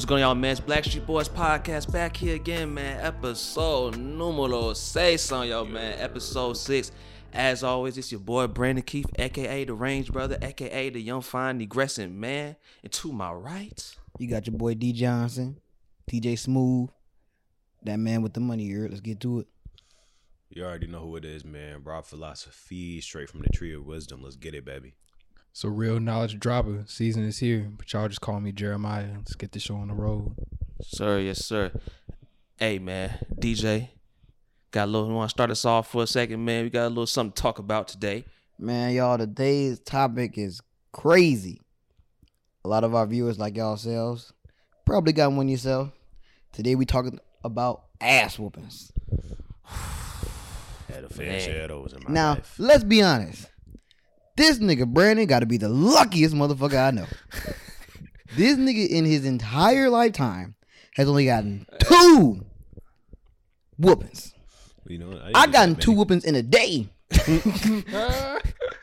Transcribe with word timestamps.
What's 0.00 0.08
going 0.08 0.22
on, 0.22 0.28
y'all, 0.28 0.34
man? 0.34 0.52
It's 0.52 0.60
Blackstreet 0.62 1.04
Boys 1.04 1.28
Podcast 1.28 1.92
back 1.92 2.16
here 2.16 2.34
again, 2.34 2.72
man. 2.72 3.04
Episode 3.04 3.98
numero 3.98 4.72
seis 4.72 5.30
on 5.30 5.46
yo, 5.46 5.66
man. 5.66 5.98
Episode 5.98 6.54
six. 6.54 6.90
As 7.34 7.62
always, 7.62 7.98
it's 7.98 8.10
your 8.10 8.22
boy 8.22 8.46
Brandon 8.46 8.82
Keith, 8.82 9.04
aka 9.18 9.62
the 9.62 9.74
Range 9.74 10.10
Brother, 10.10 10.38
aka 10.40 10.88
the 10.88 11.02
Young 11.02 11.20
Fine 11.20 11.60
Negressing 11.60 12.14
Man. 12.14 12.56
And 12.82 12.90
to 12.92 13.12
my 13.12 13.30
right, 13.30 13.94
You 14.18 14.26
got 14.26 14.46
your 14.46 14.56
boy 14.56 14.72
D 14.72 14.94
Johnson, 14.94 15.60
TJ 16.10 16.38
Smooth, 16.38 16.88
that 17.82 17.98
man 17.98 18.22
with 18.22 18.32
the 18.32 18.40
money 18.40 18.64
here. 18.64 18.88
Let's 18.88 19.02
get 19.02 19.20
to 19.20 19.40
it. 19.40 19.48
You 20.48 20.64
already 20.64 20.86
know 20.86 21.00
who 21.00 21.16
it 21.16 21.26
is, 21.26 21.44
man. 21.44 21.82
Raw 21.84 22.00
philosophy, 22.00 23.02
straight 23.02 23.28
from 23.28 23.42
the 23.42 23.50
tree 23.50 23.74
of 23.74 23.84
wisdom. 23.84 24.22
Let's 24.22 24.36
get 24.36 24.54
it, 24.54 24.64
baby. 24.64 24.94
So 25.52 25.68
real 25.68 25.98
knowledge 26.00 26.38
dropper 26.38 26.84
season 26.86 27.24
is 27.24 27.38
here, 27.38 27.70
but 27.76 27.92
y'all 27.92 28.08
just 28.08 28.20
call 28.20 28.40
me 28.40 28.52
Jeremiah. 28.52 29.08
Let's 29.16 29.34
get 29.34 29.52
this 29.52 29.62
show 29.62 29.76
on 29.76 29.88
the 29.88 29.94
road. 29.94 30.34
sir, 30.82 31.18
yes, 31.18 31.44
sir. 31.44 31.72
Hey, 32.58 32.78
man, 32.78 33.18
DJ, 33.38 33.88
got 34.70 34.84
a 34.84 34.90
little. 34.90 35.08
Want 35.08 35.28
to 35.28 35.34
start 35.34 35.50
us 35.50 35.64
off 35.64 35.90
for 35.90 36.02
a 36.04 36.06
second, 36.06 36.44
man? 36.44 36.64
We 36.64 36.70
got 36.70 36.86
a 36.86 36.88
little 36.88 37.06
something 37.06 37.32
to 37.32 37.42
talk 37.42 37.58
about 37.58 37.88
today. 37.88 38.24
Man, 38.58 38.92
y'all, 38.94 39.18
today's 39.18 39.80
topic 39.80 40.38
is 40.38 40.60
crazy. 40.92 41.60
A 42.64 42.68
lot 42.68 42.84
of 42.84 42.94
our 42.94 43.06
viewers, 43.06 43.38
like 43.38 43.56
y'all 43.56 43.76
selves, 43.76 44.32
probably 44.84 45.12
got 45.12 45.32
one 45.32 45.48
yourself. 45.48 45.90
Today 46.52 46.74
we 46.74 46.84
talking 46.84 47.18
about 47.42 47.84
ass 48.00 48.38
whoopings. 48.38 48.92
Had 49.64 51.04
a 51.04 51.08
fair 51.08 51.26
Man. 51.28 51.40
share 51.40 51.62
of 51.62 51.68
those 51.68 51.92
in 51.94 52.02
my 52.06 52.12
Now, 52.12 52.30
life. 52.34 52.54
let's 52.58 52.84
be 52.84 53.00
honest. 53.02 53.49
This 54.40 54.58
nigga 54.58 54.86
Brandon 54.86 55.26
got 55.26 55.40
to 55.40 55.46
be 55.46 55.58
the 55.58 55.68
luckiest 55.68 56.34
motherfucker 56.34 56.82
I 56.82 56.92
know. 56.92 57.04
this 58.36 58.56
nigga 58.56 58.88
in 58.88 59.04
his 59.04 59.26
entire 59.26 59.90
lifetime 59.90 60.54
has 60.94 61.10
only 61.10 61.26
gotten 61.26 61.66
two 61.78 62.46
whoopings. 63.76 64.32
You 64.86 64.96
know, 64.96 65.08
what? 65.08 65.24
didn't 65.24 65.36
I 65.36 65.44
get 65.44 65.52
gotten 65.52 65.76
two 65.76 65.92
whoopings 65.92 66.24
in 66.24 66.36
a 66.36 66.42
day. 66.42 66.88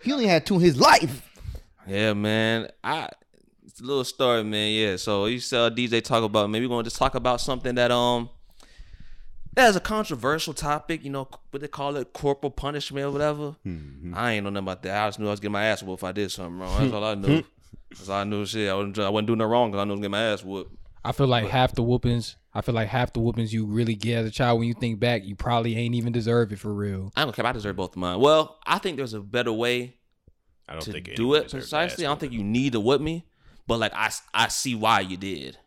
he 0.04 0.14
only 0.14 0.28
had 0.28 0.46
two 0.46 0.58
in 0.58 0.62
his 0.62 0.80
life. 0.80 1.28
Yeah, 1.88 2.14
man. 2.14 2.70
I 2.84 3.10
it's 3.66 3.80
a 3.80 3.84
little 3.84 4.04
story, 4.04 4.44
man. 4.44 4.72
Yeah. 4.72 4.98
So 4.98 5.26
you 5.26 5.40
saw 5.40 5.72
DJ 5.72 6.04
talk 6.04 6.24
about. 6.24 6.52
Maybe 6.52 6.68
we're 6.68 6.76
gonna 6.76 6.84
just 6.84 6.98
talk 6.98 7.16
about 7.16 7.42
something 7.42 7.74
that 7.74 7.90
um 7.90 8.30
that 9.58 9.70
is 9.70 9.76
a 9.76 9.80
controversial 9.80 10.54
topic. 10.54 11.04
You 11.04 11.10
know 11.10 11.28
what 11.50 11.62
they 11.62 11.68
call 11.68 11.96
it, 11.96 12.14
corporal 12.14 12.52
punishment 12.52 13.08
or 13.08 13.12
whatever. 13.12 13.56
Mm-hmm. 13.66 14.14
I 14.16 14.34
ain't 14.34 14.44
know 14.44 14.52
nothing 14.52 14.66
about 14.66 14.84
that. 14.84 15.04
I 15.04 15.08
just 15.08 15.20
knew 15.20 15.28
I 15.28 15.32
was 15.32 15.40
getting 15.40 15.54
my 15.54 15.66
ass 15.66 15.82
whooped 15.82 16.02
if 16.02 16.04
I 16.04 16.12
did 16.12 16.32
something 16.32 16.60
wrong. 16.60 16.80
That's 16.80 16.94
all 16.94 17.04
I 17.04 17.16
knew. 17.16 17.44
That's 17.90 18.08
all 18.08 18.20
I 18.20 18.24
knew. 18.24 18.46
Shit, 18.46 18.70
I 18.70 18.76
wasn't. 18.76 19.00
I 19.00 19.10
wasn't 19.10 19.28
doing 19.28 19.40
nothing 19.40 19.52
wrong 19.52 19.72
because 19.72 19.82
I 19.82 19.86
knew 19.86 19.94
I 19.94 19.96
was 19.96 20.02
getting 20.02 20.12
my 20.12 20.22
ass 20.22 20.44
whooped. 20.44 20.78
I 21.04 21.12
feel 21.12 21.26
like 21.26 21.48
half 21.48 21.74
the 21.74 21.82
whoopings, 21.82 22.36
I 22.54 22.62
feel 22.62 22.76
like 22.76 22.88
half 22.88 23.14
the 23.14 23.20
whoopings 23.20 23.52
you 23.52 23.66
really 23.66 23.96
get 23.96 24.20
as 24.20 24.26
a 24.28 24.32
child 24.32 24.60
when 24.60 24.68
you 24.68 24.76
think 24.76 25.00
back, 25.00 25.26
you 25.26 25.36
probably 25.36 25.76
ain't 25.76 25.96
even 25.96 26.14
deserve 26.14 26.52
it 26.52 26.60
for 26.60 26.72
real. 26.72 27.12
I 27.16 27.24
don't 27.24 27.36
care. 27.36 27.46
I 27.46 27.52
deserve 27.52 27.78
both 27.78 27.92
of 27.92 27.98
mine. 27.98 28.20
Well, 28.20 28.60
I 28.66 28.78
think 28.78 28.98
there's 28.98 29.16
a 29.16 29.22
better 29.22 29.54
way 29.54 29.96
I 30.70 30.74
don't 30.74 30.82
to 30.84 30.92
think 30.92 31.16
do 31.16 31.34
it 31.34 31.50
precisely. 31.50 32.06
I 32.06 32.10
don't 32.10 32.20
think 32.20 32.34
you 32.34 32.44
need 32.44 32.74
to 32.74 32.80
whip 32.80 33.02
me, 33.02 33.26
but 33.66 33.80
like 33.80 33.94
I, 33.96 34.12
I 34.36 34.50
see 34.50 34.76
why 34.76 35.00
you 35.00 35.18
did. 35.18 35.58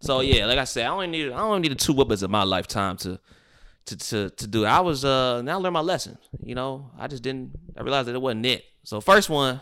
So 0.00 0.20
yeah, 0.20 0.46
like 0.46 0.58
I 0.58 0.64
said, 0.64 0.86
I 0.86 0.90
only 0.90 1.06
need 1.06 1.32
I 1.32 1.40
only 1.40 1.60
needed 1.60 1.78
two 1.78 1.92
whippers 1.92 2.22
in 2.22 2.30
my 2.30 2.42
lifetime 2.42 2.96
to 2.98 3.20
to 3.86 3.96
to 3.96 4.30
to 4.30 4.46
do 4.46 4.64
it. 4.64 4.68
I 4.68 4.80
was 4.80 5.04
uh 5.04 5.42
now 5.42 5.58
I 5.58 5.60
learned 5.60 5.74
my 5.74 5.80
lesson. 5.80 6.18
You 6.42 6.54
know, 6.54 6.90
I 6.98 7.06
just 7.06 7.22
didn't 7.22 7.52
I 7.76 7.82
realized 7.82 8.08
that 8.08 8.14
it 8.14 8.22
wasn't 8.22 8.46
it. 8.46 8.64
So 8.84 9.00
first 9.00 9.28
one, 9.28 9.60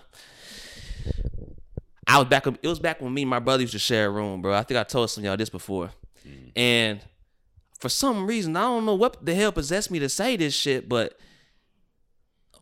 I 2.07 2.19
was 2.19 2.29
back 2.29 2.47
it 2.47 2.67
was 2.67 2.79
back 2.79 3.01
when 3.01 3.13
me 3.13 3.23
and 3.23 3.31
my 3.31 3.41
brother 3.41 3.63
used 3.63 3.73
to 3.73 3.79
share 3.79 4.07
a 4.07 4.11
room, 4.11 4.41
bro. 4.41 4.55
I 4.55 4.63
think 4.63 4.79
I 4.79 4.85
told 4.85 5.11
some 5.11 5.23
of 5.23 5.27
y'all 5.27 5.37
this 5.37 5.51
before. 5.51 5.91
And 6.57 7.01
for 7.79 7.89
some 7.89 8.27
reason, 8.27 8.57
I 8.57 8.63
don't 8.63 8.85
know 8.85 8.95
what 8.95 9.25
the 9.25 9.35
hell 9.35 9.53
possessed 9.53 9.91
me 9.91 9.99
to 10.01 10.09
say 10.09 10.37
this 10.37 10.55
shit, 10.55 10.89
but 10.89 11.17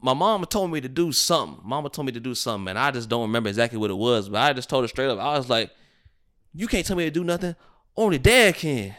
my 0.03 0.13
mama 0.13 0.47
told 0.47 0.71
me 0.71 0.81
to 0.81 0.89
do 0.89 1.11
something. 1.13 1.59
Mama 1.65 1.89
told 1.89 2.07
me 2.07 2.13
to 2.13 2.21
do 2.21 2.35
something, 2.35 2.69
and 2.69 2.79
I 2.79 2.91
just 2.91 3.09
don't 3.09 3.23
remember 3.23 3.49
exactly 3.49 3.79
what 3.79 3.91
it 3.91 3.97
was. 3.97 4.29
But 4.29 4.43
I 4.43 4.53
just 4.53 4.69
told 4.69 4.85
her 4.85 4.89
straight 4.89 5.09
up. 5.09 5.19
I 5.19 5.39
was 5.39 5.49
like, 5.49 5.71
"You 6.53 6.69
can't 6.69 6.87
tell 6.87 6.97
me 6.97 7.05
to 7.05 7.11
do 7.11 7.25
nothing. 7.25 7.57
Only 7.97 8.19
dad 8.19 8.55
can." 8.57 8.95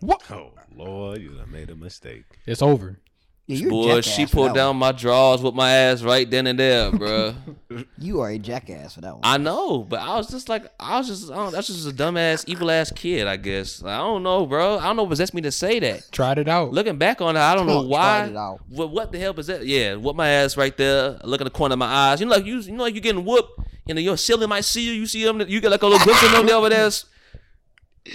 What? 0.00 0.22
Oh 0.30 0.52
Lord, 0.74 1.20
you 1.20 1.30
done 1.30 1.50
made 1.50 1.70
a 1.70 1.76
mistake. 1.76 2.24
It's 2.46 2.62
over. 2.62 2.98
Yeah, 3.46 3.56
you're 3.56 3.68
a 3.68 3.70
Boy, 3.70 3.86
jackass 3.96 4.14
she 4.14 4.26
for 4.26 4.32
pulled 4.34 4.48
that 4.50 4.54
down 4.56 4.76
my 4.76 4.92
drawers 4.92 5.40
with 5.40 5.54
my 5.54 5.70
ass 5.70 6.02
right 6.02 6.30
then 6.30 6.46
and 6.46 6.58
there, 6.58 6.90
bruh. 6.90 7.34
one. 7.70 7.86
You 7.98 8.20
are 8.20 8.28
a 8.28 8.38
jackass 8.38 8.94
for 8.94 9.00
that 9.00 9.14
one. 9.14 9.20
I 9.24 9.38
know, 9.38 9.84
but 9.84 10.00
I 10.00 10.16
was 10.16 10.28
just 10.28 10.50
like, 10.50 10.70
I 10.78 10.98
was 10.98 11.06
just, 11.08 11.30
I 11.32 11.36
don't, 11.36 11.52
that's 11.52 11.68
just 11.68 11.88
a 11.88 11.92
dumbass, 11.92 12.44
evil 12.46 12.70
ass 12.70 12.92
kid, 12.92 13.26
I 13.26 13.36
guess. 13.38 13.82
I 13.82 13.96
don't 13.98 14.22
know, 14.22 14.44
bro. 14.44 14.78
I 14.78 14.84
don't 14.84 14.96
know 14.96 15.04
what 15.04 15.10
possessed 15.10 15.32
me 15.32 15.40
to 15.42 15.50
say 15.50 15.78
that. 15.80 16.12
Tried 16.12 16.36
it 16.38 16.46
out. 16.46 16.72
Looking 16.72 16.98
back 16.98 17.22
on 17.22 17.36
it, 17.36 17.40
I 17.40 17.54
don't 17.54 17.66
know 17.66 17.80
Tried 17.80 17.88
why. 17.88 18.24
it 18.26 18.36
out. 18.36 18.60
What 18.68 18.90
what 18.90 19.12
the 19.12 19.18
hell 19.18 19.32
was 19.32 19.46
that? 19.46 19.64
Yeah, 19.64 19.94
what 19.94 20.14
my 20.14 20.28
ass 20.28 20.58
right 20.58 20.76
there. 20.76 21.18
Look 21.24 21.40
in 21.40 21.46
the 21.46 21.50
corner 21.50 21.72
of 21.72 21.78
my 21.78 21.86
eyes. 21.86 22.20
You 22.20 22.26
know, 22.26 22.32
like 22.36 22.44
you, 22.44 22.58
you 22.58 22.72
know, 22.72 22.82
like 22.82 22.94
you 22.94 23.00
getting 23.00 23.24
whooped, 23.24 23.60
and 23.88 23.98
your 23.98 24.18
ceiling 24.18 24.50
might 24.50 24.66
see 24.66 24.82
you. 24.84 24.92
You 24.92 25.06
see 25.06 25.24
them. 25.24 25.40
You 25.40 25.60
get 25.62 25.70
like 25.70 25.80
a 25.82 25.86
little 25.86 26.04
glimpse 26.04 26.22
of 26.22 26.32
them 26.32 26.44
there 26.46 26.56
over 26.56 26.68
there, 26.68 26.90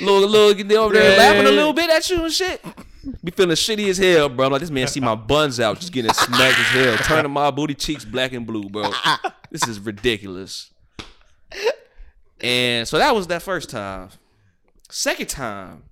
little 0.01 0.27
little 0.27 0.63
they 0.63 0.77
over 0.77 0.93
there 0.93 1.17
laughing 1.17 1.45
a 1.45 1.51
little 1.51 1.73
bit 1.73 1.89
at 1.89 2.09
you 2.09 2.23
and 2.23 2.33
shit. 2.33 2.63
Be 3.23 3.31
feeling 3.31 3.55
shitty 3.55 3.89
as 3.89 3.97
hell, 3.97 4.29
bro. 4.29 4.45
I'm 4.45 4.51
like 4.53 4.61
this 4.61 4.71
man 4.71 4.87
see 4.87 4.99
my 4.99 5.15
buns 5.15 5.59
out, 5.59 5.79
just 5.79 5.91
getting 5.91 6.13
smacked 6.13 6.59
as 6.59 6.67
hell, 6.67 6.97
turning 6.97 7.31
my 7.31 7.51
booty 7.51 7.75
cheeks 7.75 8.05
black 8.05 8.33
and 8.33 8.47
blue, 8.47 8.69
bro. 8.69 8.91
This 9.51 9.67
is 9.67 9.79
ridiculous. 9.79 10.71
And 12.41 12.87
so 12.87 12.97
that 12.97 13.13
was 13.13 13.27
that 13.27 13.41
first 13.41 13.69
time. 13.69 14.09
Second 14.89 15.27
time, 15.29 15.83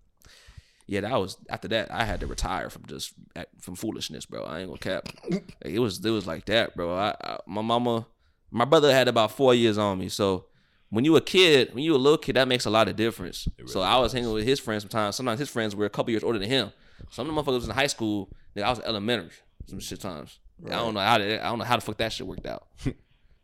yeah, 0.87 1.01
that 1.01 1.19
was 1.19 1.37
after 1.49 1.67
that. 1.69 1.91
I 1.91 2.03
had 2.03 2.19
to 2.19 2.27
retire 2.27 2.69
from 2.69 2.85
just 2.85 3.13
from 3.59 3.75
foolishness, 3.75 4.25
bro. 4.25 4.43
I 4.43 4.59
ain't 4.59 4.67
gonna 4.67 4.79
cap. 4.79 5.07
Like, 5.29 5.55
it 5.61 5.79
was 5.79 6.03
it 6.05 6.09
was 6.09 6.27
like 6.27 6.45
that, 6.45 6.75
bro. 6.75 6.93
I, 6.93 7.15
I 7.21 7.37
my 7.45 7.61
mama, 7.61 8.07
my 8.51 8.65
brother 8.65 8.91
had 8.91 9.07
about 9.07 9.31
four 9.31 9.53
years 9.55 9.77
on 9.77 9.99
me. 9.99 10.09
So 10.09 10.45
when 10.91 11.05
you 11.05 11.15
a 11.15 11.21
kid, 11.21 11.73
when 11.73 11.83
you 11.83 11.95
a 11.95 11.97
little 11.97 12.17
kid, 12.17 12.35
that 12.35 12.47
makes 12.47 12.65
a 12.65 12.69
lot 12.69 12.87
of 12.87 12.95
difference. 12.95 13.47
so 13.65 13.81
I 13.81 13.97
was 13.97 14.13
hanging 14.13 14.31
with 14.31 14.45
his 14.45 14.59
friends 14.59 14.83
sometimes. 14.83 15.15
Sometimes 15.15 15.39
his 15.39 15.49
friends 15.49 15.75
were 15.75 15.85
a 15.85 15.89
couple 15.89 16.11
years 16.11 16.23
older 16.23 16.37
than 16.37 16.49
him. 16.49 16.71
Some 17.09 17.27
of 17.27 17.33
the 17.33 17.41
motherfuckers 17.41 17.55
was 17.55 17.65
in 17.65 17.73
high 17.73 17.87
school. 17.87 18.29
Nigga, 18.55 18.63
I 18.63 18.69
was 18.69 18.79
elementary. 18.81 19.31
Some 19.65 19.79
shit 19.79 20.01
times. 20.01 20.39
I 20.65 20.71
don't 20.71 20.93
know 20.93 20.99
how 20.99 21.17
to, 21.17 21.43
I 21.43 21.49
don't 21.49 21.59
know 21.59 21.65
how 21.65 21.77
the 21.77 21.81
fuck 21.81 21.97
that 21.97 22.13
shit 22.13 22.27
worked 22.27 22.45
out. 22.45 22.67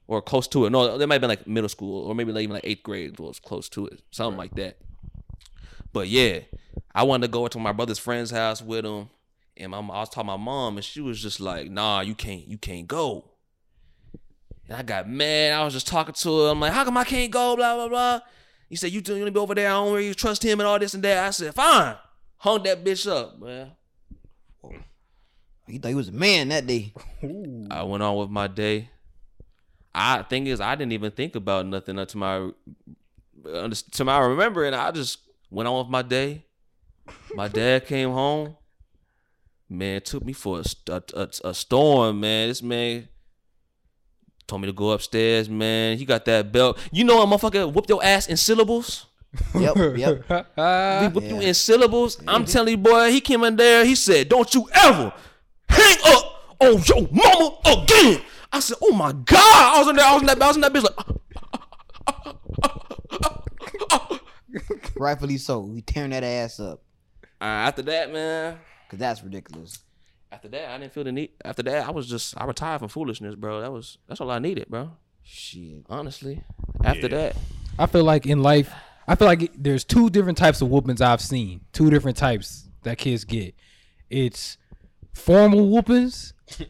or 0.08 0.22
close 0.22 0.47
to 0.50 0.66
it. 0.66 0.69
No, 0.72 0.97
there 0.97 1.08
might 1.08 1.16
have 1.16 1.22
been 1.22 1.30
like 1.30 1.47
middle 1.47 1.69
school 1.69 2.06
or 2.06 2.13
maybe 2.13 2.31
like 2.31 2.44
even 2.44 2.53
like 2.53 2.66
eighth 2.66 2.84
grade 2.84 3.18
was 3.19 3.40
close 3.40 3.69
to 3.69 3.88
it. 3.88 4.02
Something 4.12 4.38
like 4.38 4.53
that. 4.56 4.78
But 5.94 6.09
yeah, 6.09 6.40
I 6.94 7.03
wanted 7.03 7.28
to 7.28 7.31
go 7.31 7.47
to 7.47 7.59
my 7.59 7.72
brother's 7.72 7.97
friend's 7.97 8.31
house 8.31 8.62
with 8.62 8.85
him. 8.85 9.09
And 9.56 9.72
my, 9.72 9.79
I 9.79 10.00
was 10.00 10.09
talking 10.09 10.29
to 10.29 10.38
my 10.38 10.44
mom, 10.44 10.78
and 10.78 10.85
she 10.85 11.02
was 11.02 11.19
just 11.19 11.40
like, 11.40 11.72
"Nah, 11.72 12.02
you 12.02 12.14
can't, 12.14 12.47
you 12.47 12.59
can't 12.59 12.88
go." 12.88 13.31
And 14.67 14.78
I 14.78 14.83
got 14.83 15.09
mad. 15.09 15.53
I 15.53 15.63
was 15.63 15.73
just 15.73 15.88
talking 15.88 16.13
to 16.13 16.39
her. 16.39 16.51
I'm 16.51 16.59
like, 16.59 16.73
"How 16.73 16.83
come 16.83 16.97
I 16.97 17.03
can't 17.03 17.31
go?" 17.31 17.55
Blah 17.55 17.75
blah 17.75 17.88
blah. 17.88 18.19
He 18.69 18.75
said, 18.75 18.91
"You 18.91 18.97
you 19.00 19.19
gonna 19.19 19.31
be 19.31 19.39
over 19.39 19.55
there? 19.55 19.69
I 19.69 19.73
don't 19.73 19.94
really 19.94 20.13
trust 20.13 20.44
him 20.44 20.59
and 20.59 20.67
all 20.67 20.79
this 20.79 20.94
and 20.94 21.03
that." 21.03 21.25
I 21.25 21.29
said, 21.31 21.53
"Fine." 21.53 21.95
Hung 22.38 22.63
that 22.63 22.83
bitch 22.83 23.09
up, 23.09 23.39
man. 23.39 23.72
He 25.67 25.79
thought 25.79 25.89
he 25.89 25.95
was 25.95 26.09
a 26.09 26.13
man 26.13 26.50
that 26.50 26.67
day. 26.67 26.94
I 27.72 27.83
went 27.83 28.03
on 28.03 28.17
with 28.17 28.29
my 28.29 28.47
day. 28.47 28.89
I 29.94 30.22
thing 30.23 30.47
is, 30.47 30.61
I 30.61 30.75
didn't 30.75 30.94
even 30.94 31.11
think 31.11 31.35
about 31.35 31.66
nothing 31.66 31.97
until 31.97 32.19
my 32.19 32.51
to 33.91 34.03
my 34.05 34.19
remembering. 34.19 34.73
I 34.73 34.91
just 34.91 35.19
went 35.49 35.67
on 35.67 35.79
with 35.79 35.89
my 35.89 36.01
day. 36.01 36.45
My 37.34 37.47
dad 37.47 37.85
came 37.85 38.11
home. 38.11 38.55
Man, 39.69 39.97
it 39.97 40.05
took 40.05 40.23
me 40.23 40.34
for 40.34 40.59
a, 40.59 40.91
a, 40.94 41.03
a, 41.13 41.29
a 41.49 41.53
storm, 41.53 42.22
man. 42.22 42.47
This 42.47 42.61
man 42.61 43.09
told 44.47 44.62
me 44.62 44.68
to 44.68 44.74
go 44.74 44.91
upstairs, 44.91 45.50
man. 45.50 45.97
He 45.97 46.06
got 46.06 46.25
that 46.25 46.52
belt. 46.52 46.78
You 46.91 47.03
know, 47.03 47.22
a 47.22 47.25
motherfucker 47.25 47.72
whooped 47.72 47.90
your 47.90 48.03
ass 48.03 48.28
in 48.28 48.38
syllables. 48.38 49.05
Yep, 49.53 49.97
yep. 49.97 50.23
We 51.02 51.08
whipped 51.09 51.29
you 51.29 51.41
in 51.41 51.53
syllables. 51.53 52.17
I'm 52.28 52.46
telling 52.46 52.72
you, 52.72 52.78
boy, 52.78 53.11
he 53.11 53.22
came 53.22 53.44
in 53.44 53.55
there. 53.55 53.85
He 53.85 53.94
said, 53.96 54.29
"Don't 54.29 54.52
you 54.55 54.67
ever 54.73 55.14
hang 55.70 55.97
up 56.05 56.55
on 56.59 56.82
your 56.84 57.08
mama 57.11 57.58
again." 57.66 58.22
I 58.52 58.59
said, 58.61 58.78
"Oh 58.82 58.94
my 58.94 59.11
god!" 59.11 59.76
I 59.76 59.79
was 59.79 59.90
in 59.90 59.96
there. 59.97 60.05
I 60.05 60.14
was 60.14 60.22
in 60.22 60.28
that. 60.28 60.41
I 60.41 60.47
was 60.47 60.55
in 60.55 60.61
that 60.61 60.73
bitch 60.73 60.84
like. 60.84 60.96
Rightfully 64.96 65.38
so. 65.38 65.72
He 65.73 65.82
tearing 65.82 66.11
that 66.11 66.23
ass 66.23 66.59
up. 66.59 66.82
Uh, 67.40 67.44
after 67.44 67.84
that, 67.84 68.11
man. 68.11 68.58
Cause 68.90 68.99
that's 68.99 69.22
ridiculous. 69.22 69.79
After 70.32 70.47
that, 70.50 70.70
I 70.70 70.78
didn't 70.78 70.94
feel 70.94 71.03
the 71.03 71.12
need. 71.12 71.32
After 71.46 71.64
that, 71.64 71.88
I 71.88 71.91
was 71.91 72.08
just 72.08 72.34
I 72.38 72.46
retired 72.46 72.79
from 72.79 72.90
foolishness, 72.90 73.35
bro. 73.35 73.62
That 73.62 73.72
was 73.72 73.97
that's 74.08 74.20
all 74.22 74.29
I 74.32 74.40
needed, 74.40 74.68
bro. 74.70 74.91
Shit. 75.24 75.85
Honestly, 75.90 76.44
after 76.84 77.02
Yeah. 77.03 77.08
that, 77.09 77.35
I 77.79 77.85
feel 77.85 78.03
like 78.03 78.26
in 78.26 78.41
life, 78.44 78.72
I 79.08 79.16
feel 79.16 79.28
like 79.28 79.52
there's 79.56 79.84
two 79.84 80.09
different 80.09 80.38
types 80.38 80.62
of 80.62 80.70
whoopings 80.70 81.02
I've 81.02 81.22
seen. 81.22 81.62
Two 81.74 81.90
different 81.90 82.18
types 82.18 82.68
that 82.84 82.97
kids 82.97 83.24
get. 83.26 83.56
It's 84.09 84.58
formal 85.14 85.70
whoopings. 85.70 86.34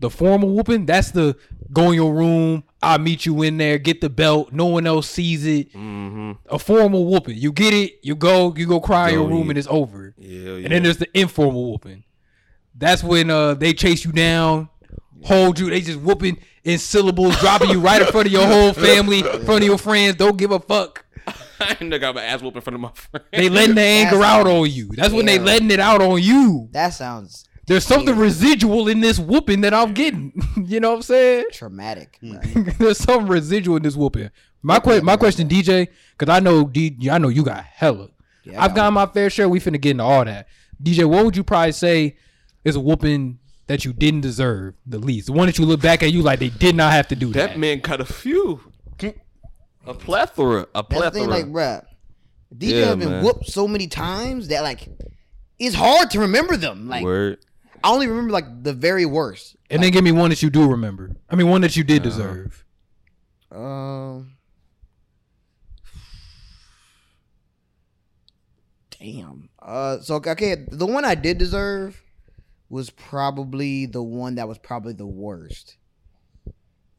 The 0.00 0.10
formal 0.10 0.50
whooping, 0.54 0.86
that's 0.86 1.10
the 1.10 1.36
go 1.72 1.88
in 1.88 1.94
your 1.94 2.14
room. 2.14 2.62
I'll 2.80 3.00
meet 3.00 3.26
you 3.26 3.42
in 3.42 3.56
there. 3.58 3.78
Get 3.78 4.00
the 4.00 4.08
belt. 4.08 4.52
No 4.52 4.66
one 4.66 4.86
else 4.86 5.10
sees 5.10 5.44
it. 5.44 5.72
Mm-hmm. 5.72 6.34
A 6.50 6.56
formal 6.60 7.04
whooping. 7.06 7.36
You 7.36 7.50
get 7.50 7.74
it, 7.74 7.94
you 8.04 8.14
go, 8.14 8.54
you 8.56 8.64
go 8.68 8.78
cry 8.80 9.08
in 9.08 9.14
your 9.14 9.26
room 9.28 9.46
eat. 9.46 9.48
and 9.48 9.58
it's 9.58 9.66
over. 9.66 10.14
Yeah, 10.16 10.52
And 10.52 10.66
then 10.66 10.84
there's 10.84 10.98
the 10.98 11.08
informal 11.18 11.72
whooping. 11.72 12.04
That's 12.78 13.02
when 13.02 13.30
uh 13.30 13.54
they 13.54 13.72
chase 13.74 14.04
you 14.04 14.12
down, 14.12 14.68
hold 15.24 15.58
you, 15.58 15.68
they 15.70 15.80
just 15.80 16.00
whooping 16.00 16.38
in 16.64 16.78
syllables, 16.78 17.36
dropping 17.38 17.70
you 17.70 17.80
right 17.80 18.00
in 18.00 18.08
front 18.08 18.26
of 18.26 18.32
your 18.32 18.46
whole 18.46 18.72
family, 18.72 19.20
in 19.20 19.44
front 19.44 19.62
of 19.62 19.64
your 19.64 19.78
friends, 19.78 20.16
don't 20.16 20.36
give 20.36 20.52
a 20.52 20.60
fuck. 20.60 21.04
I 21.60 21.70
ain't 21.70 21.82
never 21.82 21.98
got 21.98 22.14
my 22.14 22.22
ass 22.22 22.40
whooped 22.40 22.56
in 22.56 22.62
front 22.62 22.76
of 22.76 22.80
my 22.80 22.90
friend. 22.92 23.24
They 23.32 23.48
letting 23.48 23.74
the 23.74 23.82
anger 23.82 24.18
That's 24.18 24.24
out 24.30 24.46
on 24.46 24.70
you. 24.70 24.90
That's 24.94 25.12
when 25.12 25.26
they 25.26 25.32
terrible. 25.38 25.46
letting 25.46 25.70
it 25.70 25.80
out 25.80 26.00
on 26.00 26.22
you. 26.22 26.68
That 26.72 26.90
sounds 26.90 27.44
There's 27.66 27.84
something 27.84 28.16
residual 28.16 28.88
in 28.88 29.00
this 29.00 29.18
whooping 29.18 29.62
that 29.62 29.74
I'm 29.74 29.92
getting. 29.92 30.32
you 30.64 30.78
know 30.80 30.90
what 30.90 30.96
I'm 30.96 31.02
saying? 31.02 31.46
traumatic. 31.52 32.18
There's 32.78 32.98
some 32.98 33.26
residual 33.26 33.76
in 33.76 33.82
this 33.82 33.96
whooping. 33.96 34.30
My 34.62 34.78
que- 34.78 35.02
my 35.02 35.16
question, 35.16 35.48
DJ, 35.48 35.88
because 36.16 36.32
I 36.32 36.40
know 36.40 36.64
D, 36.64 37.08
I 37.10 37.18
know 37.18 37.28
you 37.28 37.44
got 37.44 37.64
hella. 37.64 38.08
Yeah, 38.44 38.60
I 38.60 38.64
I've 38.64 38.74
got 38.74 38.92
my 38.92 39.06
fair 39.06 39.28
share. 39.30 39.48
We 39.48 39.60
finna 39.60 39.80
get 39.80 39.92
into 39.92 40.04
all 40.04 40.24
that. 40.24 40.48
DJ, 40.82 41.08
what 41.08 41.24
would 41.24 41.36
you 41.36 41.44
probably 41.44 41.72
say 41.72 42.16
is 42.68 42.76
a 42.76 42.80
whooping 42.80 43.38
that 43.66 43.84
you 43.84 43.92
didn't 43.92 44.20
deserve 44.20 44.74
the 44.86 44.98
least? 44.98 45.26
The 45.26 45.32
one 45.32 45.46
that 45.46 45.58
you 45.58 45.64
look 45.66 45.80
back 45.80 46.02
at 46.02 46.12
you 46.12 46.22
like 46.22 46.38
they 46.38 46.48
did 46.50 46.74
not 46.76 46.92
have 46.92 47.08
to 47.08 47.16
do 47.16 47.32
that. 47.32 47.50
That 47.50 47.58
man 47.58 47.80
cut 47.80 48.00
a 48.00 48.04
few. 48.04 48.60
A 49.86 49.94
plethora. 49.94 50.66
A 50.74 50.82
That's 50.82 50.88
the 50.88 50.94
plethora. 50.96 51.10
thing, 51.12 51.28
like, 51.30 51.46
bruh. 51.46 51.82
DJ 52.54 52.70
Yeah, 52.80 52.86
has 52.88 52.96
been 52.96 53.08
man. 53.08 53.24
whooped 53.24 53.46
so 53.50 53.66
many 53.66 53.86
times 53.86 54.48
that 54.48 54.62
like 54.62 54.86
it's 55.58 55.74
hard 55.74 56.10
to 56.10 56.20
remember 56.20 56.56
them. 56.58 56.88
Like 56.88 57.02
Word. 57.04 57.38
I 57.82 57.90
only 57.90 58.06
remember 58.06 58.30
like 58.32 58.62
the 58.64 58.74
very 58.74 59.06
worst. 59.06 59.56
and 59.70 59.82
then 59.82 59.90
give 59.92 60.04
me 60.04 60.12
one 60.12 60.28
that 60.30 60.42
you 60.42 60.50
do 60.50 60.68
remember. 60.68 61.12
I 61.30 61.36
mean, 61.36 61.48
one 61.48 61.62
that 61.62 61.74
you 61.76 61.84
did 61.84 62.02
deserve. 62.02 62.64
Um. 63.50 64.32
Damn. 69.00 69.48
Uh. 69.60 70.00
So 70.00 70.16
okay, 70.16 70.66
the 70.70 70.86
one 70.86 71.04
I 71.04 71.14
did 71.14 71.38
deserve 71.38 72.02
was 72.70 72.90
probably 72.90 73.86
the 73.86 74.02
one 74.02 74.34
that 74.36 74.48
was 74.48 74.58
probably 74.58 74.92
the 74.92 75.06
worst. 75.06 75.76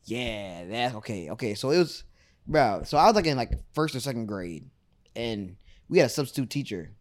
Yeah. 0.05 0.65
That 0.65 0.95
okay. 0.95 1.29
Okay. 1.31 1.53
So 1.53 1.71
it 1.71 1.77
was, 1.77 2.03
bro. 2.47 2.81
So 2.85 2.97
I 2.97 3.05
was 3.05 3.15
like 3.15 3.25
in 3.27 3.37
like 3.37 3.51
first 3.73 3.95
or 3.95 3.99
second 3.99 4.25
grade, 4.25 4.69
and 5.15 5.55
we 5.87 5.99
had 5.99 6.07
a 6.07 6.09
substitute 6.09 6.49
teacher. 6.49 6.91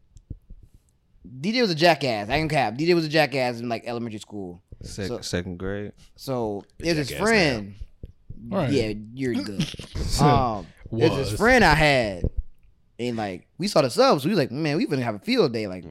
DJ 1.40 1.60
was 1.60 1.70
a 1.70 1.74
jackass. 1.74 2.28
I 2.28 2.38
can 2.38 2.48
cap. 2.48 2.74
DJ 2.74 2.94
was 2.94 3.04
a 3.04 3.08
jackass 3.08 3.60
in 3.60 3.68
like 3.68 3.84
elementary 3.86 4.20
school. 4.20 4.62
Second, 4.82 5.08
So- 5.16 5.20
second 5.22 5.58
grade. 5.58 5.92
So 6.16 6.64
it 6.78 6.96
was 6.96 7.08
his 7.08 7.18
friend. 7.18 7.74
All 8.52 8.58
right. 8.58 8.70
Yeah, 8.70 8.92
you're 9.14 9.34
good. 9.34 9.60
um, 10.20 10.66
it's 10.92 11.14
Was. 11.14 11.30
his 11.30 11.38
friend 11.38 11.64
I 11.64 11.74
had, 11.74 12.22
and 12.98 13.16
like 13.16 13.46
we 13.58 13.66
saw 13.68 13.82
the 13.82 13.90
subs. 13.90 14.24
We 14.24 14.30
was 14.30 14.38
like, 14.38 14.50
man, 14.52 14.76
we 14.76 14.86
gonna 14.86 15.02
have 15.02 15.16
a 15.16 15.20
field 15.20 15.52
day. 15.52 15.66
Like 15.66 15.84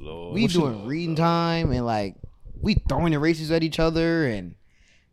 Lord. 0.00 0.34
we 0.34 0.46
doing 0.46 0.86
reading 0.86 1.16
time 1.16 1.72
and 1.72 1.84
like 1.84 2.16
we 2.60 2.74
throwing 2.88 3.12
erasers 3.12 3.50
at 3.50 3.62
each 3.62 3.78
other 3.78 4.26
and 4.26 4.54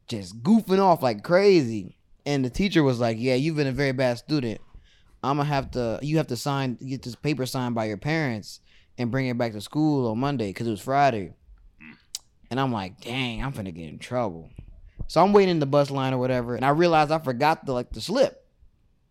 just 0.07 0.41
goofing 0.43 0.79
off 0.79 1.03
like 1.03 1.23
crazy. 1.23 1.97
And 2.25 2.43
the 2.43 2.49
teacher 2.49 2.83
was 2.83 2.99
like, 2.99 3.17
"Yeah, 3.19 3.35
you've 3.35 3.55
been 3.55 3.67
a 3.67 3.71
very 3.71 3.93
bad 3.93 4.17
student. 4.17 4.59
I'm 5.23 5.37
gonna 5.37 5.49
have 5.49 5.71
to. 5.71 5.99
You 6.01 6.17
have 6.17 6.27
to 6.27 6.37
sign 6.37 6.75
get 6.75 7.03
this 7.03 7.15
paper 7.15 7.45
signed 7.45 7.75
by 7.75 7.85
your 7.85 7.97
parents 7.97 8.59
and 8.97 9.11
bring 9.11 9.27
it 9.27 9.37
back 9.37 9.53
to 9.53 9.61
school 9.61 10.09
on 10.09 10.19
Monday 10.19 10.49
because 10.49 10.67
it 10.67 10.71
was 10.71 10.81
Friday." 10.81 11.33
And 12.49 12.59
I'm 12.59 12.71
like, 12.71 13.01
"Dang, 13.01 13.43
I'm 13.43 13.51
gonna 13.51 13.71
get 13.71 13.89
in 13.89 13.99
trouble." 13.99 14.51
So 15.07 15.23
I'm 15.23 15.31
waiting 15.31 15.51
in 15.51 15.59
the 15.59 15.65
bus 15.65 15.89
line 15.89 16.13
or 16.13 16.17
whatever, 16.17 16.55
and 16.55 16.65
I 16.65 16.69
realized 16.69 17.11
I 17.11 17.19
forgot 17.19 17.65
the 17.65 17.73
like 17.73 17.91
the 17.91 18.01
slip. 18.01 18.45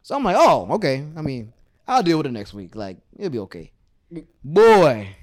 So 0.03 0.15
I'm 0.15 0.25
like, 0.25 0.37
"Oh, 0.39 0.69
okay. 0.73 1.05
I 1.17 1.23
mean, 1.23 1.53
I'll 1.89 2.03
deal 2.03 2.19
with 2.19 2.27
it 2.27 2.33
next 2.33 2.53
week. 2.53 2.77
Like 2.77 2.99
it'll 3.17 3.31
be 3.31 3.39
okay." 3.41 3.73
Mm. 4.13 4.27
Boy, 4.45 5.17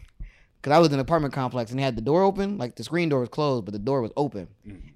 because 0.64 0.78
I 0.78 0.80
was 0.80 0.88
in 0.88 0.94
an 0.94 1.00
apartment 1.02 1.34
complex 1.34 1.72
and 1.72 1.80
they 1.80 1.84
had 1.84 1.98
the 1.98 2.02
door 2.02 2.24
open, 2.24 2.58
like 2.58 2.78
the 2.78 2.86
screen 2.86 3.10
door 3.10 3.20
was 3.20 3.28
closed, 3.28 3.66
but 3.66 3.74
the 3.74 3.80
door 3.80 4.02
was 4.02 4.12
open, 4.16 4.48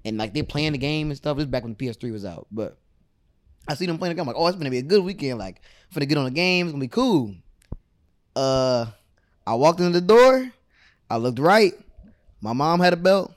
and 0.02 0.16
like 0.16 0.32
they 0.32 0.42
playing 0.42 0.72
the 0.72 0.78
game 0.78 1.10
and 1.10 1.16
stuff. 1.16 1.36
This 1.36 1.44
is 1.44 1.50
back 1.50 1.62
when 1.62 1.76
the 1.78 1.86
PS3 1.86 2.10
was 2.10 2.24
out, 2.24 2.46
but 2.50 2.78
I 3.68 3.74
see 3.74 3.84
them 3.84 3.98
playing 3.98 4.12
the 4.12 4.14
game. 4.14 4.22
I'm 4.22 4.28
like, 4.28 4.36
oh, 4.40 4.46
it's 4.46 4.56
gonna 4.56 4.70
be 4.70 4.78
a 4.78 4.82
good 4.82 5.04
weekend. 5.04 5.38
Like, 5.38 5.56
I'm 5.56 5.94
gonna 5.94 6.06
get 6.06 6.16
on 6.16 6.24
the 6.24 6.30
game. 6.30 6.66
It's 6.66 6.72
gonna 6.72 6.80
be 6.80 6.88
cool. 6.88 7.34
Uh, 8.34 8.86
I 9.46 9.54
walked 9.56 9.80
in 9.80 9.92
the 9.92 10.00
door. 10.00 10.50
I 11.10 11.18
looked 11.18 11.38
right. 11.38 11.74
My 12.40 12.54
mom 12.54 12.80
had 12.80 12.94
a 12.94 12.96
belt. 12.96 13.34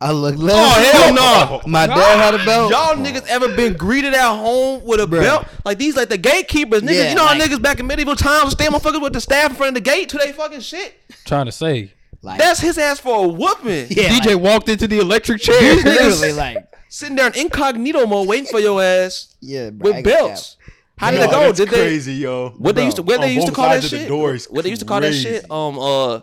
I 0.00 0.12
looked 0.12 0.38
left. 0.38 0.56
Oh, 0.56 0.92
hell 0.92 1.14
no. 1.14 1.60
My 1.68 1.86
dad 1.86 2.32
had 2.32 2.40
a 2.40 2.44
belt. 2.44 2.70
Y'all 2.70 2.94
niggas 2.94 3.26
ever 3.26 3.54
been 3.56 3.74
greeted 3.74 4.14
at 4.14 4.36
home 4.36 4.84
with 4.84 5.00
a 5.00 5.06
Bruh. 5.06 5.22
belt? 5.22 5.46
Like 5.64 5.78
these, 5.78 5.96
like 5.96 6.08
the 6.08 6.18
gatekeepers, 6.18 6.82
niggas. 6.82 6.94
Yeah, 6.94 7.08
you 7.10 7.16
know 7.16 7.26
how 7.26 7.34
niggas 7.38 7.60
back 7.60 7.80
in 7.80 7.86
medieval 7.88 8.14
times 8.14 8.52
stay 8.52 8.66
motherfuckers 8.66 9.02
with 9.02 9.12
the 9.12 9.20
staff 9.20 9.50
in 9.50 9.56
front 9.56 9.76
of 9.76 9.82
the 9.82 9.90
gate 9.90 10.08
to 10.10 10.18
they 10.18 10.32
fucking 10.32 10.60
shit. 10.60 10.94
Trying 11.24 11.46
to 11.46 11.52
say. 11.52 11.92
Like, 12.22 12.38
That's 12.38 12.60
his 12.60 12.78
ass 12.78 13.00
for 13.00 13.24
a 13.24 13.28
whooping. 13.28 13.86
yeah, 13.90 14.08
DJ 14.08 14.34
like, 14.34 14.42
walked 14.42 14.68
into 14.68 14.86
the 14.88 14.98
electric 15.00 15.40
chair. 15.40 15.60
literally 15.76 16.32
like, 16.32 16.58
Sitting 16.88 17.16
there 17.16 17.26
in 17.28 17.36
incognito 17.36 18.06
mode, 18.06 18.28
waiting 18.28 18.46
for 18.46 18.60
your 18.60 18.82
ass 18.82 19.36
yeah, 19.40 19.70
bro, 19.70 19.92
I 19.92 19.96
with 19.96 20.04
get 20.04 20.18
belts. 20.18 20.56
How 20.96 21.10
did 21.12 21.18
Yo, 21.20 21.24
it 21.26 21.30
go? 21.30 21.40
that's 21.40 21.58
Did 21.58 21.68
they? 21.68 21.76
crazy, 21.76 22.14
yo. 22.14 22.50
What 22.58 22.74
they 22.74 22.84
used 22.84 22.96
to? 22.96 23.02
Where 23.02 23.18
they 23.18 23.32
used 23.32 23.46
to 23.46 23.52
call 23.52 23.68
that 23.68 23.82
sides 23.82 23.92
of 23.92 24.00
the 24.08 24.38
shit? 24.38 24.50
what 24.50 24.64
they 24.64 24.70
used 24.70 24.80
to 24.82 24.86
call 24.86 25.00
that 25.00 25.12
shit? 25.12 25.48
Um. 25.50 25.78
Uh. 25.78 26.20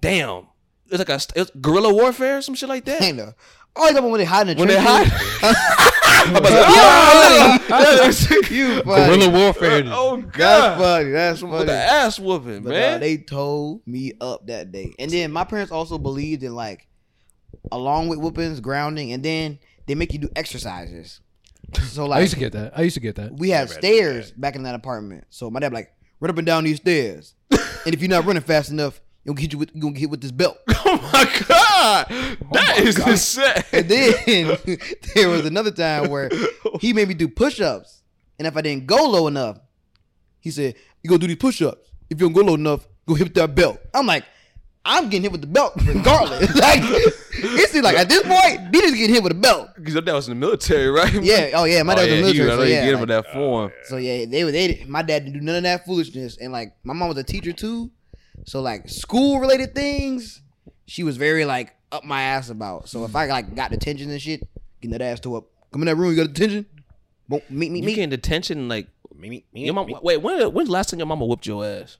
Damn. 0.00 0.46
It 0.88 0.92
was 0.92 0.98
like 1.00 1.08
a 1.10 1.14
it 1.14 1.34
was 1.36 1.50
guerrilla 1.60 1.92
warfare, 1.92 2.40
some 2.42 2.54
shit 2.54 2.68
like 2.68 2.84
that. 2.86 3.02
Ain't 3.02 3.16
no. 3.18 3.32
Oh, 3.76 3.82
you 3.82 3.88
talking 3.92 3.98
about 3.98 4.10
when 4.10 4.18
they 4.18 4.24
hide 4.24 4.48
in 4.48 4.56
the 4.56 4.60
When 4.60 4.68
they 4.68 4.82
trenches? 4.82 5.12
hide. 5.12 5.54
you 8.50 8.82
funny. 8.82 9.18
Guerrilla 9.18 9.30
warfare. 9.30 9.82
oh 9.86 10.16
That's 10.20 10.36
god. 10.36 10.78
funny. 10.78 11.10
That's 11.10 11.42
With 11.42 11.52
funny. 11.52 11.64
the 11.66 11.72
ass 11.74 12.18
whooping, 12.18 12.62
But 12.62 12.70
man. 12.70 12.94
uh, 12.94 12.98
they 12.98 13.18
told 13.18 13.86
me 13.86 14.12
up 14.20 14.46
that 14.46 14.72
day. 14.72 14.94
And 14.98 15.10
then 15.10 15.32
my 15.32 15.44
parents 15.44 15.72
also 15.72 15.98
believed 15.98 16.42
in 16.42 16.54
like 16.54 16.86
along 17.70 18.08
with 18.08 18.18
whoopings, 18.18 18.60
grounding, 18.60 19.12
and 19.12 19.22
then 19.22 19.58
they 19.86 19.94
make 19.94 20.12
you 20.12 20.18
do 20.18 20.28
exercises. 20.34 21.20
So 21.84 22.04
I 22.04 22.08
like 22.08 22.20
used 22.22 22.34
to 22.34 22.40
get 22.40 22.52
that. 22.52 22.72
I 22.76 22.82
used 22.82 22.94
to 22.94 23.00
get 23.00 23.16
that. 23.16 23.32
we 23.38 23.50
had 23.50 23.68
Never 23.68 23.74
had 23.74 23.82
to 23.82 23.88
do 23.88 23.94
stairs 23.96 24.32
back 24.32 24.56
in 24.56 24.62
that 24.64 24.74
apartment. 24.74 25.24
So 25.30 25.50
my 25.50 25.60
dad 25.60 25.72
like 25.72 25.92
run 26.20 26.30
up 26.30 26.38
and 26.38 26.46
down 26.46 26.64
these 26.64 26.78
stairs. 26.78 27.34
and 27.50 27.94
if 27.94 28.00
you're 28.00 28.08
not 28.10 28.24
running 28.24 28.42
fast 28.42 28.70
enough, 28.70 29.00
you're 29.00 29.07
gonna 29.28 29.40
hit 29.40 29.52
you 29.52 29.58
with 29.58 29.70
you 29.74 29.80
gonna 29.80 29.92
get 29.92 30.00
hit 30.00 30.10
with 30.10 30.20
this 30.20 30.32
belt. 30.32 30.58
oh 30.68 31.10
my 31.12 31.24
god. 31.48 32.06
Oh 32.10 32.36
that 32.52 32.78
is 32.78 32.98
insane. 32.98 33.62
And 33.72 33.88
then 33.88 34.58
there 35.14 35.28
was 35.28 35.46
another 35.46 35.70
time 35.70 36.10
where 36.10 36.30
he 36.80 36.92
made 36.92 37.08
me 37.08 37.14
do 37.14 37.28
push-ups. 37.28 38.02
And 38.38 38.46
if 38.46 38.56
I 38.56 38.62
didn't 38.62 38.86
go 38.86 38.96
low 39.08 39.26
enough, 39.26 39.58
he 40.40 40.50
said, 40.50 40.74
You 41.02 41.08
gonna 41.08 41.20
do 41.20 41.26
these 41.26 41.36
push-ups. 41.36 41.90
If 42.10 42.20
you 42.20 42.26
don't 42.28 42.32
go 42.32 42.42
low 42.42 42.54
enough, 42.54 42.86
go 43.06 43.14
hit 43.14 43.24
with 43.24 43.34
that 43.34 43.54
belt. 43.54 43.78
I'm 43.92 44.06
like, 44.06 44.24
I'm 44.84 45.10
getting 45.10 45.22
hit 45.22 45.32
with 45.32 45.42
the 45.42 45.46
belt 45.46 45.74
regardless. 45.84 46.54
like 46.56 46.80
it 46.82 47.68
seems 47.70 47.84
like 47.84 47.96
at 47.96 48.08
this 48.08 48.22
point, 48.22 48.72
D 48.72 48.80
just 48.80 48.94
getting 48.94 49.14
hit 49.14 49.22
with 49.22 49.32
a 49.32 49.34
belt. 49.34 49.68
Because 49.76 49.92
your 49.92 50.02
dad 50.02 50.14
was 50.14 50.28
in 50.28 50.38
the 50.38 50.46
military, 50.46 50.88
right? 50.88 51.12
Yeah, 51.22 51.50
oh 51.54 51.64
yeah, 51.64 51.82
my 51.82 51.94
dad 51.94 52.08
oh, 52.08 52.10
was 52.10 52.10
yeah, 52.10 52.16
in 52.16 52.22
the 52.22 52.28
oh, 52.30 52.32
military. 52.32 52.46
he- 52.46 52.50
I 52.50 52.56
know 52.56 52.56
so 52.56 52.62
yeah, 52.64 52.80
get 52.80 52.88
him 52.88 52.94
like- 52.94 53.02
in 53.02 53.08
that 53.08 53.32
form. 53.32 53.72
So 53.84 53.96
yeah, 53.98 54.24
they 54.24 54.44
were 54.44 54.50
they 54.50 54.84
my 54.88 55.02
dad 55.02 55.24
didn't 55.24 55.38
do 55.38 55.44
none 55.44 55.56
of 55.56 55.62
that 55.64 55.84
foolishness. 55.84 56.38
And 56.38 56.52
like 56.52 56.72
my 56.84 56.94
mom 56.94 57.08
was 57.08 57.18
a 57.18 57.24
teacher 57.24 57.52
too. 57.52 57.90
So 58.48 58.62
like 58.62 58.88
school 58.88 59.40
related 59.40 59.74
things, 59.74 60.40
she 60.86 61.02
was 61.02 61.18
very 61.18 61.44
like 61.44 61.74
up 61.92 62.02
my 62.04 62.22
ass 62.22 62.48
about. 62.48 62.88
So 62.88 63.04
if 63.04 63.14
I 63.14 63.26
like 63.26 63.54
got 63.54 63.70
detention 63.70 64.10
and 64.10 64.20
shit, 64.20 64.40
getting 64.80 64.92
that 64.92 65.02
ass 65.02 65.20
to 65.20 65.36
up. 65.36 65.44
Come 65.70 65.82
in 65.82 65.86
that 65.86 65.96
room, 65.96 66.10
you 66.10 66.16
got 66.24 66.32
detention? 66.32 66.64
Won't 67.28 67.50
meet 67.50 67.70
me, 67.70 67.80
You 67.80 67.86
me. 67.86 67.94
get 67.94 68.04
in 68.04 68.10
detention 68.10 68.68
like 68.68 68.88
Me, 69.14 69.28
me, 69.28 69.44
me, 69.52 69.64
your 69.66 69.74
mom. 69.74 69.86
me. 69.86 69.96
Wait, 70.00 70.16
when 70.22 70.40
when's 70.54 70.68
the 70.68 70.72
last 70.72 70.88
time 70.88 70.98
your 70.98 71.06
mama 71.06 71.26
whooped 71.26 71.46
your 71.46 71.62
ass? 71.62 71.98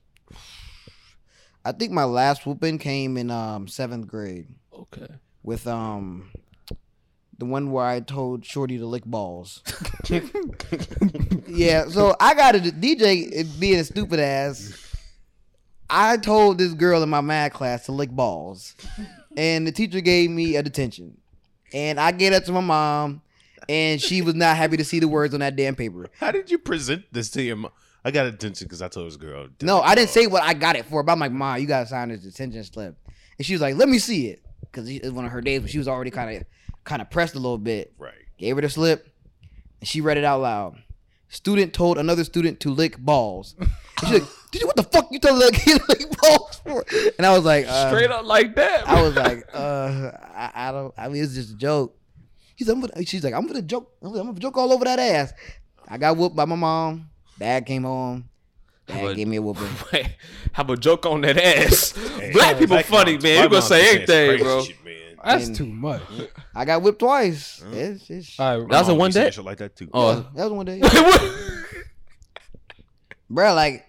I 1.63 1.71
think 1.71 1.91
my 1.91 2.05
last 2.05 2.47
whooping 2.47 2.79
came 2.79 3.15
in 3.15 3.29
um 3.29 3.67
seventh 3.67 4.07
grade 4.07 4.47
Okay. 4.73 5.07
with 5.43 5.67
um 5.67 6.31
the 7.37 7.45
one 7.45 7.71
where 7.71 7.85
I 7.85 7.99
told 7.99 8.43
Shorty 8.43 8.79
to 8.79 8.87
lick 8.87 9.05
balls. 9.05 9.61
yeah, 11.47 11.87
so 11.89 12.15
I 12.19 12.33
got 12.33 12.55
a 12.55 12.59
DJ 12.59 13.59
being 13.59 13.79
a 13.79 13.83
stupid 13.83 14.19
ass. 14.19 14.88
I 15.89 16.17
told 16.17 16.57
this 16.57 16.73
girl 16.73 17.01
in 17.03 17.09
my 17.09 17.21
math 17.21 17.53
class 17.53 17.85
to 17.85 17.91
lick 17.91 18.11
balls, 18.11 18.75
and 19.35 19.65
the 19.65 19.71
teacher 19.71 20.01
gave 20.01 20.29
me 20.29 20.55
a 20.55 20.63
detention, 20.63 21.17
and 21.73 21.99
I 21.99 22.11
gave 22.11 22.31
that 22.31 22.45
to 22.45 22.51
my 22.51 22.61
mom, 22.61 23.21
and 23.67 24.01
she 24.01 24.21
was 24.21 24.35
not 24.35 24.57
happy 24.57 24.77
to 24.77 24.85
see 24.85 24.99
the 24.99 25.07
words 25.07 25.33
on 25.33 25.39
that 25.39 25.55
damn 25.55 25.75
paper. 25.75 26.09
How 26.19 26.31
did 26.31 26.51
you 26.51 26.57
present 26.59 27.05
this 27.11 27.29
to 27.31 27.41
your 27.41 27.55
mom? 27.55 27.71
I 28.03 28.11
got 28.11 28.27
attention 28.27 28.65
because 28.65 28.81
I 28.81 28.87
told 28.87 29.07
this 29.07 29.17
girl. 29.17 29.47
to 29.59 29.65
No, 29.65 29.81
I 29.81 29.93
didn't 29.93 30.09
say 30.09 30.25
what 30.27 30.43
I 30.43 30.53
got 30.53 30.75
it 30.75 30.85
for, 30.85 31.03
but 31.03 31.11
I'm 31.11 31.19
like, 31.19 31.31
Mom, 31.31 31.59
you 31.59 31.67
gotta 31.67 31.85
sign 31.85 32.09
this 32.09 32.21
detention 32.21 32.63
slip. 32.63 32.95
And 33.37 33.45
she 33.45 33.53
was 33.53 33.61
like, 33.61 33.75
Let 33.75 33.89
me 33.89 33.99
see 33.99 34.27
it. 34.27 34.41
Because 34.61 34.89
it's 34.89 35.09
one 35.09 35.25
of 35.25 35.31
her 35.31 35.41
days 35.41 35.59
when 35.61 35.69
she 35.69 35.77
was 35.77 35.87
already 35.87 36.11
kind 36.11 36.37
of 36.37 36.43
kind 36.83 37.01
of 37.01 37.09
pressed 37.09 37.35
a 37.35 37.39
little 37.39 37.57
bit. 37.57 37.93
Right. 37.97 38.13
Gave 38.37 38.55
her 38.55 38.61
the 38.61 38.69
slip, 38.69 39.09
and 39.79 39.87
she 39.87 39.99
read 40.01 40.17
it 40.17 40.23
out 40.23 40.41
loud. 40.41 40.77
Student 41.27 41.73
told 41.73 41.97
another 41.97 42.23
student 42.23 42.59
to 42.61 42.69
lick 42.69 42.97
balls. 42.97 43.55
And 43.59 43.69
she's 43.99 44.21
like, 44.21 44.29
Did 44.51 44.61
you 44.61 44.67
what 44.67 44.75
the 44.75 44.83
fuck 44.83 45.07
you 45.11 45.19
told 45.19 45.41
that 45.41 45.53
kid 45.65 45.79
to 45.79 45.85
lick 45.89 46.19
balls 46.19 46.61
for? 46.65 46.83
And 47.17 47.25
I 47.25 47.35
was 47.35 47.45
like, 47.45 47.65
uh, 47.67 47.89
Straight 47.89 48.09
up 48.09 48.25
like 48.25 48.55
that. 48.55 48.87
I 48.87 49.01
was 49.01 49.15
like, 49.15 49.47
uh, 49.53 50.11
I, 50.35 50.51
I 50.55 50.71
don't. 50.71 50.93
I 50.97 51.07
mean, 51.07 51.23
it's 51.23 51.35
just 51.35 51.51
a 51.51 51.55
joke. 51.55 51.95
He's, 52.55 52.67
I'm 52.67 52.81
gonna, 52.81 53.05
she's 53.05 53.23
like, 53.23 53.33
I'm 53.33 53.45
gonna 53.47 53.61
joke. 53.61 53.91
I'm 54.01 54.11
gonna, 54.13 54.33
joke 54.33 54.57
all 54.57 54.73
over 54.73 54.85
that 54.85 54.99
ass. 54.99 55.33
I 55.87 55.97
got 55.97 56.17
whooped 56.17 56.35
by 56.35 56.45
my 56.45 56.55
mom. 56.55 57.09
Dad 57.37 57.65
came 57.65 57.83
home. 57.83 58.27
Dad 58.87 59.15
gave 59.15 59.27
me 59.27 59.37
a 59.37 59.41
whooping. 59.41 59.69
Wait, 59.93 60.15
have 60.53 60.69
a 60.69 60.75
joke 60.75 61.05
on 61.05 61.21
that 61.21 61.37
ass. 61.37 61.91
Hey, 61.91 62.31
Black 62.33 62.55
people 62.57 62.75
Black 62.75 62.85
funny, 62.85 63.13
moms- 63.13 63.23
man. 63.23 63.43
You 63.43 63.49
gonna 63.49 63.61
say 63.61 63.95
anything, 63.97 64.39
bro? 64.39 64.63
shit. 64.63 64.75
That's 65.23 65.47
And- 65.47 65.55
too 65.55 65.65
much. 65.67 66.01
I 66.55 66.65
got 66.65 66.81
whipped 66.81 66.99
twice. 66.99 67.63
It's, 67.71 68.09
it's, 68.09 68.39
All 68.39 68.61
right, 68.61 68.69
That 68.71 68.79
was 68.79 68.87
My 68.87 68.93
in 68.93 68.99
one 68.99 69.11
day? 69.11 69.29
shit 69.31 69.45
like 69.45 69.57
that 69.59 69.75
too. 69.75 69.89
Oh, 69.93 70.25
that 70.35 70.43
was 70.49 70.51
one 70.53 70.65
day. 70.65 70.81
Bro, 73.29 73.53
like, 73.53 73.85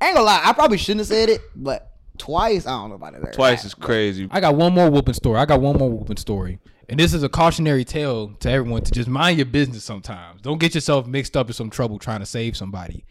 I 0.00 0.06
ain't 0.06 0.14
gonna 0.14 0.26
lie. 0.26 0.40
I 0.42 0.52
probably 0.52 0.78
shouldn't 0.78 1.00
have 1.00 1.08
said 1.08 1.28
it, 1.28 1.42
but 1.54 1.92
twice, 2.18 2.66
I 2.66 2.70
don't 2.70 2.90
know 2.90 2.96
about 2.96 3.14
it. 3.14 3.32
Twice 3.32 3.64
is 3.64 3.74
crazy. 3.74 4.28
I 4.30 4.40
got 4.40 4.54
one 4.54 4.72
more 4.72 4.90
whooping 4.90 5.14
story. 5.14 5.38
I 5.38 5.44
got 5.44 5.60
one 5.60 5.76
more 5.76 5.90
whooping 5.90 6.16
story. 6.16 6.58
And 6.88 6.98
this 6.98 7.14
is 7.14 7.22
a 7.22 7.28
cautionary 7.28 7.84
tale 7.84 8.34
to 8.40 8.50
everyone 8.50 8.82
to 8.82 8.90
just 8.90 9.08
mind 9.08 9.38
your 9.38 9.46
business 9.46 9.84
sometimes. 9.84 10.42
Don't 10.42 10.58
get 10.58 10.74
yourself 10.74 11.06
mixed 11.06 11.36
up 11.36 11.46
in 11.46 11.52
some 11.52 11.70
trouble 11.70 11.98
trying 11.98 12.18
to 12.20 12.26
save 12.26 12.56
somebody. 12.56 13.04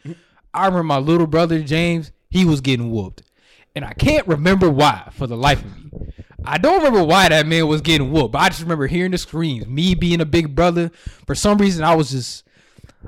I 0.53 0.65
remember 0.65 0.83
my 0.83 0.97
little 0.97 1.27
brother 1.27 1.61
James, 1.61 2.11
he 2.29 2.43
was 2.43 2.59
getting 2.59 2.91
whooped. 2.91 3.21
And 3.75 3.85
I 3.85 3.93
can't 3.93 4.27
remember 4.27 4.69
why 4.69 5.09
for 5.13 5.27
the 5.27 5.37
life 5.37 5.63
of 5.63 5.77
me. 5.77 6.11
I 6.43 6.57
don't 6.57 6.77
remember 6.77 7.03
why 7.03 7.29
that 7.29 7.45
man 7.45 7.67
was 7.67 7.81
getting 7.81 8.11
whooped, 8.11 8.33
but 8.33 8.39
I 8.39 8.49
just 8.49 8.61
remember 8.61 8.87
hearing 8.87 9.11
the 9.11 9.17
screams. 9.17 9.67
Me 9.67 9.95
being 9.95 10.19
a 10.19 10.25
big 10.25 10.55
brother, 10.55 10.91
for 11.25 11.35
some 11.35 11.57
reason 11.57 11.83
I 11.83 11.95
was 11.95 12.11
just 12.11 12.43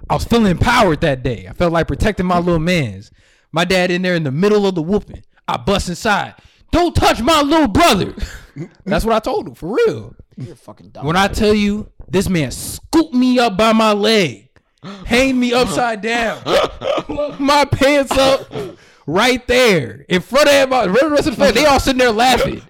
I 0.10 0.14
was 0.14 0.24
feeling 0.24 0.52
empowered 0.52 1.02
that 1.02 1.24
day. 1.24 1.48
I 1.50 1.54
felt 1.54 1.74
like 1.74 1.88
protecting 1.88 2.26
my 2.26 2.40
little 2.40 2.60
mans. 2.60 3.12
My 3.52 3.66
dad 3.66 3.92
in 3.92 4.02
there 4.02 4.16
in 4.16 4.24
the 4.24 4.32
middle 4.32 4.66
of 4.66 4.76
the 4.76 4.82
whooping. 4.82 5.24
I 5.48 5.58
bust 5.58 5.90
inside. 5.90 6.36
Don't 6.72 6.96
touch 6.96 7.22
my 7.22 7.42
little 7.42 7.68
brother. 7.68 8.16
That's 8.86 9.04
what 9.04 9.14
I 9.16 9.20
told 9.20 9.48
him 9.48 9.56
for 9.56 9.76
real. 9.76 10.16
You're 10.38 10.56
fucking 10.56 10.90
dumb. 10.90 11.06
When 11.06 11.16
I 11.18 11.28
tell 11.28 11.54
you 11.54 11.92
this 12.08 12.30
man 12.30 12.52
scooped 12.52 13.14
me 13.14 13.40
up 13.40 13.58
by 13.58 13.74
my 13.74 13.92
leg, 13.94 14.50
hanged 15.06 15.38
me 15.38 15.54
upside 15.54 16.02
down, 16.02 16.42
my 17.40 17.66
pants 17.66 18.12
up 18.18 18.52
right 19.06 19.46
there 19.48 20.06
in 20.08 20.22
front 20.22 20.48
of 20.48 20.54
everybody. 20.54 20.92
The 20.92 21.10
rest 21.10 21.28
of 21.28 21.36
the 21.36 21.40
family, 21.44 21.62
they 21.62 21.66
all 21.66 21.80
sitting 21.80 22.00
there 22.00 22.12
laughing. 22.12 22.62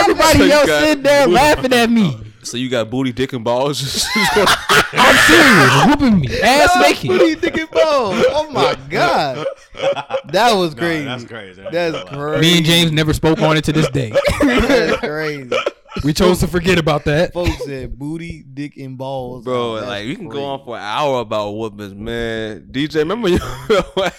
Everybody 0.00 0.38
So 0.38 0.44
you 0.44 0.52
else 0.52 0.66
sitting 0.70 1.02
there 1.02 1.26
laughing 1.26 1.72
at 1.72 1.90
me. 1.90 2.23
So 2.44 2.56
you 2.56 2.68
got 2.68 2.90
booty, 2.90 3.12
dick, 3.12 3.32
and 3.32 3.42
balls. 3.44 4.06
I'm 4.16 5.16
serious, 5.26 5.86
whooping 5.86 6.20
me, 6.20 6.40
ass 6.42 6.76
naked. 6.80 7.08
Booty, 7.08 7.34
dick, 7.36 7.56
and 7.56 7.70
balls. 7.70 8.24
Oh 8.28 8.48
my 8.50 8.76
god, 8.88 9.46
that 10.26 10.52
was 10.54 10.74
Nah, 10.74 10.80
crazy. 10.80 11.04
that's 11.04 11.24
crazy. 11.24 11.62
That's 11.70 11.94
That's 11.96 12.08
crazy. 12.10 12.40
Me 12.40 12.56
and 12.58 12.66
James 12.66 12.92
never 12.92 13.12
spoke 13.12 13.40
on 13.40 13.56
it 13.56 13.64
to 13.64 13.72
this 13.72 13.88
day. 13.90 14.10
That's 14.40 14.98
crazy. 14.98 15.50
We 16.02 16.12
chose 16.12 16.40
to 16.40 16.48
forget 16.48 16.78
about 16.78 17.04
that. 17.04 17.32
Folks 17.32 17.64
said 17.64 17.96
booty, 17.98 18.42
dick, 18.52 18.76
and 18.76 18.98
balls. 18.98 19.44
Bro, 19.44 19.54
Oh, 19.54 19.74
that's 19.76 19.86
like 19.86 20.06
we 20.06 20.16
can 20.16 20.28
go 20.28 20.44
on 20.44 20.64
for 20.64 20.76
an 20.76 20.82
hour 20.82 21.20
about 21.20 21.52
whoopings, 21.52 21.94
man. 21.94 22.68
DJ, 22.70 22.96
remember 22.96 23.28
your 23.28 23.40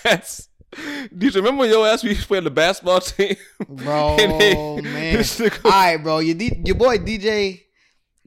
ass? 0.05 0.48
DJ, 0.74 1.36
remember 1.36 1.65
your 1.65 1.86
ass? 1.86 2.01
We 2.03 2.10
used 2.10 2.22
to 2.22 2.27
play 2.27 2.38
on 2.38 2.46
the 2.46 2.50
basketball 2.51 3.01
team, 3.01 3.36
Bro, 3.67 4.17
And 4.20 4.84
man. 4.86 5.24
All 5.65 5.72
right, 5.72 5.98
bro. 5.98 6.20
Your, 6.20 6.36
D- 6.36 6.62
your 6.65 6.75
boy 6.75 6.98
DJ 6.98 7.63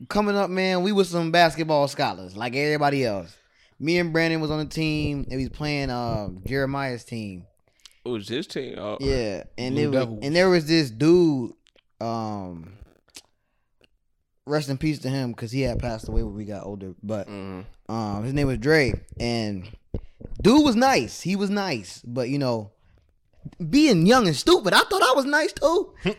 coming 0.08 0.36
up, 0.36 0.50
man. 0.50 0.82
We 0.82 0.92
was 0.92 1.08
some 1.08 1.30
basketball 1.30 1.88
scholars, 1.88 2.36
like 2.36 2.54
everybody 2.54 3.04
else. 3.04 3.36
Me 3.80 3.98
and 3.98 4.12
Brandon 4.12 4.40
was 4.40 4.50
on 4.50 4.58
the 4.58 4.64
team, 4.66 5.26
and 5.30 5.36
we 5.38 5.48
was 5.48 5.56
playing 5.56 5.90
um, 5.90 6.42
Jeremiah's 6.46 7.04
team. 7.04 7.46
It 8.04 8.08
was 8.08 8.28
his 8.28 8.46
team. 8.46 8.76
Oh. 8.78 8.96
Yeah, 9.00 9.44
and 9.56 9.74
Blue 9.74 9.84
it 9.84 9.86
was, 9.88 9.94
Devils. 10.00 10.18
and 10.22 10.36
there 10.36 10.48
was 10.50 10.66
this 10.66 10.90
dude. 10.90 11.52
Um, 12.00 12.74
rest 14.46 14.68
in 14.68 14.78
peace 14.78 14.98
to 15.00 15.08
him 15.08 15.32
because 15.32 15.50
he 15.52 15.62
had 15.62 15.78
passed 15.78 16.08
away 16.08 16.22
when 16.22 16.34
we 16.34 16.44
got 16.44 16.64
older. 16.64 16.94
But 17.02 17.28
Mhm. 17.28 17.66
um, 17.88 18.24
his 18.24 18.32
name 18.32 18.46
was 18.46 18.58
Dre, 18.58 18.92
and 19.20 19.68
dude 20.42 20.64
was 20.64 20.76
nice. 20.76 21.20
He 21.20 21.36
was 21.36 21.50
nice, 21.50 22.00
but 22.04 22.28
you 22.30 22.38
know, 22.38 22.70
being 23.70 24.06
young 24.06 24.26
and 24.26 24.36
stupid, 24.36 24.72
I 24.72 24.80
thought 24.80 25.02
I 25.02 25.12
was 25.14 25.24
nice 25.26 25.52
too. 25.52 25.92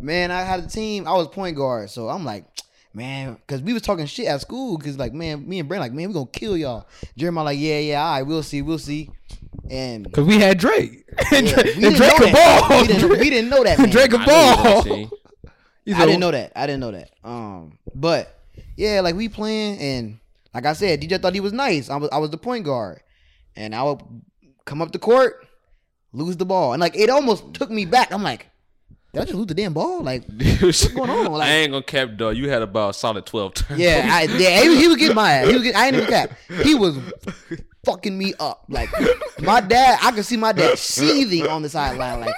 man, 0.00 0.30
I 0.30 0.42
had 0.42 0.60
a 0.64 0.66
team. 0.68 1.06
I 1.06 1.12
was 1.12 1.28
point 1.28 1.56
guard, 1.56 1.90
so 1.90 2.08
I'm 2.08 2.24
like, 2.24 2.46
man, 2.92 3.34
because 3.34 3.62
we 3.62 3.72
was 3.72 3.82
talking 3.82 4.06
shit 4.06 4.26
at 4.26 4.40
school. 4.40 4.78
Because 4.78 4.98
like, 4.98 5.12
man, 5.12 5.48
me 5.48 5.58
and 5.58 5.68
Brent 5.68 5.80
like, 5.80 5.92
man, 5.92 6.08
we 6.08 6.14
gonna 6.14 6.26
kill 6.26 6.56
y'all. 6.56 6.86
Jeremiah 7.16 7.44
like, 7.44 7.58
yeah, 7.58 7.78
yeah, 7.78 8.04
all 8.04 8.12
right, 8.12 8.22
we'll 8.22 8.42
see, 8.42 8.62
we'll 8.62 8.78
see. 8.78 9.10
And 9.70 10.12
Cause 10.12 10.24
we 10.26 10.38
had 10.38 10.58
Drake. 10.58 11.04
And 11.32 11.46
yeah, 11.46 11.54
Drake, 11.62 11.66
we 11.66 11.72
and 11.72 11.80
didn't 11.80 11.96
Drake 11.96 12.18
know 12.20 12.26
that. 12.26 12.68
ball. 12.68 12.80
We 12.80 12.86
didn't, 12.86 13.10
we 13.20 13.30
didn't 13.30 13.50
know 13.50 13.64
that. 13.64 13.78
Man. 13.78 13.90
Drake 13.90 14.10
could 14.10 14.20
I 14.20 14.26
ball. 14.64 14.82
team. 14.82 15.10
He's 15.84 15.94
I 15.96 16.02
a- 16.02 16.06
didn't 16.06 16.20
know 16.20 16.30
that. 16.30 16.52
I 16.56 16.66
didn't 16.66 16.80
know 16.80 16.90
that. 16.92 17.10
Um, 17.24 17.78
but 17.94 18.38
yeah, 18.76 19.00
like 19.00 19.14
we 19.14 19.28
playing, 19.28 19.78
and 19.78 20.18
like 20.54 20.66
I 20.66 20.72
said, 20.74 21.00
DJ 21.00 21.20
thought 21.20 21.34
he 21.34 21.40
was 21.40 21.52
nice. 21.52 21.88
I 21.90 21.96
was 21.96 22.08
I 22.12 22.18
was 22.18 22.30
the 22.30 22.36
point 22.38 22.64
guard, 22.64 23.00
and 23.56 23.74
I 23.74 23.82
would 23.84 24.00
come 24.66 24.82
up 24.82 24.92
the 24.92 24.98
court, 24.98 25.46
lose 26.12 26.36
the 26.36 26.44
ball, 26.44 26.72
and 26.74 26.80
like 26.80 26.96
it 26.96 27.08
almost 27.10 27.54
took 27.54 27.70
me 27.70 27.84
back. 27.86 28.12
I'm 28.12 28.22
like, 28.22 28.46
did 29.12 29.22
I 29.22 29.24
just 29.24 29.34
lose 29.34 29.46
the 29.46 29.54
damn 29.54 29.72
ball? 29.72 30.02
Like, 30.02 30.24
What's 30.60 30.86
going 30.88 31.10
on? 31.10 31.32
Like- 31.32 31.48
I 31.48 31.52
ain't 31.52 31.72
gonna 31.72 31.82
cap 31.82 32.10
though. 32.16 32.30
You 32.30 32.48
had 32.50 32.62
about 32.62 32.90
a 32.90 32.94
solid 32.94 33.26
twelve 33.26 33.54
turns. 33.54 33.80
yeah, 33.80 34.08
I, 34.10 34.22
yeah, 34.24 34.62
he, 34.62 34.68
was- 34.68 34.78
he 34.78 34.88
was 34.88 34.96
getting 34.96 35.14
my 35.16 35.32
ass. 35.32 35.48
He 35.48 35.54
was 35.54 35.62
getting, 35.62 35.76
I 35.80 35.86
ain't 35.86 35.96
even 35.96 36.08
cap. 36.08 36.30
He 36.62 36.74
was 36.74 36.96
fucking 37.84 38.16
me 38.16 38.34
up. 38.38 38.64
Like 38.68 38.88
my 39.40 39.60
dad, 39.60 39.98
I 40.02 40.12
could 40.12 40.24
see 40.24 40.36
my 40.36 40.52
dad 40.52 40.78
seething 40.78 41.46
on 41.46 41.62
the 41.62 41.68
sideline. 41.68 42.20
Like, 42.20 42.34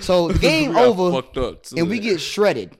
so 0.00 0.28
the 0.28 0.38
game 0.40 0.76
over. 0.76 1.10
Fucked 1.22 1.36
up. 1.38 1.62
too. 1.64 1.76
and 1.78 1.88
we 1.88 1.98
get 1.98 2.20
shredded. 2.20 2.76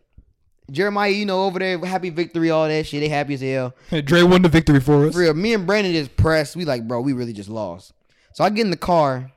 Jeremiah, 0.71 1.11
you 1.11 1.27
know, 1.27 1.45
over 1.47 1.59
there, 1.59 1.79
happy 1.85 2.11
victory, 2.11 2.51
all 2.51 2.69
that 2.69 2.87
shit. 2.87 3.01
They 3.01 3.09
happy 3.09 3.35
as 3.35 3.41
hell. 3.41 3.75
Dre 4.05 4.23
won 4.23 4.43
the 4.43 4.49
victory 4.49 4.79
for 4.79 5.07
us. 5.07 5.15
For 5.15 5.21
real, 5.21 5.35
me 5.35 5.53
and 5.53 5.67
Brandon 5.67 5.93
just 5.93 6.17
pressed. 6.17 6.55
We 6.55 6.65
like, 6.65 6.87
bro, 6.87 7.01
we 7.01 7.13
really 7.13 7.33
just 7.33 7.49
lost. 7.49 7.93
So 8.35 8.45
I 8.45 8.51
get 8.51 8.65
in 8.65 8.71
the 8.71 8.77
car, 8.77 9.33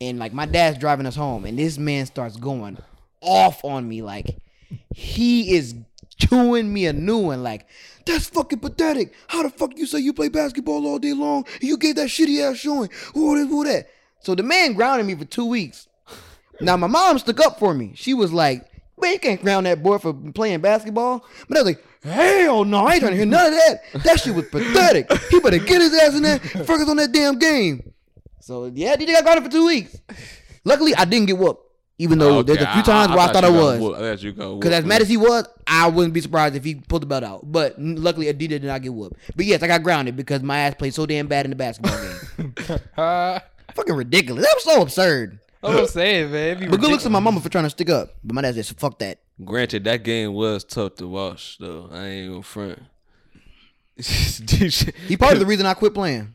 and 0.00 0.18
like 0.18 0.32
my 0.32 0.46
dad's 0.46 0.78
driving 0.78 1.06
us 1.06 1.16
home, 1.16 1.44
and 1.44 1.58
this 1.58 1.78
man 1.78 2.06
starts 2.06 2.36
going 2.36 2.78
off 3.20 3.64
on 3.64 3.88
me, 3.88 4.02
like 4.02 4.38
he 4.94 5.54
is 5.56 5.74
chewing 6.18 6.72
me 6.72 6.86
a 6.86 6.92
new 6.92 7.18
one. 7.18 7.42
Like 7.42 7.66
that's 8.04 8.28
fucking 8.28 8.60
pathetic. 8.60 9.14
How 9.28 9.42
the 9.42 9.50
fuck 9.50 9.76
you 9.76 9.86
say 9.86 9.98
you 9.98 10.12
play 10.12 10.28
basketball 10.28 10.86
all 10.86 10.98
day 10.98 11.12
long? 11.12 11.46
You 11.60 11.76
gave 11.76 11.96
that 11.96 12.08
shitty 12.08 12.40
ass 12.40 12.58
showing. 12.58 12.90
Who 13.14 13.36
this, 13.36 13.48
who 13.48 13.64
that? 13.64 13.88
So 14.20 14.34
the 14.34 14.42
man 14.42 14.74
grounded 14.74 15.06
me 15.06 15.14
for 15.14 15.24
two 15.24 15.46
weeks. 15.46 15.88
Now 16.60 16.76
my 16.76 16.86
mom 16.86 17.18
stuck 17.18 17.40
up 17.40 17.58
for 17.58 17.74
me. 17.74 17.92
She 17.94 18.14
was 18.14 18.32
like, 18.32 18.64
"Man, 19.00 19.12
you 19.12 19.18
can't 19.18 19.42
ground 19.42 19.66
that 19.66 19.82
boy 19.82 19.98
for 19.98 20.12
playing 20.12 20.60
basketball." 20.60 21.24
But 21.48 21.58
I 21.58 21.62
was 21.62 21.66
like, 21.74 21.84
"Hell 22.02 22.64
no, 22.64 22.86
I 22.86 22.94
ain't 22.94 23.00
trying 23.00 23.12
to 23.12 23.16
hear 23.16 23.26
none 23.26 23.46
of 23.46 23.52
that. 23.52 24.04
That 24.04 24.20
shit 24.20 24.34
was 24.34 24.48
pathetic. 24.48 25.12
He 25.30 25.40
better 25.40 25.58
get 25.58 25.82
his 25.82 25.94
ass 25.94 26.14
in 26.14 26.22
there, 26.22 26.38
focus 26.38 26.88
on 26.88 26.96
that 26.96 27.12
damn 27.12 27.38
game." 27.38 27.92
So 28.46 28.70
yeah, 28.72 28.94
DJ 28.94 29.08
got 29.08 29.24
grounded 29.24 29.44
for 29.44 29.50
two 29.50 29.66
weeks. 29.66 30.00
Luckily, 30.62 30.94
I 30.94 31.04
didn't 31.04 31.26
get 31.26 31.36
whooped, 31.36 31.68
even 31.98 32.20
though 32.20 32.44
there's 32.44 32.62
a 32.62 32.72
few 32.74 32.82
times 32.84 33.10
where 33.10 33.18
I, 33.18 33.32
thought 33.32 33.42
I, 33.42 33.48
you 33.48 33.54
got 33.54 33.60
was. 33.60 33.80
whooped. 33.80 33.96
I 33.96 34.00
thought 34.00 34.22
you 34.22 34.32
got 34.32 34.54
Because 34.60 34.72
as 34.72 34.84
mad 34.84 35.02
as 35.02 35.08
he 35.08 35.16
was, 35.16 35.48
I 35.66 35.88
wouldn't 35.88 36.14
be 36.14 36.20
surprised 36.20 36.54
if 36.54 36.62
he 36.62 36.76
pulled 36.76 37.02
the 37.02 37.06
belt 37.06 37.24
out. 37.24 37.40
But 37.50 37.74
luckily, 37.76 38.26
Adidas 38.26 38.48
did 38.48 38.62
not 38.62 38.82
get 38.82 38.94
whooped. 38.94 39.16
But 39.34 39.46
yes, 39.46 39.64
I 39.64 39.66
got 39.66 39.82
grounded 39.82 40.14
because 40.14 40.44
my 40.44 40.58
ass 40.58 40.76
played 40.76 40.94
so 40.94 41.06
damn 41.06 41.26
bad 41.26 41.44
in 41.44 41.50
the 41.50 41.56
basketball 41.56 41.98
game. 41.98 42.54
Uh, 42.96 43.40
Fucking 43.74 43.96
ridiculous. 43.96 44.44
That 44.44 44.54
was 44.54 44.62
so 44.62 44.80
absurd. 44.80 45.40
I 45.60 45.80
was 45.80 45.92
saying, 45.92 46.30
man. 46.30 46.70
But 46.70 46.78
good 46.78 46.92
looks 46.92 47.02
to 47.02 47.10
my 47.10 47.18
mama 47.18 47.40
for 47.40 47.48
trying 47.48 47.64
to 47.64 47.70
stick 47.70 47.90
up. 47.90 48.14
But 48.22 48.34
my 48.34 48.42
dad 48.42 48.54
said, 48.54 48.78
fuck 48.78 49.00
that. 49.00 49.18
Granted, 49.44 49.82
that 49.84 50.04
game 50.04 50.34
was 50.34 50.62
tough 50.62 50.94
to 50.96 51.08
watch, 51.08 51.58
though. 51.58 51.88
I 51.90 52.06
ain't 52.06 52.30
gonna 52.30 52.42
front. 52.44 52.78
He 55.08 55.16
part 55.16 55.32
of 55.32 55.38
the 55.40 55.46
reason 55.46 55.66
I 55.66 55.74
quit 55.74 55.94
playing. 55.94 56.32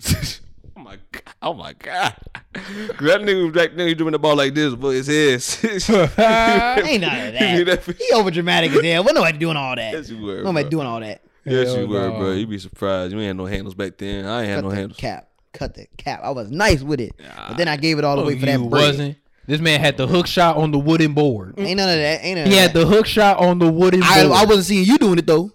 Oh 0.91 0.95
my 0.95 0.97
god! 1.11 1.33
Oh 1.41 1.53
my 1.53 1.73
god! 1.73 2.15
that 2.53 3.21
nigga 3.21 3.53
back 3.53 3.71
then 3.75 3.87
he 3.87 3.93
doing 3.95 4.11
the 4.11 4.19
ball 4.19 4.35
like 4.35 4.53
this, 4.53 4.75
but 4.75 4.89
it's 4.95 5.07
his. 5.07 5.63
Ain't 6.17 7.01
none 7.01 7.27
of 7.27 7.33
You 7.33 7.65
that. 7.65 7.83
that- 7.85 7.95
He 7.97 8.13
over 8.13 8.31
dramatic 8.31 8.71
as 8.71 8.81
hell. 8.83 9.03
What 9.03 9.15
nobody 9.15 9.37
doing 9.37 9.57
all 9.57 9.75
that? 9.75 9.93
Yes, 9.93 10.09
you 10.09 10.21
were. 10.21 10.43
Nobody 10.43 10.63
bro. 10.63 10.69
doing 10.69 10.87
all 10.87 10.99
that. 10.99 11.21
Yes, 11.45 11.67
Hell 11.69 11.81
you 11.81 11.87
were, 11.87 12.09
no. 12.09 12.17
bro. 12.19 12.31
You 12.33 12.45
be 12.45 12.59
surprised. 12.59 13.13
You 13.13 13.19
ain't 13.19 13.27
had 13.27 13.37
no 13.37 13.45
handles 13.45 13.73
back 13.73 13.97
then. 13.97 14.25
I 14.25 14.41
ain't 14.41 14.49
had 14.49 14.55
Cut 14.57 14.63
no 14.63 14.69
handles. 14.69 14.97
cap. 14.99 15.29
Cut 15.53 15.73
the 15.73 15.87
cap. 15.97 16.21
I 16.23 16.29
was 16.29 16.51
nice 16.51 16.81
with 16.83 16.99
it. 17.01 17.13
But 17.47 17.57
then 17.57 17.67
I 17.67 17.77
gave 17.77 17.97
it 17.97 18.03
all 18.05 18.19
Oh, 18.19 18.23
away 18.23 18.37
for 18.39 18.45
that 18.45 18.59
you 18.59 18.69
bread. 18.69 18.87
wasn't. 18.89 19.17
This 19.47 19.59
man 19.59 19.79
had 19.79 19.97
the 19.97 20.05
hook 20.05 20.27
shot 20.27 20.57
on 20.57 20.69
the 20.71 20.77
wooden 20.77 21.13
board. 21.13 21.55
Ain't 21.57 21.77
none 21.77 21.89
of 21.89 21.95
that. 21.95 22.23
Ain't 22.23 22.37
none 22.37 22.45
of 22.45 22.51
He 22.53 22.57
had 22.59 22.73
that. 22.73 22.79
the 22.79 22.85
hook 22.85 23.07
shot 23.07 23.37
on 23.39 23.57
the 23.57 23.71
wooden 23.71 24.03
I, 24.03 24.23
board. 24.23 24.37
I 24.37 24.45
wasn't 24.45 24.65
seeing 24.67 24.85
you 24.85 24.97
doing 24.99 25.17
it 25.17 25.25
though. 25.25 25.51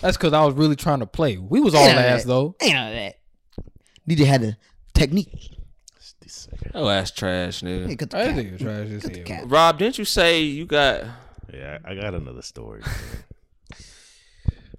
That's 0.00 0.16
because 0.18 0.32
I 0.34 0.44
was 0.44 0.54
really 0.54 0.76
trying 0.76 1.00
to 1.00 1.06
play. 1.06 1.38
We 1.38 1.60
was 1.60 1.74
all 1.74 1.82
ass 1.86 2.24
though. 2.24 2.54
Ain't 2.60 2.74
none 2.74 2.88
of 2.88 2.94
that. 2.94 3.14
DJ 4.08 4.26
had 4.26 4.42
the 4.42 4.56
technique. 4.94 5.58
Oh, 6.74 6.86
that's 6.86 7.10
trash, 7.10 7.60
Hey, 7.60 7.66
nigga. 7.66 7.98
cut 7.98 8.10
the 8.10 8.18
I 8.18 8.26
cap. 8.26 8.34
think 8.36 8.52
it's 8.52 8.62
trash 8.62 8.88
as 8.88 9.02
Cut 9.02 9.12
the 9.12 9.18
hell. 9.18 9.26
cap. 9.26 9.44
Rob, 9.48 9.78
didn't 9.78 9.98
you 9.98 10.04
say 10.04 10.42
you 10.42 10.64
got? 10.66 11.04
Yeah, 11.52 11.78
I 11.84 11.90
I 11.90 11.94
got 11.94 12.14
another 12.14 12.42
story. 12.42 12.80
man. 12.80 13.24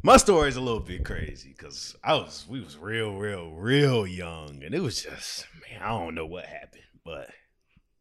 My 0.05 0.17
story 0.17 0.50
is 0.50 0.55
a 0.58 0.62
little 0.62 0.79
bit 0.82 1.05
crazy 1.05 1.53
because 1.55 1.96
I 2.03 2.15
was 2.15 2.46
we 2.50 2.60
was 2.60 2.77
real, 2.77 3.15
real, 3.17 3.51
real 3.51 4.05
young, 4.08 4.62
and 4.63 4.74
it 4.75 4.82
was 4.82 5.01
just 5.03 5.46
man, 5.70 5.82
I 5.82 5.89
don't 5.89 6.15
know 6.15 6.25
what 6.25 6.46
happened, 6.46 6.84
but 7.05 7.29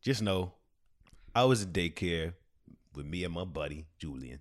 just 0.03 0.23
know 0.23 0.55
I 1.35 1.45
was 1.45 1.63
in 1.63 1.73
daycare 1.73 2.35
with 2.95 3.07
me 3.07 3.23
and 3.25 3.33
my 3.35 3.45
buddy 3.45 3.87
Julian, 3.99 4.41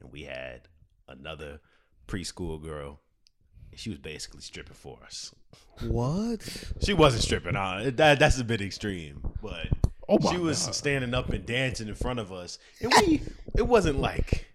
and 0.00 0.12
we 0.12 0.22
had 0.24 0.68
another 1.08 1.60
preschool 2.06 2.62
girl 2.62 3.00
She 3.76 3.90
was 3.90 3.98
basically 3.98 4.40
stripping 4.40 4.74
for 4.74 4.98
us. 5.04 5.34
What? 5.80 6.40
She 6.82 6.92
wasn't 6.94 7.22
stripping. 7.24 7.56
Uh, 7.56 7.90
that 7.94 8.18
that's 8.18 8.38
a 8.38 8.44
bit 8.44 8.60
extreme, 8.60 9.20
but 9.42 9.68
Oh 10.08 10.18
she 10.30 10.36
was 10.38 10.64
God. 10.66 10.74
standing 10.74 11.14
up 11.14 11.30
and 11.30 11.44
dancing 11.46 11.88
in 11.88 11.94
front 11.94 12.18
of 12.20 12.32
us, 12.32 12.58
and 12.80 12.92
we. 13.00 13.22
It 13.56 13.66
wasn't 13.66 14.00
like 14.00 14.46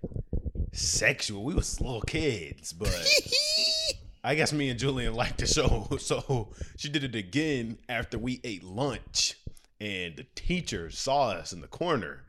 sexual. 0.72 1.44
We 1.44 1.54
was 1.56 1.80
little 1.82 2.02
kids, 2.02 2.74
but 2.74 2.90
I 4.24 4.36
guess 4.36 4.52
me 4.54 4.70
and 4.70 4.80
Julian 4.80 5.14
liked 5.14 5.40
the 5.40 5.48
show, 5.48 5.88
so 6.00 6.50
she 6.78 6.90
did 6.90 7.04
it 7.04 7.16
again 7.16 7.78
after 7.88 8.18
we 8.18 8.40
ate 8.44 8.64
lunch, 8.64 9.36
and 9.80 10.16
the 10.18 10.26
teacher 10.36 10.90
saw 10.92 11.30
us 11.30 11.54
in 11.54 11.62
the 11.62 11.68
corner, 11.68 12.24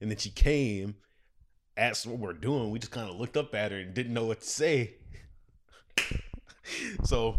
and 0.00 0.10
then 0.10 0.18
she 0.18 0.30
came, 0.30 0.96
asked 1.76 2.06
what 2.06 2.18
we're 2.18 2.32
doing. 2.32 2.70
We 2.70 2.78
just 2.78 2.92
kind 2.92 3.08
of 3.08 3.16
looked 3.16 3.36
up 3.36 3.54
at 3.54 3.72
her 3.72 3.78
and 3.78 3.94
didn't 3.94 4.12
know 4.14 4.26
what 4.26 4.40
to 4.40 4.46
say. 4.46 4.94
so 7.04 7.36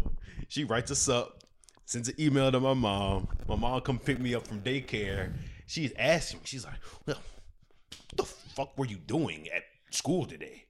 she 0.48 0.64
writes 0.64 0.90
us 0.90 1.08
up, 1.08 1.42
sends 1.84 2.08
an 2.08 2.14
email 2.18 2.50
to 2.52 2.60
my 2.60 2.74
mom. 2.74 3.28
My 3.48 3.56
mom 3.56 3.80
come 3.82 3.98
pick 3.98 4.18
me 4.18 4.34
up 4.34 4.46
from 4.46 4.60
daycare. 4.60 5.32
She's 5.66 5.92
asking, 5.98 6.40
she's 6.44 6.64
like, 6.64 6.78
"Well, 7.06 7.16
what 7.16 8.16
the 8.16 8.24
fuck 8.24 8.78
were 8.78 8.86
you 8.86 8.96
doing 8.96 9.48
at 9.54 9.62
school 9.90 10.26
today?" 10.26 10.64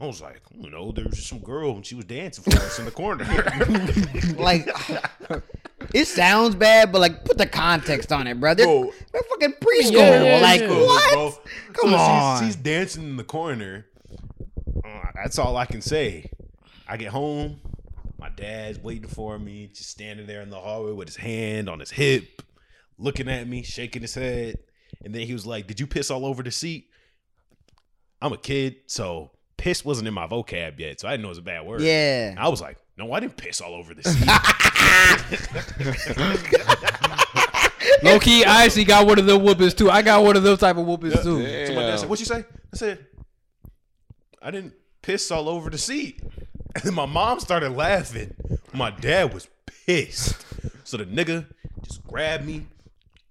I 0.00 0.06
was 0.06 0.20
like, 0.20 0.40
you 0.52 0.70
know, 0.70 0.90
there 0.90 1.04
was 1.04 1.14
just 1.14 1.28
some 1.28 1.38
girl 1.38 1.76
and 1.76 1.86
she 1.86 1.94
was 1.94 2.04
dancing 2.04 2.42
for 2.42 2.58
us 2.58 2.80
in 2.80 2.84
the 2.84 2.90
corner. 2.90 3.24
Like, 4.36 4.68
it 5.94 6.06
sounds 6.08 6.56
bad, 6.56 6.90
but 6.90 7.00
like, 7.00 7.24
put 7.24 7.38
the 7.38 7.46
context 7.46 8.12
on 8.12 8.26
it, 8.26 8.40
brother. 8.40 8.64
Bro. 8.64 8.92
They're 9.12 9.22
fucking 9.22 9.52
preschool. 9.60 9.92
Yeah, 9.92 10.22
yeah, 10.22 10.42
like, 10.42 10.60
yeah. 10.62 10.68
what? 10.68 11.12
Bro. 11.12 11.34
Come 11.74 11.90
So 11.90 11.96
on. 11.96 12.38
She's, 12.40 12.48
she's 12.48 12.56
dancing 12.56 13.04
in 13.04 13.16
the 13.16 13.24
corner. 13.24 13.86
Uh, 14.84 15.02
that's 15.14 15.38
all 15.38 15.56
I 15.56 15.64
can 15.64 15.80
say. 15.80 16.28
I 16.88 16.96
get 16.96 17.08
home. 17.08 17.60
My 18.24 18.30
dad's 18.30 18.78
waiting 18.78 19.06
for 19.06 19.38
me, 19.38 19.66
just 19.66 19.90
standing 19.90 20.26
there 20.26 20.40
in 20.40 20.48
the 20.48 20.58
hallway 20.58 20.92
with 20.92 21.08
his 21.08 21.16
hand 21.16 21.68
on 21.68 21.78
his 21.78 21.90
hip, 21.90 22.40
looking 22.96 23.28
at 23.28 23.46
me, 23.46 23.62
shaking 23.62 24.00
his 24.00 24.14
head. 24.14 24.56
And 25.04 25.14
then 25.14 25.26
he 25.26 25.34
was 25.34 25.44
like, 25.44 25.66
Did 25.66 25.78
you 25.78 25.86
piss 25.86 26.10
all 26.10 26.24
over 26.24 26.42
the 26.42 26.50
seat? 26.50 26.86
I'm 28.22 28.32
a 28.32 28.38
kid, 28.38 28.76
so 28.86 29.32
piss 29.58 29.84
wasn't 29.84 30.08
in 30.08 30.14
my 30.14 30.26
vocab 30.26 30.80
yet, 30.80 31.00
so 31.00 31.06
I 31.06 31.10
didn't 31.10 31.24
know 31.24 31.28
it 31.28 31.32
was 31.32 31.38
a 31.38 31.42
bad 31.42 31.66
word. 31.66 31.82
Yeah. 31.82 32.34
I 32.38 32.48
was 32.48 32.62
like, 32.62 32.78
No, 32.96 33.12
I 33.12 33.20
didn't 33.20 33.36
piss 33.36 33.60
all 33.60 33.74
over 33.74 33.92
the 33.92 34.02
seat. 34.08 34.26
Low 38.02 38.18
key, 38.18 38.42
I 38.46 38.64
actually 38.64 38.84
got 38.84 39.06
one 39.06 39.18
of 39.18 39.26
them 39.26 39.42
whoopings 39.42 39.74
too. 39.74 39.90
I 39.90 40.00
got 40.00 40.24
one 40.24 40.34
of 40.34 40.42
those 40.42 40.60
type 40.60 40.78
of 40.78 40.86
whoopings 40.86 41.22
too. 41.22 41.66
So 41.66 41.74
my 41.74 41.82
dad 41.82 42.00
said, 42.00 42.08
"What 42.08 42.18
you 42.20 42.24
say?" 42.24 42.46
I 42.72 42.76
said, 42.76 43.06
"I 44.40 44.50
didn't 44.50 44.72
piss 45.02 45.30
all 45.30 45.46
over 45.46 45.68
the 45.68 45.76
seat." 45.76 46.22
And 46.76 46.82
then 46.82 46.94
my 46.94 47.06
mom 47.06 47.38
started 47.40 47.70
laughing. 47.70 48.34
My 48.72 48.90
dad 48.90 49.32
was 49.32 49.48
pissed. 49.86 50.44
So 50.82 50.96
the 50.96 51.04
nigga 51.04 51.46
just 51.84 52.04
grabbed 52.06 52.44
me, 52.44 52.66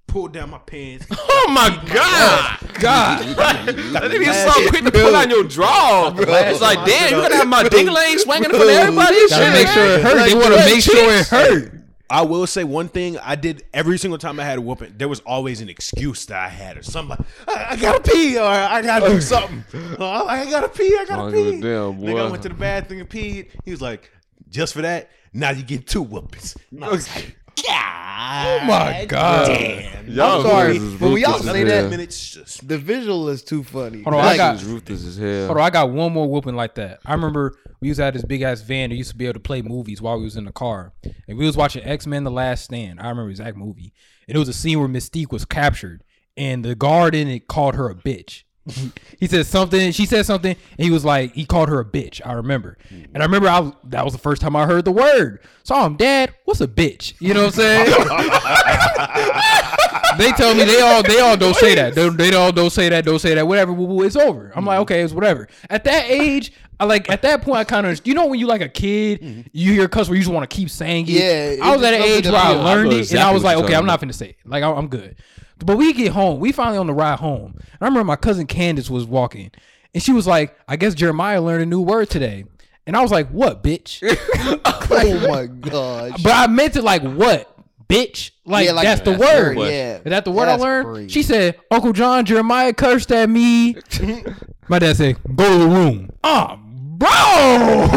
pulled 0.08 0.32
down 0.34 0.50
my 0.52 0.60
pants. 0.60 1.06
Oh 1.46 1.52
my 1.52 1.70
god! 1.94 2.58
God, 2.80 3.20
That 3.36 4.04
nigga 4.04 4.28
is 4.30 4.54
so 4.54 4.70
quick 4.70 4.86
to 4.86 4.92
pull 4.92 5.14
out 5.14 5.30
your 5.30 5.44
draw. 5.44 6.14
It's 6.18 6.62
like, 6.62 6.86
damn, 6.86 7.12
you 7.12 7.18
gotta 7.22 7.36
have 7.36 7.48
my 7.50 7.68
ding 7.68 7.88
lane 7.88 8.18
swinging 8.18 8.46
in 8.46 8.50
front 8.52 8.64
of 8.64 8.70
everybody. 8.70 9.18
and 9.18 9.30
gotta 9.30 9.44
shit, 9.44 9.54
make 9.54 9.68
sure 9.68 9.86
it 9.86 10.02
hurt. 10.02 10.26
They 10.30 10.34
want 10.36 10.54
to 10.54 10.66
make 10.66 10.82
sure 10.82 11.12
it 11.14 11.28
hurt. 11.28 11.83
I 12.14 12.22
will 12.22 12.46
say 12.46 12.64
one 12.64 12.90
thing. 12.90 13.18
I 13.18 13.34
did 13.36 13.64
every 13.74 13.98
single 13.98 14.20
time 14.20 14.40
I 14.40 14.44
had 14.44 14.60
a 14.60 14.62
whooping. 14.62 14.94
There 14.98 15.08
was 15.08 15.20
always 15.22 15.62
an 15.62 15.70
excuse 15.70 16.28
that 16.28 16.38
I 16.40 16.48
had, 16.48 16.78
or 16.78 16.84
something. 16.84 17.18
I, 17.48 17.70
I 17.72 17.76
gotta 17.76 18.02
pee, 18.02 18.38
or 18.38 18.44
I 18.44 18.84
gotta 18.84 19.10
do 19.10 19.20
something. 19.20 19.64
Oh, 20.00 20.28
I 20.28 20.48
gotta 20.50 20.70
pee. 20.70 20.96
I 20.96 21.06
gotta 21.08 21.28
a 21.28 21.32
pee. 21.32 21.60
damn, 21.60 22.00
Nigga, 22.00 22.28
I 22.28 22.30
went 22.30 22.44
to 22.44 22.50
the 22.50 22.56
bathroom 22.56 23.00
and 23.00 23.10
peed. 23.10 23.48
He 23.66 23.72
was 23.72 23.82
like, 23.82 24.12
"Just 24.48 24.74
for 24.74 24.84
that, 24.84 25.10
now 25.34 25.50
you 25.50 25.64
get 25.64 25.88
two 25.88 26.04
whoopings." 26.04 26.56
And 26.70 26.86
I 26.86 26.90
was 26.90 27.10
like, 27.16 27.36
"God, 27.66 28.62
Oh 28.64 28.66
my 28.66 29.06
God. 29.06 29.48
damn." 29.48 29.94
Y'all 30.10 30.42
I'm 30.42 30.48
sorry, 30.48 30.78
is 30.78 30.94
but 30.96 31.12
when 31.12 31.18
y'all 31.22 31.40
say 31.40 31.64
that- 31.64 31.82
hell. 31.82 31.90
minutes 31.90 32.32
just 32.32 32.68
The 32.68 32.78
visual 32.78 33.30
is 33.30 33.42
too 33.44 33.64
funny. 33.64 34.04
Hold 34.04 34.16
on, 34.16 34.26
I 34.26 34.36
got- 34.38 34.62
ruthless 34.64 35.06
as 35.06 35.18
hell. 35.18 35.46
Hold 35.48 35.58
on, 35.60 35.64
I 35.64 35.70
got 35.70 35.90
one 35.92 36.12
more 36.14 36.28
whooping 36.30 36.56
like 36.56 36.76
that. 36.76 37.00
I 37.06 37.14
remember 37.14 37.54
we 37.80 37.88
used 37.88 38.00
to 38.00 38.04
have 38.06 38.14
this 38.14 38.26
big 38.26 38.42
ass 38.42 38.62
van 38.62 38.90
that 38.90 38.96
used 38.96 39.12
to 39.12 39.16
be 39.18 39.26
able 39.26 39.36
to 39.36 39.40
play 39.40 39.62
movies 39.62 40.02
while 40.02 40.18
we 40.18 40.24
was 40.26 40.36
in 40.36 40.46
the 40.46 40.52
car, 40.52 40.94
and 41.28 41.38
we 41.38 41.46
was 41.46 41.56
watching 41.58 41.84
X 41.84 42.06
Men: 42.06 42.24
The 42.24 42.32
Last 42.32 42.66
Stand. 42.66 43.00
I 43.00 43.04
remember 43.10 43.26
the 43.26 43.32
exact 43.32 43.58
movie, 43.58 43.94
and 44.28 44.36
it 44.36 44.40
was 44.40 44.50
a 44.50 44.54
scene 44.54 44.80
where 44.80 44.90
Mystique 44.90 45.32
was 45.32 45.46
captured, 45.46 46.04
and 46.36 46.64
the 46.66 46.76
guard 46.76 47.16
in 47.16 47.28
it 47.28 47.48
called 47.48 47.76
her 47.76 47.90
a 47.90 47.96
bitch. 47.96 48.44
he 49.20 49.28
said 49.28 49.46
something. 49.46 49.92
She 49.92 50.06
said 50.06 50.26
something, 50.26 50.56
and 50.78 50.86
he 50.86 50.90
was 50.90 51.04
like, 51.04 51.34
he 51.34 51.46
called 51.46 51.68
her 51.70 51.80
a 51.80 51.86
bitch. 51.86 52.22
I 52.26 52.34
remember, 52.34 52.78
and 52.90 53.18
I 53.18 53.26
remember 53.26 53.50
I 53.50 53.60
was, 53.60 53.74
that 53.86 54.06
was 54.06 54.14
the 54.14 54.20
first 54.20 54.42
time 54.42 54.56
I 54.56 54.66
heard 54.66 54.86
the 54.86 54.92
word. 54.92 55.42
So 55.64 55.76
I'm 55.76 55.98
Dad, 55.98 56.34
what's 56.46 56.62
a 56.62 56.68
bitch? 56.68 57.14
You 57.20 57.34
know 57.34 57.46
what 57.46 57.58
I'm 57.58 57.62
saying? 57.62 57.86
they 60.18 60.32
tell 60.32 60.56
me 60.56 60.64
they 60.64 60.82
all 60.82 61.04
they 61.04 61.20
all 61.20 61.36
don't 61.36 61.56
say 61.56 61.76
that. 61.76 61.96
They, 61.96 62.10
they 62.10 62.36
all 62.36 62.52
don't 62.52 62.70
say 62.70 62.90
that. 62.90 63.06
Don't 63.06 63.20
say 63.20 63.36
that. 63.36 63.46
Whatever. 63.46 63.74
Woo, 63.74 63.86
woo, 63.86 64.04
it's 64.04 64.16
over. 64.16 64.52
I'm 64.56 64.66
like, 64.66 64.80
okay, 64.82 65.02
it's 65.02 65.14
whatever. 65.14 65.50
At 65.70 65.84
that 65.84 66.06
age, 66.10 66.54
I 66.80 66.86
like 66.86 67.10
at 67.10 67.22
that 67.24 67.42
point, 67.42 67.58
I 67.58 67.64
kind 67.66 67.86
of 67.86 68.02
you 68.06 68.14
know 68.14 68.28
when 68.28 68.40
you 68.40 68.48
like 68.48 68.62
a 68.62 68.70
kid, 68.70 69.50
you 69.52 69.74
hear 69.74 69.86
a 69.86 69.90
cuss 69.90 70.08
where 70.08 70.16
you 70.16 70.22
just 70.22 70.34
want 70.34 70.50
to 70.50 70.56
keep 70.56 70.70
saying 70.70 71.08
it. 71.08 71.12
Yeah, 71.12 71.66
I 71.66 71.76
was 71.76 71.84
at 71.84 71.94
an 71.94 72.02
age 72.02 72.28
where 72.28 72.36
I 72.36 72.52
learned 72.52 72.92
know 72.92 72.98
it, 72.98 73.12
and 73.12 73.20
I 73.20 73.32
was 73.32 73.44
like, 73.44 73.58
okay, 73.58 73.76
I'm 73.76 73.86
talking 73.86 74.08
not 74.08 74.16
finna 74.16 74.18
say 74.18 74.30
it. 74.30 74.38
Like 74.46 74.64
I'm, 74.64 74.78
I'm 74.78 74.88
good. 74.88 75.18
But 75.60 75.78
we 75.78 75.94
get 75.94 76.12
home. 76.14 76.40
We 76.40 76.52
finally 76.52 76.78
on 76.78 76.88
the 76.88 76.94
ride 76.94 77.20
home. 77.20 77.54
And 77.56 77.78
I 77.82 77.86
remember 77.86 78.04
my 78.06 78.16
cousin 78.16 78.48
Candace 78.48 78.90
was 78.90 79.06
walking, 79.06 79.52
and 79.94 80.02
she 80.04 80.12
was 80.12 80.28
like, 80.28 80.58
"I 80.68 80.76
guess 80.76 80.94
Jeremiah 80.94 81.42
learned 81.42 81.64
a 81.64 81.66
new 81.66 81.82
word 81.82 82.10
today." 82.10 82.46
And 82.86 82.98
I 82.98 83.02
was 83.02 83.12
like, 83.12 83.30
"What, 83.30 83.64
bitch?" 83.64 84.00
oh 84.66 85.28
my 85.30 85.46
gosh. 85.48 86.22
But 86.24 86.34
I 86.34 86.48
meant 86.48 86.76
it 86.76 86.84
like 86.84 87.02
what, 87.04 87.50
bitch? 87.88 88.32
Like, 88.46 88.66
Yeah, 88.66 88.74
like, 88.74 88.84
that's 88.84 89.02
the 89.02 89.12
that's 89.12 89.22
word. 89.22 89.58
word, 89.58 89.70
yeah. 89.70 89.96
Is 89.98 90.04
that 90.06 90.26
the 90.26 90.32
word 90.32 90.48
That's 90.48 90.62
I 90.62 90.66
learned? 90.66 90.88
crazy. 90.88 91.10
She 91.10 91.24
said, 91.24 91.58
Uncle 91.72 91.94
John 91.94 92.26
Jeremiah 92.26 92.74
cursed 92.74 93.12
at 93.14 93.30
me. 93.30 93.78
My 94.68 94.80
dad 94.80 94.98
said, 94.98 95.18
"Go 95.36 95.50
to 95.50 95.64
the 95.64 95.70
room." 95.70 96.10
Ah, 96.26 96.58
bro. 96.98 97.10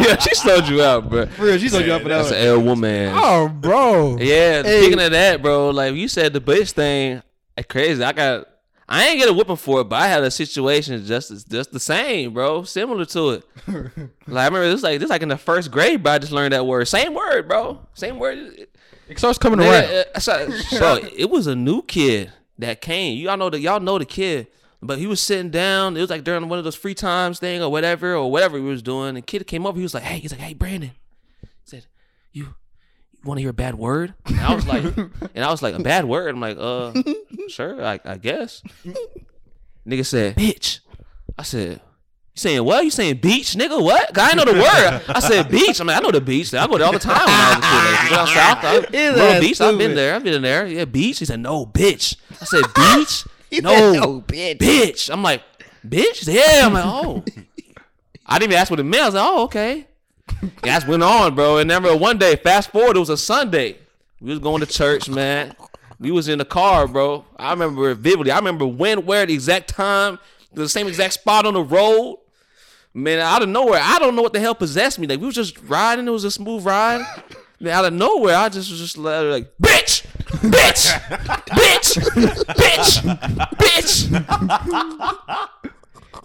yeah, 0.00 0.18
she 0.18 0.34
sold 0.34 0.68
you 0.68 0.82
out, 0.82 1.08
bro. 1.08 1.26
For 1.26 1.44
real, 1.44 1.58
she's 1.58 1.72
you 1.72 1.92
up 1.92 2.02
for 2.02 2.08
that. 2.08 2.18
That's 2.22 2.30
one. 2.30 2.40
an 2.40 2.46
L 2.46 2.60
woman. 2.62 3.12
oh, 3.14 3.48
bro. 3.48 4.16
Yeah, 4.18 4.62
Hey. 4.62 4.82
speaking 4.82 5.00
of 5.00 5.10
that, 5.12 5.42
bro, 5.42 5.70
like 5.70 5.94
you 5.94 6.08
said, 6.08 6.32
the 6.32 6.40
bitch 6.40 6.72
thing, 6.72 7.22
crazy. 7.68 8.02
I 8.02 8.12
got, 8.12 8.46
I 8.88 9.06
ain't 9.08 9.18
get 9.18 9.28
a 9.28 9.32
whipping 9.32 9.56
for 9.56 9.82
it, 9.82 9.84
but 9.84 9.96
I 9.96 10.08
had 10.08 10.22
a 10.24 10.30
situation 10.30 11.04
just 11.04 11.30
as, 11.30 11.44
just 11.44 11.72
the 11.72 11.80
same, 11.80 12.32
bro, 12.32 12.62
similar 12.64 13.04
to 13.06 13.30
it. 13.30 13.44
like 13.68 14.42
I 14.42 14.44
remember 14.46 14.68
this 14.68 14.82
like 14.82 14.98
this 15.00 15.10
like 15.10 15.22
in 15.22 15.28
the 15.28 15.36
first 15.36 15.70
grade, 15.70 16.02
but 16.02 16.10
I 16.10 16.18
just 16.18 16.32
learned 16.32 16.52
that 16.54 16.66
word, 16.66 16.88
same 16.88 17.14
word, 17.14 17.46
bro, 17.48 17.80
same 17.94 18.18
word. 18.18 18.66
It 19.08 19.18
starts 19.18 19.38
coming 19.38 19.58
Man, 19.58 19.84
around. 19.84 20.04
uh, 20.14 20.18
so, 20.20 20.50
so 20.50 21.00
it 21.16 21.28
was 21.28 21.46
a 21.48 21.54
new 21.56 21.82
kid 21.82 22.32
that 22.58 22.80
came. 22.80 23.18
Y'all 23.18 23.36
know 23.36 23.50
that 23.50 23.60
y'all 23.60 23.80
know 23.80 23.98
the 23.98 24.04
kid, 24.04 24.46
but 24.82 24.98
he 24.98 25.06
was 25.06 25.20
sitting 25.20 25.50
down. 25.50 25.96
It 25.96 26.00
was 26.00 26.10
like 26.10 26.24
during 26.24 26.48
one 26.48 26.58
of 26.58 26.64
those 26.64 26.74
free 26.76 26.94
times 26.94 27.38
thing 27.38 27.62
or 27.62 27.70
whatever 27.70 28.14
or 28.14 28.30
whatever 28.30 28.56
he 28.56 28.64
was 28.64 28.82
doing. 28.82 29.16
And 29.16 29.26
kid 29.26 29.46
came 29.46 29.66
up. 29.66 29.76
He 29.76 29.82
was 29.82 29.94
like, 29.94 30.02
"Hey," 30.04 30.18
he's 30.18 30.32
like, 30.32 30.40
"Hey, 30.40 30.54
Brandon," 30.54 30.92
he 31.40 31.48
said, 31.64 31.86
"You, 32.32 32.54
you 33.12 33.20
want 33.24 33.38
to 33.38 33.42
hear 33.42 33.50
a 33.50 33.54
bad 33.54 33.74
word?" 33.76 34.14
And 34.26 34.40
I 34.40 34.54
was 34.54 34.66
like, 34.66 34.84
and 35.34 35.44
I 35.44 35.50
was 35.50 35.62
like, 35.62 35.74
"A 35.74 35.82
bad 35.82 36.04
word?" 36.06 36.34
I'm 36.34 36.40
like, 36.40 36.56
"Uh, 36.58 36.92
sure, 37.48 37.84
I, 37.84 38.00
I 38.04 38.16
guess." 38.16 38.62
Nigga 39.86 40.04
said, 40.06 40.36
"Bitch." 40.36 40.80
I 41.38 41.42
said. 41.42 41.80
You 42.34 42.38
saying 42.40 42.64
what? 42.64 42.84
You 42.84 42.90
saying 42.90 43.16
beach, 43.16 43.54
nigga? 43.54 43.82
What? 43.82 44.16
I 44.16 44.34
know 44.34 44.44
the 44.44 44.52
word. 44.52 45.02
I 45.08 45.18
said 45.18 45.50
beach. 45.50 45.80
I 45.80 45.84
mean, 45.84 45.96
I 45.96 46.00
know 46.00 46.12
the 46.12 46.20
beach. 46.20 46.54
I 46.54 46.66
go 46.68 46.78
there 46.78 46.86
all 46.86 46.92
the 46.92 47.00
time 47.00 47.18
when 47.18 47.28
I 47.28 47.48
was 47.48 47.56
a 47.56 48.08
kid. 48.08 48.14
Down 48.14 48.26
south, 48.28 48.64
I, 48.64 49.14
Bro, 49.14 49.40
beach. 49.40 49.60
I've 49.60 49.76
been 49.78 49.94
there. 49.96 50.14
I've 50.14 50.22
been 50.22 50.40
there. 50.40 50.66
Yeah, 50.66 50.84
beach. 50.84 51.18
He 51.18 51.24
said, 51.24 51.40
no, 51.40 51.66
bitch. 51.66 52.16
I 52.40 52.44
said, 52.44 52.62
beach? 52.74 53.24
No, 53.62 53.92
"No, 53.92 54.02
oh, 54.02 54.24
bitch." 54.26 54.58
bitch. 54.58 55.10
I'm 55.12 55.22
like, 55.22 55.42
bitch? 55.86 56.26
Yeah. 56.26 56.66
I'm 56.66 56.72
like, 56.72 56.84
oh. 56.86 57.24
I 58.26 58.38
didn't 58.38 58.52
even 58.52 58.60
ask 58.60 58.70
what 58.70 58.78
it 58.78 58.84
meant. 58.84 59.02
I 59.02 59.06
was 59.06 59.14
like, 59.14 59.26
oh, 59.26 59.42
okay. 59.44 59.86
That's 60.62 60.86
went 60.86 61.02
on, 61.02 61.34
bro. 61.34 61.58
And 61.58 61.68
then 61.68 61.82
one 61.98 62.18
day, 62.18 62.36
fast 62.36 62.70
forward, 62.70 62.96
it 62.96 63.00
was 63.00 63.10
a 63.10 63.16
Sunday. 63.16 63.76
We 64.20 64.30
was 64.30 64.38
going 64.38 64.60
to 64.60 64.66
church, 64.66 65.08
man. 65.08 65.54
We 65.98 66.10
was 66.10 66.28
in 66.28 66.38
the 66.38 66.44
car, 66.44 66.86
bro. 66.86 67.24
I 67.36 67.50
remember 67.50 67.94
vividly. 67.94 68.30
I 68.30 68.38
remember 68.38 68.66
when, 68.66 69.04
where, 69.04 69.26
the 69.26 69.34
exact 69.34 69.68
time, 69.68 70.18
the 70.52 70.68
same 70.68 70.86
exact 70.86 71.14
spot 71.14 71.44
on 71.44 71.54
the 71.54 71.62
road. 71.62 72.18
Man, 72.92 73.18
out 73.18 73.42
of 73.42 73.48
nowhere, 73.48 73.80
I 73.82 73.98
don't 73.98 74.16
know 74.16 74.22
what 74.22 74.32
the 74.32 74.40
hell 74.40 74.54
possessed 74.54 74.98
me. 74.98 75.06
Like 75.06 75.20
we 75.20 75.26
was 75.26 75.34
just 75.34 75.58
riding, 75.62 76.08
it 76.08 76.10
was 76.10 76.24
a 76.24 76.30
smooth 76.30 76.64
ride. 76.64 77.04
Man, 77.62 77.74
out 77.74 77.84
of 77.84 77.92
nowhere, 77.92 78.36
I 78.36 78.48
just 78.48 78.70
was 78.70 78.80
just 78.80 78.96
like, 78.96 79.54
bitch, 79.58 80.06
bitch, 80.40 80.98
bitch, 81.50 81.98
bitch, 82.56 83.02
bitch. 83.58 85.48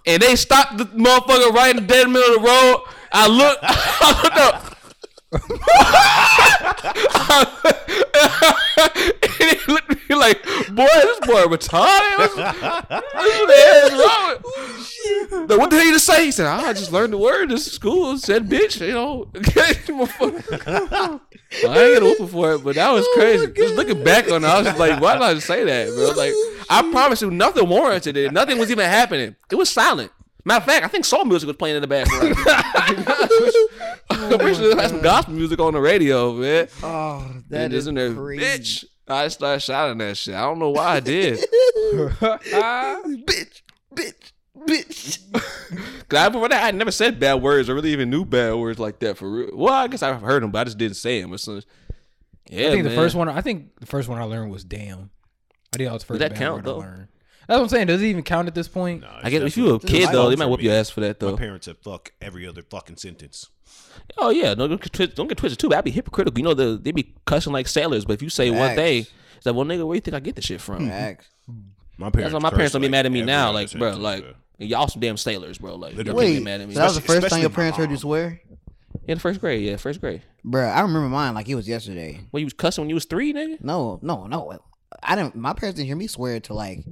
And 0.06 0.22
they 0.22 0.34
stopped 0.36 0.78
the 0.78 0.86
motherfucker 0.86 1.52
right 1.52 1.76
in 1.76 1.82
the 1.82 1.86
dead 1.86 2.08
middle 2.08 2.36
of 2.36 2.42
the 2.42 2.48
road. 2.48 2.84
I 3.12 3.28
look, 3.28 3.58
I 3.62 4.22
looked 4.22 4.38
up. 4.38 4.75
And 9.40 9.58
he 9.58 9.72
looked 9.72 9.90
at 9.90 10.08
me 10.08 10.14
like, 10.14 10.42
boy, 10.44 10.86
this 10.86 11.20
boy 11.20 11.44
retarded. 11.44 12.18
What's, 12.18 12.36
what 12.36 12.88
the 12.88 13.54
hell 13.56 13.86
is 13.86 13.92
wrong 13.92 14.36
what 15.48 15.72
hell 15.72 15.84
you 15.84 15.92
just 15.92 16.06
say? 16.06 16.24
He 16.26 16.30
said, 16.30 16.46
ah, 16.46 16.66
I 16.66 16.72
just 16.72 16.92
learned 16.92 17.12
the 17.12 17.18
word 17.18 17.50
in 17.50 17.58
school. 17.58 18.16
Said 18.18 18.48
bitch, 18.48 18.80
you 18.84 18.92
know. 18.92 19.30
I 21.68 21.82
ain't 21.82 22.00
gonna 22.00 22.04
whoop 22.04 22.20
him 22.20 22.28
for 22.28 22.54
it, 22.54 22.64
but 22.64 22.74
that 22.74 22.90
was 22.90 23.06
crazy. 23.14 23.46
just 23.52 23.74
looking 23.74 24.02
back 24.02 24.30
on 24.30 24.44
it, 24.44 24.46
I 24.46 24.58
was 24.58 24.66
just 24.66 24.78
like, 24.78 25.00
why 25.00 25.14
did 25.14 25.22
I 25.22 25.34
just 25.34 25.46
say 25.46 25.64
that, 25.64 25.88
bro? 25.94 26.10
Like, 26.16 26.32
I 26.68 26.90
promise 26.90 27.22
you, 27.22 27.30
nothing 27.30 27.68
warranted 27.68 28.16
it. 28.16 28.32
Nothing 28.32 28.58
was 28.58 28.70
even 28.70 28.86
happening. 28.86 29.36
It 29.50 29.54
was 29.54 29.70
silent. 29.70 30.12
Matter 30.46 30.58
of 30.58 30.64
fact, 30.64 30.84
I 30.84 30.88
think 30.88 31.04
soul 31.04 31.24
music 31.24 31.48
was 31.48 31.56
playing 31.56 31.74
in 31.76 31.82
the 31.82 31.88
background. 31.88 32.34
I'm 34.10 34.38
pretty 34.38 34.54
sure 34.54 34.74
they 34.74 34.80
had 34.80 34.90
some 34.90 35.02
gospel 35.02 35.34
music 35.34 35.58
on 35.58 35.72
the 35.72 35.80
radio, 35.80 36.32
man. 36.34 36.68
Oh, 36.84 37.26
that 37.50 37.64
And 37.64 37.72
is 37.74 37.78
just 37.84 37.88
in 37.88 37.94
there, 37.96 38.14
crazy. 38.14 38.44
bitch. 38.44 38.84
I 39.08 39.26
started 39.28 39.60
shouting 39.60 39.98
that 39.98 40.16
shit. 40.16 40.34
I 40.36 40.42
don't 40.42 40.60
know 40.60 40.70
why 40.70 40.96
I 40.96 41.00
did. 41.00 41.38
bitch, 41.90 43.62
bitch, 43.94 44.32
bitch. 44.56 45.18
Cause 46.08 46.18
I 46.18 46.28
before 46.28 46.48
that 46.48 46.64
I 46.64 46.70
never 46.70 46.90
said 46.92 47.18
bad 47.18 47.34
words 47.42 47.68
or 47.68 47.74
really 47.74 47.90
even 47.92 48.08
knew 48.10 48.24
bad 48.24 48.54
words 48.54 48.78
like 48.78 49.00
that 49.00 49.16
for 49.18 49.28
real. 49.30 49.50
Well, 49.52 49.74
I 49.74 49.88
guess 49.88 50.02
I've 50.02 50.20
heard 50.22 50.42
them, 50.42 50.50
but 50.52 50.60
I 50.60 50.64
just 50.64 50.78
didn't 50.78 50.96
say 50.96 51.20
them. 51.20 51.36
So, 51.38 51.60
yeah, 52.48 52.68
I 52.68 52.70
think 52.70 52.84
man. 52.84 52.92
the 52.94 53.00
first 53.00 53.14
one. 53.16 53.28
I 53.28 53.40
think 53.40 53.78
the 53.80 53.86
first 53.86 54.08
one 54.08 54.20
I 54.20 54.24
learned 54.24 54.50
was 54.52 54.64
damn. 54.64 55.10
I 55.74 55.76
think 55.76 55.88
that 55.88 55.92
was 55.92 56.02
the 56.02 56.06
first 56.06 56.20
that 56.20 56.30
bad 56.30 56.38
count, 56.38 56.56
word 56.56 56.64
though? 56.64 56.80
I 56.80 56.84
learned. 56.84 57.08
That's 57.46 57.58
what 57.58 57.62
I'm 57.64 57.68
saying. 57.68 57.86
Does 57.86 58.02
it 58.02 58.06
even 58.06 58.22
count 58.22 58.48
at 58.48 58.54
this 58.54 58.68
point? 58.68 59.02
Nah, 59.02 59.20
I 59.22 59.30
guess 59.30 59.42
if 59.42 59.56
you 59.56 59.74
a 59.74 59.78
kid 59.80 60.08
though, 60.10 60.28
they 60.30 60.36
might 60.36 60.44
for 60.46 60.50
whoop 60.50 60.60
me. 60.60 60.66
your 60.66 60.74
ass 60.74 60.90
for 60.90 61.00
that 61.00 61.20
though. 61.20 61.32
My 61.32 61.38
parents 61.38 61.66
said 61.66 61.76
fuck 61.78 62.12
every 62.20 62.46
other 62.46 62.62
fucking 62.62 62.96
sentence. 62.96 63.48
Oh 64.18 64.30
yeah, 64.30 64.54
no, 64.54 64.68
don't 64.68 64.80
get 64.80 64.92
twisted. 64.92 65.16
Don't 65.16 65.28
get 65.28 65.38
twisted 65.38 65.58
too. 65.58 65.74
I'd 65.74 65.84
be 65.84 65.90
hypocritical. 65.90 66.38
You 66.38 66.44
know, 66.44 66.54
the, 66.54 66.78
they 66.80 66.92
be 66.92 67.14
cussing 67.24 67.52
like 67.52 67.68
sailors, 67.68 68.04
but 68.04 68.14
if 68.14 68.22
you 68.22 68.28
say 68.30 68.50
one 68.50 68.58
Facts. 68.70 68.76
thing, 68.76 69.06
it's 69.36 69.46
like, 69.46 69.54
well, 69.54 69.64
nigga, 69.64 69.86
where 69.86 69.94
you 69.94 70.00
think 70.00 70.14
I 70.14 70.20
get 70.20 70.34
this 70.36 70.44
shit 70.44 70.60
from? 70.60 70.88
Facts. 70.88 71.26
Mm-hmm. 71.50 71.60
My 71.98 72.10
parents. 72.10 72.32
That's 72.32 72.34
why 72.34 72.40
my 72.40 72.50
curse 72.50 72.56
parents 72.56 72.72
don't 72.74 72.82
be 72.82 72.88
like 72.88 72.90
mad 72.92 73.06
at 73.06 73.12
me 73.12 73.20
every 73.20 73.26
now. 73.26 73.44
other 73.50 73.54
Like, 73.54 73.70
bro, 73.72 73.80
sentence, 73.92 74.02
like 74.02 74.24
yeah. 74.58 74.66
y'all 74.78 74.88
some 74.88 75.00
damn 75.00 75.16
sailors, 75.16 75.58
bro. 75.58 75.76
Like, 75.76 75.92
y'all 75.92 75.98
Literally. 75.98 76.26
can't 76.34 76.36
Wait, 76.38 76.44
mad 76.44 76.60
at 76.60 76.68
me. 76.68 76.74
so 76.74 76.80
that 76.80 76.86
was 76.86 76.94
the 76.94 77.00
Especially- 77.00 77.20
first 77.20 77.30
time 77.32 77.40
your 77.40 77.48
especially 77.50 77.56
parents 77.56 77.78
heard 77.78 77.84
you 77.90 77.94
mom. 77.94 77.98
swear? 78.00 78.40
in 79.08 79.18
first 79.20 79.40
grade, 79.40 79.62
yeah, 79.62 79.76
first 79.76 80.00
grade. 80.00 80.22
Bruh, 80.44 80.68
I 80.74 80.80
remember 80.80 81.08
mine 81.08 81.34
like 81.34 81.48
it 81.48 81.54
was 81.54 81.68
yesterday. 81.68 82.20
Well, 82.32 82.40
you 82.40 82.46
was 82.46 82.52
cussing 82.54 82.82
when 82.82 82.88
you 82.88 82.96
was 82.96 83.04
three, 83.04 83.32
nigga. 83.32 83.60
No, 83.62 83.98
no, 84.02 84.26
no. 84.26 84.58
I 85.02 85.14
didn't. 85.14 85.36
My 85.36 85.52
parents 85.52 85.76
didn't 85.76 85.86
hear 85.86 85.96
me 85.96 86.06
swear 86.06 86.40
till 86.40 86.56
like 86.56 86.84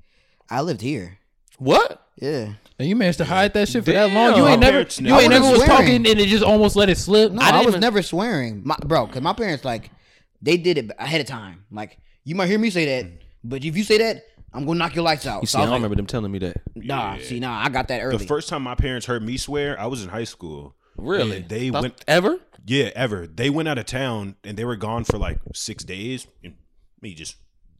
I 0.50 0.60
lived 0.60 0.80
here. 0.80 1.18
What? 1.58 2.06
Yeah. 2.16 2.54
And 2.78 2.88
you 2.88 2.96
managed 2.96 3.18
to 3.18 3.24
hide 3.24 3.54
that 3.54 3.68
shit 3.68 3.84
for 3.84 3.92
that 3.92 4.10
long. 4.12 4.36
You 4.36 4.42
My 4.42 4.52
ain't 4.52 4.60
never, 4.60 4.72
parents 4.72 4.98
you 5.00 5.06
never- 5.08 5.20
ain't 5.20 5.30
never 5.30 5.44
wasn't 5.44 5.58
was 5.58 5.66
swearing. 5.66 5.86
talking 6.02 6.10
and 6.12 6.20
it 6.20 6.28
just 6.28 6.44
almost 6.44 6.76
let 6.76 6.88
it 6.88 6.98
slip. 6.98 7.32
No, 7.32 7.40
I 7.40 7.46
I, 7.46 7.50
didn't 7.52 7.66
was 7.66 7.72
even- 7.74 7.80
never 7.80 8.02
swearing, 8.02 8.62
my, 8.64 8.76
bro. 8.84 9.06
Because 9.06 9.22
my 9.22 9.32
parents 9.32 9.64
like 9.64 9.90
they 10.42 10.56
did 10.56 10.78
it 10.78 10.90
ahead 10.98 11.20
of 11.20 11.26
time. 11.26 11.64
Like 11.70 11.98
you 12.24 12.34
might 12.34 12.48
hear 12.48 12.58
me 12.58 12.70
say 12.70 12.84
that, 13.02 13.10
but 13.44 13.64
if 13.64 13.76
you 13.76 13.84
say 13.84 13.98
that, 13.98 14.24
I'm 14.52 14.64
gonna 14.66 14.78
knock 14.78 14.94
your 14.94 15.04
lights 15.04 15.26
out. 15.26 15.42
You 15.42 15.46
So 15.46 15.58
see, 15.58 15.58
I 15.58 15.62
I 15.62 15.64
don't 15.66 15.70
like, 15.72 15.78
remember 15.78 15.96
them 15.96 16.06
telling 16.06 16.30
me 16.32 16.38
that. 16.40 16.56
Nah, 16.74 17.18
see, 17.18 17.40
nah, 17.40 17.60
I 17.62 17.68
got 17.68 17.88
that 17.88 18.00
early. 18.00 18.18
The 18.18 18.26
first 18.26 18.48
time 18.48 18.62
my 18.62 18.74
parents 18.74 19.06
heard 19.06 19.22
me 19.22 19.36
swear, 19.36 19.78
I 19.80 19.86
was 19.86 20.02
in 20.02 20.08
high 20.08 20.24
school. 20.24 20.74
Really? 20.96 21.38
And 21.38 21.48
they 21.48 21.70
Thought- 21.70 21.82
went 21.82 22.04
ever? 22.06 22.38
Yeah, 22.66 22.90
ever. 22.94 23.26
They 23.26 23.50
went 23.50 23.68
out 23.68 23.78
of 23.78 23.86
town 23.86 24.36
and 24.44 24.56
they 24.56 24.64
were 24.64 24.76
gone 24.76 25.04
for 25.04 25.18
like 25.18 25.38
six 25.54 25.84
days. 25.84 26.26
And 26.42 26.54
me 27.02 27.14
just 27.14 27.36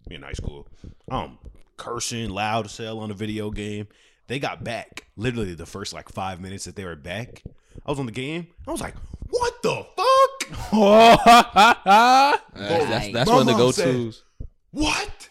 me 0.09 0.16
in 0.16 0.22
high 0.22 0.33
school. 0.33 0.68
Um 1.11 1.38
cursing 1.76 2.30
loud 2.30 2.66
as 2.66 2.76
hell 2.76 2.98
on 3.00 3.10
a 3.10 3.14
video 3.14 3.50
game. 3.50 3.88
They 4.26 4.38
got 4.38 4.64
back 4.64 5.06
literally 5.16 5.54
the 5.54 5.66
first 5.66 5.92
like 5.92 6.08
five 6.08 6.40
minutes 6.40 6.64
that 6.64 6.76
they 6.76 6.84
were 6.84 6.96
back. 6.96 7.42
I 7.87 7.90
was 7.90 7.98
on 7.98 8.06
the 8.06 8.12
game. 8.12 8.46
I 8.66 8.70
was 8.72 8.80
like, 8.80 8.94
what 9.30 9.62
the 9.62 9.84
fuck? 9.96 10.70
That's, 12.54 12.87
that's, 12.88 13.12
that's 13.12 13.30
one 13.30 13.40
of 13.40 13.46
the 13.46 13.54
go 13.54 13.70
said- 13.70 13.92
tos. 13.94 14.22
What? 14.70 15.28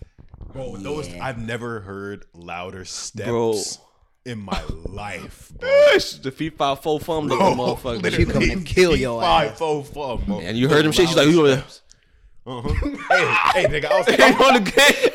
Bro, 0.52 0.78
those 0.78 1.12
I've 1.16 1.38
never 1.40 1.80
heard 1.82 2.26
louder 2.34 2.86
steps 2.86 3.28
Bro. 3.30 3.56
in 4.26 4.40
my 4.40 4.62
life. 4.86 5.52
Bro. 5.60 5.70
the 6.22 6.32
FIFA 6.32 6.82
full 6.82 7.00
thumb 7.00 7.28
the 7.28 7.36
motherfucker. 7.36 8.12
She 8.16 8.26
come 8.26 8.42
to 8.44 8.62
kill 8.74 8.96
your 8.96 9.20
Five, 9.22 9.52
ass. 9.54 9.58
four, 9.60 9.84
four, 9.84 10.20
bro. 10.20 10.40
And 10.42 10.58
you 10.58 10.70
heard 10.70 10.86
them 10.86 10.92
shit. 10.92 11.08
She's 11.08 11.18
like, 11.18 11.28
you 11.28 11.46
over 11.48 11.64
Uh-huh. 12.46 12.70
hey, 12.74 13.62
hey, 13.62 13.66
nigga, 13.70 13.86
I 13.86 13.98
was 13.98 14.06
there 14.06 14.28
on 14.28 14.54
the 14.56 14.60
game. 14.70 15.12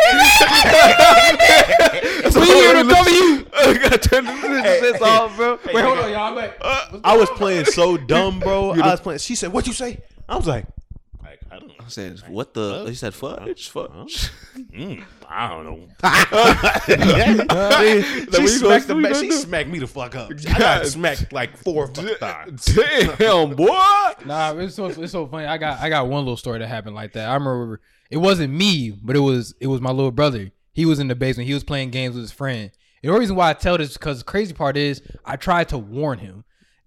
We 2.39 2.47
here 2.47 2.73
to 2.73 2.95
cover 2.95 3.11
you. 3.11 3.47
I 3.53 3.79
gotta 3.83 3.99
turn 3.99 4.25
this 4.25 5.03
off, 5.03 5.37
bro. 5.37 5.59
Wait, 5.67 5.85
hold 5.85 5.99
on, 5.99 6.11
y'all. 6.11 6.29
I'm 6.29 6.35
back. 6.35 6.57
I 7.05 7.17
was 7.17 7.29
playing 7.31 7.65
so 7.67 7.97
dumb, 7.97 8.41
bro. 8.41 8.71
I 8.83 8.93
was 8.93 9.01
playing. 9.01 9.19
She 9.19 9.35
said, 9.35 9.53
"What 9.53 9.67
you 9.67 9.73
say?" 9.73 10.01
I 10.29 10.37
was 10.37 10.47
like, 10.47 10.67
like 11.23 11.41
I 11.51 11.59
don't 11.59 11.69
know. 11.69 11.75
I 11.85 11.89
said, 11.89 12.21
what 12.29 12.55
the? 12.55 12.85
He 12.87 12.95
said, 12.95 13.15
fudge, 13.15 13.69
fudge. 13.71 14.31
Mm, 14.59 15.05
I 15.31 15.49
don't 15.49 15.65
know. 15.67 15.89
Like, 17.49 18.05
she, 18.33 18.41
what 18.41 18.49
smacked 18.49 18.87
the 18.89 18.95
gonna- 18.95 19.09
back, 19.11 19.17
she 19.17 19.31
smacked 19.33 19.69
me 19.69 19.79
the 19.79 19.87
fuck 19.87 20.15
up. 20.17 20.31
I 20.49 20.59
got 20.59 20.87
smacked 20.87 21.33
like 21.33 21.57
four 21.57 21.89
times. 21.89 22.65
Damn, 23.19 23.55
boy. 23.55 23.67
Nah, 24.25 24.55
it's 24.57 24.75
so 24.75 24.87
it's 24.87 25.13
so 25.13 25.27
funny. 25.27 25.47
I 25.47 25.59
got 25.59 25.81
I 25.81 25.89
got 25.89 26.09
one 26.09 26.21
little 26.25 26.37
story 26.37 26.59
that 26.61 26.67
happened 26.69 26.95
like 26.95 27.13
that. 27.13 27.29
I 27.29 27.35
remember 27.35 27.81
it 28.11 28.17
wasn't 28.19 28.53
me, 28.55 28.91
but 28.91 29.17
it 29.17 29.21
was 29.21 29.55
it 29.61 29.67
was 29.67 29.81
my 29.81 29.91
little 29.91 30.11
brother. 30.11 30.51
He 30.73 30.87
was 30.87 30.99
in 30.99 31.09
the 31.09 31.15
basement. 31.15 31.47
He 31.49 31.55
was 31.55 31.65
playing 31.65 31.91
games 31.91 32.15
with 32.15 32.23
his 32.23 32.33
friend. 32.33 32.71
And 33.03 33.13
the 33.13 33.19
reason 33.19 33.37
why 33.37 33.51
I 33.51 33.53
tell 33.55 33.79
this 33.79 33.95
because 33.95 34.19
the 34.19 34.25
crazy 34.25 34.55
part 34.55 34.77
is 34.77 35.03
I 35.25 35.37
tried 35.37 35.69
to 35.71 35.79
warn 35.79 36.19
him. 36.19 36.45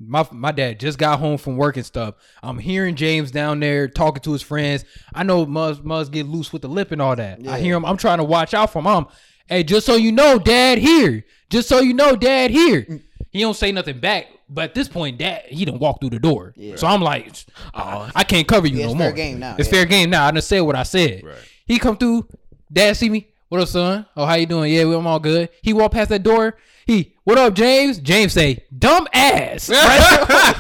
My 0.08 0.28
my 0.32 0.52
dad 0.52 0.80
just 0.80 0.98
got 0.98 1.20
home 1.20 1.38
from 1.38 1.58
work 1.58 1.78
and 1.78 1.86
stuff. 1.86 2.16
I'm 2.42 2.58
hearing 2.58 2.96
James 2.96 3.32
down 3.32 3.60
there 3.60 3.88
talking 3.88 4.22
to 4.24 4.32
his 4.34 4.42
friends. 4.42 4.86
I 5.14 5.24
know 5.24 5.46
Muzz 5.46 5.82
Muzz 5.84 6.10
get 6.12 6.26
loose 6.28 6.52
with 6.52 6.62
the 6.64 6.68
lip 6.68 6.92
and 6.92 7.02
all 7.02 7.16
that. 7.16 7.46
I 7.48 7.60
hear 7.60 7.76
him. 7.76 7.86
I'm 7.86 7.98
trying 7.98 8.18
to 8.18 8.24
watch 8.24 8.54
out 8.54 8.72
for 8.74 8.80
him. 8.80 8.88
I'm, 8.88 9.06
hey, 9.48 9.64
just 9.64 9.86
so 9.86 9.96
you 9.96 10.12
know, 10.12 10.40
Dad 10.40 10.78
here. 10.78 11.26
Just 11.50 11.68
so 11.70 11.80
you 11.80 11.94
know, 11.94 12.16
Dad 12.16 12.52
here. 12.52 12.84
Mm. 12.84 13.04
He 13.32 13.42
don't 13.42 13.54
say 13.56 13.72
nothing 13.72 14.00
back. 14.00 14.28
But 14.50 14.66
at 14.66 14.74
this 14.76 14.90
point, 14.90 15.18
Dad, 15.18 15.44
he 15.46 15.64
didn't 15.64 15.80
walk 15.80 16.02
through 16.02 16.10
the 16.10 16.20
door. 16.20 16.54
Yeah. 16.58 16.76
So 16.76 16.86
I'm 16.88 17.02
like, 17.02 17.34
oh, 17.74 18.10
I 18.14 18.26
can't 18.26 18.46
cover 18.48 18.68
you 18.68 18.80
Yeah, 18.80 18.88
no 18.88 18.96
more. 18.96 19.08
it's 19.08 19.16
fair 19.16 19.26
game 19.26 19.40
now, 19.40 19.56
It's 19.58 19.68
yeah. 19.70 19.74
fair 19.74 19.86
game 19.86 20.10
now. 20.10 20.26
I 20.26 20.32
done 20.32 20.42
said 20.42 20.60
what 20.62 20.76
I 20.76 20.84
said. 20.84 21.24
Right. 21.24 21.38
He 21.66 21.80
come 21.80 21.96
through. 21.96 22.28
Dad 22.72 22.98
see 22.98 23.10
me. 23.10 23.28
What 23.48 23.62
up, 23.62 23.68
son? 23.70 24.06
Oh, 24.16 24.26
how 24.26 24.34
you 24.36 24.46
doing? 24.46 24.74
Yeah, 24.74 24.84
I'm 24.84 25.08
all 25.08 25.20
good. 25.20 25.50
He 25.62 25.72
walk 25.74 25.92
past 25.94 26.10
that 26.10 26.24
door. 26.24 26.58
He, 26.86 27.11
what 27.32 27.38
up, 27.40 27.54
James? 27.54 27.98
James 28.00 28.34
say, 28.34 28.66
dumb 28.78 29.08
ass. 29.14 29.70
Right? 29.70 29.80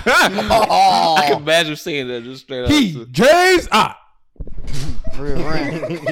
I 0.07 1.25
can 1.27 1.37
imagine 1.41 1.75
seeing 1.75 2.07
that 2.07 2.23
just 2.23 2.43
straight 2.43 2.63
up. 2.63 2.71
he, 2.71 3.05
James, 3.11 3.67
ah, 3.73 3.99
Real 5.17 5.35
rant. 5.49 6.05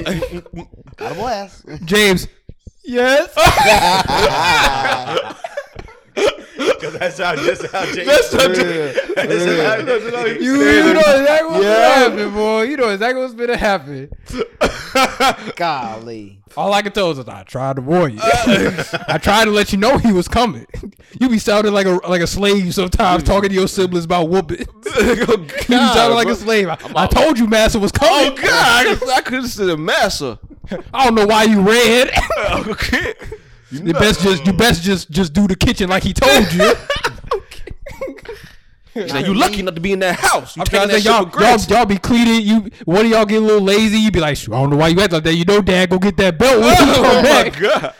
Got 0.96 1.12
a 1.12 1.14
blast. 1.14 1.64
James, 1.86 2.28
yes. 2.84 3.32
Because 6.80 6.98
that's 6.98 7.18
how 7.18 7.36
just 7.36 7.66
how 7.66 7.84
James. 7.86 8.06
That's 8.06 8.32
how 8.32 8.48
that's 8.48 8.58
how, 8.58 9.82
that's 9.82 10.14
how 10.14 10.24
You, 10.26 10.54
you 10.54 10.94
know 10.94 11.00
exactly 11.00 11.50
what's 11.50 11.64
gonna 11.64 11.94
happen, 11.94 12.32
boy. 12.32 12.62
You 12.62 12.76
know 12.76 12.88
exactly 12.88 13.22
what's 13.22 13.34
gonna 13.34 13.56
happen. 13.56 14.10
Golly. 15.56 16.42
All 16.56 16.72
I 16.74 16.82
can 16.82 16.92
tell 16.92 17.10
is 17.12 17.18
that 17.18 17.28
I 17.28 17.44
tried 17.44 17.76
to 17.76 17.82
warn 17.82 18.14
you. 18.14 18.18
Uh. 18.20 18.84
I 19.08 19.18
tried 19.18 19.44
to 19.44 19.50
let 19.50 19.72
you 19.72 19.78
know 19.78 19.98
he 19.98 20.12
was 20.12 20.26
coming. 20.26 20.66
You 21.18 21.28
be 21.28 21.38
sounding 21.38 21.72
like 21.72 21.86
a 21.86 22.00
like 22.08 22.22
a 22.22 22.26
slave 22.26 22.74
sometimes, 22.74 23.22
talking 23.22 23.50
to 23.50 23.54
your 23.54 23.68
siblings 23.68 24.04
about 24.04 24.28
whooping. 24.28 24.66
Oh, 24.86 25.00
you 25.02 25.26
be 25.26 25.46
sounding 25.68 26.16
like 26.16 26.28
a 26.28 26.34
slave. 26.34 26.68
I, 26.68 26.76
I 26.96 27.06
told 27.06 27.38
you, 27.38 27.46
Master 27.46 27.78
was 27.78 27.92
oh, 27.94 27.98
coming. 27.98 28.38
Oh. 28.38 28.42
God, 28.42 29.02
I, 29.08 29.16
I 29.16 29.20
could 29.20 29.42
have 29.42 29.48
said 29.48 29.68
a 29.68 29.76
massa. 29.76 30.38
I 30.92 31.04
don't 31.04 31.14
know 31.14 31.26
why 31.26 31.44
you 31.44 31.60
ran. 31.60 32.10
okay. 32.68 33.14
You 33.70 33.92
best 33.92 34.20
just 34.20 34.46
you 34.46 34.52
best 34.52 34.82
just 34.82 35.10
just 35.10 35.32
do 35.32 35.46
the 35.46 35.56
kitchen 35.56 35.88
like 35.88 36.02
he 36.02 36.12
told 36.12 36.52
you. 36.52 36.72
Now 38.92 39.18
you 39.18 39.34
lucky 39.34 39.62
not 39.62 39.76
to 39.76 39.80
be 39.80 39.92
in 39.92 40.00
that 40.00 40.18
house. 40.18 40.56
You 40.56 40.62
I'm 40.62 40.66
trying 40.66 40.88
to 40.88 41.00
say 41.00 41.08
y'all, 41.08 41.30
y'all 41.40 41.58
y'all 41.68 41.86
be 41.86 41.96
cleaning. 41.96 42.42
You 42.42 42.70
one 42.84 43.06
of 43.06 43.10
y'all 43.10 43.24
get 43.24 43.40
a 43.40 43.44
little 43.44 43.62
lazy. 43.62 43.98
You 43.98 44.10
be 44.10 44.20
like, 44.20 44.36
I 44.36 44.50
don't 44.50 44.70
know 44.70 44.76
why 44.76 44.88
you 44.88 45.00
act 45.00 45.12
like 45.12 45.22
that. 45.22 45.34
You 45.34 45.44
know, 45.44 45.62
Dad, 45.62 45.90
go 45.90 45.98
get 45.98 46.16
that 46.16 46.36
belt 46.38 46.60
when 46.60 46.70
you 46.70 46.94
Oh 46.96 47.22
my. 47.22 47.50
God, 47.50 47.94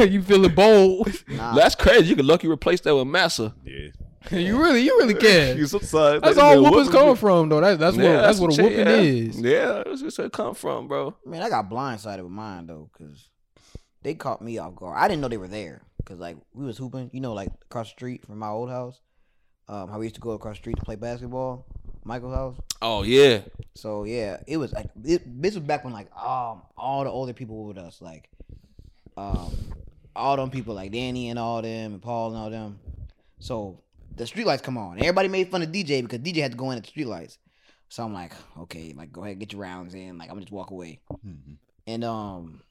you 0.10 0.22
feeling 0.22 0.54
bold? 0.54 1.10
Nah. 1.28 1.54
that's 1.54 1.74
crazy. 1.74 2.08
You 2.08 2.16
could 2.16 2.26
lucky 2.26 2.46
replace 2.46 2.80
that 2.82 2.94
with 2.94 3.06
massa. 3.06 3.54
Yeah. 3.64 3.88
you 4.30 4.60
really, 4.60 4.82
you 4.82 4.98
really 4.98 5.14
can. 5.14 5.66
sometimes 5.66 6.22
That's 6.22 6.38
all 6.38 6.62
whoopings 6.62 6.90
coming 6.90 7.14
from, 7.14 7.48
though. 7.48 7.60
That, 7.60 7.78
that's 7.78 7.96
what 7.96 8.04
Yeah, 8.04 8.20
that's 8.20 8.38
what 8.38 8.50
a 8.50 8.54
some 8.54 8.64
whooping 8.64 8.86
yeah. 8.86 8.94
is. 8.94 9.40
Yeah, 9.40 9.82
that's 9.86 10.02
just 10.02 10.18
where 10.18 10.26
it 10.26 10.32
come 10.32 10.54
from, 10.54 10.88
bro. 10.88 11.14
Man, 11.24 11.42
I 11.42 11.48
got 11.48 11.70
blindsided 11.70 12.22
with 12.22 12.32
mine 12.32 12.66
though, 12.66 12.90
cause 12.98 13.27
they 14.02 14.14
caught 14.14 14.42
me 14.42 14.58
off 14.58 14.74
guard. 14.76 14.96
I 14.98 15.08
didn't 15.08 15.20
know 15.20 15.28
they 15.28 15.36
were 15.36 15.48
there, 15.48 15.82
cause 16.04 16.18
like 16.18 16.36
we 16.52 16.64
was 16.64 16.78
hooping, 16.78 17.10
you 17.12 17.20
know, 17.20 17.34
like 17.34 17.50
across 17.62 17.88
the 17.88 17.92
street 17.92 18.24
from 18.26 18.38
my 18.38 18.48
old 18.48 18.70
house. 18.70 19.00
Um, 19.68 19.90
how 19.90 19.98
we 19.98 20.06
used 20.06 20.14
to 20.14 20.20
go 20.20 20.30
across 20.30 20.56
the 20.56 20.62
street 20.62 20.76
to 20.76 20.84
play 20.84 20.96
basketball, 20.96 21.66
Michael's 22.04 22.34
house. 22.34 22.56
Oh 22.80 23.02
yeah, 23.02 23.40
So 23.74 24.04
yeah, 24.04 24.38
it 24.46 24.56
was 24.56 24.72
like 24.72 24.86
it, 25.04 25.22
this 25.42 25.54
was 25.54 25.64
back 25.64 25.84
when 25.84 25.92
like 25.92 26.10
um 26.16 26.62
all 26.76 27.04
the 27.04 27.10
older 27.10 27.32
people 27.32 27.56
were 27.56 27.68
with 27.68 27.78
us, 27.78 28.00
like 28.00 28.30
um 29.16 29.52
all 30.16 30.36
them 30.36 30.50
people 30.50 30.74
like 30.74 30.90
Danny 30.92 31.28
and 31.30 31.38
all 31.38 31.60
them 31.62 31.92
and 31.94 32.02
Paul 32.02 32.28
and 32.30 32.38
all 32.38 32.50
them. 32.50 32.78
So 33.40 33.82
the 34.16 34.24
streetlights 34.24 34.62
come 34.62 34.78
on. 34.78 34.98
Everybody 34.98 35.28
made 35.28 35.50
fun 35.50 35.62
of 35.62 35.68
DJ 35.70 36.02
because 36.02 36.20
DJ 36.20 36.36
had 36.42 36.52
to 36.52 36.56
go 36.56 36.70
in 36.70 36.78
at 36.78 36.84
the 36.84 36.90
streetlights. 36.90 37.38
So 37.88 38.04
I'm 38.04 38.12
like, 38.12 38.32
okay, 38.58 38.94
like 38.96 39.12
go 39.12 39.24
ahead, 39.24 39.38
get 39.38 39.52
your 39.52 39.62
rounds 39.62 39.94
in. 39.94 40.18
Like 40.18 40.28
I'm 40.28 40.34
gonna 40.34 40.42
just 40.42 40.52
walk 40.52 40.70
away. 40.70 41.00
And 41.86 42.04
um, 42.04 42.62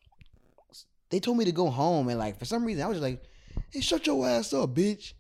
they 1.10 1.20
told 1.20 1.38
me 1.38 1.46
to 1.46 1.52
go 1.52 1.70
home, 1.70 2.10
and 2.10 2.20
like 2.20 2.38
for 2.38 2.46
some 2.46 2.66
reason 2.66 2.84
I 2.84 2.88
was 2.88 2.98
just 2.98 3.04
like, 3.04 3.24
"Hey, 3.72 3.82
shut 3.82 4.06
your 4.08 4.28
ass 4.28 4.54
up, 4.54 4.74
bitch." 4.74 5.14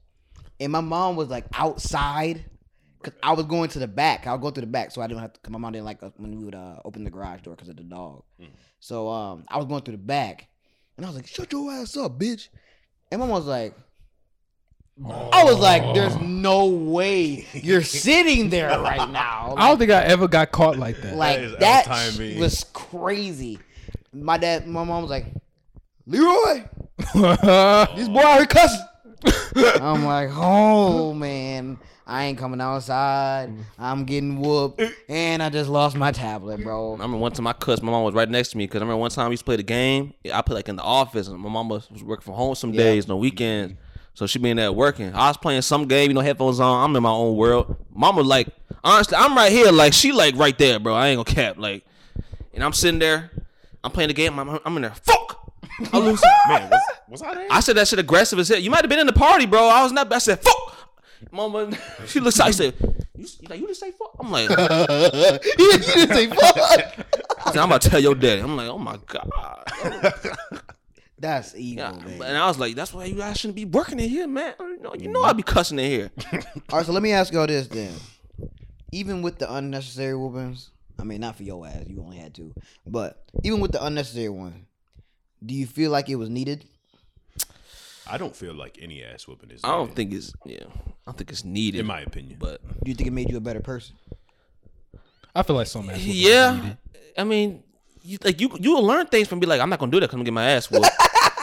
And 0.59 0.71
my 0.71 0.81
mom 0.81 1.15
was 1.15 1.29
like 1.29 1.45
outside, 1.53 2.45
cause 3.03 3.13
I 3.21 3.33
was 3.33 3.45
going 3.45 3.69
to 3.69 3.79
the 3.79 3.87
back. 3.87 4.27
I 4.27 4.33
would 4.33 4.41
go 4.41 4.49
through 4.51 4.61
the 4.61 4.67
back, 4.67 4.91
so 4.91 5.01
I 5.01 5.07
didn't 5.07 5.21
have 5.21 5.33
to. 5.33 5.39
Cause 5.39 5.51
my 5.51 5.59
mom 5.59 5.73
didn't 5.73 5.85
like 5.85 6.01
when 6.17 6.37
we 6.37 6.43
would 6.43 6.55
uh, 6.55 6.77
open 6.83 7.03
the 7.03 7.11
garage 7.11 7.41
door 7.41 7.55
because 7.55 7.69
of 7.69 7.77
the 7.77 7.83
dog. 7.83 8.23
So 8.79 9.09
um, 9.09 9.45
I 9.47 9.57
was 9.57 9.65
going 9.65 9.83
through 9.83 9.93
the 9.93 10.03
back, 10.03 10.47
and 10.97 11.05
I 11.05 11.09
was 11.09 11.15
like, 11.15 11.27
"Shut 11.27 11.51
your 11.51 11.71
ass 11.71 11.95
up, 11.95 12.19
bitch." 12.19 12.49
And 13.11 13.21
my 13.21 13.27
mom 13.27 13.35
was 13.35 13.45
like. 13.45 13.75
I 15.31 15.43
was 15.43 15.59
like, 15.59 15.93
"There's 15.93 16.17
no 16.17 16.65
way 16.65 17.45
you're 17.53 17.83
sitting 17.83 18.49
there 18.49 18.69
right 18.79 19.11
now." 19.11 19.53
I 19.55 19.67
don't 19.69 19.77
think 19.77 19.91
I 19.91 20.03
ever 20.03 20.27
got 20.27 20.51
caught 20.51 20.77
like 20.77 20.99
that. 21.01 21.15
Like 21.15 21.37
is 21.37 21.55
that, 21.57 21.87
out-timing. 21.87 22.39
was 22.39 22.63
crazy. 22.73 23.59
My 24.11 24.39
dad, 24.39 24.65
my 24.65 24.83
mom 24.83 25.03
was 25.03 25.11
like, 25.11 25.27
"Leroy, 26.07 26.63
this 27.95 28.07
boy 28.09 28.21
out 28.21 28.37
here 28.37 28.45
cussing." 28.45 28.81
I'm 29.81 30.05
like, 30.05 30.29
"Oh 30.33 31.13
man, 31.13 31.77
I 32.05 32.25
ain't 32.25 32.37
coming 32.37 32.61
outside. 32.61 33.51
I'm 33.77 34.05
getting 34.05 34.39
whooped, 34.39 34.81
and 35.09 35.41
I 35.43 35.49
just 35.49 35.69
lost 35.69 35.95
my 35.95 36.11
tablet, 36.11 36.63
bro. 36.63 36.93
I 36.93 36.95
bro." 36.97 37.05
remember 37.05 37.17
one 37.17 37.31
time 37.31 37.47
I 37.47 37.53
cussed. 37.53 37.83
My 37.83 37.91
mom 37.91 38.03
was 38.03 38.13
right 38.13 38.29
next 38.29 38.49
to 38.51 38.57
me 38.57 38.65
because 38.65 38.81
I 38.81 38.85
remember 38.85 38.99
one 39.01 39.11
time 39.11 39.29
we 39.29 39.33
used 39.33 39.41
to 39.41 39.45
play 39.45 39.55
the 39.57 39.63
game. 39.63 40.13
I 40.33 40.41
played 40.41 40.55
like 40.55 40.69
in 40.69 40.75
the 40.75 40.83
office, 40.83 41.27
and 41.27 41.39
my 41.39 41.49
mom 41.49 41.69
was 41.69 41.89
was 41.91 42.03
working 42.03 42.23
from 42.23 42.33
home 42.35 42.55
some 42.55 42.73
Yeah. 42.73 42.83
days, 42.83 43.07
no 43.07 43.17
weekends. 43.17 43.75
So 44.13 44.25
she 44.25 44.39
been 44.39 44.57
there 44.57 44.71
working. 44.71 45.13
I 45.13 45.27
was 45.27 45.37
playing 45.37 45.61
some 45.61 45.87
game, 45.87 46.09
you 46.09 46.15
know, 46.15 46.21
headphones 46.21 46.59
on. 46.59 46.83
I'm 46.89 46.95
in 46.95 47.03
my 47.03 47.11
own 47.11 47.35
world. 47.35 47.75
Mama 47.93 48.21
like, 48.21 48.47
honestly, 48.83 49.15
I'm 49.15 49.35
right 49.37 49.51
here. 49.51 49.71
Like 49.71 49.93
she 49.93 50.11
like 50.11 50.35
right 50.35 50.57
there, 50.57 50.79
bro. 50.79 50.95
I 50.95 51.09
ain't 51.09 51.23
gonna 51.23 51.35
cap. 51.35 51.57
Like, 51.59 51.85
and 52.53 52.63
I'm 52.63 52.73
sitting 52.73 52.99
there. 52.99 53.29
I'm 53.83 53.91
playing 53.91 54.07
the 54.07 54.15
game. 54.15 54.39
I'm, 54.39 54.59
I'm 54.65 54.75
in 54.75 54.81
there. 54.81 54.95
Fuck. 55.03 55.46
Man, 55.93 56.11
was, 56.11 56.23
was 57.07 57.21
I 57.21 57.35
there? 57.35 57.47
I 57.51 57.59
said 57.59 57.77
that 57.77 57.87
shit 57.87 57.99
aggressive 57.99 58.39
as 58.39 58.49
hell. 58.49 58.57
You 58.57 58.71
might 58.71 58.81
have 58.81 58.89
been 58.89 58.99
in 58.99 59.07
the 59.07 59.13
party, 59.13 59.45
bro. 59.45 59.67
I 59.67 59.83
was 59.83 59.91
not. 59.91 60.11
I 60.11 60.17
said 60.17 60.39
fuck. 60.41 60.75
Mama, 61.31 61.71
she 62.07 62.19
looks. 62.19 62.39
like, 62.39 62.49
I 62.49 62.51
said, 62.51 62.73
you, 63.15 63.27
you 63.41 63.47
like 63.47 63.59
you 63.59 63.67
just 63.67 63.79
say 63.79 63.91
fuck. 63.91 64.15
I'm 64.19 64.31
like, 64.31 64.49
you 64.49 65.71
didn't 65.71 65.83
say 65.83 66.27
fuck. 66.27 66.57
I 67.45 67.51
I'm 67.51 67.69
about 67.69 67.81
to 67.83 67.89
tell 67.89 67.99
your 67.99 68.15
daddy. 68.15 68.41
I'm 68.41 68.55
like, 68.55 68.69
oh 68.69 68.77
my 68.77 68.97
god. 69.05 69.31
That's 71.19 71.55
evil, 71.55 71.83
Yeah, 71.83 71.91
man. 71.91 72.21
and 72.21 72.37
I 72.37 72.47
was 72.47 72.59
like, 72.59 72.75
that's 72.75 72.93
why 72.93 73.05
you 73.05 73.15
guys 73.15 73.39
shouldn't 73.39 73.55
be 73.55 73.65
working 73.65 73.99
in 73.99 74.07
here, 74.07 74.27
man. 74.27 74.53
You 74.59 74.79
know, 74.79 74.93
you 74.93 75.07
know 75.07 75.21
mm-hmm. 75.21 75.29
I'd 75.29 75.37
be 75.37 75.43
cussing 75.43 75.79
in 75.79 75.89
here. 75.89 76.11
All 76.71 76.77
right, 76.77 76.85
so 76.85 76.91
let 76.91 77.01
me 77.01 77.11
ask 77.11 77.33
y'all 77.33 77.47
this 77.47 77.67
then. 77.67 77.91
Even 78.91 79.23
with 79.23 79.39
the 79.39 79.51
unnecessary 79.51 80.15
whoopings, 80.15 80.69
I 80.99 81.03
mean, 81.03 81.21
not 81.21 81.35
for 81.35 81.43
your 81.43 81.65
ass, 81.65 81.85
you 81.87 82.01
only 82.03 82.17
had 82.17 82.35
two, 82.35 82.53
but 82.85 83.23
even 83.43 83.59
with 83.59 83.71
the 83.71 83.83
unnecessary 83.83 84.29
one, 84.29 84.66
do 85.45 85.53
you 85.53 85.65
feel 85.65 85.91
like 85.91 86.09
it 86.09 86.15
was 86.15 86.29
needed? 86.29 86.65
I 88.09 88.17
don't 88.17 88.35
feel 88.35 88.53
like 88.53 88.79
any 88.81 89.03
ass 89.03 89.27
whooping 89.27 89.51
is. 89.51 89.61
I 89.63 89.69
don't 89.69 89.81
needed, 89.89 89.95
think 89.95 90.13
it's 90.13 90.33
yeah. 90.45 90.65
I 90.65 91.01
don't 91.07 91.17
think 91.17 91.29
it's 91.31 91.43
needed. 91.43 91.79
in 91.79 91.85
my 91.85 92.01
opinion. 92.01 92.37
but 92.39 92.61
Do 92.83 92.89
you 92.89 92.95
think 92.95 93.07
it 93.07 93.11
made 93.11 93.29
you 93.29 93.37
a 93.37 93.41
better 93.41 93.59
person? 93.59 93.95
I 95.35 95.43
feel 95.43 95.55
like 95.55 95.67
some 95.67 95.89
ass 95.89 95.97
whooping 95.97 96.11
yeah, 96.13 96.55
needed. 96.55 96.77
I 97.17 97.23
mean, 97.23 97.63
you, 98.03 98.17
like 98.23 98.39
you 98.39 98.49
you'll 98.59 98.83
learn 98.83 99.07
things 99.07 99.27
from 99.27 99.39
be 99.39 99.47
like, 99.47 99.59
I'm 99.59 99.69
not 99.69 99.79
gonna 99.79 99.91
do 99.91 99.99
that 99.99 100.07
because 100.07 100.15
I'm 100.15 100.19
gonna 100.19 100.25
get 100.25 100.33
my 100.33 100.49
ass 100.51 100.71
whooped. 100.71 100.89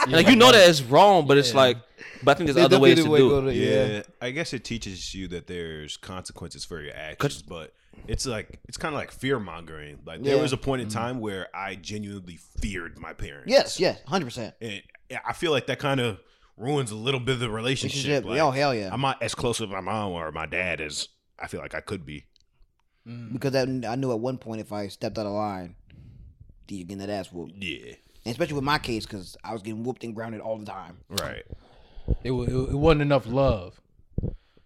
And, 0.05 0.13
like 0.13 0.27
you 0.27 0.35
know 0.35 0.51
that 0.51 0.69
it's 0.69 0.83
wrong, 0.83 1.25
but 1.25 1.35
it's 1.39 1.55
like, 1.55 1.77
but 2.21 2.31
I 2.31 2.33
think 2.35 2.53
there's 2.53 2.63
other 2.63 2.79
ways 2.79 3.03
to 3.03 3.05
do 3.05 3.47
it. 3.47 3.55
yeah, 3.55 4.03
I 4.21 4.29
guess 4.29 4.53
it 4.53 4.63
teaches 4.63 5.15
you 5.15 5.27
that 5.29 5.47
there's 5.47 5.97
consequences 5.97 6.63
for 6.63 6.79
your 6.79 6.93
actions, 6.95 7.41
but 7.41 7.73
it's 8.07 8.25
like 8.25 8.59
it's 8.67 8.77
kind 8.77 8.93
of 8.93 8.99
like 8.99 9.11
fear 9.11 9.39
mongering. 9.39 9.99
Like 10.05 10.21
there 10.23 10.35
Yeah. 10.35 10.41
was 10.41 10.53
a 10.53 10.57
point 10.57 10.81
in 10.81 10.87
mm-hmm. 10.87 10.97
time 10.97 11.19
where 11.19 11.47
I 11.55 11.75
genuinely 11.75 12.37
feared 12.37 12.99
my 12.99 13.13
parents. 13.13 13.49
Yes, 13.51 13.79
yes, 13.79 13.99
hundred 14.07 14.25
percent. 14.25 14.55
and 14.61 14.81
I 15.25 15.33
feel 15.33 15.51
like 15.51 15.67
that 15.67 15.79
kind 15.79 15.99
of 15.99 16.19
ruins 16.57 16.91
a 16.91 16.95
little 16.95 17.19
bit 17.19 17.33
of 17.33 17.39
the 17.39 17.49
relationship. 17.49 18.05
Relationship, 18.05 18.25
Like, 18.25 18.39
oh, 18.39 18.51
hell 18.51 18.73
yeah. 18.73 18.89
I'm 18.91 19.01
not 19.01 19.21
as 19.21 19.35
close 19.35 19.59
with 19.59 19.69
my 19.69 19.81
mom 19.81 20.11
or 20.13 20.31
my 20.31 20.45
dad 20.45 20.79
as 20.81 21.09
I 21.37 21.47
feel 21.47 21.59
like 21.59 21.75
I 21.75 21.81
could 21.81 22.05
be. 22.05 22.25
Mm. 23.07 23.33
Because 23.33 23.51
that, 23.51 23.67
I 23.87 23.95
knew 23.95 24.11
at 24.11 24.19
one 24.19 24.37
point 24.37 24.61
if 24.61 24.71
I 24.71 24.87
stepped 24.87 25.17
out 25.17 25.25
of 25.25 25.33
line, 25.33 25.75
you 26.67 26.83
getting 26.83 26.97
that 26.99 27.09
ass 27.09 27.31
whooped. 27.31 27.53
Yeah, 27.61 27.93
And 28.23 28.31
especially 28.31 28.55
with 28.55 28.63
my 28.63 28.79
case, 28.79 29.05
because 29.05 29.35
I 29.43 29.53
was 29.53 29.61
getting 29.61 29.83
whooped 29.83 30.03
and 30.03 30.15
grounded 30.15 30.41
all 30.41 30.57
the 30.57 30.65
time. 30.65 30.97
right. 31.09 31.43
It, 32.23 32.31
wa- 32.31 32.43
it, 32.43 32.53
it 32.53 32.75
wasn't 32.75 33.01
enough 33.01 33.27
love. 33.27 33.79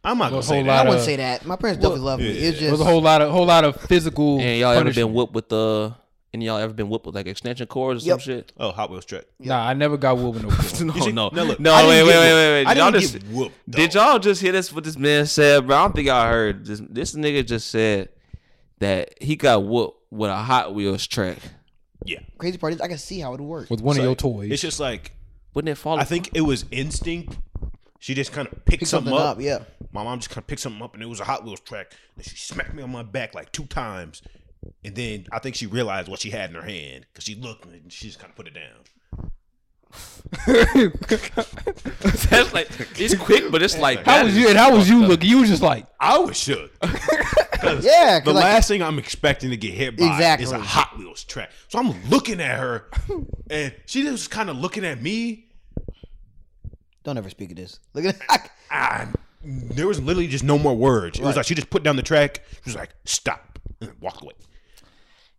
I'm 0.04 0.18
not 0.18 0.26
Well, 0.26 0.42
gonna 0.42 0.44
say 0.44 0.56
whole 0.56 0.64
that. 0.66 0.86
I 0.86 0.90
wouldn't 0.90 1.06
say 1.06 1.16
that. 1.18 1.46
My 1.46 1.56
parents 1.58 1.82
definitely 1.82 2.06
loved 2.06 2.24
me. 2.24 2.30
It's 2.30 2.58
just 2.60 2.72
was 2.72 2.80
a 2.82 2.86
whole 2.86 3.02
lot 3.02 3.22
of 3.22 3.32
whole 3.32 3.46
lot 3.46 3.66
of 3.66 3.80
physical. 3.82 4.40
And 4.40 4.58
y'all 4.60 4.72
ever 4.72 4.86
been 4.86 4.94
punishment. 4.94 5.12
whooped 5.14 5.34
with 5.34 5.50
the? 5.50 5.96
And 6.32 6.44
y'all 6.44 6.58
ever 6.58 6.72
been 6.74 6.90
whooped 6.90 7.08
with 7.08 7.16
like 7.16 7.26
extension 7.26 7.66
cords 7.68 8.06
or 8.06 8.08
Yep. 8.10 8.22
some 8.22 8.34
shit? 8.34 8.54
Oh, 8.60 8.72
Hot 8.72 8.92
Wheels 8.92 9.04
track. 9.04 9.26
Nah, 9.40 9.68
I 9.68 9.74
never 9.74 9.98
got 9.98 10.18
whooping 10.18 10.44
no 10.44 10.50
cord. 10.56 10.82
No, 10.86 10.94
see- 11.04 11.12
no, 11.12 11.30
now 11.34 11.44
look, 11.44 11.60
no. 11.60 11.74
I 11.74 11.82
didn't 11.82 11.90
Wait, 11.90 12.04
wait, 12.04 12.12
get 12.14 12.20
wait, 12.20 12.30
whooped. 12.30 12.36
wait, 12.36 12.52
wait. 12.52 12.66
I 12.68 12.74
Did 12.76 12.80
y'all 12.80 12.92
didn't 12.92 13.02
just 13.02 13.14
get 13.14 13.24
whooped. 13.28 13.56
did 13.70 13.92
though. 13.92 14.00
y'all 14.12 14.20
just 14.20 14.42
hear 14.42 14.52
this? 14.52 14.72
What 14.72 14.84
this 14.84 14.98
man 14.98 15.26
said, 15.26 15.66
bro? 15.68 15.76
I 15.76 15.80
don't 15.82 15.96
think 15.96 16.08
y'all 16.08 16.28
heard 16.30 16.66
this. 16.66 16.82
This 16.88 17.16
nigga 17.16 17.46
just 17.46 17.70
said 17.70 18.10
that 18.80 19.22
he 19.22 19.36
got 19.36 19.64
whooped 19.66 19.98
with 20.12 20.30
a 20.30 20.36
Hot 20.36 20.74
Wheels 20.74 21.06
track. 21.08 21.38
Yeah, 22.06 22.20
crazy 22.38 22.58
part 22.58 22.74
is 22.74 22.80
I 22.82 22.88
can 22.88 22.98
see 23.00 23.20
how 23.20 23.34
it 23.34 23.42
works. 23.42 23.70
with 23.70 23.82
one 23.82 23.94
It's 23.96 24.00
of 24.00 24.04
your 24.04 24.12
like- 24.12 24.18
toys. 24.20 24.52
It's 24.52 24.62
just 24.62 24.80
like 24.80 25.12
Wouldn't 25.56 25.70
it 25.72 25.76
fall? 25.76 26.00
I 26.00 26.04
think 26.06 26.30
it 26.34 26.42
was 26.42 26.64
instinct. 26.72 27.38
She 28.02 28.14
just 28.16 28.32
kind 28.32 28.48
of 28.48 28.54
picked 28.66 28.80
Pick 28.80 28.88
something, 28.88 29.12
something 29.12 29.28
up. 29.28 29.38
up, 29.38 29.42
yeah. 29.44 29.60
My 29.92 30.04
mom 30.04 30.20
just 30.20 30.30
kind 30.30 30.40
of 30.40 30.48
picked 30.48 30.62
something 30.62 30.82
up, 30.82 30.94
and 30.94 31.04
it 31.04 31.08
was 31.08 31.20
a 31.20 31.26
Hot 31.26 31.44
Wheels 31.44 31.60
track. 31.60 31.92
And 32.16 32.26
she 32.26 32.38
smacked 32.38 32.74
me 32.74 32.82
on 32.82 32.92
my 32.92 33.04
back 33.04 33.36
like 33.36 33.52
two 33.52 33.66
times, 33.66 34.22
and 34.86 34.96
then 34.96 35.26
I 35.32 35.40
think 35.40 35.56
she 35.56 35.66
realized 35.68 36.08
what 36.08 36.20
she 36.22 36.30
had 36.30 36.50
in 36.50 36.56
her 36.56 36.62
hand 36.62 37.06
because 37.12 37.26
she 37.26 37.36
looked 37.36 37.66
and 37.66 37.92
she 37.92 38.08
just 38.08 38.18
kind 38.20 38.30
of 38.32 38.36
put 38.38 38.48
it 38.48 38.54
down. 38.54 39.32
that's 42.30 42.54
like 42.54 42.70
it's 43.00 43.16
quick, 43.18 43.52
but 43.52 43.62
it's 43.62 43.78
like 43.78 44.00
how 44.06 44.18
that 44.18 44.24
was 44.26 44.34
is 44.34 44.40
you? 44.40 44.50
And 44.50 44.58
how 44.58 44.76
was 44.76 44.90
you 44.90 45.00
fucked 45.00 45.10
looking? 45.10 45.30
You 45.30 45.40
was 45.40 45.50
just 45.50 45.62
like, 45.62 45.86
I 46.00 46.18
was 46.20 46.38
shook. 46.38 46.72
'Cause 46.82 47.84
Yeah, 47.84 48.20
'cause 48.20 48.26
the 48.26 48.34
like- 48.34 48.44
last 48.44 48.68
thing 48.70 48.82
I'm 48.82 49.00
expecting 49.00 49.50
to 49.50 49.58
get 49.58 49.74
hit 49.74 49.98
by 49.98 50.06
Exactly. 50.06 50.46
is 50.46 50.52
a 50.52 50.60
Hot 50.60 50.98
Wheels 50.98 51.24
track. 51.26 51.52
So 51.68 51.80
I'm 51.80 52.10
looking 52.10 52.40
at 52.40 52.58
her, 52.60 52.90
and 53.50 53.74
she 53.86 54.04
just 54.04 54.32
kind 54.32 54.50
of 54.50 54.58
looking 54.58 54.86
at 54.86 55.02
me. 55.02 55.48
Don't 57.10 57.18
ever 57.18 57.30
speak 57.32 57.50
of 57.50 57.58
this. 57.58 57.80
Look 57.96 58.06
at 58.06 58.20
that. 58.30 58.52
And 58.72 59.16
there 59.76 59.88
was 59.88 60.00
literally 60.00 60.28
just 60.28 60.44
no 60.44 60.60
more 60.60 60.76
words. 60.76 61.18
It 61.18 61.24
was 61.24 61.30
Right. 61.30 61.38
like 61.38 61.46
she 61.48 61.56
just 61.56 61.72
put 61.72 61.82
down 61.82 61.96
the 61.96 62.04
track. 62.04 62.42
She 62.52 62.62
was 62.66 62.76
like, 62.76 62.92
"Stop," 63.06 63.58
and 63.82 63.92
walked 64.00 64.22
away. 64.22 64.34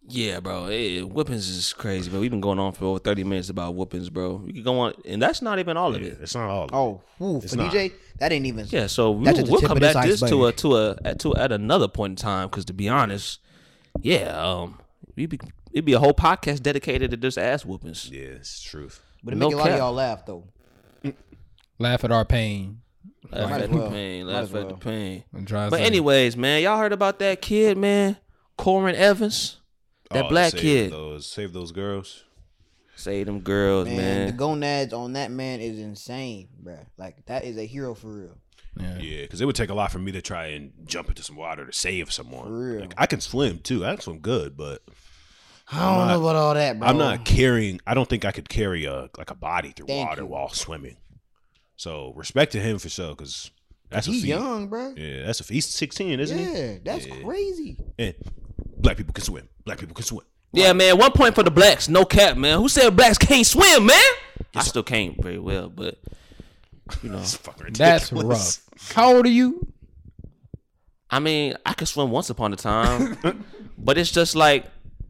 Yeah, 0.08 0.40
bro. 0.40 0.66
Hey, 0.66 1.02
whoopings 1.02 1.48
is 1.48 1.72
crazy, 1.72 2.10
bro. 2.10 2.18
We've 2.18 2.30
been 2.30 2.40
going 2.40 2.58
on 2.58 2.72
for 2.72 2.86
over 2.86 2.98
thirty 2.98 3.22
minutes 3.22 3.50
about 3.50 3.76
whoopings, 3.76 4.10
bro. 4.10 4.36
We 4.44 4.52
could 4.52 4.64
go 4.64 4.80
on, 4.80 4.94
and 5.06 5.22
that's 5.22 5.40
not 5.42 5.60
even 5.60 5.76
all 5.76 5.94
of 5.94 6.02
it. 6.02 6.18
It's 6.20 6.34
not 6.34 6.48
all. 6.50 6.64
Of 6.64 6.70
it. 6.70 6.74
Oh, 6.74 7.02
whew, 7.18 7.40
for 7.40 7.56
not. 7.56 7.72
DJ, 7.72 7.92
that 8.18 8.32
ain't 8.32 8.46
even. 8.46 8.66
Yeah, 8.70 8.88
so 8.88 9.12
we, 9.12 9.26
That's 9.26 9.38
at 9.38 9.44
the 9.44 9.52
we'll 9.52 9.60
tip 9.60 9.68
come 9.68 9.76
of 9.76 9.82
this 9.82 9.94
back 9.94 10.06
this 10.06 10.20
to 10.20 10.24
a 10.46 10.48
iceberg. 10.48 10.56
to 10.56 10.76
a 10.76 10.96
at, 11.04 11.18
to 11.20 11.36
at 11.36 11.52
another 11.52 11.86
point 11.86 12.12
in 12.12 12.16
time. 12.16 12.48
Because 12.48 12.64
to 12.64 12.72
be 12.72 12.88
honest, 12.88 13.38
yeah, 14.00 14.30
um, 14.42 14.80
we 15.14 15.26
be 15.26 15.38
it'd 15.72 15.84
be 15.84 15.92
a 15.92 16.00
whole 16.00 16.14
podcast 16.14 16.62
dedicated 16.62 17.12
to 17.12 17.16
just 17.16 17.38
ass 17.38 17.64
whoopings. 17.64 18.10
Yeah, 18.10 18.22
it's 18.22 18.60
truth. 18.60 19.02
But 19.22 19.34
it 19.34 19.36
no 19.36 19.48
make 19.48 19.54
a 19.54 19.58
lot 19.58 19.64
cap. 19.66 19.72
of 19.74 19.78
y'all 19.78 19.92
laugh 19.92 20.26
though. 20.26 20.44
Laugh 21.80 22.04
at 22.04 22.12
our 22.12 22.24
pain. 22.24 22.82
Laugh 23.32 23.50
Might 23.50 23.56
at 23.56 23.62
as 23.62 23.68
well. 23.70 23.84
the 23.84 23.90
pain, 23.90 24.26
Might 24.26 24.32
laugh 24.32 24.42
as 24.44 24.54
at 24.54 24.60
the 24.60 24.66
well. 24.66 24.76
pain. 24.76 25.24
and 25.32 25.48
try 25.48 25.68
But 25.68 25.78
to- 25.78 25.82
anyways, 25.82 26.36
man, 26.36 26.62
y'all 26.62 26.78
heard 26.78 26.92
about 26.92 27.18
that 27.18 27.40
kid, 27.42 27.76
man, 27.76 28.16
Corin 28.56 28.94
Evans, 28.94 29.56
that 30.10 30.26
Oh, 30.26 30.28
black 30.28 30.52
save 30.52 30.60
kid. 30.60 30.92
Those, 30.92 31.26
save 31.26 31.52
those 31.52 31.72
girls. 31.72 32.24
Say 32.96 33.24
them 33.24 33.40
girls, 33.40 33.86
Man, 33.88 33.96
man. 33.96 34.26
the 34.26 34.32
gonads 34.34 34.92
on 34.92 35.14
that 35.14 35.30
man 35.30 35.60
is 35.60 35.78
insane, 35.78 36.48
bruh. 36.62 36.84
Like 36.98 37.24
that 37.26 37.44
is 37.44 37.56
a 37.56 37.64
hero 37.66 37.94
for 37.94 38.08
real. 38.08 38.38
yeah. 38.78 38.98
Yeah, 38.98 39.22
because 39.22 39.40
it 39.40 39.46
would 39.46 39.56
take 39.56 39.70
a 39.70 39.74
lot 39.74 39.90
for 39.90 39.98
me 39.98 40.12
to 40.12 40.20
try 40.20 40.46
and 40.48 40.72
jump 40.84 41.08
into 41.08 41.22
some 41.22 41.36
water 41.36 41.64
to 41.66 41.72
save 41.72 42.12
someone. 42.12 42.44
For 42.46 42.58
real. 42.72 42.80
Like, 42.80 42.94
I 42.98 43.06
can 43.06 43.20
swim 43.20 43.60
too. 43.60 43.86
I 43.86 43.92
can 43.94 44.00
swim 44.02 44.18
good, 44.18 44.54
but 44.56 44.82
I 45.72 45.96
don't 45.96 46.08
know 46.08 46.20
about 46.20 46.36
all 46.36 46.54
that, 46.54 46.78
bro. 46.78 46.88
I'm 46.88 46.98
not 46.98 47.24
carrying. 47.24 47.80
I 47.86 47.94
don't 47.94 48.08
think 48.08 48.24
I 48.26 48.32
could 48.32 48.48
carry 48.50 48.84
a 48.84 49.08
like 49.16 49.30
a 49.30 49.34
body 49.34 49.70
through 49.70 49.86
Thank 49.86 50.08
water 50.08 50.22
you. 50.22 50.26
while 50.28 50.48
swimming. 50.50 50.96
So 51.80 52.12
respect 52.14 52.52
to 52.52 52.60
him 52.60 52.78
for 52.78 52.90
sure, 52.90 53.08
because 53.14 53.50
that's 53.88 54.06
a 54.06 54.10
He's 54.10 54.20
feat. 54.20 54.28
young, 54.28 54.68
bro. 54.68 54.92
Yeah, 54.98 55.24
that's 55.24 55.40
a 55.40 55.44
feat. 55.44 55.54
He's 55.54 55.66
16, 55.66 56.20
isn't 56.20 56.38
he? 56.38 56.44
Yeah, 56.44 56.76
that's 56.84 57.06
crazy. 57.06 57.78
And 57.98 58.14
black 58.76 58.98
people 58.98 59.14
can 59.14 59.24
swim. 59.24 59.48
Black 59.64 59.78
people 59.78 59.94
can 59.94 60.04
swim. 60.04 60.26
Yeah, 60.52 60.74
man. 60.74 60.98
One 60.98 61.12
point 61.12 61.34
for 61.34 61.42
the 61.42 61.50
blacks. 61.50 61.88
No 61.88 62.04
cap, 62.04 62.36
man. 62.36 62.58
Who 62.58 62.68
said 62.68 62.94
blacks 62.94 63.16
can't 63.16 63.46
swim, 63.46 63.86
man? 63.86 64.02
I 64.54 64.62
still 64.62 64.82
can't 64.82 65.22
very 65.22 65.38
well, 65.38 65.70
but 65.70 65.96
you 67.02 67.08
know, 67.08 67.22
That's 67.72 68.12
rough. 68.12 68.58
How 68.92 69.16
old 69.16 69.24
are 69.24 69.30
you? 69.30 69.66
I 71.08 71.18
mean, 71.18 71.54
I 71.64 71.72
could 71.72 71.88
swim 71.88 72.10
once 72.10 72.28
upon 72.28 72.52
a 72.52 72.56
time, 72.56 73.16
but 73.78 73.96
it's 73.96 74.10
just 74.12 74.36
like 74.36 74.66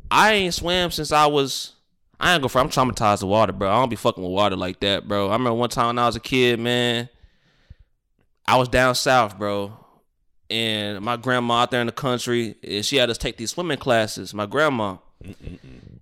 I 0.09 0.35
ain't 0.35 0.55
swam 0.55 0.93
since 0.93 1.11
I 1.11 1.27
was. 1.27 1.73
I 2.21 2.35
ain't 2.35 2.43
go 2.43 2.49
for. 2.49 2.59
I'm 2.59 2.69
traumatized 2.69 3.23
with 3.23 3.31
water, 3.31 3.53
bro. 3.53 3.71
I 3.71 3.81
don't 3.81 3.89
be 3.89 3.97
fucking 3.97 4.23
with 4.23 4.33
water 4.33 4.57
like 4.57 4.81
that, 4.81 5.09
bro. 5.09 5.29
I 5.29 5.33
remember 5.33 5.55
one 5.55 5.71
time 5.71 5.87
when 5.87 5.99
I 5.99 6.07
was 6.07 6.17
a 6.17 6.21
kid, 6.21 6.61
man. 6.61 7.09
I 8.47 8.57
was 8.57 8.69
down 8.69 8.95
south, 8.95 9.39
bro, 9.39 9.73
and 10.51 11.01
my 11.01 11.17
grandma 11.17 11.63
out 11.63 11.71
there 11.71 11.81
in 11.81 11.87
the 11.87 11.93
country, 11.93 12.57
and 12.63 12.85
she 12.85 12.97
had 12.97 13.09
us 13.09 13.17
take 13.17 13.37
these 13.37 13.51
swimming 13.53 13.79
classes. 13.79 14.35
My 14.35 14.47
grandma, 14.47 14.97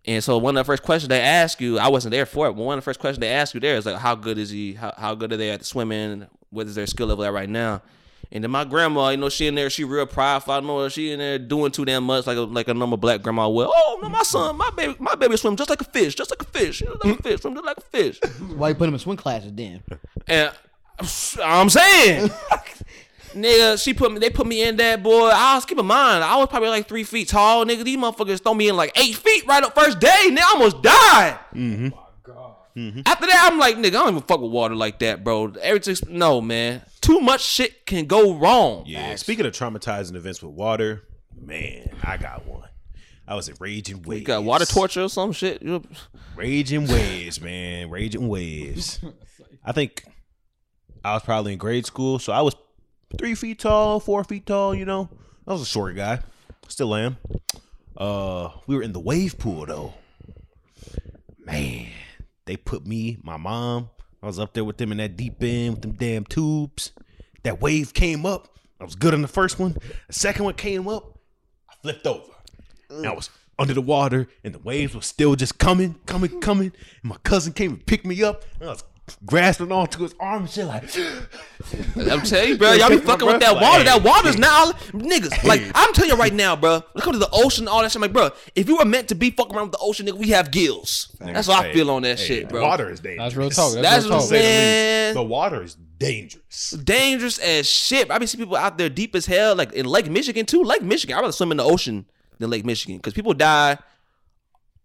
And 0.04 0.24
so 0.24 0.38
one 0.38 0.56
of 0.56 0.64
the 0.64 0.72
first 0.72 0.82
questions 0.82 1.08
they 1.08 1.20
ask 1.20 1.60
you, 1.60 1.78
I 1.78 1.88
wasn't 1.88 2.12
there 2.12 2.24
for 2.26 2.48
it, 2.48 2.52
but 2.54 2.62
one 2.62 2.78
of 2.78 2.82
the 2.82 2.84
first 2.84 3.00
questions 3.00 3.20
they 3.20 3.28
ask 3.28 3.52
you 3.52 3.60
there 3.60 3.76
is 3.76 3.84
like, 3.84 3.96
how 3.96 4.14
good 4.14 4.38
is 4.38 4.50
he? 4.50 4.74
How, 4.74 4.94
how 4.96 5.14
good 5.14 5.32
are 5.32 5.36
they 5.36 5.50
at 5.50 5.64
swimming? 5.64 6.26
What 6.50 6.66
is 6.66 6.74
their 6.74 6.86
skill 6.86 7.08
level 7.08 7.24
at 7.24 7.32
right 7.32 7.48
now? 7.48 7.82
And 8.30 8.44
then 8.44 8.50
my 8.50 8.64
grandma, 8.64 9.08
you 9.08 9.16
know, 9.16 9.30
she 9.30 9.46
in 9.46 9.54
there, 9.54 9.70
she 9.70 9.84
real 9.84 10.04
prideful. 10.04 10.52
I 10.52 10.60
know 10.60 10.82
her, 10.82 10.90
she 10.90 11.12
in 11.12 11.18
there 11.18 11.38
doing 11.38 11.72
too 11.72 11.86
damn 11.86 12.04
much, 12.04 12.26
like 12.26 12.36
a 12.36 12.42
like 12.42 12.68
a 12.68 12.74
normal 12.74 12.98
black 12.98 13.22
grandma 13.22 13.48
will. 13.48 13.72
Oh 13.74 13.98
no, 14.02 14.08
my 14.10 14.22
son, 14.22 14.56
my 14.56 14.70
baby, 14.76 14.94
my 14.98 15.14
baby 15.14 15.36
swim 15.38 15.56
just 15.56 15.70
like 15.70 15.80
a 15.80 15.84
fish, 15.84 16.14
just 16.14 16.30
like 16.30 16.42
a 16.42 16.44
fish, 16.44 16.80
just 16.80 17.04
like 17.04 17.18
a 17.18 17.22
fish, 17.22 17.40
swim 17.40 17.54
just 17.54 17.64
like 17.64 17.78
a 17.78 17.80
fish. 17.80 18.20
Why 18.54 18.70
you 18.70 18.74
put 18.74 18.88
him 18.88 18.94
in 18.94 19.00
swim 19.00 19.16
classes 19.16 19.52
then? 19.54 19.82
And 20.26 20.52
I'm 21.42 21.70
saying, 21.70 22.28
nigga, 23.34 23.82
she 23.82 23.94
put 23.94 24.12
me. 24.12 24.18
They 24.18 24.28
put 24.28 24.46
me 24.46 24.62
in 24.62 24.76
that 24.76 25.02
boy. 25.02 25.30
I 25.32 25.54
was 25.54 25.64
keep 25.64 25.78
in 25.78 25.86
mind, 25.86 26.22
I 26.22 26.36
was 26.36 26.48
probably 26.48 26.68
like 26.68 26.86
three 26.86 27.04
feet 27.04 27.28
tall, 27.28 27.64
nigga. 27.64 27.82
These 27.82 27.96
motherfuckers 27.96 28.42
throw 28.42 28.52
me 28.52 28.68
in 28.68 28.76
like 28.76 28.92
eight 28.98 29.14
feet 29.14 29.46
right 29.46 29.62
up 29.62 29.74
first 29.74 30.00
day. 30.00 30.26
Nigga, 30.26 30.40
I 30.40 30.52
almost 30.52 30.82
died. 30.82 31.38
Mm-hmm. 31.54 31.88
Oh 31.94 32.57
After 33.06 33.26
that, 33.26 33.48
I'm 33.50 33.58
like, 33.58 33.76
nigga, 33.76 33.86
I 33.86 33.90
don't 33.90 34.08
even 34.10 34.22
fuck 34.22 34.40
with 34.40 34.50
water 34.50 34.74
like 34.74 34.98
that, 35.00 35.24
bro. 35.24 35.52
Everything, 35.60 36.16
no, 36.16 36.40
man. 36.40 36.82
Too 37.00 37.20
much 37.20 37.42
shit 37.42 37.86
can 37.86 38.06
go 38.06 38.34
wrong. 38.34 38.84
Yeah. 38.86 39.14
Speaking 39.16 39.46
of 39.46 39.52
traumatizing 39.52 40.14
events 40.14 40.42
with 40.42 40.52
water, 40.52 41.04
man, 41.40 41.90
I 42.02 42.16
got 42.16 42.46
one. 42.46 42.68
I 43.26 43.34
was 43.34 43.48
at 43.48 43.60
Raging 43.60 44.02
Waves. 44.02 44.20
You 44.20 44.26
got 44.26 44.44
water 44.44 44.64
torture 44.64 45.02
or 45.02 45.08
some 45.08 45.32
shit. 45.32 45.62
Raging 46.34 46.86
Waves, 46.86 47.40
man. 47.40 47.90
Raging 47.90 48.26
Waves. 48.28 49.00
I 49.64 49.72
think 49.72 50.04
I 51.04 51.12
was 51.14 51.22
probably 51.22 51.52
in 51.52 51.58
grade 51.58 51.84
school, 51.84 52.18
so 52.18 52.32
I 52.32 52.40
was 52.40 52.54
three 53.18 53.34
feet 53.34 53.58
tall, 53.58 54.00
four 54.00 54.24
feet 54.24 54.46
tall, 54.46 54.74
you 54.74 54.84
know. 54.86 55.10
I 55.46 55.52
was 55.52 55.62
a 55.62 55.66
short 55.66 55.94
guy. 55.96 56.20
Still 56.68 56.94
am. 56.94 57.16
Uh 57.96 58.50
we 58.66 58.76
were 58.76 58.82
in 58.82 58.92
the 58.92 59.00
wave 59.00 59.38
pool 59.38 59.66
though. 59.66 59.94
Man, 61.44 61.88
they 62.48 62.56
put 62.56 62.86
me, 62.86 63.18
my 63.22 63.36
mom, 63.36 63.90
I 64.22 64.26
was 64.26 64.38
up 64.38 64.54
there 64.54 64.64
with 64.64 64.78
them 64.78 64.90
in 64.90 64.98
that 64.98 65.16
deep 65.16 65.42
end 65.42 65.74
with 65.74 65.82
them 65.82 65.92
damn 65.92 66.24
tubes. 66.24 66.92
That 67.44 67.60
wave 67.60 67.94
came 67.94 68.26
up. 68.26 68.48
I 68.80 68.84
was 68.84 68.94
good 68.94 69.14
on 69.14 69.22
the 69.22 69.28
first 69.28 69.58
one. 69.58 69.76
The 70.06 70.12
second 70.12 70.44
one 70.44 70.54
came 70.54 70.88
up. 70.88 71.18
I 71.68 71.74
flipped 71.82 72.06
over. 72.06 72.32
And 72.90 73.06
I 73.06 73.12
was 73.12 73.30
under 73.58 73.74
the 73.74 73.82
water, 73.82 74.28
and 74.42 74.54
the 74.54 74.58
waves 74.60 74.94
were 74.94 75.02
still 75.02 75.36
just 75.36 75.58
coming, 75.58 75.96
coming, 76.06 76.40
coming. 76.40 76.72
And 77.02 77.10
my 77.10 77.16
cousin 77.22 77.52
came 77.52 77.72
and 77.72 77.86
picked 77.86 78.06
me 78.06 78.22
up. 78.22 78.44
I 78.60 78.66
was 78.66 78.84
grasping 79.24 79.72
onto 79.72 80.02
his 80.02 80.14
arm 80.20 80.42
and 80.42 80.50
shit 80.50 80.66
like, 80.66 80.84
I'm 82.10 82.22
telling 82.22 82.50
you, 82.50 82.58
bro, 82.58 82.72
y'all 82.72 82.88
be 82.88 82.98
fucking 82.98 83.26
with 83.26 83.40
that 83.40 83.54
like, 83.54 83.62
water. 83.62 83.78
hey, 83.78 83.84
that 83.84 84.02
water's 84.02 84.34
hey. 84.34 84.40
now, 84.40 84.72
niggas. 84.92 85.44
Like 85.44 85.62
I'm 85.74 85.92
telling 85.92 86.10
you 86.10 86.16
right 86.16 86.32
now, 86.32 86.56
bro. 86.56 86.74
When 86.74 87.02
it 87.02 87.02
comes 87.02 87.16
to 87.16 87.20
the 87.20 87.30
ocean, 87.32 87.68
all 87.68 87.82
that 87.82 87.90
shit, 87.90 87.96
I'm 87.96 88.02
like, 88.02 88.12
bro, 88.12 88.30
if 88.54 88.68
you 88.68 88.76
were 88.76 88.84
meant 88.84 89.08
to 89.08 89.14
be 89.14 89.30
fucking 89.30 89.54
around 89.54 89.66
with 89.66 89.72
the 89.72 89.78
ocean, 89.78 90.06
nigga, 90.06 90.18
we 90.18 90.28
have 90.30 90.50
gills. 90.50 91.14
That's 91.20 91.48
what 91.48 91.64
I 91.64 91.72
feel 91.72 91.90
on 91.90 92.02
that 92.02 92.18
hey, 92.18 92.26
shit, 92.26 92.48
bro. 92.48 92.62
Water 92.62 92.90
is 92.90 93.00
dangerous. 93.00 93.24
That's 93.24 93.36
real 93.36 93.50
talk. 93.50 93.74
That's, 93.74 93.82
That's 93.82 94.04
real 94.04 94.14
what. 94.14 94.22
I'm 94.22 94.28
saying. 94.28 95.14
The 95.14 95.20
The 95.20 95.26
water 95.26 95.62
is 95.62 95.76
dangerous. 95.98 96.70
dangerous 96.70 97.38
as 97.38 97.68
shit. 97.68 98.10
I 98.10 98.18
be 98.18 98.26
seeing 98.26 98.42
people 98.42 98.56
out 98.56 98.78
there 98.78 98.88
deep 98.88 99.14
as 99.14 99.26
hell, 99.26 99.54
like 99.56 99.72
in 99.72 99.86
Lake 99.86 100.10
Michigan 100.10 100.46
too. 100.46 100.62
Lake 100.62 100.82
Michigan, 100.82 101.16
I'd 101.16 101.20
rather 101.20 101.32
swim 101.32 101.50
in 101.50 101.56
the 101.56 101.64
ocean 101.64 102.06
than 102.38 102.50
Lake 102.50 102.64
Michigan 102.64 102.98
because 102.98 103.14
people 103.14 103.34
die 103.34 103.78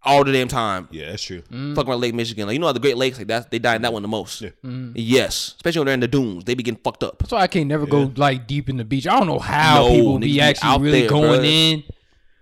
all 0.05 0.23
the 0.23 0.31
damn 0.31 0.47
time. 0.47 0.87
Yeah, 0.91 1.09
that's 1.11 1.23
true. 1.23 1.41
Mm. 1.51 1.75
Fucking 1.75 1.89
around 1.89 2.01
Lake 2.01 2.13
Michigan, 2.13 2.47
like 2.47 2.53
you 2.53 2.59
know 2.59 2.67
how 2.67 2.73
the 2.73 2.79
Great 2.79 2.97
Lakes, 2.97 3.17
like 3.17 3.27
that, 3.27 3.49
they 3.51 3.59
die 3.59 3.75
in 3.75 3.81
that 3.83 3.93
one 3.93 4.01
the 4.01 4.07
most. 4.07 4.41
Yeah. 4.41 4.49
Mm-hmm. 4.65 4.91
Yes, 4.95 5.53
especially 5.57 5.79
when 5.79 5.85
they're 5.87 5.93
in 5.93 5.99
the 5.99 6.07
dunes, 6.07 6.43
they 6.45 6.53
be 6.55 6.63
getting 6.63 6.79
fucked 6.83 7.03
up. 7.03 7.19
That's 7.19 7.31
why 7.31 7.41
I 7.41 7.47
can't 7.47 7.67
never 7.67 7.85
go 7.85 8.11
like 8.15 8.47
deep 8.47 8.69
in 8.69 8.77
the 8.77 8.85
beach. 8.85 9.07
I 9.07 9.17
don't 9.17 9.27
know 9.27 9.39
how 9.39 9.83
No, 9.83 9.89
people 9.95 10.19
be 10.19 10.33
be 10.33 10.41
actually 10.41 10.83
really 10.83 10.99
there, 11.01 11.09
going 11.09 11.41
bruh. 11.41 11.45
in. 11.73 11.83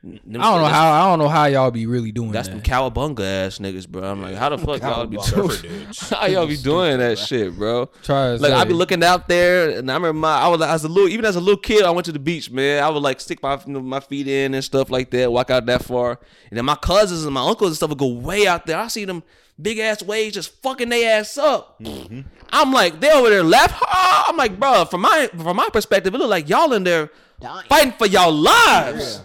Them 0.03 0.19
I 0.41 0.51
don't 0.51 0.61
know 0.61 0.65
how. 0.67 0.91
I 0.91 1.09
don't 1.09 1.19
know 1.19 1.27
how 1.29 1.45
y'all 1.45 1.69
be 1.69 1.85
really 1.85 2.11
doing 2.11 2.31
That's 2.31 2.47
that. 2.47 2.55
them 2.55 2.63
cowabunga 2.63 3.19
ass 3.45 3.59
niggas, 3.59 3.87
bro. 3.87 4.01
I'm 4.03 4.19
like, 4.19 4.33
how 4.35 4.49
the 4.49 4.57
fuck 4.57 4.81
y'all 4.81 5.05
be 5.05 5.17
doing? 5.17 5.87
How 6.09 6.25
y'all 6.25 6.47
be 6.47 6.57
doing 6.57 6.97
that 6.97 7.19
shit, 7.19 7.55
bro? 7.55 7.85
Try 8.01 8.35
to 8.35 8.41
Like 8.41 8.51
I 8.51 8.63
say. 8.63 8.69
be 8.69 8.73
looking 8.73 9.03
out 9.03 9.27
there, 9.27 9.77
and 9.77 9.91
I 9.91 9.93
remember 9.93 10.13
my 10.19 10.33
I 10.39 10.47
was 10.47 10.59
as 10.63 10.83
a 10.83 10.87
little, 10.87 11.07
even 11.07 11.23
as 11.25 11.35
a 11.35 11.39
little 11.39 11.61
kid, 11.61 11.83
I 11.83 11.91
went 11.91 12.05
to 12.05 12.11
the 12.11 12.17
beach, 12.19 12.49
man. 12.49 12.83
I 12.83 12.89
would 12.89 13.03
like 13.03 13.19
stick 13.21 13.43
my 13.43 13.63
my 13.67 13.99
feet 13.99 14.27
in 14.27 14.55
and 14.55 14.63
stuff 14.63 14.89
like 14.89 15.11
that, 15.11 15.31
walk 15.31 15.51
out 15.51 15.67
that 15.67 15.83
far, 15.83 16.19
and 16.49 16.57
then 16.57 16.65
my 16.65 16.75
cousins 16.75 17.23
and 17.23 17.33
my 17.35 17.47
uncles 17.47 17.69
and 17.69 17.75
stuff 17.77 17.89
would 17.89 17.99
go 17.99 18.07
way 18.07 18.47
out 18.47 18.65
there. 18.65 18.79
I 18.79 18.87
see 18.87 19.05
them 19.05 19.21
big 19.61 19.77
ass 19.77 20.01
waves 20.01 20.33
just 20.33 20.59
fucking 20.63 20.89
their 20.89 21.19
ass 21.19 21.37
up. 21.37 21.79
I'm 22.51 22.73
like, 22.73 22.99
they 22.99 23.11
over 23.11 23.29
there 23.29 23.43
left. 23.43 23.75
Ah, 23.85 24.25
I'm 24.29 24.35
like, 24.37 24.59
bro, 24.59 24.85
from 24.85 25.01
my 25.01 25.29
from 25.37 25.57
my 25.57 25.69
perspective, 25.71 26.15
it 26.15 26.17
look 26.17 26.29
like 26.31 26.49
y'all 26.49 26.73
in 26.73 26.83
there 26.85 27.11
Dying. 27.39 27.67
fighting 27.69 27.91
for 27.93 28.07
y'all 28.07 28.31
lives. 28.33 29.21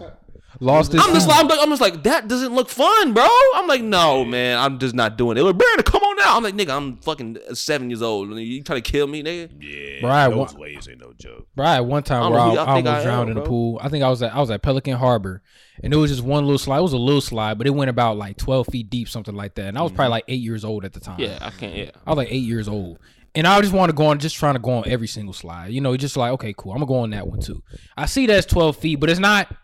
Lost 0.61 0.92
his 0.92 1.03
I'm 1.03 1.12
just 1.12 1.29
like, 1.29 1.38
I'm, 1.38 1.51
I'm 1.51 1.69
just 1.69 1.83
like, 1.83 2.03
that 2.05 2.29
doesn't 2.29 2.55
look 2.55 2.69
fun, 2.69 3.12
bro. 3.12 3.29
I'm 3.55 3.66
like, 3.66 3.83
no, 3.83 4.25
man, 4.25 4.59
I'm 4.59 4.79
just 4.79 4.95
not 4.95 5.19
doing 5.19 5.37
it. 5.37 5.42
Like, 5.42 5.57
Brandon, 5.57 5.83
come 5.85 6.03
on 6.03 6.16
now. 6.16 6.37
I'm 6.37 6.42
like, 6.42 6.55
nigga, 6.55 6.75
I'm 6.75 6.97
fucking 6.99 7.38
seven 7.53 7.90
years 7.90 8.03
old. 8.03 8.31
You 8.31 8.62
trying 8.62 8.83
to 8.83 8.90
kill 8.90 9.07
me, 9.07 9.23
nigga? 9.23 9.51
Yeah, 9.61 10.01
Bro, 10.01 10.11
I 10.11 10.29
those 10.29 10.55
wa- 10.55 10.61
waves 10.61 10.88
ain't 10.88 11.01
no 11.01 11.12
joke. 11.12 11.47
Bro, 11.55 11.66
I 11.66 11.75
had 11.75 11.81
one 11.81 12.03
time 12.03 12.23
don't 12.23 12.33
where 12.33 12.40
I, 12.40 12.49
who 12.49 12.55
y'all 12.55 12.69
I 12.69 12.75
think 12.75 12.88
I 12.88 12.99
am, 12.99 13.05
drowned 13.05 13.31
in 13.31 13.37
the 13.37 13.42
pool. 13.42 13.79
I 13.83 13.88
think 13.88 14.03
I 14.03 14.09
was 14.09 14.23
at 14.23 14.35
I 14.35 14.40
was 14.40 14.51
at 14.51 14.62
Pelican 14.62 14.97
Harbor, 14.97 15.42
and 15.83 15.92
it 15.92 15.97
was 15.97 16.11
just 16.11 16.23
one 16.23 16.45
little 16.45 16.59
slide. 16.59 16.79
It 16.79 16.83
was 16.83 16.92
a 16.92 16.99
little 16.99 17.21
slide, 17.21 17.59
but 17.59 17.66
it 17.66 17.71
went 17.71 17.90
about 17.90 18.16
like 18.16 18.37
twelve 18.37 18.66
feet 18.69 18.88
deep, 18.88 19.09
something 19.09 19.35
like 19.35 19.55
that. 19.57 19.66
And 19.66 19.79
I 19.79 19.83
was 19.83 19.92
probably 19.92 20.07
mm-hmm. 20.07 20.12
like 20.12 20.25
eight 20.29 20.40
years 20.40 20.64
old 20.64 20.85
at 20.85 20.92
the 20.92 21.01
time. 21.01 21.21
Yeah, 21.21 21.38
I 21.40 21.51
can't. 21.51 21.77
Yeah, 21.77 21.90
I 22.07 22.11
was 22.11 22.16
like 22.16 22.29
eight 22.31 22.45
years 22.45 22.69
old. 22.69 22.99
And 23.37 23.47
I 23.47 23.61
just 23.61 23.75
want 23.75 23.90
to 23.90 23.95
go 23.95 24.07
on, 24.07 24.19
just 24.19 24.35
trying 24.35 24.55
to 24.55 24.61
go 24.61 24.71
on 24.71 24.88
every 24.88 25.07
single 25.07 25.35
slide. 25.35 25.71
You 25.71 25.83
know, 25.83 25.95
just 25.95 26.16
like, 26.16 26.33
okay, 26.33 26.55
cool. 26.57 26.73
I'm 26.73 26.79
going 26.79 26.87
to 26.87 26.90
go 26.90 26.99
on 27.01 27.11
that 27.11 27.29
one 27.29 27.38
too. 27.38 27.62
I 27.95 28.07
see 28.07 28.27
that's 28.27 28.47
12 28.47 28.79
feet, 28.79 28.97
but 28.97 29.11
it's 29.11 29.21
not 29.21 29.55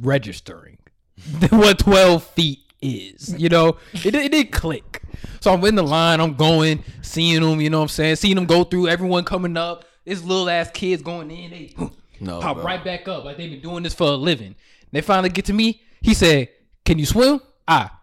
registering 0.00 0.78
what 1.50 1.78
12 1.78 2.22
feet 2.24 2.60
is. 2.82 3.34
You 3.38 3.48
know, 3.48 3.76
it, 3.92 4.14
it 4.14 4.32
didn't 4.32 4.52
click. 4.52 5.02
So 5.40 5.52
I'm 5.52 5.64
in 5.64 5.74
the 5.74 5.82
line, 5.82 6.20
I'm 6.20 6.34
going, 6.34 6.84
seeing 7.02 7.40
them, 7.40 7.60
you 7.60 7.70
know 7.70 7.78
what 7.78 7.84
I'm 7.84 7.88
saying? 7.88 8.16
Seeing 8.16 8.34
them 8.34 8.46
go 8.46 8.64
through, 8.64 8.88
everyone 8.88 9.24
coming 9.24 9.56
up. 9.56 9.84
This 10.04 10.22
little 10.22 10.48
ass 10.48 10.70
kids 10.72 11.02
going 11.02 11.30
in, 11.30 11.50
they 11.50 11.74
No, 12.20 12.40
pop 12.40 12.56
bro. 12.56 12.64
right 12.64 12.82
back 12.82 13.08
up 13.08 13.24
like 13.24 13.36
they've 13.36 13.50
been 13.50 13.60
doing 13.60 13.82
this 13.82 13.92
for 13.92 14.06
a 14.08 14.16
living. 14.16 14.54
They 14.92 15.00
finally 15.02 15.28
get 15.28 15.44
to 15.46 15.52
me. 15.52 15.82
He 16.00 16.14
said, 16.14 16.48
Can 16.84 16.98
you 16.98 17.04
swim? 17.06 17.40
Ah. 17.68 18.00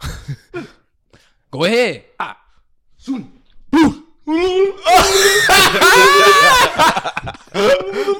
Go 1.50 1.64
ahead. 1.64 2.04
Ah. 2.20 2.38
Swim. 2.96 3.32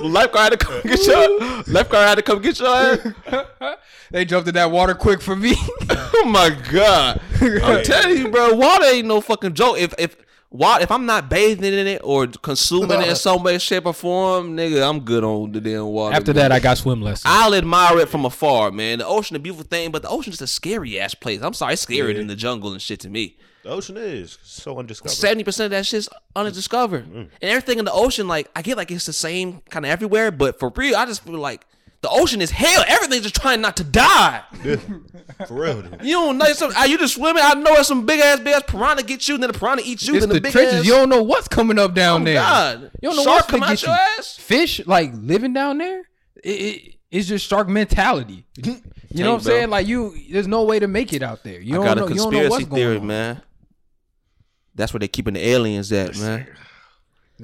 lifeguard 0.00 0.34
had 0.34 0.50
to 0.50 0.56
come 0.56 0.80
get 0.82 1.06
your 1.06 1.38
lifeguard 1.68 2.08
had 2.08 2.14
to 2.16 2.22
come 2.22 2.42
get 2.42 2.58
your 2.58 2.68
ass. 2.68 3.76
They 4.10 4.26
jumped 4.26 4.46
in 4.46 4.54
that 4.54 4.70
water 4.70 4.94
quick 4.94 5.22
for 5.22 5.34
me. 5.36 5.54
Oh 6.14 6.26
my 6.26 6.50
god! 6.70 7.20
I'm 7.40 7.82
telling 7.82 8.16
you, 8.16 8.28
bro, 8.28 8.54
water 8.54 8.84
ain't 8.84 9.08
no 9.08 9.20
fucking 9.20 9.54
joke. 9.54 9.78
If 9.78 9.92
if 9.98 10.16
water, 10.50 10.84
if 10.84 10.90
I'm 10.92 11.04
not 11.04 11.28
bathing 11.28 11.72
in 11.72 11.86
it 11.88 12.00
or 12.04 12.28
consuming 12.28 13.00
it 13.00 13.08
in 13.08 13.16
some 13.16 13.42
way, 13.42 13.58
shape, 13.58 13.86
or 13.86 13.92
form, 13.94 14.56
nigga, 14.56 14.88
I'm 14.88 15.00
good 15.00 15.24
on 15.24 15.50
the 15.50 15.60
damn 15.60 15.86
water. 15.86 16.14
After 16.14 16.32
that, 16.34 16.52
I 16.52 16.60
got 16.60 16.78
swim 16.78 17.02
lessons. 17.02 17.24
I'll 17.26 17.54
admire 17.54 17.98
it 17.98 18.08
from 18.08 18.24
afar, 18.24 18.70
man. 18.70 18.98
The 18.98 19.06
ocean, 19.06 19.34
a 19.34 19.40
beautiful 19.40 19.64
thing, 19.66 19.90
but 19.90 20.02
the 20.02 20.10
ocean's 20.10 20.38
just 20.38 20.42
a 20.42 20.46
scary 20.46 21.00
ass 21.00 21.14
place. 21.14 21.42
I'm 21.42 21.54
sorry, 21.54 21.72
it's 21.72 21.84
scarier 21.84 22.14
than 22.14 22.28
the 22.28 22.36
jungle 22.36 22.70
and 22.72 22.80
shit 22.80 23.00
to 23.00 23.08
me. 23.08 23.36
The 23.62 23.68
ocean 23.70 23.96
is 23.96 24.38
so 24.42 24.78
undiscovered. 24.78 25.12
Seventy 25.16 25.44
percent 25.44 25.66
of 25.66 25.70
that 25.72 25.86
shit's 25.86 26.08
undiscovered, 26.34 27.06
Mm. 27.06 27.16
and 27.16 27.30
everything 27.50 27.78
in 27.78 27.84
the 27.84 27.92
ocean, 27.92 28.26
like 28.28 28.50
I 28.56 28.62
get, 28.62 28.76
like 28.76 28.90
it's 28.90 29.06
the 29.06 29.12
same 29.12 29.60
kind 29.70 29.84
of 29.86 29.90
everywhere, 29.90 30.30
but 30.32 30.58
for 30.58 30.72
real, 30.74 30.96
I 30.96 31.06
just 31.06 31.22
feel 31.24 31.38
like 31.38 31.64
the 32.00 32.08
ocean 32.10 32.40
is 32.42 32.50
hell. 32.50 32.82
Everything's 32.88 33.22
just 33.22 33.36
trying 33.36 33.60
not 33.60 33.76
to 33.76 33.84
die. 33.84 34.42
For 35.46 35.54
real, 35.54 35.82
dude. 35.82 36.00
You 36.02 36.14
don't 36.14 36.38
know 36.38 36.52
some. 36.54 36.72
Are 36.76 36.88
you 36.88 36.98
just 36.98 37.14
swimming? 37.14 37.42
I 37.44 37.54
know 37.54 37.74
it's 37.74 37.86
some 37.86 38.04
big 38.04 38.18
ass, 38.20 38.40
big 38.40 38.54
ass 38.54 38.64
piranha 38.66 39.04
get 39.04 39.28
you, 39.28 39.34
and 39.34 39.42
then 39.44 39.52
the 39.52 39.58
piranha 39.58 39.82
eats 39.84 40.06
you, 40.08 40.14
it's 40.16 40.22
then 40.22 40.28
the, 40.30 40.34
the 40.36 40.40
big 40.40 40.52
trenches. 40.52 40.80
ass. 40.80 40.84
You 40.84 40.92
don't 40.92 41.08
know 41.08 41.22
what's 41.22 41.46
coming 41.46 41.78
up 41.78 41.94
down 41.94 42.22
Oh, 42.22 42.24
there. 42.24 42.34
God. 42.42 42.90
You 43.00 43.08
don't 43.10 43.16
know 43.16 43.22
Shark 43.22 43.36
what's 43.36 43.46
come 43.50 43.60
gonna 43.60 43.72
out 43.72 43.78
get 43.78 43.86
your 43.86 43.94
you. 43.94 44.00
ass? 44.18 44.36
Fish 44.38 44.84
like 44.86 45.12
living 45.14 45.52
down 45.52 45.78
there. 45.78 46.00
It, 46.42 46.48
it, 46.50 46.94
it's 47.12 47.28
just 47.28 47.46
shark 47.46 47.68
mentality. 47.68 48.44
You 48.56 49.22
know 49.24 49.30
what 49.32 49.36
I'm 49.36 49.40
saying? 49.42 49.70
Like 49.70 49.86
you, 49.86 50.16
there's 50.32 50.48
no 50.48 50.64
way 50.64 50.80
to 50.80 50.88
make 50.88 51.12
it 51.12 51.22
out 51.22 51.44
there. 51.44 51.60
You 51.60 51.74
I 51.74 51.76
don't 51.76 51.84
got 51.86 51.96
know. 51.98 52.06
a 52.06 52.10
You 52.10 52.16
don't 52.16 52.32
know 52.32 52.38
what's 52.48 52.64
conspiracy 52.64 52.64
going 52.70 52.82
theory, 52.82 52.98
on. 52.98 53.06
man. 53.06 53.42
That's 54.74 54.92
where 54.92 55.00
they 55.00 55.08
keeping 55.08 55.34
the 55.34 55.46
aliens 55.46 55.92
at, 55.92 56.16
man. 56.18 56.46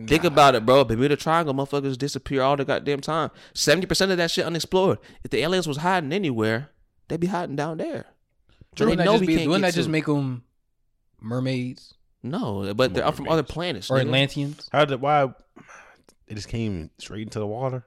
Think 0.07 0.25
about 0.25 0.55
it, 0.55 0.65
bro. 0.65 0.85
Bermuda 0.85 1.17
Triangle 1.17 1.53
motherfuckers 1.55 1.99
disappear 1.99 2.43
all 2.43 2.57
the 2.57 2.65
goddamn 2.65 3.01
time. 3.01 3.31
Seventy 3.53 3.87
percent 3.87 4.11
of 4.13 4.17
that 4.19 4.31
shit 4.31 4.45
unexplored. 4.47 4.99
If 5.25 5.31
the 5.33 5.39
aliens 5.39 5.67
was 5.67 5.79
hiding 5.79 6.13
anywhere, 6.13 6.71
they'd 7.09 7.19
be 7.19 7.27
hiding 7.27 7.57
down 7.57 7.79
there. 7.79 8.07
But 8.77 8.81
Wouldn't 8.81 8.99
they 8.99 9.05
that 9.05 9.05
know 9.07 9.13
just, 9.15 9.21
we 9.23 9.27
be, 9.27 9.37
can't 9.37 9.49
wouldn't 9.49 9.65
get 9.65 9.71
that 9.73 9.75
just 9.77 9.89
make 9.89 10.07
them 10.07 10.45
mermaids 11.21 11.95
No, 12.23 12.73
but 12.75 12.95
they're 12.95 13.11
from 13.11 13.29
other 13.29 13.43
planets. 13.43 13.91
or 13.91 13.97
nigga. 13.97 14.03
Atlanteans? 14.03 14.69
How 14.71 14.85
did 14.85 15.01
why 15.01 15.33
they 16.29 16.35
just 16.37 16.49
came 16.49 16.91
straight 16.99 17.23
into 17.23 17.41
the 17.41 17.47
water? 17.47 17.85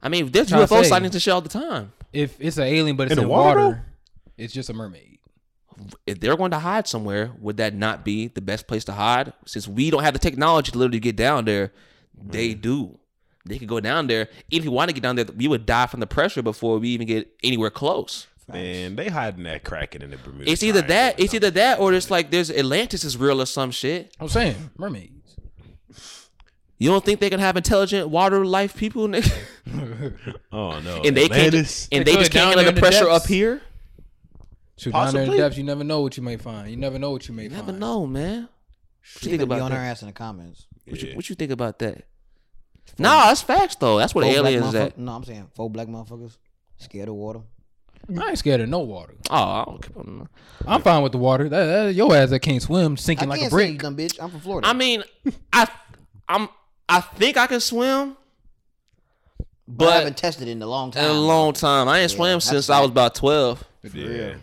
I 0.00 0.08
mean, 0.08 0.30
there's 0.30 0.48
Tryna 0.48 0.66
UFO 0.66 0.82
say. 0.82 0.88
sightings 0.90 1.14
and 1.14 1.22
shit 1.22 1.32
all 1.32 1.40
the 1.40 1.48
time. 1.48 1.92
If 2.12 2.36
it's 2.40 2.56
an 2.58 2.64
alien 2.64 2.96
but 2.96 3.04
it's 3.04 3.12
In 3.12 3.18
in, 3.18 3.24
the 3.24 3.28
water, 3.28 3.60
water, 3.60 3.84
it's 4.36 4.52
just 4.52 4.68
a 4.70 4.74
mermaid. 4.74 5.18
If 6.06 6.20
they're 6.20 6.36
going 6.36 6.50
to 6.52 6.58
hide 6.58 6.86
somewhere, 6.86 7.32
would 7.40 7.56
that 7.56 7.74
not 7.74 8.04
be 8.04 8.28
the 8.28 8.40
best 8.40 8.66
place 8.66 8.84
to 8.84 8.92
hide? 8.92 9.32
Since 9.46 9.68
we 9.68 9.90
don't 9.90 10.02
have 10.02 10.14
the 10.14 10.18
technology 10.18 10.72
to 10.72 10.78
literally 10.78 11.00
get 11.00 11.16
down 11.16 11.44
there, 11.44 11.72
they 12.14 12.54
mm. 12.54 12.60
do. 12.60 12.98
They 13.44 13.58
could 13.58 13.68
go 13.68 13.80
down 13.80 14.06
there. 14.06 14.28
If 14.50 14.64
you 14.64 14.70
want 14.70 14.88
to 14.88 14.94
get 14.94 15.02
down 15.02 15.16
there, 15.16 15.26
we 15.36 15.48
would 15.48 15.66
die 15.66 15.86
from 15.86 16.00
the 16.00 16.06
pressure 16.06 16.42
before 16.42 16.78
we 16.78 16.90
even 16.90 17.06
get 17.06 17.28
anywhere 17.42 17.70
close. 17.70 18.28
Man, 18.48 18.96
they 18.96 19.08
hiding 19.08 19.44
that 19.44 19.64
cracking 19.64 20.02
in 20.02 20.10
the 20.10 20.16
Bermuda. 20.16 20.50
It's 20.50 20.62
either 20.62 20.82
that, 20.82 21.18
or 21.18 21.24
it's 21.24 21.34
either 21.34 21.50
that, 21.52 21.80
or 21.80 21.92
it's 21.92 22.10
like 22.10 22.30
there's 22.30 22.50
Atlantis 22.50 23.04
is 23.04 23.16
real 23.16 23.40
or 23.40 23.46
some 23.46 23.70
shit. 23.70 24.14
I'm 24.20 24.28
saying 24.28 24.70
mermaids. 24.76 25.36
You 26.78 26.90
don't 26.90 27.04
think 27.04 27.20
they 27.20 27.30
can 27.30 27.38
have 27.38 27.56
intelligent 27.56 28.08
water 28.08 28.44
life 28.44 28.76
people, 28.76 29.06
nigga? 29.06 29.32
something. 29.64 30.14
Oh 30.52 30.80
no, 30.80 31.00
and 31.02 31.16
they 31.16 31.24
Atlantis? 31.24 31.86
can't, 31.86 32.00
and 32.00 32.06
They 32.06 32.12
they 32.12 32.18
just 32.18 32.32
can't 32.32 32.46
handle 32.46 32.60
in 32.60 32.66
the 32.66 32.72
the 32.72 32.80
pressure 32.80 33.08
up 33.08 33.26
here. 33.26 33.62
Shoot, 34.78 34.92
down 34.92 35.12
there 35.14 35.22
in 35.24 35.30
the 35.30 35.36
depths, 35.36 35.56
you 35.58 35.64
never 35.64 35.84
know 35.84 36.00
what 36.00 36.16
you 36.16 36.22
may 36.22 36.36
find. 36.36 36.70
You 36.70 36.76
never 36.76 36.98
know 36.98 37.10
what 37.10 37.28
you 37.28 37.34
may 37.34 37.44
You 37.44 37.50
find. 37.50 37.66
never 37.66 37.78
know, 37.78 38.06
man. 38.06 38.42
What 38.42 38.48
you 38.48 38.48
She 39.02 39.18
think 39.30 39.32
gonna 39.40 39.46
be 39.46 39.54
about 39.56 39.64
on 39.66 39.70
her 39.72 39.78
that? 39.78 39.86
ass 39.90 40.02
in 40.02 40.06
the 40.08 40.12
comments. 40.12 40.66
What 40.86 41.02
you, 41.02 41.14
what 41.16 41.28
you 41.28 41.34
think 41.36 41.50
about 41.52 41.78
that? 41.80 42.04
Nah, 42.98 43.26
that's 43.26 43.42
facts 43.42 43.76
though. 43.76 43.98
That's 43.98 44.14
what 44.14 44.24
Four 44.24 44.32
black 44.32 44.44
aliens 44.44 44.66
is 44.68 44.74
at. 44.74 44.94
motherfuck- 44.96 44.98
No, 44.98 45.12
I'm 45.12 45.24
saying 45.24 45.48
four 45.54 45.70
black 45.70 45.88
motherfuckers 45.88 46.36
scared 46.78 47.08
of 47.08 47.14
water. 47.14 47.40
I 48.18 48.30
ain't 48.30 48.38
scared 48.38 48.60
of 48.60 48.68
no 48.68 48.80
water. 48.80 49.14
Oh, 49.30 49.36
I 49.36 49.64
don't 49.64 49.80
care. 49.80 50.26
I'm 50.66 50.82
fine 50.82 51.02
with 51.04 51.12
the 51.12 51.18
water. 51.18 51.48
That, 51.48 51.64
that 51.66 51.94
your 51.94 52.14
ass 52.16 52.30
that 52.30 52.40
can't 52.40 52.60
swim, 52.60 52.92
I 52.92 52.96
sinking 52.96 53.28
like 53.28 53.38
a 53.38 53.40
can't 53.42 53.52
say 53.52 53.62
you 53.70 53.78
brick. 53.78 53.82
dumb 53.82 53.96
bitch. 53.96 54.18
I'm 54.20 54.30
from 54.30 54.40
Florida. 54.40 54.66
I 54.66 54.72
mean, 54.72 55.04
I, 55.52 55.68
I'm, 56.28 56.48
I 56.88 57.00
think 57.00 57.36
I 57.36 57.46
can 57.46 57.60
swim, 57.60 58.16
but 59.68 59.88
I 59.88 59.96
haven't 59.98 60.16
tested 60.16 60.48
it 60.48 60.50
in 60.50 60.62
a 60.62 60.66
long 60.66 60.90
time. 60.90 61.04
in 61.04 61.10
a 61.10 61.14
long 61.14 61.52
time. 61.52 61.88
I 61.88 62.00
ain't 62.00 62.10
Yeah, 62.10 62.16
swam 62.16 62.34
that's 62.36 62.46
since 62.48 62.70
I 62.70 62.80
was 62.80 62.90
about 62.90 63.14
twelve, 63.14 63.62
Yeah, 63.94 64.34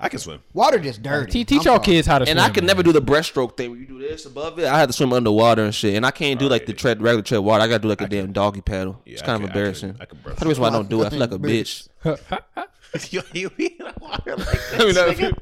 I 0.00 0.08
can 0.08 0.20
swim. 0.20 0.40
Water 0.52 0.78
just 0.78 1.02
dirty. 1.02 1.30
Te- 1.32 1.44
teach 1.44 1.60
I'm 1.60 1.64
y'all 1.72 1.74
sorry. 1.76 1.84
kids 1.86 2.06
how 2.06 2.18
to 2.20 2.26
swim. 2.26 2.38
and 2.38 2.40
I 2.40 2.50
could 2.50 2.62
man. 2.62 2.68
never 2.68 2.82
do 2.84 2.92
the 2.92 3.02
breaststroke 3.02 3.56
thing 3.56 3.70
where 3.72 3.80
you 3.80 3.86
do 3.86 3.98
this 3.98 4.26
above 4.26 4.58
it. 4.60 4.66
I 4.66 4.78
had 4.78 4.86
to 4.88 4.92
swim 4.92 5.12
underwater 5.12 5.64
and 5.64 5.74
shit, 5.74 5.94
and 5.94 6.06
I 6.06 6.12
can't 6.12 6.38
do 6.38 6.48
like 6.48 6.66
the 6.66 6.72
tread 6.72 7.02
regular 7.02 7.22
tread 7.22 7.38
water. 7.40 7.62
I 7.64 7.66
gotta 7.66 7.80
do 7.82 7.88
like 7.88 8.00
a 8.00 8.06
damn 8.08 8.32
doggy 8.32 8.60
paddle. 8.60 9.02
Yeah, 9.04 9.14
it's 9.14 9.22
I 9.22 9.26
kind 9.26 9.40
can- 9.40 9.44
of 9.44 9.50
I 9.50 9.52
can- 9.52 9.58
embarrassing. 9.58 9.96
I 10.00 10.04
can 10.04 10.18
That's 10.24 10.40
the 10.40 10.46
reason 10.48 10.62
why 10.62 10.68
I 10.68 10.72
don't 10.72 10.88
do 10.88 11.02
it. 11.02 11.06
I 11.06 11.10
feel 11.10 11.18
like 11.18 11.32
a 11.32 11.38
bitch. 11.38 11.88
you 13.12 13.22
you 13.34 13.50
be 13.50 13.66
in 13.66 13.78
the 13.78 13.94
water 14.00 14.36
like 14.36 14.72
I 14.74 14.78
mean, 14.84 14.94
that- 14.94 15.38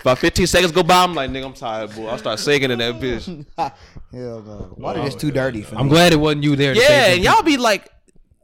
About 0.00 0.18
15 0.18 0.46
seconds 0.48 0.72
go 0.72 0.82
by, 0.82 1.04
I'm 1.04 1.14
like, 1.14 1.30
nigga, 1.30 1.44
I'm 1.44 1.52
tired, 1.52 1.94
boy. 1.94 2.08
I'll 2.08 2.18
start 2.18 2.40
sinking 2.40 2.72
in 2.72 2.78
that 2.80 2.94
bitch. 2.96 3.26
Hell 3.56 3.72
no. 4.42 4.74
Water 4.76 5.02
just 5.04 5.20
too 5.20 5.30
dirty 5.30 5.62
for 5.62 5.76
me. 5.76 5.80
I'm 5.80 5.88
glad 5.88 6.12
it 6.12 6.16
wasn't 6.16 6.42
you 6.42 6.56
there. 6.56 6.74
To 6.74 6.80
Yeah, 6.80 6.86
save 6.88 7.14
and 7.16 7.24
y'all 7.24 7.42
be 7.42 7.56
like, 7.56 7.88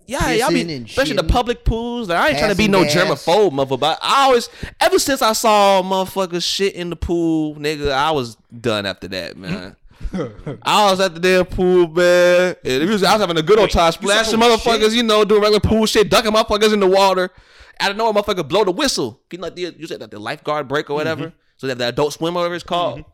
yeah, 0.08 0.32
y'all 0.32 0.48
Pissing 0.48 0.66
be, 0.66 0.74
and 0.74 0.86
especially 0.86 1.16
the 1.16 1.22
public 1.22 1.66
pools. 1.66 2.08
Like, 2.08 2.18
I 2.18 2.28
ain't 2.30 2.38
trying 2.38 2.50
to 2.50 2.56
be 2.56 2.66
no 2.66 2.82
Passing 2.82 3.08
gas. 3.08 3.26
germaphobe, 3.26 3.50
motherfucker. 3.50 3.80
But 3.80 3.98
I 4.00 4.24
always, 4.24 4.48
ever 4.80 4.98
since 4.98 5.20
I 5.20 5.34
saw 5.34 5.82
motherfuckers 5.82 6.42
shit 6.42 6.74
in 6.74 6.88
the 6.88 6.96
pool, 6.96 7.56
nigga, 7.56 7.92
I 7.92 8.10
was 8.10 8.36
done 8.58 8.86
after 8.86 9.06
that, 9.08 9.36
man. 9.36 9.76
I 10.62 10.90
was 10.90 11.00
at 11.00 11.12
the 11.12 11.20
damn 11.20 11.44
pool, 11.44 11.88
man. 11.88 12.56
And 12.64 12.82
it 12.82 12.88
was, 12.88 13.04
I 13.04 13.12
was 13.12 13.20
having 13.20 13.36
a 13.36 13.42
good 13.42 13.58
old 13.58 13.66
Wait, 13.66 13.72
time 13.72 13.86
you 13.88 13.92
saw 13.92 14.00
splashing 14.00 14.30
some 14.30 14.40
motherfuckers, 14.40 14.80
shit? 14.80 14.92
you 14.94 15.02
know, 15.02 15.26
doing 15.26 15.42
regular 15.42 15.60
pool 15.60 15.84
shit, 15.84 16.08
ducking 16.08 16.32
motherfuckers 16.32 16.72
in 16.72 16.80
the 16.80 16.86
water. 16.86 17.30
Out 17.78 17.90
of 17.90 17.98
nowhere, 17.98 18.14
motherfucker 18.14 18.48
blow 18.48 18.64
the 18.64 18.72
whistle. 18.72 19.20
You 19.30 19.38
know, 19.38 19.42
like 19.42 19.56
the, 19.56 19.74
you 19.76 19.86
said 19.86 20.00
that 20.00 20.10
the 20.10 20.18
lifeguard 20.18 20.68
break 20.68 20.88
or 20.88 20.94
whatever. 20.94 21.26
Mm-hmm. 21.26 21.36
So 21.58 21.66
that 21.66 21.76
the 21.76 21.88
adult 21.88 22.14
swim, 22.14 22.32
whatever 22.32 22.54
it's 22.54 22.64
called. 22.64 23.04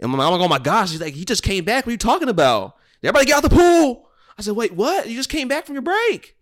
And 0.00 0.10
my 0.10 0.18
mom, 0.18 0.34
I'm 0.34 0.38
like, 0.38 0.44
oh 0.44 0.48
my 0.50 0.58
gosh, 0.58 0.90
he's 0.90 1.00
like, 1.00 1.14
he 1.14 1.24
just 1.24 1.42
came 1.42 1.64
back. 1.64 1.86
What 1.86 1.90
are 1.90 1.92
you 1.92 1.98
talking 1.98 2.28
about? 2.28 2.76
Everybody 3.02 3.24
get 3.24 3.36
out 3.36 3.42
the 3.42 3.48
pool. 3.48 4.05
I 4.38 4.42
said, 4.42 4.54
wait, 4.54 4.72
what? 4.72 5.08
You 5.08 5.16
just 5.16 5.30
came 5.30 5.48
back 5.48 5.66
from 5.66 5.74
your 5.74 5.82
break. 5.82 6.36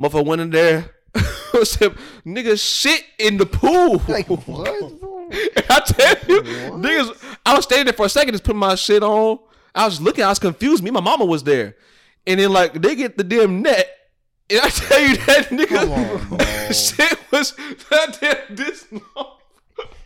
Motherfucker 0.00 0.26
went 0.26 0.40
in 0.40 0.50
there. 0.50 0.90
I 1.14 1.62
said, 1.62 1.94
nigga 2.26 2.58
shit 2.58 3.04
in 3.18 3.36
the 3.36 3.46
pool. 3.46 4.02
Like 4.08 4.28
what? 4.28 4.68
I 5.70 5.80
tell 5.86 6.16
you, 6.28 6.42
niggas, 6.72 7.36
I 7.46 7.54
was 7.54 7.64
standing 7.64 7.86
there 7.86 7.94
for 7.94 8.06
a 8.06 8.08
second, 8.08 8.34
just 8.34 8.44
putting 8.44 8.58
my 8.58 8.74
shit 8.74 9.02
on. 9.02 9.38
I 9.74 9.86
was 9.86 10.00
looking, 10.00 10.22
I 10.22 10.28
was 10.28 10.38
confused. 10.38 10.82
Me, 10.82 10.90
my 10.90 11.00
mama 11.00 11.24
was 11.24 11.42
there. 11.42 11.76
And 12.26 12.38
then 12.38 12.52
like 12.52 12.74
they 12.74 12.94
get 12.94 13.16
the 13.16 13.24
damn 13.24 13.62
net. 13.62 13.88
And 14.50 14.60
I 14.60 14.68
tell 14.68 15.00
you 15.00 15.16
that 15.16 15.48
nigga 15.48 16.96
shit 16.96 17.18
was 17.32 17.54
that 17.90 18.18
damn 18.20 18.56
this 18.56 18.86
long. 19.16 19.33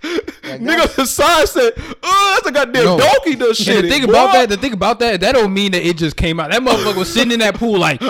Nigga 0.02 0.94
the 0.94 1.06
side 1.06 1.48
said, 1.48 1.72
oh, 2.02 2.32
that's 2.36 2.46
a 2.46 2.52
goddamn 2.52 2.84
No. 2.84 2.98
donkey 2.98 3.34
does 3.36 3.56
shit. 3.56 3.82
the 3.82 3.88
thing 3.88 4.04
boy." 4.06 4.10
about 4.10 4.32
that, 4.32 4.48
the 4.48 4.56
thing 4.56 4.72
about 4.72 4.98
that, 5.00 5.20
that 5.20 5.32
don't 5.32 5.52
mean 5.52 5.72
that 5.72 5.86
it 5.86 5.96
just 5.96 6.16
came 6.16 6.38
out. 6.40 6.50
That 6.50 6.62
motherfucker 6.62 6.96
was 6.96 7.12
sitting 7.12 7.32
in 7.32 7.40
that 7.40 7.54
pool 7.54 7.78
like 7.78 8.00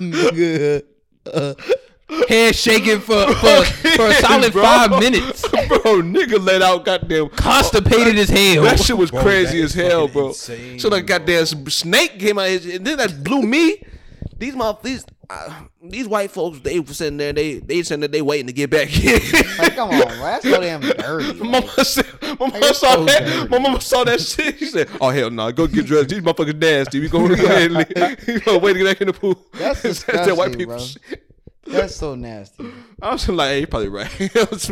Nigga. 0.00 0.82
head 2.28 2.54
shaking 2.54 3.00
for 3.00 3.26
for, 3.34 3.64
for 3.96 4.06
a 4.06 4.14
solid 4.14 4.52
Bro. 4.52 4.62
five 4.62 4.90
minutes, 5.00 5.42
bro, 5.48 6.02
nigga 6.02 6.40
let 6.44 6.62
out 6.62 6.84
goddamn 6.84 7.28
constipated 7.30 8.16
oh, 8.16 8.20
as 8.22 8.28
hell. 8.28 8.62
That 8.62 8.78
shit 8.80 8.96
was 8.96 9.10
Bro, 9.10 9.22
crazy 9.22 9.60
as 9.62 9.74
hell, 9.74 10.06
bro. 10.06 10.28
insane, 10.28 10.78
so 10.78 10.88
like 10.88 11.06
goddamn 11.06 11.42
s- 11.42 11.54
snake 11.74 12.18
came 12.20 12.38
out, 12.38 12.48
his- 12.48 12.66
and 12.76 12.86
then 12.86 12.98
that 12.98 13.24
blew 13.24 13.42
me. 13.42 13.82
These 14.38 14.54
mother 14.54 14.78
these 15.28 15.38
uh, 15.38 15.62
these 15.82 16.08
white 16.08 16.30
folks, 16.30 16.60
they 16.60 16.80
were 16.80 16.92
sitting 16.92 17.16
there, 17.16 17.32
they 17.32 17.58
they 17.58 17.82
sitting 17.82 18.00
there, 18.00 18.08
they 18.08 18.22
waiting 18.22 18.46
to 18.46 18.52
get 18.52 18.70
back 18.70 18.88
in. 19.04 19.20
Like, 19.58 19.74
come 19.74 19.90
on, 19.90 20.00
bro. 20.00 20.06
That's 20.16 20.44
so 20.48 20.60
damn 20.60 20.80
dirty. 20.80 21.32
My 21.40 21.58
Like, 21.60 21.66
mama, 21.66 21.84
said, 21.84 22.06
my 22.22 22.36
mama 22.38 22.58
it's 22.62 22.78
saw 22.78 22.94
so 22.94 23.04
that. 23.06 23.24
dirty. 23.26 23.48
My 23.48 23.58
mama 23.58 23.80
saw 23.80 24.04
that 24.04 24.20
shit. 24.20 24.58
She 24.58 24.66
said, 24.66 24.88
"Oh 25.00 25.10
hell 25.10 25.30
no, 25.30 25.50
go 25.52 25.66
get 25.66 25.86
dressed. 25.86 26.08
These 26.10 26.20
motherfuckers 26.20 26.60
nasty. 26.60 27.00
We 27.00 27.08
go, 27.08 27.26
go 27.34 27.34
ahead 27.34 27.72
and 27.72 27.74
leave. 27.74 28.26
We 28.26 28.40
gonna 28.40 28.58
wait 28.58 28.72
to 28.74 28.78
get 28.80 28.84
back 28.84 29.00
in 29.00 29.06
the 29.08 29.12
pool." 29.12 29.38
That's 29.54 29.82
that 30.04 30.36
white 30.36 30.50
people 30.56 30.74
bro. 30.76 30.78
shit. 30.78 31.22
that's 31.66 31.96
so 31.96 32.14
nasty. 32.14 32.64
I 33.02 33.12
was 33.12 33.28
like, 33.28 33.48
"Hey, 33.48 33.60
you 33.60 33.66
probably 33.66 33.88
right. 33.88 34.20
Let 34.34 34.68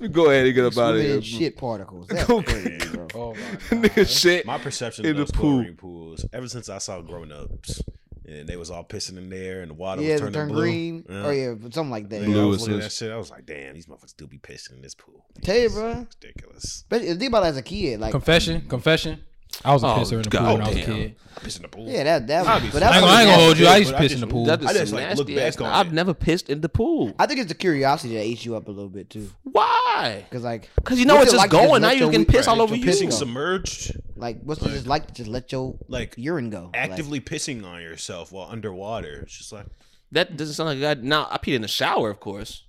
me 0.00 0.08
go 0.08 0.30
ahead 0.30 0.46
and 0.46 0.54
get 0.54 0.64
up 0.64 0.78
out 0.78 0.94
of 0.94 1.00
Swimming 1.00 1.10
here." 1.10 1.22
shit 1.22 1.56
particles. 1.56 2.06
That's 2.08 2.24
Go- 2.26 2.42
crazy, 2.42 2.78
bro. 2.88 3.08
Oh 3.14 3.34
Nigga 3.70 4.08
shit. 4.08 4.46
My 4.46 4.58
perception 4.58 5.04
In 5.06 5.18
of 5.20 5.26
the 5.28 5.32
pool. 5.32 5.64
pools, 5.76 6.24
ever 6.32 6.48
since 6.48 6.68
I 6.68 6.78
saw 6.78 7.00
grown 7.02 7.30
ups, 7.32 7.82
and 8.26 8.48
they 8.48 8.56
was 8.56 8.70
all 8.70 8.84
pissing 8.84 9.16
in 9.18 9.28
there, 9.30 9.60
and 9.62 9.70
the 9.70 9.74
water 9.74 10.02
Yeah, 10.02 10.12
was 10.12 10.20
turning 10.20 10.34
turned 10.34 10.52
blue. 10.52 10.62
green. 10.62 11.04
Yeah. 11.08 11.16
Uh-huh. 11.16 11.28
Oh 11.28 11.30
yeah, 11.30 11.54
something 11.70 11.90
like 11.90 12.08
that. 12.10 12.20
Yeah, 12.20 12.26
Blue 12.26 12.42
I 12.42 12.46
was 12.46 12.60
looking 12.62 12.76
at 12.76 12.82
that 12.82 12.92
shit. 12.92 13.10
I 13.12 13.16
was 13.16 13.30
like, 13.30 13.46
damn, 13.46 13.74
these 13.74 13.86
motherfuckers 13.86 14.16
do 14.16 14.26
be 14.26 14.38
pissing 14.38 14.72
in 14.74 14.82
this 14.82 14.94
pool. 14.94 15.24
Tell 15.42 15.56
you, 15.58 15.70
bro. 15.70 16.06
ridiculous. 16.22 16.84
But 16.88 17.02
uh, 17.02 17.14
think 17.14 17.24
about 17.24 17.44
it 17.44 17.48
as 17.48 17.56
a 17.56 17.62
kid, 17.62 18.00
like 18.00 18.10
confession, 18.12 18.62
confession. 18.68 19.20
I 19.64 19.72
was 19.74 19.82
a 19.82 19.86
Oh, 19.86 19.90
pisser 19.90 20.12
in 20.14 20.22
the 20.22 20.30
God 20.30 20.38
pool 20.46 20.52
when 20.54 20.62
I 20.62 20.68
was 20.68 20.76
a 20.76 20.80
damn. 20.80 20.94
kid. 20.96 21.14
I 21.36 21.40
piss 21.40 21.56
in 21.56 21.62
the 21.62 21.68
pool. 21.68 21.88
yeah, 21.88 22.04
that 22.04 22.26
that. 22.26 22.46
I'll 22.46 22.60
But 22.60 22.72
fine. 22.72 22.82
I 22.82 22.86
ain't, 22.96 23.00
gonna- 23.00 23.06
I 23.12 23.20
ain't 23.22 23.30
gonna 23.30 23.42
hold 23.44 23.58
you. 23.58 23.66
I 23.66 23.68
nasty. 23.68 23.80
used 23.80 23.92
to 23.92 23.98
piss 23.98 24.12
in 24.14 24.20
the 24.20 24.26
pool. 24.26 24.44
That 24.46 24.60
is 24.60 24.66
I 24.66 24.72
just, 24.72 24.86
some 24.90 24.98
like, 24.98 25.08
nasty 25.08 25.18
look 25.24 25.28
back 25.36 25.46
ass- 25.46 25.60
on 25.60 25.66
I've 25.72 25.86
it. 25.88 25.92
never 25.92 26.14
pissed 26.14 26.48
in 26.50 26.60
the 26.60 26.68
pool. 26.68 27.12
I 27.18 27.26
think 27.26 27.40
it's 27.40 27.48
the 27.48 27.54
curiosity 27.54 28.14
that 28.16 28.24
eats 28.26 28.44
you 28.44 28.56
up 28.56 28.66
a 28.68 28.70
little 28.70 28.88
bit 28.88 29.08
too, 29.10 29.30
Why? 29.44 30.24
because 30.28 30.42
like, 30.42 30.68
Because 30.76 30.98
you 30.98 31.04
know 31.06 31.14
what's 31.16 31.32
it's 31.32 31.32
just 31.34 31.40
like 31.42 31.50
to 31.50 31.56
just 31.56 31.68
going. 31.68 31.82
let 31.82 31.88
Now 31.88 31.92
you 31.94 32.00
your 32.04 32.10
can 32.12 32.20
weak- 32.22 32.28
piss 32.28 32.48
all 32.48 32.60
over 32.60 32.74
your 32.74 32.84
you. 32.86 32.90
Pissing 32.92 33.12
submerged, 33.12 33.96
like 34.16 34.40
what's 34.42 34.62
it 34.62 34.70
just 34.70 34.86
like 34.86 35.06
to 35.08 35.14
just 35.14 35.28
let 35.28 35.52
your 35.52 35.76
like 35.88 36.14
urine 36.16 36.50
go? 36.50 36.64
Like, 36.72 36.90
actively 36.90 37.20
pissing 37.20 37.64
on 37.64 37.80
yourself 37.82 38.32
while 38.32 38.48
underwater. 38.50 39.20
It's 39.22 39.36
just 39.36 39.52
like 39.52 39.66
That 40.12 40.36
doesn't 40.36 40.54
sound 40.54 40.68
like 40.68 40.78
a 40.78 40.96
guy. 40.96 41.00
Now 41.02 41.28
I 41.30 41.38
peed 41.38 41.54
in 41.54 41.62
the 41.62 41.68
shower, 41.68 42.10
of 42.10 42.20
course. 42.20 42.64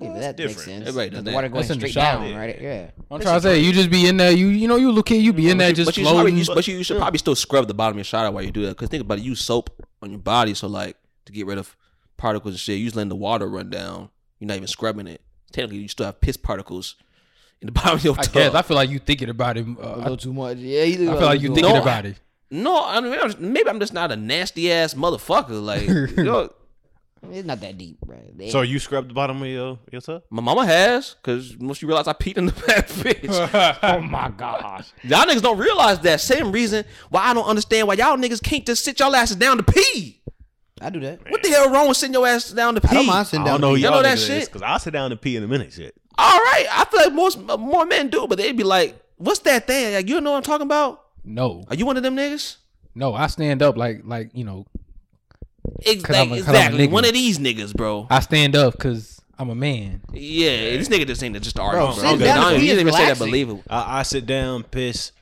Yeah, 0.00 0.12
that 0.18 0.36
that's 0.36 0.48
makes 0.52 0.64
sense. 0.64 0.88
Everybody 0.88 1.10
does 1.10 1.18
the 1.18 1.22
that. 1.30 1.34
water 1.34 1.48
going 1.48 1.66
That's 1.66 1.78
straight 1.78 1.92
shower. 1.92 2.24
down, 2.28 2.36
right? 2.36 2.60
Yeah. 2.60 2.90
I'm 3.10 3.20
trying 3.20 3.36
to 3.36 3.42
say 3.42 3.60
you 3.60 3.72
just 3.72 3.90
be 3.90 4.06
in 4.08 4.16
there. 4.16 4.32
You 4.32 4.48
you 4.48 4.66
know 4.68 4.76
you 4.76 4.88
little 4.88 5.02
kid. 5.02 5.22
You 5.22 5.32
be 5.32 5.50
in 5.50 5.58
there 5.58 5.72
just 5.72 5.86
but 5.88 5.96
you, 5.96 6.04
should 6.04 6.10
probably, 6.10 6.32
floating. 6.32 6.38
you, 6.48 6.54
but 6.54 6.66
you 6.68 6.82
should 6.82 6.98
probably 6.98 7.18
still 7.18 7.34
scrub 7.36 7.68
the 7.68 7.74
bottom 7.74 7.94
of 7.94 7.98
your 7.98 8.04
shower 8.04 8.30
while 8.30 8.42
you 8.42 8.50
do 8.50 8.62
that. 8.62 8.70
Because 8.70 8.88
think 8.88 9.02
about 9.02 9.18
it, 9.18 9.22
you 9.22 9.30
use 9.30 9.40
soap 9.40 9.70
on 10.02 10.10
your 10.10 10.18
body, 10.18 10.54
so 10.54 10.66
like 10.68 10.96
to 11.26 11.32
get 11.32 11.46
rid 11.46 11.58
of 11.58 11.76
particles 12.16 12.54
and 12.54 12.60
shit. 12.60 12.78
You 12.78 12.84
just 12.86 12.96
letting 12.96 13.08
the 13.08 13.14
water 13.16 13.46
run 13.48 13.70
down. 13.70 14.10
You're 14.40 14.48
not 14.48 14.56
even 14.56 14.66
scrubbing 14.68 15.06
it. 15.06 15.20
Technically, 15.52 15.78
you 15.78 15.88
still 15.88 16.06
have 16.06 16.20
piss 16.20 16.36
particles 16.36 16.96
in 17.60 17.66
the 17.66 17.72
bottom 17.80 17.94
of 17.94 18.04
your 18.04 18.14
I 18.18 18.22
tub. 18.24 18.32
guess 18.34 18.54
I 18.54 18.62
feel 18.62 18.76
like 18.76 18.90
you 18.90 18.98
thinking 18.98 19.28
about 19.28 19.56
it. 19.56 19.66
A 19.66 19.70
Uh, 19.80 19.96
little 19.98 20.16
too 20.16 20.32
much. 20.32 20.58
Yeah, 20.58 20.82
you 20.82 21.08
I, 21.10 21.14
I 21.14 21.18
feel 21.18 21.26
like 21.26 21.40
you 21.40 21.54
thinking 21.54 21.72
No, 21.74 21.80
about 21.82 22.04
it. 22.04 22.16
no, 22.50 22.84
I 22.84 23.00
mean 23.00 23.16
maybe 23.38 23.68
I'm 23.68 23.78
just 23.80 23.92
not 23.94 24.10
a 24.10 24.16
nasty 24.16 24.72
ass 24.72 24.94
motherfucker. 24.94 25.62
Like 25.64 25.82
you 26.16 26.24
know, 26.24 26.50
It's 27.32 27.46
not 27.46 27.60
that 27.60 27.76
deep, 27.78 28.00
bro. 28.00 28.18
They- 28.34 28.50
so. 28.50 28.62
You 28.62 28.78
scrubbed 28.78 29.10
the 29.10 29.14
bottom 29.14 29.40
of 29.42 29.48
your 29.48 29.78
your 29.92 30.00
tub. 30.00 30.22
my 30.30 30.42
mama 30.42 30.64
has 30.66 31.14
because 31.14 31.56
once 31.56 31.80
you 31.82 31.88
realize 31.88 32.06
I 32.08 32.12
peed 32.12 32.36
in 32.38 32.46
the 32.46 32.52
back, 32.66 32.88
bitch. 32.88 33.78
oh 33.82 34.00
my 34.00 34.28
gosh. 34.30 34.92
Y'all 35.02 35.24
niggas 35.26 35.42
don't 35.42 35.58
realize 35.58 35.98
that. 36.00 36.20
Same 36.20 36.52
reason 36.52 36.84
why 37.10 37.22
I 37.24 37.34
don't 37.34 37.46
understand 37.46 37.88
why 37.88 37.94
y'all 37.94 38.16
niggas 38.16 38.42
can't 38.42 38.64
just 38.66 38.84
sit 38.84 38.98
y'all 39.00 39.14
asses 39.14 39.36
down 39.36 39.56
to 39.58 39.62
pee. 39.62 40.20
I 40.80 40.90
do 40.90 41.00
that. 41.00 41.30
What 41.30 41.42
the 41.42 41.48
hell 41.50 41.70
wrong 41.70 41.88
with 41.88 41.96
sitting 41.96 42.12
your 42.14 42.26
ass 42.26 42.50
down 42.50 42.74
to 42.74 42.80
pee? 42.80 42.88
I 42.90 42.94
don't 42.94 43.06
mind 43.06 43.26
sitting 43.28 43.42
I 43.42 43.50
down. 43.50 43.60
don't 43.60 43.70
know 43.70 43.74
Y'all 43.76 43.92
y'all 43.92 44.02
know 44.02 44.08
that 44.08 44.18
shit? 44.18 44.46
because 44.46 44.62
I'll 44.62 44.78
sit 44.78 44.92
down 44.92 45.12
and 45.12 45.20
pee 45.20 45.36
in 45.36 45.42
a 45.44 45.46
minute. 45.48 45.72
Shit. 45.72 45.94
All 46.18 46.38
right, 46.38 46.66
I 46.70 46.84
feel 46.84 47.00
like 47.00 47.12
most 47.12 47.38
uh, 47.48 47.56
more 47.56 47.86
men 47.86 48.08
do, 48.08 48.26
but 48.28 48.38
they'd 48.38 48.56
be 48.56 48.62
like, 48.64 48.96
"What's 49.16 49.40
that 49.40 49.66
thing? 49.66 49.94
Like, 49.94 50.08
you 50.08 50.20
know 50.20 50.32
what 50.32 50.36
I'm 50.38 50.42
talking 50.42 50.66
about? 50.66 51.00
No, 51.24 51.64
Are 51.68 51.74
you 51.76 51.86
one 51.86 51.96
of 51.96 52.02
them 52.02 52.16
niggas?" 52.16 52.56
no. 52.94 53.14
I 53.14 53.26
stand 53.28 53.62
up 53.62 53.76
like 53.76 54.02
like 54.04 54.30
you 54.34 54.44
know. 54.44 54.66
Ex- 55.84 56.02
'Cause 56.02 56.16
a- 56.16 56.18
'cause 56.18 56.26
I'm 56.26 56.32
a 56.32 56.36
exactly, 56.36 56.86
one 56.88 57.04
of 57.04 57.12
these 57.12 57.38
niggas, 57.38 57.74
bro. 57.74 58.06
I 58.10 58.20
stand 58.20 58.54
up 58.56 58.72
because 58.74 59.20
I'm 59.38 59.50
a 59.50 59.54
man. 59.54 60.02
Yeah, 60.12 60.76
this 60.76 60.88
nigga 60.88 61.06
just 61.06 61.22
ain't 61.22 61.40
just 61.40 61.58
argue, 61.58 61.80
bro. 61.80 61.92
sitting 61.92 62.10
Okay, 62.16 62.24
down 62.24 62.36
now 62.40 62.48
to 62.50 62.54
you 62.54 62.60
pee 62.60 62.66
didn't 62.68 62.80
even 62.80 62.92
say 62.94 63.06
that 63.06 63.18
believable. 63.18 63.62
I, 63.68 64.00
I 64.00 64.02
sit 64.02 64.26
down, 64.26 64.62
piss. 64.64 65.12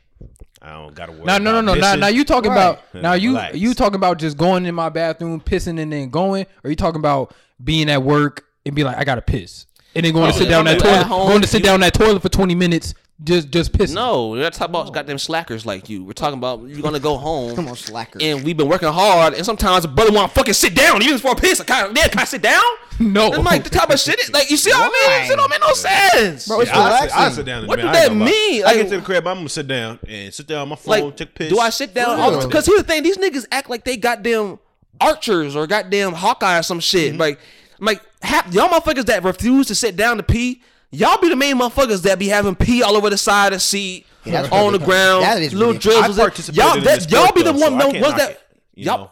I 0.60 0.72
don't 0.74 0.94
gotta 0.94 1.12
worry. 1.12 1.24
No, 1.24 1.38
no, 1.38 1.60
no, 1.60 1.72
about 1.72 1.74
no. 1.76 1.80
Now, 1.80 1.94
now 1.96 2.06
you 2.08 2.24
talking 2.24 2.50
Right. 2.50 2.56
about 2.56 2.94
now 2.94 3.14
you 3.14 3.30
relax. 3.30 3.56
you 3.56 3.74
talking 3.74 3.96
about 3.96 4.18
just 4.18 4.36
going 4.36 4.64
in 4.66 4.74
my 4.74 4.88
bathroom, 4.90 5.40
pissing, 5.40 5.80
and 5.80 5.92
then 5.92 6.10
going, 6.10 6.46
or 6.62 6.70
you 6.70 6.76
talking 6.76 7.00
about 7.00 7.34
being 7.62 7.90
at 7.90 8.02
work 8.02 8.44
and 8.64 8.74
be 8.74 8.84
like, 8.84 8.96
I 8.96 9.02
gotta 9.04 9.22
piss, 9.22 9.66
and 9.94 10.04
then 10.06 10.12
going 10.12 10.28
Oh, 10.28 10.32
to 10.32 10.38
sit 10.38 10.44
yeah. 10.44 10.50
down 10.50 10.64
that 10.66 10.80
You 10.82 10.88
at 10.88 10.94
toilet, 10.94 11.06
home, 11.06 11.28
going 11.28 11.42
to 11.42 11.48
sit 11.48 11.60
you- 11.60 11.64
down 11.64 11.80
that 11.80 11.94
toilet 11.94 12.22
for 12.22 12.28
twenty 12.28 12.54
minutes 12.54 12.94
just 13.24 13.50
just 13.50 13.72
pissing. 13.72 13.94
No, 13.94 14.28
we're 14.30 14.42
not 14.42 14.52
talking 14.52 14.74
about 14.74 14.92
goddamn 14.92 15.18
slackers 15.18 15.64
like 15.64 15.88
you. 15.88 16.02
We're 16.04 16.12
talking 16.12 16.38
about 16.38 16.62
you're 16.62 16.82
gonna 16.82 16.98
go 16.98 17.16
home. 17.16 17.54
Come 17.54 17.68
on, 17.68 17.76
slacker. 17.76 18.18
And 18.20 18.42
we've 18.42 18.56
been 18.56 18.68
working 18.68 18.88
hard, 18.88 19.34
and 19.34 19.44
sometimes 19.46 19.84
a 19.84 19.88
brother 19.88 20.12
want 20.12 20.30
to 20.30 20.34
fucking 20.34 20.54
sit 20.54 20.74
down. 20.74 21.02
Even 21.02 21.18
for 21.18 21.32
a 21.32 21.36
piss, 21.36 21.60
I 21.60 21.64
kind 21.64 21.96
yeah, 21.96 22.08
can 22.08 22.18
I 22.18 22.24
sit 22.24 22.42
down? 22.42 22.62
No. 22.98 23.32
I'm 23.32 23.44
like 23.44 23.64
the 23.64 23.70
type 23.70 23.90
of 23.90 23.98
shit. 24.00 24.18
Is, 24.20 24.32
like 24.32 24.50
you 24.50 24.56
see 24.56 24.70
what 24.70 24.92
I 24.92 25.20
mean? 25.22 25.32
It 25.32 25.36
don't 25.36 25.50
make 25.50 25.60
no 25.60 25.72
sense. 25.72 26.48
Bro, 26.48 26.60
it's 26.60 26.70
Yeah, 26.70 26.80
I, 26.80 27.00
sit, 27.06 27.16
I 27.16 27.30
sit 27.30 27.46
down. 27.46 27.66
What 27.66 27.76
the 27.76 27.82
do 27.82 27.88
minute. 27.88 27.96
I 27.98 28.00
that 28.08 28.10
ain't 28.12 28.18
gonna 28.20 28.30
mean? 28.30 28.62
I 28.62 28.66
Like- 28.66 28.76
get 28.76 28.88
to 28.90 28.96
the 28.96 29.02
crib. 29.02 29.26
I'm 29.26 29.36
gonna 29.38 29.48
sit 29.48 29.66
down 29.68 29.98
and 30.08 30.34
sit 30.34 30.46
down 30.46 30.62
on 30.62 30.68
my 30.68 30.76
phone, 30.76 31.04
Like, 31.06 31.16
take 31.16 31.34
piss. 31.34 31.48
do 31.52 31.58
I 31.58 31.70
sit 31.70 31.94
down? 31.94 32.16
Because 32.42 32.66
here's 32.66 32.78
the 32.82 32.84
thing: 32.86 33.02
these 33.02 33.18
niggas 33.18 33.46
act 33.52 33.70
like 33.70 33.84
they 33.84 33.96
goddamn 33.96 34.58
archers 35.00 35.54
or 35.56 35.66
goddamn 35.66 36.12
Hawkeye 36.12 36.58
or 36.58 36.62
some 36.62 36.80
shit. 36.80 37.12
Mm-hmm. 37.12 37.20
Like, 37.20 37.38
like 37.80 38.02
half, 38.22 38.52
y'all 38.52 38.68
motherfuckers 38.68 39.06
that 39.06 39.22
refuse 39.24 39.66
to 39.68 39.74
sit 39.74 39.96
down 39.96 40.16
to 40.18 40.22
pee. 40.22 40.62
Y'all 40.92 41.18
be 41.20 41.28
the 41.30 41.36
main 41.36 41.56
motherfuckers 41.56 42.02
that 42.02 42.18
be 42.18 42.28
having 42.28 42.54
pee 42.54 42.82
all 42.82 42.96
over 42.96 43.08
the 43.10 43.16
side 43.16 43.48
of 43.52 43.56
the 43.56 43.60
seat, 43.60 44.06
Yeah, 44.24 44.42
on 44.42 44.72
the 44.72 44.78
ridiculous. 44.78 44.84
ground, 44.86 45.22
That 45.24 45.42
is 45.42 45.54
little 45.54 45.72
ridiculous. 45.74 46.16
Drizzles. 46.16 46.56
Y'all, 46.56 46.74
that, 46.74 46.84
this 46.84 47.10
y'all 47.10 47.32
be 47.32 47.42
the 47.42 47.52
though, 47.52 47.70
one. 47.70 47.80
so 47.80 47.86
ones 48.00 48.14
that 48.16 48.30
it, 48.32 48.40
you 48.74 48.84
y'all. 48.84 48.98
know? 48.98 49.10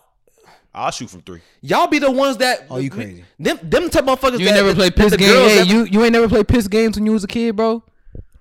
I'll 0.75 0.91
shoot 0.93 1.11
from 1.11 1.23
three. 1.23 1.41
Y'all 1.63 1.87
be 1.89 1.99
the 1.99 2.11
ones 2.11 2.37
that. 2.37 2.67
Oh, 2.71 2.77
you 2.77 2.91
crazy. 2.91 3.25
Them, 3.39 3.59
them 3.63 3.91
type 3.91 4.07
of 4.07 4.21
motherfuckers. 4.21 4.39
You 4.39 4.45
that, 4.45 4.49
ain't 4.49 4.55
never 4.57 4.69
that- 4.69 4.77
played 4.77 4.95
piss 4.97 5.17
games. 5.17 5.33
Hey, 5.33 5.63
you 5.65 5.85
you 5.85 6.05
ain't 6.05 6.13
never 6.13 6.29
played 6.29 6.47
piss 6.47 6.69
games 6.69 6.97
when 6.97 7.07
you 7.07 7.13
was 7.13 7.25
a 7.25 7.27
kid, 7.27 7.57
bro. 7.57 7.83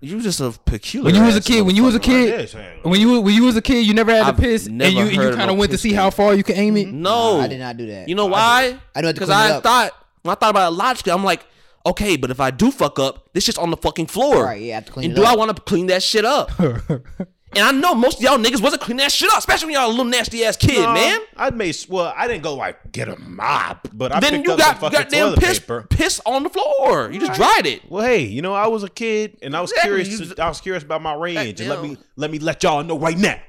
You 0.01 0.21
just 0.21 0.39
a 0.39 0.51
peculiar. 0.65 1.05
When 1.05 1.15
you 1.15 1.23
was 1.23 1.35
a 1.35 1.41
kid, 1.41 1.61
when 1.63 1.75
you 1.75 1.83
was 1.83 1.95
a 1.95 1.99
kid, 1.99 2.29
Yes, 2.29 2.55
I- 2.55 2.77
when 2.87 3.01
you 3.01 3.19
when 3.21 3.33
you 3.33 3.45
was 3.45 3.55
a 3.57 3.61
kid, 3.61 3.85
you 3.85 3.93
never 3.95 4.11
had 4.11 4.23
I've 4.23 4.35
to 4.35 4.41
piss, 4.41 4.67
and 4.67 4.79
you 4.81 4.99
and 4.99 5.11
you 5.11 5.31
kind 5.33 5.49
of 5.49 5.57
went 5.57 5.71
to 5.71 5.75
piss 5.77 5.81
see 5.81 5.93
how 5.93 6.09
far 6.11 6.35
you 6.35 6.43
can 6.43 6.55
aim 6.57 6.77
it. 6.77 6.87
No, 6.89 7.37
Nah, 7.37 7.43
I 7.43 7.47
did 7.47 7.59
not 7.59 7.77
do 7.77 7.87
that. 7.87 8.07
You 8.07 8.15
know 8.15 8.27
why? 8.27 8.77
I 8.95 9.01
know 9.01 9.11
Because 9.11 9.29
clean 9.29 9.39
it 9.51 9.55
I 9.55 9.59
thought 9.61 9.91
when 10.21 10.31
I 10.31 10.35
thought 10.35 10.51
about 10.51 10.71
it 10.71 10.75
logically, 10.75 11.11
I'm 11.13 11.23
like, 11.23 11.45
okay, 11.85 12.17
but 12.17 12.31
if 12.31 12.39
I 12.39 12.51
do 12.51 12.71
fuck 12.71 12.99
up, 12.99 13.29
this 13.33 13.43
shit's 13.45 13.57
on 13.57 13.69
the 13.71 13.77
fucking 13.77 14.07
floor. 14.07 14.45
Right, 14.45 14.61
yeah, 14.61 14.75
have 14.75 14.85
to 14.85 14.91
clean 14.91 15.09
and 15.09 15.13
it 15.17 15.21
do 15.21 15.25
I 15.27 15.35
want 15.35 15.55
to 15.55 15.61
clean 15.61 15.87
that 15.87 16.03
shit 16.03 16.25
up? 16.25 16.51
and 16.59 17.65
I 17.65 17.71
know 17.71 17.95
most 17.95 18.17
of 18.17 18.23
y'all 18.23 18.37
niggas 18.37 18.61
wasn't 18.61 18.81
cleaning 18.81 19.03
that 19.03 19.11
shit 19.11 19.29
up, 19.31 19.39
especially 19.39 19.67
when 19.67 19.75
y'all 19.75 19.87
a 19.87 19.89
little 19.89 20.05
nasty 20.05 20.43
ass 20.45 20.55
kid, 20.57 20.81
Nah, 20.83 20.93
man. 20.93 21.19
I 21.35 21.49
made 21.49 21.75
well. 21.89 22.13
I 22.15 22.27
didn't 22.27 22.43
go 22.43 22.55
like 22.55 22.91
get 22.91 23.07
a 23.09 23.17
mop, 23.19 23.87
but 23.93 24.11
I 24.11 24.19
then 24.19 24.33
picked 24.33 24.47
you 24.47 24.53
up 24.53 24.59
got 24.59 24.71
some 24.73 24.79
fucking 24.91 24.99
goddamn 24.99 25.25
toilet 25.29 25.39
piss, 25.39 25.59
paper. 25.59 25.87
piss 25.89 26.21
on 26.25 26.43
the 26.43 26.49
floor. 26.49 27.11
You 27.11 27.19
just 27.19 27.33
dried 27.33 27.65
it. 27.65 27.89
Well, 27.89 28.05
hey, 28.05 28.21
you 28.23 28.41
know, 28.41 28.53
I 28.53 28.67
was 28.67 28.83
a 28.83 28.89
kid 28.89 29.37
and 29.41 29.55
I 29.55 29.61
was 29.61 29.71
Exactly, 29.71 30.03
curious. 30.03 30.19
you- 30.19 30.35
I 30.43 30.47
was 30.47 30.61
curious 30.61 30.83
about 30.83 31.01
my 31.01 31.13
range, 31.15 31.59
and 31.59 31.69
let 31.69 31.81
me 31.81 31.97
let 32.15 32.29
me 32.31 32.39
let 32.39 32.61
y'all 32.63 32.83
know 32.83 32.99
right 32.99 33.17
now. 33.17 33.39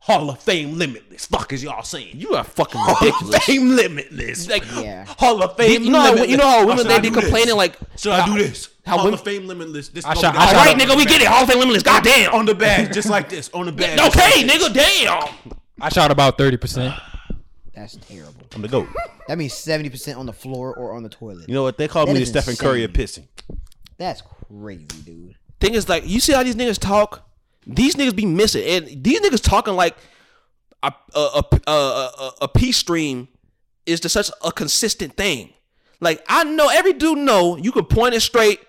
Hall 0.00 0.30
of 0.30 0.38
Fame 0.40 0.78
limitless. 0.78 1.26
Fuck 1.26 1.52
is 1.52 1.62
y'all 1.62 1.82
saying? 1.82 2.16
You 2.16 2.34
are 2.34 2.42
fucking 2.44 2.80
Hall 2.82 3.08
of. 3.34 3.42
Fame 3.44 3.76
limitless. 3.76 4.48
Like, 4.48 4.64
Yeah. 4.76 5.04
Hall 5.18 5.42
of 5.42 5.56
Fame. 5.56 5.82
you 5.84 5.90
know 5.90 6.00
how 6.00 6.04
limitless. 6.06 6.30
you 6.30 6.36
know 6.38 6.48
how 6.48 6.58
Oh, 6.62 6.66
women 6.66 6.78
should 6.78 6.86
they 6.88 7.00
be 7.00 7.08
do 7.10 7.14
this? 7.16 7.24
complaining 7.24 7.56
like, 7.56 7.76
Should 7.98 8.12
I 8.12 8.24
do 8.26 8.38
this? 8.38 8.68
how 8.86 8.96
Hall 8.96 9.04
women- 9.04 9.18
of 9.20 9.24
Fame 9.24 9.46
limitless. 9.46 9.88
This 9.88 10.04
I 10.06 10.12
is 10.12 10.18
shot- 10.20 10.34
gonna 10.34 10.46
I 10.46 10.50
be- 10.52 10.58
all 10.58 10.64
right, 10.64 10.76
nigga, 10.76 10.96
we 10.96 11.04
get 11.04 11.20
it. 11.20 11.28
Hall 11.28 11.42
of 11.42 11.48
Fame 11.50 11.58
limitless. 11.58 11.82
Goddamn. 11.82 12.32
on 12.32 12.46
the 12.46 12.54
badge, 12.54 12.94
just 12.94 13.10
like 13.10 13.28
this. 13.28 13.50
On 13.52 13.66
the 13.66 13.72
badge. 13.72 13.98
Okay, 14.00 14.46
like 14.46 14.50
nigga, 14.60 14.72
damn. 14.72 15.28
I 15.80 15.88
shot 15.90 16.10
about 16.10 16.38
thirty 16.38 16.56
percent. 16.56 16.94
That's 17.74 17.96
terrible. 18.08 18.42
I'm 18.54 18.62
the 18.62 18.68
goat. 18.68 18.88
That 19.28 19.36
means 19.38 19.52
seventy 19.54 19.90
percent 19.90 20.18
on 20.18 20.26
the 20.26 20.32
floor 20.32 20.74
or 20.74 20.94
on 20.94 21.02
the 21.02 21.08
toilet. 21.10 21.46
You 21.48 21.54
know 21.54 21.62
what? 21.62 21.76
They 21.78 21.88
call 21.88 22.04
That 22.06 22.12
me 22.12 22.18
the 22.18 22.22
is 22.22 22.28
Stephen 22.30 22.56
Curry 22.56 22.84
of 22.84 22.92
pissing. 22.92 23.26
That's 23.98 24.22
crazy, 24.48 24.86
dude. 25.04 25.34
thing 25.60 25.74
is 25.74 25.88
like 25.90 26.06
you 26.06 26.20
see 26.20 26.32
how 26.32 26.42
these 26.42 26.56
niggas 26.56 26.78
talk 26.78 27.28
these 27.76 27.94
niggas 27.96 28.14
be 28.16 28.26
missing 28.26 28.64
and 28.64 29.02
these 29.04 29.20
niggas 29.20 29.42
talking 29.42 29.74
like 29.74 29.96
a 30.82 30.92
a 31.14 31.18
a, 31.18 31.70
a, 31.70 31.70
a, 31.72 32.32
a 32.42 32.48
peace 32.48 32.76
stream 32.76 33.28
is 33.86 34.00
just 34.00 34.12
such 34.12 34.30
a 34.44 34.52
consistent 34.52 35.16
thing 35.16 35.52
like 36.00 36.24
i 36.28 36.44
know 36.44 36.68
every 36.68 36.92
dude 36.92 37.18
know 37.18 37.56
you 37.56 37.72
can 37.72 37.84
point 37.84 38.14
it 38.14 38.20
straight 38.20 38.60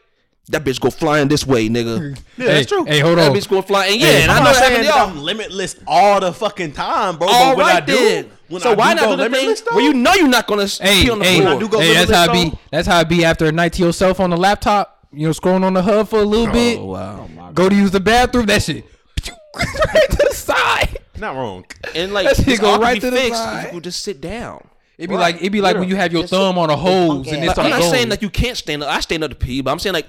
that 0.49 0.63
bitch 0.65 0.79
go 0.81 0.89
flying 0.89 1.27
this 1.27 1.45
way 1.47 1.69
nigga 1.69 2.17
Yeah, 2.37 2.45
that's 2.47 2.67
true. 2.67 2.83
Hey, 2.83 2.99
hold 2.99 3.17
that 3.19 3.27
on. 3.27 3.33
That 3.33 3.41
bitch 3.43 3.47
go 3.49 3.61
flying 3.61 3.93
and 3.93 4.01
yeah 4.01 4.07
Hey, 4.07 4.21
and 4.23 4.31
I'm 4.31 4.37
i 4.41 4.45
know 4.45 4.51
not 4.51 4.53
that 4.55 4.67
saying 4.67 4.83
that 4.83 4.95
y'all 4.95 5.09
I'm 5.09 5.17
limitless 5.19 5.75
all 5.87 6.19
the 6.19 6.33
fucking 6.33 6.73
time, 6.73 7.17
bro. 7.17 7.27
all 7.29 7.51
but 7.51 7.57
when 7.57 7.65
right 7.67 7.83
I 7.83 7.85
do, 7.85 7.93
then 7.95 8.31
when 8.49 8.61
so 8.61 8.71
I 8.71 8.75
why 8.75 8.93
do 8.95 9.01
not 9.01 9.05
go 9.05 9.11
do 9.11 9.17
the 9.17 9.23
thing 9.23 9.31
limitless, 9.33 9.61
though, 9.61 9.75
where 9.75 9.83
you 9.85 9.93
know 9.93 10.13
you're 10.15 10.27
not 10.27 10.47
gonna 10.47 10.65
Hey, 10.67 11.03
pee 11.03 11.09
on 11.09 11.19
the 11.19 11.25
hey, 11.25 11.41
floor 11.41 11.59
do 11.59 11.69
go 11.69 11.79
hey, 11.79 11.93
that's 11.93 12.11
how 12.11 12.29
I 12.29 12.33
be. 12.33 12.51
That's 12.71 12.87
how 12.87 12.99
it 12.99 13.07
be 13.07 13.23
after 13.23 13.45
a 13.45 13.51
night 13.51 13.73
to 13.73 13.83
yourself 13.83 14.19
on 14.19 14.29
the 14.31 14.37
laptop. 14.37 15.00
You 15.13 15.27
know, 15.27 15.31
scrolling 15.31 15.63
on 15.63 15.73
the 15.73 15.81
hub 15.81 16.07
for 16.07 16.19
a 16.19 16.25
little 16.25 16.47
oh, 16.47 16.51
bit. 16.53 16.79
oh 16.79 16.85
wow 16.85 17.51
Go 17.53 17.67
to 17.69 17.75
use 17.75 17.91
the 17.91 17.99
bathroom. 17.99 18.45
That 18.45 18.63
shit 18.63 18.85
right 19.55 20.09
to 20.09 20.27
the 20.29 20.33
side. 20.35 20.99
not 21.17 21.35
wrong. 21.35 21.65
and 21.95 22.13
like 22.13 22.27
That 22.27 22.37
shit 22.37 22.45
this 22.45 22.59
go 22.59 22.79
right 22.79 22.95
be 22.95 22.99
to 23.01 23.11
the 23.11 23.17
fixed 23.17 23.41
side. 23.43 23.65
you 23.65 23.71
could 23.71 23.83
just 23.83 24.01
sit 24.01 24.21
down 24.21 24.67
It'd 24.97 25.09
be 25.09 25.15
like 25.17 25.35
it'd 25.37 25.51
be 25.51 25.61
like 25.61 25.77
when 25.77 25.89
you 25.89 25.95
have 25.95 26.11
your 26.13 26.21
Just 26.23 26.31
thumb 26.33 26.57
on 26.57 26.69
a 26.69 26.75
hose 26.77 27.27
and 27.27 27.37
Okay. 27.37 27.43
it 27.43 27.47
Like, 27.47 27.57
I'm 27.57 27.69
not 27.69 27.79
going. 27.79 27.91
saying 27.91 28.09
that 28.09 28.21
you 28.21 28.29
can't 28.29 28.55
stand 28.57 28.83
up. 28.83 28.89
I 28.89 28.99
stand 28.99 29.23
up 29.23 29.31
to 29.31 29.35
pee, 29.35 29.61
but 29.61 29.71
I'm 29.71 29.79
saying 29.79 29.93
like 29.93 30.07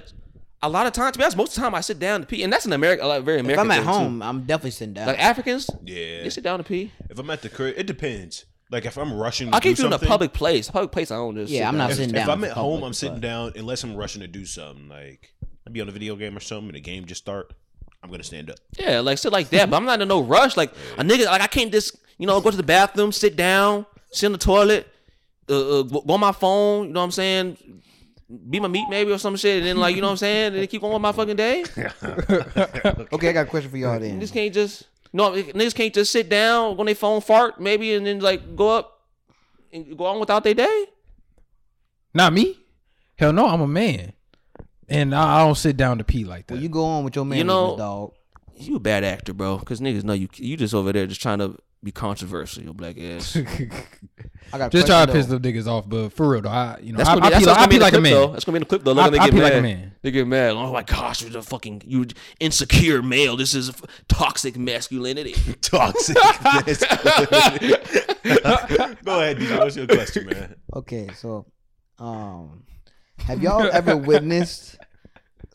a 0.61 0.69
lot 0.69 0.87
of 0.87 0.93
times, 0.93 1.11
to 1.13 1.17
be 1.19 1.23
honest, 1.25 1.35
most 1.35 1.49
of 1.49 1.55
the 1.55 1.61
time 1.61 1.75
I 1.75 1.81
sit 1.81 1.99
down 1.99 2.21
to 2.21 2.25
pee, 2.27 2.41
and 2.43 2.53
that's 2.53 2.65
an 2.65 2.71
American, 2.71 3.05
like 3.07 3.23
very 3.23 3.39
American. 3.41 3.65
If 3.65 3.71
I'm 3.71 3.71
at 3.71 3.83
thing, 3.83 3.83
too. 3.85 3.91
home, 3.91 4.21
I'm 4.21 4.43
definitely 4.43 4.71
sitting 4.71 4.93
down. 4.93 5.07
like 5.07 5.19
Africans, 5.19 5.69
Yeah. 5.83 6.23
they 6.23 6.29
sit 6.29 6.41
down 6.43 6.59
to 6.59 6.63
pee. 6.63 6.93
If 7.09 7.19
I'm 7.19 7.29
at 7.31 7.41
the 7.41 7.49
crib, 7.49 7.73
it 7.77 7.85
depends. 7.85 8.45
Like 8.71 8.85
if 8.85 8.97
I'm 8.97 9.13
rushing, 9.13 9.51
to 9.51 9.55
I 9.55 9.59
can 9.59 9.71
do 9.73 9.75
do 9.75 9.83
it 9.83 9.85
in 9.85 9.91
a 9.91 9.95
something, 9.95 10.09
public 10.09 10.33
place. 10.33 10.69
Public 10.69 10.91
place, 10.91 11.11
I 11.11 11.15
don't 11.15 11.35
just. 11.35 11.51
Yeah, 11.51 11.59
sit 11.61 11.65
I'm 11.67 11.73
down. 11.73 11.77
not 11.77 11.89
If, 11.91 11.97
sitting 11.97 12.15
if 12.15 12.21
down 12.25 12.29
I'm 12.29 12.39
for 12.41 12.45
at 12.47 12.51
home, 12.53 12.71
public, 12.73 12.87
I'm 12.87 12.93
sitting 12.93 13.15
but- 13.15 13.21
down 13.21 13.51
unless 13.55 13.83
I'm 13.83 13.95
rushing 13.95 14.21
to 14.21 14.27
do 14.27 14.45
something. 14.45 14.89
Like 14.89 15.33
I'd 15.67 15.73
be 15.73 15.81
on 15.81 15.89
a 15.89 15.91
video 15.91 16.15
game 16.15 16.35
or 16.35 16.39
something, 16.39 16.69
and 16.69 16.75
the 16.75 16.81
game 16.81 17.05
just 17.05 17.21
start. 17.21 17.53
I'm 18.01 18.09
gonna 18.09 18.23
stand 18.23 18.49
up. 18.49 18.57
Yeah, 18.77 18.99
like 18.99 19.17
sit 19.17 19.31
like 19.31 19.49
that, 19.51 19.69
but 19.69 19.77
I'm 19.77 19.85
not 19.85 20.01
in 20.01 20.07
no 20.07 20.21
rush. 20.21 20.57
Like 20.57 20.71
a 20.97 21.03
nigga, 21.03 21.25
like 21.25 21.41
I 21.41 21.47
can't 21.47 21.71
just 21.71 21.95
you 22.17 22.27
know 22.27 22.41
go 22.41 22.51
to 22.51 22.57
the 22.57 22.63
bathroom, 22.63 23.11
sit 23.11 23.35
down, 23.35 23.85
sit 24.11 24.25
in 24.25 24.31
the 24.33 24.37
toilet, 24.37 24.87
uh, 25.49 25.79
uh, 25.79 25.83
go 25.83 26.01
go 26.01 26.13
on 26.15 26.19
my 26.19 26.31
phone. 26.33 26.87
You 26.87 26.93
know 26.93 26.99
what 26.99 27.05
I'm 27.05 27.11
saying? 27.11 27.81
Be 28.49 28.59
my 28.59 28.67
meat 28.67 28.87
maybe 28.89 29.11
or 29.11 29.17
some 29.19 29.35
shit, 29.35 29.59
and 29.59 29.65
then 29.67 29.77
like 29.77 29.95
you 29.95 30.01
know 30.01 30.07
what 30.07 30.11
I'm 30.13 30.17
saying, 30.17 30.47
and 30.47 30.55
then 30.55 30.67
keep 30.67 30.81
going 30.81 30.93
with 30.93 31.01
my 31.01 31.11
fucking 31.11 31.35
day. 31.35 31.63
okay, 33.13 33.29
I 33.29 33.31
got 33.31 33.45
a 33.45 33.49
question 33.49 33.69
for 33.69 33.77
y'all 33.77 33.99
then. 33.99 34.19
Niggas 34.19 34.33
can't 34.33 34.53
just 34.53 34.83
no 35.13 35.31
niggas 35.31 35.75
can't 35.75 35.93
just 35.93 36.11
sit 36.11 36.27
down 36.27 36.77
on 36.79 36.85
their 36.85 36.95
phone, 36.95 37.21
fart 37.21 37.61
maybe, 37.61 37.93
and 37.93 38.05
then 38.05 38.19
like 38.19 38.55
go 38.55 38.69
up 38.69 38.99
and 39.71 39.97
go 39.97 40.05
on 40.05 40.19
without 40.19 40.43
their 40.43 40.53
day. 40.53 40.85
Not 42.13 42.33
me. 42.33 42.57
Hell 43.15 43.31
no, 43.33 43.47
I'm 43.47 43.61
a 43.61 43.67
man, 43.67 44.13
and 44.89 45.13
I, 45.15 45.41
I 45.41 45.45
don't 45.45 45.55
sit 45.55 45.77
down 45.77 45.99
to 45.99 46.03
pee 46.03 46.25
like 46.25 46.47
that. 46.47 46.55
Well, 46.55 46.63
you 46.63 46.69
go 46.69 46.83
on 46.83 47.03
with 47.03 47.15
your 47.15 47.25
man, 47.25 47.37
You 47.37 47.43
know- 47.43 47.77
dog. 47.77 48.13
You 48.55 48.75
a 48.75 48.79
bad 48.79 49.03
actor, 49.03 49.33
bro. 49.33 49.57
Cause 49.57 49.79
niggas 49.81 50.03
know 50.03 50.13
you. 50.13 50.29
You 50.35 50.55
just 50.57 50.75
over 50.75 50.93
there 50.93 51.07
just 51.07 51.21
trying 51.21 51.39
to 51.39 51.57
be 51.83 51.91
controversial, 51.91 52.73
black 52.73 52.97
ass. 52.99 53.35
I 54.53 54.57
got 54.57 54.71
Just 54.71 54.87
try 54.87 55.05
to 55.05 55.11
question, 55.11 55.13
piss 55.13 55.25
them 55.27 55.41
niggas 55.41 55.67
off, 55.67 55.87
but 55.89 56.09
for 56.13 56.29
real 56.29 56.41
though, 56.41 56.49
I 56.49 56.77
you 56.81 56.91
know 56.93 56.97
That's 56.97 57.09
I, 57.09 57.13
gonna 57.15 57.25
I 57.25 57.29
that's 57.31 57.43
pee 57.43 57.47
what's 57.49 57.57
like, 57.57 57.57
I 57.57 57.61
gonna 57.61 57.67
be 57.67 57.71
pee 57.71 57.75
in 57.75 57.79
the 57.79 57.83
like 57.85 57.93
a 57.93 57.97
clip, 57.97 58.03
though. 58.03 58.25
man. 58.27 58.31
That's 58.33 58.45
gonna 58.45 58.53
be 58.53 58.57
in 58.57 58.61
the 58.61 58.65
clip 58.67 58.83
though. 58.83 58.91
Look, 58.93 59.05
I- 59.05 59.09
they 59.09 59.17
get 59.17 59.31
pee 59.31 59.35
mad. 59.37 59.43
like 59.43 59.53
a 59.53 59.61
man. 59.61 59.91
They 60.01 60.11
get 60.11 60.27
mad. 60.27 60.51
Oh 60.51 60.71
my 60.71 60.83
gosh, 60.83 61.21
you're 61.21 61.31
the 61.31 61.41
fucking 61.41 61.81
you 61.85 62.05
insecure 62.39 63.01
male. 63.01 63.35
This 63.37 63.53
is 63.55 63.71
toxic 64.07 64.57
masculinity. 64.57 65.33
Toxic. 65.61 66.15
Go 66.17 66.21
ahead, 69.19 69.37
DJ. 69.37 69.57
What's 69.59 69.75
your 69.75 69.87
question, 69.87 70.25
man? 70.27 70.55
Okay, 70.75 71.09
so, 71.15 71.45
um, 71.99 72.63
have 73.19 73.41
y'all 73.41 73.69
ever 73.71 73.95
witnessed 73.97 74.77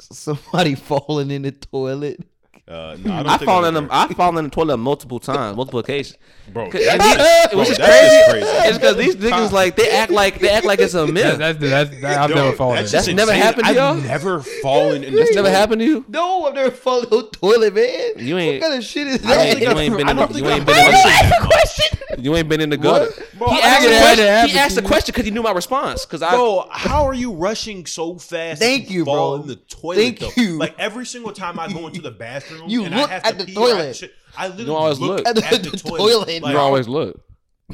somebody 0.01 0.75
falling 0.75 1.31
in 1.31 1.43
the 1.43 1.53
toilet? 1.53 2.21
Uh, 2.69 2.97
no, 3.03 3.13
I, 3.15 3.23
don't 3.23 3.27
I 3.29 3.37
think 3.39 3.49
fall 3.49 3.65
I've 3.65 3.75
in 3.75 3.85
the 3.87 3.89
I 3.91 4.13
fall 4.15 4.37
in 4.37 4.45
the 4.45 4.51
toilet 4.51 4.77
multiple 4.77 5.19
times, 5.19 5.57
multiple 5.57 5.81
occasions. 5.81 6.19
Bro. 6.53 6.65
And 6.65 6.73
That's 6.73 7.05
these- 7.05 7.17
just, 7.17 7.45
it 7.45 7.51
bro, 7.51 7.59
was 7.59 7.69
just 7.69 7.81
crazy. 7.81 8.17
just 8.17 8.31
crazy. 8.31 8.47
It's 8.69 8.79
because 8.79 8.97
these 8.97 9.17
niggas 9.17 9.53
like 9.53 9.77
they 9.77 9.91
act 9.91 10.11
like 10.13 10.39
they 10.41 10.51
act 10.51 10.67
like 10.67 10.79
it's 10.81 10.95
a 10.95 11.07
That, 11.07 11.13
myth. 11.13 11.39
that's 11.39 11.59
that's 11.59 11.91
that, 12.01 12.19
I've 12.19 12.31
Yo, 12.31 12.37
never 12.37 12.53
fallen. 12.57 12.77
that's 12.77 12.93
in. 13.09 13.17
That's 13.17 13.29
never 13.29 13.33
happened 13.33 13.65
to 13.65 13.71
I've 13.71 13.77
y'all? 13.77 13.95
never 13.97 14.41
fallen 14.41 15.05
in 15.05 15.15
That's 15.15 15.35
never 15.35 15.51
happened 15.51 15.81
to 15.81 15.85
you. 15.87 16.05
No, 16.09 16.47
I've 16.47 16.55
never 16.55 16.71
fallen 16.71 17.05
in 17.05 17.11
the 17.11 17.23
toilet, 17.33 17.75
man. 17.75 18.13
You 18.27 18.39
ain't- 18.39 18.63
What 18.63 18.69
kind 18.71 18.79
of 18.79 18.85
shit 18.85 19.07
is 19.07 19.19
that? 19.23 19.61
you 19.61 19.69
ain't 19.69 19.97
been 19.97 20.07
I 20.09 20.11
in 20.13 20.17
don't 20.17 20.29
the, 20.29 20.35
think 20.35 20.47
you 20.47 20.51
I've 20.53 20.57
ain't 20.59 20.67
been 20.67 20.77
in 20.77 20.95
ever 20.95 21.29
the, 21.41 21.47
question. 21.47 21.99
you 22.25 22.37
ain't 22.37 22.49
been 22.49 22.61
in 22.61 22.71
the 22.71 22.77
gutter. 22.77 23.11
Bro, 23.37 23.49
He 23.49 23.61
asked, 23.61 23.83
don't 23.83 23.91
the 23.93 23.99
question, 23.99 23.99
Had 23.99 24.17
to 24.17 24.23
he 24.23 24.29
happen 24.29 24.57
asked 24.59 24.75
the 24.75 24.81
to 24.81 24.85
you. 24.85 24.89
question 24.89 25.13
because 25.13 25.25
he 25.25 25.31
knew 25.31 25.43
my 25.43 25.53
response. 25.53 26.05
Because 26.05 26.23
I 26.23 26.31
Bro, 26.31 26.69
how 26.71 27.05
are 27.07 27.15
you 27.15 27.33
rushing 27.33 27.87
so 27.87 28.17
fast? 28.19 28.61
Thank 28.61 28.91
you, 28.91 29.05
bro. 29.05 29.37
In 29.37 29.47
the 29.47 29.57
toilet, 29.57 29.97
Thank 30.19 30.37
you. 30.37 30.59
Like 30.59 30.75
every 30.79 31.07
single 31.07 31.33
time 31.33 31.59
I 31.59 31.73
go 31.73 31.87
into 31.87 32.01
the 32.01 32.11
bathroom, 32.11 32.69
You 32.69 32.85
and 32.85 32.95
look 32.97 33.11
I 33.11 33.15
have 33.15 33.25
at 33.25 33.39
to 33.39 33.45
the 33.45 33.53
pee 33.53 33.57
or 33.57 33.69
I 33.69 33.71
toilet. 33.73 34.13
Shit, 34.43 34.45
I 34.45 34.49
literally 34.49 34.71
You 34.71 34.77
always 34.77 34.99
look, 35.01 35.19
look. 35.19 35.27
at 35.27 35.35
the, 35.35 35.71
toilet. 35.77 36.41
bro. 36.41 36.51
you 36.51 36.59
always 36.59 36.89
look. 36.89 37.21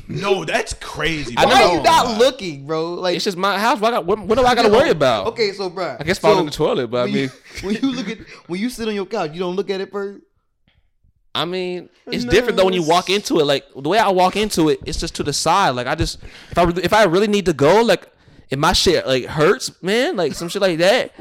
no, 0.08 0.44
that's 0.44 0.74
crazy. 0.74 1.34
I 1.36 1.44
bro. 1.44 1.52
Why 1.54 1.60
know. 1.60 1.68
are 1.70 1.76
you 1.76 1.82
not 1.82 2.18
looking, 2.18 2.66
bro? 2.66 2.94
Like, 2.94 3.16
It's 3.16 3.24
just 3.24 3.36
my 3.36 3.58
house. 3.58 3.80
What, 3.80 3.94
I 3.94 3.98
got, 3.98 4.06
what, 4.06 4.18
what 4.20 4.38
do 4.38 4.44
I 4.44 4.54
got 4.54 4.62
to 4.62 4.70
worry 4.70 4.90
about? 4.90 5.28
Okay, 5.28 5.52
so, 5.52 5.70
bro. 5.70 5.96
I 5.98 6.02
guess 6.04 6.18
fall 6.18 6.38
in 6.40 6.46
the 6.46 6.52
toilet, 6.52 6.88
but 6.88 6.98
I 6.98 7.04
when 7.04 7.12
mean, 7.14 7.22
you, 7.22 7.30
when 7.66 7.74
you 7.76 7.92
look 7.92 8.08
at 8.08 8.18
when 8.48 8.60
you 8.60 8.68
sit 8.70 8.88
on 8.88 8.94
your 8.94 9.06
couch, 9.06 9.32
you 9.32 9.38
don't 9.40 9.56
look 9.56 9.70
at 9.70 9.80
it 9.80 9.92
first. 9.92 10.20
I 11.36 11.44
mean, 11.44 11.88
it's 12.06 12.24
different 12.24 12.56
though 12.56 12.64
when 12.64 12.74
you 12.74 12.84
walk 12.84 13.10
into 13.10 13.40
it. 13.40 13.44
Like 13.44 13.64
the 13.74 13.88
way 13.88 13.98
I 13.98 14.08
walk 14.10 14.36
into 14.36 14.68
it, 14.68 14.78
it's 14.86 15.00
just 15.00 15.16
to 15.16 15.24
the 15.24 15.32
side. 15.32 15.70
Like 15.70 15.88
I 15.88 15.96
just, 15.96 16.22
if 16.50 16.56
I 16.58 16.68
if 16.68 16.92
I 16.92 17.04
really 17.04 17.26
need 17.26 17.46
to 17.46 17.52
go, 17.52 17.82
like 17.82 18.06
if 18.50 18.58
my 18.58 18.72
shit 18.72 19.04
like 19.06 19.24
hurts, 19.24 19.82
man, 19.82 20.16
like 20.16 20.34
some 20.34 20.48
shit 20.48 20.62
like 20.62 20.78
that, 20.78 21.12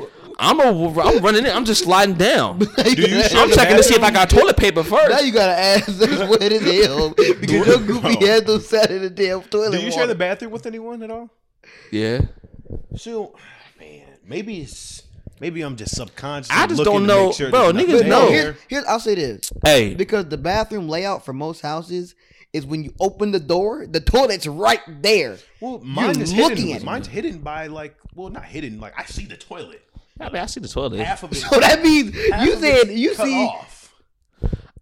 I'm 0.44 0.60
a, 0.60 1.00
I'm 1.02 1.24
running 1.24 1.46
in. 1.46 1.52
I'm 1.52 1.66
just 1.66 1.84
sliding 1.84 2.16
down. 2.16 2.60
Do 2.60 2.66
you 2.68 3.22
I'm 3.34 3.50
checking 3.52 3.78
to 3.78 3.84
see 3.84 3.96
if 3.96 4.04
I 4.04 4.12
got 4.12 4.30
toilet 4.30 4.58
paper 4.58 4.84
first. 4.84 5.10
Now 5.10 5.20
you 5.20 5.32
got 5.32 5.48
to 5.48 5.58
ask 5.58 5.86
that's 5.88 6.30
wet 6.30 6.52
as 6.52 6.86
hell 6.86 7.10
because 7.18 7.50
your 7.68 7.78
goofy 7.78 8.18
Bro. 8.18 8.28
had 8.28 8.46
those 8.46 8.68
sat 8.68 8.92
in 8.92 9.02
the 9.04 9.10
damn 9.10 9.42
toilet. 9.44 9.72
Do 9.80 9.82
you 9.86 9.92
share 9.92 10.06
the 10.08 10.16
bathroom 10.16 10.52
with 10.52 10.66
anyone 10.66 11.02
at 11.02 11.10
all? 11.12 11.30
Yeah, 11.92 12.22
So, 12.98 13.36
man, 13.80 14.06
maybe 14.28 14.60
it's 14.62 15.04
maybe 15.40 15.62
I'm 15.62 15.76
just 15.78 15.96
subconscious. 15.96 16.52
I 16.52 16.68
just 16.68 16.84
don't 16.84 17.06
know- 17.06 17.32
bro, 17.50 17.72
niggas 17.72 18.00
But 18.00 18.08
know. 18.08 18.26
no, 18.26 18.30
here's, 18.32 18.56
here's 18.68 18.86
I'll 18.86 19.00
say 19.00 19.16
this 19.16 19.50
Hey, 19.64 19.94
because 19.96 20.26
the 20.26 20.38
bathroom 20.38 20.90
layout 20.90 21.24
for 21.24 21.32
most 21.34 21.62
houses 21.62 22.16
is 22.52 22.66
when 22.66 22.84
you 22.84 22.94
open 23.00 23.32
the 23.32 23.40
door, 23.40 23.88
the 23.88 24.00
toilet's 24.02 24.46
right 24.46 24.82
there. 25.02 25.38
Well, 25.62 25.80
mine 25.80 26.16
You're 26.16 26.24
is 26.24 26.34
looking 26.34 26.58
hidden. 26.58 26.76
at 26.76 26.82
it. 26.82 26.86
Mine's 26.86 27.08
hidden 27.08 27.40
by 27.40 27.68
like, 27.68 27.96
well, 28.14 28.30
not 28.30 28.46
hidden. 28.46 28.80
Like 28.80 28.94
I 29.00 29.06
see 29.06 29.26
the 29.26 29.38
toilet. 29.38 29.82
I 30.20 30.30
mean, 30.30 30.42
I 30.42 30.46
see 30.46 30.60
the 30.60 30.68
toilet. 30.68 31.00
Half 31.00 31.24
of 31.24 31.32
it. 31.32 31.38
So 31.50 31.60
that 31.60 31.82
means 31.82 32.16
half 32.30 32.46
you 32.46 32.54
of 32.54 32.60
said 32.60 32.90
you 32.92 33.16
cut 33.16 33.26
see. 33.26 33.46
off. 33.46 33.70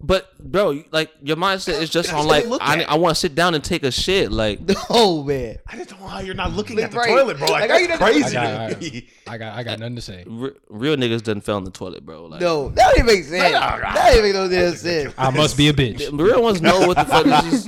But 0.04 0.36
bro, 0.40 0.84
like 0.92 1.12
your 1.22 1.38
mindset 1.38 1.80
is 1.80 1.90
just 1.92 2.12
on 2.12 2.26
like 2.26 2.44
I. 2.60 2.84
I 2.84 2.96
want 2.96 3.16
to 3.16 3.20
sit 3.20 3.36
down 3.36 3.54
and 3.54 3.64
take 3.64 3.84
a 3.84 3.92
shit. 3.92 4.32
Like 4.32 4.60
Oh 4.90 5.24
man, 5.24 5.58
I 5.68 5.76
just 5.78 5.90
don't 5.92 6.00
know 6.02 6.08
how 6.08 6.20
you're 6.22 6.34
not 6.34 6.54
looking 6.54 6.80
at 6.80 6.90
the 6.90 6.98
right. 6.98 7.08
toilet, 7.10 7.38
bro. 7.38 7.48
Like, 7.48 7.62
Like, 7.62 7.70
how 7.70 7.78
you 7.78 7.88
that's 7.88 8.02
crazy. 8.02 8.36
I 8.36 8.70
got- 8.70 8.72
to 8.72 8.78
me. 8.92 9.10
I 9.28 9.38
got 9.38 9.58
I 9.58 9.64
got 9.64 9.78
nothing 9.80 9.96
to 9.98 10.02
say. 10.02 10.24
re- 10.28 10.52
real 10.70 10.96
niggas 10.96 11.22
doesn't 11.22 11.42
fell 11.42 11.60
in 11.60 11.66
the 11.66 11.72
toilet, 11.72 12.04
bro. 12.04 12.26
Like 12.26 12.42
no, 12.42 12.70
that 12.70 12.84
don't 12.90 12.94
even 12.96 13.06
make 13.06 13.24
sense. 13.26 13.54
That 13.54 13.94
don't 13.96 14.12
even 14.18 14.24
make 14.24 14.34
no 14.34 14.50
damn 14.50 14.76
sense. 14.76 15.14
I 15.20 15.30
must 15.30 15.56
be 15.56 15.70
a 15.70 15.74
bitch. 15.74 16.00
the 16.18 16.24
real 16.24 16.42
ones 16.42 16.62
know 16.64 16.88
what 16.88 16.98
the 16.98 17.06
fuck 17.06 17.24
this 17.26 17.68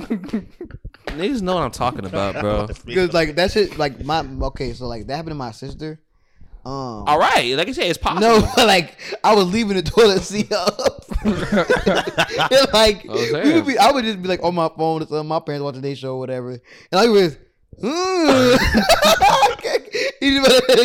Niggas 1.06 1.40
know 1.42 1.54
what 1.54 1.62
I'm 1.62 1.70
talking 1.70 2.04
about, 2.04 2.40
bro. 2.40 2.66
Because 2.84 3.12
like 3.12 3.36
that 3.36 3.52
shit, 3.52 3.78
like 3.78 4.04
my 4.04 4.26
okay, 4.46 4.72
so 4.72 4.88
like 4.88 5.06
that 5.06 5.14
happened 5.16 5.30
to 5.30 5.36
my 5.36 5.52
sister. 5.52 6.00
Um, 6.66 7.04
All 7.06 7.18
right, 7.18 7.54
like 7.56 7.68
I 7.68 7.72
said, 7.72 7.84
it's 7.88 7.98
possible. 7.98 8.40
no, 8.40 8.48
like 8.64 8.96
I 9.22 9.34
was 9.34 9.52
leaving 9.52 9.76
the 9.76 9.82
toilet 9.82 10.22
seat 10.22 10.50
up. 10.50 11.04
like 12.72 13.04
I 13.10 13.42
we 13.44 13.52
would 13.52 13.66
be, 13.66 13.76
I 13.76 13.90
would 13.92 14.04
just 14.04 14.22
be 14.22 14.28
like 14.28 14.42
on 14.42 14.54
my 14.54 14.70
phone 14.74 15.02
or 15.02 15.06
something. 15.06 15.28
My 15.28 15.40
parents 15.40 15.62
watching 15.62 15.82
their 15.82 15.94
show 15.94 16.14
or 16.14 16.20
whatever, 16.20 16.52
and 16.52 16.60
I 16.92 17.06
was. 17.08 17.36
Mm. 17.82 18.56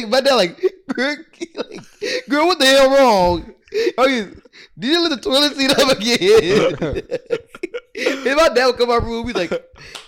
My 0.09 0.21
dad 0.21 0.35
like, 0.35 0.59
girl, 0.87 1.15
like, 1.55 1.81
girl, 2.27 2.47
what 2.47 2.59
the 2.59 2.65
hell 2.65 2.89
wrong? 2.89 3.53
Oh, 3.97 4.07
you, 4.07 4.41
did 4.77 4.91
you 4.91 5.01
let 5.03 5.09
the 5.09 5.17
toilet 5.17 5.55
seat 5.55 5.71
up 5.71 5.91
again? 5.97 7.09
And 8.07 8.35
my 8.35 8.49
dad 8.49 8.65
would 8.67 8.77
come 8.77 8.89
out 8.91 9.03
room, 9.03 9.25
he's 9.27 9.35
like, 9.35 9.51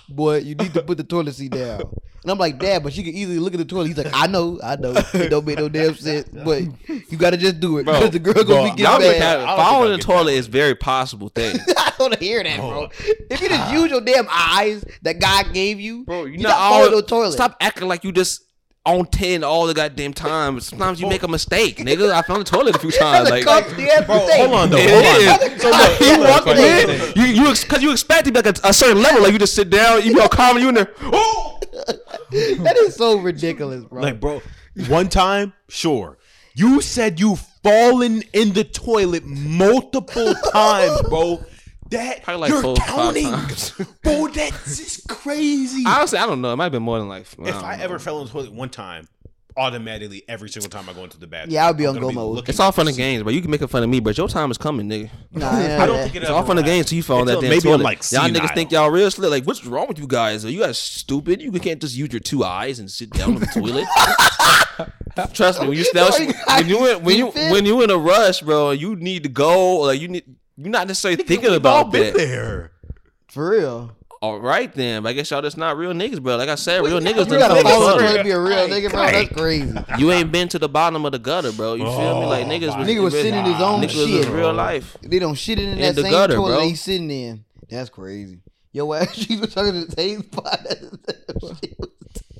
boy, 0.09 0.37
you 0.37 0.55
need 0.55 0.73
to 0.73 0.81
put 0.83 0.97
the 0.97 1.03
toilet 1.03 1.33
seat 1.35 1.51
down. 1.51 1.81
And 2.23 2.29
I'm 2.31 2.37
like, 2.37 2.59
Dad, 2.59 2.83
but 2.83 2.93
she 2.93 3.01
can 3.01 3.15
easily 3.15 3.39
look 3.39 3.53
at 3.53 3.57
the 3.57 3.65
toilet. 3.65 3.87
He's 3.87 3.97
like, 3.97 4.11
I 4.13 4.27
know, 4.27 4.59
I 4.63 4.75
know. 4.75 4.93
It 4.95 5.29
don't 5.31 5.43
make 5.43 5.57
no 5.57 5.69
damn 5.69 5.95
sense. 5.95 6.29
But 6.31 6.63
you 6.87 7.17
gotta 7.17 7.35
just 7.35 7.59
do 7.59 7.79
it. 7.79 7.85
Because 7.85 8.11
the 8.11 8.19
girl 8.19 8.35
bro, 8.35 8.43
gonna 8.43 8.75
be 8.75 8.83
Y'all 8.83 8.99
getting 8.99 9.13
be 9.15 9.19
mad. 9.19 9.39
having- 9.39 9.47
I 9.47 9.55
falling 9.55 9.93
in 9.93 9.97
the 9.99 10.03
toilet 10.05 10.33
is 10.33 10.45
very 10.45 10.75
possible 10.75 11.29
thing. 11.35 11.55
I 11.77 11.89
don't 11.97 11.99
want 11.99 12.13
to 12.13 12.19
hear 12.19 12.43
that, 12.43 12.57
bro. 12.57 12.89
If 13.29 13.41
you 13.41 13.49
just 13.49 13.73
use 13.73 13.89
your 13.89 14.01
damn 14.01 14.27
eyes 14.29 14.85
that 15.01 15.19
God 15.19 15.51
gave 15.51 15.79
you, 15.79 16.05
Bro, 16.05 16.25
you 16.25 16.33
you 16.33 16.37
not 16.43 16.49
not 16.49 16.57
falling 16.69 16.81
all 16.81 16.87
in 16.89 16.95
the 16.97 17.07
toilet. 17.07 17.31
Stop 17.31 17.57
acting 17.59 17.87
like 17.87 18.03
you 18.03 18.11
just 18.11 18.43
on 18.85 19.05
ten 19.05 19.43
all 19.43 19.67
the 19.67 19.73
goddamn 19.73 20.13
time. 20.13 20.59
Sometimes 20.59 20.99
you 20.99 21.07
make 21.07 21.23
a 21.23 21.27
mistake, 21.27 21.77
nigga. 21.77 22.11
I 22.11 22.21
fell 22.23 22.37
in 22.37 22.43
the 22.43 22.49
toilet 22.49 22.75
a 22.75 22.79
few 22.79 22.91
times. 22.99 23.29
That's 23.29 23.45
a 23.45 23.49
Like, 23.49 23.65
comfy 23.65 23.89
ass 23.89 24.05
Bro, 24.05 24.17
hold 24.19 24.53
on 24.53 24.69
though. 24.71 24.77
It 24.79 24.89
Hold 24.89 25.41
is. 25.43 25.53
on. 25.53 25.59
So 25.59 25.69
look, 25.69 25.99
you 25.99 26.05
you 26.07 26.19
walk 26.19 26.45
walk 26.47 26.57
in, 26.57 26.89
in, 26.89 27.13
you 27.15 27.23
you 27.43 27.53
because 27.53 27.83
you 27.83 27.91
expect 27.91 28.25
to 28.25 28.31
be 28.31 28.41
like 28.41 28.57
a, 28.57 28.67
a 28.67 28.73
certain 28.73 29.01
level, 29.01 29.21
like 29.23 29.33
you 29.33 29.39
just 29.39 29.53
sit 29.55 29.69
down, 29.69 30.03
you 30.03 30.13
be 30.13 30.19
all 30.19 30.29
calm, 30.29 30.57
you 30.57 30.69
in 30.69 30.75
there. 30.75 30.91
Oh, 31.01 31.59
that 32.31 32.75
is 32.77 32.95
so 32.95 33.17
ridiculous, 33.19 33.83
bro. 33.85 34.01
Like, 34.01 34.19
bro, 34.19 34.41
one 34.87 35.09
time, 35.09 35.53
sure. 35.69 36.17
You 36.53 36.81
said 36.81 37.19
you 37.19 37.37
fallen 37.63 38.23
in 38.33 38.51
the 38.53 38.63
toilet 38.63 39.23
multiple 39.25 40.33
times, 40.51 41.01
bro. 41.07 41.43
That 41.91 42.23
Probably 42.23 42.41
like 42.41 42.49
you're 42.51 42.61
four 42.61 42.75
counting, 42.77 43.25
times. 43.31 43.71
bro. 44.03 44.27
That's 44.27 44.77
just 44.77 45.07
crazy. 45.07 45.83
honestly, 45.85 46.17
I 46.19 46.25
don't 46.25 46.41
know. 46.41 46.51
It 46.53 46.55
might 46.55 46.65
have 46.65 46.71
been 46.71 46.83
more 46.83 46.97
than 46.99 47.07
like. 47.09 47.23
if 47.23 47.35
don't 47.37 47.47
I 47.63 47.77
know. 47.77 47.83
ever 47.83 47.99
fell 47.99 48.19
in 48.21 48.25
the 48.27 48.31
toilet 48.31 48.53
one 48.53 48.69
time, 48.69 49.07
automatically 49.57 50.23
every 50.29 50.47
single 50.49 50.69
time 50.69 50.87
I 50.89 50.93
go 50.93 51.03
into 51.03 51.19
the 51.19 51.27
bathroom, 51.27 51.53
Yeah, 51.53 51.65
I'll 51.65 51.73
be 51.73 51.83
I'm 51.83 51.89
on 51.95 52.01
gonna 52.01 52.13
go 52.13 52.19
mode. 52.21 52.35
looking 52.37 52.49
It's 52.53 52.59
all 52.61 52.71
fun 52.71 52.87
and 52.87 52.95
games, 52.95 53.23
but 53.23 53.33
you 53.33 53.41
can 53.41 53.51
make 53.51 53.61
fun 53.67 53.83
of 53.83 53.89
me, 53.89 53.99
but 53.99 54.17
your 54.17 54.29
time 54.29 54.49
is 54.51 54.57
coming, 54.57 54.87
nigga. 54.89 55.09
Nah, 55.33 55.49
I 55.51 55.85
don't 55.85 55.97
think 56.03 56.15
it 56.15 56.19
It's 56.21 56.29
ever 56.29 56.37
all 56.39 56.45
fun 56.45 56.57
and 56.57 56.65
games 56.65 56.85
until 56.85 56.95
you 56.95 57.03
fall 57.03 57.19
in 57.19 57.25
that 57.27 57.33
Until 57.35 57.41
damn 57.41 57.49
maybe 57.57 57.67
I'm, 57.69 57.73
toilet. 57.79 57.83
like, 57.83 57.97
y'all 57.97 58.23
senile. 58.23 58.41
niggas 58.41 58.55
think 58.55 58.71
y'all 58.71 58.89
real 58.89 59.11
slick. 59.11 59.29
Like, 59.29 59.43
what's 59.45 59.65
wrong 59.65 59.87
with 59.89 59.99
you 59.99 60.07
guys? 60.07 60.45
Are 60.45 60.49
you 60.49 60.61
guys 60.61 60.77
stupid? 60.77 61.41
You 61.41 61.51
can't 61.51 61.81
just 61.81 61.95
use 61.97 62.13
your 62.13 62.21
two 62.21 62.45
eyes 62.45 62.79
and 62.79 62.89
sit 62.89 63.09
down 63.09 63.33
in 63.33 63.39
the 63.41 63.45
toilet. 63.47 63.85
Trust 65.33 65.61
me, 65.61 65.67
when 65.67 65.77
you 65.77 65.83
that 65.93 66.07
was- 66.09 66.19
when 66.57 66.67
you 66.69 66.87
in, 66.87 67.03
when 67.03 67.17
you 67.17 67.31
Stupid. 67.31 67.51
when 67.51 67.65
you 67.65 67.81
in 67.81 67.89
a 67.89 67.97
rush, 67.97 68.41
bro, 68.41 68.71
you 68.71 68.95
need 68.95 69.23
to 69.23 69.29
go. 69.29 69.79
Like 69.81 69.99
you 69.99 70.07
need 70.07 70.23
you're 70.61 70.69
not 70.71 70.87
necessarily 70.87 71.23
thinking 71.23 71.51
We've 71.51 71.65
all 71.65 71.81
about 71.81 71.91
been 71.91 72.13
that. 72.13 72.17
there. 72.17 72.71
For 73.29 73.49
real. 73.51 73.95
All 74.21 74.39
right 74.39 74.71
then, 74.75 75.01
but 75.01 75.09
I 75.09 75.13
guess 75.13 75.31
y'all 75.31 75.41
just 75.41 75.57
not 75.57 75.77
real 75.77 75.93
niggas, 75.93 76.21
bro. 76.21 76.35
Like 76.37 76.47
I 76.47 76.53
said, 76.53 76.83
real 76.83 76.99
niggas 76.99 77.25
You 77.25 77.25
done 77.25 77.39
gotta 77.39 77.55
fell 77.55 77.57
in 77.57 77.63
the 77.63 77.69
follow 77.71 77.97
trying 77.97 78.17
to 78.17 78.23
be 78.23 78.29
a 78.29 78.39
real 78.39 78.67
nigga, 78.67 78.91
bro. 78.91 79.01
That's 79.07 79.29
crazy. 79.33 79.75
You 79.97 80.11
ain't 80.11 80.31
been 80.31 80.47
to 80.49 80.59
the 80.59 80.69
bottom 80.69 81.03
of 81.07 81.11
the 81.11 81.17
gutter, 81.17 81.51
bro. 81.51 81.73
You 81.73 81.85
feel 81.85 82.19
me? 82.21 82.27
Like 82.27 82.45
oh, 82.45 82.49
niggas 82.49 82.77
was 82.77 82.87
Nigga 82.87 83.01
was 83.01 83.13
really- 83.15 83.23
sitting 83.29 83.39
in 83.39 83.45
his 83.51 83.59
own 83.61 83.81
niggas 83.81 83.95
was 83.95 84.25
shit. 84.25 84.27
real 84.29 84.53
life. 84.53 84.95
They 85.01 85.17
don't 85.17 85.33
shit 85.33 85.57
in 85.57 85.69
In 85.69 85.79
that 85.79 85.95
the 85.95 86.03
same 86.03 86.11
gutter, 86.11 86.35
toilet 86.35 86.55
bro. 86.57 86.67
he's 86.67 86.81
sitting 86.81 87.09
in. 87.09 87.45
That's 87.67 87.89
crazy. 87.89 88.41
Yo 88.73 88.93
ass 88.93 89.15
cheeks 89.25 89.41
was 89.41 89.53
touching 89.55 89.81
the 89.87 89.91
same 89.91 90.21
spot. 90.21 90.67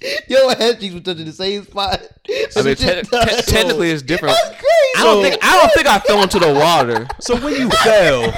Yo 0.28 0.50
ass 0.50 0.80
cheeks 0.80 0.94
was 0.94 1.04
touching 1.04 1.26
the 1.26 1.32
same 1.32 1.64
spot. 1.64 2.02
I 2.30 2.62
mean, 2.64 2.76
te- 2.76 3.02
te- 3.02 3.42
technically 3.52 3.92
it's 3.92 4.02
different. 4.02 4.36
That's 4.36 4.50
crazy. 4.50 4.68
I 4.98 5.04
don't 5.04 5.22
think 5.24 5.44
I 5.44 5.58
don't 5.60 5.74
think 5.74 5.88
I 5.88 6.00
fell 6.00 6.22
into 6.24 6.40
the 6.40 6.54
water. 6.54 7.08
So 7.20 7.36
when 7.40 7.54
you 7.56 7.70
fell, 7.70 8.32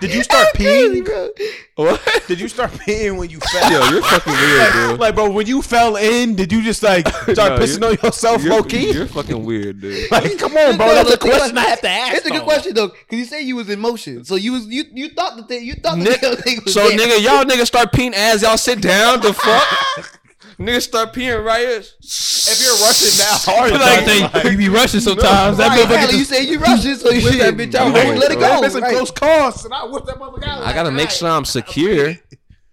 did 0.00 0.14
you 0.14 0.22
start 0.22 0.48
crazy, 0.54 1.02
peeing? 1.02 1.04
bro. 1.04 1.30
What? 1.86 2.24
Did 2.28 2.40
you 2.40 2.48
start 2.48 2.70
peeing 2.70 3.18
when 3.18 3.30
you 3.30 3.40
fell? 3.40 3.70
Yo, 3.72 3.90
you're 3.90 4.02
fucking 4.02 4.32
weird, 4.32 4.72
dude. 4.72 5.00
Like, 5.00 5.14
bro, 5.16 5.30
when 5.30 5.46
you 5.46 5.60
fell 5.60 5.96
in, 5.96 6.34
did 6.36 6.52
you 6.52 6.62
just 6.62 6.82
like 6.82 7.08
start 7.32 7.36
No, 7.36 7.58
pissing 7.58 7.80
you're- 7.80 7.96
on 7.98 8.04
yourself, 8.04 8.42
You're, 8.44 8.52
low 8.54 8.62
key? 8.62 8.92
you're 8.92 9.06
fucking 9.06 9.44
weird, 9.44 9.80
dude. 9.80 10.10
Like, 10.10 10.38
come 10.38 10.56
on, 10.56 10.76
bro. 10.76 10.86
No, 10.86 10.94
That's 10.94 11.08
no, 11.08 11.14
a 11.14 11.18
question 11.18 11.56
it. 11.56 11.60
I 11.60 11.64
have 11.64 11.80
to 11.80 11.88
ask. 11.88 12.16
It's 12.18 12.26
a 12.26 12.30
good 12.30 12.40
though. 12.40 12.44
question 12.44 12.74
though, 12.74 12.88
because 12.88 13.18
you 13.18 13.24
say 13.24 13.42
you 13.42 13.56
was 13.56 13.68
in 13.68 13.80
motion, 13.80 14.24
so 14.24 14.36
you 14.36 14.52
was 14.52 14.66
you 14.68 14.84
you 14.92 15.08
thought 15.10 15.36
the 15.36 15.42
thing 15.44 15.64
you 15.64 15.74
thought 15.74 15.98
the 15.98 16.04
Nick- 16.04 16.20
thing 16.44 16.60
was 16.64 16.72
So 16.74 16.88
there. 16.88 16.96
nigga, 16.98 17.22
y'all 17.22 17.44
niggas 17.44 17.66
start 17.66 17.92
peeing 17.92 18.12
as 18.14 18.42
y'all 18.42 18.56
sit 18.56 18.80
down. 18.80 19.20
The 19.20 19.32
fuck? 19.32 20.20
Niggas 20.58 20.82
start 20.82 21.12
peeing 21.12 21.44
right 21.44 21.60
here. 21.60 21.78
If 21.80 22.62
you're 22.62 22.72
rushing 22.86 23.16
that 23.18 23.42
hard, 23.44 23.72
Like, 23.72 24.32
like, 24.32 24.42
they, 24.44 24.50
you 24.52 24.56
be 24.58 24.68
rushing 24.68 25.00
sometimes. 25.00 25.58
That 25.58 25.68
Right, 25.68 25.86
motherfucker 25.86 26.06
Kelly, 26.06 26.18
you 26.18 26.24
say 26.24 26.42
you 26.44 26.58
rushing, 26.58 26.94
so 26.96 27.10
you 27.12 27.20
shoot 27.20 27.38
that 27.38 27.54
bitch 27.54 27.74
out. 27.74 27.92
Right, 27.94 28.08
Right, 28.08 28.18
let 28.18 28.30
it 28.32 28.38
bro. 28.38 28.56
go. 28.56 28.60
missing 28.62 28.82
right. 28.82 28.94
close 28.94 29.10
calls, 29.10 29.64
and 29.64 29.74
I 29.74 29.84
whipped 29.84 30.06
that 30.06 30.16
motherfucker 30.16 30.44
out. 30.46 30.62
I 30.62 30.72
gotta 30.72 30.90
make 30.90 31.10
sure 31.10 31.28
I'm 31.28 31.44
secure. 31.44 32.14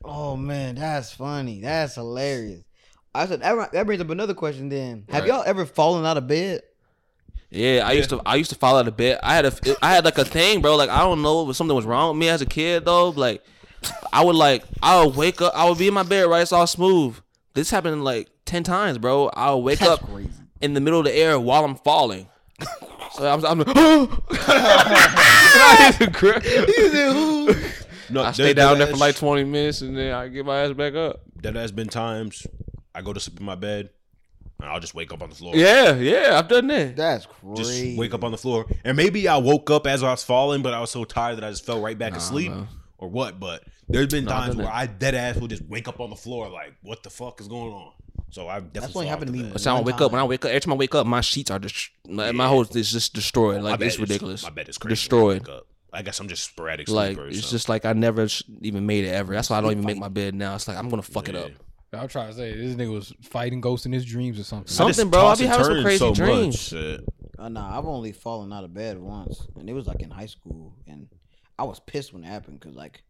Oh 0.04 0.36
man, 0.38 0.76
that's 0.76 1.12
funny. 1.14 1.62
That's 1.62 1.96
hilarious. 1.96 2.64
I 3.14 3.26
said 3.28 3.42
that, 3.42 3.72
that 3.72 3.86
brings 3.86 4.02
up 4.02 4.10
another 4.10 4.34
question. 4.34 4.70
Then, 4.70 5.06
have 5.10 5.24
Right. 5.24 5.30
y'all 5.30 5.44
ever 5.46 5.66
fallen 5.66 6.06
out 6.06 6.18
of 6.18 6.28
bed? 6.28 6.62
Yeah, 7.50 7.84
I 7.86 7.94
used 7.94 8.10
to 8.10 8.22
I 8.26 8.36
used 8.36 8.50
to 8.50 8.56
fall 8.58 8.78
out 8.78 8.88
of 8.88 8.98
bed. 8.98 9.20
I 9.24 9.36
had 9.36 9.46
a 9.46 9.54
I 9.82 9.94
had 9.94 10.04
like 10.06 10.18
a 10.18 10.26
thing, 10.26 10.62
bro. 10.62 10.76
Like 10.76 10.90
I 10.90 11.00
don't 11.00 11.22
know 11.22 11.50
if 11.50 11.56
something 11.56 11.76
was 11.76 11.86
wrong 11.86 12.10
with 12.10 12.20
me 12.20 12.28
as 12.30 12.42
a 12.42 12.46
kid 12.46 12.86
though. 12.86 13.10
Like 13.10 13.44
I 14.12 14.24
would 14.24 14.36
like 14.36 14.64
I 14.84 15.04
would 15.04 15.16
wake 15.16 15.42
up. 15.42 15.54
I 15.56 15.70
would 15.70 15.78
be 15.78 15.88
in 15.88 15.94
my 15.94 16.04
bed, 16.04 16.24
right? 16.24 16.42
It's 16.42 16.52
all 16.52 16.68
smooth. 16.68 17.18
This 17.56 17.72
happened 17.72 18.03
like 18.03 18.30
ten 18.45 18.62
times, 18.64 18.99
bro. 18.99 19.30
I'll 19.34 19.64
wake 19.64 19.80
That's 19.80 19.91
up 19.93 20.01
crazy. 20.08 20.30
in 20.62 20.74
the 20.76 20.82
middle 20.82 20.99
of 20.99 21.06
the 21.06 21.16
air 21.16 21.39
while 21.39 21.66
I'm 21.66 21.76
falling. 21.76 22.28
So 23.14 23.32
I'm, 23.32 23.45
I'm 23.45 23.62
I 23.66 23.66
No, 28.10 28.24
I 28.24 28.32
stay 28.34 28.53
down 28.53 28.78
there 28.78 28.88
for 28.88 28.97
like 28.97 29.16
20 29.16 29.43
minutes 29.45 29.82
and 29.82 29.97
then 29.97 30.14
I 30.14 30.28
get 30.28 30.45
my 30.45 30.60
ass 30.64 30.74
back 30.74 30.95
up. 30.95 31.22
That 31.41 31.56
has 31.56 31.72
been 31.72 31.88
times 31.88 32.45
I 32.93 33.01
go 33.01 33.14
to 33.14 33.20
sleep 33.20 33.39
in 33.39 33.45
my 33.45 33.56
bed, 33.56 33.89
and 34.60 34.70
I'll 34.70 34.80
just 34.80 34.95
wake 34.95 35.12
up 35.14 35.22
on 35.22 35.30
the 35.30 35.36
floor. 35.36 35.56
Yeah, 35.56 35.95
yeah, 35.95 36.38
I've 36.38 36.47
done 36.47 36.68
that. 36.68 36.95
That's 36.95 37.26
Just 37.56 37.70
crazy. 37.70 37.97
wake 37.97 38.14
up 38.14 38.24
on 38.24 38.32
the 38.32 38.38
floor, 38.38 38.66
and 38.84 38.95
maybe 38.97 39.28
I 39.28 39.38
woke 39.38 39.70
up 39.70 39.86
as 39.88 40.03
I 40.03 40.12
was 40.12 40.24
falling, 40.24 40.62
but 40.62 40.74
I 40.74 40.80
was 40.82 40.91
so 40.91 41.03
tired 41.03 41.38
that 41.38 41.43
I 41.43 41.49
just 41.49 41.66
fell 41.66 41.82
right 41.82 41.97
back 41.97 42.14
Nah, 42.14 42.18
asleep, 42.20 42.51
man. 42.51 42.68
or 42.97 43.10
what. 43.10 43.39
But 43.39 43.64
there's 43.88 44.08
been 44.08 44.26
Nah, 44.26 44.32
I've 44.32 44.38
times 44.44 44.56
done 44.56 44.66
where 44.66 44.74
that. 44.74 44.76
I 44.76 44.86
dead 44.88 45.16
ass 45.16 45.38
will 45.38 45.48
just 45.48 45.64
wake 45.66 45.88
up 45.88 46.00
on 46.00 46.10
the 46.10 46.16
floor, 46.16 46.50
like, 46.50 46.74
what 46.82 47.04
the 47.04 47.10
fuck 47.10 47.40
is 47.42 47.48
going 47.48 47.72
on? 47.74 47.92
So 48.32 48.48
I've 48.48 48.74
definitely 48.74 48.80
That's 48.82 48.96
what 48.96 49.08
happened 49.08 49.28
to 49.28 49.34
me. 49.34 49.42
the 49.44 49.50
But 49.54 49.62
so 49.62 49.72
I 49.72 49.74
One 49.76 49.84
wake 49.86 50.02
up. 50.02 50.12
When 50.12 50.20
I 50.20 50.24
wake 50.26 50.44
up, 50.44 50.50
every 50.50 50.60
time 50.62 50.74
I 50.74 50.76
wake 50.78 50.96
up, 50.96 51.06
my 51.08 51.22
sheets 51.22 51.52
are 51.52 51.60
just 51.60 51.90
my, 52.08 52.32
my 52.32 52.44
Yeah. 52.46 52.50
whole 52.50 52.62
is 52.64 52.92
just 52.92 53.14
destroyed. 53.14 53.62
Like 53.62 53.80
bed 53.80 53.86
it's 53.88 54.00
ridiculous. 54.00 54.44
My 54.44 54.50
bed 54.50 54.68
is 54.70 54.78
crazy. 54.78 55.10
when 55.12 55.32
I 55.32 55.36
Destroyed. 55.40 55.62
I 55.94 56.02
guess 56.02 56.20
I'm 56.20 56.28
just 56.28 56.44
sporadic 56.44 56.90
Like 56.90 57.16
sleeper. 57.16 57.30
it's 57.30 57.46
so. 57.46 57.52
just 57.52 57.70
like 57.70 57.86
I 57.86 57.94
never 57.94 58.28
even 58.62 58.86
made 58.86 59.06
it 59.06 59.10
ever. 59.12 59.34
That's 59.34 59.50
why 59.50 59.60
I 59.60 59.62
don't 59.62 59.72
even 59.72 59.86
make 59.86 59.98
my 59.98 60.10
bed 60.10 60.36
now. 60.36 60.56
It's 60.56 60.68
like 60.68 60.76
I'm 60.78 60.90
gonna 60.90 61.02
fuck 61.02 61.30
it 61.30 61.36
up. 61.36 61.52
I'm 61.94 62.10
trying 62.10 62.28
to 62.28 62.34
say 62.36 62.54
this 62.54 62.76
nigga 62.76 62.92
was 62.92 63.14
fighting 63.22 63.62
ghosts 63.62 63.86
in 63.86 63.94
his 63.94 64.04
dreams 64.04 64.38
or 64.38 64.44
something. 64.44 64.68
Some- 64.68 64.88
I 64.88 64.92
something, 64.92 65.12
bro. 65.12 65.22
I 65.22 65.24
toss 65.30 65.40
be 65.40 65.46
having 65.46 65.66
some 65.66 65.84
crazy 65.84 65.98
so 66.00 66.14
dreams. 66.14 66.60
shit. 66.60 67.02
Uh, 67.40 67.48
nah, 67.48 67.78
I've 67.78 67.86
only 67.86 68.12
fallen 68.12 68.52
out 68.52 68.66
of 68.66 68.74
bed 68.74 69.00
once, 69.00 69.48
and 69.58 69.70
it 69.70 69.74
was 69.74 69.88
like 69.88 70.02
in 70.02 70.10
high 70.12 70.26
school, 70.26 70.74
and 70.88 71.08
I 71.58 71.64
was 71.64 71.80
pissed 71.80 72.12
when 72.12 72.24
it 72.24 72.28
happened 72.28 72.60
because 72.60 72.76
like 72.76 73.04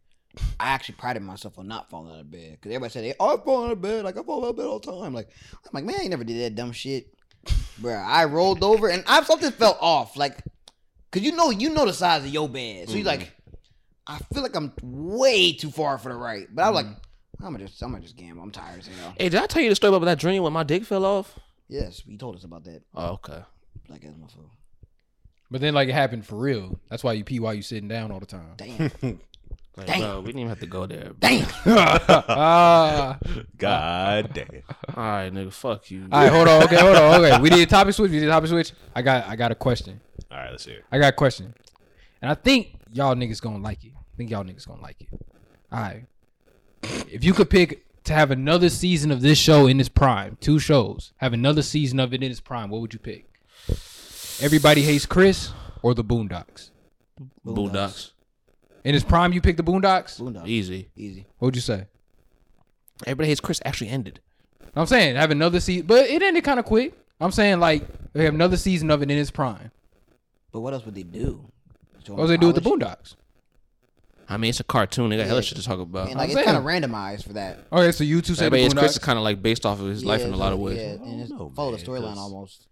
I 0.60 0.68
actually 0.68 0.96
prided 0.96 1.22
myself 1.22 1.58
on 1.58 1.68
not 1.68 1.90
falling 1.90 2.12
out 2.12 2.20
of 2.20 2.30
bed 2.30 2.52
because 2.52 2.70
everybody 2.70 2.92
said, 2.92 3.04
"Hey, 3.04 3.14
oh, 3.18 3.36
I 3.36 3.44
fall 3.44 3.66
out 3.66 3.72
of 3.72 3.82
bed, 3.82 4.04
like 4.04 4.18
I 4.18 4.22
fall 4.22 4.44
out 4.44 4.50
of 4.50 4.56
bed 4.56 4.66
all 4.66 4.78
the 4.78 4.92
time." 4.92 5.14
Like 5.14 5.30
I'm 5.52 5.70
like, 5.72 5.84
man, 5.84 5.96
I 6.00 6.06
never 6.08 6.24
did 6.24 6.42
that 6.42 6.54
dumb 6.54 6.72
shit, 6.72 7.12
bro. 7.78 7.94
I 7.94 8.24
rolled 8.26 8.62
over 8.62 8.88
and 8.88 9.04
I 9.06 9.22
something 9.22 9.50
felt 9.50 9.78
off, 9.80 10.16
like 10.16 10.38
because 11.10 11.24
you 11.24 11.34
know 11.34 11.50
you 11.50 11.70
know 11.70 11.86
the 11.86 11.92
size 11.92 12.24
of 12.24 12.30
your 12.30 12.48
bed, 12.48 12.88
so 12.88 12.96
you're 12.96 13.06
mm-hmm. 13.06 13.20
like, 13.20 13.32
I 14.06 14.18
feel 14.32 14.42
like 14.42 14.56
I'm 14.56 14.72
way 14.82 15.52
too 15.52 15.70
far 15.70 15.98
for 15.98 16.10
the 16.10 16.18
right, 16.18 16.46
but 16.52 16.62
I 16.62 16.70
was 16.70 16.76
like, 16.76 16.86
mm-hmm. 16.86 17.44
I'm 17.44 17.52
gonna 17.52 17.66
just 17.66 17.82
I'm 17.82 17.92
gonna 17.92 18.02
just 18.02 18.16
gamble. 18.16 18.42
I'm 18.42 18.50
tired 18.50 18.80
as 18.80 18.86
hell. 18.88 19.14
Hey, 19.18 19.28
did 19.28 19.40
I 19.40 19.46
tell 19.46 19.62
you 19.62 19.68
the 19.68 19.76
story 19.76 19.94
about 19.94 20.06
that 20.06 20.18
dream 20.18 20.42
when 20.42 20.52
my 20.52 20.64
dick 20.64 20.84
fell 20.84 21.04
off? 21.04 21.38
Yes, 21.68 22.02
you 22.06 22.16
told 22.16 22.36
us 22.36 22.44
about 22.44 22.64
that. 22.64 22.82
Oh, 22.94 23.14
okay. 23.14 23.42
Black 23.88 24.04
ass 24.04 24.12
motherfucker. 24.12 24.50
But 25.50 25.60
then 25.60 25.74
like 25.74 25.88
it 25.88 25.94
happened 25.94 26.26
for 26.26 26.36
real. 26.36 26.78
That's 26.90 27.04
why 27.04 27.12
you 27.12 27.24
pee 27.24 27.40
while 27.40 27.54
you 27.54 27.62
sitting 27.62 27.88
down 27.88 28.10
all 28.10 28.20
the 28.20 28.26
time. 28.26 28.54
Damn. 28.56 28.90
Like, 29.76 29.88
Damn. 29.88 30.00
bro, 30.00 30.20
we 30.20 30.26
didn't 30.26 30.40
even 30.40 30.48
have 30.48 30.60
to 30.60 30.66
go 30.66 30.86
there. 30.86 31.12
Damn. 31.18 31.46
Ah. 31.66 33.18
God 33.58 34.32
damn. 34.32 34.62
All 34.96 35.04
right, 35.04 35.32
nigga, 35.32 35.52
fuck 35.52 35.90
you. 35.90 36.08
all 36.10 36.22
right, 36.22 36.32
hold 36.32 36.48
on. 36.48 36.62
Okay, 36.62 36.76
hold 36.76 36.96
on. 36.96 37.22
Okay, 37.22 37.38
we 37.40 37.50
did 37.50 37.60
a 37.60 37.66
topic 37.66 37.94
switch. 37.94 38.10
We 38.10 38.20
did 38.20 38.28
a 38.28 38.32
topic 38.32 38.48
switch. 38.48 38.72
I 38.94 39.02
got 39.02 39.26
I 39.28 39.36
got 39.36 39.52
a 39.52 39.54
question. 39.54 40.00
All 40.30 40.38
right, 40.38 40.50
let's 40.50 40.64
hear 40.64 40.78
it. 40.78 40.84
I 40.90 40.98
got 40.98 41.08
a 41.08 41.16
question, 41.16 41.52
and 42.22 42.30
I 42.30 42.34
think 42.34 42.78
y'all 42.92 43.14
niggas 43.14 43.42
gonna 43.42 43.58
like 43.58 43.84
it. 43.84 43.92
I 43.96 44.16
think 44.16 44.30
y'all 44.30 44.44
niggas 44.44 44.66
gonna 44.66 44.80
like 44.80 45.02
it. 45.02 45.08
All 45.70 45.80
right. 45.80 46.04
If 46.82 47.22
you 47.22 47.34
could 47.34 47.50
pick 47.50 47.84
to 48.04 48.14
have 48.14 48.30
another 48.30 48.70
season 48.70 49.10
of 49.10 49.20
this 49.20 49.36
show 49.36 49.66
in 49.66 49.78
its 49.78 49.88
prime, 49.90 50.38
two 50.40 50.58
shows, 50.58 51.12
have 51.18 51.32
another 51.34 51.60
season 51.62 52.00
of 52.00 52.14
it 52.14 52.22
in 52.22 52.30
its 52.30 52.40
prime, 52.40 52.70
what 52.70 52.80
would 52.80 52.94
you 52.94 53.00
pick? 53.00 53.26
Everybody 54.40 54.82
hates 54.82 55.04
Chris 55.06 55.50
or 55.82 55.94
the 55.94 56.04
Boondocks? 56.04 56.70
Boondocks. 57.44 58.12
In 58.86 58.94
his 58.94 59.02
prime, 59.02 59.32
you 59.32 59.40
pick 59.40 59.56
the 59.56 59.64
Boondocks. 59.64 60.20
Boondocks. 60.20 60.46
Easy. 60.46 60.88
Easy. 60.94 61.26
What 61.38 61.46
would 61.46 61.56
you 61.56 61.60
say? 61.60 61.86
Everybody 63.04 63.28
hates 63.30 63.40
Chris 63.40 63.60
actually 63.64 63.88
ended. 63.90 64.20
I'm 64.76 64.86
saying 64.86 65.16
have 65.16 65.32
another 65.32 65.58
season, 65.58 65.86
but 65.86 66.06
it 66.08 66.22
ended 66.22 66.44
kind 66.44 66.60
of 66.60 66.64
quick. 66.66 66.94
I'm 67.20 67.32
saying 67.32 67.58
like 67.58 67.82
they 68.12 68.24
have 68.24 68.34
another 68.34 68.56
season 68.56 68.92
of 68.92 69.02
it 69.02 69.10
in 69.10 69.18
its 69.18 69.32
prime. 69.32 69.72
But 70.52 70.60
what 70.60 70.72
else 70.72 70.84
would 70.84 70.94
they 70.94 71.02
do? 71.02 71.44
What 72.06 72.16
would 72.18 72.26
they 72.28 72.36
do 72.36 72.46
with 72.46 72.54
the 72.54 72.62
Boondocks? 72.62 73.16
I 74.28 74.36
mean, 74.36 74.50
it's 74.50 74.60
a 74.60 74.64
cartoon. 74.64 75.10
They 75.10 75.16
got 75.16 75.26
hella 75.26 75.40
Yeah. 75.40 75.44
shit 75.46 75.58
to 75.58 75.64
talk 75.64 75.80
about. 75.80 76.06
And 76.08 76.16
like 76.18 76.30
I'm 76.30 76.36
it's 76.36 76.44
kind 76.46 76.56
of 76.56 76.62
randomized 76.62 77.24
for 77.24 77.32
that. 77.32 77.66
Okay, 77.72 77.90
so 77.90 78.04
you 78.04 78.20
two 78.22 78.34
say 78.34 78.42
the 78.42 78.46
Everybody 78.46 78.62
hates 78.62 78.74
Chris 78.74 78.92
is 78.92 78.98
kind 78.98 79.18
of 79.18 79.24
like 79.24 79.42
based 79.42 79.66
off 79.66 79.80
of 79.80 79.86
his 79.88 80.04
life 80.04 80.20
Yeah, 80.20 80.28
in 80.28 80.32
a 80.32 80.36
lot 80.36 80.52
of 80.52 80.60
ways. 80.60 80.76
Yeah, 80.78 81.04
and 81.04 81.20
it's 81.22 81.30
know, 81.30 81.50
follow 81.56 81.72
the 81.72 81.78
man, 81.78 81.86
storyline 81.86 82.14
'cause- 82.14 82.18
almost. 82.18 82.66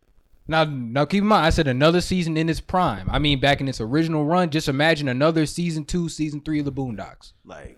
Now, 0.47 0.65
now 0.65 1.05
keep 1.07 1.23
in 1.23 1.29
mind, 1.29 1.47
I 1.47 1.51
said 1.51 1.67
another 1.69 2.01
season 2.03 2.37
in 2.37 2.49
its 2.51 2.61
prime. 2.61 3.09
I 3.11 3.19
mean, 3.19 3.41
back 3.41 3.61
in 3.63 3.69
its 3.69 3.81
original 3.81 4.27
run. 4.27 4.51
Just 4.51 4.69
imagine 4.69 5.09
another 5.09 5.47
season 5.47 5.85
two, 5.87 6.09
season 6.11 6.43
three 6.43 6.59
of 6.59 6.67
the 6.67 6.73
Boondocks, 6.73 7.33
Like, 7.47 7.77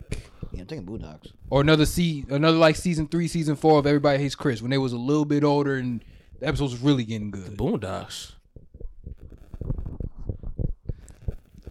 Yeah, 0.51 0.61
I'm 0.61 0.67
taking 0.67 0.85
Boondocks. 0.85 1.31
or 1.49 1.61
another 1.61 1.85
se- 1.85 2.25
another 2.29 2.57
like 2.57 2.75
season 2.75 3.07
three, 3.07 3.27
season 3.29 3.55
four 3.55 3.79
of 3.79 3.85
Everybody 3.87 4.19
Hates 4.21 4.35
Chris 4.35 4.61
when 4.61 4.69
they 4.71 4.77
was 4.77 4.91
a 4.91 4.97
little 4.97 5.23
bit 5.25 5.45
older 5.45 5.75
and 5.75 6.03
the 6.39 6.47
episodes 6.47 6.73
was 6.73 6.81
really 6.81 7.05
getting 7.05 7.31
good. 7.31 7.45
The 7.45 7.55
Boondocks. 7.55 8.33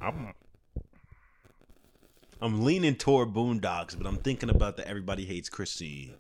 I'm 0.00 0.32
I'm 2.40 2.64
leaning 2.64 2.96
toward 2.96 3.32
Boondocks, 3.32 3.96
but 3.96 4.06
I'm 4.06 4.18
thinking 4.18 4.50
about 4.50 4.76
the 4.76 4.86
Everybody 4.86 5.24
Hates 5.24 5.48
Christine. 5.48 6.14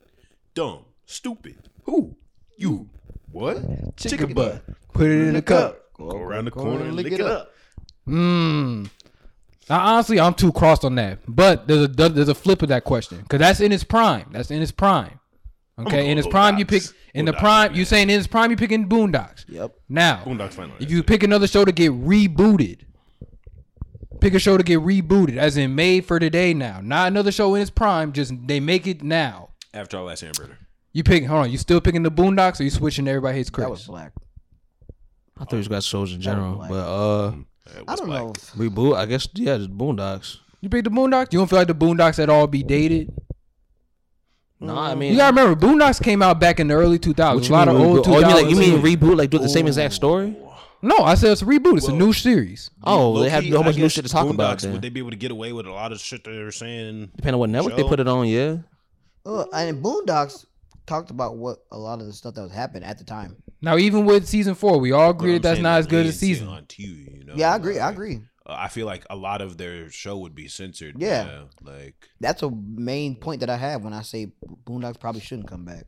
Dumb, 0.54 0.84
stupid. 1.04 1.68
Who? 1.84 2.16
You 2.56 2.88
what? 3.32 3.96
Chicken 3.96 4.32
butt. 4.34 4.62
Put 4.92 5.06
it 5.06 5.28
in 5.28 5.36
a 5.36 5.42
cup. 5.42 5.92
Go 5.94 6.10
around 6.10 6.44
the 6.46 6.50
corner 6.50 6.84
and 6.84 6.94
lick 6.94 7.12
it 7.12 7.20
up. 7.20 7.52
Mmm. 8.06 8.88
Now, 9.68 9.80
honestly, 9.80 10.20
I'm 10.20 10.34
too 10.34 10.52
crossed 10.52 10.84
on 10.84 10.94
that. 10.96 11.18
But 11.26 11.66
there's 11.66 11.84
a 11.84 11.88
there's 11.88 12.28
a 12.28 12.34
flip 12.34 12.62
of 12.62 12.68
that 12.68 12.84
question 12.84 13.18
because 13.18 13.40
that's 13.40 13.60
in 13.60 13.72
its 13.72 13.84
prime. 13.84 14.28
That's 14.30 14.50
in 14.50 14.62
its 14.62 14.72
prime. 14.72 15.18
Okay, 15.78 16.10
in 16.10 16.16
its 16.16 16.26
prime, 16.26 16.56
you 16.56 16.64
pick 16.64 16.82
Boondocks. 16.82 16.94
in 17.12 17.24
the 17.26 17.32
Boondocks, 17.32 17.38
prime. 17.38 17.72
You 17.72 17.78
man. 17.78 17.84
saying 17.86 18.10
in 18.10 18.18
its 18.18 18.26
prime, 18.26 18.50
you 18.50 18.56
picking 18.56 18.88
Boondocks. 18.88 19.44
Yep. 19.48 19.74
Now, 19.88 20.22
Boondocks 20.24 20.54
final 20.54 20.74
if 20.78 20.90
you 20.90 21.02
pick 21.02 21.22
another 21.22 21.46
show 21.46 21.64
to 21.66 21.72
get 21.72 21.92
rebooted, 21.92 22.80
pick 24.20 24.32
a 24.32 24.38
show 24.38 24.56
to 24.56 24.62
get 24.62 24.80
rebooted, 24.80 25.36
as 25.36 25.56
in 25.58 25.74
made 25.74 26.06
for 26.06 26.18
today 26.18 26.54
now, 26.54 26.80
not 26.82 27.08
another 27.08 27.30
show 27.30 27.54
in 27.54 27.60
its 27.60 27.70
prime. 27.70 28.12
Just 28.12 28.34
they 28.46 28.60
make 28.60 28.86
it 28.86 29.02
now. 29.02 29.50
After 29.74 29.98
all, 29.98 30.06
that's 30.06 30.22
Amber. 30.22 30.58
You 30.96 31.04
pick. 31.04 31.26
Hold 31.26 31.42
on. 31.42 31.50
You 31.50 31.58
still 31.58 31.78
picking 31.82 32.02
the 32.02 32.10
Boondocks, 32.10 32.58
or 32.58 32.62
you 32.64 32.70
switching? 32.70 33.04
to 33.04 33.10
Everybody 33.10 33.36
hates 33.36 33.50
Chris. 33.50 33.66
That 33.66 33.70
was 33.70 33.84
black. 33.84 34.12
I 35.38 35.44
thought 35.44 35.56
you 35.58 35.68
got 35.68 35.82
shows 35.82 36.14
in 36.14 36.22
general, 36.22 36.64
but 36.66 36.74
uh, 36.74 37.32
I 37.86 37.96
don't 37.96 38.08
know. 38.08 38.32
if- 38.34 38.52
reboot. 38.52 38.96
I 38.96 39.04
guess 39.04 39.28
yeah, 39.34 39.58
just 39.58 39.76
Boondocks. 39.76 40.38
you 40.62 40.70
pick 40.70 40.84
the 40.84 40.90
Boondocks. 40.90 41.34
You 41.34 41.38
don't 41.40 41.48
feel 41.50 41.58
like 41.58 41.68
the 41.68 41.74
Boondocks 41.74 42.18
at 42.18 42.30
all 42.30 42.46
be 42.46 42.62
dated? 42.62 43.12
No, 44.58 44.74
I 44.74 44.94
mean, 44.94 45.12
You 45.12 45.18
gotta 45.18 45.36
remember, 45.38 45.66
Boondocks 45.66 46.02
came 46.02 46.22
out 46.22 46.40
back 46.40 46.60
in 46.60 46.68
the 46.68 46.74
early 46.74 46.98
2000s. 46.98 47.34
what 47.34 47.42
A 47.42 47.46
you 47.46 47.50
lot 47.52 47.68
mean 47.68 47.76
of 47.76 47.82
old 47.82 47.98
reboot? 47.98 48.08
Oh, 48.08 48.18
you 48.20 48.26
mean 48.26 48.34
like 48.34 48.48
you 48.48 48.56
mean 48.56 48.80
reboot, 48.80 49.18
like 49.18 49.28
do 49.28 49.38
the 49.38 49.50
same 49.50 49.66
exact 49.66 49.92
story? 49.92 50.34
No, 50.80 50.96
I 51.00 51.14
said 51.14 51.32
it's 51.32 51.42
a 51.42 51.44
reboot. 51.44 51.76
It's 51.76 51.88
a 51.88 51.92
new 51.92 52.14
series. 52.14 52.70
Oh, 52.82 53.20
they 53.20 53.28
have 53.28 53.42
Low-key, 53.44 53.52
a 53.52 53.56
whole 53.56 53.64
bunch 53.64 53.76
I 53.76 53.78
of 53.80 53.82
new 53.82 53.88
shit 53.90 54.06
to 54.06 54.10
talk 54.10 54.30
about. 54.30 54.56
Boondocks, 54.56 54.62
Then. 54.62 54.72
Would 54.72 54.80
they 54.80 54.88
be 54.88 55.00
able 55.00 55.10
to 55.10 55.16
get 55.16 55.30
away 55.30 55.52
with 55.52 55.66
a 55.66 55.72
lot 55.72 55.92
of 55.92 56.00
shit 56.00 56.24
they're 56.24 56.50
saying? 56.50 57.10
Depending 57.16 57.34
on 57.34 57.40
what 57.40 57.50
network 57.50 57.76
they 57.76 57.84
put 57.84 58.00
it 58.00 58.08
on, 58.08 58.26
yeah. 58.28 58.56
Uh, 59.26 59.44
and 59.52 59.82
Boondocks 59.84 60.46
talked 60.86 61.10
about 61.10 61.36
what 61.36 61.58
a 61.72 61.78
lot 61.78 62.00
of 62.00 62.06
the 62.06 62.12
stuff 62.12 62.34
that 62.34 62.42
was 62.42 62.52
happening 62.52 62.84
at 62.88 62.98
the 62.98 63.04
time. 63.04 63.36
Now, 63.60 63.76
even 63.76 64.04
with 64.04 64.26
season 64.28 64.54
four, 64.54 64.78
we 64.78 64.92
all 64.92 65.10
agree 65.10 65.34
that 65.34 65.42
that's 65.42 65.60
not 65.60 65.78
as 65.80 65.86
good 65.86 66.06
as 66.06 66.18
season. 66.18 66.48
On 66.48 66.62
TV, 66.64 67.18
you 67.18 67.24
know? 67.24 67.34
Yeah, 67.36 67.52
I 67.52 67.56
agree. 67.56 67.78
I 67.78 67.90
agree. 67.90 68.20
uh, 68.46 68.54
I 68.56 68.68
feel 68.68 68.86
like 68.86 69.04
a 69.10 69.16
lot 69.16 69.40
of 69.42 69.56
their 69.58 69.90
show 69.90 70.18
would 70.18 70.34
be 70.34 70.46
censored. 70.48 70.96
Yeah. 70.98 71.42
like 71.62 71.94
That's 72.20 72.42
a 72.42 72.50
main 72.50 73.16
point 73.16 73.40
that 73.40 73.50
I 73.50 73.56
have 73.56 73.82
when 73.82 73.92
I 73.92 74.02
say 74.02 74.32
Boondocks 74.64 75.00
probably 75.00 75.20
shouldn't 75.22 75.48
come 75.48 75.64
back 75.64 75.84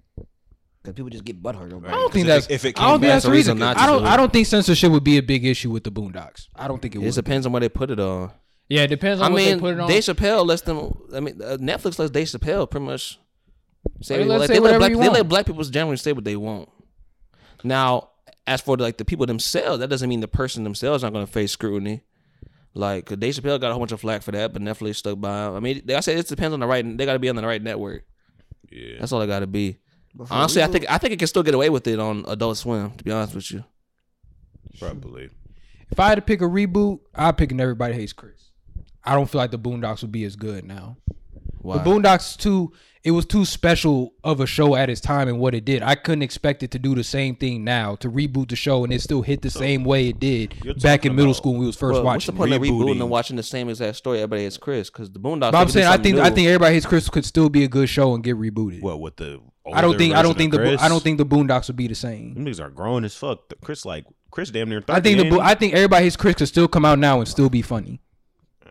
because 0.83 0.95
people 0.95 1.11
just 1.11 1.25
get 1.25 1.43
butthurt 1.43 1.73
Right. 1.83 1.93
I 1.93 1.97
don't 1.97 2.13
think 2.13 2.27
Because 2.27 2.47
that's. 2.47 2.47
if 2.47 2.65
it- 2.65 2.69
if 2.69 2.77
it 2.77 2.81
I 2.81 2.83
don't 2.89 2.93
came 2.95 3.01
think 3.03 3.11
that's 3.13 3.25
the 3.25 3.31
a 3.31 3.33
reason. 3.35 3.55
reason 3.57 3.59
not 3.59 3.79
I 3.79 3.87
don't. 3.87 4.03
do. 4.03 4.09
I 4.09 4.17
don't 4.17 4.33
think 4.33 4.47
censorship 4.47 4.91
would 4.93 5.05
be 5.05 5.19
a 5.19 5.23
big 5.23 5.45
issue 5.45 5.71
with 5.71 5.85
the 5.85 5.93
Boondocks. 5.93 6.49
I 6.57 6.67
don't 6.69 6.81
think 6.83 6.95
it 6.95 6.99
would. 6.99 7.05
It 7.05 7.09
would. 7.09 7.15
depends 7.17 7.47
on 7.47 7.53
where 7.53 7.61
they 7.61 7.69
put 7.69 7.91
it 7.91 8.01
on. 8.01 8.33
Yeah, 8.69 8.83
it 8.83 8.89
depends 8.89 9.21
I 9.23 9.27
on 9.27 9.33
what 9.33 9.39
mean, 9.39 9.55
they 9.57 9.61
put 9.61 9.75
it 9.75 9.81
on. 9.81 9.89
Dave 9.89 10.03
Chappelle 10.03 10.47
lets 10.47 10.63
them. 10.63 10.93
I 11.15 11.21
mean, 11.21 11.41
uh, 11.43 11.57
Netflix 11.59 11.99
lets 11.99 12.11
Dave 12.11 12.27
Chappelle 12.27 12.69
pretty 12.71 12.85
much 12.87 13.19
say 14.01 14.19
They 14.19 14.25
let 14.25 14.41
like, 14.41 14.49
say 14.49 14.55
they 14.55 14.61
let 14.61 14.63
whatever 14.63 14.79
black 14.81 14.91
you 14.91 14.99
they 14.99 15.09
let 15.09 15.29
black 15.29 15.47
people 15.47 15.65
generally 15.65 15.97
say 15.97 16.13
what 16.13 16.25
they 16.25 16.37
want. 16.37 16.69
Now, 17.65 18.11
as 18.47 18.61
for 18.61 18.77
like 18.77 18.97
the 18.97 19.05
people 19.05 19.27
themselves, 19.27 19.81
that 19.81 19.89
doesn't 19.89 20.09
mean 20.09 20.21
the 20.21 20.29
person 20.29 20.65
themselves 20.65 21.05
aren't 21.05 21.15
going 21.15 21.27
to 21.27 21.33
face 21.33 21.53
scrutiny. 21.53 22.03
Like 22.75 23.07
Dave 23.19 23.35
Chappelle 23.35 23.61
got 23.61 23.71
a 23.71 23.73
whole 23.73 23.81
bunch 23.81 23.93
of 23.93 24.01
flack 24.01 24.23
for 24.23 24.33
that, 24.33 24.53
but 24.53 24.63
Netflix 24.63 24.97
stuck 24.97 25.21
by 25.21 25.49
him. 25.49 25.57
I 25.57 25.61
mean, 25.61 25.83
like 25.87 25.97
I 25.97 26.01
said 26.01 26.19
it 26.19 26.29
depends 26.29 26.55
on 26.55 26.61
the 26.61 26.67
right. 26.67 26.85
They 26.97 27.05
got 27.05 27.15
to 27.15 27.19
be 27.19 27.29
on 27.29 27.37
the 27.37 27.47
right 27.47 27.63
network. 27.63 28.05
yeah, 28.71 28.99
That's 29.01 29.13
all 29.13 29.21
they 29.21 29.27
got 29.27 29.41
to 29.41 29.47
be. 29.47 29.79
But 30.15 30.29
for 30.29 30.35
Honestly, 30.35 30.63
I 30.63 30.67
think 30.69 30.87
I 30.89 30.99
think 30.99 31.13
it 31.13 31.19
can 31.19 31.29
still 31.29 31.43
get 31.43 31.55
away 31.55 31.71
with 31.71 31.87
it 31.87 31.99
on 31.99 32.25
Adult 32.29 32.57
Swim. 32.57 32.93
To 32.93 33.05
be 33.05 33.11
honest 33.11 33.35
with 33.35 33.51
you, 33.51 33.65
probably. 34.79 35.31
if 35.91 35.99
I 35.99 36.09
had 36.09 36.17
to 36.17 36.23
pick 36.23 36.41
a 36.41 36.45
reboot, 36.45 37.01
I'd 37.15 37.37
pick 37.37 37.53
an 37.53 37.61
Everybody 37.61 37.95
Hates 37.95 38.13
Chris. 38.13 38.51
I 39.05 39.15
don't 39.15 39.29
feel 39.29 39.41
like 39.41 39.51
the 39.51 39.59
Boondocks 39.59 40.03
would 40.03 40.13
be 40.13 40.25
as 40.25 40.37
good 40.37 40.65
now. 40.65 40.97
Why? 41.63 41.79
The 41.79 41.85
Boondocks 41.91 42.37
too. 42.37 42.73
It 43.05 43.13
was 43.13 43.25
too 43.25 43.45
special 43.45 44.13
of 44.25 44.41
a 44.41 44.47
show 44.47 44.75
at 44.75 44.91
its 44.91 45.01
time 45.01 45.29
and 45.29 45.39
what 45.39 45.55
it 45.55 45.65
did. 45.65 45.83
I 45.83 45.95
couldn't 45.95 46.23
expect 46.23 46.63
it 46.65 46.73
to 46.73 46.79
do 46.81 46.95
the 46.97 47.05
same 47.05 47.37
thing 47.37 47.63
now 47.65 47.95
to 47.97 48.11
reboot 48.11 48.49
the 48.51 48.57
show 48.57 48.83
and 48.85 48.93
it 48.93 49.01
still 49.01 49.23
hit 49.23 49.41
the 49.41 49.51
same 49.51 49.85
way 49.85 50.09
it 50.09 50.19
did 50.19 50.55
back 50.83 51.07
in 51.07 51.15
middle 51.15 51.31
about- 51.31 51.37
school 51.37 51.53
when 51.53 51.61
we 51.61 51.67
was 51.67 51.77
first 51.77 51.95
Well, 51.95 52.03
what's 52.05 52.27
the 52.27 52.33
watching. 52.33 52.37
point 52.37 52.53
it. 52.53 52.57
of 52.57 52.63
rebooting 52.63 52.97
Rebooting. 52.97 53.01
and 53.01 53.11
watching 53.11 53.37
the 53.37 53.43
same 53.45 53.69
exact 53.71 53.97
story? 53.97 54.19
Everybody 54.19 54.43
hates 54.43 54.59
Chris 54.59 54.91
because 54.91 55.11
the 55.13 55.21
Boondocks. 55.21 55.53
But 55.53 55.55
I'm 55.55 55.67
do 55.69 55.73
saying 55.75 55.87
I 55.87 55.93
something 55.93 56.15
think 56.17 56.27
I 56.27 56.31
think 56.31 56.49
Everybody 56.49 56.75
Hates 56.75 56.87
Chris 56.87 57.09
could 57.09 57.25
still 57.25 57.49
be 57.49 57.63
a 57.65 57.69
good 57.69 57.89
show 57.89 58.15
and 58.15 58.23
get 58.23 58.37
rebooted. 58.37 58.83
What 58.83 59.01
with 59.01 59.17
the? 59.17 59.41
I 59.73 59.81
don't 59.81 59.97
think 59.97 60.15
I 60.15 60.23
don't 60.23 60.37
think 60.37 60.53
of 60.55 60.61
the 60.61 60.77
I 60.83 60.89
don't 60.89 61.03
think 61.03 61.19
the 61.19 61.27
Boondocks 61.27 61.69
would 61.69 61.77
be 61.77 61.87
the 61.87 61.95
same. 61.95 62.35
them 62.35 62.47
niggas 62.47 62.61
are 62.61 62.69
grown 62.71 63.05
as 63.05 63.15
fuck. 63.15 63.41
Chris 63.63 63.85
like 63.87 64.05
Chris 64.33 64.51
damn 64.51 64.69
near. 64.69 64.81
30, 64.81 64.93
I 64.93 65.01
think 65.01 65.19
the 65.19 65.31
Bo- 65.31 65.41
I 65.41 65.55
think 65.55 65.73
Everybody 65.73 66.05
Hates 66.05 66.17
Chris 66.17 66.35
could 66.35 66.49
still 66.49 66.69
come 66.69 66.85
out 66.85 66.99
now 66.99 67.21
and 67.21 67.29
still 67.29 67.49
be 67.49 67.63
funny. 67.63 68.01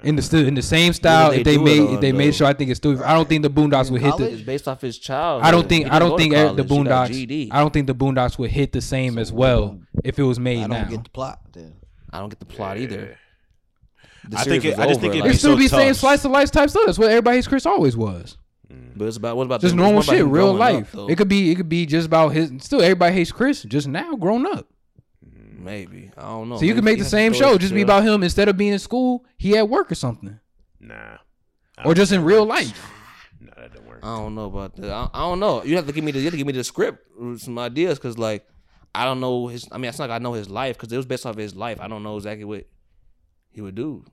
In 0.03 0.15
the 0.15 0.21
still 0.21 0.45
in 0.47 0.53
the 0.53 0.61
same 0.61 0.93
style, 0.93 1.31
they 1.31 1.37
if 1.39 1.43
they 1.43 1.57
made 1.57 1.81
if 1.81 2.01
they 2.01 2.11
made 2.11 2.35
sure, 2.35 2.45
I 2.47 2.53
think 2.53 2.69
it's 2.69 2.77
still. 2.77 3.03
I 3.03 3.13
don't 3.13 3.27
think 3.27 3.41
the 3.41 3.49
Boondocks 3.49 3.87
In 3.87 3.93
would 3.93 4.01
hit 4.03 4.11
college? 4.11 4.31
It's 4.31 4.39
the. 4.41 4.45
based 4.45 4.67
off 4.67 4.81
his 4.81 4.99
child. 4.99 5.41
I 5.43 5.49
don't 5.51 5.67
think 5.67 5.91
I 5.91 5.97
don't 5.99 6.17
think 6.17 6.35
uh, 6.35 6.53
the 6.53 6.63
the 6.63 6.69
Boondocks. 6.75 7.51
I 7.51 7.59
don't 7.59 7.73
think 7.73 7.87
the 7.87 7.95
Boondocks 7.95 8.37
would 8.37 8.51
hit 8.51 8.71
the 8.71 8.81
same 8.81 9.17
as 9.17 9.31
well 9.33 9.79
if 10.03 10.19
it 10.19 10.23
was 10.23 10.39
made 10.39 10.63
I 10.63 10.67
now. 10.67 10.81
don't 10.81 10.89
get 10.91 11.03
the 11.03 11.09
plot. 11.09 11.39
Then. 11.51 11.73
I 12.13 12.19
don't 12.19 12.29
get 12.29 12.39
the 12.39 12.45
plot 12.45 12.77
either. 12.77 13.17
The 14.29 14.37
I 14.39 14.43
think 14.43 14.65
it- 14.65 14.77
I 14.77 14.87
just 14.87 14.99
think 14.99 15.11
over, 15.11 15.19
it'd 15.19 15.25
like- 15.25 15.33
It 15.33 15.37
still 15.37 15.53
so 15.53 15.57
be 15.57 15.67
saying 15.67 15.89
tough. 15.91 15.97
slice 15.97 16.25
of 16.25 16.31
life 16.31 16.51
type 16.51 16.69
stuff. 16.69 16.83
That's 16.85 16.99
what 16.99 17.09
Everybody 17.09 17.37
Hates 17.37 17.47
Chris 17.47 17.65
always 17.65 17.95
was. 17.95 18.37
Mm. 18.71 18.91
But 18.97 19.05
it's 19.07 19.17
about 19.17 19.37
what 19.37 19.45
about 19.45 19.61
Just 19.61 19.75
the, 19.75 19.81
normal 19.81 20.01
shit, 20.01 20.25
real 20.25 20.53
growing 20.57 20.83
up, 20.83 20.93
life. 20.93 21.09
it 21.09 21.17
could 21.17 21.29
be 21.29 21.51
it 21.51 21.55
could 21.55 21.69
be 21.69 21.85
just 21.85 22.05
about 22.07 22.29
his. 22.29 22.51
Still, 22.59 22.81
Everybody 22.81 23.13
Hates 23.15 23.31
Chris, 23.31 23.63
just 23.63 23.87
now 23.87 24.15
grown 24.15 24.45
up. 24.45 24.67
Maybe 25.68 26.11
I 26.18 26.22
don't 26.22 26.49
know. 26.49 26.57
So 26.57 26.65
you 26.65 26.74
could 26.74 26.84
make 26.84 26.97
the 26.99 27.05
same 27.05 27.34
show, 27.34 27.57
just 27.57 27.74
be 27.74 27.82
about 27.84 28.03
him 28.03 28.24
instead 28.24 28.47
of 28.49 28.57
being 28.57 28.74
in 28.74 28.80
school, 28.80 29.26
he 29.38 29.55
at 29.57 29.68
work 29.70 29.91
or 29.91 29.95
something, 29.95 30.39
Nah, 30.80 31.18
or 31.86 31.93
just 31.93 32.11
in 32.11 32.24
real 32.24 32.45
life. 32.45 32.89
nah, 33.39 33.51
that 33.57 33.74
don't 33.74 33.86
work. 33.88 33.99
I 34.03 34.15
don't 34.18 34.34
know 34.36 34.45
about 34.45 34.76
that. 34.78 34.91
I, 34.91 35.09
I 35.13 35.20
don't 35.22 35.39
know. 35.39 35.63
You 35.63 35.76
have 35.76 35.86
to 35.88 35.93
give 35.93 36.03
me 36.03 36.11
the 36.11 36.20
you 36.20 36.26
have 36.26 36.34
to 36.34 36.38
give 36.38 36.47
me 36.47 36.53
the 36.53 36.63
script, 36.63 37.05
with 37.20 37.41
some 37.41 37.59
ideas, 37.59 37.99
because 37.99 38.18
like 38.18 38.47
I 38.95 39.05
don't 39.05 39.20
know 39.20 39.47
his. 39.47 39.68
I 39.72 39.78
mean, 39.78 39.89
it's 39.89 39.99
not 39.99 40.09
like 40.09 40.20
I 40.20 40.24
know 40.24 40.34
his 40.34 40.49
life 40.49 40.78
because 40.78 40.91
it 40.91 40.97
was 40.97 41.05
based 41.05 41.26
off 41.26 41.36
his 41.38 41.55
life. 41.55 41.80
I 41.80 41.88
don't 41.88 42.03
know 42.03 42.15
exactly 42.18 42.45
what 42.45 42.65
he 43.51 43.61
would 43.61 43.76
do. 43.76 44.03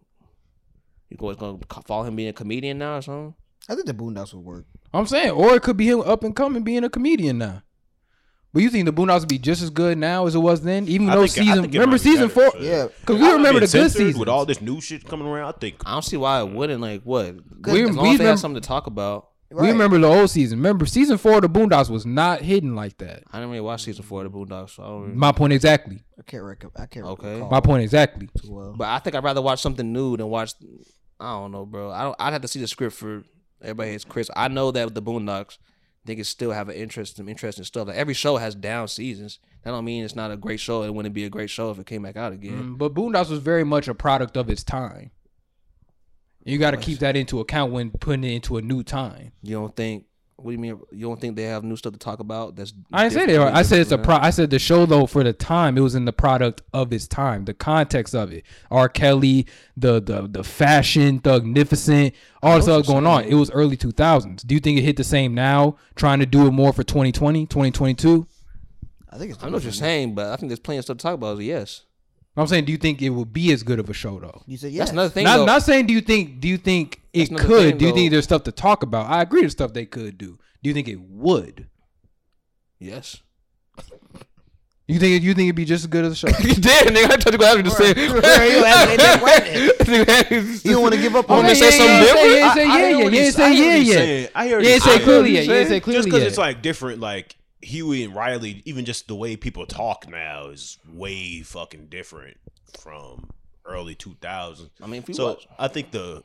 You 1.10 1.16
go 1.16 1.32
gonna 1.34 1.58
follow 1.86 2.04
him 2.04 2.16
being 2.16 2.28
a 2.28 2.32
comedian 2.32 2.78
now 2.78 2.96
or 2.98 3.02
something? 3.02 3.34
I 3.68 3.74
think 3.74 3.86
the 3.86 3.94
Boondocks 3.94 4.34
would 4.34 4.44
work. 4.44 4.64
I'm 4.92 5.06
saying, 5.06 5.30
or 5.30 5.54
it 5.56 5.62
could 5.62 5.76
be 5.76 5.88
him 5.88 6.00
up 6.00 6.22
and 6.24 6.34
coming, 6.36 6.62
being 6.64 6.84
a 6.84 6.90
comedian 6.90 7.38
now. 7.38 7.62
But 8.54 8.62
you 8.62 8.70
think 8.70 8.86
the 8.86 8.92
Boondocks 8.92 9.20
would 9.20 9.28
be 9.28 9.38
just 9.38 9.60
as 9.62 9.68
good 9.68 9.98
now 9.98 10.26
as 10.26 10.34
it 10.34 10.38
was 10.38 10.62
then? 10.62 10.88
Even 10.88 11.10
I 11.10 11.16
though 11.16 11.26
think- 11.26 11.38
I 11.38 11.40
season, 11.50 11.62
think 11.62 11.74
it 11.74 11.78
remember 11.78 11.96
might 11.96 12.04
be 12.04 12.10
season 12.10 12.28
better, 12.28 12.50
four? 12.52 12.60
so- 12.62 12.64
Yeah. 12.66 12.86
Because 13.00 13.16
I 13.20 13.26
we 13.26 13.32
remember 13.32 13.60
the 13.60 13.66
get 13.66 13.66
good 13.66 13.68
censored 13.70 13.98
seasons. 13.98 14.16
with 14.18 14.28
all 14.28 14.46
this 14.46 14.60
new 14.62 14.80
shit 14.80 15.04
coming 15.06 15.26
around. 15.26 15.52
I 15.54 15.58
think 15.58 15.74
I 15.84 15.92
don't 15.92 16.02
see 16.04 16.16
why 16.16 16.40
it 16.40 16.48
wouldn't. 16.50 16.80
Like 16.80 17.02
what? 17.02 17.34
We- 17.66 17.82
as 17.82 17.94
long 17.96 18.06
we 18.06 18.12
as 18.12 18.18
they 18.18 18.24
remem- 18.24 18.28
have 18.28 18.38
something 18.40 18.62
to 18.62 18.66
talk 18.66 18.86
about. 18.86 19.28
We 19.50 19.60
Right. 19.60 19.68
remember 19.72 19.98
the 19.98 20.06
old 20.08 20.30
season. 20.30 20.58
Remember 20.58 20.84
season 20.86 21.16
four 21.18 21.36
of 21.36 21.42
the 21.42 21.48
Boondocks 21.48 21.88
was 21.90 22.04
not 22.06 22.40
hidden 22.40 22.74
like 22.74 22.96
that. 22.98 23.22
I 23.32 23.36
didn't 23.38 23.50
really 23.50 23.60
watch 23.60 23.84
season 23.84 24.02
four 24.02 24.24
of 24.24 24.32
the 24.32 24.36
Boondocks, 24.38 24.70
so 24.70 24.82
I 24.82 24.86
don't 24.86 25.02
really, 25.02 25.14
My 25.14 25.30
point 25.32 25.52
exactly. 25.52 26.02
I 26.18 26.22
can't 26.22 26.42
rec- 26.42 26.64
I 26.76 26.86
can't 26.86 27.06
Okay. 27.06 27.34
recall 27.34 27.50
My 27.50 27.60
point 27.60 27.82
exactly. 27.82 28.28
too 28.40 28.52
well. 28.52 28.74
But 28.76 28.88
I 28.88 28.98
think 29.00 29.14
I'd 29.14 29.22
rather 29.22 29.42
watch 29.42 29.60
something 29.60 29.92
new 29.92 30.16
than 30.16 30.28
watch. 30.28 30.54
I 31.20 31.32
don't 31.32 31.52
know, 31.52 31.66
bro. 31.66 31.90
I 31.90 32.02
don't. 32.04 32.16
I'd 32.18 32.32
have 32.32 32.42
to 32.42 32.48
see 32.48 32.60
the 32.60 32.66
script 32.66 32.96
for 32.96 33.22
everybody 33.62 33.90
hates 33.92 34.04
Chris. 34.04 34.28
I 34.34 34.48
know 34.48 34.70
that 34.72 34.84
with 34.86 34.94
the 34.94 35.02
Boondocks, 35.02 35.58
they 36.04 36.14
can 36.14 36.24
still 36.24 36.52
have 36.52 36.68
an 36.68 36.74
interest 36.76 37.18
in 37.18 37.28
interesting 37.28 37.64
stuff. 37.64 37.88
Like 37.88 37.96
every 37.96 38.14
show 38.14 38.36
has 38.36 38.54
down 38.54 38.88
seasons. 38.88 39.38
That 39.62 39.70
don't 39.70 39.84
mean 39.84 40.04
it's 40.04 40.14
not 40.16 40.30
a 40.30 40.36
great 40.36 40.60
show. 40.60 40.82
It 40.82 40.92
wouldn't 40.94 41.14
be 41.14 41.24
a 41.24 41.30
great 41.30 41.48
show 41.50 41.70
if 41.70 41.78
it 41.78 41.86
came 41.86 42.02
back 42.02 42.16
out 42.16 42.32
again. 42.32 42.74
Mm, 42.74 42.78
But 42.78 42.92
Boondocks 42.94 43.30
was 43.30 43.38
very 43.38 43.64
much 43.64 43.88
a 43.88 43.94
product 43.94 44.36
of 44.36 44.50
its 44.50 44.62
time. 44.62 45.10
You 46.44 46.58
got 46.58 46.72
to 46.72 46.76
keep 46.76 46.98
that 46.98 47.16
into 47.16 47.40
account 47.40 47.72
when 47.72 47.90
putting 47.90 48.24
it 48.24 48.32
into 48.34 48.58
a 48.58 48.62
new 48.62 48.82
time. 48.82 49.32
You 49.42 49.56
don't 49.56 49.74
think? 49.74 50.04
What 50.36 50.50
do 50.50 50.52
you 50.52 50.58
mean? 50.58 50.80
You 50.90 51.06
don't 51.06 51.20
think 51.20 51.36
they 51.36 51.44
have 51.44 51.62
new 51.64 51.76
stuff 51.76 51.92
to 51.92 51.98
talk 51.98 52.18
about? 52.18 52.56
That's 52.56 52.72
I 52.92 53.04
didn't 53.04 53.12
say 53.14 53.26
different- 53.26 53.54
that. 53.54 53.58
I 53.58 53.62
said 53.62 53.78
it's 53.80 53.92
a 53.92 53.98
pro. 53.98 54.16
I 54.16 54.30
said 54.30 54.50
the 54.50 54.58
show 54.58 54.84
though 54.84 55.06
for 55.06 55.22
the 55.22 55.32
time 55.32 55.78
it 55.78 55.80
was 55.80 55.94
in 55.94 56.04
the 56.04 56.12
product 56.12 56.60
of 56.72 56.92
its 56.92 57.06
time, 57.06 57.44
the 57.44 57.54
context 57.54 58.14
of 58.14 58.32
it. 58.32 58.44
R. 58.70 58.88
Kelly, 58.88 59.46
the 59.76 60.00
the 60.02 60.26
the 60.28 60.42
fashion, 60.44 61.20
thugnificent, 61.20 62.14
all 62.42 62.56
the 62.56 62.62
stuff 62.62 62.86
going 62.86 63.06
on. 63.06 63.24
It 63.24 63.34
was 63.34 63.50
early 63.52 63.76
two 63.76 63.92
thousands. 63.92 64.42
Do 64.42 64.54
you 64.54 64.60
think 64.60 64.78
it 64.78 64.82
hit 64.82 64.96
the 64.96 65.04
same 65.04 65.34
now? 65.34 65.76
Trying 65.94 66.18
to 66.18 66.26
do 66.26 66.46
it 66.46 66.50
more 66.50 66.72
for 66.72 66.82
2020, 66.82 67.46
2022? 67.46 68.26
I 69.10 69.16
think 69.18 69.30
it's. 69.32 69.42
I 69.42 69.46
know 69.46 69.54
what 69.54 69.62
you're 69.62 69.72
saying, 69.72 70.14
but 70.16 70.26
I 70.26 70.36
think 70.36 70.50
there's 70.50 70.58
plenty 70.58 70.78
of 70.78 70.84
stuff 70.84 70.96
to 70.98 71.02
talk 71.02 71.14
about. 71.14 71.38
Yes, 71.38 71.82
I'm 72.36 72.46
saying, 72.48 72.64
do 72.64 72.72
you 72.72 72.78
think 72.78 73.00
it 73.00 73.10
would 73.10 73.32
be 73.32 73.52
as 73.52 73.62
good 73.62 73.78
of 73.78 73.88
a 73.88 73.92
show 73.92 74.18
though? 74.18 74.42
You 74.46 74.56
said 74.56 74.72
yes. 74.72 74.88
that's 74.88 74.92
another 74.92 75.08
thing. 75.10 75.22
Not, 75.24 75.36
though. 75.38 75.44
not 75.46 75.62
saying 75.62 75.86
do 75.86 75.94
you 75.94 76.00
think 76.00 76.40
do 76.40 76.48
you 76.48 76.58
think 76.58 77.00
it 77.12 77.18
That's 77.18 77.30
another 77.30 77.46
could? 77.46 77.68
thing, 77.70 77.78
do 77.78 77.86
you 77.86 77.92
think 77.92 78.10
there's 78.10 78.24
stuff 78.24 78.42
to 78.44 78.52
talk 78.52 78.82
about? 78.82 79.06
I 79.08 79.22
agree, 79.22 79.40
there's 79.42 79.52
stuff 79.52 79.72
they 79.72 79.86
could 79.86 80.18
do. 80.18 80.38
Do 80.62 80.68
you 80.70 80.74
think 80.74 80.88
it 80.88 81.00
would? 81.00 81.68
yes. 82.78 83.20
You 84.86 84.98
think 84.98 85.22
you 85.22 85.32
think 85.32 85.46
it'd 85.46 85.56
be 85.56 85.64
just 85.64 85.84
as 85.84 85.86
good 85.86 86.04
as 86.04 86.12
a 86.12 86.16
show? 86.16 86.28
you 86.40 86.52
did, 86.54 86.88
nigga. 86.94 87.10
I 87.10 87.16
told 87.16 87.32
you 87.32 87.38
what 87.38 87.48
I 87.48 87.54
was 87.54 87.64
just 87.64 87.78
saying. 87.78 87.96
You 90.64 90.72
don't 90.72 90.82
want 90.82 90.94
to 90.94 91.00
give 91.00 91.14
up 91.16 91.30
on 91.30 91.44
me 91.44 91.50
it. 91.52 91.54
to 91.54 91.60
say 91.60 91.70
something 91.70 92.00
different? 92.00 92.26
You 92.26 92.34
ain't 92.36 92.54
say 92.54 92.64
I- 92.64 92.74
I 92.74 92.78
yeah, 92.80 92.88
yeah. 92.88 92.96
what 93.04 93.04
You 93.04 93.10
he's- 93.20 93.26
ain't 93.26 93.34
say 93.34 93.54
yeah, 93.54 93.76
yeah. 94.20 94.28
I 94.34 94.46
hear 94.46 94.56
what 94.58 94.64
You 94.66 94.70
ain't 94.70 94.74
he's 94.74 94.84
say 94.84 94.90
saying. 94.90 95.02
clearly 95.04 95.28
I 95.28 95.32
yet. 95.32 95.44
You 95.44 95.50
what 95.50 95.56
ain't 95.58 95.68
say 95.68 95.80
clearly 95.80 95.98
Just 96.00 96.08
because 96.08 96.22
it's 96.24 96.38
like 96.38 96.62
different, 96.62 97.00
like 97.00 97.36
Huey 97.64 98.04
and 98.04 98.14
Riley, 98.14 98.62
even 98.64 98.84
just 98.84 99.08
the 99.08 99.14
way 99.14 99.36
people 99.36 99.66
talk 99.66 100.08
now 100.08 100.48
is 100.48 100.78
way 100.92 101.40
fucking 101.42 101.86
different 101.86 102.36
from 102.78 103.30
early 103.64 103.94
2000s. 103.94 104.70
I 104.82 104.86
mean, 104.86 105.02
if 105.02 105.08
you 105.08 105.14
so 105.14 105.26
watch, 105.28 105.48
I 105.58 105.68
think 105.68 105.90
the 105.90 106.22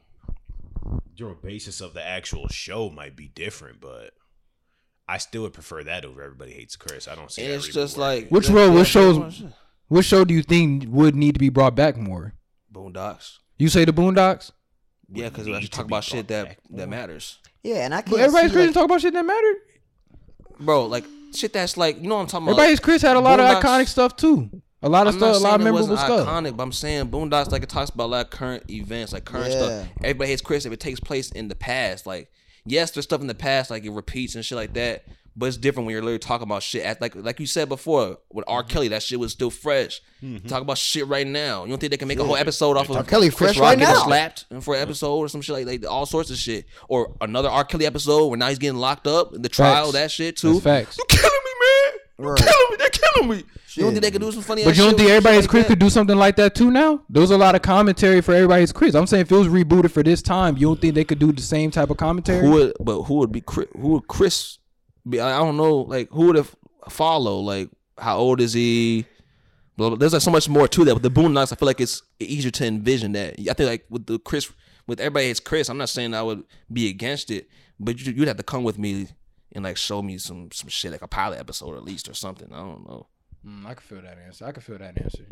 your 1.15 1.35
basis 1.35 1.81
of 1.81 1.93
the 1.93 2.05
actual 2.05 2.47
show 2.47 2.89
might 2.89 3.15
be 3.15 3.27
different, 3.27 3.81
but 3.81 4.11
I 5.07 5.17
still 5.17 5.41
would 5.43 5.53
prefer 5.53 5.83
that 5.83 6.05
over 6.05 6.21
Everybody 6.21 6.53
Hates 6.53 6.75
Chris. 6.75 7.07
I 7.07 7.15
don't 7.15 7.31
see. 7.31 7.43
and 7.43 7.51
that 7.51 7.55
it's 7.57 7.67
just 7.67 7.97
working. 7.97 8.21
like 8.23 8.29
Which 8.31 8.49
yeah, 8.49 8.55
role? 8.55 8.67
yeah, 8.69 8.73
What 8.75 8.87
shows? 8.87 9.39
yeah. 9.41 9.49
What 9.87 10.05
show 10.05 10.23
do 10.23 10.33
you 10.33 10.43
think 10.43 10.85
would 10.87 11.15
need 11.15 11.33
to 11.33 11.39
be 11.39 11.49
brought 11.49 11.75
back 11.75 11.97
more? 11.97 12.33
Boondocks. 12.73 13.37
You 13.57 13.67
say 13.69 13.83
the 13.85 13.91
Boondocks, 13.91 14.51
Yeah, 15.11 15.29
because 15.29 15.47
we 15.47 15.53
need 15.53 15.63
to 15.63 15.69
talk 15.69 15.87
be 15.87 15.93
about 15.93 16.03
shit 16.03 16.27
that 16.29 16.57
that 16.69 16.87
matters, 16.87 17.39
Yeah, 17.63 17.83
and 17.85 17.93
I 17.93 18.01
can't. 18.01 18.11
but 18.11 18.19
everybody's 18.21 18.51
see, 18.51 18.55
Chris 18.55 18.65
like, 18.67 18.73
talk 18.75 18.85
about 18.85 19.01
shit 19.01 19.13
that 19.13 19.25
mattered. 19.25 19.55
bro. 20.59 20.85
Like 20.85 21.03
shit 21.35 21.53
that's 21.53 21.77
like 21.77 22.01
you 22.01 22.07
know 22.07 22.15
what 22.15 22.21
I'm 22.21 22.27
talking 22.27 22.47
about. 22.47 22.53
Everybody's 22.59 22.79
Chris 22.79 23.01
had 23.01 23.15
a 23.15 23.19
lot 23.19 23.39
of 23.39 23.45
Boondocks- 23.45 23.61
iconic 23.61 23.87
stuff 23.87 24.15
too. 24.15 24.49
A 24.81 24.87
lot 24.87 25.07
of 25.07 25.15
I'm 25.15 25.19
not 25.19 25.35
stuff, 25.35 25.41
a 25.41 25.43
lot 25.43 25.55
of 25.55 25.61
it 25.61 25.63
memorable 25.65 25.89
wasn't 25.89 25.99
stuff. 25.99 26.27
iconic, 26.27 26.55
but 26.55 26.63
I'm 26.63 26.71
saying 26.71 27.09
Boondocks 27.09 27.51
like 27.51 27.63
it 27.63 27.69
talks 27.69 27.89
about 27.89 28.09
like 28.09 28.29
current 28.29 28.63
events, 28.71 29.11
like 29.11 29.25
current 29.25 29.51
Yeah. 29.51 29.57
stuff. 29.81 29.87
Everybody 30.03 30.29
hates 30.29 30.41
Chris 30.41 30.65
if 30.65 30.71
it 30.71 30.79
takes 30.79 30.99
place 31.01 31.31
in 31.31 31.49
the 31.49 31.55
past. 31.55 32.05
Like, 32.07 32.31
yes, 32.65 32.91
there's 32.91 33.03
stuff 33.03 33.19
in 33.19 33.27
the 33.27 33.35
past 33.35 33.69
like 33.69 33.83
it 33.83 33.91
repeats 33.91 34.35
and 34.35 34.45
shit 34.45 34.55
like 34.55 34.73
that, 34.75 35.03
but 35.39 35.45
it's 35.47 35.57
different 35.57 35.85
when 35.87 35.93
you're 35.93 36.01
literally 36.01 36.19
talking 36.19 36.43
about 36.43 36.61
shit. 36.61 36.83
At, 36.83 36.99
like 37.01 37.15
like 37.15 37.39
you 37.39 37.47
said 37.47 37.69
before 37.69 38.17
with 38.31 38.43
R. 38.47 38.61
Mm-hmm. 38.61 38.69
Kelly, 38.69 38.87
that 38.89 39.01
shit 39.01 39.19
was 39.19 39.31
still 39.31 39.49
fresh. 39.49 40.01
Talk 40.47 40.61
about 40.61 40.77
shit 40.77 41.07
right 41.07 41.25
now. 41.25 41.63
You 41.63 41.69
don't 41.69 41.79
think 41.79 41.91
they 41.91 41.97
can 41.97 42.07
make 42.09 42.19
a 42.19 42.25
whole 42.25 42.35
episode 42.35 42.75
off 42.77 42.89
of 42.89 42.97
R. 42.97 43.03
Kelly 43.03 43.29
Chris 43.29 43.37
fresh 43.37 43.57
Rock 43.57 43.69
right 43.69 43.79
getting 43.79 43.93
now. 43.95 44.03
slapped 44.03 44.45
for 44.61 44.75
an 44.75 44.81
episode 44.81 45.15
or 45.15 45.29
some 45.29 45.41
shit 45.41 45.55
like, 45.55 45.65
like 45.65 45.89
all 45.89 46.05
sorts 46.05 46.29
of 46.29 46.37
shit, 46.37 46.65
or 46.89 47.15
another 47.21 47.49
R. 47.49 47.63
Kelly 47.63 47.85
episode 47.85 48.27
where 48.27 48.37
now 48.37 48.49
he's 48.49 48.59
getting 48.59 48.77
locked 48.79 49.07
up 49.07 49.33
in 49.33 49.41
the 49.41 49.49
trial, 49.49 49.85
Facts. 49.85 49.93
that 49.93 50.11
shit 50.11 50.37
too. 50.37 50.59
That's 50.59 50.63
facts. 50.63 50.97
You 50.97 51.05
killing 51.07 51.31
me, 51.45 51.51
man. 51.61 51.99
You 52.19 52.25
Right. 52.31 52.37
killing 52.37 52.69
me. 52.71 52.75
They're 52.77 52.89
killing 52.89 53.29
me. 53.29 53.43
You 53.75 53.83
don't 53.83 53.91
think 53.93 54.03
they 54.03 54.11
could 54.11 54.21
do 54.21 54.31
some 54.33 54.41
funny? 54.41 54.65
But 54.65 54.75
you 54.75 54.81
don't 54.83 54.89
shit 54.91 54.97
think 54.99 55.09
everybody's 55.11 55.41
shit 55.43 55.49
Chris 55.51 55.61
like 55.61 55.67
could 55.69 55.79
do 55.79 55.89
something 55.89 56.17
like 56.17 56.35
that 56.35 56.53
too 56.53 56.69
now? 56.69 57.01
There's 57.09 57.31
a 57.31 57.37
lot 57.37 57.55
of 57.55 57.61
commentary 57.61 58.19
for 58.19 58.33
everybody's 58.35 58.73
Chris. 58.73 58.93
I'm 58.93 59.07
saying 59.07 59.21
if 59.21 59.31
it 59.31 59.35
was 59.35 59.47
rebooted 59.47 59.91
for 59.91 60.03
this 60.03 60.21
time, 60.21 60.57
you 60.57 60.67
don't 60.67 60.81
think 60.81 60.95
they 60.95 61.05
could 61.05 61.19
do 61.19 61.31
the 61.31 61.41
same 61.41 61.71
type 61.71 61.89
of 61.89 61.95
commentary? 61.97 62.45
Who 62.45 62.51
would? 62.51 62.73
But 62.81 63.03
who 63.03 63.15
would 63.15 63.31
be? 63.31 63.39
Chris, 63.41 63.67
who 63.73 63.87
would 63.89 64.07
Chris 64.09 64.57
be? 65.09 65.19
I 65.19 65.37
don't 65.39 65.57
know. 65.57 65.77
Like 65.77 66.09
who 66.11 66.27
would 66.27 66.35
have 66.35 66.55
follow? 66.89 67.39
Like 67.39 67.69
how 67.97 68.17
old 68.17 68.41
is 68.41 68.53
he? 68.53 69.05
Blah, 69.77 69.89
blah. 69.89 69.97
There's 69.97 70.13
like 70.13 70.21
so 70.21 70.31
much 70.31 70.49
more 70.49 70.67
to 70.67 70.85
that. 70.85 70.93
With 70.93 71.03
the 71.03 71.11
Boondocks, 71.11 71.53
I 71.53 71.55
feel 71.55 71.67
like 71.67 71.81
it's 71.81 72.01
easier 72.19 72.51
to 72.51 72.65
envision 72.65 73.13
that. 73.13 73.35
I 73.39 73.53
think 73.53 73.69
like 73.69 73.85
with 73.89 74.05
the 74.05 74.19
Chris, 74.19 74.51
with 74.87 74.99
everybody 74.99 75.27
hates 75.27 75.39
Chris. 75.39 75.69
I'm 75.69 75.77
not 75.77 75.89
saying 75.89 76.13
I 76.13 76.21
would 76.21 76.43
be 76.71 76.89
against 76.89 77.31
it, 77.31 77.49
but 77.79 77.99
you, 77.99 78.13
you'd 78.13 78.27
have 78.27 78.37
to 78.37 78.43
come 78.43 78.63
with 78.63 78.77
me 78.77 79.07
and 79.53 79.63
like 79.63 79.77
show 79.77 80.01
me 80.01 80.17
some 80.17 80.51
some 80.51 80.69
shit 80.69 80.91
like 80.91 81.01
a 81.01 81.07
pilot 81.07 81.39
episode 81.39 81.75
at 81.75 81.83
least 81.83 82.09
or 82.09 82.13
something. 82.13 82.51
I 82.51 82.57
don't 82.57 82.87
know. 82.87 83.07
Mm, 83.45 83.65
I 83.65 83.73
can 83.73 83.81
feel 83.81 84.01
that 84.01 84.17
answer. 84.25 84.45
I 84.45 84.51
can 84.51 84.61
feel 84.61 84.77
that 84.77 85.01
answer. 85.01 85.25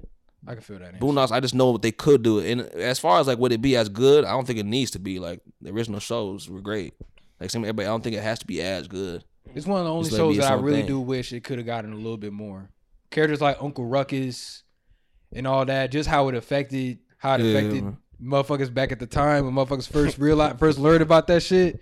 I 0.48 0.54
can 0.54 0.62
feel 0.62 0.80
that 0.80 0.94
answer. 0.94 1.00
Boondocks, 1.00 1.32
I 1.32 1.40
just 1.40 1.56
know 1.56 1.72
what 1.72 1.82
they 1.82 1.92
could 1.92 2.24
do. 2.24 2.40
And 2.40 2.62
as 2.62 3.00
far 3.00 3.20
as 3.20 3.28
like 3.28 3.40
would 3.40 3.52
it 3.52 3.62
be 3.62 3.76
as 3.76 3.90
good, 3.90 4.24
I 4.24 4.32
don't 4.32 4.46
think 4.46 4.60
it 4.60 4.66
needs 4.66 4.92
to 4.92 5.00
be. 5.00 5.20
Like 5.20 5.42
the 5.62 5.72
original 5.72 6.00
shows 6.00 6.50
were 6.50 6.62
great. 6.62 6.94
Like 7.40 7.50
some 7.50 7.64
everybody, 7.64 7.88
I 7.88 7.92
don't 7.92 8.04
think 8.04 8.16
it 8.16 8.24
has 8.24 8.40
to 8.40 8.48
be 8.48 8.62
as 8.62 8.88
good. 8.88 9.24
It's 9.56 9.66
one 9.66 9.80
of 9.80 9.86
the 9.86 9.92
only 9.92 10.10
Just 10.10 10.14
let 10.14 10.20
it 10.26 10.28
be 10.30 10.34
shows 10.36 10.38
its 10.38 10.46
that 10.48 10.54
I 10.54 10.56
own 10.58 10.64
really 10.64 10.78
thing. 10.80 10.88
do 10.88 11.00
wish 11.00 11.34
it 11.34 11.44
could 11.44 11.58
have 11.58 11.66
gotten 11.68 11.94
a 11.94 11.96
little 11.96 12.18
bit 12.18 12.34
more. 12.34 12.70
Characters 13.12 13.42
like 13.42 13.58
Uncle 13.62 13.86
Ruckus 13.86 14.64
and 15.34 15.48
all 15.48 15.66
that, 15.66 15.92
just 15.92 16.08
how 16.10 16.28
it 16.30 16.36
affected 16.36 17.00
how 17.18 17.36
it 17.36 17.42
Yeah, 17.42 17.58
affected 17.58 17.84
man. 17.84 17.98
motherfuckers 18.22 18.74
back 18.74 18.92
at 18.92 19.00
the 19.00 19.08
time 19.08 19.46
when 19.46 19.54
motherfuckers 19.54 19.88
first 19.88 20.18
realized 20.18 20.60
first 20.60 20.78
learned 20.80 21.02
about 21.02 21.28
that 21.28 21.42
shit. 21.44 21.80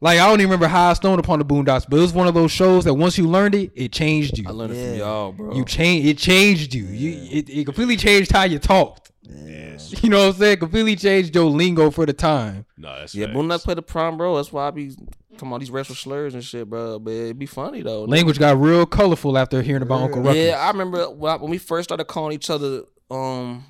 Like 0.00 0.20
I 0.20 0.26
don't 0.26 0.34
even 0.40 0.50
remember 0.50 0.68
how 0.68 0.90
I 0.90 0.92
stoned 0.92 1.18
upon 1.18 1.40
the 1.40 1.44
Boondocks, 1.44 1.84
but 1.88 1.96
it 1.96 2.00
was 2.00 2.12
one 2.12 2.28
of 2.28 2.34
those 2.34 2.52
shows 2.52 2.84
that 2.84 2.94
once 2.94 3.18
you 3.18 3.26
learned 3.28 3.54
it, 3.56 3.72
it 3.74 3.92
changed 3.92 4.38
you. 4.38 4.44
I 4.46 4.52
learned 4.52 4.72
it 4.72 4.76
Yeah. 4.76 4.88
from 4.90 4.98
y'all, 4.98 5.32
bro. 5.32 5.54
You 5.54 5.64
change 5.64 6.06
it 6.06 6.18
changed 6.18 6.72
you. 6.74 6.84
You 6.84 7.28
it, 7.38 7.48
it 7.50 7.64
completely 7.64 7.96
changed 7.96 8.30
how 8.30 8.44
you 8.44 8.58
talked. 8.58 9.10
Yes. 9.22 9.64
You 10.02 10.10
know 10.10 10.18
what 10.26 10.34
I'm 10.34 10.40
saying? 10.40 10.58
Completely 10.58 10.96
changed 10.96 11.34
your 11.34 11.46
lingo 11.46 11.90
for 11.90 12.04
the 12.06 12.12
time. 12.12 12.66
No, 12.76 12.94
that's 12.98 13.14
yeah, 13.14 13.26
facts. 13.26 13.36
Boondocks 13.38 13.64
played 13.64 13.78
the 13.78 13.82
prime, 13.82 14.16
bro. 14.16 14.36
That's 14.36 14.52
why 14.52 14.68
I 14.68 14.70
be 14.70 14.94
talking 15.38 15.48
about 15.48 15.60
these 15.60 15.70
racial 15.70 15.94
slurs 15.94 16.34
and 16.34 16.44
shit, 16.44 16.68
bro. 16.68 16.98
But 16.98 17.12
it'd 17.12 17.38
be 17.38 17.46
funny 17.46 17.82
though. 17.82 18.04
Language 18.04 18.38
got 18.38 18.60
real 18.60 18.84
colorful 18.86 19.38
after 19.38 19.62
hearing 19.62 19.82
about 19.82 20.02
Uncle 20.02 20.22
Ruckus. 20.22 20.44
Yeah, 20.44 20.58
I 20.58 20.70
remember 20.70 21.08
when 21.10 21.50
we 21.50 21.58
first 21.58 21.88
started 21.88 22.04
calling 22.04 22.34
each 22.34 22.50
other 22.50 22.82
um 23.10 23.64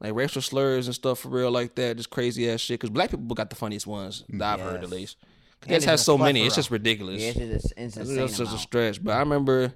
like 0.00 0.14
racial 0.14 0.42
slurs 0.42 0.86
and 0.86 0.94
stuff 0.94 1.20
for 1.20 1.28
real 1.28 1.50
like 1.50 1.74
that, 1.76 1.96
just 1.96 2.10
crazy 2.10 2.50
ass 2.50 2.60
shit. 2.60 2.80
Because 2.80 2.90
black 2.90 3.10
people 3.10 3.34
got 3.34 3.48
the 3.50 3.56
funniest 3.56 3.86
ones 3.86 4.24
that 4.28 4.58
I've 4.58 4.60
heard 4.60 4.82
at 4.82 4.90
least. 4.90 5.16
And 5.62 5.70
They 5.70 5.76
just 5.76 5.86
have 5.86 6.00
so 6.00 6.18
many. 6.18 6.44
It's 6.44 6.54
just 6.54 6.70
ridiculous. 6.70 7.22
Yeah, 7.22 7.28
it's 7.28 7.38
just 7.38 7.72
it's 7.76 7.94
That's 7.94 7.96
insane. 8.08 8.16
that's 8.16 8.36
just 8.38 8.54
a 8.54 8.58
stretch. 8.58 9.02
But 9.02 9.12
I 9.12 9.20
remember 9.20 9.72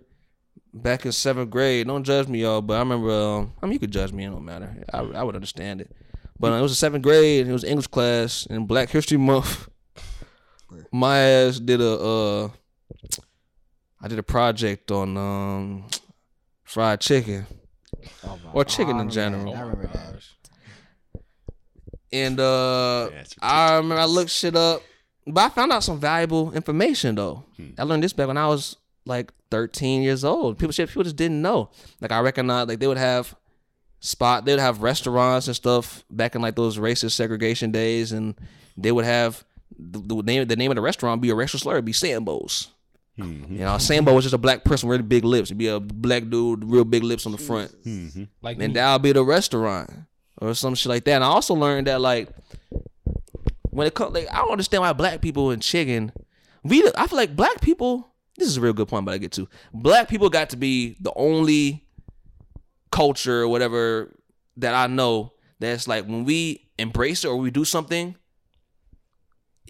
back 0.75 1.07
in 1.07 1.13
seventh 1.13 1.51
grade. 1.51 1.87
Don't 1.87 2.05
judge 2.05 2.29
me, 2.29 2.43
y'all. 2.43 2.61
But 2.61 2.75
I 2.75 2.79
remember. 2.81 3.11
Um, 3.11 3.53
I 3.63 3.67
mean, 3.67 3.73
you 3.75 3.79
could 3.79 3.91
judge 3.91 4.13
me. 4.13 4.25
It 4.25 4.31
don't 4.31 4.45
matter. 4.45 4.85
I, 4.93 4.99
I 4.99 5.23
would 5.23 5.35
understand 5.35 5.81
it. 5.81 5.91
But 6.39 6.53
uh, 6.53 6.57
it 6.57 6.63
was 6.63 6.73
a 6.73 6.77
seventh 6.77 7.03
grade. 7.03 7.43
And 7.43 7.51
it 7.51 7.53
was 7.53 7.65
English 7.65 7.87
class 7.89 8.47
in 8.47 8.67
Black 8.67 8.91
History 8.91 9.19
Month. 9.19 9.69
My 10.93 11.19
ass 11.19 11.59
did 11.61 11.81
a. 11.81 11.93
Uh, 11.93 12.49
I 14.03 14.09
did 14.09 14.19
a 14.19 14.23
project 14.23 14.91
on 14.91 15.17
um, 15.17 15.85
fried 16.65 17.01
chicken 17.01 17.47
Oh, 18.25 18.39
or 18.55 18.65
chicken 18.65 18.97
I 18.97 19.03
in 19.03 19.11
general. 19.11 19.55
I 19.55 19.61
remember 19.61 19.89
that. 19.93 20.15
And 22.13 22.41
uh, 22.41 23.11
Yeah, 23.13 23.23
I 23.41 23.75
remember 23.77 24.01
I 24.01 24.05
looked 24.07 24.31
shit 24.31 24.57
up, 24.57 24.83
but 25.27 25.41
I 25.45 25.49
found 25.51 25.73
out 25.73 25.85
some 25.85 26.01
valuable 26.01 26.53
information 26.53 27.15
though. 27.15 27.45
I 27.79 27.83
learned 27.83 28.03
this 28.03 28.13
back 28.13 28.27
when 28.29 28.37
I 28.39 28.47
was 28.47 28.77
like 29.05 29.33
13 29.51 30.03
years 30.03 30.25
old. 30.25 30.59
People 30.59 30.73
shit, 30.73 30.89
people 30.89 31.05
just 31.05 31.17
didn't 31.17 31.43
know. 31.43 31.71
Like 32.01 32.11
I 32.13 32.21
recognize, 32.21 32.69
like 32.69 32.79
they 32.81 32.87
would 32.87 32.97
have 32.97 33.35
spot, 34.01 34.45
they 34.45 34.53
would 34.53 34.61
have 34.61 34.83
restaurants 34.83 35.47
and 35.47 35.55
stuff 35.55 36.05
back 36.11 36.35
in 36.35 36.41
like 36.43 36.57
those 36.57 36.79
racist 36.79 37.13
segregation 37.13 37.71
days, 37.71 38.13
and 38.13 38.35
they 38.77 38.93
would 38.93 39.05
have 39.05 39.45
the, 39.81 40.17
the 40.17 40.23
name 40.23 40.47
the 40.47 40.57
name 40.57 40.71
of 40.71 40.77
the 40.77 40.81
restaurant 40.83 41.21
be 41.23 41.31
a 41.31 41.35
racial 41.35 41.59
slur, 41.59 41.75
it'd 41.75 41.85
be 41.85 41.93
Sambo's. 41.93 42.69
Mm-hmm. 43.19 43.55
You 43.55 43.61
know, 43.61 43.79
Sambo 43.79 44.15
was 44.15 44.25
just 44.25 44.35
a 44.35 44.39
black 44.39 44.65
person 44.65 44.89
with 44.89 44.99
really 44.99 45.09
big 45.09 45.25
lips. 45.25 45.49
It'd 45.49 45.59
be 45.59 45.69
a 45.69 45.81
black 45.81 46.29
dude, 46.29 46.65
real 46.65 46.85
big 46.85 47.03
lips 47.03 47.27
on 47.27 47.33
the 47.33 47.39
front 47.39 47.71
Mm-hmm. 47.85 48.25
Like 48.43 48.59
and 48.59 48.69
me. 48.69 48.75
that'll 48.75 48.99
be 48.99 49.13
the 49.13 49.25
restaurant 49.25 49.91
or 50.39 50.55
some 50.55 50.75
shit 50.75 50.89
like 50.89 51.05
that. 51.05 51.17
And 51.17 51.25
I 51.25 51.29
also 51.29 51.55
learned 51.55 51.87
that 51.87 52.01
like 52.01 52.29
when 53.71 53.87
it 53.87 53.95
comes, 53.95 54.15
like 54.15 54.29
I 54.33 54.39
don't 54.39 54.53
understand 54.53 54.83
why 54.83 54.93
black 54.93 55.21
people 55.21 55.51
and 55.51 55.63
chicken. 55.63 56.13
We, 56.63 56.87
I 56.97 57.07
feel 57.07 57.17
like 57.17 57.37
black 57.37 57.61
people. 57.61 58.07
This 58.37 58.49
is 58.49 58.57
a 58.57 58.61
real 58.61 58.73
good 58.73 58.89
point, 58.89 59.05
but 59.05 59.13
I 59.13 59.19
get 59.19 59.33
to 59.33 59.49
black 59.73 60.09
people 60.09 60.31
got 60.31 60.51
to 60.51 60.57
be 60.57 60.97
the 61.01 61.13
only 61.15 61.87
culture 62.91 63.43
or 63.43 63.49
whatever 63.49 64.17
that 64.57 64.75
I 64.75 64.87
know 64.87 65.33
that's 65.59 65.87
like 65.87 66.07
when 66.07 66.25
we 66.25 66.71
embrace 66.79 67.25
it 67.25 67.29
or 67.29 67.37
we 67.37 67.51
do 67.51 67.65
something, 67.65 68.17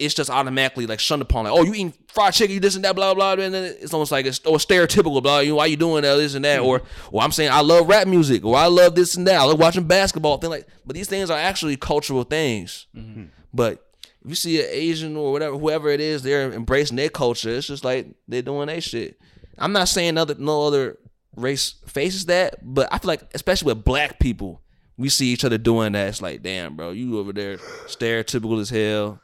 it's 0.01 0.13
just 0.13 0.29
automatically 0.29 0.87
like 0.87 0.99
shunned 0.99 1.21
upon. 1.21 1.45
Like, 1.45 1.53
oh, 1.53 1.63
you 1.63 1.73
eating 1.73 1.93
fried 2.07 2.33
chicken, 2.33 2.53
you 2.53 2.59
this 2.59 2.75
and 2.75 2.83
that, 2.83 2.95
blah 2.95 3.13
blah. 3.13 3.35
blah. 3.35 3.45
And 3.45 3.53
then 3.53 3.75
it's 3.79 3.93
almost 3.93 4.11
like 4.11 4.25
it's 4.25 4.39
or 4.39 4.57
stereotypical, 4.57 5.21
blah. 5.21 5.39
You 5.39 5.49
know, 5.49 5.55
why 5.55 5.67
you 5.67 5.77
doing 5.77 6.03
that, 6.03 6.15
this 6.15 6.35
and 6.35 6.45
that, 6.45 6.59
or 6.59 6.81
or 7.11 7.21
I'm 7.21 7.31
saying 7.31 7.51
I 7.51 7.61
love 7.61 7.87
rap 7.87 8.07
music, 8.07 8.43
or 8.43 8.55
I 8.55 8.67
love 8.67 8.95
this 8.95 9.15
and 9.15 9.27
that. 9.27 9.39
I 9.39 9.43
love 9.43 9.59
watching 9.59 9.85
basketball, 9.85 10.37
thing 10.37 10.49
like. 10.49 10.67
But 10.85 10.95
these 10.95 11.07
things 11.07 11.29
are 11.29 11.37
actually 11.37 11.77
cultural 11.77 12.23
things. 12.23 12.87
Mm-hmm. 12.95 13.25
But 13.53 13.85
if 14.23 14.29
you 14.29 14.35
see 14.35 14.61
an 14.61 14.67
Asian 14.69 15.17
or 15.17 15.31
whatever, 15.31 15.57
whoever 15.57 15.89
it 15.89 15.99
is, 15.99 16.23
they're 16.23 16.51
embracing 16.51 16.97
their 16.97 17.09
culture. 17.09 17.49
It's 17.49 17.67
just 17.67 17.83
like 17.83 18.07
they're 18.27 18.41
doing 18.41 18.67
their 18.67 18.81
shit. 18.81 19.19
I'm 19.57 19.73
not 19.73 19.89
saying 19.89 20.17
other 20.17 20.35
no 20.37 20.67
other 20.67 20.97
race 21.35 21.75
faces 21.87 22.25
that, 22.27 22.55
but 22.61 22.87
I 22.91 22.97
feel 22.97 23.07
like 23.07 23.23
especially 23.33 23.73
with 23.73 23.83
black 23.83 24.19
people, 24.19 24.61
we 24.97 25.09
see 25.09 25.27
each 25.27 25.43
other 25.43 25.57
doing 25.57 25.93
that. 25.93 26.09
It's 26.09 26.21
like, 26.21 26.43
damn, 26.43 26.75
bro, 26.75 26.91
you 26.91 27.19
over 27.19 27.33
there 27.33 27.57
stereotypical 27.87 28.59
as 28.59 28.69
hell. 28.69 29.21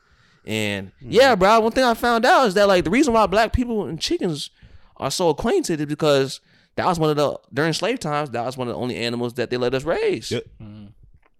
And 0.47 0.93
hmm. 1.01 1.11
yeah, 1.11 1.35
bro, 1.35 1.59
one 1.59 1.73
thing 1.73 1.83
I 1.83 1.93
found 1.93 2.25
out 2.25 2.47
is 2.47 2.53
that 2.53 2.69
like 2.69 2.85
the 2.85 2.89
reason 2.89 3.13
why 3.13 3.27
black 3.27 3.51
people 3.51 3.85
and 3.85 3.99
chickens 3.99 4.49
are 4.95 5.11
so 5.11 5.29
acquainted 5.29 5.81
is 5.81 5.85
because 5.85 6.39
that 6.75 6.85
was 6.85 6.97
one 6.97 7.09
of 7.09 7.17
the 7.17 7.37
during 7.53 7.73
slave 7.73 7.99
times, 7.99 8.29
that 8.31 8.45
was 8.45 8.55
one 8.55 8.69
of 8.69 8.73
the 8.73 8.79
only 8.79 8.95
animals 8.95 9.33
that 9.33 9.49
they 9.49 9.57
let 9.57 9.73
us 9.73 9.83
raise. 9.83 10.31
Yep. 10.31 10.45
Mm-hmm. 10.61 10.85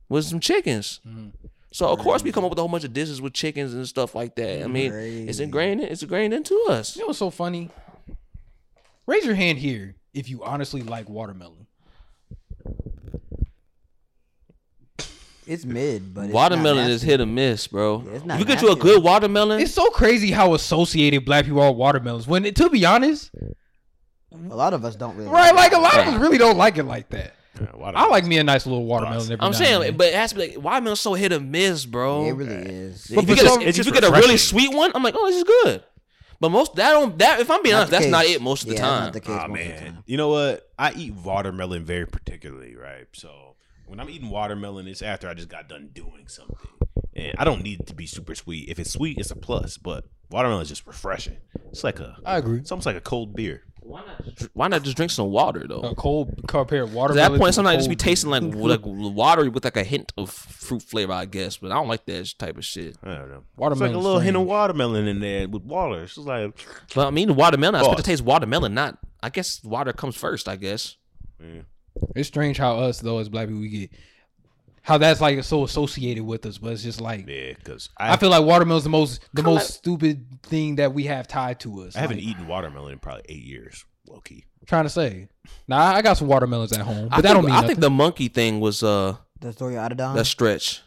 Was 0.09 0.27
some 0.27 0.41
chickens. 0.41 0.99
Mm-hmm. 1.07 1.29
So 1.71 1.87
of 1.87 1.99
course 1.99 2.21
we 2.21 2.33
come 2.33 2.43
up 2.43 2.49
with 2.49 2.59
a 2.59 2.61
whole 2.61 2.69
bunch 2.69 2.83
of 2.83 2.93
dishes 2.93 3.21
with 3.21 3.33
chickens 3.33 3.73
and 3.73 3.87
stuff 3.87 4.13
like 4.13 4.35
that. 4.35 4.63
I 4.63 4.67
mean, 4.67 4.91
it's 4.93 5.39
ingrained. 5.39 5.81
It's 5.81 6.03
ingrained 6.03 6.33
into 6.33 6.65
us. 6.69 6.95
You 6.95 7.03
know 7.03 7.07
what's 7.07 7.19
so 7.19 7.29
funny? 7.29 7.69
Raise 9.05 9.25
your 9.25 9.35
hand 9.35 9.57
here 9.57 9.95
if 10.13 10.29
you 10.29 10.43
honestly 10.43 10.81
like 10.81 11.07
watermelon. 11.07 11.56
It's 15.47 15.65
mid, 15.65 16.13
but 16.13 16.25
it's 16.25 16.33
watermelon 16.33 16.83
not 16.85 16.91
is 16.91 17.01
hit 17.01 17.21
or 17.21 17.25
miss, 17.25 17.67
bro. 17.67 18.03
it's 18.13 18.25
if 18.25 18.39
you 18.39 18.45
get 18.45 18.61
you 18.61 18.71
a 18.71 18.75
good 18.75 19.01
watermelon, 19.03 19.59
It's 19.61 19.73
so 19.73 19.89
crazy 19.89 20.31
how 20.31 20.53
associated 20.53 21.23
black 21.25 21.45
people 21.45 21.61
are 21.61 21.69
with 21.71 21.77
watermelons. 21.79 22.27
When, 22.27 22.43
to 22.53 22.69
be 22.69 22.85
honest, 22.85 23.31
A 24.31 24.55
lot 24.55 24.73
of 24.73 24.83
us 24.85 24.95
don't 24.95 25.15
really. 25.15 25.29
right? 25.29 25.55
Like 25.55 25.71
a 25.73 25.79
lot 25.79 25.97
of 25.99 26.07
us 26.07 26.19
really 26.19 26.37
don't 26.37 26.57
like 26.57 26.77
it 26.77 26.83
like 26.83 27.09
that. 27.09 27.33
Yeah, 27.59 27.67
I 27.85 27.91
not? 27.91 28.11
like 28.11 28.25
me 28.25 28.37
a 28.37 28.43
nice 28.43 28.65
little 28.67 28.85
watermelon. 28.85 29.31
Every 29.31 29.37
I'm 29.39 29.51
now 29.51 29.57
saying, 29.57 29.73
and 29.75 29.83
then. 29.83 29.97
but 29.97 30.07
it 30.07 30.13
has 30.13 30.31
to 30.31 30.35
be 30.35 30.47
like 30.49 30.61
watermelon's 30.63 30.99
so 30.99 31.15
hit 31.15 31.33
or 31.33 31.39
miss, 31.39 31.85
bro. 31.87 32.25
It 32.25 32.31
really 32.33 32.53
is. 32.53 33.09
if 33.09 33.27
you 33.27 33.35
get, 33.35 33.39
some- 33.47 33.61
a, 33.61 33.65
it's 33.65 33.79
if 33.79 33.85
you 33.87 33.91
get 33.93 34.03
a 34.03 34.11
really 34.11 34.37
sweet 34.37 34.71
one, 34.75 34.91
I'm 34.93 35.01
like, 35.01 35.15
oh, 35.17 35.25
this 35.27 35.37
is 35.37 35.43
good. 35.43 35.83
But 36.39 36.49
most 36.49 36.75
that 36.75 36.91
don't 36.91 37.17
that 37.17 37.39
if 37.39 37.49
I'm 37.49 37.63
being 37.63 37.73
honest, 37.73 37.89
the 37.89 37.97
that's 37.97 38.11
not 38.11 38.25
it 38.25 38.43
most 38.43 38.61
of 38.61 38.69
the 38.69 38.75
Yeah, 38.75 38.81
time. 38.81 39.03
Not 39.05 39.13
the 39.13 39.21
case 39.21 39.29
Ah 39.31 39.47
most 39.47 39.59
of 39.61 39.65
the 39.65 39.73
man, 39.73 39.93
time. 39.93 40.03
you 40.05 40.17
know 40.17 40.27
what? 40.27 40.69
I 40.77 40.91
eat 40.93 41.13
watermelon 41.15 41.83
very 41.83 42.05
particularly, 42.05 42.75
right? 42.75 43.07
So 43.13 43.46
when 43.87 43.99
I'm 43.99 44.09
eating 44.09 44.29
watermelon, 44.29 44.87
it's 44.87 45.01
after 45.01 45.27
I 45.27 45.33
just 45.33 45.49
got 45.49 45.67
done 45.67 45.89
doing 45.93 46.27
something, 46.27 46.55
and 47.13 47.33
I 47.37 47.43
don't 47.43 47.63
need 47.63 47.79
it 47.81 47.87
to 47.87 47.95
be 47.95 48.05
super 48.05 48.35
sweet. 48.35 48.69
If 48.69 48.79
it's 48.79 48.91
sweet, 48.91 49.17
it's 49.17 49.31
a 49.31 49.35
plus. 49.35 49.77
But 49.77 50.05
watermelon 50.29 50.61
is 50.63 50.69
just 50.69 50.85
refreshing. 50.85 51.37
It's 51.71 51.83
like 51.83 51.99
a, 51.99 52.17
I 52.25 52.37
agree. 52.37 52.59
it's 52.59 52.71
almost 52.71 52.85
like 52.85 52.95
a 52.95 53.01
cold 53.01 53.35
beer. 53.35 53.63
Why 53.79 54.01
not? 54.05 54.35
Just, 54.35 54.49
why 54.53 54.67
not 54.67 54.83
just 54.83 54.97
drink 54.97 55.11
some 55.11 55.31
water 55.31 55.65
though? 55.65 55.79
A 55.79 55.95
cold 55.95 56.41
compare 56.45 56.83
At 56.83 56.89
watermelon. 56.89 57.23
At 57.23 57.31
that 57.31 57.39
point, 57.39 57.51
to 57.51 57.53
sometimes 57.53 57.77
just 57.77 57.89
be 57.89 57.95
tasting 57.95 58.29
like 58.29 58.43
like 58.43 58.81
water 58.83 59.49
with 59.49 59.63
like 59.63 59.77
a 59.77 59.83
hint 59.83 60.11
of 60.17 60.29
fruit 60.29 60.81
flavor, 60.81 61.13
I 61.13 61.25
guess. 61.25 61.55
But 61.55 61.71
I 61.71 61.75
don't 61.75 61.87
like 61.87 62.05
that 62.05 62.33
type 62.37 62.57
of 62.57 62.65
shit. 62.65 62.97
I 63.01 63.15
don't 63.15 63.29
know. 63.29 63.43
Watermelon, 63.55 63.91
it's 63.91 63.95
like 63.95 64.03
a 64.03 64.05
little 64.05 64.19
hint 64.19 64.35
of 64.35 64.43
watermelon 64.43 65.07
in 65.07 65.21
there 65.21 65.47
with 65.47 65.63
water. 65.63 66.03
It's 66.03 66.15
just 66.15 66.27
like, 66.27 66.51
But 66.93 67.07
I 67.07 67.11
mean, 67.11 67.29
the 67.29 67.33
watermelon. 67.33 67.75
I 67.75 67.79
expect 67.79 67.97
to 67.99 68.03
taste 68.03 68.23
watermelon. 68.23 68.73
Not. 68.73 68.97
I 69.23 69.29
guess 69.29 69.63
water 69.63 69.93
comes 69.93 70.17
first. 70.17 70.49
I 70.49 70.57
guess. 70.57 70.97
yeah. 71.39 71.61
It's 72.15 72.27
strange 72.27 72.57
how 72.57 72.77
us 72.79 72.99
though 72.99 73.19
as 73.19 73.29
black 73.29 73.47
people 73.47 73.61
we 73.61 73.69
get 73.69 73.91
how 74.81 74.97
that's 74.97 75.19
like 75.19 75.43
so 75.43 75.63
associated 75.65 76.23
with 76.23 76.45
us, 76.45 76.57
but 76.57 76.71
it's 76.71 76.83
just 76.83 77.01
like 77.01 77.27
Yeah, 77.27 77.53
because 77.57 77.89
I, 77.97 78.13
I, 78.13 78.17
feel 78.17 78.29
like 78.29 78.45
watermelon's 78.45 78.83
the 78.85 78.89
most 78.89 79.19
the 79.33 79.41
Kinda- 79.41 79.51
most 79.55 79.73
stupid 79.73 80.25
thing 80.43 80.75
that 80.77 80.93
we 80.93 81.03
have 81.03 81.27
tied 81.27 81.59
to 81.61 81.81
us. 81.81 81.95
I 81.95 81.99
haven't 81.99 82.17
Like, 82.17 82.25
eaten 82.27 82.47
watermelon 82.47 82.93
in 82.93 82.99
probably 82.99 83.23
eight 83.27 83.43
years. 83.43 83.83
Low 84.07 84.21
key. 84.21 84.45
trying 84.65 84.85
to 84.85 84.89
say. 84.89 85.27
Now 85.67 85.79
I 85.81 86.01
got 86.01 86.15
some 86.17 86.27
watermelons 86.29 86.71
at 86.71 86.81
home, 86.85 87.09
but 87.09 87.17
I 87.17 87.21
that 87.21 87.27
think, 87.29 87.35
don't 87.35 87.45
mean 87.45 87.51
I 87.51 87.55
nothing. 87.55 87.67
think 87.67 87.79
the 87.81 87.89
monkey 87.89 88.27
thing 88.29 88.59
was 88.61 88.81
uh 88.81 89.17
The 89.41 89.51
story 89.51 89.75
of 89.75 89.91
Adidon. 89.91 90.17
a 90.17 90.23
stretch. 90.25 90.81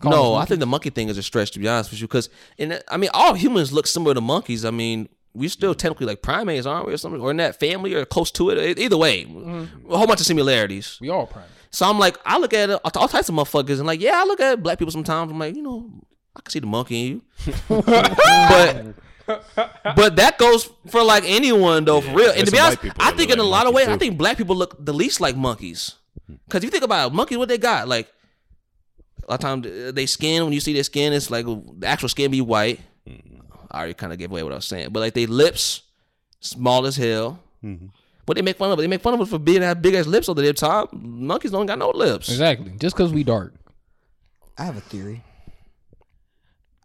Call 0.00 0.10
no, 0.12 0.34
I 0.34 0.44
think 0.46 0.60
the 0.60 0.66
monkey 0.66 0.90
thing 0.90 1.08
is 1.08 1.16
a 1.18 1.22
stretch 1.22 1.50
to 1.52 1.58
be 1.58 1.68
honest 1.68 1.90
with 1.90 2.00
you. 2.00 2.06
Because 2.06 2.28
and 2.58 2.82
I 2.88 2.96
mean, 2.96 3.10
all 3.14 3.34
humans 3.34 3.72
look 3.72 3.86
similar 3.86 4.14
to 4.14 4.20
monkeys. 4.22 4.64
I 4.64 4.70
mean, 4.70 5.08
we 5.36 5.48
still 5.48 5.72
mm-hmm. 5.72 5.78
technically 5.78 6.06
like 6.06 6.22
primates, 6.22 6.66
aren't 6.66 6.86
we, 6.86 6.94
or 6.94 6.96
something, 6.96 7.20
or 7.20 7.30
in 7.30 7.36
that 7.36 7.58
family 7.60 7.94
or 7.94 8.04
close 8.04 8.30
to 8.32 8.50
it. 8.50 8.78
Either 8.78 8.96
way, 8.96 9.24
mm-hmm. 9.24 9.92
a 9.92 9.96
whole 9.96 10.06
bunch 10.06 10.20
of 10.20 10.26
similarities. 10.26 10.98
we 11.00 11.08
all 11.08 11.26
primates. 11.26 11.52
So 11.70 11.88
I'm 11.88 11.98
like, 11.98 12.16
I 12.24 12.38
look 12.38 12.54
at 12.54 12.70
all 12.70 13.08
types 13.08 13.28
of 13.28 13.34
motherfuckers, 13.34 13.78
and 13.78 13.86
like, 13.86 14.00
yeah, 14.00 14.20
I 14.20 14.24
look 14.24 14.40
at 14.40 14.62
black 14.62 14.78
people 14.78 14.92
sometimes. 14.92 15.30
I'm 15.30 15.38
like, 15.38 15.54
you 15.54 15.62
know, 15.62 15.90
I 16.34 16.40
can 16.40 16.50
see 16.50 16.60
the 16.60 16.66
monkey 16.66 17.06
in 17.06 17.12
you, 17.12 17.22
but 17.68 18.94
but 19.26 20.16
that 20.16 20.36
goes 20.38 20.70
for 20.88 21.02
like 21.02 21.24
anyone 21.26 21.84
though, 21.84 22.00
for 22.00 22.14
real. 22.14 22.30
And 22.30 22.38
there's 22.38 22.48
to 22.48 22.52
be 22.52 22.58
honest, 22.58 22.78
I 22.98 23.10
think 23.12 23.30
in 23.30 23.38
a 23.38 23.44
lot 23.44 23.66
of 23.66 23.74
ways, 23.74 23.88
monkeys, 23.88 24.06
I 24.06 24.08
think 24.08 24.18
black 24.18 24.36
people 24.36 24.56
look 24.56 24.84
the 24.84 24.92
least 24.92 25.20
like 25.20 25.36
monkeys. 25.36 25.96
Hmm. 26.26 26.36
Because 26.46 26.64
you 26.64 26.70
think 26.70 26.84
about 26.84 27.12
it, 27.12 27.14
monkeys, 27.14 27.38
what 27.38 27.48
they 27.48 27.58
got, 27.58 27.88
like 27.88 28.10
a 29.26 29.32
lot 29.32 29.34
of 29.34 29.40
times 29.40 29.66
uh, 29.66 29.92
they 29.92 30.06
skin. 30.06 30.44
When 30.44 30.52
you 30.52 30.60
see 30.60 30.72
their 30.72 30.84
skin, 30.84 31.12
it's 31.12 31.30
like 31.30 31.46
the 31.46 31.86
actual 31.86 32.08
skin 32.08 32.30
be 32.30 32.40
white. 32.40 32.80
I 33.70 33.78
already 33.78 33.94
kind 33.94 34.12
of 34.12 34.18
gave 34.18 34.30
away 34.30 34.42
what 34.42 34.52
I 34.52 34.56
was 34.56 34.64
saying, 34.66 34.90
but 34.90 35.00
like 35.00 35.14
they 35.14 35.26
lips 35.26 35.82
small 36.40 36.86
as 36.86 36.96
hell. 36.96 37.40
Mm-hmm. 37.64 37.86
But 38.24 38.36
they 38.36 38.42
make 38.42 38.56
fun 38.56 38.72
of 38.72 38.78
it. 38.78 38.82
They 38.82 38.88
make 38.88 39.02
fun 39.02 39.14
of 39.14 39.20
it 39.20 39.26
for 39.28 39.38
being 39.38 39.62
have 39.62 39.80
big 39.80 39.94
ass 39.94 40.06
lips 40.06 40.28
over 40.28 40.42
their 40.42 40.52
top. 40.52 40.92
Monkeys 40.92 41.52
don't 41.52 41.66
got 41.66 41.78
no 41.78 41.90
lips. 41.90 42.28
Exactly. 42.28 42.72
Just 42.78 42.96
because 42.96 43.12
we 43.12 43.22
dark. 43.22 43.54
I 44.58 44.64
have 44.64 44.76
a 44.76 44.80
theory. 44.80 45.22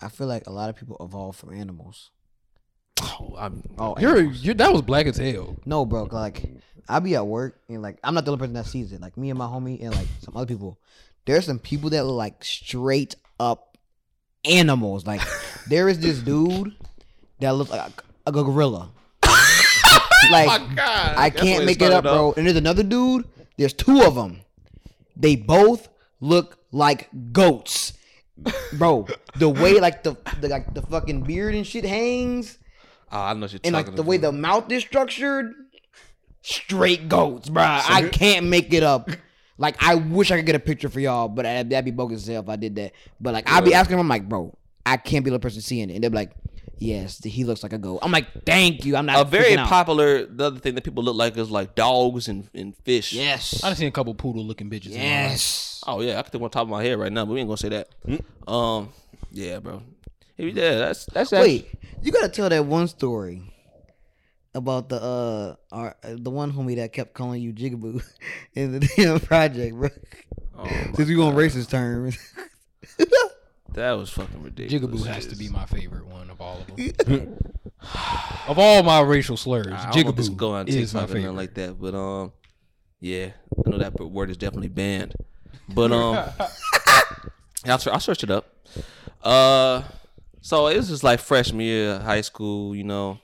I 0.01 0.09
feel 0.09 0.27
like 0.27 0.45
a 0.47 0.51
lot 0.51 0.69
of 0.69 0.75
people 0.75 0.97
evolved 0.99 1.39
from 1.39 1.53
animals. 1.53 2.11
Oh, 3.01 3.35
I'm, 3.39 3.63
Oh, 3.77 3.95
You're, 3.99 4.21
you're 4.21 4.53
that 4.55 4.71
was 4.71 4.81
black 4.83 5.05
as 5.07 5.17
hell. 5.17 5.55
no, 5.65 5.85
bro. 5.85 6.03
Like 6.11 6.43
I 6.87 6.99
be 6.99 7.15
at 7.15 7.25
work 7.25 7.59
and 7.69 7.81
like 7.81 7.97
I'm 8.03 8.13
not 8.13 8.25
the 8.25 8.31
only 8.31 8.39
person 8.39 8.53
that 8.53 8.65
sees 8.67 8.91
it. 8.91 9.01
Like 9.01 9.17
me 9.17 9.29
and 9.29 9.39
my 9.39 9.45
homie 9.47 9.81
and 9.83 9.95
like 9.95 10.07
some 10.23 10.35
other 10.37 10.45
people. 10.45 10.79
There's 11.25 11.45
some 11.45 11.59
people 11.59 11.89
that 11.91 12.05
look 12.05 12.15
like 12.17 12.43
straight 12.43 13.15
up 13.39 13.70
animals. 14.45 15.05
Like 15.05 15.21
there 15.67 15.89
is 15.89 15.99
this 15.99 16.19
dude 16.19 16.75
that 17.39 17.51
looks 17.51 17.71
like 17.71 17.91
a, 18.25 18.29
a 18.29 18.31
gorilla. 18.31 18.91
like 20.31 20.61
oh 20.61 20.71
God, 20.75 21.17
I 21.17 21.29
can't 21.29 21.65
make 21.65 21.81
it 21.81 21.91
up, 21.91 22.05
off. 22.05 22.13
bro. 22.13 22.33
And 22.37 22.45
there's 22.45 22.57
another 22.57 22.83
dude. 22.83 23.25
There's 23.57 23.73
two 23.73 24.03
of 24.03 24.15
them. 24.15 24.41
They 25.15 25.35
both 25.35 25.89
look 26.19 26.57
like 26.71 27.09
goats, 27.31 27.93
bro. 28.73 29.07
The 29.35 29.49
way 29.49 29.79
like 29.79 30.03
the, 30.03 30.15
the 30.39 30.47
like 30.47 30.73
the 30.73 30.81
fucking 30.81 31.23
beard 31.23 31.53
and 31.55 31.65
shit 31.65 31.85
hangs, 31.85 32.57
Oh, 33.11 33.19
I 33.19 33.33
know 33.33 33.41
what 33.41 33.51
you're 33.51 33.59
and 33.65 33.73
like 33.73 33.93
the 33.93 34.03
way 34.03 34.17
the 34.17 34.31
mouth 34.31 34.71
is 34.71 34.83
structured, 34.83 35.53
straight 36.41 37.09
goats, 37.09 37.49
bro. 37.49 37.63
I 37.63 38.09
can't 38.11 38.45
make 38.45 38.73
it 38.73 38.83
up. 38.83 39.09
Like 39.57 39.75
I 39.79 39.95
wish 39.95 40.31
I 40.31 40.37
could 40.37 40.45
get 40.45 40.55
a 40.55 40.59
picture 40.59 40.89
for 40.89 40.99
y'all, 40.99 41.27
but 41.27 41.43
that'd, 41.43 41.69
that'd 41.69 41.85
be 41.85 41.91
bogus 41.91 42.23
as 42.23 42.27
hell 42.27 42.41
if 42.41 42.49
I 42.49 42.55
did 42.55 42.75
that. 42.75 42.93
But 43.19 43.33
like 43.33 43.49
I'd 43.49 43.63
be 43.63 43.73
asking 43.73 43.97
them, 43.97 44.05
I'm 44.05 44.07
like, 44.07 44.27
bro, 44.27 44.55
I 44.85 44.97
can't 44.97 45.23
be 45.23 45.31
the 45.31 45.39
person 45.39 45.61
seeing 45.61 45.89
it, 45.89 45.93
and 45.93 46.03
they're 46.03 46.09
like, 46.09 46.31
yes, 46.77 47.23
he 47.23 47.43
looks 47.43 47.63
like 47.63 47.73
a 47.73 47.77
goat. 47.77 47.99
I'm 48.01 48.11
like, 48.11 48.43
thank 48.45 48.85
you. 48.85 48.95
I'm 48.95 49.05
not 49.05 49.21
a 49.21 49.29
very 49.29 49.55
out. 49.55 49.67
popular. 49.67 50.25
The 50.25 50.45
other 50.45 50.59
thing 50.59 50.75
that 50.75 50.83
people 50.83 51.03
look 51.03 51.15
like 51.15 51.37
is 51.37 51.51
like 51.51 51.75
dogs 51.75 52.27
and, 52.27 52.49
and 52.53 52.75
fish. 52.77 53.13
Yes. 53.13 53.63
I 53.63 53.69
done 53.69 53.77
seen 53.77 53.87
a 53.87 53.91
couple 53.91 54.13
poodle 54.15 54.43
looking 54.43 54.69
bitches. 54.69 54.87
in 54.87 54.93
my 54.93 54.97
life. 54.97 55.05
Yes. 55.05 55.83
Oh 55.87 56.01
yeah, 56.01 56.19
I 56.19 56.21
could 56.23 56.31
think 56.31 56.43
on 56.43 56.49
top 56.49 56.63
of 56.63 56.69
my 56.69 56.83
head 56.83 56.97
right 56.97 57.11
now, 57.11 57.25
but 57.25 57.33
we 57.33 57.39
ain't 57.39 57.47
gonna 57.47 57.57
say 57.57 57.69
that. 57.69 57.89
Um, 58.47 58.89
yeah, 59.31 59.59
bro. 59.59 59.83
Yeah, 60.37 60.79
that's 60.79 61.05
that's 61.05 61.31
Wait, 61.31 61.69
you 62.01 62.11
gotta 62.11 62.29
tell 62.29 62.49
that 62.49 62.65
one 62.65 62.87
story 62.87 63.50
about 64.53 64.89
the 64.89 65.01
uh 65.01 65.55
our 65.71 65.95
uh, 66.03 66.15
the 66.17 66.29
one 66.29 66.51
homie 66.51 66.75
that 66.75 66.93
kept 66.93 67.13
calling 67.13 67.41
you 67.41 67.53
Jigaboo 67.53 68.03
in 68.53 68.73
the 68.73 68.79
damn 68.79 69.19
project, 69.19 69.75
bro. 69.75 69.89
Oh, 70.57 70.65
Since 70.95 71.09
we 71.09 71.21
on 71.21 71.35
racist 71.35 71.69
terms. 71.69 72.17
that 73.73 73.91
was 73.93 74.09
fucking 74.09 74.43
ridiculous. 74.43 75.01
Jigaboo 75.01 75.05
has 75.07 75.25
to 75.27 75.35
be 75.35 75.49
my 75.49 75.65
favorite 75.65 76.05
one 76.05 76.29
of 76.29 76.41
all 76.41 76.59
of 76.59 76.67
them. 77.05 77.37
of 78.47 78.59
all 78.59 78.83
my 78.83 79.01
racial 79.01 79.37
slurs, 79.37 79.67
I 79.67 79.91
don't 79.91 80.03
know 80.03 80.09
if 80.09 80.15
this 80.15 80.29
Jigaboo 80.29 80.37
go 80.37 80.51
on 80.53 80.67
is 80.67 80.75
my 80.75 80.81
TikTok 80.81 80.95
or 80.95 81.01
nothing 81.01 81.15
favorite. 81.15 81.31
like 81.33 81.53
that, 81.55 81.79
but 81.79 81.95
um, 81.95 82.33
yeah, 82.99 83.31
I 83.65 83.69
know 83.69 83.77
that 83.77 83.99
word 83.99 84.29
is 84.29 84.37
definitely 84.37 84.69
banned. 84.69 85.15
But 85.73 85.91
um, 85.91 86.15
I'll, 87.65 87.79
I'll 87.91 87.99
search 87.99 88.23
it 88.23 88.31
up. 88.31 88.53
Uh, 89.23 89.83
so 90.41 90.67
it 90.67 90.77
was 90.77 90.89
just 90.89 91.03
like 91.03 91.19
freshman 91.19 91.61
year 91.61 91.95
of 91.95 92.01
high 92.03 92.21
school, 92.21 92.75
you 92.75 92.83
know. 92.83 93.19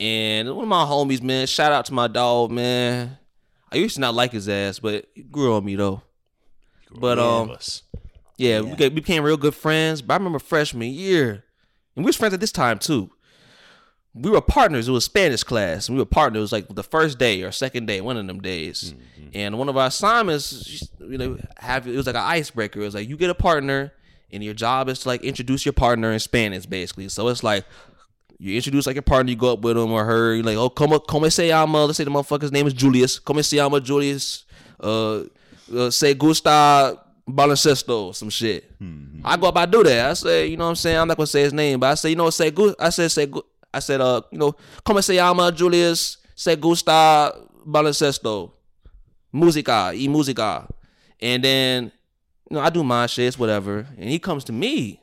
And 0.00 0.48
one 0.54 0.64
of 0.64 0.68
my 0.68 0.84
homies, 0.84 1.22
man, 1.22 1.46
shout 1.46 1.72
out 1.72 1.86
to 1.86 1.94
my 1.94 2.08
dog, 2.08 2.50
man. 2.50 3.18
I 3.70 3.76
used 3.76 3.94
to 3.96 4.00
not 4.00 4.14
like 4.14 4.32
his 4.32 4.48
ass, 4.48 4.78
but 4.78 5.06
he 5.14 5.22
grew 5.22 5.54
on 5.54 5.64
me 5.64 5.76
though. 5.76 6.02
But 6.90 7.18
um, 7.18 7.50
Us. 7.50 7.82
yeah, 8.36 8.60
We, 8.60 8.70
got, 8.70 8.78
we 8.78 8.88
became 8.90 9.24
real 9.24 9.36
good 9.36 9.54
friends. 9.54 10.00
But 10.02 10.14
I 10.14 10.16
remember 10.18 10.38
freshman 10.38 10.90
year, 10.90 11.44
and 11.96 12.04
we 12.04 12.08
was 12.08 12.16
friends 12.16 12.34
at 12.34 12.40
this 12.40 12.52
time 12.52 12.78
too. 12.78 13.10
We 14.14 14.30
were 14.30 14.40
partners. 14.40 14.86
It 14.86 14.92
was 14.92 15.04
Spanish 15.04 15.42
class. 15.42 15.88
And 15.88 15.96
we 15.96 16.02
were 16.02 16.06
partners. 16.06 16.38
It 16.38 16.42
was 16.42 16.52
like 16.52 16.68
the 16.68 16.84
first 16.84 17.18
day 17.18 17.42
or 17.42 17.50
second 17.50 17.86
day, 17.86 18.00
one 18.00 18.16
of 18.16 18.24
them 18.28 18.40
days. 18.40 18.94
And 19.32 19.58
one 19.58 19.68
of 19.68 19.76
our 19.76 19.88
assignments, 19.88 20.88
you 21.00 21.18
know, 21.18 21.36
have 21.56 21.88
it 21.88 21.96
was 21.96 22.06
like 22.06 22.14
an 22.14 22.22
icebreaker. 22.22 22.80
It 22.80 22.84
was 22.84 22.94
like 22.94 23.08
you 23.08 23.16
get 23.16 23.30
a 23.30 23.34
partner, 23.34 23.92
and 24.32 24.44
your 24.44 24.54
job 24.54 24.88
is 24.88 25.00
to 25.00 25.08
like 25.08 25.22
introduce 25.24 25.64
your 25.66 25.72
partner 25.72 26.12
in 26.12 26.20
Spanish, 26.20 26.64
basically. 26.66 27.08
So 27.08 27.26
it's 27.26 27.42
like 27.42 27.64
you 28.38 28.56
introduce 28.56 28.86
like 28.86 28.96
your 28.96 29.02
partner, 29.02 29.30
you 29.30 29.36
go 29.36 29.52
up 29.52 29.60
with 29.60 29.76
him 29.76 29.92
or 29.92 30.04
her, 30.04 30.34
you're 30.34 30.44
like, 30.44 30.56
oh, 30.56 30.68
como, 30.70 30.98
como 30.98 31.28
se 31.28 31.48
llama? 31.48 31.84
Let's 31.84 31.96
say 31.98 32.04
the 32.04 32.10
motherfucker's 32.10 32.52
name 32.52 32.66
is 32.66 32.74
Julius. 32.74 33.18
Como 33.18 33.42
se 33.42 33.56
llama 33.56 33.80
Julius? 33.80 34.44
Uh, 34.80 35.24
uh 35.74 35.90
se 35.90 36.14
gusta 36.14 36.98
baloncesto, 37.28 38.14
some 38.14 38.28
shit. 38.30 38.70
I 39.24 39.36
go 39.36 39.48
up, 39.48 39.56
I 39.56 39.66
do 39.66 39.82
that. 39.84 40.10
I 40.10 40.14
say, 40.14 40.46
you 40.46 40.56
know 40.56 40.64
what 40.64 40.70
I'm 40.70 40.76
saying? 40.76 40.98
I'm 40.98 41.08
not 41.08 41.16
gonna 41.16 41.26
say 41.26 41.42
his 41.42 41.52
name, 41.52 41.80
but 41.80 41.90
I 41.90 41.94
say, 41.94 42.10
you 42.10 42.16
know, 42.16 42.28
say 42.30 42.50
gu- 42.50 42.74
I 42.78 42.90
said, 42.90 43.10
say, 43.10 43.26
gu- 43.26 43.42
I 43.72 43.78
said, 43.78 44.00
uh, 44.00 44.22
you 44.30 44.38
know, 44.38 44.54
como 44.84 45.00
se 45.00 45.14
llama 45.14 45.50
Julius? 45.52 46.18
Say 46.34 46.56
gusta 46.56 47.32
baloncesto? 47.66 48.50
Musica, 49.32 49.92
y 49.94 50.06
musica. 50.06 50.68
And 51.20 51.42
then, 51.42 51.92
you 52.50 52.56
know, 52.56 52.60
I 52.60 52.70
do 52.70 52.84
my 52.84 53.06
shit, 53.06 53.38
whatever. 53.38 53.86
And 53.98 54.08
he 54.10 54.18
comes 54.18 54.44
to 54.44 54.52
me. 54.52 55.00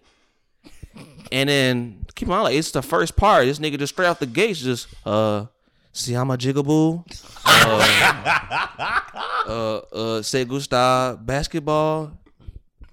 And 1.32 1.48
then 1.50 2.06
keep 2.16 2.28
in 2.28 2.32
mind, 2.32 2.44
like 2.44 2.56
it's 2.56 2.72
the 2.72 2.82
first 2.82 3.16
part. 3.16 3.46
This 3.46 3.60
nigga 3.60 3.78
just 3.80 3.94
straight 3.94 4.08
off 4.08 4.20
the 4.20 4.26
gates, 4.26 4.60
just 4.62 4.88
uh, 5.06 5.46
see 5.94 6.14
I'm 6.14 6.30
a 6.32 6.38
jigaboo. 6.38 7.04
Uh, 7.46 9.00
uh, 9.48 9.78
uh, 9.94 10.22
se 10.22 10.46
gusta 10.46 11.18
basketball 11.22 12.12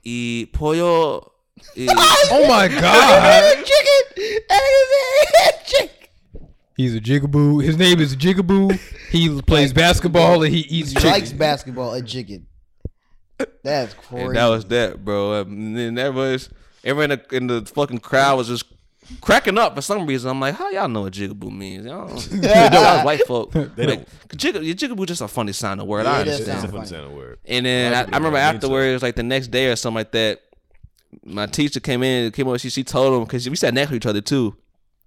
y 0.04 0.48
pollo. 0.52 1.32
Y, 1.76 1.86
Oh 2.30 2.46
my 2.48 2.68
god. 2.80 3.64
chicken. 3.64 4.42
chicken. 5.66 5.88
He's 6.76 6.94
a 6.94 7.00
jigaboo. 7.00 7.64
His 7.64 7.76
name 7.76 7.98
is 8.00 8.14
Jigaboo. 8.14 8.78
He 9.10 9.42
plays 9.42 9.72
basketball 9.72 10.44
and 10.44 10.54
he 10.54 10.60
eats 10.60 10.90
He 10.90 10.94
chicken. 10.94 11.10
likes 11.10 11.32
basketball. 11.32 11.92
A 11.94 12.02
chicken. 12.02 12.46
That's 13.64 13.94
crazy. 13.94 14.26
and 14.26 14.36
that 14.36 14.46
was 14.46 14.64
that, 14.66 15.04
bro. 15.04 15.40
And 15.42 15.76
then 15.76 15.98
everybody's 15.98 16.48
everyone 16.88 17.10
in 17.12 17.20
the, 17.28 17.36
in 17.36 17.46
the 17.46 17.66
fucking 17.66 17.98
crowd 17.98 18.36
was 18.36 18.48
just 18.48 18.64
cracking 19.20 19.56
up 19.58 19.74
for 19.74 19.80
some 19.82 20.06
reason. 20.06 20.30
I'm 20.30 20.40
like, 20.40 20.54
how 20.54 20.70
y'all 20.70 20.88
know 20.88 21.02
what 21.02 21.12
jigaboo 21.12 21.50
means? 21.56 21.86
Y'all, 21.86 22.10
y'all 22.42 23.04
white 23.04 23.26
folk. 23.26 23.52
They 23.52 23.86
like, 23.86 24.06
jigaboo, 24.30 24.74
jigaboo 24.74 25.06
just 25.06 25.20
a 25.20 25.28
funny 25.28 25.52
sound 25.52 25.80
of 25.80 25.86
word. 25.86 26.04
Yeah, 26.04 26.12
I 26.12 26.20
understand. 26.20 26.48
It's 26.48 26.48
a 26.48 26.60
Sound 26.60 26.72
fun 26.72 26.80
funny. 26.84 26.86
sound 26.88 27.16
word. 27.16 27.38
And 27.44 27.66
then 27.66 27.94
I, 27.94 28.00
I 28.00 28.04
remember 28.04 28.30
what 28.32 28.38
it 28.38 28.54
afterwards, 28.54 29.02
like 29.02 29.16
the 29.16 29.22
next 29.22 29.48
day 29.48 29.70
or 29.70 29.76
something 29.76 29.96
like 29.96 30.12
that, 30.12 30.40
my 31.24 31.46
teacher 31.46 31.80
came 31.80 32.02
in, 32.02 32.32
came 32.32 32.46
over, 32.48 32.58
she 32.58 32.68
she 32.68 32.84
told 32.84 33.14
him 33.14 33.24
because 33.24 33.48
we 33.48 33.56
sat 33.56 33.72
next 33.72 33.90
to 33.90 33.96
each 33.96 34.04
other 34.06 34.20
too. 34.20 34.54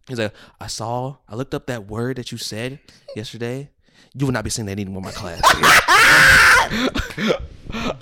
He's 0.08 0.18
like, 0.18 0.34
I 0.60 0.66
saw, 0.68 1.18
I 1.30 1.36
looked 1.36 1.54
up 1.54 1.68
that 1.68 1.86
word 1.88 2.18
that 2.18 2.32
you 2.32 2.38
said 2.40 2.80
yesterday. 3.16 3.70
You 4.14 4.26
will 4.26 4.34
not 4.34 4.44
be 4.44 4.50
saying 4.50 4.66
that 4.68 4.74
anymore 4.80 5.00
in 5.00 5.06
my 5.06 5.12
class. 5.12 5.42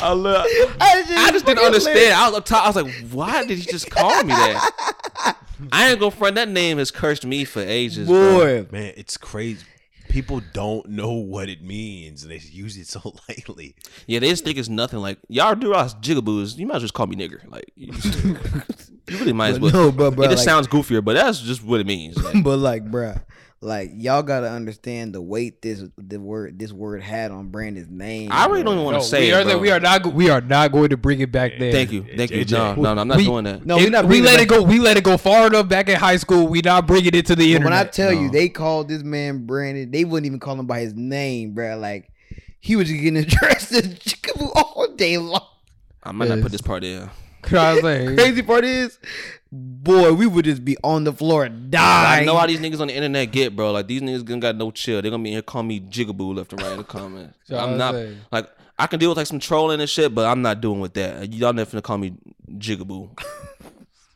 I 0.01 0.14
look, 0.14 0.45
I 0.82 1.30
just 1.32 1.45
didn't 1.45 1.64
understand. 1.64 2.14
I 2.16 2.28
was 2.30 2.38
up 2.39 2.45
top. 2.45 2.64
I 2.64 2.68
was 2.68 2.76
like, 2.76 2.93
why 3.12 3.45
did 3.45 3.57
he 3.60 3.66
just 3.66 3.89
call 3.91 4.24
me 4.24 4.34
that? 4.34 5.36
I 5.72 5.89
ain't 5.91 5.99
gonna 5.99 6.12
front. 6.12 6.36
That 6.36 6.49
name 6.49 6.78
has 6.80 6.89
cursed 6.89 7.26
me 7.26 7.45
for 7.45 7.60
ages. 7.62 8.07
bro. 8.07 8.64
Boy. 8.64 8.68
Man, 8.72 8.93
it's 8.97 9.18
crazy. 9.18 9.64
People 10.07 10.41
don't 10.53 10.88
know 10.89 11.12
what 11.12 11.49
it 11.49 11.62
means. 11.62 12.24
And 12.24 12.32
they 12.32 12.38
use 12.39 12.78
it 12.78 12.88
so 12.88 13.14
lightly. 13.30 13.76
Yeah, 14.07 14.20
they 14.20 14.30
just 14.30 14.43
think 14.43 14.57
it's 14.57 14.70
nothing. 14.70 14.99
Like 14.99 15.20
y'all 15.28 15.53
do 15.53 15.74
us 15.74 15.93
jigaboos. 15.95 16.57
You 16.57 16.66
might 16.66 16.76
as 16.78 16.82
well 16.82 16.86
just 16.86 16.93
call 16.95 17.05
me 17.07 17.16
nigger. 17.16 17.47
Like 17.51 17.66
you, 17.76 17.91
just- 17.91 18.24
you 18.24 19.18
really 19.20 19.34
might 19.34 19.49
as 19.49 19.60
well. 19.60 19.72
no, 19.72 19.91
but 19.91 20.16
bro, 20.16 20.26
it 20.26 20.30
just 20.30 20.39
like- 20.39 20.45
sounds 20.45 20.68
goofier, 20.68 21.03
but 21.05 21.14
that's 21.14 21.41
just 21.41 21.64
what 21.64 21.80
it 21.80 21.86
means. 21.86 22.18
Like, 22.24 22.43
but 22.43 22.57
like, 22.57 22.86
bruh, 22.89 23.22
like 23.62 23.91
y'all 23.93 24.24
gotta 24.24 24.49
understand 24.49 25.14
the 25.14 25.22
weight 25.22 25.62
this 25.62 25.84
the 25.97 26.18
word 26.18 26.57
this 26.57 26.72
word 26.72 27.01
had 27.01 27.32
on 27.32 27.49
Brandon's 27.49 27.89
name. 27.89 28.32
I 28.32 28.45
really 28.45 28.62
bruh. 28.62 28.66
don't 28.66 28.74
even 28.76 28.86
want 28.86 28.95
No, 28.97 29.01
to 29.01 29.05
say 29.07 29.20
we 29.22 29.32
it, 29.32 29.34
are, 29.34 29.43
bro. 29.43 29.57
we 29.60 29.72
are 29.72 29.80
not. 29.82 30.05
We 30.14 30.30
are 30.30 30.39
not 30.41 30.72
going 30.72 30.89
to 30.91 30.97
bring 30.97 31.20
it 31.20 31.32
back 31.32 31.53
there. 31.60 31.72
Thank 31.72 31.91
you, 31.91 32.05
thank 32.16 32.32
you. 32.32 32.45
JJ. 32.45 32.51
No, 32.51 32.76
no, 32.76 32.93
no, 32.93 33.01
I'm 33.01 33.07
not 33.10 33.18
We- 33.18 33.26
doing 33.26 33.43
that. 33.43 33.66
No, 33.66 33.76
we're 33.76 33.89
not. 33.89 34.05
we 34.05 34.22
let 34.22 34.36
back- 34.36 34.43
it 34.43 34.47
go. 34.49 34.62
We 34.64 34.80
let 34.80 34.95
it 34.95 35.03
go 35.03 35.18
far 35.18 35.47
enough 35.47 35.68
back 35.68 35.89
in 35.89 35.97
high 35.97 36.16
school. 36.18 36.47
We 36.47 36.62
not 36.62 36.88
bringing 36.88 37.14
it 37.14 37.26
to 37.26 37.36
the 37.36 37.43
But 37.53 37.55
internet. 37.57 37.64
when 37.66 37.74
I 37.74 37.84
tell 37.89 38.14
you, 38.14 38.30
they 38.30 38.47
called 38.47 38.88
this 38.88 39.03
man 39.03 39.45
Brandon. 39.45 39.91
They 39.91 40.05
wouldn't 40.05 40.26
even 40.26 40.39
call 40.39 40.57
him 40.60 40.66
by 40.66 40.80
his 40.80 40.93
name, 40.93 41.53
bruh. 41.53 41.80
Like 41.80 42.10
he 42.62 42.76
was 42.78 42.88
just 42.88 43.01
getting 43.01 43.18
addressed 43.24 43.74
as 43.74 43.88
Chickaboo 43.95 44.51
all 44.55 44.88
day 44.95 45.18
long. 45.18 45.41
I 46.01 46.14
might 46.14 46.30
not 46.30 46.39
put 46.41 46.53
this 46.53 46.62
part 46.62 46.86
in. 46.86 47.10
Crazy 48.15 48.41
part 48.41 48.65
is, 48.65 48.99
boy, 49.51 50.13
we 50.13 50.25
would 50.27 50.45
just 50.45 50.63
be 50.65 50.77
on 50.83 51.03
the 51.03 51.13
floor 51.13 51.47
dying. 51.49 52.23
I 52.23 52.25
know 52.25 52.35
how 52.37 52.45
these 52.47 52.59
niggas 52.59 52.79
on 52.79 52.87
the 52.87 52.95
internet 52.95 53.31
get, 53.31 53.55
bro. 53.55 53.71
Like 53.71 53.87
these 53.87 54.01
niggas 54.01 54.25
gonna 54.25 54.39
got 54.41 54.55
no 54.55 54.71
chill. 54.71 55.01
They're 55.01 55.11
gonna 55.11 55.23
be 55.23 55.31
here 55.31 55.41
calling 55.41 55.67
me 55.67 55.79
jigaboo 55.79 56.35
left 56.35 56.53
and 56.53 56.61
right 56.61 56.71
in 56.71 56.77
the 56.77 56.83
comments. 56.83 57.37
I'm 57.51 57.77
not 57.77 57.93
saying- 57.93 58.17
like 58.31 58.49
I 58.77 58.87
can 58.87 58.99
deal 58.99 59.09
with 59.09 59.17
like 59.17 59.27
some 59.27 59.39
trolling 59.39 59.81
and 59.81 59.89
shit, 59.89 60.15
but 60.15 60.25
I'm 60.25 60.41
not 60.41 60.61
doing 60.61 60.79
with 60.79 60.93
that. 60.93 61.33
Y'all 61.33 61.51
never 61.53 61.69
finna 61.77 61.83
call 61.83 61.97
me 61.97 62.13
jigaboo. 62.57 63.09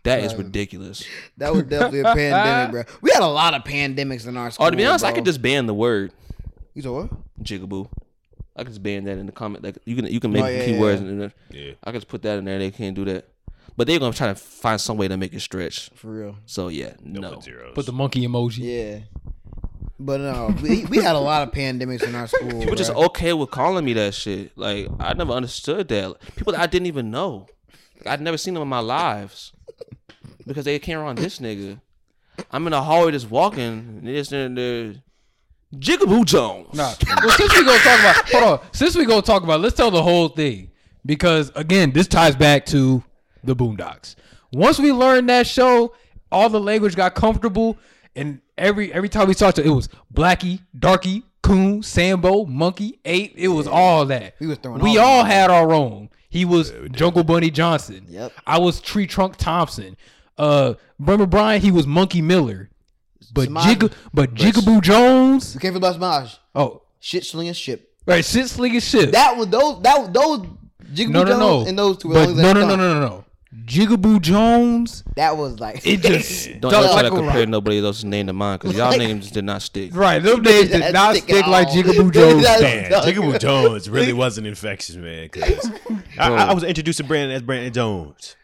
That 0.04 0.20
is 0.20 0.36
ridiculous. 0.36 1.06
that 1.38 1.54
was 1.54 1.64
definitely 1.64 2.02
a 2.02 2.14
pandemic, 2.14 2.72
bro. 2.74 2.96
We 3.02 3.12
had 3.14 3.24
a 3.24 3.28
lot 3.28 3.54
of 3.54 3.64
pandemics 3.64 4.28
in 4.28 4.36
our 4.36 4.52
school. 4.52 4.68
Oh, 4.68 4.70
to 4.70 4.76
be 4.76 4.84
honest, 4.86 5.06
I 5.06 5.14
could 5.14 5.24
just 5.24 5.42
ban 5.42 5.66
the 5.66 5.74
word 5.74 6.12
You 6.74 6.82
said 6.82 6.92
what? 6.92 7.10
jigaboo. 7.42 7.88
I 8.56 8.64
can 8.64 8.72
just 8.72 8.84
ban 8.84 9.04
that 9.06 9.18
in 9.18 9.26
the 9.26 9.32
comment. 9.32 9.64
Like 9.64 9.78
you 9.86 9.96
can 9.96 10.06
you 10.06 10.20
can 10.20 10.32
make 10.32 10.44
Oh, 10.44 10.48
yeah, 10.48 10.66
keywords 10.66 11.02
yeah. 11.02 11.08
and 11.10 11.22
then 11.22 11.34
Yeah. 11.52 11.72
I 11.84 11.92
can 11.92 11.96
just 12.00 12.08
put 12.08 12.22
that 12.24 12.38
in 12.38 12.46
there. 12.46 12.60
They 12.60 12.72
can't 12.72 12.96
do 12.96 13.04
that, 13.06 13.28
but 13.76 13.88
they're 13.88 14.00
gonna 14.00 14.14
try 14.14 14.28
to 14.28 14.36
find 14.36 14.80
some 14.80 14.98
way 14.98 15.08
to 15.08 15.18
make 15.18 15.34
it 15.34 15.40
stretch. 15.42 15.90
For 15.96 16.12
real. 16.12 16.36
So 16.46 16.68
yeah, 16.68 16.94
No, 17.04 17.22
no. 17.22 17.34
put 17.36 17.44
zeros. 17.44 17.72
put 17.74 17.86
the 17.86 17.94
monkey 17.94 18.26
emoji. 18.28 18.60
Yeah. 18.60 19.00
But 20.00 20.20
no, 20.22 20.54
we, 20.62 20.86
we 20.86 20.98
had 20.98 21.16
a 21.16 21.20
lot 21.20 21.48
of 21.48 21.54
pandemics 21.54 22.04
in 22.04 22.14
our 22.16 22.28
school. 22.28 22.60
People 22.60 22.76
just 22.76 22.92
okay 22.92 23.32
with 23.34 23.52
calling 23.52 23.86
me 23.86 23.94
that 23.94 24.14
shit. 24.14 24.58
Like 24.58 24.88
I 25.00 25.14
never 25.14 25.32
understood 25.34 25.88
that. 25.90 26.16
People 26.36 26.54
that 26.54 26.62
I 26.62 26.68
didn't 26.68 26.88
even 26.88 27.10
know. 27.12 27.48
I'd 28.06 28.20
never 28.22 28.38
seen 28.38 28.54
them 28.54 28.64
in 28.64 28.68
my 28.70 28.80
lives 28.80 29.54
because 30.46 30.66
they 30.66 30.78
came 30.80 30.98
around 31.00 31.18
this 31.20 31.40
nigga. 31.40 31.80
I'm 32.52 32.66
in 32.68 32.72
the 32.72 32.82
hallway 32.82 33.12
just 33.12 33.30
walking, 33.30 33.62
and 33.64 34.08
this 34.08 34.32
and 34.32 34.58
there, 34.58 34.96
Jigaboo 35.74 36.26
Jones. 36.26 36.74
Nah. 36.74 36.94
Well, 37.24 37.30
since 37.32 37.58
we 37.58 37.66
gonna 37.66 37.80
talk 37.80 38.00
about, 38.00 38.30
hold 38.30 38.44
on. 38.44 38.60
Since 38.72 38.96
we 38.96 39.06
gonna 39.06 39.22
talk 39.22 39.44
about, 39.44 39.60
let's 39.62 39.76
tell 39.76 39.92
the 39.92 40.04
whole 40.04 40.30
thing 40.30 40.72
because 41.06 41.52
again, 41.56 41.92
this 41.92 42.08
ties 42.08 42.36
back 42.36 42.66
to 42.68 43.04
the 43.44 43.56
Boondocks. 43.56 44.16
Once 44.52 44.80
we 44.80 44.92
learned 44.92 45.30
that 45.30 45.48
show, 45.48 45.94
all 46.32 46.50
the 46.50 46.60
language 46.60 46.96
got 46.96 47.16
comfortable, 47.16 47.78
and 48.16 48.40
every 48.58 48.94
every 48.94 49.10
time 49.10 49.28
we 49.28 49.34
talked 49.34 49.56
to, 49.58 49.64
it 49.64 49.70
was 49.70 49.90
Blackie, 50.14 50.60
Darky, 50.78 51.24
Coon, 51.42 51.82
Sambo, 51.84 52.46
Monkey, 52.46 53.00
Eight. 53.06 53.34
It 53.36 53.50
was 53.50 53.68
all 53.68 54.06
that. 54.08 54.36
We 54.40 54.48
was 54.48 54.58
throwing 54.60 54.82
We 54.82 54.98
all 54.98 55.20
all 55.20 55.24
had 55.24 55.50
our 55.50 55.74
own. 55.74 56.10
He 56.30 56.46
was 56.46 56.74
Jungle 56.92 57.24
Bunny 57.24 57.52
Johnson. 57.52 58.06
Yep. 58.10 58.32
I 58.48 58.58
was 58.60 58.82
Tree 58.82 59.06
Trunk 59.06 59.38
Thompson. 59.38 59.96
Uh, 60.38 60.74
remember 60.98 61.28
Brian? 61.28 61.62
He 61.62 61.70
was 61.70 61.86
Monkey 61.86 62.22
Miller. 62.24 62.70
But 63.34 63.46
Samaj- 63.46 63.66
Jig, 63.80 63.92
but 64.14 64.34
Jigaboo 64.36 64.82
Jones. 64.82 65.56
We 65.56 65.60
came 65.62 65.74
from 65.74 65.82
Basmaj. 65.82 66.38
Oh, 66.56 66.82
Shit 67.00 67.26
slinging 67.26 67.54
ship. 67.54 67.90
Right, 68.06 68.24
shit 68.24 68.48
slinging 68.48 68.80
shit. 68.80 69.12
That 69.12 69.36
was 69.38 69.48
those 69.48 69.82
that 69.82 70.14
those 70.14 70.40
Jigaboo 70.94 71.10
no, 71.10 71.24
no, 71.24 71.26
Jones 71.30 71.40
no. 71.40 71.66
and 71.68 71.80
those 71.80 71.98
two. 71.98 72.10
But 72.14 72.30
no, 72.30 72.54
no, 72.54 72.66
no, 72.66 72.76
no, 72.76 72.94
no, 72.94 73.00
no. 73.00 73.26
Jigaboo 73.66 74.20
Jones. 74.22 75.04
That 75.16 75.38
was 75.38 75.60
like 75.60 75.86
It 75.86 75.98
just 76.02 76.60
Don't 76.60 76.74
ever 76.74 76.84
try 76.88 76.94
like 76.96 77.04
to 77.06 77.12
compare 77.12 77.46
nobody 77.46 77.80
else's 77.84 78.04
name 78.06 78.28
to 78.28 78.34
mine 78.34 78.58
because 78.58 78.76
y'all 78.76 78.90
Like- 78.90 79.00
names 79.00 79.32
did 79.32 79.44
not 79.46 79.62
stick. 79.62 79.96
Right, 79.96 80.22
them 80.22 80.42
names 80.44 80.70
did 80.70 80.94
not 80.94 81.16
stick 81.16 81.30
stick 81.30 81.48
like 81.48 81.68
all. 81.68 81.74
Jigaboo 81.74 82.12
Jones. 82.14 82.44
Man, 82.44 82.92
Jigaboo 82.92 83.40
Jones 83.40 83.90
really 83.90 84.14
wasn't 84.14 84.48
infectious, 84.48 84.96
man. 84.96 85.30
Cause 85.30 85.72
I, 86.18 86.32
I, 86.32 86.44
I 86.48 86.54
was 86.54 86.64
introduced 86.64 86.98
to 86.98 87.04
Brandon 87.04 87.36
as 87.36 87.42
Brandon 87.42 87.72
Jones. 87.74 88.36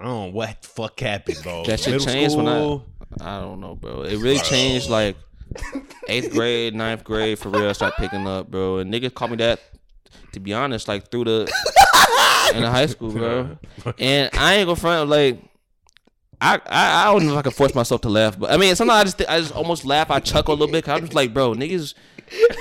I 0.00 0.04
don't 0.04 0.26
know 0.28 0.32
what 0.32 0.62
the 0.62 0.68
fuck 0.68 0.98
happened, 1.00 1.38
bro. 1.42 1.64
That 1.64 1.80
shit 1.80 1.92
Middle 1.94 2.06
changed 2.06 2.36
when 2.36 2.46
I. 2.48 2.80
school, 3.18 3.28
I 3.28 3.40
don't 3.40 3.60
know, 3.60 3.74
bro. 3.74 4.02
It 4.02 4.18
really 4.18 4.38
changed 4.38 4.88
oh. 4.88 4.92
like 4.92 5.16
eighth 6.08 6.32
grade, 6.32 6.74
ninth 6.74 7.04
grade 7.04 7.38
for 7.38 7.50
real. 7.50 7.72
Start 7.74 7.94
picking 7.96 8.26
up, 8.26 8.50
bro. 8.50 8.78
And 8.78 8.92
niggas 8.92 9.14
call 9.14 9.28
me 9.28 9.36
that. 9.36 9.60
To 10.32 10.40
be 10.40 10.52
honest, 10.52 10.88
like 10.88 11.10
through 11.10 11.24
the 11.24 11.52
in 12.54 12.62
the 12.62 12.70
high 12.70 12.86
school, 12.86 13.10
bro. 13.12 13.58
And 13.98 14.30
I 14.34 14.54
ain't 14.54 14.66
gonna 14.66 14.76
front 14.76 15.08
like. 15.08 15.42
I, 16.40 16.60
I, 16.66 17.02
I 17.02 17.04
don't 17.06 17.26
know 17.26 17.32
if 17.32 17.38
I 17.38 17.42
can 17.42 17.50
force 17.50 17.74
myself 17.74 18.02
to 18.02 18.08
laugh, 18.08 18.38
but 18.38 18.52
I 18.52 18.56
mean 18.58 18.76
sometimes 18.76 19.00
I 19.00 19.04
just 19.04 19.18
think- 19.18 19.30
I 19.30 19.40
just 19.40 19.52
almost 19.52 19.84
laugh. 19.84 20.08
I 20.10 20.20
chuckle 20.20 20.54
a 20.54 20.56
little 20.56 20.70
bit. 20.70 20.84
Cause 20.84 20.94
I'm 20.94 21.00
just 21.00 21.14
like, 21.14 21.34
bro, 21.34 21.54
niggas, 21.54 21.94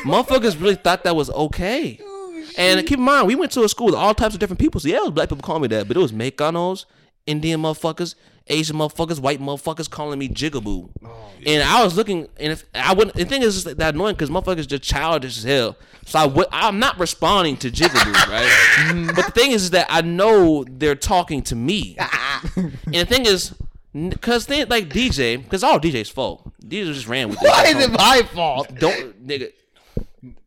motherfuckers 0.04 0.60
really 0.60 0.76
thought 0.76 1.04
that 1.04 1.16
was 1.16 1.30
okay. 1.30 2.00
Oh, 2.02 2.44
and 2.58 2.80
keep 2.88 2.98
in 2.98 3.06
mind, 3.06 3.28
we 3.28 3.36
went 3.36 3.52
to 3.52 3.64
a 3.64 3.70
school 3.70 3.86
with 3.86 3.96
all 3.96 4.16
types 4.16 4.34
of 4.34 4.40
different 4.40 4.60
people. 4.60 4.82
So 4.82 4.88
yeah, 4.88 4.98
it 4.98 5.04
was 5.04 5.12
black 5.12 5.30
people 5.30 5.44
calling 5.44 5.62
me 5.62 5.68
that, 5.68 5.88
but 5.88 5.96
it 5.96 6.00
was 6.00 6.12
Mexicanos, 6.12 6.86
Indian 7.28 7.62
motherfuckers, 7.62 8.16
Asian 8.48 8.78
motherfuckers, 8.78 9.20
white 9.20 9.40
motherfuckers 9.40 9.90
calling 9.90 10.18
me 10.18 10.30
jigaboo. 10.30 10.90
Oh, 11.06 11.30
and 11.46 11.62
I 11.62 11.84
was 11.84 11.96
looking, 11.96 12.28
and 12.40 12.54
if 12.54 12.66
I 12.74 12.94
wouldn't, 12.94 13.16
the 13.16 13.26
thing 13.26 13.42
is 13.42 13.62
just 13.62 13.78
that 13.78 13.94
annoying 13.94 14.16
because 14.16 14.30
motherfuckers 14.30 14.68
just 14.68 14.84
childish 14.84 15.38
as 15.38 15.44
hell. 15.44 15.78
So 16.06 16.20
I, 16.20 16.46
I'm 16.68 16.80
not 16.80 16.98
responding 16.98 17.58
to 17.58 17.70
jigaboo, 17.70 18.14
right? 19.08 19.16
but 19.16 19.26
the 19.26 19.32
thing 19.32 19.52
is, 19.52 19.66
is 19.66 19.70
that 19.72 19.88
I 19.90 20.02
know 20.02 20.66
they're 20.68 20.96
talking 20.96 21.42
to 21.44 21.56
me. 21.56 21.98
and 22.56 22.72
the 22.86 23.06
thing 23.06 23.26
is, 23.26 23.54
because 23.94 24.46
they 24.48 24.66
like 24.66 24.90
DJ, 24.90 25.42
because 25.42 25.64
all 25.64 25.80
DJs 25.80 26.12
fault. 26.12 26.52
DJs 26.64 26.94
just 26.94 27.08
ran 27.08 27.30
with 27.30 27.40
this. 27.40 27.50
Why 27.50 27.66
is 27.66 27.84
it 27.84 27.92
my 27.92 28.22
fault? 28.34 28.74
Don't 28.80 29.26
nigga. 29.26 29.52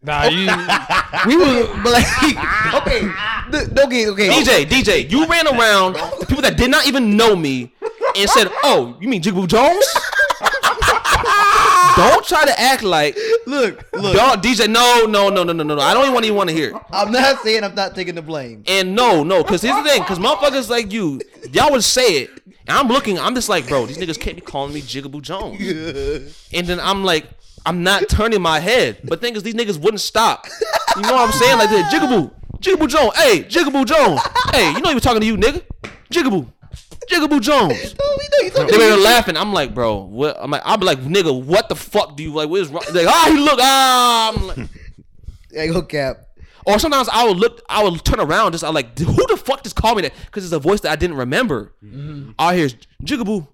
Nah, 0.03 0.25
you. 0.25 0.41
we 1.27 1.37
was. 1.37 1.69
But 1.83 1.93
like, 1.93 2.07
okay, 2.83 3.01
th- 3.53 3.75
don't 3.75 3.89
get 3.91 4.09
okay. 4.09 4.29
DJ, 4.29 4.65
DJ, 4.65 5.11
you 5.11 5.27
ran 5.27 5.47
around 5.47 5.95
to 5.95 6.27
people 6.27 6.43
that 6.43 6.57
did 6.57 6.71
not 6.71 6.87
even 6.87 7.17
know 7.17 7.37
me 7.37 7.73
and 8.17 8.29
said, 8.31 8.49
"Oh, 8.65 8.97
you 9.01 9.09
mean 9.09 9.23
Jigaboo 9.23 9.47
Jones?" 9.47 9.87
don't 11.97 12.25
try 12.27 12.45
to 12.45 12.59
act 12.59 12.83
like 12.83 13.17
look, 13.47 13.87
look. 13.93 14.15
don't 14.17 14.43
DJ. 14.43 14.69
No, 14.69 15.05
no, 15.07 15.29
no, 15.29 15.45
no, 15.45 15.53
no, 15.53 15.63
no, 15.63 15.77
no. 15.77 15.81
I 15.81 15.95
don't 15.95 16.03
even 16.03 16.15
want 16.15 16.25
even 16.25 16.37
want 16.37 16.51
to 16.51 16.57
hear. 16.57 16.71
it. 16.71 16.83
I'm 16.91 17.13
not 17.13 17.41
saying 17.43 17.63
I'm 17.63 17.75
not 17.75 17.95
taking 17.95 18.17
the 18.17 18.23
blame. 18.23 18.65
And 18.67 18.97
no, 18.97 19.23
no, 19.23 19.43
because 19.45 19.63
here's 19.63 19.77
the 19.77 19.89
thing, 19.89 20.03
because 20.03 20.19
motherfuckers 20.19 20.69
like 20.69 20.93
you, 20.93 21.21
y'all 21.53 21.71
would 21.71 21.85
say 21.85 22.23
it. 22.23 22.31
And 22.67 22.79
I'm 22.79 22.89
looking, 22.89 23.19
I'm 23.19 23.35
just 23.35 23.49
like, 23.49 23.69
bro, 23.69 23.87
these 23.87 23.99
niggas 23.99 24.19
can't 24.21 24.37
be 24.37 24.43
calling 24.43 24.73
me 24.75 24.81
Jigaboo 24.83 25.23
Jones. 25.23 25.61
And 26.53 26.67
then 26.67 26.79
I'm 26.79 27.05
like, 27.05 27.27
I'm 27.67 27.83
not 27.83 28.09
turning 28.09 28.41
my 28.43 28.61
head. 28.61 28.99
But 29.05 29.21
thing 29.21 29.37
is, 29.37 29.43
these 29.43 29.55
niggas 29.55 29.79
wouldn't 29.81 30.01
stop. 30.01 30.47
You 30.97 31.03
know 31.03 31.13
what 31.15 31.27
I'm 31.29 31.33
saying? 31.33 31.59
Like, 31.59 31.71
this, 31.71 31.93
Jigaboo, 31.93 32.31
Jigaboo 32.59 32.89
Jones. 32.89 33.17
Hey, 33.17 33.43
Jigaboo 33.45 33.85
Jones. 33.87 34.21
Hey, 34.53 34.73
you 34.73 34.81
know 34.81 34.89
he 34.89 34.95
was 34.95 35.03
talking 35.03 35.21
to 35.21 35.27
you, 35.27 35.37
nigga. 35.37 35.63
Jigaboo, 36.11 36.47
Jigaboo 37.09 37.41
Jones. 37.41 37.95
We 37.95 38.29
know 38.29 38.45
you 38.45 38.51
talking 38.51 38.79
They 38.79 38.91
were 38.91 38.97
laughing. 38.97 39.37
I'm 39.37 39.53
like, 39.53 39.75
bro, 39.75 39.97
what? 39.97 40.37
I'm 40.41 40.51
like, 40.51 40.63
I'm 40.65 40.81
like, 40.81 40.99
nigga, 41.01 41.45
what 41.45 41.69
the 41.69 41.77
fuck 41.77 42.17
do 42.17 42.23
you 42.23 42.33
like? 42.33 42.49
What's 42.49 42.69
wrong? 42.71 42.83
Like, 42.93 43.07
ah, 43.07 43.29
he 43.31 43.39
look, 43.39 43.59
ah. 43.63 44.33
I'm 44.35 44.47
like, 44.47 44.69
Hey, 45.53 45.69
go 45.69 45.83
cap. 45.83 46.19
or 46.65 46.79
sometimes 46.79 47.09
I 47.13 47.25
would 47.27 47.37
look, 47.37 47.61
I 47.69 47.83
would 47.83 48.05
turn 48.05 48.21
around, 48.21 48.53
just 48.53 48.63
I 48.65 48.71
like, 48.71 48.97
who 48.99 49.27
the 49.27 49.37
fuck 49.37 49.63
just 49.65 49.75
called 49.77 49.97
me 49.97 50.03
that? 50.03 50.13
Because 50.27 50.45
it's 50.45 50.53
a 50.53 50.59
voice 50.61 50.81
that 50.83 50.93
I 50.93 50.97
didn't 50.97 51.17
remember. 51.17 51.73
I 52.39 52.57
hear 52.57 52.69
Jigaboo. 53.05 53.47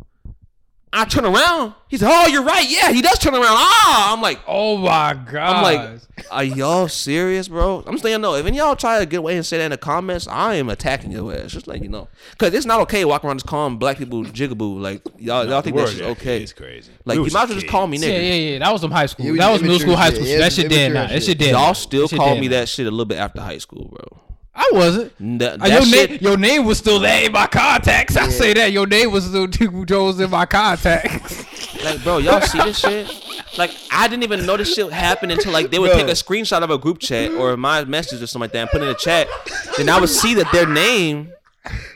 I 0.93 1.05
turn 1.05 1.25
around. 1.27 1.75
He 1.89 1.99
said, 1.99 2.09
"Oh, 2.11 2.27
you're 2.29 2.43
right. 2.45 2.65
Yeah, 2.69 2.91
he 2.93 3.03
does 3.03 3.19
turn 3.19 3.35
around." 3.35 3.45
Ah, 3.49 4.13
I'm 4.15 4.23
like, 4.23 4.41
Oh 4.47 4.77
my 4.79 5.15
god. 5.15 5.37
I'm 5.37 5.63
like, 5.63 6.01
are 6.31 6.45
y'all 6.45 6.89
serious, 6.89 7.49
bro? 7.49 7.83
I'm 7.87 7.99
saying 7.99 8.21
no. 8.21 8.35
If 8.37 8.47
any 8.47 8.57
y'all 8.59 8.77
try 8.77 9.01
to 9.01 9.07
get 9.07 9.19
away 9.19 9.37
and 9.37 9.45
say 9.45 9.59
that 9.59 9.65
in 9.65 9.71
the 9.73 9.77
comments, 9.77 10.27
I 10.27 10.55
am 10.55 10.71
attacking 10.71 11.11
your 11.13 11.35
ass. 11.35 11.53
Just 11.53 11.67
like 11.67 11.83
you 11.83 11.89
know, 11.89 12.09
because 12.31 12.55
it's 12.55 12.65
not 12.67 12.81
okay 12.83 13.05
walking 13.05 13.29
around 13.29 13.39
just 13.39 13.47
calling 13.47 13.77
black 13.77 13.99
people 13.99 14.25
Jigaboo. 14.25 14.81
Like 14.81 15.03
y'all, 15.19 15.47
y'all 15.47 15.61
think 15.61 15.77
that's 15.77 16.01
okay? 16.01 16.43
It's 16.43 16.53
crazy. 16.53 16.93
Like 17.05 17.19
We 17.19 17.27
you 17.27 17.31
might 17.33 17.43
as 17.45 17.49
well 17.51 17.59
just 17.59 17.69
call 17.69 17.87
me 17.87 17.99
yeah, 17.99 18.09
nigga. 18.09 18.13
yeah, 18.13 18.21
yeah. 18.35 18.51
Yeah. 18.53 18.59
That 18.61 18.73
was 18.73 18.81
some 18.81 18.91
high 18.91 19.07
school. 19.07 19.27
Yeah, 19.27 19.33
that 19.45 19.53
was 19.53 19.63
middle 19.63 19.79
school, 19.81 19.97
high 19.97 20.11
school. 20.11 20.25
shit. 20.25 20.39
That 20.39 20.53
shit 20.53 20.71
Yeah, 20.71 20.79
dead 20.79 20.93
now. 20.93 21.03
That 21.09 21.13
shit. 21.15 21.23
shit 21.25 21.39
dead. 21.39 21.51
Y'all 21.51 21.75
still 21.75 22.09
call 22.09 22.37
me 22.37 22.49
that 22.49 22.69
shit 22.69 22.87
a 22.87 22.91
little 22.91 23.05
bit 23.05 23.19
after 23.19 23.41
high 23.41 23.59
school, 23.59 23.87
bro. 23.89 24.23
I 24.59 24.71
wasn't. 24.73 25.39
That, 25.39 25.63
Uh, 25.63 25.67
your, 25.67 25.83
shit, 25.83 26.11
name, 26.13 26.19
your 26.23 26.37
name 26.39 26.65
was 26.65 26.79
still 26.79 26.99
there 26.99 27.27
in 27.27 27.33
my 27.33 27.47
contacts. 27.47 28.17
I 28.17 28.29
say 28.31 28.55
that 28.55 28.73
your 28.73 28.87
name 28.87 29.13
was 29.13 29.27
still 29.27 29.47
Jigaboo 29.47 29.87
Jones 29.87 30.19
in 30.19 30.31
my 30.31 30.47
contacts. 30.47 31.45
Like, 31.85 32.03
bro, 32.03 32.19
y'all 32.19 32.41
see 32.41 32.59
this 32.59 32.79
shit? 32.79 33.07
Like, 33.59 33.71
I 33.93 34.09
didn't 34.09 34.25
even 34.25 34.45
know 34.47 34.57
this 34.57 34.75
shit 34.75 34.91
happened 34.93 35.31
until 35.31 35.53
like 35.53 35.71
they 35.71 35.79
would 35.79 35.91
Bro. 35.93 35.99
take 36.01 36.09
a 36.09 36.13
screenshot 36.13 36.63
of 36.63 36.71
a 36.71 36.79
group 36.79 36.99
chat 36.99 37.31
or 37.33 37.57
my 37.57 37.85
message 37.85 38.21
or 38.23 38.27
something 38.27 38.45
like 38.47 38.53
that 38.53 38.61
and 38.63 38.71
put 38.71 38.81
it 38.81 38.85
in 38.85 38.89
the 38.89 38.95
chat. 38.97 39.29
Then 39.77 39.89
I 39.91 40.01
would 40.01 40.09
see 40.09 40.35
that 40.35 40.51
their 40.51 40.67
name, 40.67 41.31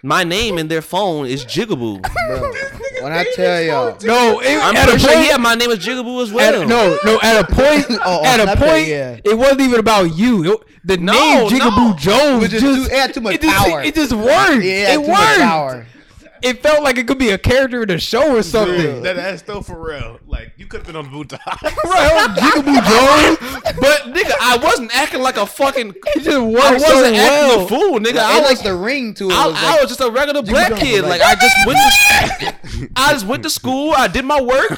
my 0.05 0.23
name 0.23 0.59
in 0.59 0.69
their 0.69 0.83
phone 0.83 1.27
is 1.27 1.45
Jigaboo. 1.45 2.03
Bro, 2.29 2.53
when 3.03 3.13
I 3.13 3.25
tell 3.35 3.63
y'all, 3.63 3.97
no, 4.03 4.41
it, 4.41 4.59
I'm 4.63 4.77
at 4.77 4.89
a 4.95 4.99
sure 4.99 5.13
point, 5.15 5.27
yeah, 5.29 5.37
my 5.37 5.55
name 5.55 5.71
is 5.71 5.79
Jigaboo 5.79 6.23
as 6.23 6.33
well. 6.33 6.63
a, 6.63 6.67
no, 6.67 6.99
no. 7.05 7.21
At 7.23 7.41
a 7.43 7.47
point, 7.53 7.87
oh, 7.91 7.99
oh, 8.05 8.25
at 8.25 8.41
a 8.41 8.45
Snapchat, 8.45 8.57
point, 8.59 8.87
yeah. 8.89 9.21
it 9.25 9.37
wasn't 9.37 9.61
even 9.63 9.81
about 9.81 10.05
you. 10.17 10.55
It- 10.55 10.61
the 10.83 10.97
No, 10.97 11.13
name 11.13 11.49
Jigaboo 11.51 11.91
no. 11.91 11.97
Jones 11.97 12.37
It 12.37 12.41
was 12.41 12.51
just 12.51 12.65
just, 12.65 12.89
too- 12.89 12.95
it 12.95 12.99
had 12.99 13.13
too 13.15 13.21
much 13.21 13.35
it 13.35 13.43
just, 13.43 13.55
power. 13.69 13.83
It 13.83 13.95
just 13.95 14.13
worked. 14.15 14.65
yeah, 14.65 14.95
it 14.95 15.05
too 15.05 15.09
much 15.09 15.39
worked. 15.75 15.87
Power. 16.43 16.51
It 16.51 16.63
felt 16.63 16.83
like 16.83 16.99
it 16.99 17.07
could 17.07 17.19
be 17.19 17.31
a 17.31 17.39
character 17.39 17.83
in 17.83 17.91
a 17.91 17.99
show 17.99 18.37
or 18.37 18.43
something. 18.43 19.03
That 19.03 19.17
ass 19.19 19.43
though 19.43 19.61
for 19.63 19.81
real. 19.81 20.19
Like 20.27 20.53
you 20.57 20.67
could 20.67 20.79
have 20.81 20.87
been 20.87 20.97
on 20.97 21.05
the 21.05 21.11
boot 21.11 21.29
top. 21.31 21.63
Right, 21.63 22.29
Jigaboo 22.37 22.75
Jones. 22.75 23.77
But 23.81 24.15
nigga, 24.15 24.33
I 24.41 24.59
wasn't 24.63 24.95
acting 24.95 25.23
like 25.23 25.37
a 25.37 25.47
fucking. 25.47 25.95
It 26.17 26.23
just 26.23 26.37
I 26.37 26.41
worked 26.41 26.81
so 26.81 26.95
wasn't 26.97 27.17
acting 27.17 27.49
well. 27.49 27.65
a 27.65 27.69
fool, 27.69 27.99
nigga. 28.01 28.15
Like, 28.17 28.25
I 28.27 28.41
was 28.41 28.49
like 28.51 28.63
the 28.63 28.75
ring 28.75 29.15
to 29.15 29.29
it. 29.31 29.33
I, 29.33 29.47
was 29.47 29.57
I 29.59 29.81
was 29.81 29.89
just 29.89 30.01
a 30.01 30.11
regular 30.11 30.43
black 30.43 30.69
Jones, 30.71 30.81
kid. 30.83 31.03
like- 31.03 31.21
Like 31.21 31.23
I 31.23 31.35
just 31.41 31.57
went 31.67 31.79
to, 31.79 32.91
I 32.97 33.13
just 33.13 33.27
went 33.27 33.43
to 33.45 33.51
school. 33.51 33.93
I 33.97 34.09
did 34.09 34.25
my 34.25 34.41
work. 34.41 34.71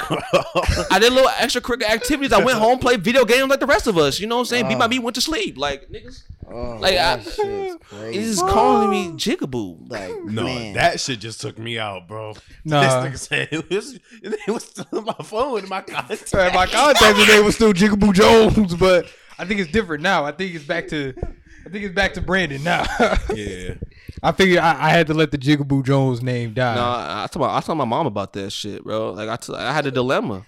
I 0.91 0.99
did 0.99 1.13
little 1.13 1.29
extracurricular 1.31 1.91
activities. 1.91 2.33
I 2.33 2.43
went 2.43 2.59
home, 2.59 2.79
played 2.79 3.03
video 3.03 3.25
games 3.25 3.49
like 3.49 3.61
the 3.61 3.67
rest 3.67 3.87
of 3.87 3.99
us. 3.99 4.19
You 4.21 4.27
know 4.27 4.37
what 4.37 4.41
I'm 4.43 4.47
saying? 4.47 4.69
Beat 4.69 4.79
my 4.79 4.89
meat, 4.89 5.01
went 5.01 5.15
to 5.17 5.21
sleep. 5.21 5.57
Like 5.59 5.89
niggas, 5.91 6.23
oh, 6.51 6.77
like, 6.81 6.95
that 6.95 7.21
I- 7.21 7.23
shit's 7.23 7.77
crazy. 7.89 8.19
he's 8.19 8.39
just 8.41 8.47
calling 8.49 8.91
me 8.91 9.09
jigaboo. 9.17 9.91
like, 9.91 10.13
No, 10.25 10.45
man. 10.45 10.75
that 10.75 11.01
shit 11.01 11.21
just 11.21 11.41
took 11.41 11.59
me 11.59 11.79
out, 11.79 12.09
bro. 12.09 12.35
Nah. 12.65 12.81
This 13.09 13.23
nigga 13.23 13.29
said 13.29 13.49
it 13.53 13.71
was 13.71 13.99
it 14.23 14.51
was 14.51 14.65
still 14.65 14.87
on 14.93 15.05
my 15.05 15.15
phone 15.25 15.61
in 15.63 15.69
my 15.69 15.81
contact. 15.83 16.33
My 16.55 16.67
contact 16.67 17.19
name 17.29 17.45
was 17.45 17.55
still 17.55 17.73
Jigaboo 17.73 18.13
Jones, 18.15 18.75
but 18.75 19.07
I 19.39 19.45
think 19.45 19.61
it's 19.61 19.71
different 19.73 20.03
now. 20.03 20.25
I 20.25 20.33
think 20.33 20.55
it's 20.55 20.65
back 20.65 20.89
to, 20.89 21.15
I 21.67 21.69
think 21.71 21.85
it's 21.85 21.95
back 21.95 22.15
to 22.15 22.21
Brandon 22.21 22.63
now. 22.63 22.85
Yeah. 23.35 23.75
I 24.23 24.31
figured 24.33 24.59
I, 24.61 24.87
I 24.87 24.91
had 24.91 25.07
to 25.09 25.15
let 25.15 25.31
the 25.33 25.39
Jigaboo 25.39 25.85
Jones 25.85 26.23
name 26.23 26.55
die. 26.55 26.75
No, 26.77 26.83
I 26.83 27.25
I 27.25 27.27
told 27.27 27.47
my 27.47 27.57
I 27.57 27.61
told 27.61 27.79
my 27.79 27.85
mom 27.85 28.07
about 28.07 28.33
that 28.35 28.51
shit, 28.51 28.85
bro. 28.85 29.11
Like 29.13 29.29
I, 29.29 29.37
t- 29.37 29.55
I 29.55 29.73
had 29.73 29.87
a 29.87 29.91
dilemma, 29.91 30.45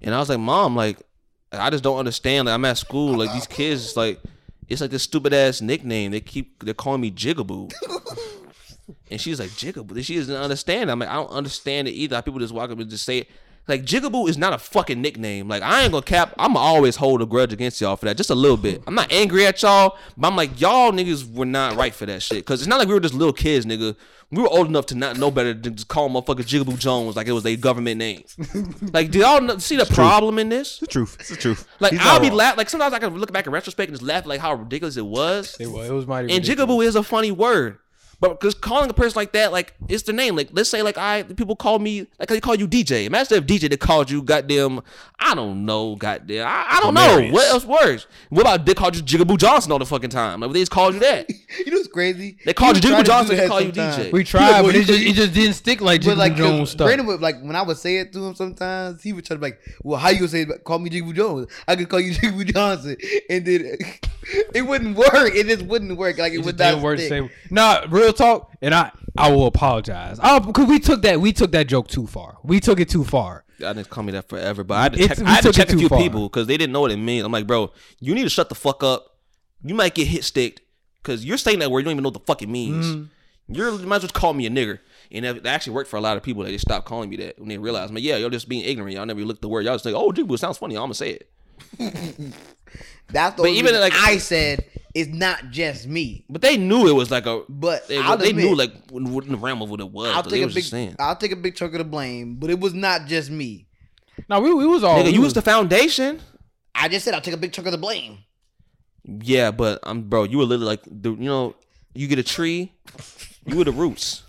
and 0.00 0.14
I 0.14 0.18
was 0.18 0.28
like, 0.30 0.38
Mom, 0.38 0.74
like 0.74 0.98
I 1.52 1.68
just 1.70 1.84
don't 1.84 1.98
understand. 1.98 2.46
Like 2.46 2.54
I'm 2.54 2.64
at 2.64 2.78
school, 2.78 3.18
like 3.18 3.32
these 3.32 3.46
kids, 3.46 3.84
it's 3.84 3.96
like 3.96 4.20
it's 4.68 4.80
like 4.80 4.90
this 4.90 5.02
stupid 5.02 5.32
ass 5.32 5.60
nickname. 5.60 6.10
They 6.10 6.20
keep 6.20 6.64
they're 6.64 6.74
calling 6.74 7.00
me 7.00 7.10
Jigaboo, 7.10 7.72
and 9.10 9.20
she's 9.20 9.40
like 9.40 9.50
Jigaboo. 9.50 10.02
She 10.04 10.16
doesn't 10.16 10.34
understand. 10.34 10.90
I'm 10.90 10.98
like 10.98 11.08
I 11.08 11.14
don't 11.14 11.30
understand 11.30 11.88
it 11.88 11.92
either. 11.92 12.20
People 12.22 12.40
just 12.40 12.54
walk 12.54 12.70
up 12.70 12.78
and 12.78 12.90
just 12.90 13.04
say 13.04 13.18
it. 13.18 13.28
Like 13.66 13.84
Jigaboo 13.84 14.28
is 14.28 14.36
not 14.36 14.52
a 14.52 14.58
fucking 14.58 15.00
nickname. 15.00 15.48
Like 15.48 15.62
I 15.62 15.82
ain't 15.82 15.92
gonna 15.92 16.02
cap. 16.02 16.34
I'ma 16.38 16.60
always 16.60 16.96
hold 16.96 17.22
a 17.22 17.26
grudge 17.26 17.52
against 17.52 17.80
y'all 17.80 17.96
for 17.96 18.04
that, 18.06 18.16
just 18.16 18.30
a 18.30 18.34
little 18.34 18.58
bit. 18.58 18.82
I'm 18.86 18.94
not 18.94 19.10
angry 19.12 19.46
at 19.46 19.62
y'all, 19.62 19.96
but 20.16 20.28
I'm 20.28 20.36
like 20.36 20.60
y'all 20.60 20.92
niggas 20.92 21.32
were 21.32 21.46
not 21.46 21.76
right 21.76 21.94
for 21.94 22.04
that 22.06 22.22
shit. 22.22 22.44
Cause 22.44 22.60
it's 22.60 22.68
not 22.68 22.78
like 22.78 22.88
we 22.88 22.94
were 22.94 23.00
just 23.00 23.14
little 23.14 23.32
kids, 23.32 23.64
nigga. 23.64 23.96
We 24.30 24.42
were 24.42 24.48
old 24.48 24.66
enough 24.66 24.86
to 24.86 24.94
not 24.96 25.16
know 25.18 25.30
better 25.30 25.54
than 25.54 25.76
just 25.76 25.86
call 25.88 26.10
motherfucker 26.10 26.42
Jigaboo 26.44 26.78
Jones 26.78 27.14
like 27.14 27.26
it 27.28 27.32
was 27.32 27.46
a 27.46 27.56
government 27.56 27.98
name. 27.98 28.24
like, 28.92 29.10
do 29.10 29.20
y'all 29.20 29.40
know, 29.40 29.58
see 29.58 29.76
the 29.76 29.86
problem 29.86 30.38
in 30.38 30.48
this? 30.48 30.78
the 30.78 30.86
truth. 30.86 31.16
It's 31.20 31.28
the 31.30 31.36
truth. 31.36 31.66
Like 31.78 31.92
He's 31.92 32.00
I'll 32.02 32.20
be 32.20 32.28
wrong. 32.28 32.38
laugh. 32.38 32.56
Like 32.56 32.68
sometimes 32.68 32.92
I 32.94 32.98
can 32.98 33.16
look 33.16 33.32
back 33.32 33.46
in 33.46 33.52
retrospect 33.52 33.88
and 33.90 33.98
just 33.98 34.06
laugh 34.06 34.26
like 34.26 34.40
how 34.40 34.54
ridiculous 34.54 34.96
it 34.96 35.06
was. 35.06 35.56
it 35.60 35.68
was, 35.68 35.88
it 35.88 35.92
was 35.92 36.06
mighty. 36.06 36.34
And 36.34 36.42
ridiculous. 36.46 36.68
jigaboo 36.70 36.84
is 36.84 36.96
a 36.96 37.02
funny 37.02 37.30
word. 37.30 37.78
But 38.24 38.40
because 38.40 38.54
calling 38.54 38.88
a 38.88 38.94
person 38.94 39.16
like 39.20 39.32
that, 39.32 39.52
like 39.52 39.74
it's 39.86 40.04
the 40.04 40.14
name. 40.14 40.34
Like 40.34 40.48
let's 40.52 40.70
say 40.70 40.80
like 40.80 40.96
I 40.96 41.24
people 41.24 41.56
call 41.56 41.78
me 41.78 42.06
like 42.18 42.30
they 42.30 42.40
call 42.40 42.54
you 42.54 42.66
DJ. 42.66 43.04
Imagine 43.04 43.36
if 43.36 43.44
DJ 43.44 43.68
they 43.68 43.76
called 43.76 44.10
you 44.10 44.22
goddamn 44.22 44.80
I 45.20 45.34
don't 45.34 45.66
know 45.66 45.94
goddamn 45.96 46.46
I, 46.48 46.66
I 46.70 46.80
don't 46.80 46.94
know 46.94 47.28
what 47.30 47.46
else 47.50 47.66
works. 47.66 48.06
What 48.30 48.40
about 48.40 48.64
they 48.64 48.72
called 48.72 48.96
you 48.96 49.02
Jigaboo 49.02 49.36
Johnson 49.36 49.72
all 49.72 49.78
the 49.78 49.84
fucking 49.84 50.08
time? 50.08 50.40
Like 50.40 50.52
they 50.52 50.60
just 50.60 50.70
called 50.72 50.94
you 50.94 51.00
that. 51.00 51.28
you 51.58 51.70
know 51.70 51.76
what's 51.76 51.88
crazy? 51.88 52.38
They 52.46 52.54
called 52.54 52.76
you 52.76 52.90
Jigaboo 52.90 53.04
Johnson. 53.04 53.36
They 53.36 53.46
call 53.46 53.60
you. 53.60 53.72
DJ. 53.72 54.10
we 54.10 54.24
tried, 54.24 54.62
but 54.62 54.74
it 54.74 54.86
just 54.86 55.02
it 55.02 55.12
just 55.12 55.34
didn't 55.34 55.52
stick 55.52 55.82
like 55.82 56.00
Jigaboo 56.00 56.16
like, 56.16 56.32
'cause 56.32 56.38
Jones 56.38 56.70
stuff. 56.70 56.86
Brandon 56.86 57.06
would 57.06 57.20
like 57.20 57.42
when 57.42 57.56
I 57.56 57.60
would 57.60 57.76
say 57.76 57.98
it 57.98 58.10
to 58.14 58.26
him 58.26 58.34
sometimes, 58.34 59.02
he 59.02 59.12
would 59.12 59.26
try 59.26 59.34
to 59.34 59.38
be 59.38 59.48
like, 59.48 59.60
"Well, 59.82 59.98
how 59.98 60.08
you 60.08 60.20
gonna 60.20 60.28
say 60.28 60.42
it? 60.44 60.64
Call 60.64 60.78
me 60.78 60.88
Jigaboo 60.88 61.14
Jones? 61.14 61.48
I 61.68 61.76
could 61.76 61.90
call 61.90 62.00
you 62.00 62.12
Jigaboo 62.14 62.50
Johnson," 62.54 62.96
and 63.28 63.44
then 63.44 63.76
it 64.54 64.62
wouldn't 64.62 64.96
work. 64.96 65.34
It 65.34 65.46
just 65.46 65.62
wouldn't 65.66 65.96
work. 65.96 66.18
Like 66.18 66.32
it, 66.32 66.36
It 66.40 66.44
would 66.44 66.58
just 66.58 66.74
not 66.74 66.82
work 66.82 66.98
the 66.98 67.06
stick. 67.06 67.18
same. 67.22 67.30
Nah, 67.50 67.86
real 67.88 68.12
talk, 68.12 68.52
and 68.62 68.74
I 68.74 68.90
I 69.16 69.30
will 69.32 69.46
apologize. 69.46 70.18
Oh, 70.22 70.40
because 70.40 70.66
we 70.68 70.78
took 70.78 71.02
that 71.02 71.20
we 71.20 71.32
took 71.32 71.52
that 71.52 71.66
joke 71.68 71.88
too 71.88 72.06
far. 72.06 72.38
We 72.42 72.60
took 72.60 72.80
it 72.80 72.88
too 72.88 73.04
far. 73.04 73.44
I 73.64 73.72
didn't 73.72 73.88
call 73.88 74.02
me 74.04 74.12
that 74.12 74.28
forever, 74.28 74.64
but 74.64 74.74
I 74.74 74.82
had 74.82 74.92
to 74.94 74.98
it's, 75.00 75.18
check, 75.18 75.26
I 75.26 75.30
had 75.30 75.44
to 75.44 75.52
check 75.52 75.70
a 75.70 75.76
few 75.76 75.88
far. 75.88 75.98
people 75.98 76.28
because 76.28 76.46
they 76.46 76.56
didn't 76.56 76.72
know 76.72 76.80
what 76.80 76.90
it 76.90 76.96
means. 76.96 77.24
I'm 77.24 77.32
like, 77.32 77.46
bro, 77.46 77.72
you 78.00 78.14
need 78.14 78.24
to 78.24 78.30
shut 78.30 78.48
the 78.48 78.54
fuck 78.54 78.82
up. 78.82 79.18
You 79.62 79.74
might 79.74 79.94
get 79.94 80.08
hit 80.08 80.24
sticked 80.24 80.60
because 81.02 81.24
you're 81.24 81.38
saying 81.38 81.60
that 81.60 81.70
word 81.70 81.80
you 81.80 81.84
don't 81.84 81.92
even 81.92 82.02
know 82.02 82.08
what 82.08 82.14
the 82.14 82.26
fuck 82.26 82.42
it 82.42 82.48
means. 82.48 82.86
Mm-hmm. 82.86 83.54
You're, 83.54 83.70
you 83.72 83.86
might 83.86 83.96
as 83.96 84.02
well 84.02 84.10
call 84.10 84.32
me 84.34 84.46
a 84.46 84.50
nigger. 84.50 84.80
And 85.12 85.24
it 85.24 85.46
actually 85.46 85.74
worked 85.74 85.88
for 85.88 85.96
a 85.96 86.00
lot 86.00 86.16
of 86.16 86.22
people 86.22 86.42
that 86.42 86.50
they 86.50 86.58
stopped 86.58 86.86
calling 86.86 87.08
me 87.10 87.16
that 87.18 87.38
when 87.38 87.48
they 87.48 87.58
realized, 87.58 87.92
man, 87.92 88.02
yeah, 88.02 88.16
y'all 88.16 88.30
just 88.30 88.48
being 88.48 88.64
ignorant. 88.64 88.94
Y'all 88.94 89.06
never 89.06 89.20
looked 89.20 89.42
the 89.42 89.48
word. 89.48 89.64
Y'all 89.64 89.74
just 89.74 89.84
like, 89.84 89.94
oh, 89.94 90.10
Jigaboo, 90.10 90.34
it 90.34 90.38
sounds 90.38 90.58
funny. 90.58 90.76
I'm 90.76 90.82
gonna 90.82 90.94
say 90.94 91.10
it. 91.10 91.30
That's 93.08 93.36
the 93.36 93.42
But 93.42 93.50
even, 93.50 93.78
like- 93.78 93.92
I 93.94 94.18
said 94.18 94.64
it's 94.94 95.12
not 95.12 95.50
just 95.50 95.86
me. 95.88 96.24
But 96.30 96.40
they 96.42 96.56
knew 96.56 96.86
it 96.88 96.92
was 96.92 97.10
like 97.10 97.26
a. 97.26 97.42
But 97.48 97.88
they, 97.88 97.98
I'll 97.98 98.16
they 98.16 98.30
admit, 98.30 98.44
knew 98.44 98.54
like 98.54 98.72
in, 98.92 99.06
in 99.06 99.32
the 99.32 99.36
realm 99.36 99.60
of 99.60 99.70
what 99.70 99.80
it 99.80 99.90
was. 99.90 100.08
I'll 100.14 100.22
take 100.22 100.32
they 100.32 100.42
a 100.42 100.46
was 100.46 100.70
big. 100.70 100.96
I'll 100.98 101.16
take 101.16 101.32
a 101.32 101.36
big 101.36 101.56
chunk 101.56 101.72
of 101.74 101.78
the 101.78 101.84
blame. 101.84 102.36
But 102.36 102.50
it 102.50 102.60
was 102.60 102.74
not 102.74 103.06
just 103.06 103.30
me. 103.30 103.66
No, 104.28 104.40
we, 104.40 104.54
we 104.54 104.66
was 104.66 104.84
all 104.84 104.98
Nigga, 104.98 105.06
we 105.06 105.10
you 105.10 105.20
was, 105.20 105.28
was 105.28 105.34
the 105.34 105.42
foundation. 105.42 106.20
I 106.74 106.88
just 106.88 107.04
said 107.04 107.14
I'll 107.14 107.20
take 107.20 107.34
a 107.34 107.38
big 107.38 107.52
chunk 107.52 107.66
of 107.66 107.72
the 107.72 107.78
blame. 107.78 108.18
Yeah, 109.04 109.50
but 109.50 109.80
I'm 109.82 110.02
bro. 110.02 110.24
You 110.24 110.38
were 110.38 110.44
literally 110.44 110.66
like 110.66 110.82
the 110.86 111.10
you 111.10 111.28
know 111.28 111.54
you 111.94 112.08
get 112.08 112.18
a 112.18 112.22
tree, 112.22 112.72
you 113.46 113.56
were 113.56 113.64
the 113.64 113.72
roots. 113.72 114.22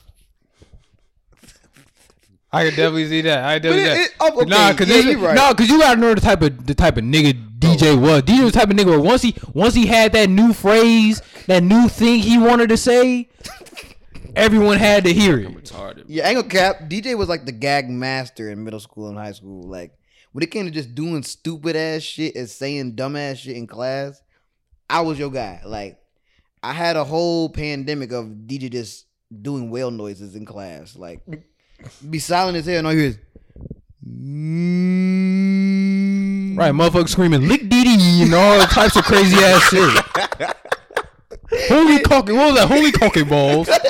I 2.56 2.66
could 2.66 2.76
definitely 2.76 3.08
see 3.08 3.22
that. 3.22 3.44
I 3.44 3.56
could 3.56 3.64
definitely 3.64 3.90
But 3.90 3.96
see 3.96 4.02
it- 4.02 4.06
it- 4.06 4.16
oh, 4.20 4.40
that. 4.40 4.48
Nah, 4.48 4.74
cause 4.74 4.90
yeah, 4.90 5.12
you 5.12 5.26
right. 5.26 5.36
nah, 5.36 5.54
cause 5.54 5.70
you 5.70 5.80
gotta 5.80 6.00
know 6.00 6.14
the 6.14 6.22
type 6.22 6.42
of 6.42 6.66
the 6.66 6.76
type 6.76 6.98
of 6.98 7.04
nigga 7.04 7.34
DJ 7.60 7.94
oh. 7.94 7.98
was. 7.98 8.22
DJ 8.24 8.44
was 8.44 8.54
the 8.54 8.60
type 8.60 8.70
of 8.70 8.76
nigga 8.76 8.88
where 8.88 9.00
once 9.00 9.22
he 9.22 9.36
once 9.54 9.74
he 9.74 9.86
had 9.86 10.14
that 10.14 10.30
new 10.30 10.54
phrase, 10.54 11.22
that 11.48 11.64
new 11.64 11.88
thing 11.88 12.20
he 12.20 12.38
wanted 12.38 12.70
to 12.70 12.78
say, 12.78 13.30
everyone 14.36 14.78
had 14.78 15.04
to 15.04 15.14
hear 15.14 15.40
it. 15.40 15.48
Retarded. 15.48 16.06
Yeah, 16.08 16.28
I 16.28 16.42
cap. 16.44 16.90
DJ 16.90 17.18
was 17.18 17.30
like 17.30 17.46
the 17.46 17.52
gag 17.52 17.90
master 17.90 18.50
in 18.50 18.64
middle 18.64 18.80
school 18.80 19.10
and 19.10 19.18
high 19.18 19.32
school. 19.32 19.64
Like 19.64 19.92
when 20.36 20.44
it 20.44 20.52
came 20.52 20.66
to 20.66 20.72
just 20.72 20.94
doing 20.94 21.24
stupid 21.24 21.78
ass 21.78 22.02
shit 22.02 22.36
and 22.36 22.50
saying 22.50 22.96
dumb 22.96 23.16
ass 23.16 23.38
shit 23.38 23.56
in 23.56 23.68
class, 23.68 24.22
I 24.90 25.00
was 25.00 25.18
your 25.18 25.32
guy. 25.32 25.62
Like, 25.66 25.98
I 26.62 26.74
had 26.74 26.98
a 26.98 27.06
whole 27.06 27.48
pandemic 27.48 28.12
of 28.12 28.26
DJ 28.26 28.70
just 28.70 29.06
doing 29.42 29.70
whale 29.70 29.92
noises 29.92 30.36
in 30.36 30.46
class. 30.46 30.98
Like, 30.98 31.22
be 32.10 32.20
silent 32.20 32.58
as 32.58 32.66
hell 32.66 32.78
and 32.80 32.88
all 32.88 32.94
you 32.94 33.00
hear 33.00 33.10
is. 33.10 33.18
Mm. 35.28 36.58
Right, 36.58 36.72
motherfucker 36.74 37.10
screaming 37.10 37.48
lick 37.48 37.68
dee 37.70 37.84
dee 37.84 38.24
and 38.24 38.34
all 38.34 38.60
types 38.68 38.96
of 38.96 39.04
crazy 39.04 39.36
ass 39.38 39.62
shit. 39.70 40.06
Holy 41.70 42.00
cocky, 42.00 42.32
what 42.34 42.48
was 42.48 42.56
that? 42.60 42.68
Holy 42.68 42.92
cocky 42.92 43.24
balls. 43.24 43.68
Like, 43.68 43.84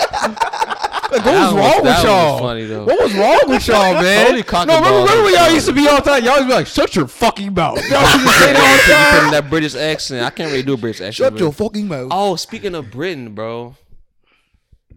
what 1.24 1.26
was 1.26 1.54
was- 1.54 1.54
wrong 1.54 1.84
that 1.84 1.98
with 2.00 2.04
y'all? 2.06 2.40
funny. 2.40 2.68
What 2.76 3.00
was 3.02 3.14
wrong 3.14 3.40
with 3.48 3.68
y'all, 3.68 3.94
man? 3.94 4.26
Holy 4.28 4.44
cocky 4.44 4.68
no, 4.68 4.76
remember, 4.78 5.00
remember 5.00 5.24
when 5.24 5.24
was 5.26 5.34
y'all 5.34 5.52
used 5.54 5.68
to 5.68 5.74
be 5.74 5.88
all 5.88 5.98
the 5.98 6.02
time? 6.02 6.24
Y'all 6.24 6.34
always 6.34 6.48
be 6.48 6.54
like, 6.54 6.68
shut 6.68 6.96
your 6.96 7.08
fucking 7.08 7.54
mouth. 7.54 7.78
Y'all 7.90 8.02
used 8.02 8.14
to 8.14 8.34
say 8.34 8.54
that 8.54 8.60
all 8.60 8.76
the 8.76 9.22
time. 9.22 9.32
that 9.32 9.50
British 9.50 9.76
accent. 9.76 10.24
I 10.26 10.30
can't 10.32 10.52
really 10.52 10.64
do 10.64 10.74
a 10.74 10.78
British 10.78 11.02
accent. 11.02 11.16
Shut 11.16 11.40
your 11.40 11.52
fucking 11.54 11.88
mouth. 11.88 12.10
Oh, 12.12 12.36
speaking 12.36 12.76
of 12.76 12.92
Britain, 12.92 13.34
bro. 13.34 13.76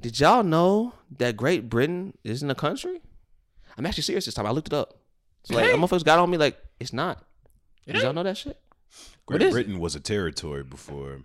Did 0.00 0.18
y'all 0.18 0.42
know 0.42 0.94
that 1.18 1.36
Great 1.36 1.68
Britain 1.68 2.16
isn't 2.24 2.50
a 2.50 2.54
country? 2.54 3.00
I'm 3.76 3.86
actually 3.86 4.02
serious 4.02 4.24
this 4.24 4.34
time. 4.34 4.46
I 4.46 4.50
looked 4.50 4.68
it 4.68 4.74
up. 4.74 4.98
So 5.44 5.54
like, 5.54 5.70
them 5.70 5.80
motherfuckers 5.80 6.04
got 6.04 6.18
on 6.18 6.30
me 6.30 6.36
like 6.36 6.58
it's 6.78 6.92
not. 6.92 7.24
Did 7.86 8.02
y'all 8.02 8.12
know 8.12 8.22
that 8.22 8.36
shit? 8.36 8.60
Great 9.26 9.42
is 9.42 9.48
it? 9.48 9.52
Britain 9.52 9.78
was 9.78 9.94
a 9.94 10.00
territory 10.00 10.62
before. 10.62 11.22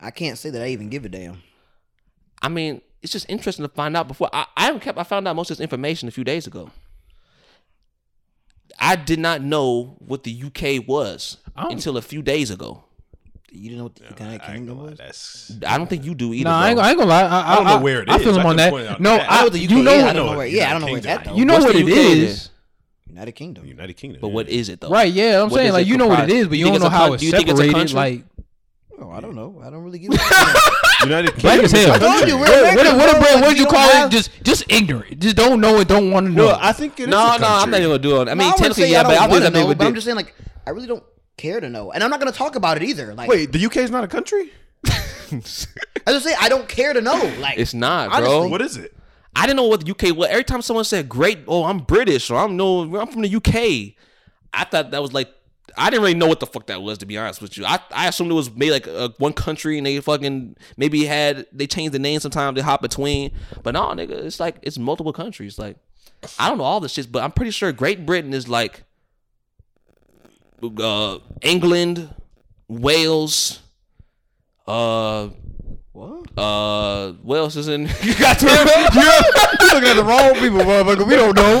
I 0.00 0.10
can't 0.10 0.38
say 0.38 0.50
that 0.50 0.62
I 0.62 0.68
even 0.68 0.90
give 0.90 1.04
a 1.04 1.08
damn. 1.08 1.42
I 2.42 2.48
mean, 2.48 2.82
it's 3.02 3.12
just 3.12 3.28
interesting 3.28 3.64
to 3.64 3.68
find 3.68 3.96
out. 3.96 4.06
Before 4.06 4.28
I, 4.32 4.46
I 4.56 4.78
kept. 4.78 4.98
I 4.98 5.02
found 5.02 5.26
out 5.26 5.36
most 5.36 5.50
of 5.50 5.56
this 5.56 5.62
information 5.62 6.08
a 6.08 6.12
few 6.12 6.24
days 6.24 6.46
ago. 6.46 6.70
I 8.78 8.96
did 8.96 9.18
not 9.18 9.40
know 9.40 9.96
what 9.98 10.24
the 10.24 10.44
UK 10.44 10.86
was 10.86 11.38
oh. 11.56 11.70
until 11.70 11.96
a 11.96 12.02
few 12.02 12.22
days 12.22 12.50
ago. 12.50 12.84
You 13.56 13.70
didn't 13.70 13.78
know 13.78 13.84
what 13.84 13.94
the 13.94 14.04
United 14.04 14.24
I 14.24 14.32
ain't 14.32 14.42
Kingdom 14.42 14.76
gonna 14.76 14.90
was? 14.90 14.98
that's 14.98 15.52
I 15.66 15.78
don't 15.78 15.88
think 15.88 16.04
you 16.04 16.14
do 16.14 16.32
either. 16.34 16.48
Nah, 16.48 16.60
I 16.60 16.70
ain't. 16.70 16.78
I 16.80 16.88
ain't 16.90 16.98
gonna 16.98 17.08
lie. 17.10 17.22
I, 17.22 17.52
I 17.52 17.56
don't 17.56 17.66
know 17.66 17.78
where 17.80 18.02
it 18.02 18.08
is. 18.08 18.14
I 18.14 18.18
is. 18.18 18.22
feel 18.24 18.38
him 18.38 18.46
on 18.46 18.56
that. 18.56 18.70
pointed 18.70 19.00
No, 19.00 19.16
that. 19.16 19.30
I 19.30 19.40
I, 19.40 19.42
know 19.44 19.48
the 19.50 19.64
UK 19.64 19.70
you 19.70 19.82
know, 19.82 19.92
is. 19.92 20.02
I 20.04 20.12
don't 20.12 20.26
know 20.26 20.32
know 20.32 20.38
where. 20.38 20.46
it. 20.46 20.52
Yeah, 20.52 20.68
I 20.68 20.72
don't 20.72 20.80
know 20.80 20.86
United 20.88 20.92
where 20.92 21.00
that 21.16 21.24
Kingdom. 21.24 21.32
though. 21.32 21.38
you 21.38 21.44
know 21.44 21.54
What's 21.54 21.64
what 21.66 21.72
the 21.74 21.80
it 21.80 21.92
UK 21.92 22.16
is. 22.28 22.50
United 23.08 23.32
Kingdom. 23.32 23.64
United 23.66 23.92
Kingdom. 23.94 24.20
but 24.20 24.28
what 24.28 24.48
yeah. 24.48 24.58
is 24.58 24.68
it 24.68 24.80
though? 24.80 24.90
Right, 24.90 25.12
yeah, 25.12 25.40
I'm 25.42 25.48
What 25.50 25.58
saying 25.58 25.72
like 25.72 25.86
you 25.86 25.96
know 25.96 26.08
what 26.08 26.20
it 26.24 26.30
is, 26.30 26.48
but 26.48 26.58
You 26.58 26.66
you, 26.66 26.72
don't 26.72 26.80
know 26.82 26.88
how 26.88 27.12
it's 27.12 27.20
do 27.20 27.26
you 27.26 27.32
think 27.32 27.48
it's 27.48 27.60
a 27.60 27.62
separated. 27.62 27.74
country? 27.74 27.94
Like 27.96 28.24
Oh, 29.00 29.10
I 29.10 29.20
don't 29.20 29.34
know. 29.34 29.60
I 29.64 29.70
don't 29.70 29.82
really 29.82 29.98
give 29.98 30.12
a 30.12 30.16
damn. 30.16 31.08
United 31.08 31.34
black 31.40 31.58
Kingdom 31.60 31.64
as 31.64 31.72
hell. 31.72 31.92
I 31.94 31.98
told 31.98 32.12
country. 32.12 32.28
you, 32.30 32.38
What, 32.38 32.48
we're 32.48 32.62
what, 32.62 32.72
American, 32.72 32.96
what, 32.96 33.10
bro, 33.10 33.20
what, 33.20 33.34
like, 33.34 33.42
what 33.44 33.56
you 33.56 33.66
call 33.66 33.78
have- 33.90 34.08
it? 34.08 34.12
Just, 34.12 34.30
just 34.44 34.64
ignorant. 34.72 35.18
Just 35.18 35.34
don't 35.36 35.60
know 35.60 35.78
and 35.78 35.88
don't 35.88 36.10
want 36.12 36.26
to 36.26 36.32
know. 36.32 36.46
Well, 36.46 36.58
I 36.60 36.72
think 36.72 36.98
it 37.00 37.02
is. 37.04 37.08
No, 37.08 37.18
a 37.34 37.38
no, 37.40 37.46
I'm 37.48 37.70
not 37.70 37.80
even 37.80 37.90
gonna 37.90 37.98
do 37.98 38.20
it. 38.22 38.28
I 38.28 38.34
mean, 38.34 38.38
No, 38.38 38.44
wouldn't 38.46 38.58
technically, 38.58 38.82
say 38.84 38.92
yeah, 38.92 39.00
I 39.00 39.02
but 39.02 39.08
don't 39.14 39.18
I 39.18 39.40
think 39.40 39.52
that 39.54 39.66
would 39.66 39.74
do. 39.74 39.78
But 39.78 39.86
I'm 39.88 39.94
just 39.94 40.04
saying, 40.04 40.16
like, 40.16 40.34
I 40.66 40.70
really 40.70 40.86
don't 40.86 41.02
care 41.36 41.60
to 41.60 41.68
know, 41.68 41.92
and 41.92 42.02
I'm 42.02 42.10
not 42.10 42.20
gonna 42.20 42.32
talk 42.32 42.56
about 42.56 42.76
it 42.76 42.82
either. 42.82 43.14
Like, 43.14 43.28
Wait, 43.28 43.52
the 43.52 43.64
UK 43.64 43.78
is 43.78 43.90
not 43.90 44.04
a 44.04 44.08
country. 44.08 44.50
I 46.06 46.12
just 46.12 46.24
say 46.24 46.34
I 46.38 46.48
don't 46.48 46.68
care 46.68 46.92
to 46.92 47.00
know. 47.00 47.32
Like, 47.40 47.58
It's 47.58 47.74
not, 47.74 48.08
Honestly. 48.10 48.24
bro. 48.26 48.48
What 48.48 48.60
is 48.62 48.76
it? 48.76 48.94
I 49.36 49.46
didn't 49.46 49.56
know 49.56 49.66
what 49.66 49.84
the 49.84 49.90
UK 49.90 50.16
was. 50.16 50.28
Every 50.28 50.44
time 50.44 50.62
someone 50.62 50.84
said 50.84 51.08
"great," 51.08 51.40
oh, 51.48 51.64
I'm 51.64 51.78
British 51.78 52.30
or 52.30 52.38
I'm 52.38 52.56
no, 52.56 52.82
I'm 52.98 53.08
from 53.08 53.22
the 53.22 53.34
UK. 53.34 53.94
I 54.52 54.64
thought 54.64 54.92
that 54.92 55.02
was 55.02 55.12
like 55.12 55.28
I 55.76 55.90
didn't 55.90 56.02
really 56.02 56.14
know 56.14 56.28
what 56.28 56.38
the 56.38 56.46
fuck 56.46 56.66
that 56.66 56.82
was 56.82 56.98
to 56.98 57.06
be 57.06 57.18
honest 57.18 57.42
with 57.42 57.58
you. 57.58 57.64
I, 57.64 57.80
I 57.92 58.06
assumed 58.08 58.30
it 58.30 58.34
was 58.34 58.54
made 58.54 58.70
like 58.70 58.86
uh, 58.86 59.08
one 59.18 59.32
country 59.32 59.76
and 59.76 59.84
they 59.86 59.98
fucking 60.00 60.56
maybe 60.76 61.04
had 61.04 61.46
they 61.52 61.66
changed 61.66 61.92
the 61.94 61.98
name 61.98 62.20
sometimes 62.20 62.54
they 62.54 62.62
hop 62.62 62.80
between. 62.80 63.32
But 63.64 63.72
no, 63.72 63.86
nigga, 63.88 64.10
it's 64.10 64.38
like 64.38 64.56
it's 64.62 64.78
multiple 64.78 65.12
countries. 65.12 65.58
Like 65.58 65.76
I 66.38 66.48
don't 66.48 66.58
know 66.58 66.64
all 66.64 66.78
this 66.78 66.92
shit, 66.92 67.10
but 67.10 67.24
I'm 67.24 67.32
pretty 67.32 67.50
sure 67.50 67.72
Great 67.72 68.06
Britain 68.06 68.32
is 68.32 68.48
like 68.48 68.84
uh 70.80 71.18
England, 71.42 72.12
Wales, 72.68 73.60
uh 74.66 75.28
what? 75.92 76.38
uh 76.38 77.12
what 77.22 77.36
else 77.36 77.56
is 77.56 77.68
in 77.68 77.82
you 78.02 78.14
got 78.18 78.38
to 78.38 78.46
remember. 78.46 79.00
you 79.00 79.68
looking 79.72 79.88
at 79.88 79.94
the 79.94 80.04
wrong 80.04 80.32
people, 80.34 80.58
motherfucker. 80.60 81.06
We 81.06 81.16
don't 81.16 81.36
know. 81.36 81.60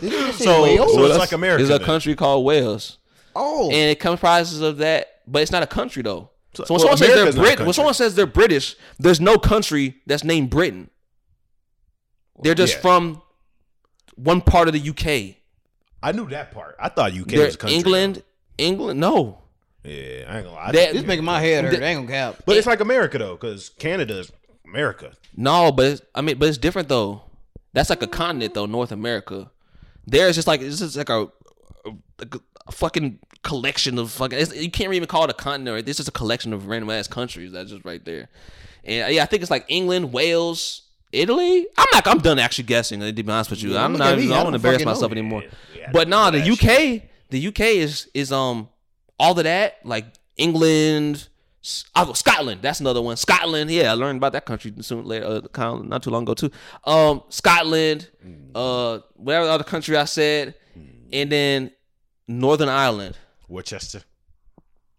Did 0.00 0.12
you 0.12 0.18
just 0.26 0.38
say 0.38 0.44
So, 0.44 0.88
so 0.88 1.04
it's 1.06 1.18
like 1.18 1.32
America. 1.32 1.58
There's 1.64 1.74
a 1.74 1.78
then. 1.78 1.86
country 1.86 2.14
called 2.14 2.44
Wales. 2.44 2.98
oh, 3.36 3.66
and 3.70 3.90
it 3.90 4.00
comprises 4.00 4.60
of 4.60 4.78
that, 4.78 5.20
but 5.26 5.42
it's 5.42 5.52
not 5.52 5.62
a 5.62 5.66
country 5.66 6.02
though. 6.02 6.30
So, 6.54 6.64
So- 6.64 6.74
when 6.74 6.78
well, 6.84 6.96
someone 6.96 6.96
says 6.98 7.08
they're 7.08 7.16
America's 7.16 7.36
not 7.36 7.42
a 7.42 7.56
Brit, 7.56 7.60
when 7.66 7.72
someone 7.74 7.94
says 7.94 8.14
they're 8.14 8.26
British, 8.26 8.76
there's 8.98 9.20
no 9.20 9.38
country 9.38 9.96
that's 10.06 10.24
named 10.24 10.50
Britain. 10.50 10.90
They're 12.42 12.54
just 12.54 12.74
Yeah. 12.76 12.80
from 12.80 13.22
one 14.16 14.40
part 14.40 14.68
of 14.68 14.74
the 14.74 14.80
UK. 14.80 15.36
I 16.04 16.12
knew 16.12 16.28
that 16.28 16.52
part. 16.52 16.76
I 16.78 16.90
thought 16.90 17.12
UK 17.12 17.28
They're 17.28 17.46
was 17.46 17.56
country. 17.56 17.78
England, 17.78 18.22
England. 18.58 19.00
No, 19.00 19.38
Yeah, 19.82 20.24
I 20.28 20.36
ain't 20.36 20.44
gonna 20.44 20.50
lie. 20.52 20.72
That- 20.72 20.92
this 20.92 21.04
making 21.04 21.24
my 21.24 21.40
head 21.40 21.64
hurt. 21.64 21.82
I 21.82 21.86
ain't 21.86 22.06
gonna 22.06 22.08
cap. 22.08 22.42
but 22.44 22.56
it's 22.58 22.66
like 22.66 22.80
America 22.80 23.16
though, 23.16 23.34
because 23.34 23.70
Canada 23.70 24.18
is 24.20 24.30
America. 24.66 25.12
no, 25.34 25.72
but 25.72 25.86
it's, 25.86 26.02
I 26.14 26.20
mean, 26.20 26.38
but 26.38 26.48
it's 26.48 26.58
different 26.58 26.88
though. 26.88 27.22
That's 27.72 27.88
like 27.88 28.02
a 28.02 28.06
continent 28.06 28.52
though, 28.52 28.66
North 28.66 28.92
America. 28.92 29.50
There's 30.06 30.36
just 30.36 30.46
like 30.46 30.60
this 30.60 30.82
is 30.82 30.96
like 30.96 31.08
a, 31.08 31.28
a, 31.86 32.26
a 32.66 32.72
fucking 32.72 33.18
collection 33.42 33.98
of 33.98 34.10
fucking. 34.10 34.38
It's, 34.38 34.54
you 34.54 34.70
can't 34.70 34.92
even 34.92 35.08
call 35.08 35.24
it 35.24 35.30
a 35.30 35.34
continent. 35.34 35.74
Right? 35.74 35.86
This 35.86 36.00
is 36.00 36.06
a 36.06 36.12
collection 36.12 36.52
of 36.52 36.66
random 36.66 36.90
ass 36.90 37.08
countries 37.08 37.52
that's 37.52 37.70
just 37.70 37.84
right 37.84 38.04
there. 38.04 38.28
And 38.84 39.14
yeah, 39.14 39.22
I 39.22 39.26
think 39.26 39.40
it's 39.40 39.50
like 39.50 39.64
England, 39.68 40.12
Wales, 40.12 40.82
Italy. 41.14 41.66
I'm 41.78 41.86
not. 41.92 42.06
I'm 42.06 42.18
done 42.18 42.38
actually 42.38 42.64
guessing. 42.64 43.00
To 43.00 43.12
be 43.12 43.30
honest 43.32 43.50
with 43.50 43.62
you, 43.62 43.76
I'm 43.76 43.92
not. 43.94 44.18
even- 44.18 44.32
I 44.32 44.34
I 44.34 44.36
don't 44.42 44.44
want 44.44 44.54
to 44.54 44.56
embarrass 44.56 44.74
fucking 44.76 44.84
know. 44.86 44.92
myself 44.92 45.12
anymore. 45.12 45.44
Yeah, 45.76 45.88
I 45.88 45.92
but 45.92 46.08
nah, 46.08 46.30
the 46.30 46.38
that 46.38 46.46
shit. 46.56 46.64
UK, 47.00 47.02
the 47.30 47.46
UK 47.48 47.60
is 47.60 48.08
is 48.14 48.32
um 48.32 48.68
all 49.18 49.36
of 49.38 49.44
that 49.44 49.78
like 49.84 50.06
England. 50.36 51.28
I'll 51.94 52.04
go 52.06 52.12
Scotland. 52.12 52.60
That's 52.60 52.80
another 52.80 53.00
one. 53.00 53.16
Scotland. 53.16 53.70
Yeah, 53.70 53.90
I 53.92 53.94
learned 53.94 54.18
about 54.18 54.32
that 54.32 54.44
country 54.44 54.70
soon 54.82 55.06
later, 55.06 55.24
uh, 55.54 55.76
not 55.82 56.02
too 56.02 56.10
long 56.10 56.24
ago 56.24 56.34
too. 56.34 56.50
Um, 56.84 57.22
Scotland. 57.30 58.10
Uh, 58.54 58.98
whatever 59.14 59.46
other 59.48 59.64
country 59.64 59.96
I 59.96 60.04
said, 60.04 60.54
and 61.12 61.32
then 61.32 61.70
Northern 62.28 62.68
Ireland. 62.68 63.16
Worcester, 63.48 64.02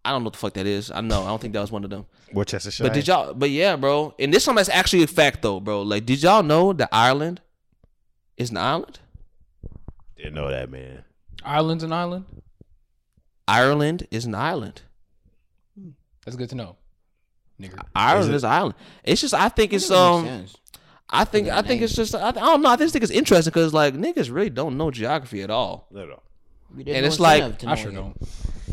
I 0.05 0.11
don't 0.11 0.21
know 0.21 0.25
what 0.27 0.33
the 0.33 0.39
fuck 0.39 0.53
that 0.53 0.65
is. 0.67 0.91
I 0.91 1.01
know. 1.01 1.23
I 1.23 1.27
don't 1.27 1.41
think 1.41 1.53
that 1.53 1.61
was 1.61 1.71
one 1.71 1.83
of 1.83 1.89
them. 1.89 2.05
Worcester. 2.31 2.83
But 2.83 2.93
did 2.93 3.07
y'all? 3.07 3.33
But 3.33 3.49
yeah, 3.49 3.75
bro. 3.75 4.13
And 4.19 4.33
this 4.33 4.45
one 4.47 4.55
that's 4.55 4.69
actually 4.69 5.03
a 5.03 5.07
fact 5.07 5.41
though, 5.41 5.59
bro. 5.59 5.81
Like, 5.81 6.05
did 6.05 6.21
y'all 6.21 6.43
know 6.43 6.73
that 6.73 6.89
Ireland 6.91 7.41
is 8.37 8.51
an 8.51 8.57
island? 8.57 8.99
Didn't 10.15 10.35
know 10.35 10.49
that, 10.49 10.69
man. 10.69 11.03
Ireland's 11.43 11.83
an 11.83 11.91
island. 11.93 12.25
Ireland 13.47 14.07
is 14.11 14.25
an 14.25 14.35
island. 14.35 14.81
That's 16.25 16.35
good 16.35 16.49
to 16.49 16.55
know, 16.55 16.77
nigga. 17.61 17.79
Ireland 17.95 18.31
it? 18.31 18.35
is, 18.35 18.43
an 18.43 18.49
island. 18.51 18.75
It's 19.03 19.21
just 19.21 19.33
I 19.33 19.49
think 19.49 19.73
it's 19.73 19.91
um 19.91 20.25
sense. 20.25 20.55
I 21.09 21.23
think 21.23 21.49
I 21.49 21.61
think 21.61 21.83
it's 21.83 21.93
just 21.93 22.15
I, 22.15 22.29
I 22.29 22.31
don't 22.31 22.61
know 22.63 22.69
I 22.69 22.75
just 22.77 22.93
think 22.93 23.03
it's 23.03 23.11
interesting 23.11 23.51
because 23.51 23.73
like 23.73 23.93
niggas 23.93 24.33
really 24.33 24.49
don't 24.49 24.77
know 24.77 24.89
geography 24.89 25.43
at 25.43 25.51
all, 25.51 25.87
No, 25.91 26.05
no. 26.05 26.21
There's 26.71 26.97
and 26.97 27.05
it's 27.05 27.19
like- 27.19 27.43
incentive 27.43 27.69
I 27.69 27.75
sure 27.75 27.91
don't. 27.91 28.17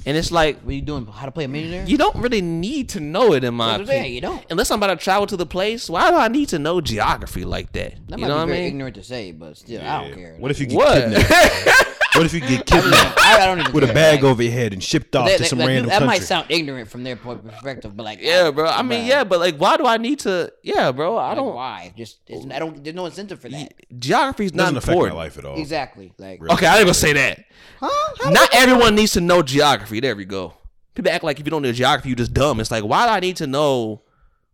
And 0.06 0.16
it's 0.16 0.30
like 0.32 0.60
What 0.60 0.70
are 0.70 0.74
you 0.74 0.82
doing? 0.82 1.06
How 1.06 1.26
to 1.26 1.32
play 1.32 1.44
a 1.44 1.48
millionaire? 1.48 1.84
you 1.86 1.98
don't 1.98 2.16
really 2.16 2.40
need 2.42 2.88
to 2.90 3.00
know 3.00 3.32
it 3.34 3.44
in 3.44 3.54
my 3.54 3.78
That's 3.78 3.88
what 3.88 3.96
opinion. 3.96 4.14
you 4.14 4.20
don't. 4.20 4.44
Unless 4.50 4.70
I'm 4.70 4.78
about 4.82 4.98
to 4.98 5.02
travel 5.04 5.26
to 5.26 5.36
the 5.36 5.46
place, 5.46 5.88
why 5.90 6.10
do 6.10 6.16
I 6.16 6.28
need 6.28 6.48
to 6.50 6.58
know 6.58 6.80
geography 6.80 7.44
like 7.44 7.72
that? 7.72 7.94
That 8.08 8.18
you 8.18 8.22
might 8.22 8.28
know 8.28 8.36
what 8.36 8.42
I 8.42 8.46
very 8.46 8.58
mean? 8.58 8.66
ignorant 8.68 8.94
to 8.96 9.02
say, 9.04 9.32
but 9.32 9.56
still, 9.56 9.82
I 9.82 10.04
don't 10.04 10.14
care. 10.14 10.36
What 10.38 10.50
if 10.50 10.60
you 10.60 10.66
get 10.66 10.76
What? 10.76 11.02
kidnapped? 11.02 11.88
what 12.16 12.26
if 12.26 12.34
you 12.34 12.40
get 12.40 12.66
kidnapped 12.66 13.18
I, 13.18 13.42
I 13.42 13.46
don't 13.46 13.60
even 13.60 13.72
with 13.72 13.84
a 13.84 13.86
care. 13.86 13.94
bag 13.94 14.22
Like, 14.22 14.30
over 14.32 14.42
your 14.42 14.52
head 14.52 14.72
and 14.74 14.82
shipped 14.82 15.16
off 15.16 15.26
that, 15.28 15.36
to 15.38 15.42
that- 15.44 15.48
some 15.48 15.58
like, 15.58 15.68
random 15.68 15.86
that 15.86 15.92
country? 16.00 16.06
might 16.08 16.22
sound 16.22 16.46
ignorant 16.50 16.88
from 16.90 17.04
their 17.04 17.16
point 17.16 17.38
of 17.44 17.50
perspective, 17.50 17.96
but 17.96 18.02
like, 18.04 18.20
yeah, 18.20 18.50
bro. 18.50 18.66
I 18.66 18.82
mean, 18.82 19.04
bruh. 19.04 19.08
yeah, 19.08 19.24
but 19.24 19.40
like, 19.40 19.56
why 19.56 19.76
do 19.76 19.86
I 19.86 19.96
need 19.98 20.18
to? 20.20 20.52
Yeah, 20.62 20.92
bro. 20.92 21.16
I 21.16 21.28
Like, 21.28 21.36
don't. 21.36 21.54
why? 21.54 21.92
Just 21.96 22.18
it's, 22.26 22.44
I 22.50 22.58
don't. 22.58 22.82
There's 22.84 22.96
no 22.96 23.06
incentive 23.06 23.40
for 23.40 23.48
that. 23.48 23.72
Geography 23.98 24.44
is 24.46 24.54
not 24.54 24.64
doesn't 24.64 24.76
affect 24.78 24.86
my 24.88 24.92
important. 24.94 25.16
life 25.16 25.38
at 25.38 25.44
all. 25.44 25.58
Exactly. 25.58 26.12
Like, 26.18 26.42
Okay, 26.42 26.66
I 26.66 26.76
ain't 26.76 26.84
gonna 26.84 26.94
say 26.94 27.12
that. 27.14 27.44
huh? 27.80 28.30
Not 28.30 28.50
everyone 28.52 28.94
needs 28.94 29.12
to 29.12 29.20
know 29.22 29.42
geography. 29.82 30.00
There 30.00 30.16
we 30.16 30.24
go. 30.24 30.54
People 30.94 31.10
act 31.12 31.24
like 31.24 31.40
if 31.40 31.46
you 31.46 31.50
don't 31.50 31.62
know 31.62 31.72
geography, 31.72 32.10
you 32.10 32.16
just 32.16 32.34
dumb. 32.34 32.60
It's 32.60 32.70
like, 32.70 32.84
why 32.84 33.06
do 33.06 33.12
I 33.12 33.20
need 33.20 33.36
to 33.36 33.46
know 33.46 34.02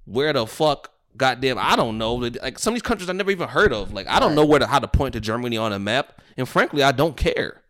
where 0.04 0.32
the 0.32 0.46
fuck? 0.46 0.92
Goddamn, 1.16 1.58
I 1.58 1.74
don't 1.74 1.98
know. 1.98 2.14
Like 2.14 2.58
some 2.60 2.72
of 2.72 2.76
these 2.76 2.82
countries 2.82 3.10
I 3.10 3.12
never 3.12 3.30
even 3.32 3.48
heard 3.48 3.72
of. 3.72 3.92
Like 3.92 4.06
I 4.06 4.20
don't 4.20 4.34
know 4.36 4.44
where 4.46 4.60
to 4.60 4.66
how 4.68 4.78
to 4.78 4.86
point 4.86 5.14
to 5.14 5.20
Germany 5.20 5.56
on 5.56 5.72
a 5.72 5.78
map, 5.78 6.20
and 6.36 6.48
frankly, 6.48 6.82
I 6.82 6.92
don't 6.92 7.16
care. 7.16 7.60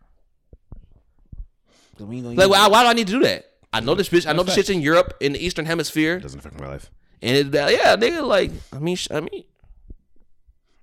we 1.99 2.17
ain't 2.17 2.25
gonna 2.25 2.35
Like, 2.35 2.49
why, 2.49 2.67
why 2.67 2.83
do 2.83 2.89
I 2.89 2.93
need 2.93 3.07
to 3.07 3.13
do 3.13 3.19
that? 3.21 3.45
I 3.73 3.79
know 3.79 3.95
this 3.95 4.09
bitch. 4.09 4.27
I 4.27 4.33
know 4.33 4.43
this 4.43 4.53
shit's 4.55 4.69
in 4.69 4.81
Europe, 4.81 5.15
in 5.19 5.33
the 5.33 5.43
Eastern 5.43 5.65
Hemisphere, 5.65 6.17
It 6.17 6.21
doesn't 6.21 6.39
affect 6.39 6.59
my 6.59 6.67
life. 6.67 6.91
and 7.21 7.35
it, 7.37 7.53
yeah, 7.53 7.95
nigga. 7.95 8.25
Like, 8.25 8.51
I 8.73 8.77
mean, 8.79 8.95
sh- 8.95 9.07
I 9.11 9.19
mean, 9.19 9.43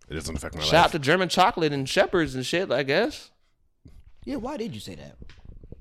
It 0.09 0.15
doesn't 0.15 0.37
affect 0.37 0.55
my 0.55 0.61
life. 0.61 0.69
shout 0.71 0.85
out 0.87 0.93
to 0.93 0.99
German 0.99 1.29
chocolate 1.29 1.73
and 1.73 1.89
shepherds 1.89 2.35
and 2.35 2.45
shit. 2.45 2.71
I 2.73 2.83
guess. 2.83 3.31
Yeah, 4.25 4.37
why 4.37 4.57
did 4.57 4.75
you 4.75 4.81
say 4.81 4.97
that? 4.97 5.17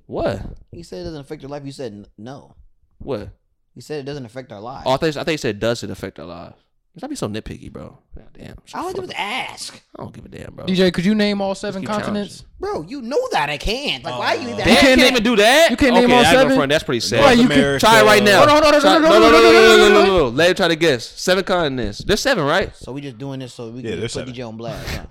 What? 0.07 0.41
You 0.71 0.83
said 0.83 1.01
it 1.01 1.03
doesn't 1.05 1.21
affect 1.21 1.41
your 1.41 1.49
life. 1.49 1.63
You 1.65 1.71
said 1.71 1.91
n- 1.93 2.07
no. 2.17 2.55
What? 2.99 3.29
You 3.73 3.81
said 3.81 3.99
it 3.99 4.03
doesn't 4.05 4.25
affect 4.25 4.51
our 4.51 4.61
lives. 4.61 4.83
Oh, 4.85 4.93
I 4.93 4.97
think 4.97 5.17
I 5.17 5.23
think 5.23 5.33
you 5.33 5.37
said 5.37 5.59
does 5.59 5.83
it 5.83 5.89
affect 5.89 6.19
our 6.19 6.25
lives? 6.25 6.55
Stop 6.97 7.09
be 7.09 7.15
so 7.17 7.27
nitpicky, 7.27 7.69
bro. 7.69 7.97
God 8.15 8.29
damn. 8.31 8.55
All 8.73 8.87
I 8.87 8.93
do 8.93 9.01
is 9.01 9.11
ask, 9.17 9.81
I 9.97 10.01
don't 10.01 10.13
give 10.13 10.23
a 10.23 10.29
damn, 10.29 10.55
bro. 10.55 10.65
DJ, 10.65 10.93
could 10.93 11.03
you 11.03 11.13
name 11.13 11.41
all 11.41 11.53
seven 11.53 11.81
keep 11.81 11.89
continents? 11.89 12.45
bro. 12.57 12.83
You 12.83 13.01
know 13.01 13.19
that 13.33 13.49
I 13.49 13.57
can't. 13.57 14.01
Like, 14.01 14.17
why 14.17 14.33
you 14.35 14.47
oh. 14.47 14.53
even? 14.53 14.57
Damn, 14.59 14.67
you 14.69 14.75
can't, 14.75 15.01
asking? 15.01 15.11
even 15.11 15.23
do 15.23 15.35
that. 15.35 15.71
You 15.71 15.75
can't 15.75 15.91
okay, 15.91 16.01
name 16.05 16.11
all 16.15 16.21
I 16.25 16.31
seven? 16.31 16.55
front, 16.55 16.69
That's 16.69 16.85
pretty 16.85 17.01
sad. 17.01 17.19
Right, 17.19 17.37
you 17.37 17.49
can 17.49 17.79
Try 17.81 17.99
it 17.99 18.05
right 18.05 18.23
now. 18.23 18.37
Hold 18.37 18.49
on, 18.49 18.63
hold 18.63 18.75
on, 18.75 18.81
Try- 18.81 18.91
hold 18.91 19.03
on, 19.03 19.11
no, 19.11 19.19
no, 19.19 19.29
hold 19.29 19.31
no, 19.31 19.37
on, 19.37 19.43
no, 19.43 19.51
hold 19.51 19.55
on, 19.55 19.77
no, 19.77 19.77
hold 19.77 19.91
no, 19.91 19.99
on. 19.99 20.07
no, 20.07 20.17
no. 20.19 20.29
Let 20.29 20.49
him 20.51 20.55
try 20.55 20.67
to 20.69 20.75
guess. 20.77 21.05
Seven 21.05 21.43
continents. 21.43 21.97
There's 21.99 22.21
seven, 22.21 22.45
right? 22.45 22.73
So 22.77 22.93
we 22.93 23.01
just 23.01 23.17
doing 23.17 23.41
this 23.41 23.53
so 23.53 23.71
we 23.71 23.81
Yeah, 23.81 23.89
can 23.89 23.99
there's 23.99 24.13
put 24.13 24.19
seven. 24.27 24.33
DJ 24.33 24.47
on 24.47 24.55
blast. 24.55 25.01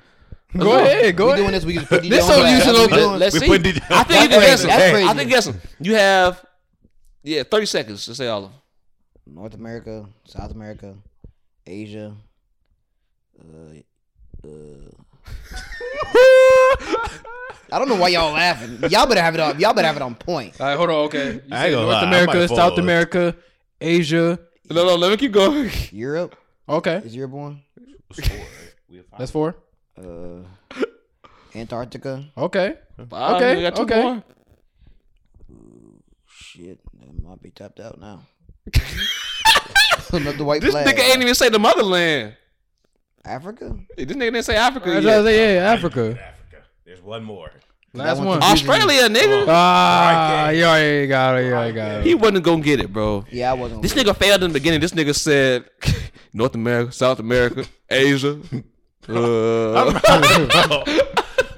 Huh? 0.57 0.63
Go 0.63 0.79
ahead, 0.79 1.17
go 1.17 1.27
we 1.27 1.33
ahead. 1.33 1.43
doing 1.43 1.53
this. 1.53 1.65
We 1.65 1.75
can 1.75 1.87
put 1.87 2.03
DJ 2.03 2.11
This 2.11 2.25
on 2.25 2.31
so 2.31 2.37
blast. 2.41 2.53
used 2.53 2.67
to 2.67 2.73
That's 2.73 2.79
what 2.79 2.91
we 2.91 2.97
know- 2.97 3.09
doing. 3.09 3.19
Let's 3.21 3.35
We 3.35 3.41
see. 3.41 3.47
put 3.47 3.63
DJ 3.63 3.83
I 3.91 4.03
think 4.05 4.23
you 4.23 4.29
That's 4.29 4.31
can 4.31 4.41
guess 4.41 4.41
crazy. 4.41 4.67
them. 4.67 4.69
That's 4.79 4.91
crazy. 4.93 5.09
I 5.09 5.15
think 5.15 5.31
guess 5.31 5.45
them. 5.47 5.61
You 5.81 5.95
have, 5.97 6.45
yeah, 7.25 7.43
30 7.43 7.67
seconds 7.67 8.05
to 8.07 8.15
say 8.15 8.29
all 8.29 8.45
of 8.45 8.51
them. 8.51 8.61
North 9.27 9.55
America, 9.55 10.07
South 10.27 10.51
America, 10.53 10.95
Asia. 11.67 12.15
Uh, 13.41 13.79
uh. 14.47 14.51
I 17.73 17.79
don't 17.79 17.89
know 17.89 17.97
why 17.97 18.09
y'all 18.09 18.33
laughing. 18.33 18.79
Y'all 18.91 19.07
better 19.07 19.23
have 19.23 19.35
it 19.35 19.41
on. 19.41 19.59
Y'all 19.59 19.73
better 19.73 19.87
have 19.89 19.97
it 19.97 20.03
on 20.03 20.15
point. 20.15 20.61
All 20.61 20.67
right, 20.69 20.77
hold 20.77 20.91
on. 20.91 20.97
Okay, 21.07 21.33
you 21.35 21.41
I 21.51 21.57
said 21.57 21.67
ain't 21.67 21.75
gonna 21.75 21.87
North 21.87 21.89
lie, 21.95 22.01
I 22.03 22.07
America, 22.07 22.35
might 22.39 22.49
South 22.51 22.57
fall. 22.75 22.79
America, 22.79 23.37
Asia. 23.81 24.39
No, 24.71 24.85
no, 24.87 24.95
let 24.97 25.11
me 25.11 25.17
keep 25.17 25.33
going. 25.33 25.71
Europe 25.91 26.37
Okay, 26.69 26.97
is 27.05 27.17
Europe 27.17 27.33
one. 27.33 27.63
that's 29.19 29.31
four. 29.33 29.57
Uh, 29.97 30.43
Antarctica. 31.55 32.25
Okay, 32.37 32.75
Five, 33.09 33.37
Okay, 33.37 33.57
you 33.57 33.63
got 33.63 33.77
two 33.77 33.83
okay. 33.83 34.03
more. 34.03 34.23
Shit, 36.29 36.79
that 37.01 37.23
might 37.23 37.43
be 37.43 37.51
tapped 37.51 37.81
out 37.81 38.01
now. 38.01 38.23
Another 40.13 40.45
white 40.45 40.61
This 40.63 40.71
flag. 40.73 40.87
nigga 40.87 41.01
ain't 41.11 41.23
even 41.23 41.35
say 41.35 41.49
the 41.49 41.59
motherland. 41.59 42.37
Africa. 43.25 43.77
This 43.97 44.07
nigga 44.07 44.19
didn't 44.33 44.43
say 44.45 44.57
Africa 44.57 44.91
That's 44.91 45.05
yet. 45.05 45.25
say, 45.25 45.55
yeah, 45.57 45.73
Africa. 45.73 46.19
Africa. 46.21 46.65
There's 46.85 47.03
one 47.03 47.25
more. 47.25 47.51
Last 47.95 48.19
one 48.19 48.27
one. 48.27 48.41
confusing 48.41 48.67
me. 48.69 48.75
Australia, 48.75 49.09
nigga. 49.09 49.45
Ah, 49.49 50.49
you 50.51 50.65
already 50.65 51.07
got 51.07 51.39
it. 51.39 51.47
You 51.47 51.53
already 51.55 51.73
got 51.75 51.91
it. 52.01 52.07
He 52.07 52.15
wasn't 52.15 52.45
gonna 52.45 52.63
get 52.63 52.81
it, 52.81 52.93
bro. 52.93 53.25
Yeah, 53.31 53.51
I 53.53 53.55
wasn't. 53.55 53.83
This 53.83 53.95
nigga 53.95 54.17
failed 54.17 54.43
in 54.43 54.51
the 54.51 54.55
beginning. 54.59 54.81
This 54.81 54.93
nigga 54.93 55.15
said 55.15 55.65
North 56.33 56.55
America, 56.55 56.93
South 56.93 57.19
America, 57.21 57.65
Asia. 57.89 58.41
Uh, 59.09 59.75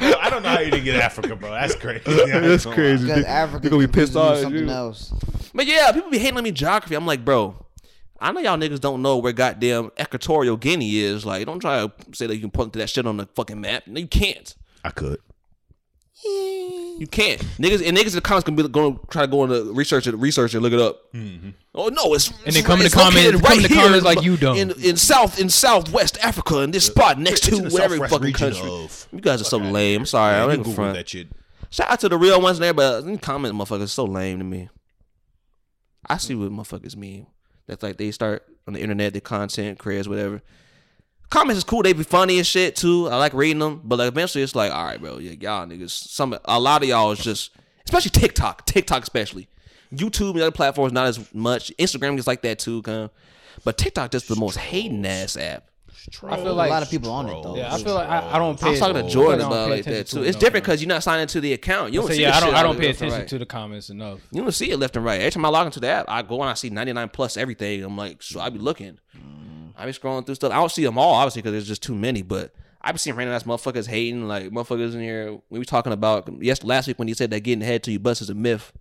I 0.01 0.28
don't 0.31 0.43
know 0.43 0.48
how 0.51 0.60
you 0.60 0.70
didn't 0.70 0.85
get 0.85 0.97
Africa, 0.97 1.36
bro. 1.36 1.51
That's 1.51 1.74
crazy. 1.77 2.02
That's 2.06 2.66
crazy. 2.66 3.06
because 3.06 3.24
Africa 3.24 3.68
gonna 3.70 3.86
be 3.86 3.93
pissed 3.93 4.14
confuses 4.14 4.14
me 4.14 4.20
with 4.20 4.31
off 4.31 4.36
at 4.36 4.43
Something 4.43 4.68
you. 4.68 4.70
else. 4.70 5.12
but 5.55 5.66
yeah, 5.66 5.93
people 5.93 6.10
be 6.10 6.18
hating 6.18 6.36
on 6.39 6.44
me 6.44 6.51
geography. 6.52 6.94
I'm 6.94 7.06
like, 7.06 7.24
bro, 7.24 7.55
I 8.20 8.32
know 8.32 8.40
y'all 8.40 8.56
niggas 8.56 8.81
don't 8.81 9.02
know 9.02 9.18
where 9.18 9.32
goddamn 9.32 9.90
Equatorial 10.01 10.56
Guinea 10.56 10.98
is. 10.98 11.24
Like, 11.27 11.47
don't 11.47 11.60
try 11.60 11.86
to 11.86 11.93
say 12.12 12.27
that 12.27 12.35
you 12.35 12.40
can 12.40 12.51
point 12.51 12.73
to 12.74 12.78
that 12.81 12.90
shit 12.90 13.06
on 13.06 13.16
the 13.18 13.27
fucking 13.35 13.60
map. 13.60 13.86
No, 13.86 14.01
you 14.01 14.09
can't. 14.09 14.55
I 14.85 14.90
could. 14.90 15.20
You 16.24 17.06
can't. 17.10 17.40
Niggas 17.59 17.86
and 17.86 17.97
niggas 17.97 18.09
in 18.09 18.14
the 18.14 18.20
comments 18.22 18.47
gonna 18.48 18.56
be 18.62 18.68
going 18.68 18.98
to 18.98 19.06
try 19.09 19.22
to 19.22 19.28
go 19.28 19.44
into 19.44 19.72
research 19.72 20.06
it, 20.06 20.14
research 20.16 20.55
it, 20.55 20.60
look 20.60 20.72
it 20.72 20.80
up. 20.80 21.12
Mm-hmm. 21.12 21.51
Oh 21.74 21.88
no, 21.88 22.14
it's 22.14 22.30
And 22.47 22.55
they 22.55 22.62
come 22.62 22.80
in 22.80 22.80
the 22.80 22.86
it's 22.86 22.97
located 22.97 23.43
comments- 23.43 23.43
come 23.47 23.56
in 23.59 23.62
the 23.62 23.68
here 23.68 23.76
comments 23.84 24.05
like 24.05 24.22
you 24.22 24.36
dumb. 24.36 24.56
in 24.56 24.70
in 24.82 24.97
south 24.97 25.38
in 25.38 25.48
southwest 25.51 26.16
Africa 26.22 26.60
in 26.60 26.70
this 26.70 26.86
spot 26.86 27.18
next 27.18 27.47
It's 27.47 27.48
to 27.48 27.56
in 27.56 27.64
the 27.68 27.70
whatever 27.70 28.09
fucking 28.09 28.32
country. 28.32 28.68
of- 28.68 29.09
You 29.12 29.20
guys 29.20 29.40
are 29.40 29.44
so 29.44 29.59
Fuck 29.59 29.72
lame. 29.72 30.01
I'm 30.02 30.06
sorry. 30.06 30.34
Yeah, 30.36 30.43
I 30.43 30.44
you 30.47 30.51
ain't 30.52 30.60
Google 30.60 30.72
front. 30.74 30.94
that 30.94 31.09
shit. 31.09 31.28
Shout 31.70 31.90
out 31.90 32.01
to 32.01 32.09
the 32.09 32.16
real 32.16 32.40
ones 32.40 32.59
there, 32.60 32.72
but 32.72 33.02
them 33.02 33.18
comment 33.18 33.55
motherfuckers 33.55 33.88
so 33.90 34.05
lame 34.05 34.38
to 34.38 34.44
me. 34.44 34.68
I 36.09 36.16
see 36.16 36.34
what 36.34 36.51
motherfuckers 36.51 36.97
mean. 36.97 37.26
That's 37.66 37.82
like 37.82 37.97
they 37.98 38.10
start 38.12 38.44
on 38.66 38.74
the 38.74 38.80
internet, 38.80 39.12
the 39.12 39.20
content 39.20 39.78
creators, 39.78 40.09
whatever. 40.09 40.40
Comments 41.31 41.59
is 41.59 41.65
cool. 41.65 41.82
They 41.82 41.93
be 41.93 42.05
funny 42.05 42.39
and 42.39 42.47
shit 42.47 42.77
too. 42.77 43.09
I 43.09 43.16
like 43.16 43.35
reading 43.35 43.59
them, 43.59 43.81
but 43.85 43.98
like 43.98 44.09
eventually 44.09 44.44
it's 44.44 44.55
like, 44.55 44.73
all 44.73 44.85
right, 44.85 45.01
bro, 45.01 45.19
yeah, 45.19 45.32
y'all 45.32 45.66
niggas. 45.66 45.90
Some 45.90 46.36
a 46.44 46.61
lot 46.61 46.82
of 46.82 46.89
y'all 46.89 47.11
is 47.11 47.19
just, 47.19 47.51
especially 47.85 48.11
TikTok, 48.11 48.65
TikTok 48.66 49.03
especially. 49.03 49.48
YouTube 49.93 50.31
and 50.32 50.43
other 50.43 50.51
platforms 50.51 50.93
not 50.93 51.07
as 51.07 51.32
much. 51.35 51.73
Instagram 51.78 52.19
is 52.19 52.27
like 52.27 52.43
that 52.43 52.59
too, 52.59 52.82
kind 52.82 53.05
of. 53.05 53.11
But 53.65 53.78
TikTok 53.78 54.11
just 54.12 54.28
the 54.28 54.36
most 54.36 54.57
hating 54.57 55.05
ass 55.07 55.36
app. 55.36 55.65
I 56.23 56.36
feel 56.36 56.55
like 56.55 56.69
a 56.69 56.73
lot 56.73 56.82
of 56.85 56.90
people 56.90 57.11
on 57.11 57.28
it 57.28 57.43
though. 57.43 57.57
Yeah, 57.57 57.74
I 57.74 57.82
feel 57.82 57.94
like 57.94 58.09
I, 58.09 58.35
I 58.35 58.39
don't 58.39 58.61
pay. 58.61 58.69
I 58.69 58.70
was 58.70 58.78
talking 58.78 58.94
to 59.03 59.09
Jordan 59.09 59.40
about 59.44 59.69
it 59.69 59.70
like 59.73 59.85
that 59.86 60.07
too. 60.07 60.23
It's 60.23 60.36
it 60.36 60.40
different 60.40 60.65
because 60.65 60.81
you're 60.81 60.89
not 60.89 61.03
signing 61.03 61.23
into 61.23 61.40
the 61.40 61.53
account. 61.53 61.93
You 61.93 62.01
don't 62.01 62.09
So 62.09 62.15
see 62.15 62.23
yeah, 62.23 62.31
the 62.31 62.36
I 62.36 62.40
don't. 62.40 62.48
shit 62.51 62.59
I 62.59 62.62
don't 62.62 62.78
pay 62.78 62.90
attention 62.90 63.19
right. 63.19 63.28
to 63.28 63.39
the 63.39 63.47
comments 63.47 63.90
enough. 63.90 64.20
You 64.31 64.43
don't 64.43 64.53
see 64.53 64.70
it 64.70 64.77
left 64.78 64.94
and 64.94 65.05
right. 65.05 65.20
Every 65.20 65.32
time 65.32 65.44
I 65.44 65.48
log 65.48 65.66
into 65.66 65.81
the 65.81 65.89
app, 65.89 66.05
I 66.09 66.23
go 66.23 66.40
and 66.43 66.48
I 66.51 66.55
see 66.55 66.70
99 66.70 67.09
plus 67.09 67.36
everything. 67.36 67.82
I'm 67.82 67.97
like, 67.97 68.23
so 68.23 68.39
I 68.39 68.51
be 68.51 68.61
looking. 68.61 68.98
Mm. 69.16 69.55
I 69.77 69.86
be 69.86 69.93
scrolling 69.93 70.24
through 70.24 70.36
stuff. 70.36 70.53
I 70.53 70.57
don't 70.57 70.70
see 70.70 70.85
them 70.85 70.98
all, 70.98 71.15
obviously, 71.15 71.43
because 71.43 71.53
there's 71.53 71.69
just 71.69 71.82
too 71.82 71.94
many. 71.94 72.23
But 72.23 72.53
I 72.81 72.93
be 72.93 72.98
seeing 72.98 73.16
random 73.16 73.35
ass 73.35 73.43
motherfuckers 73.44 73.86
hating, 73.86 74.27
like 74.27 74.51
motherfuckers 74.51 74.94
in 74.94 75.01
here. 75.01 75.39
We 75.51 75.59
were 75.59 75.65
talking 75.65 75.93
about 75.93 76.28
yes 76.40 76.65
last 76.65 76.86
week 76.86 76.98
when 76.98 77.09
you 77.09 77.15
said 77.15 77.31
that 77.31 77.40
getting 77.40 77.61
head 77.65 77.82
to 77.85 77.93
you 77.93 77.98
bus 77.98 78.23
is 78.23 78.31
a 78.31 78.35
myth. 78.35 78.73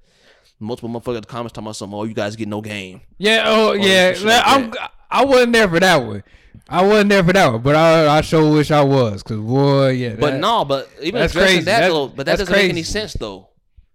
Multiple 0.59 0.89
motherfuckers 0.89 1.15
in 1.15 1.21
the 1.21 1.27
comments 1.27 1.53
talking 1.53 1.65
about 1.67 1.75
something. 1.75 1.97
Oh, 1.99 2.03
you 2.05 2.13
guys 2.13 2.35
get 2.35 2.47
no 2.47 2.61
game. 2.61 3.01
Yeah. 3.17 3.43
Oh, 3.45 3.73
yeah. 3.73 4.15
like 4.21 4.41
I'm. 4.45 4.73
I 5.11 5.25
wasn't 5.25 5.53
there 5.53 5.67
for 5.67 5.79
that 5.79 5.97
one. 5.97 6.23
I 6.69 6.85
wasn't 6.85 7.09
there 7.09 7.23
for 7.23 7.33
that 7.33 7.51
one, 7.51 7.61
but 7.61 7.75
I 7.75 8.17
I 8.17 8.21
sure 8.21 8.51
wish 8.51 8.71
I 8.71 8.81
was, 8.83 9.21
cause 9.21 9.37
boy, 9.37 9.89
yeah. 9.89 10.15
But 10.17 10.31
that- 10.31 10.39
no, 10.39 10.65
but 10.65 10.89
even 11.01 11.19
that's 11.19 11.33
addressing 11.33 11.55
crazy. 11.57 11.65
that 11.65 11.71
That's- 11.81 11.91
though, 11.91 12.07
but 12.07 12.25
that 12.25 12.37
doesn't 12.39 12.51
make 12.55 12.69
any 12.69 12.83
sense 12.83 13.13
though. 13.13 13.49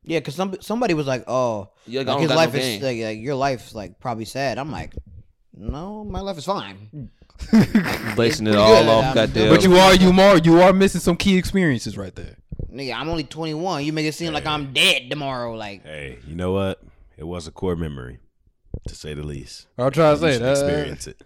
Yeah, 0.04 0.18
because 0.20 0.34
some 0.34 0.54
somebody 0.60 0.94
was 0.94 1.06
like, 1.06 1.24
"Oh, 1.26 1.70
You 1.86 2.02
like 2.02 2.20
his 2.20 2.30
life 2.30 2.52
no 2.54 2.60
is 2.60 2.82
like, 2.82 3.00
like 3.00 3.18
your 3.18 3.34
life's 3.34 3.74
like 3.74 3.98
probably 4.00 4.24
sad." 4.24 4.58
I'm 4.58 4.70
like, 4.70 4.94
"No, 5.56 6.04
my 6.04 6.20
life 6.20 6.38
is 6.38 6.44
fine." 6.44 7.10
Basing 8.16 8.46
it 8.46 8.54
all 8.54 8.88
off 8.88 9.14
goddamn. 9.14 9.48
But 9.48 9.62
you 9.64 9.76
are 9.76 9.94
you 9.94 10.10
are 10.20 10.38
you 10.38 10.60
are 10.60 10.72
missing 10.72 11.00
some 11.00 11.16
key 11.16 11.36
experiences 11.38 11.96
right 11.96 12.14
there. 12.14 12.36
Nigga, 12.72 12.94
I'm 12.94 13.08
only 13.08 13.24
21. 13.24 13.84
You 13.84 13.92
make 13.92 14.06
it 14.06 14.14
seem 14.14 14.32
like 14.32 14.46
I'm 14.46 14.72
dead 14.72 15.10
tomorrow. 15.10 15.54
Like, 15.54 15.82
Hey, 15.84 16.18
you 16.26 16.36
know 16.36 16.52
what? 16.52 16.80
It 17.16 17.24
was 17.24 17.46
a 17.46 17.50
core 17.50 17.74
memory, 17.76 18.18
to 18.86 18.94
say 18.94 19.14
the 19.14 19.22
least. 19.22 19.66
I'll 19.78 19.90
try 19.90 20.12
to 20.12 20.18
say 20.18 20.38
that. 20.38 20.50
experience 20.52 21.06
it. 21.06 21.20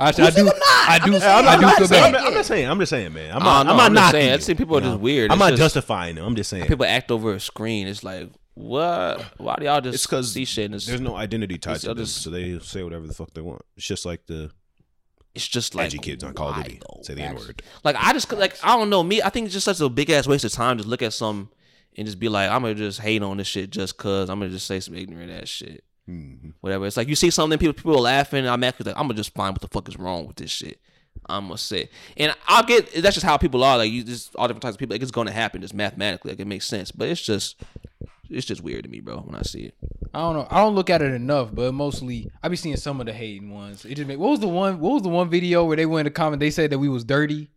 Actually, 0.00 0.24
I 0.26 0.30
do. 0.30 0.50
I 0.88 0.98
do. 1.04 1.12
just 1.12 1.24
I 1.26 1.42
saying, 1.42 1.46
I'm 1.48 1.60
do 1.60 1.66
not 1.66 1.76
feel 1.78 1.86
saying- 1.86 2.04
I'm, 2.04 2.12
bad. 2.12 2.24
I'm 2.26 2.34
not 2.34 2.44
saying. 2.46 2.68
I'm 2.70 2.78
just 2.80 2.90
saying, 2.90 3.12
man. 3.12 3.30
I'm 3.36 3.42
I 3.42 3.44
not. 3.44 3.62
don't 3.64 3.70
I'm 3.72 3.76
not 3.76 3.82
I'm 3.86 3.94
just 3.94 3.94
knocking 3.94 4.12
saying. 4.20 4.28
I 4.28 4.32
you, 4.32 4.38
just 4.38 4.58
people 4.58 4.76
are 4.78 4.80
just 4.80 5.00
weird. 5.00 5.30
I'm 5.30 5.34
It's 5.36 5.40
not 5.40 5.50
just- 5.50 5.60
justifying 5.62 6.14
them. 6.16 6.24
I'm 6.24 6.36
just 6.36 6.50
saying. 6.50 6.66
people 6.66 6.86
act 6.86 7.10
over 7.10 7.34
a 7.34 7.40
screen. 7.40 7.86
It's 7.86 8.02
like, 8.02 8.30
what? 8.54 9.22
Why 9.38 9.56
do 9.58 9.64
y'all 9.64 9.80
just 9.80 9.94
It's 9.94 10.06
because 10.06 10.32
see 10.32 10.44
shit? 10.44 10.70
And 10.70 10.74
there's 10.80 11.00
no 11.00 11.16
identity 11.16 11.58
tied 11.58 11.80
to 11.80 11.88
them, 11.88 11.96
just- 11.98 12.22
so 12.22 12.30
they 12.30 12.58
say 12.58 12.82
whatever 12.82 13.06
the 13.06 13.14
fuck 13.14 13.32
they 13.34 13.40
want. 13.40 13.62
It's 13.76 13.86
just 13.86 14.04
like 14.04 14.26
the 14.26 14.50
it's 15.34 15.48
just 15.48 15.74
like 15.74 15.86
edgy 15.86 15.98
kids 15.98 16.22
on 16.22 16.34
Call 16.34 16.50
of 16.50 16.56
Duty 16.56 16.78
though? 16.80 17.02
say 17.02 17.14
the 17.14 17.22
N 17.22 17.36
word. 17.36 17.62
Like 17.84 17.96
I 17.98 18.12
just 18.12 18.30
like 18.32 18.56
I 18.62 18.76
don't 18.76 18.90
know 18.90 19.02
me. 19.02 19.22
I 19.22 19.30
think 19.30 19.46
it's 19.46 19.54
just 19.54 19.64
such 19.64 19.80
a 19.80 19.88
big 19.88 20.10
ass 20.10 20.26
waste 20.26 20.44
of 20.44 20.52
time. 20.52 20.76
Just 20.76 20.88
look 20.88 21.00
at 21.00 21.14
some 21.14 21.48
and 21.96 22.06
just 22.06 22.18
be 22.18 22.28
like, 22.28 22.50
I'm 22.50 22.62
gonna 22.62 22.74
just 22.74 23.00
hate 23.00 23.22
on 23.22 23.38
this 23.38 23.46
shit 23.46 23.70
just 23.70 23.96
cause 23.96 24.28
I'm 24.28 24.38
gonna 24.40 24.50
just 24.50 24.66
say 24.66 24.80
some 24.80 24.94
ignorant 24.94 25.30
ass 25.30 25.48
shit. 25.48 25.84
Mm-hmm. 26.08 26.50
Whatever. 26.60 26.86
It's 26.86 26.96
like 26.98 27.08
you 27.08 27.16
see 27.16 27.30
something, 27.30 27.58
people 27.58 27.72
people 27.72 27.96
are 27.96 28.00
laughing. 28.00 28.46
I'm 28.46 28.62
actually 28.64 28.90
like, 28.90 28.96
I'm 29.00 29.04
gonna 29.04 29.14
just 29.14 29.32
find 29.34 29.54
what 29.54 29.62
the 29.62 29.68
fuck 29.68 29.88
is 29.88 29.96
wrong 29.98 30.26
with 30.26 30.36
this 30.36 30.50
shit. 30.50 30.78
I'm 31.26 31.46
gonna 31.46 31.56
say, 31.58 31.88
and 32.16 32.34
I'll 32.46 32.64
get. 32.64 32.92
That's 32.94 33.14
just 33.14 33.24
how 33.24 33.36
people 33.38 33.62
are. 33.64 33.78
Like 33.78 33.90
you 33.92 34.02
just 34.02 34.34
all 34.36 34.48
different 34.48 34.62
types 34.62 34.74
of 34.74 34.78
people. 34.78 34.94
Like 34.94 35.02
it's 35.02 35.10
gonna 35.10 35.30
happen 35.30 35.62
just 35.62 35.72
mathematically. 35.74 36.32
Like 36.32 36.40
it 36.40 36.46
makes 36.46 36.66
sense, 36.66 36.90
but 36.92 37.08
it's 37.08 37.22
just. 37.22 37.58
It's 38.32 38.46
just 38.46 38.62
weird 38.62 38.84
to 38.84 38.90
me, 38.90 39.00
bro, 39.00 39.18
when 39.18 39.34
I 39.34 39.42
see 39.42 39.64
it. 39.64 39.74
I 40.14 40.20
don't 40.20 40.34
know. 40.34 40.46
I 40.50 40.58
don't 40.60 40.74
look 40.74 40.88
at 40.90 41.02
it 41.02 41.12
enough, 41.12 41.54
but 41.54 41.72
mostly 41.74 42.30
I 42.42 42.48
be 42.48 42.56
seeing 42.56 42.76
some 42.76 43.00
of 43.00 43.06
the 43.06 43.12
hating 43.12 43.50
ones. 43.50 43.84
It 43.84 43.94
just 43.96 44.08
make, 44.08 44.18
what 44.18 44.30
was 44.30 44.40
the 44.40 44.48
one? 44.48 44.80
What 44.80 44.94
was 44.94 45.02
the 45.02 45.08
one 45.10 45.28
video 45.30 45.64
where 45.64 45.76
they 45.76 45.86
went 45.86 46.06
in 46.06 46.12
the 46.12 46.16
comment? 46.16 46.40
They 46.40 46.50
said 46.50 46.70
that 46.70 46.78
we 46.78 46.88
was 46.88 47.04
dirty. 47.04 47.48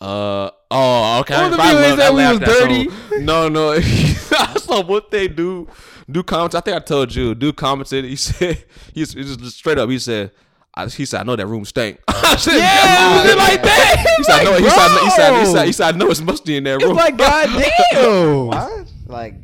Uh 0.00 0.50
oh, 0.70 1.20
okay. 1.20 1.40
What 1.48 1.56
the 1.56 1.62
I 1.62 1.68
video 1.74 1.80
love- 1.80 1.90
is 1.92 1.96
that 1.98 2.06
I 2.06 2.10
we 2.10 2.22
was 2.26 2.40
at 2.40 2.44
dirty? 2.44 2.84
some- 2.90 3.24
No, 3.24 3.48
no. 3.48 3.72
I 3.74 4.54
saw 4.58 4.82
what 4.82 5.10
they 5.12 5.28
do. 5.28 5.68
Do 6.10 6.24
comments. 6.24 6.56
I 6.56 6.60
think 6.60 6.76
I 6.76 6.80
told 6.80 7.14
you. 7.14 7.34
Do 7.36 7.52
commented. 7.52 8.04
He 8.04 8.16
said 8.16 8.64
he's 8.92 9.12
he 9.12 9.22
just 9.22 9.56
straight 9.58 9.78
up. 9.78 9.88
He 9.88 9.98
said. 9.98 10.32
I, 10.74 10.86
he 10.86 11.04
said, 11.04 11.20
"I 11.20 11.24
know 11.24 11.36
that 11.36 11.46
room 11.46 11.66
stank." 11.66 12.00
I 12.08 12.34
said, 12.36 12.56
Yeah, 12.56 13.16
was 13.22 13.30
it 13.30 13.36
like 13.36 13.62
that? 13.62 14.14
He 14.16 14.24
said, 14.24 14.40
I 14.40 14.44
know, 14.44 14.54
he, 14.56 14.64
Like, 14.64 14.72
said, 14.72 14.88
he, 15.04 15.10
said, 15.10 15.38
he, 15.40 15.44
said, 15.52 15.66
he 15.66 15.72
said, 15.72 15.94
"I 15.94 15.98
know 15.98 16.10
it's 16.10 16.20
musty 16.22 16.56
in 16.56 16.64
that 16.64 16.76
It's 16.76 16.84
room." 16.84 16.96
like 16.96 17.18
goddamn. 17.18 18.46
what? 18.46 18.92
Like, 19.06 19.34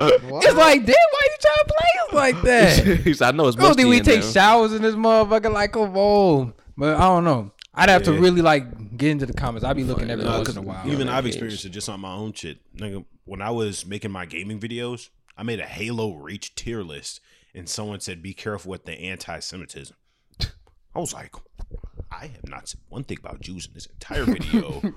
It's 0.00 0.54
like 0.54 0.86
damn. 0.86 0.94
Why 0.94 1.22
you 1.24 1.36
trying 1.40 1.56
to 1.58 1.64
play 1.66 1.86
us 2.06 2.12
like 2.12 2.42
that? 2.42 3.00
he 3.04 3.14
said, 3.14 3.34
"I 3.34 3.36
know 3.36 3.48
it's 3.48 3.56
I 3.56 3.60
don't 3.62 3.74
think 3.74 3.88
we 3.88 3.98
in 3.98 4.04
take 4.04 4.22
there. 4.22 4.30
showers 4.32 4.72
in 4.72 4.82
this 4.82 4.94
motherfucker 4.94 5.52
like 5.52 5.74
a 5.76 5.86
bowl. 5.86 6.52
But 6.76 6.96
I 6.96 7.00
don't 7.00 7.24
know. 7.24 7.50
I'd 7.74 7.88
have 7.88 8.04
to 8.04 8.12
really 8.12 8.42
like 8.42 8.96
get 8.96 9.10
into 9.10 9.26
the 9.26 9.32
comments. 9.32 9.64
I'd 9.64 9.76
be 9.76 9.84
looking 9.84 10.10
every 10.10 10.24
Nah, 10.24 10.36
once 10.36 10.48
'cause 10.48 10.56
in 10.56 10.62
a 10.62 10.66
while. 10.66 10.88
Even 10.90 11.08
I've 11.08 11.24
cage. 11.24 11.34
experienced 11.34 11.64
it 11.64 11.70
just 11.70 11.88
on 11.88 12.00
my 12.00 12.12
own 12.14 12.32
shit. 12.32 12.58
Nigga, 12.76 13.04
when 13.24 13.42
I 13.42 13.50
was 13.50 13.84
making 13.86 14.10
my 14.12 14.24
gaming 14.26 14.58
videos, 14.60 15.08
I 15.36 15.42
made 15.42 15.60
a 15.60 15.66
Halo 15.66 16.14
Reach 16.14 16.54
tier 16.54 16.82
list, 16.82 17.20
and 17.54 17.68
someone 17.68 18.00
said, 18.00 18.22
"Be 18.22 18.34
careful 18.34 18.70
with 18.70 18.84
the 18.84 18.92
anti-Semitism." 18.92 19.96
I 20.94 20.98
was 20.98 21.12
like, 21.12 21.34
"I 22.12 22.26
have 22.28 22.48
not 22.48 22.68
said 22.68 22.80
one 22.88 23.04
thing 23.04 23.18
about 23.18 23.40
Jews 23.40 23.66
in 23.66 23.74
this 23.74 23.86
entire 23.86 24.24
video. 24.24 24.82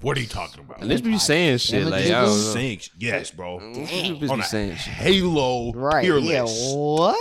what 0.00 0.16
are 0.16 0.20
you 0.20 0.26
talking 0.26 0.60
about?" 0.60 0.80
And 0.80 0.90
this 0.90 1.00
be 1.00 1.18
saying 1.18 1.58
shit 1.58 1.86
like 1.86 2.06
I 2.06 2.08
don't 2.08 2.24
know. 2.24 2.34
saying, 2.34 2.80
yes, 2.98 3.30
bro. 3.30 3.58
This 3.74 4.30
On 4.30 4.38
be 4.38 4.42
a 4.42 4.44
saying 4.44 4.76
shit. 4.76 4.92
Halo 4.92 5.72
right? 5.72 6.02
tier 6.02 6.18
Yeah. 6.18 6.44
What? 6.44 7.18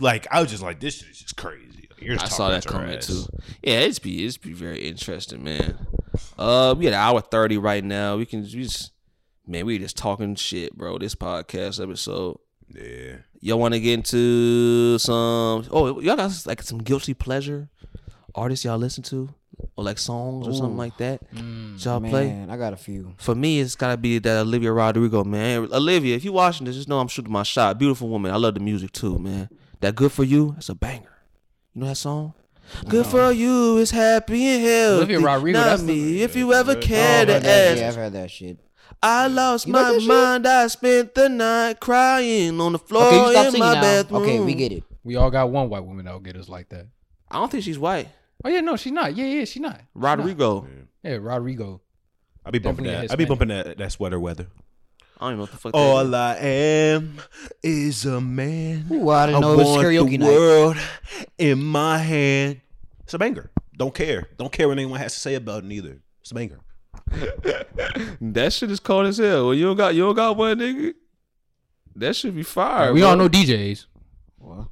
Like 0.00 0.26
I 0.30 0.40
was 0.40 0.50
just 0.50 0.62
like, 0.62 0.80
this 0.80 0.96
shit 0.98 1.08
is 1.10 1.18
just 1.18 1.36
crazy. 1.36 1.88
Like, 1.90 2.00
you're 2.02 2.16
just 2.16 2.26
I 2.26 2.28
talking 2.28 2.36
saw 2.36 2.48
that 2.50 2.56
out 2.56 2.64
your 2.64 2.72
coming 2.80 2.96
ass. 2.96 3.06
too. 3.06 3.24
Yeah, 3.62 3.80
it's 3.80 3.98
be 3.98 4.24
it's 4.24 4.36
be 4.36 4.52
very 4.52 4.88
interesting, 4.88 5.42
man. 5.42 5.86
Uh, 6.38 6.74
we 6.76 6.86
at 6.86 6.92
an 6.92 6.98
hour 6.98 7.20
thirty 7.20 7.58
right 7.58 7.84
now. 7.84 8.16
We 8.16 8.26
can 8.26 8.42
we 8.42 8.62
just 8.62 8.92
man, 9.46 9.66
we 9.66 9.78
just 9.78 9.96
talking 9.96 10.34
shit, 10.34 10.76
bro. 10.76 10.98
This 10.98 11.14
podcast 11.14 11.82
episode. 11.82 12.38
Yeah. 12.68 13.16
Y'all 13.40 13.58
want 13.58 13.74
to 13.74 13.80
get 13.80 13.94
into 13.94 14.98
some? 14.98 15.64
Oh, 15.70 16.00
y'all 16.00 16.16
got 16.16 16.46
like 16.46 16.62
some 16.62 16.78
guilty 16.78 17.14
pleasure 17.14 17.68
artists 18.34 18.64
y'all 18.64 18.78
listen 18.78 19.02
to, 19.02 19.28
or 19.76 19.84
like 19.84 19.98
songs 19.98 20.46
or 20.48 20.52
something 20.54 20.76
like 20.76 20.96
that. 20.98 21.20
Mm. 21.34 21.82
y'all 21.84 22.00
play? 22.00 22.44
I 22.48 22.56
got 22.56 22.72
a 22.72 22.76
few. 22.76 23.14
For 23.18 23.34
me, 23.34 23.60
it's 23.60 23.74
gotta 23.74 23.96
be 23.96 24.18
that 24.18 24.40
Olivia 24.40 24.72
Rodrigo, 24.72 25.24
man. 25.24 25.68
Olivia, 25.72 26.16
if 26.16 26.24
you 26.24 26.32
watching 26.32 26.66
this, 26.66 26.76
just 26.76 26.88
know 26.88 26.98
I'm 27.00 27.08
shooting 27.08 27.32
my 27.32 27.42
shot. 27.42 27.78
Beautiful 27.78 28.08
woman. 28.08 28.30
I 28.32 28.36
love 28.36 28.54
the 28.54 28.60
music 28.60 28.92
too, 28.92 29.18
man. 29.18 29.48
That 29.80 29.94
good 29.94 30.12
for 30.12 30.24
you, 30.24 30.52
that's 30.54 30.68
a 30.68 30.74
banger. 30.74 31.12
You 31.74 31.82
know 31.82 31.86
that 31.88 31.96
song? 31.96 32.34
Good 32.88 33.06
for 33.06 33.32
you 33.32 33.78
is 33.78 33.90
happy 33.90 34.44
and 34.44 34.62
healthy. 34.62 34.96
Olivia 35.14 35.20
Rodrigo, 35.20 35.58
Not 35.58 35.64
that's 35.66 35.82
the- 35.82 35.88
me. 35.94 36.22
If 36.22 36.36
you 36.36 36.52
ever 36.52 36.74
care 36.74 37.24
to 37.24 37.32
heard 37.34 37.42
that, 37.44 37.70
ask, 37.72 37.80
yeah, 37.80 37.88
I've 37.88 37.94
heard 37.96 38.12
that 38.12 38.30
shit. 38.30 38.58
I 39.02 39.28
lost 39.28 39.66
You 39.66 39.72
my 39.74 39.92
that 39.92 40.00
shit? 40.00 40.08
mind. 40.08 40.46
I 40.46 40.66
spent 40.66 41.14
the 41.14 41.28
night 41.28 41.78
crying 41.80 42.60
on 42.60 42.72
the 42.72 42.78
floor 42.78 43.04
Okay, 43.30 43.46
in 43.48 43.58
my 43.58 43.74
now. 43.74 43.80
bathroom. 43.80 44.22
Okay, 44.22 44.40
we 44.40 44.54
get 44.54 44.72
it. 44.72 44.82
We 45.04 45.16
all 45.16 45.30
got 45.30 45.48
one 45.50 45.70
white 45.70 45.84
woman 45.84 46.04
that'll 46.04 46.20
get 46.20 46.36
us 46.36 46.48
like 46.48 46.68
that. 46.70 46.86
I 47.30 47.36
don't 47.38 47.50
think 47.50 47.62
she's 47.64 47.78
white. 47.78 48.08
Oh 48.44 48.48
yeah, 48.48 48.60
no, 48.60 48.76
she's 48.76 48.92
not. 48.92 49.16
Yeah, 49.16 49.26
yeah, 49.26 49.44
she's 49.44 49.60
not. 49.62 49.76
She 49.78 49.82
not. 49.94 50.18
Rodrigo. 50.18 50.66
Yeah, 51.02 51.16
Rodrigo. 51.20 51.80
I'll 52.44 52.52
be 52.52 52.58
bumping 52.58 52.84
Definitely 52.84 53.06
that. 53.06 53.10
I'll 53.12 53.16
be 53.16 53.24
Hispanic. 53.24 53.28
bumping 53.28 53.48
that 53.48 53.78
that 53.78 53.92
sweater 53.92 54.20
weather. 54.20 54.46
I 55.20 55.24
don't 55.24 55.30
even 55.30 55.36
know 55.38 55.42
what 55.42 55.50
the 55.50 55.56
fuck. 55.56 55.72
that 55.72 55.78
is. 55.78 55.84
All 55.84 56.14
I 56.14 56.34
am 56.36 57.18
is 57.62 58.04
a 58.06 58.20
man. 58.20 58.86
Ooh, 58.92 59.08
I 59.10 59.26
didn't 59.26 59.38
I 59.38 59.40
know 59.40 59.52
it 59.54 59.56
was 59.56 59.66
want 59.66 59.82
karaoke 59.82 60.10
the 60.10 60.18
night. 60.18 60.28
world 60.28 60.76
in 61.38 61.62
my 61.64 61.98
hand. 61.98 62.60
It's 63.02 63.14
a 63.14 63.18
banger. 63.18 63.50
Don't 63.76 63.92
care. 63.94 64.28
Don't 64.36 64.52
care 64.52 64.68
what 64.68 64.78
anyone 64.78 64.98
has 65.00 65.14
to 65.14 65.20
say 65.20 65.34
about 65.34 65.64
it 65.64 65.72
either. 65.72 66.00
It's 66.20 66.30
a 66.30 66.34
banger. 66.34 66.60
That 68.20 68.52
shit 68.52 68.70
is 68.70 68.80
cold 68.80 69.06
as 69.06 69.18
hell. 69.18 69.46
Well, 69.46 69.54
you 69.54 69.64
don't 69.66 69.76
got 69.76 69.94
you 69.94 70.02
don't 70.02 70.14
got 70.14 70.36
one 70.36 70.58
nigga. 70.58 70.94
That 71.96 72.14
should 72.14 72.34
be 72.36 72.42
fire. 72.42 72.92
we 72.92 73.00
bro. 73.00 73.10
all 73.10 73.16
know 73.16 73.28
DJs. 73.28 73.86
What? 74.38 74.68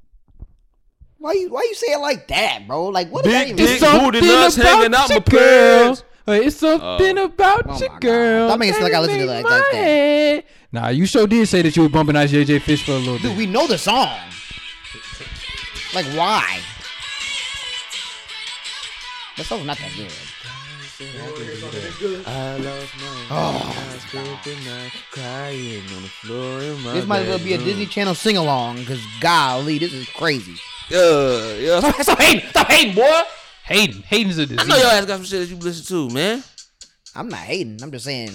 Why 1.27 1.33
you 1.33 1.49
why 1.51 1.63
you 1.69 1.75
say 1.75 1.93
it 1.93 1.99
like 1.99 2.29
that, 2.29 2.69
bro? 2.69 2.87
Like 2.87 3.11
what 3.11 3.25
does 3.25 3.33
that 3.33 3.47
Big 3.49 3.59
even 3.61 3.67
dick, 3.67 3.83
mean? 3.83 4.01
booty 4.13 4.21
nuts 4.21 4.55
hanging 4.55 4.95
out 4.95 5.09
your 5.09 5.19
my 5.19 5.25
girl. 5.25 5.85
pants. 5.87 6.05
Hey, 6.25 6.45
It's 6.47 6.57
something 6.57 7.19
oh. 7.19 7.25
about 7.25 7.63
Oh 7.69 7.79
your 7.81 7.89
my 7.89 7.95
God. 7.95 8.01
girl. 8.01 8.49
That 8.49 8.59
makes 8.61 8.77
it 8.79 8.83
like 8.85 8.93
I 8.95 9.01
listen 9.01 9.19
to 9.19 9.27
make 9.27 9.35
like 9.35 9.45
that, 9.45 9.51
my 9.51 9.59
that. 9.73 9.75
head. 9.75 10.45
Nah, 10.71 10.89
you 10.91 11.05
sure 11.05 11.27
did 11.27 11.49
say 11.49 11.63
that 11.63 11.75
you 11.77 11.83
were 11.83 11.89
bumping 11.89 12.15
Ice 12.15 12.31
JJ 12.31 12.63
Fish 12.63 12.85
for 12.85 12.93
a 12.93 12.95
little 12.95 13.15
bit. 13.15 13.23
Dude, 13.23 13.31
bit. 13.33 13.39
we 13.39 13.47
know 13.47 13.67
the 13.67 13.77
song. 13.77 14.17
Like 15.95 16.07
why? 16.17 16.61
That 19.37 19.47
song's 19.47 19.67
not 19.67 19.79
that 19.79 19.93
good. 19.97 20.13
I 20.99 22.57
lost 22.57 22.95
my 22.97 23.27
Oh, 23.29 23.93
I 23.93 23.99
spent 23.99 24.45
the 24.45 24.55
night 24.65 24.93
crying 25.11 25.83
on 25.95 26.03
the 26.03 26.09
floor 26.09 26.61
in 26.61 26.83
my 26.83 26.93
This 26.95 27.07
might 27.07 27.21
as 27.21 27.29
well 27.29 27.39
be 27.39 27.53
a. 27.53 27.59
Disney 27.59 27.85
Channel 27.85 28.15
sing 28.15 28.39
along, 28.39 28.83
cause 28.87 29.05
golly, 29.21 29.77
this 29.79 29.93
is 29.93 30.09
crazy. 30.09 30.55
Yeah, 30.89 31.53
yeah. 31.55 31.81
Stop, 31.81 32.03
stop 32.03 32.19
hating, 32.19 32.49
stop 32.49 32.71
hating, 32.71 32.95
boy. 32.95 33.21
Hayden. 33.65 34.03
Hayden's 34.05 34.39
a 34.39 34.43
I 34.43 34.45
disease. 34.47 34.61
I 34.61 34.65
know 34.69 34.77
your 34.77 34.87
ass 34.87 35.05
got 35.05 35.17
some 35.17 35.25
shit 35.25 35.41
that 35.41 35.55
you 35.55 35.57
listen 35.57 35.85
to, 35.85 36.15
man. 36.15 36.43
I'm 37.15 37.29
not 37.29 37.41
hating. 37.41 37.83
I'm 37.83 37.91
just 37.91 38.07
saying 38.07 38.33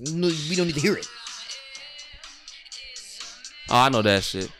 we 0.00 0.56
don't 0.56 0.66
need 0.66 0.74
to 0.74 0.80
hear 0.80 0.96
it. 0.96 1.06
Oh, 3.70 3.76
I 3.76 3.88
know 3.90 4.02
that 4.02 4.24
shit. 4.24 4.50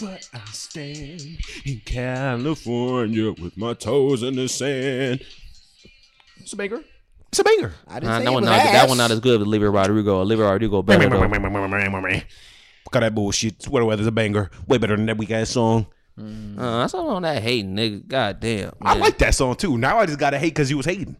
But 0.00 0.28
I 0.34 0.40
stand 0.52 1.22
in 1.64 1.80
California 1.84 3.32
with 3.32 3.56
my 3.56 3.74
toes 3.74 4.22
in 4.22 4.34
the 4.36 4.48
sand. 4.48 5.24
It's 6.40 6.52
a 6.52 6.56
banger. 6.56 6.82
It's 7.28 7.38
a 7.38 7.44
banger. 7.44 7.72
I 7.88 7.94
didn't 8.00 8.10
Nah, 8.10 8.18
say 8.18 8.24
that 8.24 8.30
it 8.30 8.34
one 8.34 8.44
not 8.44 8.58
ass. 8.60 8.72
that 8.72 8.88
one 8.88 8.98
not 8.98 9.10
as 9.10 9.20
good 9.20 9.40
as 9.40 9.46
Olivia 9.46 9.70
Rodrigo. 9.70 10.20
Olivia 10.20 10.44
Rodrigo 10.46 10.82
better 10.82 11.08
though. 11.08 12.14
Got 12.90 13.00
that 13.00 13.14
bullshit. 13.14 13.62
Sweater 13.62 13.84
weather's 13.86 14.06
a 14.06 14.12
banger. 14.12 14.50
Way 14.68 14.78
better 14.78 14.96
than 14.96 15.06
that 15.06 15.16
weak 15.18 15.30
ass 15.30 15.50
song. 15.50 15.86
Uh, 16.16 16.78
that's 16.78 16.94
all 16.94 17.08
on 17.10 17.22
that 17.22 17.42
hating, 17.42 17.74
nigga. 17.74 18.06
God 18.06 18.38
damn. 18.38 18.72
I 18.80 18.94
like 18.94 19.18
that 19.18 19.34
song 19.34 19.56
too. 19.56 19.76
Now 19.78 19.98
I 19.98 20.06
just 20.06 20.18
gotta 20.18 20.38
hate 20.38 20.50
because 20.54 20.70
you 20.70 20.76
was 20.76 20.86
hating. 20.86 21.16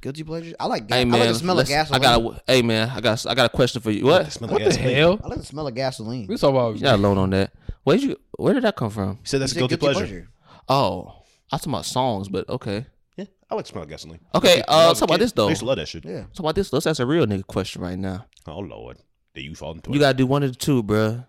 Guilty 0.00 0.22
pleasure. 0.22 0.54
I 0.60 0.66
like. 0.66 0.86
Ga- 0.86 0.94
Hey 0.96 1.00
I 1.02 1.04
like 1.04 1.28
the 1.28 1.34
smell 1.34 1.58
of 1.58 1.66
gasoline. 1.66 2.00
I 2.00 2.04
got. 2.04 2.20
a 2.22 2.42
Hey 2.46 2.62
man, 2.62 2.88
I 2.90 3.00
got. 3.00 3.26
I 3.26 3.34
got 3.34 3.46
a 3.46 3.48
question 3.48 3.82
for 3.82 3.90
you. 3.90 4.04
What? 4.04 4.30
Smell 4.32 4.50
What 4.50 4.60
like 4.62 4.70
the 4.70 4.76
gasoline. 4.76 4.94
hell? 4.96 5.20
I 5.24 5.26
like 5.28 5.38
the 5.40 5.46
smell 5.46 5.66
of 5.66 5.74
gasoline. 5.74 6.26
We 6.28 6.36
talking 6.36 6.54
about 6.56 6.76
You 6.76 6.82
got 6.82 6.94
a 6.94 7.02
load 7.02 7.18
on 7.18 7.30
that. 7.30 7.50
Where 7.86 7.96
you? 7.96 8.16
Where 8.36 8.52
did 8.52 8.64
that 8.64 8.74
come 8.74 8.90
from? 8.90 9.10
You 9.10 9.16
said 9.22 9.40
that's 9.40 9.52
a 9.52 9.54
You 9.54 9.60
said 9.68 9.78
guilty, 9.78 9.94
pleasure. 9.94 10.28
Oh, 10.68 11.22
I 11.52 11.56
talking 11.56 11.72
about 11.72 11.86
songs, 11.86 12.28
but 12.28 12.48
okay. 12.48 12.84
Yeah, 13.16 13.26
I 13.48 13.54
like 13.54 13.64
smell 13.66 13.84
gasoline. 13.86 14.18
Okay, 14.34 14.56
When 14.56 14.64
I 14.68 14.86
uh, 14.86 14.88
was 14.88 14.98
talk 14.98 15.08
about 15.08 15.18
kid, 15.20 15.22
this 15.26 15.32
though. 15.32 15.46
I 15.46 15.50
used 15.50 15.60
to 15.60 15.66
love 15.66 15.76
that 15.76 15.86
shit. 15.86 16.04
Yeah. 16.04 16.22
Talk 16.22 16.40
about 16.40 16.54
this. 16.56 16.72
Let's 16.72 16.88
ask 16.88 16.98
a 16.98 17.06
real 17.06 17.24
nigga 17.26 17.46
question 17.46 17.82
right 17.82 17.96
now. 17.96 18.26
Oh 18.48 18.58
lord, 18.58 18.98
the 19.34 19.42
you 19.44 19.54
fall 19.54 19.70
into 19.74 19.90
You 19.90 19.96
it. 19.96 20.00
gotta 20.00 20.16
do 20.18 20.26
one 20.26 20.42
of 20.42 20.50
the 20.50 20.58
two, 20.58 20.82
bro. 20.82 21.22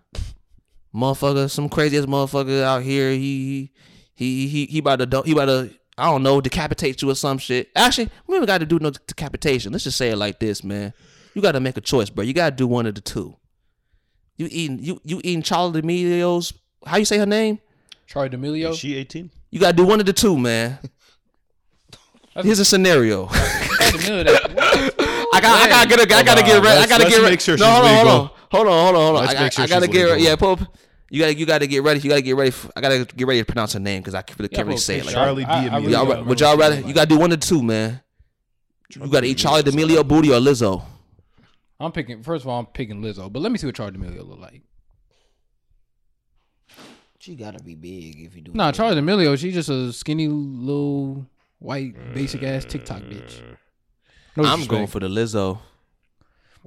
Motherfucker, 0.94 1.48
some 1.48 1.68
crazy 1.68 1.96
ass 1.96 2.06
motherfucker 2.06 2.62
out 2.62 2.82
here. 2.82 3.12
He 3.12 3.72
he 4.16 4.48
he 4.48 4.66
he 4.66 4.78
about 4.78 5.08
to 5.10 5.22
he 5.22 5.30
about 5.32 5.44
to 5.46 5.70
I 5.96 6.10
don't 6.10 6.24
know 6.24 6.40
decapitate 6.40 7.02
you 7.02 7.10
or 7.10 7.14
some 7.14 7.38
shit. 7.38 7.68
Actually, 7.76 8.10
we 8.26 8.36
ain't 8.36 8.46
got 8.48 8.58
to 8.58 8.66
do 8.66 8.78
no 8.80 8.90
decapitation. 8.90 9.70
Let's 9.70 9.84
just 9.84 9.96
say 9.96 10.08
it 10.10 10.16
like 10.16 10.40
this, 10.40 10.64
man. 10.64 10.92
You 11.34 11.42
got 11.42 11.52
to 11.52 11.60
make 11.60 11.76
a 11.76 11.80
choice, 11.80 12.10
bro. 12.10 12.24
You 12.24 12.32
got 12.32 12.50
to 12.50 12.56
do 12.56 12.66
one 12.66 12.86
of 12.86 12.96
the 12.96 13.00
two. 13.00 13.36
You 14.38 14.48
eating 14.50 14.78
you 14.78 15.00
you 15.04 15.20
eating 15.24 15.42
Charli 15.42 15.72
D'Amelio's? 15.74 16.54
How 16.86 16.96
you 16.96 17.04
say 17.04 17.18
her 17.18 17.26
name? 17.26 17.58
Charli 18.08 18.30
D'Amelio. 18.30 18.70
Is 18.70 18.78
she 18.78 18.94
18? 18.94 19.30
You 19.50 19.60
got 19.60 19.72
to 19.72 19.76
do 19.76 19.84
one 19.84 20.00
of 20.00 20.06
the 20.06 20.12
two, 20.12 20.38
man. 20.38 20.78
Here's 22.36 22.60
a 22.60 22.64
scenario. 22.64 23.26
Charli 23.26 24.24
D'Amelio. 24.24 24.24
That, 24.24 25.28
I 25.34 25.40
got 25.40 25.60
I 25.60 25.68
gotta 25.68 25.88
get 25.88 25.98
a, 26.10 26.16
I 26.16 26.22
gotta 26.22 26.42
get 26.42 26.62
ready. 26.62 26.80
I 26.80 26.86
gotta 26.86 27.04
get 27.08 27.18
ready. 27.18 27.30
make 27.32 27.40
sure 27.40 27.56
no, 27.58 27.66
hold 27.70 27.84
on, 27.84 27.94
hold 27.96 28.06
on, 28.08 28.30
hold 28.50 28.66
on, 28.66 28.84
hold 28.84 28.96
on, 28.96 29.02
hold 29.02 29.16
on. 29.16 29.24
Let's 29.26 29.34
I, 29.38 29.42
make 29.42 29.52
sure 29.52 29.64
I 29.64 29.66
gotta 29.66 29.88
get 29.88 30.02
ready. 30.04 30.12
legal. 30.22 30.28
Yeah, 30.30 30.36
Pope. 30.36 30.60
You 31.10 31.20
gotta 31.20 31.34
you 31.34 31.46
gotta 31.46 31.66
get 31.66 31.82
ready. 31.82 32.00
You 32.00 32.08
gotta 32.10 32.22
get 32.22 32.36
ready. 32.36 32.50
For, 32.50 32.70
I 32.76 32.80
gotta 32.80 33.04
get 33.16 33.26
ready 33.26 33.40
to 33.40 33.44
pronounce 33.44 33.72
her 33.72 33.80
name 33.80 34.00
because 34.00 34.14
I 34.14 34.22
can't 34.22 34.38
really, 34.38 34.48
can't 34.50 34.66
really 34.68 34.78
say 34.78 34.98
it 34.98 35.06
like 35.06 35.14
Charli 35.16 35.40
that. 35.46 35.48
I- 35.50 35.58
I 35.58 35.64
D'Amelio. 35.68 35.80
really 35.80 35.92
Y'all, 35.92 35.92
don't 35.92 36.06
re- 36.06 36.10
remember 36.12 36.28
would 36.28 36.40
y'all 36.40 36.56
rather? 36.56 36.80
You 36.80 36.94
gotta 36.94 37.08
do 37.08 37.18
one 37.18 37.32
of 37.32 37.40
the 37.40 37.46
two, 37.46 37.62
man. 37.62 38.00
You 38.94 39.08
gotta 39.08 39.26
eat 39.26 39.38
Charli 39.38 39.64
D'Amelio 39.64 40.06
booty 40.06 40.30
or 40.32 40.38
Lizzo. 40.40 40.82
I'm 41.80 41.92
picking. 41.92 42.22
First 42.22 42.44
of 42.44 42.48
all, 42.48 42.58
I'm 42.60 42.66
picking 42.66 43.00
Lizzo, 43.02 43.32
but 43.32 43.40
let 43.40 43.52
me 43.52 43.58
see 43.58 43.66
what 43.66 43.76
Charli 43.76 43.92
D'Amelio 43.94 44.26
look 44.28 44.40
like. 44.40 44.62
She 47.20 47.34
gotta 47.34 47.62
be 47.62 47.74
big 47.74 48.20
if 48.20 48.36
you 48.36 48.42
do. 48.42 48.52
Nah, 48.54 48.70
that. 48.70 48.80
Charli 48.80 48.94
D'Amelio. 48.94 49.36
She's 49.38 49.54
just 49.54 49.68
a 49.68 49.92
skinny 49.92 50.28
little 50.28 51.26
white 51.58 52.14
basic 52.14 52.42
ass 52.42 52.64
TikTok 52.64 53.02
bitch. 53.02 53.40
Uh, 53.40 53.56
no 54.36 54.44
I'm 54.44 54.60
disrespect. 54.60 54.70
going 54.70 54.86
for 54.86 55.00
the 55.00 55.08
Lizzo. 55.08 55.58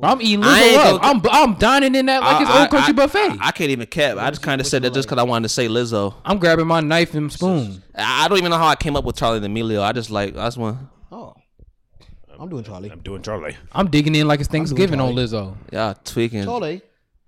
I'm 0.04 0.22
eating 0.22 0.42
Lizzo 0.42 0.78
up. 0.78 1.02
gonna- 1.02 1.30
I'm 1.30 1.52
I'm 1.52 1.60
dining 1.60 1.96
in 1.96 2.06
that 2.08 2.22
like 2.22 2.42
it's 2.42 2.50
I- 2.50 2.62
old 2.62 2.70
country 2.72 2.90
I- 2.94 2.96
buffet. 2.96 3.30
I, 3.42 3.48
I 3.48 3.52
can't 3.52 3.70
even 3.72 3.88
cap. 3.88 4.18
I 4.18 4.30
just 4.30 4.42
kind 4.42 4.60
of 4.60 4.68
said 4.68 4.82
that 4.84 4.94
just 4.94 5.08
because 5.08 5.20
I 5.22 5.24
wanted 5.24 5.44
to 5.44 5.50
say 5.50 5.68
Lizzo. 5.68 6.16
I'm 6.26 6.38
grabbing 6.40 6.68
my 6.68 6.80
knife 6.82 7.14
and 7.16 7.32
spoon. 7.32 7.82
I 7.96 8.26
I 8.26 8.28
don't 8.28 8.38
even 8.38 8.50
know 8.52 8.58
how 8.58 8.68
I 8.68 8.76
came 8.76 8.96
up 8.96 9.06
with 9.06 9.16
Charli 9.18 9.42
D'Amelio. 9.42 9.82
I 9.82 9.92
just 9.94 10.10
like 10.10 10.36
I 10.36 10.46
just 10.48 10.58
want. 10.58 10.78
Oh, 12.42 12.46
I'm 12.46 12.50
doing 12.50 12.64
Charli. 12.64 12.92
I'm 12.92 13.00
doing 13.02 13.22
Charli. 13.22 13.56
I'm 13.72 13.88
digging 13.92 14.16
in 14.16 14.28
like 14.28 14.40
it's 14.40 14.50
Thanksgiving 14.50 15.00
on 15.00 15.14
Lizzo. 15.14 15.56
Y'all 15.72 15.94
tweaking. 16.04 16.44
Charli. 16.44 16.82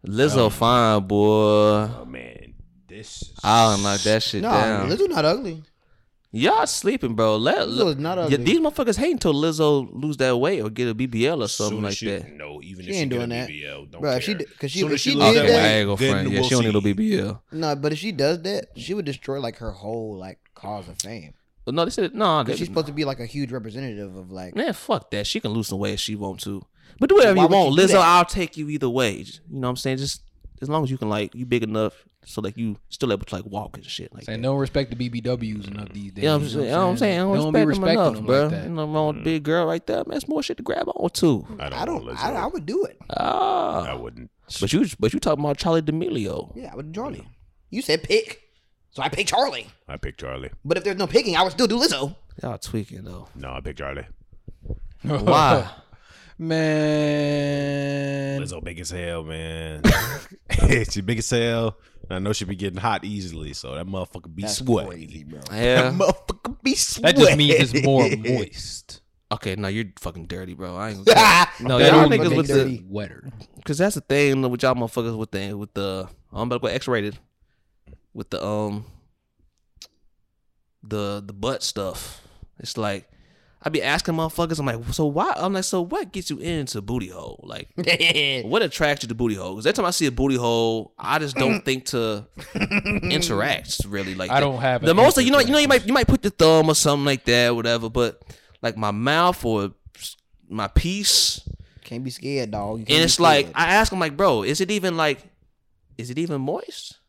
Lizzo 0.07 0.51
fine, 0.51 1.05
boy. 1.05 1.87
Oh 1.99 2.05
man, 2.07 2.55
this. 2.87 3.21
Is 3.21 3.33
I 3.43 3.69
don't 3.75 3.83
knock 3.83 4.01
that 4.01 4.23
shit 4.23 4.41
No, 4.41 4.49
down. 4.49 4.89
Lizzo 4.89 5.07
not 5.09 5.23
ugly. 5.23 5.63
Y'all 6.31 6.65
sleeping, 6.65 7.13
bro. 7.13 7.37
Let, 7.37 7.67
Lizzo 7.67 7.89
is 7.89 7.97
not 7.97 8.17
yeah, 8.17 8.23
ugly. 8.23 8.37
these 8.37 8.59
motherfuckers 8.59 8.97
hate 8.97 9.11
until 9.11 9.35
Lizzo 9.35 9.87
lose 9.93 10.17
that 10.17 10.35
weight 10.35 10.61
or 10.61 10.71
get 10.71 10.87
a 10.89 10.95
BBL 10.95 11.43
or 11.43 11.47
something 11.47 11.77
Soon 11.77 11.85
as 11.85 11.91
like 11.91 11.97
she, 11.97 12.05
that. 12.09 12.33
No, 12.33 12.59
even 12.63 12.83
She 12.85 12.89
if 12.89 12.95
she 12.95 13.01
ain't 13.01 13.11
get 13.11 13.17
doing 13.17 13.31
a 13.31 13.35
that. 13.35 13.49
BBL, 13.49 13.91
don't 13.91 14.01
Bruh, 14.01 14.09
care. 14.09 14.17
if 14.17 14.23
she 14.23 14.33
d- 14.33 14.45
'cause 14.59 14.71
she- 14.71 14.79
Soon 14.79 14.87
if 14.87 14.93
as 14.95 15.01
she 15.01 15.11
she 15.11 15.15
did 15.19 15.25
lose 15.25 15.35
that- 15.35 15.45
weight, 15.45 15.53
I 15.55 15.67
ain't 15.67 15.85
gonna 15.87 15.97
then 15.99 16.11
front. 16.11 16.29
Yeah, 16.31 16.39
we'll 16.39 16.49
she 16.49 16.55
don't 16.55 16.63
need 16.65 16.73
no 16.73 16.81
see. 16.81 16.93
BBL. 16.95 17.41
No, 17.51 17.75
but 17.75 17.93
if 17.93 17.99
she 17.99 18.11
does 18.11 18.41
that, 18.41 18.65
she 18.75 18.93
would 18.95 19.05
destroy 19.05 19.39
like 19.39 19.57
her 19.57 19.69
whole 19.71 20.17
like 20.17 20.39
cause 20.55 20.89
of 20.89 20.97
fame. 20.99 21.35
But 21.65 21.73
no, 21.75 21.85
they 21.85 21.91
said 21.91 22.13
no. 22.13 22.43
Because 22.43 22.59
she's 22.59 22.67
supposed 22.67 22.87
to 22.87 22.93
be 22.93 23.05
like 23.05 23.19
a 23.19 23.25
huge 23.25 23.51
representative 23.51 24.15
of 24.15 24.31
like. 24.31 24.55
man, 24.55 24.73
fuck 24.73 25.11
that. 25.11 25.25
She 25.27 25.39
can 25.39 25.51
lose 25.51 25.67
some 25.67 25.79
weight 25.79 25.93
if 25.93 25.99
she 25.99 26.15
want 26.15 26.41
to. 26.41 26.61
But 26.99 27.09
do 27.09 27.15
whatever 27.15 27.35
Why 27.37 27.43
you 27.43 27.47
would 27.49 27.55
want, 27.55 27.73
she 27.73 27.75
do 27.79 27.87
Lizzo. 27.87 27.91
that? 27.93 28.01
I'll 28.01 28.25
take 28.25 28.57
you 28.57 28.69
either 28.69 28.89
way. 28.89 29.11
You 29.17 29.25
know 29.49 29.61
what 29.67 29.69
I'm 29.69 29.75
saying? 29.77 29.97
Just 29.97 30.21
as 30.61 30.69
long 30.69 30.83
as 30.83 30.91
you 30.91 30.97
can 30.97 31.09
like 31.09 31.33
you 31.35 31.45
big 31.45 31.63
enough 31.63 32.05
so 32.25 32.39
like 32.39 32.55
you 32.55 32.77
still 32.87 33.11
able 33.11 33.25
to 33.25 33.35
like 33.35 33.45
walk 33.45 33.75
and 33.75 33.85
shit 33.85 34.13
like 34.13 34.23
Saying 34.23 34.41
that. 34.41 34.47
don't 34.47 34.57
respect 34.57 34.95
the 34.95 35.09
BBWs 35.09 35.67
enough 35.67 35.89
these 35.89 36.11
days. 36.13 36.23
You 36.23 36.29
know 36.29 36.37
what 36.37 36.43
I'm 36.43 36.47
saying? 36.49 36.65
You 36.65 36.71
know 36.71 36.79
what 36.85 36.85
I'm 36.91 36.97
saying? 36.97 37.19
I 37.19 37.21
don't, 37.23 37.33
They 37.33 37.39
don't 37.39 37.53
be 37.53 37.65
respect 37.65 37.85
them 37.97 37.97
respecting 37.97 37.99
enough, 37.99 38.15
them 38.15 38.25
bro. 38.25 38.41
like 38.43 38.51
that. 38.51 38.63
You 38.63 38.69
know, 38.69 38.85
wrong 38.87 39.15
with 39.15 39.23
big 39.25 39.43
girl 39.43 39.65
right 39.65 39.85
there. 39.85 39.97
Man, 39.97 40.05
that's 40.11 40.27
more 40.27 40.41
shit 40.43 40.57
to 40.57 40.63
grab 40.63 40.87
on 40.87 41.09
to. 41.09 41.45
I 41.59 41.69
don't. 41.69 41.73
I 41.81 41.85
don't. 41.85 42.05
want 42.05 42.17
I, 42.19 42.29
Lizzo. 42.31 42.35
I 42.35 42.47
would 42.47 42.65
do 42.65 42.85
it. 42.85 42.97
Ah, 43.17 43.85
I 43.87 43.93
wouldn't. 43.93 44.31
but 44.61 44.71
you 44.71 44.85
but 44.99 45.13
you 45.13 45.19
talking 45.19 45.43
about 45.43 45.57
Charli 45.57 45.83
D'Amelio? 45.83 46.53
Yeah, 46.55 46.69
I 46.71 46.75
would 46.75 46.91
do 46.93 47.01
Charli. 47.01 47.25
You 47.69 47.81
said 47.81 48.03
pick, 48.03 48.42
so 48.93 49.03
I 49.03 49.09
picked 49.09 49.31
Charli. 49.31 49.67
I 49.87 49.97
pick 49.97 50.17
Charli. 50.17 50.51
But 50.63 50.77
if 50.77 50.83
there's 50.83 50.97
no 50.97 51.07
picking, 51.07 51.35
I 51.35 51.43
would 51.43 51.51
still 51.51 51.67
do 51.67 51.77
Lizzo. 51.79 52.15
Y'all 52.41 52.57
tweaking 52.57 53.03
though. 53.03 53.27
No, 53.35 53.53
I 53.53 53.61
pick 53.61 53.77
Charli. 53.77 54.05
Why? 55.03 55.69
Man, 56.37 58.41
Lizzo 58.41 58.63
big 58.63 58.79
as 58.79 58.91
hell, 58.91 59.23
man. 59.23 59.81
she 60.89 61.01
big 61.01 61.19
as 61.19 61.29
hell. 61.29 61.77
I 62.09 62.19
know 62.19 62.33
she 62.33 62.45
be 62.45 62.55
getting 62.55 62.79
hot 62.79 63.05
easily, 63.05 63.53
so 63.53 63.75
that 63.75 63.85
motherfucker 63.85 64.33
be 64.33 64.43
That's 64.43 64.57
sweaty. 64.57 64.89
crazy, 64.89 65.23
bro. 65.23 65.39
Yeah. 65.51 65.89
That 65.89 65.93
motherfucker 65.93 66.61
be 66.61 66.75
sweaty. 66.75 67.17
that 67.17 67.25
just 67.25 67.37
means 67.37 67.73
it's 67.73 67.85
more 67.85 68.09
moist. 68.17 69.01
Okay, 69.31 69.55
no, 69.55 69.67
you're 69.67 69.85
fucking 69.99 70.27
dirty, 70.27 70.53
bro. 70.53 70.75
I 70.75 70.89
ain't 70.91 71.05
gonna 71.05 71.47
No, 71.61 71.79
That 71.79 71.91
y'all 71.93 72.03
only 72.03 72.17
niggas 72.19 72.35
with 72.35 72.49
makes 72.49 72.49
the 72.49 72.83
wetter. 72.87 73.29
Cause 73.65 73.77
that's 73.77 73.95
the 73.95 74.01
thing 74.01 74.41
with 74.49 74.61
y'all 74.61 74.75
motherfuckers 74.75 75.17
with 75.17 75.31
the 75.31 75.53
with 75.53 75.73
the 75.73 76.07
I'm 76.31 76.51
about 76.51 76.57
to 76.57 76.59
go 76.59 76.67
X 76.67 76.87
rated 76.87 77.17
with 78.13 78.29
the 78.29 78.43
um 78.43 78.85
the 80.81 81.23
the 81.25 81.33
butt 81.33 81.63
stuff. 81.63 82.21
It's 82.59 82.77
like 82.77 83.09
I 83.65 83.69
be 83.69 83.81
asking 83.81 84.15
motherfuckers. 84.15 84.59
I'm 84.59 84.65
like, 84.65 84.93
so 84.93 85.05
why? 85.05 85.33
I'm 85.37 85.53
like, 85.53 85.63
so 85.63 85.81
what 85.81 86.11
gets 86.11 86.29
you 86.29 86.37
into 86.39 86.81
booty 86.81 87.07
hole? 87.07 87.39
Like, 87.43 87.69
what 88.45 88.61
attracts 88.61 89.03
you 89.03 89.07
to 89.07 89.15
booty 89.15 89.35
hole? 89.35 89.53
Because 89.53 89.65
every 89.65 89.75
time 89.75 89.85
I 89.85 89.91
see 89.91 90.05
a 90.05 90.11
booty 90.11 90.35
hole, 90.35 90.93
I 90.99 91.17
just 91.19 91.37
don't 91.37 91.61
think 91.65 91.85
to 91.85 92.27
interact 92.53 93.81
really. 93.87 94.15
Like, 94.15 94.31
I 94.31 94.41
don't 94.41 94.59
have 94.59 94.81
the 94.81 94.91
an 94.91 94.97
most. 94.97 95.17
answer 95.17 95.21
You 95.21 95.31
know, 95.31 95.39
you 95.39 95.51
know, 95.51 95.59
you 95.59 95.69
might 95.69 95.87
you 95.87 95.93
might 95.93 96.07
put 96.07 96.23
your 96.25 96.31
thumb 96.31 96.67
or 96.69 96.75
something 96.75 97.05
like 97.05 97.23
that, 97.25 97.55
whatever. 97.55 97.89
But 97.89 98.21
like 98.61 98.75
my 98.75 98.91
mouth 98.91 99.43
or 99.45 99.71
my 100.49 100.67
piece 100.67 101.47
Can't 101.85 102.03
be 102.03 102.09
scared, 102.09 102.51
dog. 102.51 102.79
And 102.79 102.87
be 102.87 102.95
it's 102.95 103.19
like. 103.19 103.47
I 103.55 103.75
ask 103.75 103.93
him 103.93 103.99
like, 103.99 104.17
bro, 104.17 104.43
is 104.43 104.59
it 104.59 104.71
even 104.71 104.97
like, 104.97 105.23
is 105.97 106.09
it 106.09 106.17
even 106.19 106.41
moist? 106.41 106.99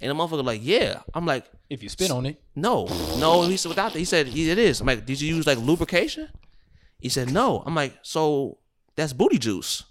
And 0.00 0.10
the 0.10 0.14
motherfucker 0.14 0.44
like, 0.44 0.60
yeah. 0.62 1.00
I'm 1.14 1.24
like, 1.26 1.46
If 1.70 1.82
you 1.82 1.88
spit 1.88 2.10
on 2.10 2.26
it, 2.26 2.40
no, 2.54 2.86
no. 3.18 3.42
He 3.42 3.56
said 3.56 3.70
without 3.70 3.92
that. 3.92 3.98
He 3.98 4.04
said 4.04 4.28
it 4.28 4.58
is. 4.58 4.80
I'm 4.80 4.86
like, 4.86 5.06
did 5.06 5.20
you 5.20 5.34
use 5.34 5.46
like 5.46 5.58
lubrication? 5.58 6.28
He 7.00 7.08
said 7.08 7.30
no. 7.32 7.62
I'm 7.64 7.74
like, 7.74 7.94
so 8.02 8.58
that's 8.94 9.12
booty 9.12 9.38
juice. 9.38 9.84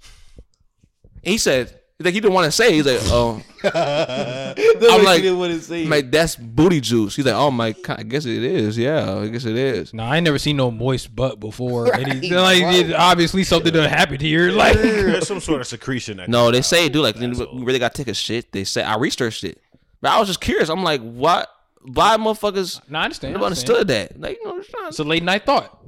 And 1.24 1.32
he 1.32 1.38
said, 1.38 1.80
like 2.00 2.14
he 2.14 2.20
didn't 2.20 2.34
want 2.34 2.46
to 2.46 2.52
say. 2.52 2.74
He's 2.74 2.86
like, 2.86 3.00
oh, 3.04 3.42
I'm 3.64 5.04
like, 5.04 5.24
I'm 5.24 5.90
like 5.90 6.12
that's 6.12 6.36
booty 6.36 6.82
juice. 6.82 7.16
He's 7.16 7.26
like, 7.26 7.36
oh 7.36 7.50
my, 7.52 7.72
God, 7.72 8.00
I 8.00 8.04
guess 8.04 8.26
it 8.26 8.44
is. 8.44 8.78
Yeah, 8.78 9.16
I 9.20 9.28
guess 9.28 9.46
it 9.46 9.56
is. 9.56 9.94
no, 9.94 10.04
I 10.04 10.18
ain't 10.18 10.26
never 10.26 10.38
seen 10.38 10.58
no 10.58 10.72
moist 10.72 11.16
butt 11.16 11.40
before. 11.40 11.86
Right, 11.96 12.08
And 12.08 12.24
it's 12.24 12.34
like 12.34 12.64
right. 12.64 12.94
obviously 12.94 13.44
something 13.44 13.72
done 13.72 13.90
happened 13.90 14.22
here. 14.22 14.52
Like 14.52 14.76
There's 14.78 15.28
some 15.28 15.40
sort 15.40 15.62
of 15.62 15.68
secretion. 15.68 16.18
That 16.18 16.30
No, 16.30 16.52
they 16.52 16.58
out. 16.60 16.66
say, 16.66 16.90
dude, 16.90 17.02
like 17.02 17.16
That's 17.16 17.40
we 17.40 17.64
really 17.64 17.80
got 17.80 17.94
to 17.96 18.04
take 18.04 18.12
a 18.12 18.14
shit. 18.14 18.52
They 18.52 18.66
say 18.66 18.84
I 18.84 18.98
researched 18.98 19.44
it, 19.46 19.62
but 20.06 20.12
I 20.12 20.20
was 20.20 20.28
just 20.28 20.40
curious. 20.42 20.70
I'm 20.70 20.84
like, 20.84 21.02
what? 21.02 21.50
Why 21.82 22.16
motherfuckers 22.18 22.80
no, 22.90 23.00
I 23.00 23.04
understand. 23.06 23.34
never 23.34 23.44
I 23.44 23.48
understand. 23.48 23.78
understood 23.78 23.88
that? 23.90 24.20
Like, 24.22 24.38
you 24.40 24.46
know, 24.48 24.58
just 24.60 24.70
trying 24.70 24.88
It's 24.88 25.00
a 25.00 25.04
late 25.04 25.24
night 25.24 25.46
thought. 25.46 25.80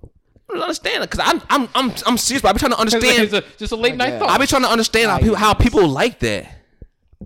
to 0.49 0.59
understand 0.61 1.03
it 1.03 1.09
because 1.11 1.25
I'm, 1.27 1.41
I'm, 1.49 1.69
I'm, 1.75 1.93
I'm 2.05 2.17
serious. 2.17 2.41
But 2.41 2.49
I 2.49 2.53
be 2.53 2.59
trying 2.59 2.71
to 2.71 2.79
understand. 2.79 3.23
It's 3.23 3.33
a, 3.33 3.43
just 3.57 3.71
a 3.71 3.75
late 3.75 3.95
night 3.95 4.09
Yeah. 4.09 4.19
thought. 4.19 4.29
I 4.29 4.37
be 4.37 4.47
trying 4.47 4.63
to 4.63 4.69
understand 4.69 5.11
how 5.11 5.19
people, 5.19 5.35
how 5.35 5.53
people 5.53 5.87
like 5.87 6.19
that. 6.19 6.45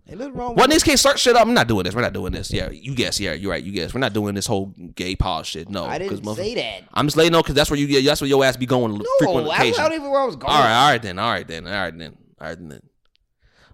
Hey, 0.05 0.15
nothing 0.15 0.33
wrong 0.33 0.55
What 0.55 0.69
with 0.69 0.77
niggas 0.77 0.85
can't 0.85 0.99
search 0.99 1.19
shit 1.19 1.35
up? 1.35 1.41
I'm 1.45 1.53
not 1.53 1.67
doing 1.67 1.83
this. 1.83 1.93
We're 1.93 2.01
not 2.01 2.13
doing 2.13 2.31
this. 2.31 2.51
Yeah, 2.51 2.69
you 2.69 2.95
guess. 2.95 3.19
Yeah, 3.19 3.33
you're 3.33 3.51
right. 3.51 3.61
You 3.63 3.73
guess. 3.73 3.93
We're 3.93 3.99
not 3.99 4.13
doing 4.13 4.35
this 4.35 4.45
whole 4.47 4.67
gay 4.95 5.15
pause 5.17 5.47
shit. 5.47 5.69
No, 5.69 5.83
I 5.85 5.97
didn't 5.97 6.21
motherfucker- 6.23 6.35
say 6.37 6.55
that. 6.55 6.83
I'm 6.93 7.07
just 7.07 7.17
letting 7.17 7.31
you 7.31 7.37
know 7.37 7.41
because 7.41 7.55
that's 7.55 7.69
where 7.69 7.77
you. 7.79 7.87
Yeah, 7.87 8.01
that's 8.09 8.21
where 8.21 8.29
your 8.29 8.43
ass 8.45 8.55
be 8.57 8.65
going 8.65 8.91
frequent 9.19 9.45
No, 9.47 9.51
I, 9.51 9.55
I 9.57 9.71
don't 9.71 9.91
even 9.93 10.03
know 10.03 10.09
where 10.11 10.21
I 10.21 10.25
was 10.25 10.35
going. 10.37 10.51
All 10.53 10.59
right, 10.61 10.73
all 10.85 10.89
right 10.91 11.01
then, 11.01 11.19
all 11.19 11.29
right 11.31 11.47
then, 11.47 11.67
all 11.67 11.73
right 11.73 11.97
then, 11.97 12.17
all 12.39 12.47
right 12.47 12.57
then. 12.69 12.81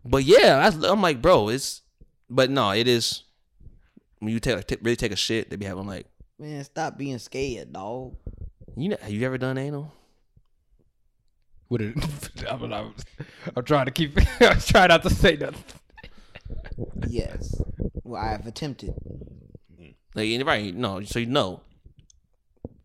But 0.03 0.23
yeah, 0.23 0.71
I, 0.71 0.87
I'm 0.91 1.01
like, 1.01 1.21
bro, 1.21 1.49
it's. 1.49 1.83
But 2.29 2.49
no, 2.49 2.71
it 2.71 2.87
is. 2.87 3.23
When 4.19 4.33
you 4.33 4.39
take 4.39 4.55
like, 4.55 4.67
t- 4.67 4.77
really 4.81 4.95
take 4.95 5.11
a 5.11 5.15
shit, 5.15 5.49
they 5.49 5.55
be 5.55 5.65
having 5.65 5.87
like, 5.87 6.07
Man, 6.39 6.63
stop 6.63 6.97
being 6.97 7.17
scared, 7.19 7.73
dog. 7.73 8.15
you 8.75 8.89
know, 8.89 8.97
have 9.01 9.11
you 9.11 9.25
ever 9.25 9.37
done 9.37 9.57
anal? 9.57 9.93
With 11.69 11.81
it, 11.81 12.43
I'm, 12.49 12.71
I'm, 12.71 12.93
I'm 13.55 13.63
trying 13.63 13.85
to 13.85 13.91
keep. 13.91 14.17
I'm 14.39 14.59
trying 14.59 14.89
not 14.89 15.03
to 15.03 15.09
say 15.09 15.35
nothing. 15.35 15.63
Yes. 17.07 17.59
Well, 18.03 18.21
I 18.21 18.29
have 18.29 18.47
attempted. 18.47 18.93
Like, 20.15 20.29
and 20.29 20.45
right? 20.45 20.73
No, 20.73 21.01
so 21.03 21.19
you 21.19 21.25
know. 21.25 21.61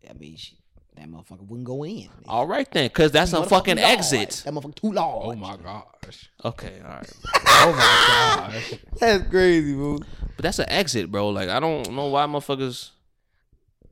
I 0.07 0.13
mean, 0.13 0.35
she, 0.35 0.57
that 1.03 1.09
motherfucker 1.11 1.45
wouldn't 1.47 1.65
go 1.67 1.83
in. 1.85 2.07
All 2.27 2.47
right 2.47 2.69
then, 2.71 2.87
because 2.87 3.11
that's 3.11 3.33
a 3.33 3.37
Motherfucker 3.37 3.49
fucking 3.49 3.75
large. 3.77 3.97
exit. 3.97 4.41
That 4.45 4.53
motherfucker 4.53 4.75
too 4.75 4.91
large. 4.93 5.25
Oh 5.25 5.35
my 5.35 5.57
gosh. 5.57 6.29
Okay, 6.45 6.79
all 6.83 6.91
right, 6.91 7.11
Oh 7.45 7.71
my 7.71 8.53
gosh. 8.53 8.73
That's 8.99 9.29
crazy, 9.29 9.73
bro. 9.73 9.99
but 10.35 10.43
that's 10.43 10.59
an 10.59 10.65
exit, 10.69 11.09
bro. 11.11 11.29
Like, 11.29 11.49
I 11.49 11.59
don't 11.59 11.91
know 11.93 12.07
why 12.07 12.25
motherfuckers. 12.25 12.89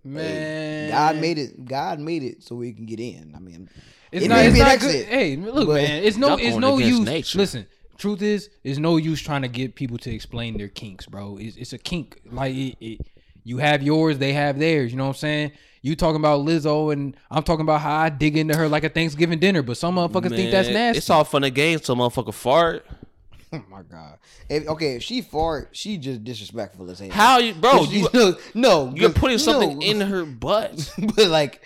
Man, 0.03 0.89
God 0.89 1.17
made 1.17 1.37
it. 1.37 1.63
God 1.65 1.99
made 1.99 2.23
it 2.23 2.43
so 2.43 2.55
we 2.55 2.73
can 2.73 2.85
get 2.85 2.99
in. 2.99 3.33
I 3.35 3.39
mean, 3.39 3.69
It's 4.11 4.25
It 4.25 4.29
not, 4.29 4.39
it's 4.45 4.57
not 4.57 4.67
exit, 4.69 4.91
good. 4.91 5.05
Hey, 5.07 5.35
look, 5.35 5.67
but 5.67 5.75
man. 5.83 6.03
It's 6.03 6.17
no, 6.17 6.37
it's 6.37 6.57
no 6.57 6.77
use. 6.79 6.99
nature. 7.01 7.37
Listen, 7.37 7.67
truth 7.97 8.21
is, 8.21 8.49
it's 8.63 8.79
no 8.79 8.97
use 8.97 9.21
trying 9.21 9.43
to 9.43 9.47
get 9.47 9.75
people 9.75 9.97
to 9.99 10.11
explain 10.13 10.57
their 10.57 10.67
kinks, 10.69 11.05
bro. 11.05 11.37
It's, 11.39 11.55
it's 11.55 11.73
a 11.73 11.77
kink. 11.77 12.19
Like 12.31 12.55
it, 12.55 12.77
it, 12.81 13.01
you 13.43 13.57
have 13.59 13.83
yours, 13.83 14.17
they 14.17 14.33
have 14.33 14.57
theirs. 14.59 14.91
You 14.91 14.97
know 14.97 15.03
what 15.05 15.09
I'm 15.09 15.15
saying? 15.19 15.51
You 15.83 15.95
talking 15.95 16.17
about 16.17 16.45
Lizzo, 16.45 16.93
and 16.93 17.17
I'm 17.31 17.41
talking 17.41 17.63
about 17.63 17.81
how 17.81 17.95
I 17.95 18.09
dig 18.09 18.37
into 18.37 18.55
her 18.55 18.67
like 18.67 18.83
a 18.83 18.89
Thanksgiving 18.89 19.39
dinner. 19.39 19.63
But 19.63 19.77
some 19.77 19.95
motherfuckers 19.95 20.35
think 20.35 20.51
that's 20.51 20.69
nasty. 20.69 20.99
It's 20.99 21.09
all 21.09 21.23
fun 21.23 21.43
and 21.43 21.55
games. 21.55 21.85
So 21.85 21.95
motherfucker 21.95 22.33
fart. 22.33 22.85
oh 23.53 23.63
my 23.69 23.81
god. 23.81 24.19
If, 24.47 24.67
okay, 24.67 24.95
if 24.95 25.03
she 25.03 25.21
fart, 25.21 25.69
she 25.71 25.97
just 25.97 26.23
disrespectful 26.23 26.89
as 26.91 26.99
hell. 26.99 27.09
How 27.09 27.39
you, 27.39 27.53
bro? 27.53 27.83
You, 27.83 28.07
no, 28.13 28.37
no, 28.53 28.93
you're 28.95 29.09
putting 29.09 29.39
something 29.39 29.79
no. 29.79 29.85
in 29.85 30.01
her 30.01 30.23
butt. 30.23 30.93
but 31.15 31.27
like, 31.27 31.61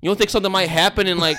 You 0.00 0.10
don't 0.10 0.16
think 0.16 0.30
something 0.30 0.52
might 0.52 0.68
happen 0.68 1.06
and 1.06 1.18
like, 1.18 1.38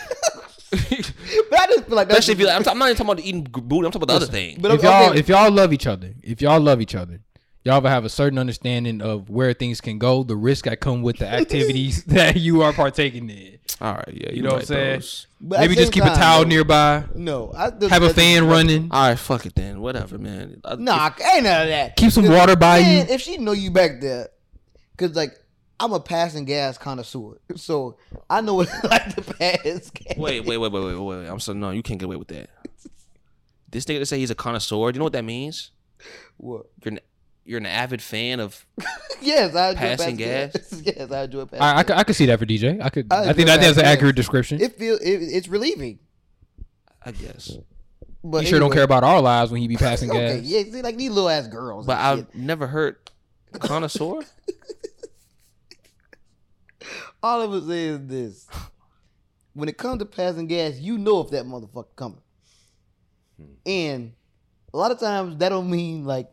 but 0.72 1.60
I 1.60 1.66
just 1.68 1.86
feel 1.86 1.96
like 1.96 2.10
that's 2.10 2.20
especially 2.20 2.34
if 2.34 2.40
you, 2.40 2.46
like, 2.48 2.56
I'm, 2.56 2.72
I'm 2.72 2.78
not 2.78 2.86
even 2.86 2.98
talking 2.98 3.12
about 3.12 3.26
eating 3.26 3.44
booty. 3.44 3.86
I'm 3.86 3.92
talking 3.92 4.04
about 4.04 4.08
the 4.08 4.26
other 4.26 4.26
thing. 4.26 4.58
But 4.60 4.72
if 4.72 4.80
okay, 4.80 4.88
y'all 4.88 5.18
if 5.18 5.30
y'all 5.30 5.52
love 5.52 5.74
each 5.74 5.88
other, 5.88 6.14
if 6.22 6.42
y'all 6.42 6.60
love 6.60 6.82
each 6.82 6.96
other, 6.96 7.22
y'all 7.64 7.82
will 7.82 7.90
have 7.90 8.06
a 8.06 8.10
certain 8.10 8.38
understanding 8.40 9.02
of 9.02 9.30
where 9.30 9.54
things 9.54 9.82
can 9.82 9.98
go, 10.00 10.24
the 10.24 10.36
risk 10.36 10.66
that 10.66 10.80
come 10.80 11.02
with 11.02 11.18
the 11.18 11.28
activities 11.28 12.04
that 12.08 12.38
you 12.38 12.62
are 12.62 12.74
partaking 12.74 13.30
in. 13.30 13.58
All 13.82 13.94
right, 13.94 14.10
yeah, 14.14 14.32
You 14.34 14.42
know 14.42 14.50
what 14.54 14.62
I'm 14.62 14.66
saying? 14.66 15.02
But 15.40 15.62
Maybe 15.62 15.76
just 15.76 15.94
same 15.94 16.04
keep 16.04 16.12
a 16.12 16.16
towel 16.16 16.44
though, 16.44 16.50
nearby. 16.50 17.04
No, 17.16 17.52
I 17.56 17.70
still 17.70 17.88
Have 17.90 18.04
a 18.04 18.08
think 18.08 18.18
fan 18.18 18.44
disrespectful. 18.44 18.50
running. 18.50 18.92
All 18.92 19.08
right, 19.10 19.18
fuck 19.20 19.46
it 19.46 19.56
then. 19.56 19.80
Whatever, 19.80 20.18
man. 20.18 20.60
I- 20.66 20.76
Nah, 20.76 21.12
ain't 21.34 21.44
none 21.44 21.62
of 21.64 21.68
that. 21.70 21.96
Keep 21.96 22.12
some 22.12 22.28
water 22.28 22.56
by 22.58 22.82
man, 22.82 23.08
you. 23.08 23.14
If 23.14 23.22
she 23.22 23.38
know 23.38 23.54
you 23.54 23.72
back 23.72 24.02
there, 24.02 24.28
cause 24.98 25.16
like 25.16 25.32
I'm 25.80 25.94
a 25.94 26.00
passing 26.02 26.44
gas 26.44 26.78
connoisseur, 26.78 27.38
so 27.56 27.96
I 28.30 28.42
know 28.42 28.56
what 28.56 28.70
like 28.84 29.16
to 29.16 29.22
pass. 29.22 29.90
Gas. 29.92 30.18
Wait, 30.18 30.42
wait, 30.46 30.58
wait, 30.58 30.58
wait, 30.58 30.72
wait, 30.72 30.96
wait, 30.96 31.00
wait. 31.22 31.28
I'm 31.28 31.40
so 31.40 31.54
no, 31.54 31.70
you 31.70 31.82
can't 31.84 32.00
get 32.02 32.06
away 32.08 32.18
with 32.18 32.28
that. 32.30 32.50
This 33.70 33.86
nigga 33.86 34.00
to 34.00 34.06
say 34.06 34.18
he's 34.20 34.32
a 34.32 34.36
connoisseur. 34.36 34.92
Do 34.92 34.98
you 34.98 35.00
know 35.00 35.06
what 35.06 35.14
that 35.14 35.24
means? 35.24 35.72
What? 36.38 36.66
You're 36.84 36.94
an, 36.96 37.00
you're 37.46 37.58
an 37.60 37.66
avid 37.66 38.02
fan 38.02 38.40
of. 38.40 38.66
Yes, 39.22 39.54
I 39.54 39.72
enjoy 39.72 39.80
Passing 39.82 39.98
passing 39.98 40.16
gas? 40.16 40.52
gas. 40.54 40.82
yes, 40.86 41.12
I 41.12 41.24
enjoy 41.24 41.44
passing. 41.44 41.62
I, 41.62 41.72
I, 41.72 41.74
gas. 41.74 41.84
could, 41.84 41.96
I 41.98 42.04
could 42.06 42.16
see 42.16 42.26
that 42.28 42.40
for 42.40 42.46
DJ. 42.46 42.82
I 42.82 42.90
could. 42.90 43.08
I 43.12 43.16
I, 43.18 43.34
think 43.34 43.50
I 43.50 43.58
think 43.58 43.60
that's 43.66 43.78
an 43.78 43.84
accurate 43.84 44.16
description. 44.16 44.62
It 44.62 44.78
feel 44.78 44.96
it, 44.96 45.02
it's 45.04 45.50
relieving. 45.50 46.00
I 47.04 47.12
guess, 47.12 47.52
But 48.24 48.44
he 48.44 48.50
sure 48.50 48.60
don't 48.60 48.72
care 48.72 48.84
about 48.84 49.04
our 49.04 49.22
lives 49.22 49.52
when 49.52 49.60
he 49.60 49.68
be 49.68 49.76
passing 49.76 50.10
Okay, 50.12 50.38
gas. 50.38 50.46
yeah, 50.46 50.64
see, 50.72 50.82
like 50.82 50.96
these 50.96 51.12
little 51.12 51.30
ass 51.30 51.48
girls. 51.48 51.86
but 51.86 51.98
I've 51.98 52.20
shit. 52.20 52.36
never 52.36 52.66
heard 52.66 52.96
connoisseur. 53.60 54.22
all 57.22 57.42
of 57.42 57.52
us 57.52 57.68
is 57.68 58.08
this: 58.08 58.48
when 59.54 59.68
it 59.68 59.78
comes 59.78 60.00
to 60.00 60.06
passing 60.06 60.48
gas, 60.48 60.78
you 60.80 60.98
know 60.98 61.20
if 61.20 61.30
that 61.32 61.44
motherfucker 61.46 61.94
coming, 61.98 62.22
hmm. 63.38 63.52
and 63.66 64.14
a 64.74 64.78
lot 64.78 64.92
of 64.92 65.00
times 65.00 65.36
that 65.40 65.50
don't 65.50 65.70
mean 65.70 66.06
like. 66.06 66.30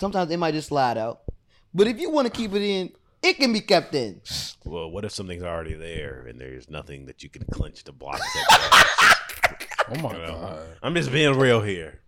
Sometimes 0.00 0.30
it 0.30 0.36
might 0.38 0.54
just 0.54 0.68
slide 0.68 0.96
out, 0.98 1.22
but 1.74 1.86
if 1.86 1.98
you 2.00 2.10
want 2.10 2.26
to 2.26 2.32
keep 2.32 2.52
it 2.54 2.62
in, 2.62 2.92
it 3.22 3.34
can 3.36 3.52
be 3.52 3.60
kept 3.60 3.94
in. 3.94 4.20
Well, 4.64 4.90
what 4.90 5.04
if 5.04 5.12
something's 5.12 5.42
already 5.42 5.74
there 5.74 6.26
and 6.28 6.40
there's 6.40 6.70
nothing 6.70 7.06
that 7.06 7.22
you 7.22 7.28
can 7.28 7.44
clench 7.50 7.84
to 7.84 7.92
block 7.92 8.18
that? 8.18 9.14
Oh 9.90 9.94
my 10.02 10.12
You 10.12 10.18
know? 10.18 10.26
god. 10.34 10.66
I'm 10.82 10.94
just 10.94 11.10
being 11.10 11.34
real 11.38 11.62
here. 11.62 12.00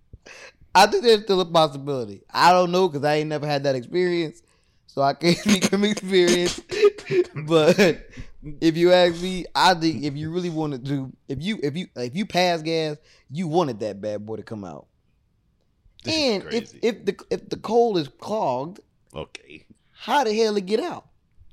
I 0.74 0.86
think 0.86 1.02
there's 1.02 1.22
still 1.22 1.40
a 1.40 1.46
possibility. 1.46 2.22
I 2.30 2.52
don't 2.52 2.70
know 2.70 2.88
because 2.88 3.04
I 3.04 3.14
ain't 3.16 3.30
never 3.30 3.46
had 3.46 3.62
that 3.64 3.74
experience, 3.74 4.42
so 4.86 5.00
I 5.00 5.14
can't 5.14 5.38
speak 5.38 5.64
from 5.64 5.84
experience. 5.84 6.60
but 7.46 7.78
if 8.60 8.76
you 8.76 8.92
ask 8.92 9.20
me, 9.22 9.46
I 9.54 9.72
think 9.72 10.04
if 10.04 10.14
you 10.14 10.30
really 10.30 10.50
wanted 10.50 10.84
to, 10.86 11.10
if 11.26 11.40
you 11.40 11.58
if 11.62 11.74
you 11.74 11.86
if 11.96 12.14
you 12.14 12.26
pass 12.26 12.60
gas, 12.60 12.98
you 13.30 13.48
wanted 13.48 13.80
that 13.80 13.98
bad 14.00 14.26
boy 14.26 14.36
to 14.36 14.42
come 14.42 14.62
out. 14.64 14.86
This 16.04 16.14
and 16.14 16.54
if 16.54 16.72
if 16.82 17.04
the 17.04 17.16
if 17.30 17.48
the 17.48 17.56
coal 17.56 17.96
is 17.98 18.08
clogged, 18.08 18.80
Okay. 19.14 19.66
how 19.92 20.24
the 20.24 20.34
hell 20.34 20.56
it 20.56 20.66
get 20.66 20.80
out? 20.80 21.06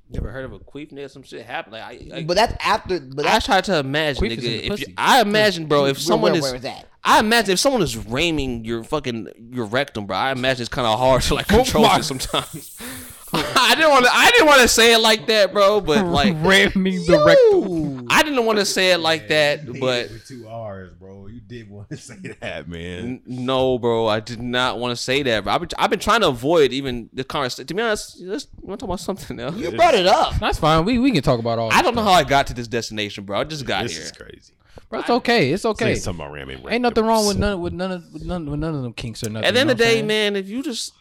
You 0.10 0.20
ever 0.22 0.32
heard 0.32 0.46
of 0.46 0.54
a 0.54 0.60
queef 0.60 0.92
nigga? 0.94 1.10
Some 1.10 1.24
shit 1.24 1.46
happened. 1.46 1.74
Like, 1.74 1.84
I, 2.14 2.18
I, 2.20 2.24
But 2.24 2.36
that's 2.36 2.56
after. 2.66 2.98
But 3.02 3.26
I 3.26 3.32
that's 3.34 3.46
try 3.46 3.60
to 3.60 3.80
imagine, 3.80 4.24
Queef 4.24 4.38
is 4.38 4.44
in 4.46 4.52
nigga. 4.52 4.68
the 4.68 4.74
If 4.74 4.80
you. 4.88 4.94
I 4.98 5.20
imagine, 5.22 5.66
bro, 5.66 5.80
if 5.86 5.98
where- 5.98 6.02
someone 6.02 6.32
where, 6.32 6.40
is, 6.40 6.44
where 6.46 6.56
is 6.56 6.62
that? 6.62 6.88
I 7.04 7.20
imagine 7.20 7.52
if 7.52 7.60
someone 7.60 7.82
is 7.82 7.98
ramming 7.98 8.64
your 8.64 8.84
fucking 8.86 9.28
your 9.52 9.66
rectum, 9.66 10.06
bro. 10.06 10.16
I 10.16 10.32
imagine 10.32 10.62
it's 10.62 10.70
kind 10.70 10.88
of 10.88 10.98
hard 10.98 11.24
to 11.24 11.36
like 11.36 11.52
oh 11.52 11.58
control 11.58 11.84
my- 11.84 11.98
it 12.00 12.04
sometimes. 12.04 12.78
I 13.34 13.76
didn't 13.76 13.92
want 13.92 14.06
to. 14.06 14.12
I 14.14 14.32
didn't 14.32 14.48
want 14.48 14.62
to 14.62 14.68
say 14.70 14.94
it 14.94 15.00
like 15.00 15.28
that, 15.28 15.52
bro. 15.52 15.82
But 15.82 16.06
like, 16.20 16.34
ramming 16.42 17.06
the 17.06 17.24
rectum. 17.26 18.08
I 18.10 18.24
didn't 18.24 18.46
want 18.46 18.60
to 18.60 18.66
say 18.66 18.92
it 18.94 19.00
like 19.00 19.28
that. 19.28 19.66
But 19.80 20.10
two 20.26 20.48
R's, 20.48 20.94
bro. 20.94 21.28
You 21.28 21.42
did 21.42 21.70
want 21.70 21.90
to 21.90 21.98
say 21.98 22.16
that, 22.40 22.70
man. 22.70 23.00
N- 23.06 23.22
No, 23.26 23.78
bro, 23.80 24.08
I 24.08 24.22
did 24.22 24.42
not 24.42 24.80
want 24.80 24.96
to 24.96 25.02
say 25.02 25.24
that. 25.24 25.44
Bro. 25.44 25.54
I've 25.54 25.60
been, 25.62 25.70
I've 25.78 25.90
been 25.90 26.00
trying 26.00 26.22
to 26.22 26.30
avoid 26.30 26.72
even 26.72 27.10
the 27.12 27.26
conversation. 27.26 27.68
To 27.68 27.74
be 27.74 27.82
honest, 27.82 28.22
let's 28.22 28.48
want 28.62 28.80
to 28.80 28.84
talk 28.86 28.90
about 28.90 29.00
something 29.02 29.40
else. 29.40 29.56
You 29.58 29.72
brought 29.72 29.96
it 29.96 30.08
up. 30.08 30.36
That's 30.40 30.58
fine. 30.60 30.86
We 30.86 30.98
we 30.98 31.12
can 31.12 31.22
talk 31.22 31.40
about 31.40 31.60
all. 31.60 31.72
I 31.74 31.82
don't 31.82 31.96
know 31.96 32.04
how 32.04 32.14
I 32.14 32.24
got 32.24 32.48
to 32.48 32.54
this 32.54 32.68
destination, 32.70 33.26
bro. 33.26 33.42
I 33.42 33.44
just 33.44 33.66
got 33.66 33.84
This 33.84 33.94
here. 33.94 34.04
is 34.04 34.12
crazy. 34.14 34.54
Bro, 34.90 35.00
it's 35.02 35.10
okay. 35.10 35.52
It's 35.52 35.66
okay. 35.66 35.96
Say 35.96 36.00
something 36.00 36.24
about 36.24 36.34
ramming. 36.34 36.64
Ain't 36.70 36.82
nothing 36.82 37.04
wrong 37.04 37.28
with 37.28 37.38
none 37.38 37.60
with 37.60 37.74
none 37.74 37.92
of 37.92 38.14
with 38.14 38.24
none 38.24 38.50
with 38.50 38.60
none 38.62 38.74
of 38.74 38.84
them 38.84 38.94
kinks 38.94 39.22
or 39.22 39.30
nothing. 39.30 39.46
At 39.46 39.54
the 39.54 39.60
end 39.60 39.68
you 39.68 39.72
of 39.74 39.78
the 39.78 39.84
day, 39.84 40.00
I'm 40.00 40.08
man, 40.08 40.36
if 40.38 40.48
you 40.48 40.64
just 40.64 40.94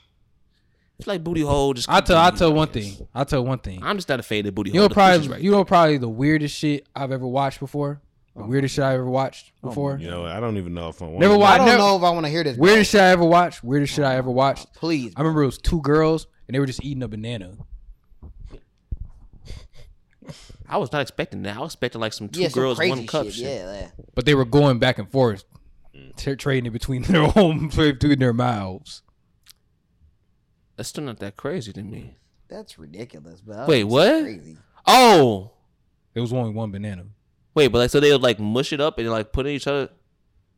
it's 0.99 1.07
like 1.07 1.23
booty 1.23 1.43
hole, 1.43 1.75
just 1.75 1.89
I 1.89 2.01
keep 2.01 2.07
tell 2.07 2.19
I 2.19 2.31
tell 2.31 2.53
one 2.53 2.69
thing. 2.69 3.07
I 3.15 3.25
tell 3.25 3.45
one 3.45 3.59
thing. 3.59 3.83
I'm 3.83 3.97
just 3.97 4.09
not 4.09 4.21
a 4.21 4.23
fan 4.23 4.47
of 4.47 4.55
booty 4.55 4.71
You 4.71 4.81
hole. 4.81 4.89
know 4.89 4.95
probably 4.95 5.29
right. 5.29 5.41
you 5.41 5.51
know 5.51 5.65
probably 5.65 5.99
the 5.99 6.09
weirdest 6.09 6.57
shit 6.57 6.87
I've 6.95 7.13
ever 7.13 7.27
watched 7.27 7.61
before. 7.61 8.01
The 8.35 8.43
oh. 8.43 8.47
weirdest 8.47 8.75
shit 8.75 8.85
I 8.85 8.95
ever 8.95 9.09
watched 9.09 9.53
oh, 9.63 9.69
before. 9.69 9.99
You 9.99 10.11
know, 10.11 10.27
I 10.27 10.41
don't 10.41 10.59
even 10.59 10.75
know 10.75 10.89
if 10.89 11.01
I 11.01 11.07
want 11.07 11.21
Never 11.21 11.35
I 11.43 11.57
don't 11.59 11.67
never- 11.67 11.79
know 11.79 11.97
if 11.97 12.03
I 12.03 12.11
want 12.11 12.27
to 12.27 12.31
hear 12.31 12.45
this. 12.45 12.57
Weirdest 12.57 12.91
shit 12.93 13.01
I 13.01 13.09
ever 13.09 13.25
watched. 13.25 13.65
Weirdest 13.65 13.95
shit 13.95 14.05
I 14.05 14.17
ever 14.17 14.29
oh, 14.29 14.33
watched. 14.33 14.75
Please. 14.75 15.13
I 15.17 15.21
remember 15.21 15.43
it 15.43 15.47
was 15.47 15.59
two 15.59 15.81
girls 15.81 16.27
and 16.47 16.55
they 16.55 16.59
were 16.59 16.67
just 16.67 16.85
eating 16.85 17.03
a 17.03 17.09
banana. 17.09 17.57
I 20.69 20.79
was 20.79 20.93
not 20.93 21.03
expecting 21.03 21.43
that. 21.43 21.57
I 21.57 21.61
was 21.61 21.69
expecting 21.73 22.01
like 22.01 22.13
some 22.13 22.29
two 22.29 22.41
yeah, 22.41 22.49
girls, 22.49 22.79
crazy 22.79 22.91
one 22.91 23.07
cup 23.07 23.27
shit. 23.27 23.35
shit. 23.35 23.45
Yeah, 23.45 23.81
yeah. 23.81 23.89
But 24.15 24.27
they 24.27 24.35
were 24.35 24.45
going 24.45 24.79
back 24.79 24.99
and 24.99 25.11
forth, 25.11 25.45
tra- 26.17 26.37
trading 26.37 26.67
it 26.67 26.73
between 26.73 27.03
their 27.03 27.27
home 27.29 27.69
between 27.69 28.19
their 28.19 28.33
mouths. 28.33 29.03
That's 30.77 30.89
still 30.89 31.05
not 31.05 31.19
that 31.21 31.37
crazy 31.37 31.73
to 31.73 31.83
me. 31.83 32.17
That's 32.49 32.79
ridiculous. 32.79 33.41
But 33.41 33.67
Wait, 33.69 33.85
what? 33.85 34.23
Crazy. 34.23 34.57
Oh, 34.87 35.51
It 36.15 36.21
was 36.21 36.33
only 36.33 36.51
one 36.53 36.71
banana. 36.71 37.07
wait, 37.55 37.69
but 37.69 37.79
like 37.79 37.91
so 37.91 37.99
they 38.01 38.13
would 38.13 38.23
like 38.23 38.39
mush 38.39 38.73
it 38.73 38.81
up 38.81 38.99
and 38.99 39.11
like 39.11 39.33
put 39.33 39.47
it 39.47 39.51
in 39.51 39.55
each 39.57 39.67
other. 39.67 39.89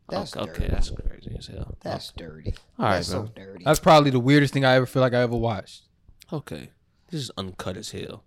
That's 0.09 0.35
okay, 0.35 0.45
dirty. 0.45 0.63
okay, 0.63 0.73
that's 0.73 0.89
crazy 0.91 1.35
as 1.37 1.47
hell. 1.47 1.77
That's 1.81 2.11
dirty. 2.13 2.55
All 2.79 2.85
right, 2.85 2.95
That's 2.95 3.07
so 3.09 3.23
bro. 3.23 3.31
dirty. 3.45 3.63
That's 3.63 3.79
probably 3.79 4.09
the 4.11 4.19
weirdest 4.19 4.53
thing 4.53 4.65
I 4.65 4.73
ever 4.73 4.85
feel 4.87 5.01
like 5.01 5.13
I 5.13 5.21
ever 5.21 5.35
watched. 5.35 5.83
Okay, 6.33 6.71
this 7.09 7.21
is 7.21 7.31
uncut 7.37 7.77
as 7.77 7.91
hell. 7.91 8.23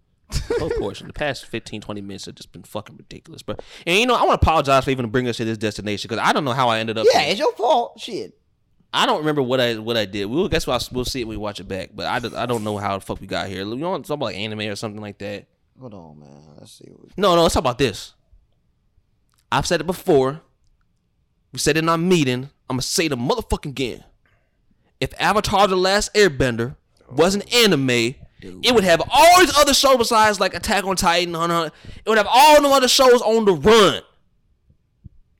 Whole 0.59 0.71
portion. 0.71 1.09
The 1.09 1.13
past 1.13 1.45
15, 1.47 1.81
20 1.83 2.01
minutes 2.01 2.25
have 2.27 2.37
just 2.37 2.53
been 2.53 2.63
fucking 2.63 2.97
ridiculous, 2.97 3.43
bro. 3.43 3.57
And 3.87 3.99
you 3.99 4.07
know, 4.07 4.15
I 4.15 4.25
want 4.25 4.41
to 4.41 4.47
apologize 4.47 4.85
for 4.85 4.91
even 4.91 5.11
bringing 5.11 5.29
us 5.29 5.37
to 5.39 5.45
this 5.45 5.59
destination 5.59 6.09
because 6.09 6.25
I 6.27 6.33
don't 6.33 6.45
know 6.45 6.53
how 6.53 6.69
I 6.69 6.79
ended 6.79 6.97
up. 6.99 7.07
yeah, 7.13 7.21
here. 7.21 7.31
it's 7.33 7.39
your 7.41 7.53
fault. 7.53 8.01
Shit. 8.01 8.39
I 8.95 9.07
don't 9.07 9.19
remember 9.21 9.43
what 9.43 9.59
I 9.61 9.79
what 9.79 9.97
I 9.97 10.05
did. 10.05 10.27
We'll 10.27 10.49
guess 10.49 10.67
what 10.67 10.87
we'll 10.93 11.05
see 11.07 11.23
it 11.23 11.25
when 11.25 11.37
we 11.39 11.43
watch 11.43 11.61
it 11.61 11.65
back. 11.69 11.91
But 11.95 12.07
I, 12.07 12.19
don't- 12.19 12.35
I 12.35 12.45
don't 12.47 12.63
know 12.65 12.77
how 12.77 12.99
the 12.99 13.05
fuck 13.05 13.21
we 13.21 13.27
got 13.27 13.49
here. 13.49 13.65
You 13.65 13.77
want 13.77 14.07
something 14.07 14.25
like 14.25 14.37
anime 14.37 14.61
or 14.61 14.77
something 14.77 15.01
like 15.01 15.19
that? 15.19 15.47
Hold 15.81 15.95
on, 15.95 16.21
man. 16.21 16.29
Let's 16.59 16.73
see. 16.73 16.85
What 16.91 17.11
No, 17.17 17.35
no. 17.35 17.43
Let's 17.43 17.55
talk 17.55 17.63
about 17.63 17.79
this. 17.79 18.13
I've 19.51 19.67
said 19.67 19.81
it 19.81 19.87
before. 19.87 20.41
We 21.53 21.59
said 21.59 21.77
it 21.77 21.81
in 21.81 21.89
our 21.89 21.99
meeting. 21.99 22.51
I'm 22.69 22.75
gonna 22.77 22.83
say 22.83 23.09
the 23.09 23.17
motherfucking 23.17 23.67
again. 23.71 24.05
If 25.01 25.13
Avatar: 25.21 25.67
The 25.69 25.77
Last 25.77 26.13
Airbender 26.15 26.77
was 27.11 27.35
an 27.35 27.43
anime, 27.55 27.91
it 27.91 28.75
would 28.75 28.85
have 28.85 29.03
all 29.11 29.41
these 29.41 29.57
other 29.57 29.75
shows 29.75 29.97
besides 29.99 30.41
like 30.41 30.55
Attack 30.55 30.85
on 30.85 30.97
Titan. 30.97 31.35
Hunter, 31.35 31.55
Hunter. 31.55 31.75
It 32.05 32.09
would 32.09 32.19
have 32.19 32.29
all 32.31 32.63
the 32.63 32.69
other 32.69 32.89
shows 32.89 33.21
on 33.23 33.45
the 33.45 33.55
run. 33.55 34.03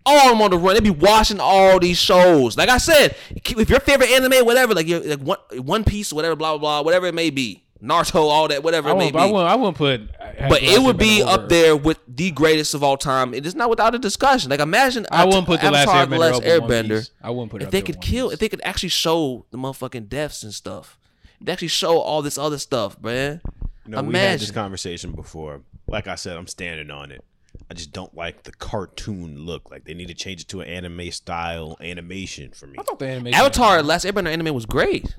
All 0.05 0.19
of 0.19 0.31
them 0.33 0.43
on 0.43 0.51
the 0.51 0.59
run. 0.59 0.75
They'd 0.75 0.83
be 0.83 0.91
watching 0.91 1.39
all 1.41 1.79
these 1.79 1.99
shows. 1.99 2.57
Like 2.57 2.69
I 2.69 2.79
said, 2.79 3.17
if 3.31 3.71
your 3.71 3.81
favorite 3.81 4.11
anime, 4.11 4.45
whatever, 4.45 4.75
like 4.75 4.87
your 4.89 5.01
like 5.01 5.21
one 5.21 5.39
One 5.59 5.85
Piece, 5.85 6.13
whatever, 6.13 6.35
blah 6.37 6.53
blah 6.53 6.59
blah, 6.59 6.83
whatever 6.83 7.07
it 7.07 7.15
may 7.15 7.31
be, 7.31 7.63
Naruto, 7.83 8.17
all 8.17 8.49
that, 8.49 8.63
whatever 8.65 8.89
I 8.89 8.93
it 8.93 8.95
may 8.95 9.05
wouldn't, 9.07 9.15
be 9.15 9.21
I 9.21 9.27
wouldn't, 9.27 9.51
I 9.51 9.55
wouldn't 9.55 9.77
put. 9.77 10.49
but 10.49 10.63
it 10.63 10.81
would 10.83 10.99
be 10.99 11.23
up 11.23 11.49
there 11.49 11.77
with 11.77 11.99
the 12.09 12.31
greatest 12.33 12.75
of 12.75 12.83
all 12.83 12.97
time. 12.97 13.33
It 13.35 13.47
is 13.47 13.55
not 13.55 13.71
without 13.71 13.95
a 13.95 13.99
discussion. 13.99 14.51
Like 14.51 14.61
imagine 14.61 15.07
I 15.11 15.25
wouldn't 15.25 15.47
put 15.47 15.61
the 15.61 15.71
last 15.71 15.89
Airbender. 15.89 16.11
The 16.11 16.19
Last 16.19 16.43
over 16.43 16.61
One 16.61 16.69
Airbender. 16.71 16.89
Piece. 16.99 17.11
I 17.23 17.31
wouldn't 17.31 17.51
put 17.53 17.63
it 17.63 17.65
If 17.65 17.69
up 17.69 17.73
they 17.73 17.79
there 17.79 17.87
could 17.87 17.97
with 17.97 18.05
kill, 18.05 18.27
One 18.27 18.33
if 18.35 18.39
they 18.41 18.49
could 18.49 18.61
actually 18.65 18.89
show 18.89 19.47
the 19.51 19.59
motherfucking 19.59 20.09
deaths 20.09 20.43
and 20.43 20.53
stuff, 20.55 20.99
they 21.41 21.53
actually 21.53 21.69
show 21.69 21.99
all 21.99 22.23
this 22.23 22.39
other 22.39 22.59
stuff, 22.59 23.01
man. 23.03 23.41
You 23.87 23.93
know, 23.93 24.03
we 24.03 24.15
had 24.17 24.41
this 24.41 24.51
conversation 24.53 25.13
before. 25.13 25.63
Like 25.89 26.07
I 26.07 26.15
said, 26.15 26.37
I'm 26.37 26.47
standing 26.47 26.91
on 26.91 27.11
it. 27.11 27.25
I 27.73 27.75
just 27.75 27.93
don't 27.93 28.15
like 28.15 28.43
the 28.43 28.53
cartoon 28.53 29.47
look. 29.47 29.71
Like 29.71 29.87
they 29.87 29.95
need 29.95 30.09
to 30.09 30.15
change 30.15 30.43
it 30.43 30.49
to 30.49 30.61
an 30.61 30.69
anime 30.69 31.11
style 31.11 31.79
animation 31.81 32.51
for 32.53 32.67
me. 32.67 32.77
I 32.79 32.83
thought 32.83 32.99
the 32.99 33.07
animation. 33.07 33.41
Avatar: 33.41 33.79
The 33.79 33.89
Last 33.89 34.05
Airbender 34.05 34.27
anime 34.27 34.55
was 34.55 34.67
great. 34.67 35.17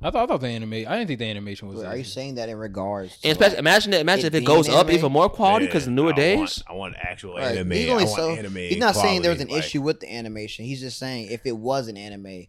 I 0.00 0.12
thought, 0.12 0.22
I 0.22 0.26
thought 0.26 0.42
the 0.42 0.46
anime. 0.48 0.72
I 0.74 0.76
didn't 0.78 1.08
think 1.08 1.18
the 1.18 1.24
animation 1.24 1.66
was. 1.66 1.78
Wait, 1.78 1.86
are 1.86 1.96
you 1.96 2.04
saying 2.04 2.36
that 2.36 2.48
in 2.48 2.56
regards 2.56 3.18
to 3.18 3.26
And 3.26 3.32
especially, 3.32 3.54
like, 3.56 3.58
imagine 3.58 3.90
that. 3.90 4.00
Imagine 4.02 4.26
it 4.26 4.28
if 4.28 4.34
it 4.34 4.38
being 4.38 4.44
goes 4.46 4.68
up 4.68 4.86
anime? 4.86 4.94
even 4.94 5.10
more 5.12 5.28
quality 5.28 5.66
because 5.66 5.86
the 5.86 5.90
newer 5.90 6.12
I 6.12 6.16
days. 6.16 6.36
Want, 6.38 6.62
I 6.68 6.72
want 6.74 6.94
actual 7.02 7.34
Right, 7.34 7.56
anime. 7.56 7.72
he's 7.72 7.88
I 7.88 7.90
only 7.90 8.04
want 8.04 8.16
so 8.16 8.30
anime. 8.36 8.54
he's 8.54 8.78
not 8.78 8.94
saying 8.94 9.22
there 9.22 9.32
was 9.32 9.40
an 9.40 9.48
quality, 9.48 9.66
issue 9.66 9.82
with 9.82 9.98
the 9.98 10.14
animation. 10.14 10.66
He's 10.66 10.80
just 10.80 11.00
saying 11.00 11.32
if 11.32 11.44
it 11.46 11.56
was 11.56 11.88
an 11.88 11.96
anime, 11.96 12.46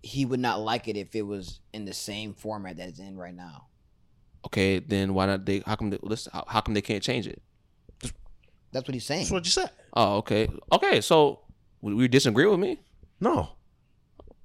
he 0.00 0.24
would 0.24 0.38
not 0.38 0.60
like 0.60 0.86
it 0.86 0.96
if 0.96 1.16
it 1.16 1.22
was 1.22 1.58
in 1.72 1.86
the 1.86 1.94
same 1.94 2.34
format 2.34 2.76
that 2.76 2.88
it's 2.88 3.00
in 3.00 3.16
right 3.16 3.34
now. 3.34 3.66
Okay, 4.46 4.78
then 4.78 5.12
why 5.14 5.26
not? 5.26 5.44
They 5.44 5.64
how 5.66 5.74
come? 5.74 5.90
They, 5.90 5.98
how, 6.32 6.44
how 6.46 6.60
come 6.60 6.74
they 6.74 6.82
can't 6.82 7.02
change 7.02 7.26
it? 7.26 7.42
That's 8.72 8.88
what 8.88 8.94
he's 8.94 9.04
saying. 9.04 9.22
That's 9.22 9.32
what 9.32 9.44
you 9.44 9.50
said. 9.50 9.70
Oh, 9.94 10.16
okay, 10.18 10.48
okay. 10.72 11.00
So 11.00 11.40
we, 11.80 11.94
we 11.94 12.08
disagree 12.08 12.46
with 12.46 12.58
me? 12.58 12.80
No, 13.20 13.50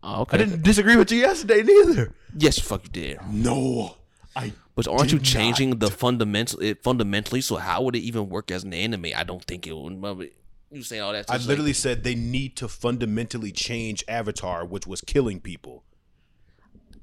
Oh, 0.04 0.22
okay. 0.22 0.38
I 0.38 0.46
didn't 0.46 0.64
disagree 0.64 0.96
with 0.96 1.12
you 1.12 1.20
yesterday 1.20 1.64
neither. 1.64 2.14
Yes, 2.38 2.60
fuck 2.60 2.84
you 2.84 2.90
did. 2.90 3.20
No, 3.30 3.98
I. 4.36 4.54
But 4.76 4.88
aren't 4.88 5.12
you 5.12 5.18
did 5.18 5.26
changing 5.26 5.80
the 5.80 5.90
fundamental 5.90 6.62
it 6.62 6.84
fundamentally? 6.84 7.42
So 7.42 7.56
how 7.56 7.82
would 7.82 7.96
it 7.96 8.00
even 8.00 8.30
work 8.30 8.52
as 8.52 8.64
an 8.64 8.74
anime? 8.74 9.08
I 9.16 9.24
don't 9.24 9.44
think 9.44 9.66
it 9.66 9.76
would. 9.76 10.32
You 10.72 10.84
saying 10.84 11.02
all 11.02 11.14
that? 11.14 11.26
I 11.30 11.38
literally 11.38 11.70
like, 11.70 11.76
said 11.76 12.04
they 12.04 12.16
need 12.16 12.56
to 12.58 12.68
fundamentally 12.68 13.52
change 13.52 14.04
Avatar, 14.08 14.66
which 14.66 14.86
was 14.86 15.02
killing 15.02 15.40
people. 15.40 15.84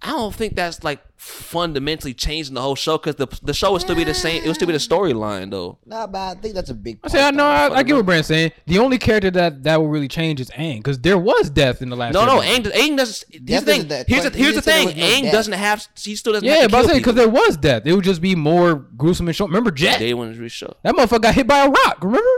I 0.07 0.09
don't 0.09 0.35
think 0.35 0.55
that's 0.55 0.85
like 0.85 1.01
fundamentally 1.17 2.13
changing 2.13 2.53
the 2.55 2.61
whole 2.61 2.75
show 2.77 2.99
because 2.99 3.17
the 3.17 3.27
the 3.43 3.55
show 3.55 3.73
would 3.73 3.81
still 3.81 3.97
be 3.97 4.05
the 4.05 4.13
same. 4.13 4.43
It 4.43 4.47
would 4.47 4.55
still 4.57 4.67
be 4.67 4.73
the 4.75 4.79
storyline 4.79 5.51
though. 5.51 5.79
Nah, 5.87 6.07
bad. 6.07 6.37
I 6.37 6.41
think 6.41 6.55
that's 6.55 6.69
a 6.69 6.75
big. 6.75 6.99
I 7.03 7.09
say 7.09 7.27
I 7.27 7.31
know. 7.31 7.47
I, 7.47 7.71
I 7.77 7.83
get 7.83 7.97
what 7.97 8.05
Brand's 8.05 8.29
saying. 8.29 8.53
The 8.67 8.79
only 8.79 8.99
character 8.99 9.31
that 9.31 9.63
that 9.63 9.81
will 9.81 9.89
really 9.89 10.09
change 10.09 10.41
is 10.43 10.51
Aang, 10.51 10.77
because 10.79 10.99
there 10.99 11.17
was 11.17 11.49
death 11.49 11.81
in 11.81 11.89
the 11.89 11.97
last. 11.97 12.13
No, 12.13 12.27
no, 12.27 12.41
Airbender. 12.41 12.73
Aang, 12.73 12.91
Aang 12.91 12.97
doesn't. 12.99 13.25
Here's 13.31 13.41
the 13.41 13.47
Death 13.47 13.65
thing. 13.65 13.77
isn't 13.77 13.89
that- 13.89 14.09
Here's 14.09 14.25
the 14.25 14.31
here's 14.31 14.55
the 14.57 14.63
thing. 14.63 14.89
there 14.89 14.97
no 14.97 15.03
Aang 15.07 15.23
death. 15.23 15.33
doesn't 15.33 15.53
have. 15.55 15.89
He 15.99 16.17
still 16.17 16.35
doesn't. 16.35 16.47
Yeah, 16.47 16.57
have 16.57 16.65
to 16.65 16.69
but 16.71 16.77
I 16.77 16.81
kill 16.83 16.89
say 16.91 16.99
because 16.99 17.15
there 17.15 17.29
was 17.29 17.57
death, 17.57 17.87
it 17.87 17.95
would 17.95 18.05
just 18.05 18.21
be 18.21 18.35
more 18.35 18.75
gruesome 18.75 19.27
and 19.29 19.35
short. 19.35 19.49
Remember 19.49 19.71
Jet? 19.71 20.01
They 20.01 20.13
wouldn't 20.13 20.37
really 20.37 20.51
show. 20.51 20.77
That 20.83 20.95
motherfucker 20.95 21.23
got 21.23 21.35
hit 21.35 21.47
by 21.47 21.65
a 21.65 21.71
rock. 21.71 21.99
Remember? 22.03 22.29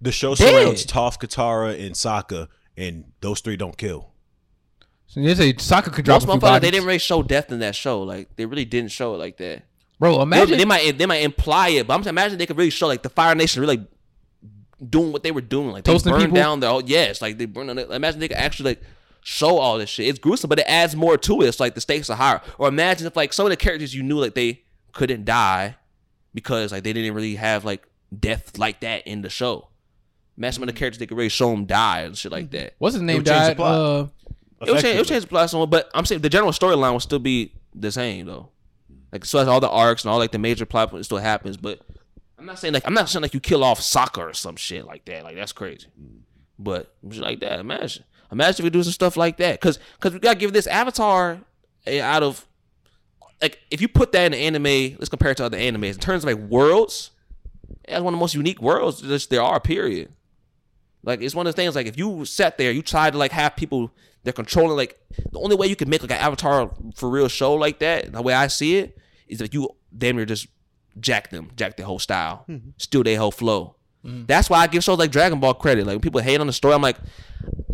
The 0.00 0.12
show 0.12 0.36
Dead. 0.36 0.48
surrounds 0.62 0.86
Toph, 0.86 1.18
Katara, 1.18 1.84
and 1.84 1.96
Sokka, 1.96 2.46
and 2.76 3.06
those 3.20 3.40
three 3.40 3.56
don't 3.56 3.76
kill. 3.76 4.12
So 5.08 5.20
they 5.22 5.34
say 5.34 5.52
Sokka 5.54 5.92
could 5.92 6.04
drop 6.04 6.16
Most 6.16 6.24
a 6.24 6.26
few 6.26 6.34
motherfuckers 6.36 6.40
bodies. 6.40 6.60
they 6.66 6.70
didn't 6.70 6.86
really 6.86 6.98
show 6.98 7.22
death 7.22 7.50
in 7.50 7.58
that 7.60 7.74
show. 7.74 8.02
Like 8.02 8.36
they 8.36 8.46
really 8.46 8.64
didn't 8.66 8.90
show 8.92 9.14
it 9.14 9.18
like 9.18 9.38
that. 9.38 9.62
Bro, 9.98 10.20
imagine 10.22 10.58
they 10.58 10.64
might 10.64 10.96
they 10.98 11.06
might 11.06 11.22
imply 11.24 11.70
it, 11.70 11.86
but 11.86 11.94
I'm 11.94 12.02
saying 12.04 12.12
imagine 12.14 12.38
they 12.38 12.46
could 12.46 12.56
really 12.58 12.70
show 12.70 12.86
like 12.86 13.02
the 13.02 13.08
Fire 13.08 13.34
Nation 13.34 13.60
really 13.62 13.86
doing 14.88 15.10
what 15.12 15.22
they 15.24 15.32
were 15.32 15.40
doing, 15.40 15.70
like 15.70 15.84
they 15.84 15.92
Toasting 15.92 16.12
burned 16.12 16.24
people? 16.24 16.36
down 16.36 16.60
their 16.60 16.70
oh 16.70 16.80
yes, 16.84 17.20
like 17.20 17.38
they 17.38 17.46
burned. 17.46 17.68
down- 17.74 17.90
Imagine 17.92 18.20
they 18.20 18.28
could 18.28 18.36
actually 18.36 18.70
like 18.72 18.82
show 19.22 19.58
all 19.58 19.78
this 19.78 19.90
shit. 19.90 20.06
It's 20.08 20.18
gruesome, 20.18 20.48
but 20.48 20.58
it 20.60 20.66
adds 20.68 20.94
more 20.94 21.16
to 21.16 21.40
it. 21.42 21.46
It's 21.48 21.58
like 21.58 21.74
the 21.74 21.80
stakes 21.80 22.08
are 22.10 22.16
higher. 22.16 22.40
Or 22.58 22.68
imagine 22.68 23.06
if 23.06 23.16
like 23.16 23.32
some 23.32 23.46
of 23.46 23.50
the 23.50 23.56
characters 23.56 23.94
you 23.94 24.02
knew 24.02 24.18
like 24.20 24.34
they 24.34 24.62
couldn't 24.92 25.24
die 25.24 25.76
because 26.34 26.70
like 26.70 26.84
they 26.84 26.92
didn't 26.92 27.14
really 27.14 27.34
have 27.36 27.64
like 27.64 27.88
death 28.16 28.56
like 28.58 28.80
that 28.80 29.06
in 29.06 29.22
the 29.22 29.30
show. 29.30 29.68
Imagine 30.36 30.52
some 30.54 30.62
of 30.64 30.66
the 30.68 30.78
characters 30.78 30.98
they 30.98 31.06
could 31.06 31.16
really 31.16 31.28
show 31.28 31.50
them 31.50 31.64
die 31.64 32.02
and 32.02 32.16
shit 32.16 32.30
like 32.30 32.50
that. 32.52 32.74
what's 32.78 32.94
his 32.94 33.02
name 33.02 33.16
would 33.18 33.26
change 33.26 33.48
the 33.48 33.54
died. 33.54 33.60
Uh, 33.60 34.06
It 34.60 34.70
would 34.70 34.80
change. 34.80 34.96
It 34.96 34.98
would 34.98 35.08
change 35.08 35.22
the 35.22 35.28
plot 35.28 35.50
somewhat, 35.50 35.70
but 35.70 35.90
I'm 35.94 36.04
saying 36.04 36.20
the 36.20 36.28
general 36.28 36.52
storyline 36.52 36.92
will 36.92 37.00
still 37.00 37.18
be 37.18 37.52
the 37.74 37.92
same 37.92 38.26
though. 38.26 38.48
Like 39.12 39.24
so, 39.24 39.38
as 39.38 39.48
all 39.48 39.60
the 39.60 39.70
arcs 39.70 40.04
and 40.04 40.10
all 40.10 40.18
like 40.18 40.32
the 40.32 40.38
major 40.38 40.66
plot 40.66 40.90
points 40.90 41.08
still 41.08 41.18
happens, 41.18 41.56
but 41.56 41.80
I'm 42.38 42.46
not 42.46 42.58
saying 42.58 42.74
like 42.74 42.86
I'm 42.86 42.94
not 42.94 43.08
saying 43.08 43.22
like 43.22 43.34
you 43.34 43.40
kill 43.40 43.64
off 43.64 43.80
Sokka 43.80 44.18
or 44.18 44.32
some 44.34 44.56
shit 44.56 44.84
like 44.84 45.04
that. 45.06 45.24
Like 45.24 45.36
that's 45.36 45.52
crazy. 45.52 45.86
But 46.58 46.92
shit 47.10 47.22
like 47.22 47.40
that, 47.40 47.60
imagine, 47.60 48.04
imagine 48.30 48.60
if 48.60 48.64
we 48.64 48.70
do 48.70 48.82
some 48.82 48.92
stuff 48.92 49.16
like 49.16 49.36
that, 49.38 49.60
because 49.60 49.78
because 49.96 50.12
we 50.12 50.18
gotta 50.18 50.38
give 50.38 50.52
this 50.52 50.66
Avatar 50.66 51.40
a, 51.86 52.00
out 52.00 52.22
of 52.22 52.46
like 53.40 53.60
if 53.70 53.80
you 53.80 53.88
put 53.88 54.12
that 54.12 54.26
in 54.26 54.32
the 54.32 54.38
anime, 54.38 54.96
let's 54.98 55.08
compare 55.08 55.30
it 55.30 55.36
to 55.38 55.44
other 55.44 55.58
animes 55.58 55.94
in 55.94 56.00
terms 56.00 56.24
of 56.24 56.30
like 56.30 56.50
worlds. 56.50 57.12
It's 57.84 58.00
one 58.00 58.12
of 58.12 58.18
the 58.18 58.20
most 58.20 58.34
unique 58.34 58.60
worlds 58.60 59.00
that 59.00 59.26
there 59.30 59.42
are. 59.42 59.60
Period. 59.60 60.12
Like 61.02 61.22
it's 61.22 61.34
one 61.34 61.46
of 61.46 61.54
the 61.54 61.60
things 61.60 61.74
like 61.74 61.86
if 61.86 61.96
you 61.96 62.24
sat 62.24 62.58
there, 62.58 62.72
you 62.72 62.82
tried 62.82 63.12
to 63.12 63.18
like 63.18 63.32
have 63.32 63.56
people 63.56 63.90
they're 64.24 64.32
controlling 64.32 64.76
like 64.76 64.98
the 65.32 65.38
only 65.38 65.56
way 65.56 65.66
you 65.66 65.76
can 65.76 65.88
make 65.88 66.02
like 66.02 66.10
an 66.10 66.18
avatar 66.18 66.70
for 66.94 67.08
real 67.08 67.28
show 67.28 67.54
like 67.54 67.78
that, 67.78 68.12
the 68.12 68.22
way 68.22 68.34
I 68.34 68.46
see 68.48 68.76
it, 68.78 68.98
is 69.26 69.40
if 69.40 69.54
you 69.54 69.68
damn 69.96 70.16
near 70.16 70.26
just 70.26 70.46
jack 71.00 71.30
them, 71.30 71.50
jack 71.56 71.76
their 71.76 71.86
whole 71.86 71.98
style, 71.98 72.44
hmm. 72.46 72.56
steal 72.76 73.02
their 73.02 73.18
whole 73.18 73.30
flow. 73.30 73.76
Hmm. 74.04 74.24
That's 74.26 74.48
why 74.48 74.58
I 74.60 74.66
give 74.66 74.84
shows 74.84 74.98
like 74.98 75.10
Dragon 75.10 75.40
Ball 75.40 75.54
credit. 75.54 75.86
Like 75.86 75.94
when 75.94 76.00
people 76.00 76.20
hate 76.20 76.40
on 76.40 76.46
the 76.46 76.52
story, 76.52 76.74
I'm 76.74 76.82
like, 76.82 76.96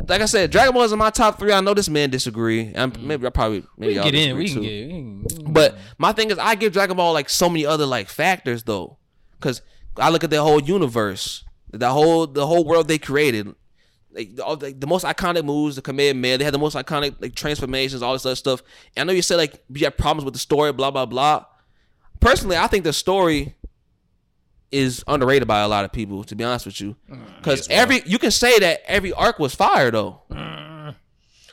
like 0.08 0.20
I 0.20 0.26
said, 0.26 0.50
Dragon 0.50 0.72
Ball 0.74 0.84
is 0.84 0.92
in 0.92 0.98
my 0.98 1.10
top 1.10 1.38
three. 1.38 1.52
I 1.52 1.60
know 1.60 1.74
this 1.74 1.88
man 1.88 2.10
disagree. 2.10 2.72
I'm, 2.74 2.90
hmm. 2.92 3.06
maybe 3.06 3.26
I 3.26 3.30
probably 3.30 3.64
maybe 3.76 3.88
we 3.92 3.94
y'all 3.94 4.04
can 4.04 4.12
get 4.12 4.28
in. 4.28 4.36
disagree 4.36 4.44
We 4.44 4.48
too. 4.48 4.54
can 4.54 5.22
get. 5.22 5.36
we 5.38 5.44
can- 5.44 5.52
But 5.52 5.78
my 5.98 6.12
thing 6.12 6.30
is, 6.30 6.38
I 6.38 6.54
give 6.54 6.72
Dragon 6.72 6.96
Ball 6.96 7.12
like 7.12 7.28
so 7.28 7.48
many 7.48 7.66
other 7.66 7.86
like 7.86 8.08
factors 8.08 8.62
though, 8.64 8.98
because 9.38 9.62
I 9.96 10.10
look 10.10 10.24
at 10.24 10.30
the 10.30 10.42
whole 10.42 10.60
universe, 10.62 11.44
the 11.72 11.90
whole 11.90 12.26
the 12.26 12.46
whole 12.46 12.64
world 12.64 12.88
they 12.88 12.98
created. 12.98 13.54
Like, 14.14 14.30
all, 14.42 14.56
like 14.56 14.80
the 14.80 14.86
most 14.86 15.04
iconic 15.04 15.44
moves, 15.44 15.76
the 15.76 15.82
Kamehameha. 15.82 16.38
They 16.38 16.44
had 16.44 16.54
the 16.54 16.58
most 16.58 16.76
iconic 16.76 17.14
like 17.20 17.34
transformations, 17.34 18.02
all 18.02 18.12
this 18.12 18.24
other 18.24 18.34
stuff. 18.36 18.62
And 18.96 19.02
I 19.02 19.12
know 19.12 19.16
you 19.16 19.22
said 19.22 19.36
like 19.36 19.62
you 19.72 19.84
have 19.84 19.96
problems 19.96 20.24
with 20.24 20.34
the 20.34 20.40
story, 20.40 20.72
blah 20.72 20.90
blah 20.90 21.06
blah. 21.06 21.44
Personally, 22.20 22.56
I 22.56 22.66
think 22.68 22.84
the 22.84 22.92
story 22.92 23.54
is 24.72 25.04
underrated 25.06 25.46
by 25.46 25.60
a 25.60 25.68
lot 25.68 25.84
of 25.84 25.92
people. 25.92 26.24
To 26.24 26.34
be 26.34 26.44
honest 26.44 26.66
with 26.66 26.80
you, 26.80 26.96
mm, 27.10 27.36
because 27.38 27.68
every 27.68 28.02
you 28.06 28.18
can 28.18 28.30
say 28.30 28.58
that 28.60 28.80
every 28.86 29.12
arc 29.12 29.38
was 29.38 29.54
fire 29.54 29.90
though. 29.90 30.22
Mm. 30.30 30.94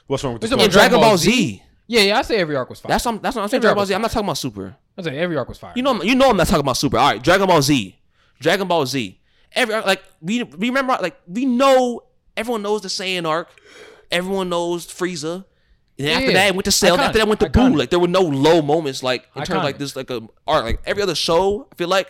What's 0.07 0.23
wrong 0.23 0.33
with 0.33 0.43
It's 0.43 0.49
the 0.49 0.55
about 0.55 0.65
In? 0.65 0.71
Dragon 0.71 0.99
Ball 0.99 1.17
Z, 1.17 1.63
Yeah, 1.88 2.01
yeah, 2.01 2.17
I 2.19 2.21
say 2.21 2.38
every 2.38 2.55
arc 2.55 2.69
was 2.69 2.79
fire. 2.79 2.89
that's 2.89 3.05
what 3.05 3.15
I'm, 3.15 3.21
that's 3.21 3.35
what 3.35 3.43
I'm 3.43 3.49
saying. 3.49 3.61
Dragon 3.61 3.75
Ball 3.75 3.85
Z. 3.85 3.93
I'm 3.95 4.01
not 4.01 4.11
talking 4.11 4.25
about 4.25 4.38
Super. 4.38 4.75
I 4.97 5.01
say 5.03 5.17
every 5.17 5.38
arc 5.38 5.47
was 5.49 5.57
fire. 5.57 5.73
You 5.75 5.83
know, 5.83 6.01
you 6.03 6.15
know, 6.15 6.29
I'm 6.29 6.38
not 6.38 6.47
talking 6.47 6.61
about 6.61 6.77
Super. 6.77 6.97
All 6.97 7.11
right, 7.11 7.23
Dragon 7.23 7.47
Ball 7.47 7.61
Z, 7.61 7.97
Dragon 8.39 8.67
Ball 8.67 8.85
Z. 8.85 9.19
Every 9.53 9.75
like 9.81 10.01
we 10.21 10.43
we 10.43 10.69
remember 10.69 10.97
like 11.01 11.19
we 11.27 11.45
know 11.45 12.03
everyone 12.38 12.62
knows 12.62 12.82
the 12.82 12.88
Saiyan 12.90 13.28
arc, 13.28 13.49
everyone 14.12 14.49
knows 14.49 14.88
Frieza. 14.88 15.45
And 15.99 16.10
after 16.10 16.28
Yeah. 16.28 16.34
that, 16.34 16.48
it 16.48 16.56
went 16.56 16.66
to 16.66 16.72
Cell. 16.72 16.98
Iconic. 16.98 17.02
After 17.02 17.18
that, 17.20 17.28
went 17.28 17.40
to 17.41 17.49
Iconic. 17.49 17.72
Boo. 17.74 17.78
Like 17.78 17.90
there 17.91 17.99
were 17.99 18.08
no 18.08 18.22
low 18.22 18.62
moments. 18.62 19.03
Like 19.03 19.28
in 19.36 19.44
terms 19.44 19.58
of 19.60 19.64
like 19.64 19.78
this, 19.78 19.95
like 19.95 20.10
a 20.10 20.22
arc. 20.48 20.64
Like 20.66 20.82
every 20.86 21.03
other 21.03 21.16
show, 21.16 21.68
I 21.72 21.76
feel 21.76 21.90
like 21.90 22.08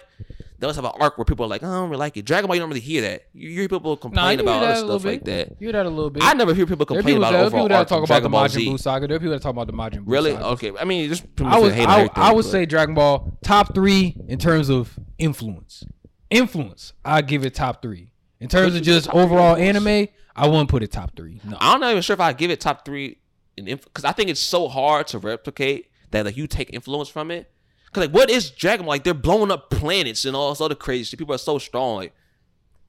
they 0.60 0.66
always 0.68 0.76
have 0.76 0.86
an 0.86 0.92
arc 1.02 1.18
where 1.18 1.26
people 1.26 1.46
are 1.46 1.50
like, 1.50 1.64
"Oh, 1.64 1.68
I 1.68 1.74
don't 1.74 1.90
really 1.90 2.00
like 2.00 2.16
it. 2.16 2.22
Dragon 2.24 2.48
Ball, 2.48 2.56
you 2.56 2.60
don't 2.62 2.70
really 2.70 2.80
hear 2.80 3.02
that. 3.02 3.24
You 3.34 3.50
hear 3.50 3.68
people 3.68 3.92
Nah, 3.94 3.96
complain 3.96 4.38
you 4.38 4.44
about 4.46 4.58
other 4.64 4.68
that 4.68 4.78
a 4.78 4.82
little 4.86 5.00
stuff 5.00 5.12
like 5.12 5.24
that. 5.26 5.48
You 5.60 5.68
hear 5.68 5.72
that 5.74 5.86
a 5.88 5.90
little 5.90 6.12
bit. 6.12 6.24
I 6.24 6.34
never 6.34 6.54
hear 6.54 6.68
people 6.68 6.86
complain 6.86 7.04
people, 7.06 7.24
about 7.24 7.32
there 7.32 7.42
overall 7.46 7.64
people 7.68 7.78
that 7.80 7.88
talk 7.88 8.04
about 8.04 8.22
the 8.24 8.30
Majin 8.30 8.50
Z. 8.50 8.70
Buu 8.70 8.80
saga. 8.80 9.08
There 9.08 9.18
are 9.18 9.20
people 9.20 9.34
that 9.34 9.42
talk 9.42 9.50
about 9.52 9.68
the 9.68 9.74
Majin 9.74 10.02
Buu 10.06 10.12
Really? 10.14 10.32
saga. 10.34 10.46
Okay. 10.46 10.72
I 10.80 10.86
mean, 10.86 11.10
just 11.10 11.24
I 11.44 11.60
would, 11.60 11.74
I, 11.74 12.10
I 12.16 12.32
would 12.32 12.46
say 12.46 12.66
Dragon 12.68 12.94
Ball 12.96 13.32
top 13.44 13.74
three 13.74 14.16
in 14.30 14.38
terms 14.38 14.70
of 14.70 14.98
influence. 15.18 15.84
Influence, 16.30 16.94
I 17.04 17.22
give 17.24 17.44
it 17.44 17.56
top 17.56 17.82
three. 17.82 18.11
In 18.42 18.50
terms 18.50 18.76
of 18.76 18.82
just 18.82 19.08
overall 19.10 19.56
anime, 19.56 20.08
I 20.36 20.48
wouldn't 20.48 20.70
put 20.70 20.82
it 20.82 20.92
top 20.92 21.16
three. 21.16 21.40
No, 21.44 21.58
I'm 21.60 21.80
not 21.80 21.92
even 21.92 22.02
sure 22.02 22.16
if 22.16 22.20
I 22.20 22.34
give 22.34 22.50
it 22.50 22.60
top 22.60 22.84
three 22.84 23.20
in 23.56 23.66
because 23.66 24.04
I 24.04 24.12
think 24.12 24.30
it's 24.30 24.40
so 24.40 24.68
hard 24.68 25.08
to 25.08 25.20
replicate 25.20 25.92
that 26.10 26.26
like 26.26 26.36
you 26.36 26.48
take 26.48 26.74
influence 26.74 27.08
from 27.08 27.30
it. 27.30 27.52
Cause 27.94 28.06
like 28.06 28.14
what 28.14 28.30
is 28.32 28.50
Dragon 28.50 28.86
Ball? 28.86 28.94
Like 28.94 29.04
they're 29.04 29.14
blowing 29.14 29.52
up 29.52 29.70
planets 29.70 30.26
and 30.26 30.36
all 30.36 30.50
this 30.50 30.60
other 30.60 30.76
crazy 30.76 31.04
shit. 31.04 31.20
People 31.20 31.36
are 31.36 31.38
so 31.38 31.60
strong. 31.60 31.98
Like 31.98 32.16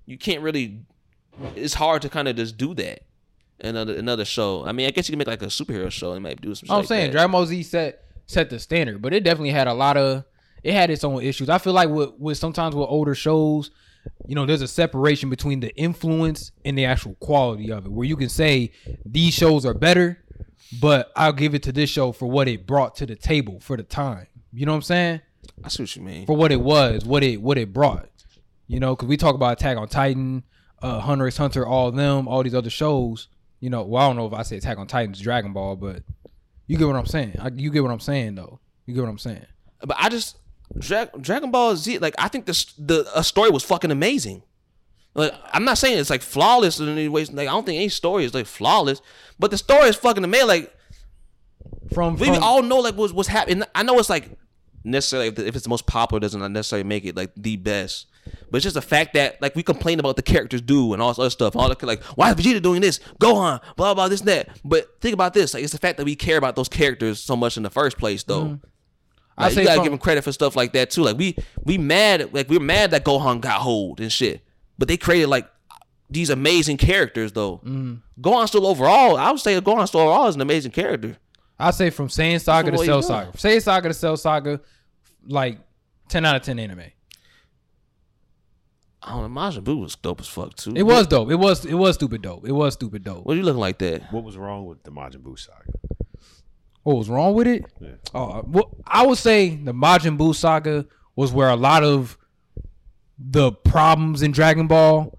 you 0.06 0.16
can't 0.16 0.42
really. 0.42 0.80
It's 1.54 1.74
hard 1.74 2.02
to 2.02 2.08
kind 2.08 2.28
of 2.28 2.36
just 2.36 2.56
do 2.56 2.74
that. 2.74 3.02
Another 3.60 3.94
another 3.94 4.24
show. 4.24 4.64
I 4.64 4.72
mean, 4.72 4.86
I 4.86 4.90
guess 4.90 5.08
you 5.08 5.12
can 5.12 5.18
make 5.18 5.28
like 5.28 5.42
a 5.42 5.46
superhero 5.46 5.90
show 5.90 6.12
and 6.12 6.22
maybe 6.22 6.40
do 6.42 6.54
some. 6.54 6.66
Shit 6.66 6.70
I'm 6.72 6.78
like 6.78 6.88
saying 6.88 7.06
that. 7.08 7.12
Dragon 7.12 7.30
Ball 7.30 7.44
Z 7.44 7.62
set 7.64 8.04
set 8.26 8.48
the 8.48 8.58
standard, 8.58 9.02
but 9.02 9.12
it 9.12 9.22
definitely 9.22 9.50
had 9.50 9.66
a 9.68 9.74
lot 9.74 9.98
of 9.98 10.24
it 10.62 10.72
had 10.72 10.90
its 10.90 11.04
own 11.04 11.22
issues. 11.22 11.48
I 11.50 11.58
feel 11.58 11.72
like 11.74 11.90
with, 11.90 12.12
with 12.18 12.38
sometimes 12.38 12.74
with 12.74 12.88
older 12.88 13.14
shows, 13.14 13.70
you 14.26 14.34
know, 14.34 14.46
there's 14.46 14.62
a 14.62 14.68
separation 14.68 15.30
between 15.30 15.60
the 15.60 15.74
influence 15.76 16.52
and 16.64 16.76
the 16.76 16.84
actual 16.84 17.14
quality 17.16 17.70
of 17.70 17.86
it, 17.86 17.92
where 17.92 18.06
you 18.06 18.16
can 18.16 18.28
say 18.28 18.72
these 19.04 19.34
shows 19.34 19.66
are 19.66 19.74
better, 19.74 20.18
but 20.80 21.12
I'll 21.16 21.32
give 21.32 21.54
it 21.54 21.62
to 21.64 21.72
this 21.72 21.90
show 21.90 22.12
for 22.12 22.26
what 22.26 22.48
it 22.48 22.66
brought 22.66 22.94
to 22.96 23.06
the 23.06 23.16
table 23.16 23.60
for 23.60 23.76
the 23.76 23.82
time. 23.82 24.26
You 24.52 24.66
know 24.66 24.72
what 24.72 24.76
I'm 24.76 24.82
saying? 24.82 25.20
I 25.64 25.68
see 25.68 25.82
what 25.82 25.96
you 25.96 26.02
mean. 26.02 26.26
For 26.26 26.36
what 26.36 26.52
it 26.52 26.60
was, 26.60 27.04
what 27.04 27.22
it 27.22 27.40
what 27.40 27.58
it 27.58 27.72
brought. 27.72 28.08
You 28.68 28.80
know, 28.80 28.94
because 28.94 29.08
we 29.08 29.16
talk 29.16 29.34
about 29.34 29.60
Attack 29.60 29.76
on 29.76 29.88
Titan, 29.88 30.44
uh, 30.80 31.00
Hunter 31.00 31.26
x 31.26 31.36
Hunter, 31.36 31.66
all 31.66 31.90
them, 31.90 32.28
all 32.28 32.42
these 32.42 32.54
other 32.54 32.70
shows. 32.70 33.28
You 33.60 33.70
know, 33.70 33.82
well, 33.82 34.02
I 34.02 34.08
don't 34.08 34.16
know 34.16 34.26
if 34.26 34.32
I 34.32 34.42
say 34.42 34.56
Attack 34.56 34.78
on 34.78 34.86
Titan's 34.86 35.20
Dragon 35.20 35.52
Ball, 35.52 35.76
but 35.76 36.02
you 36.66 36.76
get 36.78 36.86
what 36.86 36.96
I'm 36.96 37.06
saying. 37.06 37.36
I, 37.38 37.50
you 37.54 37.70
get 37.70 37.82
what 37.82 37.92
I'm 37.92 38.00
saying, 38.00 38.34
though. 38.34 38.60
You 38.86 38.94
get 38.94 39.00
what 39.00 39.10
I'm 39.10 39.18
saying. 39.18 39.46
But 39.80 39.96
I 39.98 40.08
just 40.08 40.38
Dra- 40.78 41.10
Dragon 41.20 41.50
Ball 41.50 41.76
Z. 41.76 41.98
Like 41.98 42.14
I 42.18 42.28
think 42.28 42.46
this 42.46 42.64
the 42.78 43.06
a 43.14 43.24
story 43.24 43.50
was 43.50 43.64
fucking 43.64 43.90
amazing. 43.90 44.42
Like 45.14 45.34
I'm 45.52 45.64
not 45.64 45.78
saying 45.78 45.98
it's 45.98 46.10
like 46.10 46.22
flawless 46.22 46.80
in 46.80 46.88
any 46.88 47.08
ways. 47.08 47.30
Like 47.32 47.48
I 47.48 47.52
don't 47.52 47.66
think 47.66 47.76
any 47.76 47.88
story 47.88 48.24
is 48.24 48.34
like 48.34 48.46
flawless, 48.46 49.02
but 49.38 49.50
the 49.50 49.58
story 49.58 49.88
is 49.88 49.96
fucking 49.96 50.24
amazing. 50.24 50.48
Like 50.48 50.74
From, 51.92 52.16
we 52.16 52.28
all 52.30 52.62
know 52.62 52.78
like 52.78 52.96
what's 52.96 53.12
what's 53.12 53.28
happening. 53.28 53.64
I 53.74 53.82
know 53.82 53.98
it's 53.98 54.10
like 54.10 54.30
necessarily 54.84 55.28
if 55.28 55.54
it's 55.54 55.64
the 55.64 55.68
most 55.68 55.86
popular 55.86 56.20
doesn't 56.20 56.52
necessarily 56.52 56.84
make 56.84 57.04
it 57.04 57.16
like 57.16 57.32
the 57.36 57.56
best. 57.56 58.06
But 58.50 58.58
it's 58.58 58.64
just 58.64 58.74
the 58.74 58.82
fact 58.82 59.14
that 59.14 59.42
like 59.42 59.56
we 59.56 59.62
complain 59.62 59.98
about 59.98 60.16
the 60.16 60.22
characters 60.22 60.60
do 60.60 60.92
and 60.92 61.02
all 61.02 61.08
this 61.08 61.18
other 61.18 61.30
stuff. 61.30 61.56
All 61.56 61.68
the 61.68 61.86
like 61.86 62.02
why 62.16 62.30
is 62.30 62.36
Vegeta 62.36 62.62
doing 62.62 62.80
this? 62.80 63.00
Gohan, 63.20 63.60
blah 63.76 63.94
blah 63.94 64.08
this 64.08 64.20
and 64.20 64.28
that. 64.28 64.48
But 64.64 65.00
think 65.00 65.12
about 65.12 65.34
this. 65.34 65.54
Like 65.54 65.62
it's 65.62 65.72
the 65.72 65.78
fact 65.78 65.98
that 65.98 66.04
we 66.04 66.14
care 66.14 66.38
about 66.38 66.56
those 66.56 66.68
characters 66.68 67.20
so 67.20 67.36
much 67.36 67.56
in 67.56 67.62
the 67.62 67.70
first 67.70 67.98
place 67.98 68.22
though. 68.22 68.44
Mm-hmm. 68.44 68.66
Mm-hmm. 69.32 69.40
I 69.40 69.44
Like, 69.44 69.52
say 69.54 69.60
you 69.62 69.66
gotta 69.66 69.76
from- 69.76 69.84
give 69.84 69.92
them 69.92 69.98
credit 69.98 70.24
for 70.24 70.32
stuff 70.32 70.56
like 70.56 70.72
that 70.74 70.90
too. 70.90 71.02
Like 71.02 71.16
we 71.18 71.36
we 71.64 71.78
mad 71.78 72.32
like 72.34 72.48
we're 72.48 72.60
mad 72.60 72.90
that 72.92 73.04
Gohan 73.04 73.40
got 73.40 73.60
hold 73.60 74.00
and 74.00 74.10
shit. 74.12 74.42
But 74.78 74.88
they 74.88 74.96
created 74.96 75.28
like 75.28 75.48
these 76.10 76.28
amazing 76.30 76.76
characters 76.76 77.32
though. 77.32 77.58
Mm-hmm. 77.58 77.94
Gohan 78.20 78.46
still 78.48 78.66
overall, 78.66 79.16
I 79.16 79.30
would 79.30 79.40
say 79.40 79.58
Gohan 79.60 79.88
still 79.88 80.00
overall 80.02 80.28
is 80.28 80.34
an 80.34 80.40
amazing 80.42 80.72
character. 80.72 81.16
I 81.58 81.70
say 81.70 81.90
from 81.90 82.08
Saiyan 82.08 82.40
Saga 82.40 82.70
From 82.70 82.78
to 82.80 82.84
Cell 82.84 83.02
Saga. 83.02 83.26
know. 83.26 83.32
Saiyan 83.32 83.62
Saga 83.62 83.88
to 83.88 83.94
Cell 83.94 84.16
Saga, 84.16 84.60
like 85.26 85.58
ten 86.08 86.24
out 86.24 86.36
of 86.36 86.42
ten 86.42 86.58
anime. 86.58 86.82
I 89.04 89.12
don't 89.14 89.34
know, 89.34 89.40
Majin 89.40 89.64
Buu 89.64 89.80
was 89.80 89.96
dope 89.96 90.20
as 90.20 90.28
fuck 90.28 90.54
too. 90.54 90.74
It 90.76 90.84
was 90.84 91.06
dope. 91.08 91.30
It 91.30 91.34
was 91.36 91.64
it 91.64 91.74
was 91.74 91.96
stupid 91.96 92.22
dope. 92.22 92.46
It 92.46 92.52
was 92.52 92.74
stupid 92.74 93.02
dope. 93.02 93.24
What 93.26 93.34
are 93.34 93.36
you 93.36 93.42
looking 93.42 93.60
like 93.60 93.78
that? 93.78 94.12
What 94.12 94.22
was 94.22 94.36
wrong 94.36 94.64
with 94.66 94.82
the 94.84 94.92
Majin 94.92 95.22
Buu 95.22 95.36
saga? 95.38 95.64
What 96.82 96.96
was 96.96 97.08
wrong 97.08 97.34
with 97.34 97.46
it? 97.46 97.64
Yeah. 97.80 97.90
Oh, 98.14 98.42
well, 98.46 98.76
I 98.86 99.06
would 99.06 99.18
say 99.18 99.56
the 99.56 99.72
Majin 99.72 100.18
Buu 100.18 100.34
saga 100.34 100.86
was 101.14 101.32
where 101.32 101.48
a 101.48 101.56
lot 101.56 101.84
of 101.84 102.18
the 103.18 103.52
problems 103.52 104.22
in 104.22 104.32
Dragon 104.32 104.66
Ball 104.66 105.18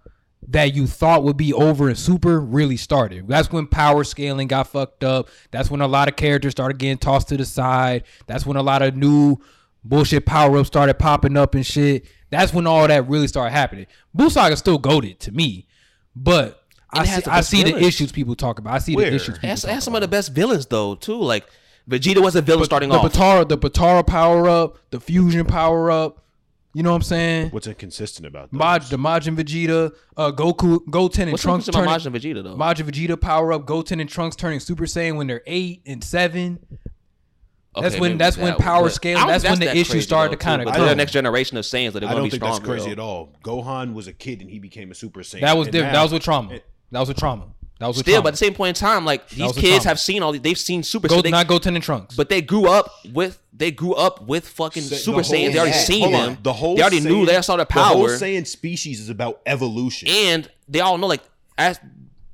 that 0.50 0.74
you 0.74 0.88
thought 0.88 1.24
would 1.24 1.38
be 1.38 1.54
over 1.54 1.90
in 1.90 1.96
Super 1.96 2.40
really 2.40 2.76
started. 2.76 3.28
That's 3.28 3.52
when 3.52 3.68
power 3.68 4.04
scaling 4.04 4.48
got 4.48 4.68
fucked 4.68 5.04
up. 5.04 5.30
That's 5.52 5.72
when 5.72 5.82
a 5.82 5.88
lot 5.88 6.10
of 6.10 6.16
characters 6.16 6.52
started 6.52 6.78
getting 6.78 6.98
tossed 6.98 7.30
to 7.30 7.38
the 7.38 7.46
side. 7.46 8.04
That's 8.28 8.46
when 8.46 8.58
a 8.58 8.62
lot 8.62 8.82
of 8.82 8.96
new 8.96 9.38
bullshit 9.86 10.26
power 10.26 10.58
ups 10.58 10.68
started 10.68 10.96
popping 10.96 11.38
up 11.38 11.56
and 11.56 11.66
shit. 11.66 12.06
That's 12.30 12.54
when 12.54 12.68
all 12.68 12.88
that 12.88 13.08
really 13.08 13.28
started 13.28 13.52
happening. 13.52 13.88
Buu 14.16 14.30
saga 14.30 14.58
still 14.58 14.78
goaded 14.78 15.20
to 15.22 15.32
me, 15.32 15.68
but 16.16 16.63
I 17.02 17.06
see, 17.06 17.22
the 17.22 17.32
I 17.32 17.36
best 17.38 17.50
see 17.50 17.64
the 17.64 17.78
issues 17.78 18.12
people 18.12 18.36
talk 18.36 18.60
about. 18.60 18.74
I 18.74 18.78
see 18.80 18.96
Where? 18.96 19.10
the 19.10 19.16
issues. 19.16 19.30
It 19.36 19.42
People 19.42 19.50
has, 19.50 19.62
talk 19.64 19.72
has 19.72 19.84
some 19.84 19.94
about. 19.94 20.04
of 20.04 20.10
the 20.10 20.16
best 20.16 20.32
villains 20.34 20.66
though 20.68 20.96
too. 20.96 21.16
Like 21.22 21.46
Vegeta 21.90 22.22
was 22.22 22.36
a 22.36 22.42
villain 22.42 22.66
starting 22.66 22.90
the 22.90 22.96
off. 22.96 23.12
Potara, 23.14 23.48
the 23.48 23.58
Potara 23.58 24.06
power 24.06 24.48
up, 24.48 24.78
the 24.92 25.00
fusion 25.00 25.46
power 25.46 25.92
up. 25.92 26.20
You 26.76 26.82
know 26.82 26.90
what 26.90 26.96
I'm 26.96 27.02
saying? 27.04 27.50
What's 27.52 27.68
inconsistent 27.68 28.26
about 28.26 28.52
those? 28.52 28.58
Maj, 28.58 28.90
the 28.90 28.98
Majin 28.98 29.36
Vegeta, 29.38 29.94
uh, 30.18 30.32
Goku, 30.32 30.80
Goten, 30.90 31.24
and 31.24 31.32
What's 31.34 31.44
Trunks 31.44 31.66
Trunks 31.66 31.68
about 31.68 32.02
turning 32.02 32.20
Majin 32.20 32.36
Vegeta 32.40 32.44
though? 32.44 32.56
Majin 32.58 32.90
Vegeta 32.90 33.20
power 33.22 33.54
up, 33.54 33.66
Goten 33.68 34.00
and 34.00 34.10
Trunks 34.10 34.36
turning 34.36 34.60
Super 34.60 34.86
Saiyan 34.86 35.16
when 35.18 35.28
they're 35.28 35.44
eight 35.46 35.82
and 35.86 36.04
seven. 36.04 36.60
That's 37.80 37.96
when- 38.00 38.12
maybe 38.12 38.18
that's 38.20 38.38
when 38.38 38.56
power 38.56 38.84
but 38.84 38.94
scaling- 38.94 39.28
that's 39.28 39.44
when 39.44 39.60
the 39.60 39.66
that 39.66 39.76
issues 39.78 40.04
started 40.04 40.32
though, 40.34 40.38
to 40.38 40.44
kinda 40.46 40.66
too, 40.66 40.72
but. 40.80 40.88
The 40.88 40.96
next 40.96 41.12
generation 41.12 41.58
of 41.58 41.66
Saiyans 41.66 41.94
that 41.94 42.02
they're 42.02 42.10
I 42.10 42.14
going 42.14 42.24
don't 42.24 42.30
to 42.32 42.38
be 42.38 42.40
think 42.40 42.54
that's 42.54 42.60
crazy 42.66 42.86
though. 42.88 42.92
at 42.92 43.00
all. 43.00 43.30
Gohan 43.44 43.94
was 43.94 44.08
a 44.08 44.14
kid 44.14 44.42
and 44.42 44.50
he 44.50 44.60
became 44.60 44.92
a 44.92 44.96
Super 44.96 45.22
Saiyan. 45.22 45.42
That 45.42 45.58
was 45.58 45.68
different. 45.68 45.94
now- 45.94 46.00
That 46.00 46.04
was 46.04 46.12
with 46.14 46.24
trauma. 46.24 46.60
That 46.94 47.00
was 47.00 47.10
with 47.10 47.18
trauma. 47.18 47.48
That 47.80 47.88
was 47.88 47.98
with 47.98 48.06
Still, 48.06 48.14
trauma. 48.16 48.24
but 48.24 48.28
at 48.30 48.32
the 48.34 48.38
same 48.38 48.54
point 48.54 48.78
in 48.78 48.80
time, 48.82 49.04
like 49.04 49.28
these 49.30 49.40
was 49.48 49.58
a 49.58 49.60
kids 49.60 49.78
trauma. 49.78 49.88
have 49.90 50.00
seen 50.00 50.24
all 50.24 50.32
these. 50.32 50.42
They've 50.42 50.58
seen 50.58 50.84
Super 50.84 51.08
Go, 51.10 51.18
Saiyan. 51.18 51.24
They- 51.24 51.32
not 51.32 51.48
Goten 51.48 51.76
and 51.76 51.84
Trunks. 51.84 52.16
But 52.16 52.30
they 52.30 52.42
grew 52.42 52.68
up 52.68 52.90
with 53.12 53.40
they 53.52 53.72
grew 53.72 53.94
up 53.94 54.22
with 54.28 54.48
fucking 54.48 54.84
Sa- 54.84 54.96
Super 54.96 55.22
the 55.22 55.28
whole- 55.28 55.34
Saiyans. 55.36 55.52
They 55.54 55.60
already 55.60 55.76
yeah, 55.76 55.84
seen 55.84 56.02
hold 56.02 56.14
them. 56.14 56.30
on. 56.30 56.38
The 56.44 56.54
whole 56.54 56.76
they 56.76 56.82
already 56.82 57.00
knew 57.02 57.24
Saiyan- 57.24 57.28
they 57.28 57.42
saw 57.42 57.58
the 57.58 57.66
power. 57.66 57.84
The 57.84 57.88
whole 57.98 58.08
power, 58.08 58.18
Saiyan 58.18 58.48
species 58.48 59.00
is 59.02 59.10
about 59.10 59.42
evolution. 59.46 60.08
and 60.08 60.50
they 60.70 60.80
all 60.80 60.98
know 60.98 61.08
like 61.08 61.22
as 61.58 61.80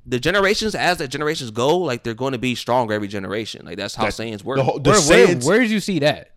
the 0.06 0.18
generations 0.20 0.74
as 0.74 0.98
the 0.98 1.08
generations 1.08 1.50
go, 1.50 1.78
like 1.78 2.02
they're 2.04 2.14
going 2.14 2.32
to 2.32 2.38
be 2.38 2.54
stronger 2.54 2.92
every 2.94 3.08
generation. 3.08 3.64
Like 3.64 3.76
that's 3.78 3.94
how 3.94 4.04
That- 4.04 4.12
Saiyans 4.12 4.44
work. 4.44 4.58
the 4.58 4.64
whole, 4.64 4.78
the 4.78 4.90
where, 4.90 5.00
where, 5.00 5.26
Saiyans, 5.26 5.44
where 5.46 5.60
did 5.60 5.70
you 5.70 5.80
see 5.80 5.98
that? 6.00 6.30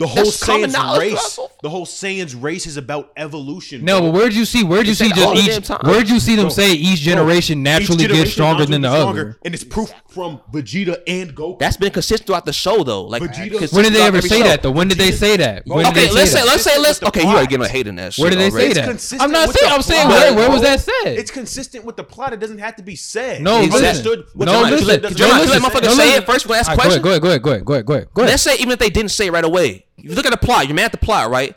The 0.00 0.06
whole 0.08 0.24
That's 0.24 0.42
Saiyans 0.42 0.98
race, 0.98 1.12
Russell. 1.14 1.52
the 1.62 1.70
whole 1.70 1.86
Saiyans 1.86 2.34
race 2.42 2.66
is 2.66 2.76
about 2.76 3.12
evolution. 3.16 3.84
No, 3.84 4.00
bro. 4.00 4.10
but 4.10 4.18
where'd 4.18 4.34
you 4.34 4.44
see? 4.44 4.64
Where'd 4.64 4.86
you 4.88 4.94
They 4.94 5.08
see 5.08 5.12
just 5.14 5.58
each? 5.58 5.66
time. 5.68 5.78
Where'd 5.84 6.08
you 6.08 6.18
see 6.18 6.34
them 6.34 6.46
Bro, 6.46 6.54
say 6.54 6.72
each 6.72 7.00
generation 7.00 7.60
Each 7.60 7.64
naturally 7.64 7.98
generation 8.04 8.24
gets 8.24 8.32
stronger 8.32 8.64
than 8.66 8.80
the 8.80 8.88
gets 8.88 8.98
stronger, 9.00 9.20
other? 9.20 9.38
and 9.44 9.54
it's 9.54 9.62
proof 9.62 9.92
from 10.08 10.40
Vegeta 10.52 11.00
and 11.06 11.34
Goku. 11.36 11.58
that's 11.60 11.76
been 11.76 11.92
consistent 11.92 12.26
throughout 12.26 12.46
the 12.46 12.52
show 12.52 12.82
though. 12.82 13.02
Like 13.04 13.22
Vegeta- 13.22 13.72
When 13.72 13.84
did 13.84 13.92
they 13.92 14.02
ever 14.02 14.20
say 14.22 14.38
show. 14.40 14.44
that 14.48 14.62
though? 14.62 14.70
When 14.72 14.88
did 14.88 14.98
they 14.98 15.12
say 15.12 15.36
that? 15.36 15.66
When 15.66 15.86
Okay, 15.86 16.06
they 16.06 16.10
let's 16.12 16.32
say 16.32 16.40
say 16.40 16.46
let's 16.46 16.62
say 16.64 16.78
let's 16.78 16.98
Consistent 16.98 17.02
with 17.02 17.16
okay. 17.16 17.20
You 17.20 17.26
already 17.34 17.46
plot. 17.46 17.50
getting 17.50 17.66
a 17.66 17.68
hate 17.68 17.86
in 17.86 17.94
that. 17.96 18.16
Where 18.16 18.30
did 18.30 18.38
they 18.40 18.50
say 18.50 18.72
that? 18.72 19.20
I'm 19.20 19.30
not 19.30 19.50
saying. 19.50 19.72
I'm 19.72 19.82
saying 19.82 20.06
plot, 20.08 20.18
where. 20.20 20.34
Where 20.34 20.50
was 20.50 20.62
that 20.62 20.80
said? 20.80 21.18
It's 21.18 21.30
consistent 21.30 21.84
with 21.84 21.96
the 21.96 22.04
plot. 22.04 22.32
It 22.32 22.40
doesn't 22.40 22.58
have 22.58 22.74
to 22.76 22.82
be 22.82 22.96
said. 22.96 23.42
No, 23.42 23.60
It's 23.60 23.72
listen. 23.72 23.86
understood 23.86 24.24
what 24.34 24.46
No, 24.46 24.52
the 24.52 24.58
plot 24.58 24.72
listen. 24.72 25.02
doesn't 25.02 25.18
Can 25.18 25.26
have 25.30 25.40
you 25.40 25.46
to 25.46 25.50
let 25.52 25.58
be 25.72 25.80
that 25.80 25.82
motherfucker 25.84 25.96
say 25.96 26.14
it 26.16 26.26
first 26.26 26.46
when 26.48 26.58
ask 26.58 26.72
question? 26.72 27.02
Go 27.02 27.10
ahead. 27.10 27.22
Go 27.22 27.28
ahead. 27.28 27.42
Go 27.42 27.50
ahead. 27.50 27.64
Go 27.64 27.72
ahead. 27.74 27.86
Go 27.86 27.92
ahead. 28.22 28.30
Let's 28.30 28.42
say 28.42 28.54
even 28.56 28.70
if 28.70 28.78
they 28.78 28.90
didn't 28.90 29.10
say 29.10 29.26
it 29.26 29.32
right 29.32 29.44
away, 29.44 29.86
you 30.02 30.14
look 30.14 30.26
at 30.26 30.30
the 30.32 30.36
plot. 30.38 30.66
You're 30.66 30.74
mad 30.76 30.86
at 30.86 30.92
the 30.92 30.98
plot, 30.98 31.30
right? 31.30 31.54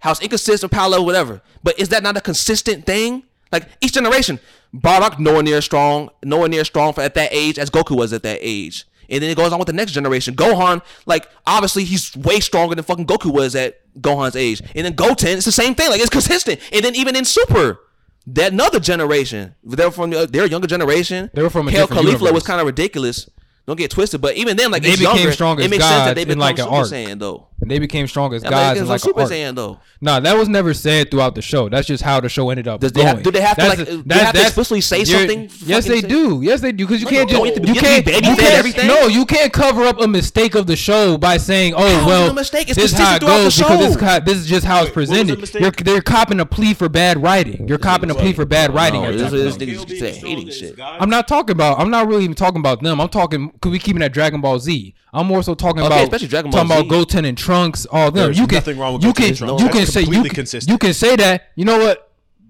How 0.00 0.10
it's 0.12 0.20
inconsistent, 0.20 0.70
power 0.72 0.88
level, 0.88 1.04
whatever. 1.06 1.42
But 1.62 1.78
is 1.78 1.88
that 1.90 2.02
not 2.02 2.16
a 2.16 2.20
consistent 2.20 2.86
thing? 2.86 3.24
Like 3.50 3.66
each 3.80 3.92
generation, 3.94 4.38
Bardock 4.74 5.18
nowhere 5.18 5.42
near 5.42 5.60
strong, 5.60 6.10
nowhere 6.22 6.48
near 6.48 6.64
strong 6.64 6.92
for 6.92 7.00
at 7.00 7.14
that 7.14 7.30
age 7.32 7.58
as 7.58 7.70
Goku 7.70 7.96
was 7.96 8.12
at 8.12 8.22
that 8.22 8.38
age. 8.40 8.86
And 9.10 9.22
then 9.22 9.30
it 9.30 9.36
goes 9.38 9.52
on 9.52 9.58
with 9.58 9.66
the 9.66 9.72
next 9.72 9.92
generation. 9.92 10.34
Gohan, 10.36 10.82
like 11.06 11.28
obviously 11.46 11.84
he's 11.84 12.14
way 12.16 12.40
stronger 12.40 12.74
than 12.74 12.84
fucking 12.84 13.06
Goku 13.06 13.32
was 13.32 13.54
at 13.56 13.80
Gohan's 14.00 14.36
age. 14.36 14.60
And 14.76 14.84
then 14.84 14.92
Goten, 14.94 15.38
it's 15.38 15.46
the 15.46 15.52
same 15.52 15.74
thing. 15.74 15.88
Like 15.90 16.00
it's 16.00 16.10
consistent. 16.10 16.60
And 16.72 16.84
then 16.84 16.94
even 16.94 17.16
in 17.16 17.24
Super, 17.24 17.80
that 18.26 18.52
another 18.52 18.78
generation. 18.80 19.54
They're 19.64 19.90
from 19.90 20.10
the- 20.10 20.26
their 20.26 20.44
younger 20.46 20.66
generation. 20.68 21.30
They 21.32 21.42
were 21.42 21.48
from 21.48 21.68
a 21.68 21.70
Kale 21.70 21.86
different 21.86 22.02
Caulifla 22.02 22.12
universe. 22.12 22.32
was 22.32 22.42
kind 22.44 22.60
of 22.60 22.66
ridiculous. 22.66 23.28
Don't 23.66 23.76
get 23.76 23.90
twisted, 23.90 24.20
but 24.20 24.36
even 24.36 24.56
then, 24.56 24.70
like 24.70 24.82
They 24.82 24.90
it's 24.90 24.98
became 24.98 25.16
younger, 25.16 25.32
strong 25.32 25.60
it 25.60 25.68
makes 25.70 25.84
sense 25.84 26.04
that 26.06 26.14
they 26.14 26.24
become 26.24 26.40
like, 26.40 26.58
an 26.58 26.64
Super 26.64 26.74
arc. 26.76 26.86
Saiyan 26.88 27.18
though. 27.18 27.48
And 27.60 27.68
they 27.68 27.80
became 27.80 28.06
strong 28.06 28.32
as 28.34 28.44
I 28.44 28.50
gods 28.50 28.72
it's 28.78 28.80
in 28.82 28.86
a 28.86 28.90
like 28.90 29.00
Super 29.00 29.20
an 29.20 29.24
arc. 29.24 29.32
Saiyan 29.32 29.54
though. 29.56 29.80
Nah, 30.00 30.20
that 30.20 30.36
was 30.36 30.48
never 30.48 30.72
said 30.72 31.10
throughout 31.10 31.34
the 31.34 31.42
show. 31.42 31.68
That's 31.68 31.88
just 31.88 32.04
how 32.04 32.20
the 32.20 32.28
show 32.28 32.50
ended 32.50 32.68
up. 32.68 32.80
Does 32.80 32.92
they 32.92 33.02
have- 33.02 33.20
do 33.22 33.32
they 33.32 33.40
have 33.40 33.56
to, 33.56 33.66
like, 33.68 33.78
the- 33.78 33.82
uh, 33.82 33.96
do 33.96 34.02
they 34.06 34.14
have 34.14 34.32
to 34.34 34.40
explicitly 34.42 34.80
say 34.80 35.02
something 35.04 35.50
Yes, 35.66 35.84
they 35.86 36.00
say- 36.00 36.06
do. 36.06 36.40
Yes, 36.40 36.60
they 36.60 36.70
do. 36.70 36.86
Because 36.86 37.00
you 37.00 37.06
No, 37.06 37.10
can't 37.10 37.30
you 37.30 37.36
just 37.36 37.54
don't. 37.56 37.66
you 37.66 37.74
You 37.74 37.80
have 37.80 38.04
to 38.04 38.04
be 38.04 38.12
can't 38.12 38.26
you 38.26 38.36
can't 38.36 38.54
everything. 38.54 38.86
no 38.86 39.06
you 39.08 39.26
can't 39.26 39.52
cover 39.52 39.82
up 39.82 40.00
a 40.00 40.06
mistake 40.06 40.54
of 40.54 40.68
the 40.68 40.76
show 40.76 41.18
by 41.18 41.36
saying 41.36 41.74
oh 41.76 41.80
How 41.80 41.86
is 42.00 42.06
well 42.06 42.30
it 42.30 42.34
mistake? 42.34 42.68
It's 42.68 42.76
this 42.76 42.92
is 42.92 42.98
how 42.98 43.16
it 43.16 43.22
goes 43.22 43.56
the 43.56 43.64
because 43.64 43.78
this, 43.80 43.94
show. 43.98 44.04
how- 44.06 44.20
this 44.20 44.36
is 44.36 44.46
just 44.46 44.64
how 44.64 44.76
it's 44.76 44.84
Wait, 44.84 44.88
the 44.90 44.92
presented. 44.94 45.40
mistake? 45.40 45.62
You're 45.62 45.72
they're 45.72 46.00
copping 46.00 46.38
a 46.38 46.46
plea 46.46 46.74
for 46.74 46.88
bad 46.88 47.20
writing. 47.20 47.66
You're 47.66 47.78
copping 47.78 48.10
a 48.10 48.14
plea 48.14 48.34
for 48.34 48.44
bad 48.44 48.72
writing. 48.72 49.02
No, 49.02 49.08
at 49.08 49.18
this 49.18 49.32
that 49.32 49.36
is- 49.36 49.56
point. 49.56 49.70
niggas 49.70 49.86
just 49.88 50.00
say 50.00 50.12
hating 50.28 50.50
shit. 50.50 50.78
I'm 50.80 51.10
not 51.10 51.26
talking 51.26 51.52
about. 51.54 51.80
I'm 51.80 51.90
not 51.90 52.06
really 52.06 52.22
even 52.22 52.36
talking 52.36 52.60
about 52.60 52.82
them. 52.84 53.00
I'm 53.00 53.08
talking 53.08 53.50
Could 53.60 53.72
we 53.72 53.80
keeping 53.80 54.02
at 54.02 54.12
Dragon 54.12 54.40
Ball 54.40 54.60
Z. 54.60 54.94
I'm 55.12 55.26
more 55.26 55.42
so 55.42 55.54
talking 55.54 55.80
about 55.84 56.02
especially 56.02 56.28
Dragon 56.28 56.50
Ball 56.50 56.60
talking 56.66 56.70
about 56.76 56.84
Z. 56.84 56.88
Goten 56.90 57.24
and 57.24 57.36
Trunks. 57.48 57.86
Oh, 57.90 57.96
all 57.96 58.10
them. 58.10 58.24
There's 58.26 58.38
you 58.38 58.46
can 58.46 58.56
nothing 58.56 58.78
wrong 58.78 58.94
with 58.94 59.02
you 59.04 59.12
can 59.12 59.34
Trunks. 59.34 59.62
you 59.62 59.68
can 59.70 59.86
say 59.86 60.02
you 60.02 60.22
can, 60.22 60.30
consistent. 60.30 60.70
you 60.70 60.78
can 60.78 60.92
say 60.92 61.16
that. 61.16 61.44
You 61.56 61.64
know 61.64 61.78
what? 61.78 62.04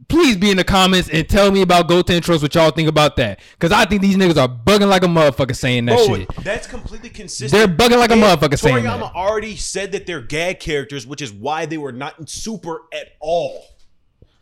Please 0.08 0.36
be 0.38 0.50
in 0.50 0.56
the 0.56 0.64
comments 0.64 1.10
and 1.10 1.28
tell 1.28 1.50
me 1.50 1.60
about 1.60 1.86
Goten 1.86 2.22
Trunks 2.22 2.42
what 2.42 2.54
y'all 2.54 2.70
think 2.70 2.88
about 2.88 3.16
that. 3.16 3.40
Because 3.52 3.72
I 3.72 3.84
think 3.84 4.00
these 4.00 4.16
niggas 4.16 4.38
are 4.38 4.48
bugging 4.48 4.88
like 4.88 5.02
a 5.02 5.06
motherfucker 5.06 5.54
saying 5.54 5.84
that 5.84 5.96
Bro, 6.06 6.16
shit. 6.16 6.28
that's 6.42 6.66
completely 6.66 7.10
consistent. 7.10 7.52
They're 7.52 7.68
bugging 7.76 7.98
like 7.98 8.08
a 8.10 8.14
And 8.14 8.22
motherfucker 8.22 8.58
saying 8.58 8.84
Toriyama 8.84 9.00
that. 9.00 9.14
already 9.14 9.54
said 9.56 9.92
that 9.92 10.06
they're 10.06 10.22
gag 10.22 10.60
characters, 10.60 11.06
which 11.06 11.20
is 11.20 11.30
why 11.30 11.66
they 11.66 11.76
were 11.76 11.92
not 11.92 12.18
in 12.18 12.26
Super 12.26 12.84
at 12.92 13.08
all. 13.20 13.62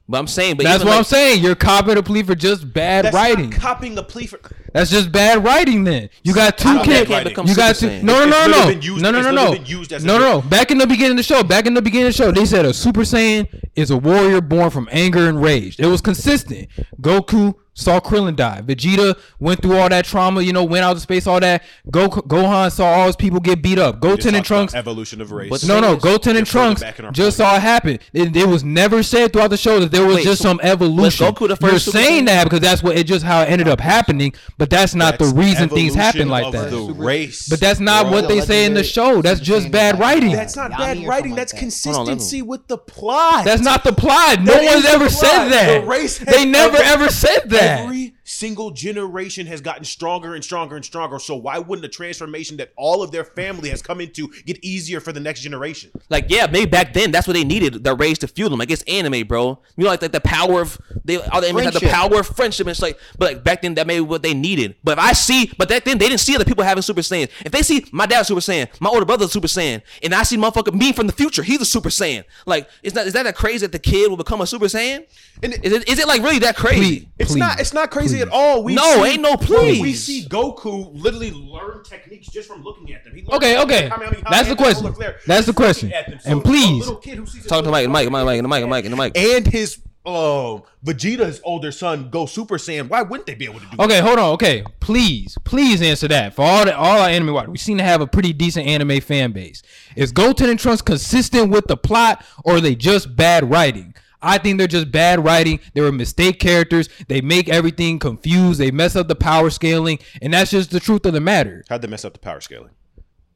But 0.09 0.19
I'm 0.19 0.29
saying, 0.29 0.57
but 0.57 0.63
That's 0.65 0.85
what 0.85 0.91
like, 0.91 0.99
I'm 0.99 1.05
saying. 1.05 1.43
You're 1.43 1.57
copying 1.57 1.99
a 1.99 2.03
plea 2.03 2.23
for 2.23 2.37
just 2.37 2.73
bad 2.73 3.07
That's 3.07 3.15
writing. 3.15 3.51
not 3.51 3.59
copying 3.61 3.97
the 3.97 4.05
plea 4.05 4.27
for. 4.29 4.39
That's 4.73 4.89
just 4.89 5.11
bad 5.11 5.43
writing. 5.43 5.83
Then 5.83 6.11
you 6.23 6.33
got 6.33 6.57
two 6.59 6.69
How 6.69 6.85
kids. 6.85 7.09
bad 7.11 7.27
writing? 7.27 7.47
You 7.49 7.57
got 7.57 7.75
Super 7.75 7.93
two. 7.93 7.99
Saiyan. 8.01 8.03
No, 8.05 8.25
no, 8.25 8.39
It's 8.45 8.49
no, 8.49 8.65
no, 8.65 8.69
used- 8.69 9.03
no, 9.03 9.11
no, 9.11 9.21
no, 9.21 9.31
no, 9.33 9.53
used 9.65 9.93
as 9.93 10.05
no, 10.05 10.17
no, 10.19 10.41
no. 10.41 10.49
Back 10.49 10.71
in 10.71 10.79
the 10.79 10.87
beginning 10.87 11.13
of 11.13 11.17
the 11.17 11.23
show, 11.25 11.43
back 11.43 11.67
in 11.67 11.75
the 11.75 11.83
beginning 11.83 12.07
of 12.07 12.13
the 12.17 12.23
show, 12.23 12.31
they 12.31 12.45
said 12.47 12.65
a 12.65 12.73
Super 12.73 13.01
Saiyan 13.01 13.49
is 13.75 13.91
a 13.91 13.97
warrior 13.97 14.41
born 14.41 14.71
from 14.71 14.89
anger 14.93 15.29
and 15.29 15.43
rage. 15.43 15.81
It 15.81 15.87
was 15.87 16.01
consistent. 16.01 16.69
Goku 17.01 17.55
saw 17.77 18.01
Krillin 18.01 18.35
die. 18.35 18.63
Vegeta 18.65 19.17
went 19.39 19.63
through 19.63 19.77
all 19.77 19.89
that 19.89 20.05
trauma. 20.07 20.41
You 20.43 20.53
know, 20.53 20.65
went 20.65 20.85
out 20.85 20.97
of 20.97 21.03
space, 21.03 21.27
all 21.27 21.39
that. 21.39 21.63
Go- 21.91 22.09
Gohan 22.09 22.73
saw 22.73 22.87
all 22.87 23.07
his 23.07 23.15
people 23.17 23.39
get 23.39 23.63
beat 23.63 23.79
up. 23.79 23.97
Just 23.97 24.03
Goten 24.03 24.35
and 24.35 24.45
Trunks. 24.45 24.75
Evolution 24.75 25.21
of 25.21 25.31
race. 25.31 25.51
But 25.51 25.65
No, 25.67 25.79
no, 25.79 25.91
You're 25.91 25.99
Goten 25.99 26.37
and 26.37 26.47
Trunks 26.47 26.81
back 26.81 26.99
in 26.99 27.05
our 27.05 27.13
just 27.13 27.37
saw 27.37 27.55
it 27.57 27.63
happen. 27.63 27.99
It, 28.13 28.35
it 28.37 28.49
was 28.49 28.65
never 28.65 29.03
said 29.03 29.33
throughout 29.33 29.51
the 29.51 29.57
show 29.57 29.79
that 29.79 29.93
there 29.93 30.05
was 30.05 30.17
Wait, 30.17 30.25
just 30.25 30.43
so 30.43 30.49
some 30.49 30.61
evolution. 30.63 31.27
Goku 31.27 31.41
the 31.41 31.59
You're 31.61 31.71
first 31.73 31.85
Super 31.87 31.99
saying 31.99 32.23
Saiyan? 32.25 32.27
that 32.27 32.45
because 32.45 32.61
that's 32.61 32.83
what 32.83 32.97
it 32.97 33.05
just 33.07 33.25
how 33.25 33.43
it 33.43 33.51
ended 33.51 33.69
up 33.69 33.81
happening, 33.81 34.33
but 34.59 34.71
that's 34.71 34.95
not 34.95 35.19
That's 35.19 35.33
the 35.33 35.39
reason 35.39 35.69
things 35.69 35.95
happen 35.95 36.29
like 36.29 36.51
that. 36.53 36.71
The 36.71 36.81
race, 36.95 37.49
But 37.49 37.61
that's 37.61 37.79
not 37.81 38.05
bro. 38.05 38.13
what 38.13 38.29
they 38.29 38.41
say 38.41 38.65
in 38.65 38.73
the 38.75 38.85
show. 38.85 39.21
That's 39.23 39.41
just 39.41 39.71
bad 39.71 39.99
writing. 39.99 40.33
That's 40.33 40.57
not 40.57 40.71
Yami 40.71 40.79
bad 40.79 41.07
writing. 41.07 41.35
That's 41.35 41.53
like 41.53 41.61
that. 41.63 41.85
Hold 41.85 41.97
on, 41.97 42.07
let 42.07 42.13
me- 42.13 42.17
consistency 42.17 42.43
with 42.43 42.67
the 42.69 42.79
plot. 42.79 43.45
That's 43.45 43.63
not 43.63 43.85
the 43.85 43.93
plot. 43.93 44.41
No 44.41 44.53
That 44.55 44.63
is 44.63 44.75
one's 44.75 44.87
ever 44.87 45.09
plot. 45.09 45.11
said 45.13 45.49
that. 45.51 45.81
The 45.83 45.87
race 45.87 46.19
they 46.19 46.45
never 46.45 46.77
ever- 46.77 46.85
ever 47.05 47.11
said 47.11 47.51
that. 47.51 47.66
Every 47.67 48.15
single 48.27 48.71
generation 48.73 49.47
has 49.47 49.61
gotten 49.61 49.85
stronger 49.85 50.35
and 50.35 50.43
stronger 50.45 50.77
and 50.77 50.85
stronger. 50.85 51.19
So 51.19 51.37
why 51.37 51.59
wouldn't 51.59 51.83
the 51.83 51.89
transformation 51.89 52.57
that 52.59 52.73
all 52.77 53.03
of 53.03 53.11
their 53.13 53.25
family 53.25 53.71
has 53.71 53.81
come 53.81 54.01
into 54.01 54.29
get 54.45 54.63
easier 54.65 55.01
for 55.01 55.13
the 55.13 55.21
next 55.21 55.41
generation? 55.41 55.91
like 56.11 56.27
yeah, 56.29 56.47
maybe 56.47 56.69
back 56.69 56.93
then 56.93 57.11
that's 57.13 57.27
what 57.27 57.35
they 57.35 57.45
needed. 57.45 57.85
The 57.85 57.95
rays 57.95 58.19
to 58.21 58.29
fuel 58.29 58.51
them. 58.51 58.59
Like 58.59 58.71
it's 58.71 58.83
anime, 58.83 59.27
bro. 59.27 59.59
You 59.77 59.85
know, 59.85 59.91
like, 59.91 60.03
like 60.03 60.13
the 60.13 60.21
power 60.21 60.61
of 60.61 60.79
they 61.05 61.17
all 61.19 61.41
the 61.41 61.49
anime 61.49 61.63
had 61.63 61.73
the 61.75 61.79
Friendship. 61.81 61.91
power 61.91 62.21
of 62.21 62.27
friendship. 62.27 62.67
And 62.67 62.73
it's 62.73 62.83
like, 62.83 62.99
but 63.19 63.35
like 63.35 63.45
back 63.45 63.63
then 63.63 63.75
that 63.75 63.87
may 63.87 63.95
be 63.97 64.01
what 64.01 64.23
they 64.23 64.35
needed. 64.35 64.75
But 64.83 64.99
if 64.99 65.05
I 65.05 65.13
see, 65.13 65.53
but 65.57 65.69
back 65.69 65.85
then 65.85 65.99
they 65.99 66.09
didn't 66.09 66.21
see 66.21 66.35
other 66.35 66.45
people 66.45 66.65
having 66.65 66.83
Super 66.83 67.01
Saiyan. 67.03 67.31
If 67.45 67.53
they 67.53 67.63
see 67.63 67.87
my 67.93 68.07
dad's 68.07 68.29
Super 68.29 68.41
Saiyan, 68.41 68.69
my 68.81 68.91
older 68.91 69.05
brother's 69.05 69.31
Super 69.33 69.47
Saiyan, 69.49 69.83
and 70.03 70.15
I 70.15 70.25
see 70.25 70.37
motherfucker 70.37 70.75
me 70.75 70.93
from 70.93 71.07
the 71.07 71.13
future, 71.13 71.43
he's 71.45 71.61
a 71.61 71.65
Super 71.65 71.91
Saiyan. 71.91 72.25
Like, 72.45 72.69
is 72.83 72.93
that 72.95 73.07
is 73.07 73.13
that 73.13 73.27
a 73.27 73.33
crazy 73.33 73.65
that 73.67 73.73
the 73.73 73.79
kid 73.79 74.09
will 74.11 74.17
become 74.17 74.41
a 74.41 74.47
Super 74.47 74.67
Saiyan? 74.67 75.07
And 75.43 75.53
it- 75.55 75.65
is 75.65 75.73
it 75.73 75.89
is 75.89 75.99
it 76.01 76.09
like 76.09 76.23
really 76.23 76.41
that 76.41 76.57
crazy? 76.57 77.01
Please. 77.01 77.07
It's 77.19 77.31
Please. 77.33 77.39
not. 77.39 77.61
It's 77.61 77.73
not 77.75 77.91
crazy 77.91 78.16
Please. 78.17 78.23
at 78.23 78.29
all. 78.29 78.63
We 78.65 78.75
No, 78.75 78.83
see- 79.05 79.11
ain't 79.11 79.23
no 79.23 79.37
please. 79.37 79.81
We 79.81 79.93
see 79.95 80.27
Goku 80.29 80.91
literally 80.95 81.31
learn 81.31 81.83
techniques 81.85 82.29
just 82.29 82.49
from 82.49 82.63
looking 82.63 82.93
at 82.93 83.05
them. 83.05 83.13
Okay, 83.33 83.61
okay. 83.63 83.89
Kamehameha 83.89 84.25
That's 84.31 84.45
the 84.45 84.51
and 84.51 84.59
question. 84.59 84.83
Solar 84.83 84.95
Flare 84.95 85.17
That's 85.27 85.47
the 85.47 85.53
question. 85.53 85.93
at. 85.93 86.25
And 86.27 86.43
please- 86.45 86.81
little 86.81 86.97
kid 86.97 87.19
who 87.19 87.27
sees 87.27 87.43
his 87.43 87.47
Talk 87.47 87.65
to 87.65 87.71
Mike, 87.71 87.89
Mike, 87.89 88.11
Mike, 88.11 88.25
Mike, 88.25 88.43
Mike, 88.43 88.67
Mike, 88.67 88.85
Mike, 88.85 88.97
Mike. 88.97 89.17
and 89.19 89.47
his 89.47 89.79
uh, 90.05 90.61
Vegeta's 90.85 91.41
older 91.43 91.73
son 91.73 92.11
go 92.11 92.27
Super 92.27 92.59
Saiyan. 92.59 92.89
Why 92.89 93.03
wouldn't 93.03 93.27
they 93.27 93.35
be 93.35 93.47
able 93.47 93.59
to 93.59 93.67
do? 93.67 93.77
Okay, 93.83 93.99
hold 94.01 94.21
on. 94.21 94.31
Okay, 94.35 94.63
please, 94.79 95.37
please 95.43 95.83
answer 95.83 96.07
that. 96.07 96.33
For 96.33 96.43
all 96.43 96.65
the 96.65 96.77
all 96.77 97.01
our 97.01 97.09
anime 97.09 97.35
watchers, 97.35 97.51
we 97.51 97.59
seem 97.59 97.77
to 97.79 97.83
have 97.85 98.01
a 98.01 98.07
pretty 98.07 98.33
decent 98.33 98.69
anime 98.69 99.01
fan 99.01 99.33
base. 99.33 99.65
Is 99.97 100.13
Goten 100.13 100.49
and 100.49 100.61
Trunks 100.61 100.81
consistent 100.81 101.51
with 101.51 101.67
the 101.67 101.77
plot, 101.77 102.25
or 102.45 102.55
are 102.57 102.61
they 102.61 102.77
just 102.77 103.17
bad 103.17 103.51
writing? 103.51 103.95
I 104.27 104.39
think 104.39 104.59
they're 104.59 104.67
just 104.67 104.91
bad 104.91 105.25
writing. 105.25 105.61
They 105.75 105.81
were 105.81 105.93
mistake 105.93 106.41
characters. 106.41 106.89
They 107.09 107.21
make 107.21 107.49
everything 107.49 107.99
confused. 107.99 108.59
They 108.59 108.71
mess 108.71 108.97
up 108.97 109.07
the 109.09 109.15
power 109.15 109.51
scaling, 109.51 110.01
and 110.21 110.35
that's 110.35 110.51
just 110.51 110.71
the 110.73 110.81
truth 110.81 111.07
of 111.07 111.13
the 111.13 111.21
matter. 111.21 111.65
How'd 111.69 111.83
they 111.83 111.89
mess 111.89 112.05
up 112.05 112.13
the 112.13 112.19
power 112.19 112.41
scaling? 112.41 112.71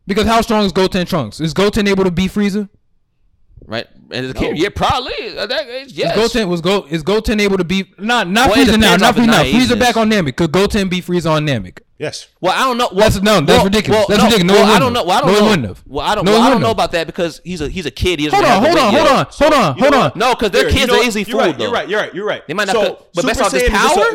Because 0.07 0.27
how 0.27 0.41
strong 0.41 0.65
is 0.65 0.73
Goten 0.73 1.07
Trunks? 1.07 1.41
Is 1.41 1.55
Goten 1.55 1.87
able 1.87 2.03
to 2.05 2.11
beat 2.11 2.33
Frieza? 2.33 2.69
Right? 3.71 3.87
And 4.11 4.29
the 4.29 4.35
kid, 4.35 4.59
yeah, 4.59 4.69
probably. 4.75 5.39
Uh, 5.39 5.47
that- 5.47 5.67
yes. 5.91 6.17
Is 6.17 6.33
Goten 6.35 6.49
was 6.49 6.61
Go 6.61 6.87
is 6.91 7.05
Goten 7.05 7.39
able 7.39 7.57
to 7.57 7.63
be 7.63 7.85
not 7.99 8.29
not 8.29 8.51
Well, 8.51 8.59
Frieza 8.59 8.77
now, 8.77 8.97
depends 8.97 9.03
not 9.03 9.09
off 9.11 9.17
Frieza 9.17 9.27
now. 9.27 9.43
Frieza 9.45 9.79
back 9.79 9.97
on 9.97 10.11
Namek. 10.11 10.35
Could 10.35 10.51
Goten 10.51 10.89
be 10.89 11.01
Frieza 11.01 11.31
on 11.31 11.47
Namek? 11.47 11.79
Yes. 11.97 12.27
Well, 12.41 12.53
I 12.53 12.65
don't 12.65 12.79
know. 12.79 12.89
Well, 12.91 13.09
That's- 13.11 13.23
no, 13.23 13.41
that's 13.43 13.63
ridiculous. 13.63 14.07
That's 14.09 14.23
ridiculous. 14.25 14.45
No, 14.53 14.55
well, 14.65 14.73
I 14.75 14.79
don't 14.81 14.93
know. 14.93 15.05
Well, 15.05 15.19
I 15.19 15.21
don't 15.21 15.29
No, 15.29 15.35
he 15.35 15.41
know. 15.41 15.49
wouldn't 15.51 15.69
have. 15.69 15.83
Well, 15.87 16.05
I 16.05 16.15
don't. 16.17 16.25
No, 16.25 16.33
well, 16.33 16.43
I 16.43 16.51
don't 16.51 16.61
know 16.63 16.71
about 16.73 16.91
that 16.93 17.07
because 17.07 17.41
he's 17.45 17.61
a 17.61 17.69
he's 17.69 17.87
a 17.87 17.91
kid. 17.93 18.19
He 18.19 18.27
doesn't 18.29 18.43
Hold 18.45 18.51
on, 18.51 18.63
hold 18.65 18.77
on, 18.79 18.93
hold 18.95 19.07
on, 19.07 19.27
hold 19.31 19.53
on, 19.55 19.79
hold 19.79 19.95
on. 19.95 20.13
No, 20.17 20.35
because 20.35 20.51
their 20.51 20.65
kids 20.65 20.81
you 20.81 20.87
know 20.89 20.95
are 20.95 20.97
what? 20.97 21.07
easily 21.07 21.25
you're 21.29 21.39
fooled 21.39 21.47
right, 21.47 21.59
though. 21.59 21.65
You're 21.65 21.73
right. 21.73 21.89
You're 21.89 22.01
right. 22.01 22.15
You're 22.15 22.27
right. 22.27 22.47
They 22.49 22.55
might 22.55 22.67
not 22.67 22.75
So, 22.75 22.81
put- 22.95 23.13
but 23.15 23.21
Super 23.23 23.27
based 23.29 23.41
off 23.43 23.53
his 23.53 23.63
Saiyan 23.63 23.69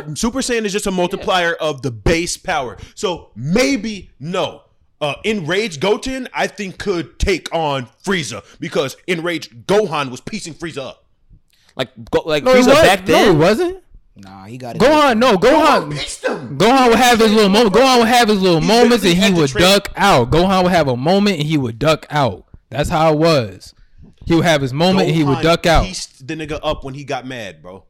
power? 0.04 0.12
a- 0.12 0.16
Super 0.18 0.40
Saiyan 0.40 0.66
is 0.66 0.74
just 0.74 0.88
a 0.88 0.92
multiplier 0.92 1.54
of 1.54 1.84
the 1.84 1.92
base 1.92 2.36
power. 2.36 2.76
So 2.96 3.30
maybe 3.38 4.10
no. 4.20 4.64
Uh, 5.06 5.16
Enraged 5.24 5.82
Goten, 5.82 6.28
I 6.34 6.48
think, 6.48 6.80
could 6.80 7.20
take 7.20 7.54
on 7.54 7.88
Frieza 8.04 8.44
because 8.60 8.98
Enraged 9.06 9.68
Gohan 9.68 10.10
was 10.10 10.20
piecing 10.20 10.56
Frieza 10.56 10.80
up. 10.90 11.06
Like 11.76 11.90
go, 12.10 12.24
like 12.26 12.44
No, 12.44 12.56
Frieza 12.56 12.68
was- 12.68 12.82
back 12.82 13.08
No, 13.08 13.32
he 13.32 13.38
wasn't. 13.38 13.84
Nah, 14.18 14.46
he 14.46 14.58
got 14.58 14.78
it. 14.78 14.82
Gohan, 14.82 15.18
no, 15.20 15.38
Gohan. 15.38 15.92
Pieced 15.92 16.26
him. 16.26 16.58
Gohan 16.58 16.88
would 16.88 16.98
have 16.98 17.20
his 17.20 17.34
little 17.34 17.50
moment. 17.50 17.76
Gohan 17.76 18.00
would 18.00 18.08
have 18.08 18.30
his 18.30 18.42
little 18.42 18.62
He 18.62 18.68
moments, 18.68 19.04
and 19.06 19.14
he 19.14 19.32
would 19.34 19.52
duck 19.52 19.90
out. 19.98 20.32
Gohan 20.32 20.64
would 20.64 20.72
have 20.72 20.88
a 20.88 20.96
moment, 20.98 21.38
and 21.40 21.48
he 21.48 21.58
would 21.58 21.78
duck 21.78 22.08
out. 22.10 22.46
That's 22.70 22.90
how 22.90 23.12
it 23.14 23.20
was. 23.20 23.74
He 24.26 24.34
would 24.34 24.46
have 24.46 24.62
his 24.62 24.74
moment, 24.74 25.08
and 25.10 25.16
he 25.16 25.24
would 25.24 25.42
duck 25.42 25.66
out. 25.68 25.84
Pieced 25.86 26.26
the 26.28 26.34
nigga 26.36 26.60
up 26.64 26.84
when 26.84 26.94
he 26.96 27.04
got 27.04 27.28
mad, 27.28 27.62
bro. 27.62 27.84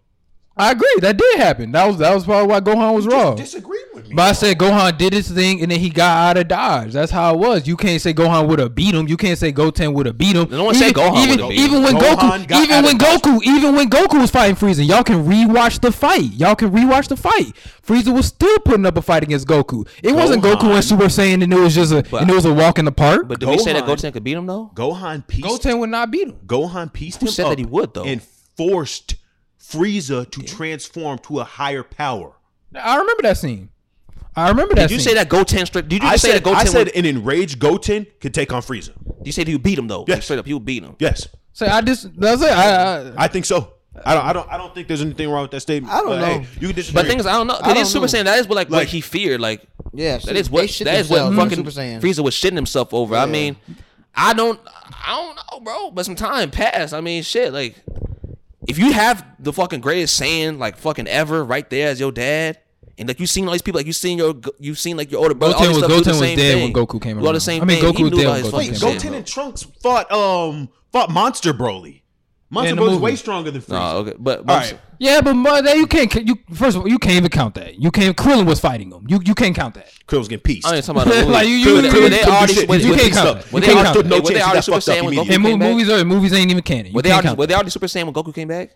I 0.58 0.72
agree. 0.72 0.88
That 1.02 1.18
did 1.18 1.38
happen. 1.38 1.74
That 1.74 1.86
was 1.86 1.98
that 1.98 2.16
was 2.16 2.24
probably 2.24 2.48
why 2.48 2.62
Gohan 2.62 2.94
was 2.96 3.04
Just 3.04 3.14
wrong. 3.14 3.36
disagreed 3.36 3.82
with 3.94 4.08
me. 4.08 4.16
But 4.16 4.22
I 4.22 4.32
said 4.32 4.58
Gohan 4.58 4.98
did 4.98 5.12
his 5.12 5.30
thing 5.30 5.62
and 5.62 5.70
then 5.70 5.82
he 5.82 5.90
got 5.90 6.30
out 6.30 6.38
of 6.42 6.48
dodge. 6.48 6.94
That's 6.94 7.12
how 7.12 7.34
it 7.34 7.38
was. 7.40 7.68
You 7.68 7.76
can't 7.76 8.02
say 8.02 8.14
Gohan 8.14 8.48
would 8.48 8.60
have 8.60 8.74
beat 8.74 8.96
him. 8.96 9.06
You 9.10 9.18
can't 9.18 9.38
say 9.38 9.52
Goten 9.52 9.94
would 9.94 10.06
have 10.06 10.18
beat 10.18 10.34
him. 10.38 10.50
No 10.50 10.64
one 10.64 10.76
said 10.76 10.92
even, 10.92 11.04
Gohan 11.04 11.18
even, 11.18 11.30
would've 11.32 11.50
beat 11.50 11.60
him. 11.60 11.66
even 11.66 11.84
when 11.84 11.96
Gohan 11.96 12.46
Goku, 12.46 12.64
even 12.64 12.84
when 12.86 12.96
of 12.96 13.00
dodge. 13.02 13.22
Goku, 13.22 13.44
even 13.44 13.76
when 13.76 13.90
Goku 13.90 14.22
was 14.22 14.32
fighting 14.32 14.56
Frieza, 14.56 14.88
y'all 14.88 15.04
can 15.04 15.26
rewatch 15.26 15.82
the 15.82 15.92
fight. 15.92 16.32
Y'all 16.32 16.56
can 16.56 16.72
rewatch 16.72 17.10
the 17.10 17.18
fight. 17.18 17.54
Frieza 17.86 18.14
was 18.14 18.28
still 18.28 18.58
putting 18.60 18.86
up 18.86 18.96
a 18.96 19.02
fight 19.02 19.24
against 19.24 19.48
Goku. 19.48 19.86
It 20.02 20.14
wasn't 20.14 20.42
Goku 20.42 20.62
Gohan- 20.62 20.76
and 20.76 20.84
Super 20.86 21.06
Saiyan 21.06 21.44
and 21.44 21.52
it 21.54 21.60
was 21.60 21.76
just 21.76 21.92
a 21.92 21.98
and 22.16 22.30
it 22.30 22.34
was 22.34 22.46
a 22.46 22.54
walk 22.54 22.80
in 22.80 22.86
the 22.86 22.94
park. 22.94 23.28
But 23.28 23.42
did 23.42 23.50
we 23.50 23.58
say 23.58 23.74
that 23.74 23.84
Gohan- 23.84 23.88
Goten 23.88 24.12
could 24.14 24.24
beat 24.24 24.38
him 24.38 24.46
though? 24.46 24.72
Gohan 24.74 25.28
pieced 25.28 25.44
Goten 25.50 25.80
would 25.80 25.90
not 25.90 26.12
beat 26.12 26.30
him. 26.30 26.38
Gohan 26.48 26.94
pieced 26.94 27.20
Who 27.20 27.26
him 27.26 27.32
said 27.34 27.44
up 27.48 27.50
that 27.50 27.60
he 27.60 27.66
would, 27.66 27.94
though? 27.94 28.06
and 28.06 28.22
forced 28.56 29.16
Frieza 29.72 30.30
to 30.32 30.42
transform 30.42 31.20
to 31.20 31.40
a 31.40 31.44
higher 31.44 31.84
power. 31.84 32.34
I 32.76 32.98
remember 32.98 33.24
that 33.24 33.38
scene. 33.38 33.70
I 34.36 34.50
remember 34.50 34.76
that. 34.76 34.90
Did 34.90 34.92
you 34.96 35.00
scene. 35.00 35.10
say 35.10 35.14
that 35.16 35.30
Goten 35.30 35.66
straight? 35.66 35.88
Did 35.88 36.04
you 36.04 36.10
I 36.10 36.18
say 36.18 36.30
said, 36.30 36.38
that 36.38 36.44
Goten? 36.44 36.60
I 36.60 36.66
said 36.66 36.88
would, 36.88 36.96
an 36.96 37.06
enraged 37.06 37.60
Goten 37.60 38.06
could 38.20 38.34
take 38.34 38.52
on 38.52 38.62
Frieza. 38.62 38.94
Did 39.20 39.28
you 39.28 39.32
said 39.32 39.48
he 39.48 39.56
would 39.56 39.64
beat 39.64 39.80
him 39.80 39.88
though. 39.88 40.04
Yes. 40.08 40.26
Straight 40.26 40.40
up, 40.40 40.46
he 40.46 40.54
would 40.54 40.66
beat 40.66 40.84
him. 40.84 40.96
Yes, 41.00 41.28
Say 41.54 41.68
I 41.68 41.80
just 41.82 42.20
that's 42.20 42.42
it. 42.42 42.52
I, 42.52 43.12
I, 43.12 43.14
I 43.18 43.28
think 43.30 43.46
so. 43.46 43.76
I 44.04 44.14
don't. 44.14 44.26
I 44.26 44.34
don't. 44.34 44.50
I 44.52 44.58
don't 44.58 44.76
think 44.76 44.90
there's 44.90 45.02
anything 45.02 45.30
wrong 45.30 45.44
with 45.44 45.52
that 45.52 45.62
statement. 45.62 45.94
I 45.94 46.00
don't 46.00 46.08
But, 46.08 46.20
know. 46.20 46.26
Hey, 46.26 46.48
you 46.60 46.68
can 46.68 46.76
disagree. 46.76 47.02
But 47.02 47.08
things 47.08 47.26
I 47.26 47.32
don't 47.32 47.48
know. 47.48 47.58
I 47.62 47.74
That 47.74 47.78
is 47.78 47.90
Super 47.90 48.02
know. 48.02 48.08
Saiyan. 48.08 48.26
That 48.26 48.40
is 48.40 48.48
what 48.48 48.56
like, 48.58 48.70
what 48.70 48.88
he 48.88 49.00
feared. 49.00 49.40
Like 49.40 49.66
Yeah, 49.94 50.18
that 50.18 50.36
is 50.36 50.50
what 50.50 50.70
shit 50.70 50.84
that 50.84 51.00
is 51.00 51.10
what 51.10 51.34
fucking 51.34 51.56
Super 51.56 51.70
Saiyan. 51.70 52.02
Frieza 52.02 52.22
was 52.22 52.36
shitting 52.36 52.56
himself 52.56 52.94
over. 52.94 53.16
I 53.16 53.26
mean, 53.26 53.56
I 54.14 54.34
don't 54.34 54.60
I 54.66 55.16
don't 55.16 55.36
know, 55.38 55.60
bro. 55.64 55.92
But 55.92 56.06
some 56.06 56.16
time 56.16 56.52
passed. 56.52 56.94
I 56.94 57.00
mean, 57.00 57.24
shit. 57.24 57.54
Like 57.54 57.76
if 58.68 58.78
you 58.78 58.92
have 58.94 59.26
the 59.40 59.54
fucking 59.54 59.82
greatest 59.82 60.20
Saiyan 60.20 60.58
like 60.58 60.78
fucking 60.78 61.08
ever 61.08 61.44
right 61.44 61.70
there 61.70 61.90
as 61.90 62.00
your 62.00 62.12
dad. 62.12 62.60
And 62.98 63.10
like 63.10 63.20
you 63.20 63.28
seen 63.28 63.46
all 63.46 63.52
these 63.52 63.62
people, 63.62 63.80
like 63.80 63.88
you 63.88 63.92
seen 63.94 64.18
your, 64.18 64.36
you 64.58 64.74
seen 64.74 64.96
like 64.96 65.12
your 65.12 65.20
older 65.22 65.36
brother. 65.36 65.56
all 65.56 65.60
Goten 65.60 65.74
these 65.74 65.82
was- 65.82 65.86
stuff, 65.86 65.90
do 65.90 65.96
Goten 65.98 66.04
the 66.06 66.10
was 66.12 66.20
same 66.30 66.38
dead 66.38 66.54
thing. 66.54 66.74
when 66.74 66.88
Goku 66.88 67.02
came 67.02 67.18
Do 67.18 67.20
all 67.20 67.26
around. 67.28 67.34
the 67.36 67.40
same 67.42 67.62
I 67.62 67.66
mean, 67.66 67.82
thing. 67.82 67.92
Goku 67.94 67.98
He 67.98 68.04
was 68.06 68.12
knew 68.14 68.18
dead 68.20 68.28
when 68.28 68.44
Goku 68.44 68.52
fucking 68.52 68.66
came 68.68 68.74
shit, 68.76 68.84
Wait. 68.84 68.94
Goten 68.94 69.14
and 69.16 69.28
Trunks 69.28 69.64
fought 69.84 70.12
um 70.14 70.70
fought 70.94 71.10
Monster 71.12 71.54
Broly. 71.54 72.04
Monster 72.56 72.70
in 72.72 72.76
the 72.78 72.82
movie. 72.82 72.98
way 73.04 73.16
stronger 73.16 73.52
than 73.52 73.62
Frieza. 73.62 73.70
No, 73.70 73.98
okay, 74.00 74.14
but, 74.18 74.40
All 74.40 74.44
but 74.46 74.54
right. 74.72 74.80
Yeah, 74.98 75.22
but 75.22 75.34
mo- 75.36 75.62
that 75.62 75.76
you 75.78 75.86
can't. 75.88 76.14
You 76.28 76.38
first 76.54 76.76
of 76.78 76.82
all, 76.84 76.88
you 76.88 76.98
can't 76.98 77.16
even 77.18 77.30
count 77.30 77.54
that. 77.56 77.76
You 77.80 77.92
can't. 77.92 78.16
Krillin 78.18 78.46
was 78.48 78.60
fighting 78.60 78.92
him. 78.92 79.06
You 79.08 79.20
you 79.26 79.36
can't 79.36 79.54
count 79.56 79.76
that. 79.76 79.90
Krill's 80.08 80.28
getting 80.28 80.42
pieced. 80.44 80.66
I 80.68 80.78
ain't 80.78 80.86
talking 80.86 81.02
about 81.02 81.14
the 81.14 81.20
movie. 81.22 81.32
Like, 81.34 81.48
you- 81.48 81.54
When 81.54 81.76
you- 81.76 81.82
they- 81.82 81.88
you- 81.98 82.02
when 82.04 82.12
they 82.12 82.24
already 82.24 82.54
you- 82.54 82.66
when 82.68 82.80
you 82.80 82.96
they- 82.96 83.02
can't 83.10 83.14
count 83.14 83.28
when 83.28 83.36
that. 83.36 83.52
they 83.52 83.56
You 83.56 83.62
can't 83.62 83.76
already- 83.78 83.84
count 83.84 83.94
that. 83.96 84.10
No 84.10 84.22
when 84.22 84.34
they 84.34 84.42
already 84.42 84.62
Super 84.62 84.82
fucked 84.82 84.90
up 84.90 84.96
Saiyan 84.96 85.04
when 85.06 85.14
immediately. 85.14 85.36
Goku 85.36 85.36
And 85.36 85.46
came 85.46 85.60
back. 85.60 85.70
movies 85.72 85.90
are 85.90 86.06
movies 86.06 86.34
ain't 86.34 86.52
even 86.52 86.64
canon. 86.64 86.86
You 86.88 86.94
Were 86.94 87.02
they 87.02 87.10
can't 87.10 87.16
already 87.16 87.28
count 87.28 87.40
were 87.40 87.48
they 87.48 87.54
already 87.56 87.70
Super 87.72 87.86
Saiyan 87.88 88.06
when 88.06 88.14
Goku 88.14 88.34
came 88.34 88.48
back? 88.48 88.76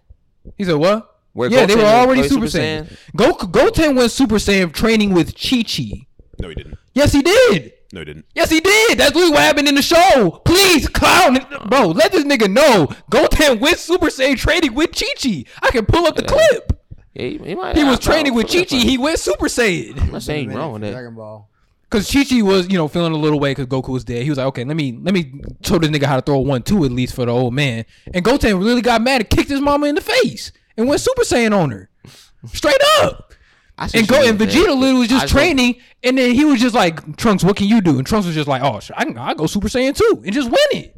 He 0.57 0.63
said 0.65 0.75
what? 0.75 1.15
Where 1.33 1.49
yeah, 1.49 1.65
they 1.65 1.75
were 1.75 1.83
already 1.83 2.23
Super 2.27 2.47
Super 2.47 2.57
Saiyan. 2.63 2.87
Saiyan? 2.87 2.97
Goku 3.15 3.51
Goten 3.51 3.95
went 3.95 4.11
Super 4.11 4.35
Saiyan 4.35 4.73
training 4.73 5.13
with 5.13 5.35
Chi 5.35 5.63
Chi. 5.63 6.05
No, 6.39 6.49
he 6.49 6.55
didn't. 6.55 6.77
Yes, 6.93 7.13
he 7.13 7.21
did. 7.21 7.73
No, 7.91 8.01
he 8.01 8.05
didn't. 8.05 8.25
Yes, 8.35 8.49
he 8.51 8.59
did. 8.59 8.99
That's 8.99 9.15
literally 9.15 9.31
what 9.31 9.41
happened 9.41 9.67
in 9.67 9.75
the 9.75 9.81
show. 9.81 10.41
Please, 10.45 10.87
clown, 10.87 11.37
it. 11.37 11.49
bro. 11.69 11.87
Let 11.87 12.11
this 12.11 12.23
nigga 12.23 12.51
know. 12.51 12.87
Goten 13.09 13.59
went 13.59 13.79
Super 13.79 14.07
Saiyan 14.07 14.37
training 14.37 14.75
with 14.75 14.91
Chi 14.91 15.07
Chi. 15.21 15.45
I 15.63 15.71
can 15.71 15.85
pull 15.85 16.05
up 16.05 16.15
the 16.15 16.23
clip. 16.23 16.79
Yeah, 17.15 17.23
he, 17.23 17.37
he, 17.39 17.55
might, 17.55 17.75
He 17.75 17.83
was 17.83 17.97
I- 17.97 18.01
training 18.01 18.35
with 18.35 18.47
Chi 18.51 18.63
Chi. 18.65 18.75
He 18.75 18.97
went 18.99 19.17
Super 19.19 19.47
Saiyan. 19.47 19.99
I'm 19.99 20.11
not 20.11 20.21
saying 20.21 20.49
wrong 20.53 20.73
with 20.73 20.83
that. 20.83 20.91
Dragon 20.91 21.15
Ball. 21.15 21.49
Cause 21.89 22.11
Chi 22.11 22.23
Chi 22.23 22.43
was, 22.43 22.69
you 22.69 22.77
know, 22.77 22.87
feeling 22.87 23.13
a 23.13 23.17
little 23.17 23.39
way 23.39 23.49
because 23.49 23.65
Goku 23.65 23.89
was 23.89 24.03
dead. 24.03 24.21
He 24.21 24.29
was 24.29 24.37
like, 24.37 24.45
okay, 24.49 24.63
let 24.63 24.77
me 24.77 24.91
let 25.01 25.11
me 25.11 25.41
show 25.63 25.79
this 25.79 25.89
nigga 25.89 26.03
how 26.03 26.17
to 26.17 26.21
throw 26.21 26.35
a 26.35 26.41
one 26.41 26.61
two 26.61 26.85
at 26.85 26.91
least 26.91 27.15
for 27.15 27.25
the 27.25 27.31
old 27.33 27.55
man. 27.55 27.83
And 28.13 28.23
Goten 28.23 28.59
really 28.59 28.81
got 28.83 29.01
mad 29.01 29.21
and 29.21 29.29
kicked 29.31 29.49
his 29.49 29.59
mama 29.59 29.87
in 29.87 29.95
the 29.95 30.01
face 30.01 30.51
and 30.77 30.87
went 30.87 31.01
Super 31.01 31.23
Saiyan 31.23 31.57
on 31.57 31.71
her, 31.71 31.89
straight 32.53 32.77
up. 33.01 33.28
I 33.79 33.89
And 33.93 34.07
go 34.07 34.21
and 34.27 34.37
Vegeta 34.37 34.67
man. 34.67 34.79
literally 34.79 34.93
was 34.99 35.07
I 35.07 35.07
just 35.07 35.21
just 35.23 35.33
don't- 35.33 35.41
training, 35.41 35.75
and 36.03 36.17
then 36.17 36.35
he 36.35 36.45
was 36.45 36.59
just 36.59 36.75
like, 36.75 37.15
Trunks, 37.17 37.43
what 37.43 37.55
can 37.55 37.67
you 37.67 37.81
do? 37.81 37.97
And 37.97 38.05
Trunks 38.05 38.25
was 38.27 38.35
just 38.35 38.47
like, 38.47 38.61
oh, 38.61 38.79
I 38.95 39.05
can 39.05 39.17
I 39.17 39.33
go 39.33 39.47
Super 39.47 39.67
Saiyan 39.69 39.95
too 39.95 40.21
and 40.25 40.33
just 40.33 40.49
win 40.49 40.57
it. 40.83 40.95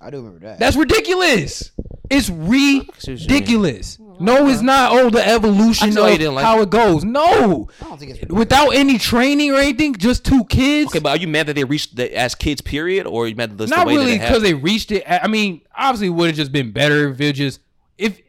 I 0.00 0.10
do 0.10 0.16
remember 0.18 0.40
that. 0.40 0.58
That's 0.58 0.76
ridiculous. 0.76 1.72
It's 2.10 2.26
see 2.26 2.32
what 2.32 2.50
you 2.56 2.80
mean. 2.80 2.86
ridiculous. 3.06 3.98
No, 4.18 4.48
it's 4.48 4.60
not. 4.60 4.92
Oh, 4.92 5.08
the 5.08 5.26
evolution 5.26 5.94
know 5.94 6.06
of 6.06 6.20
like 6.20 6.44
how 6.44 6.60
it 6.60 6.68
goes. 6.70 7.04
No, 7.04 7.68
I 7.80 7.84
don't 7.84 7.98
think 7.98 8.12
it's 8.20 8.32
without 8.32 8.70
any 8.70 8.98
training 8.98 9.52
or 9.52 9.56
anything, 9.56 9.94
just 9.94 10.24
two 10.24 10.44
kids. 10.44 10.90
Okay, 10.90 10.98
but 10.98 11.10
are 11.10 11.16
you 11.16 11.28
mad 11.28 11.46
that 11.46 11.54
they 11.54 11.64
reached 11.64 11.96
the, 11.96 12.14
as 12.16 12.34
kids, 12.34 12.60
period, 12.60 13.06
or 13.06 13.24
are 13.24 13.26
you 13.28 13.34
mad 13.36 13.50
that 13.52 13.56
that's 13.58 13.70
not 13.70 13.86
the 13.86 13.94
way 13.94 13.96
really 13.96 14.18
because 14.18 14.42
they 14.42 14.52
reached 14.54 14.90
it. 14.90 15.04
I 15.10 15.20
I 15.20 15.26
mean, 15.26 15.62
obviously, 15.76 16.08
it 16.08 16.10
would 16.10 16.26
have 16.28 16.36
just 16.36 16.52
been 16.52 16.70
better 16.72 17.08
if 17.10 17.20
it 17.20 17.32
just 17.34 17.60
if 17.96 18.20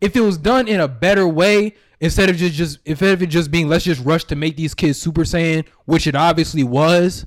if 0.00 0.16
it 0.16 0.20
was 0.20 0.38
done 0.38 0.68
in 0.68 0.80
a 0.80 0.88
better 0.88 1.26
way 1.26 1.74
instead 2.00 2.30
of 2.30 2.36
just 2.36 2.54
just 2.54 2.78
instead 2.84 3.12
of 3.12 3.22
it 3.22 3.26
just 3.26 3.50
being 3.50 3.68
let's 3.68 3.84
just 3.84 4.04
rush 4.04 4.24
to 4.24 4.36
make 4.36 4.56
these 4.56 4.74
kids 4.74 5.00
Super 5.00 5.22
Saiyan, 5.22 5.66
which 5.84 6.06
it 6.06 6.14
obviously 6.14 6.62
was. 6.62 7.26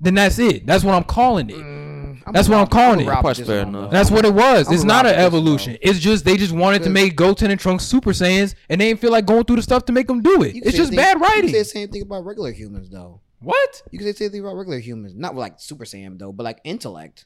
Then 0.00 0.14
that's 0.14 0.38
it. 0.38 0.66
That's 0.66 0.84
what 0.84 0.94
I'm 0.94 1.04
calling 1.04 1.48
it. 1.50 1.56
Mm, 1.56 2.20
that's 2.32 2.48
what 2.48 2.58
I'm 2.58 2.66
calling 2.66 3.00
it. 3.00 3.06
Part's 3.06 3.40
fair 3.40 3.60
enough. 3.60 3.90
That's 3.90 4.10
what 4.10 4.24
it 4.24 4.34
was. 4.34 4.66
I'm 4.68 4.74
it's 4.74 4.82
a 4.82 4.86
not 4.86 5.06
an 5.06 5.12
with 5.12 5.16
this, 5.18 5.24
evolution. 5.26 5.78
It's 5.80 5.98
just 6.00 6.24
they 6.24 6.36
just 6.36 6.52
wanted 6.52 6.82
to 6.82 6.90
make 6.90 7.16
Goten 7.16 7.50
and 7.50 7.58
Trunks 7.58 7.84
Super 7.84 8.10
Saiyans, 8.10 8.54
and 8.68 8.80
they 8.80 8.88
didn't 8.88 9.00
feel 9.00 9.12
like 9.12 9.24
going 9.24 9.44
through 9.44 9.56
the 9.56 9.62
stuff 9.62 9.84
to 9.86 9.92
make 9.92 10.08
them 10.08 10.20
do 10.20 10.42
it. 10.42 10.56
It's 10.56 10.76
just 10.76 10.90
the 10.90 10.96
bad 10.96 11.12
same- 11.12 11.18
You 11.22 11.26
writing. 11.28 11.42
can 11.42 11.50
say 11.52 11.58
the 11.60 11.64
same 11.64 11.88
thing 11.88 12.02
about 12.02 12.24
regular 12.26 12.50
humans, 12.52 12.90
though. 12.90 13.20
What? 13.38 13.82
You 13.90 13.98
can 13.98 14.06
say 14.06 14.12
the 14.12 14.18
same 14.18 14.30
thing 14.30 14.40
about 14.40 14.56
regular 14.56 14.78
humans, 14.80 15.14
not 15.14 15.36
like 15.36 15.54
Super 15.60 15.84
Saiyan 15.84 16.18
though, 16.18 16.32
but 16.32 16.42
like 16.44 16.60
intellect. 16.64 17.24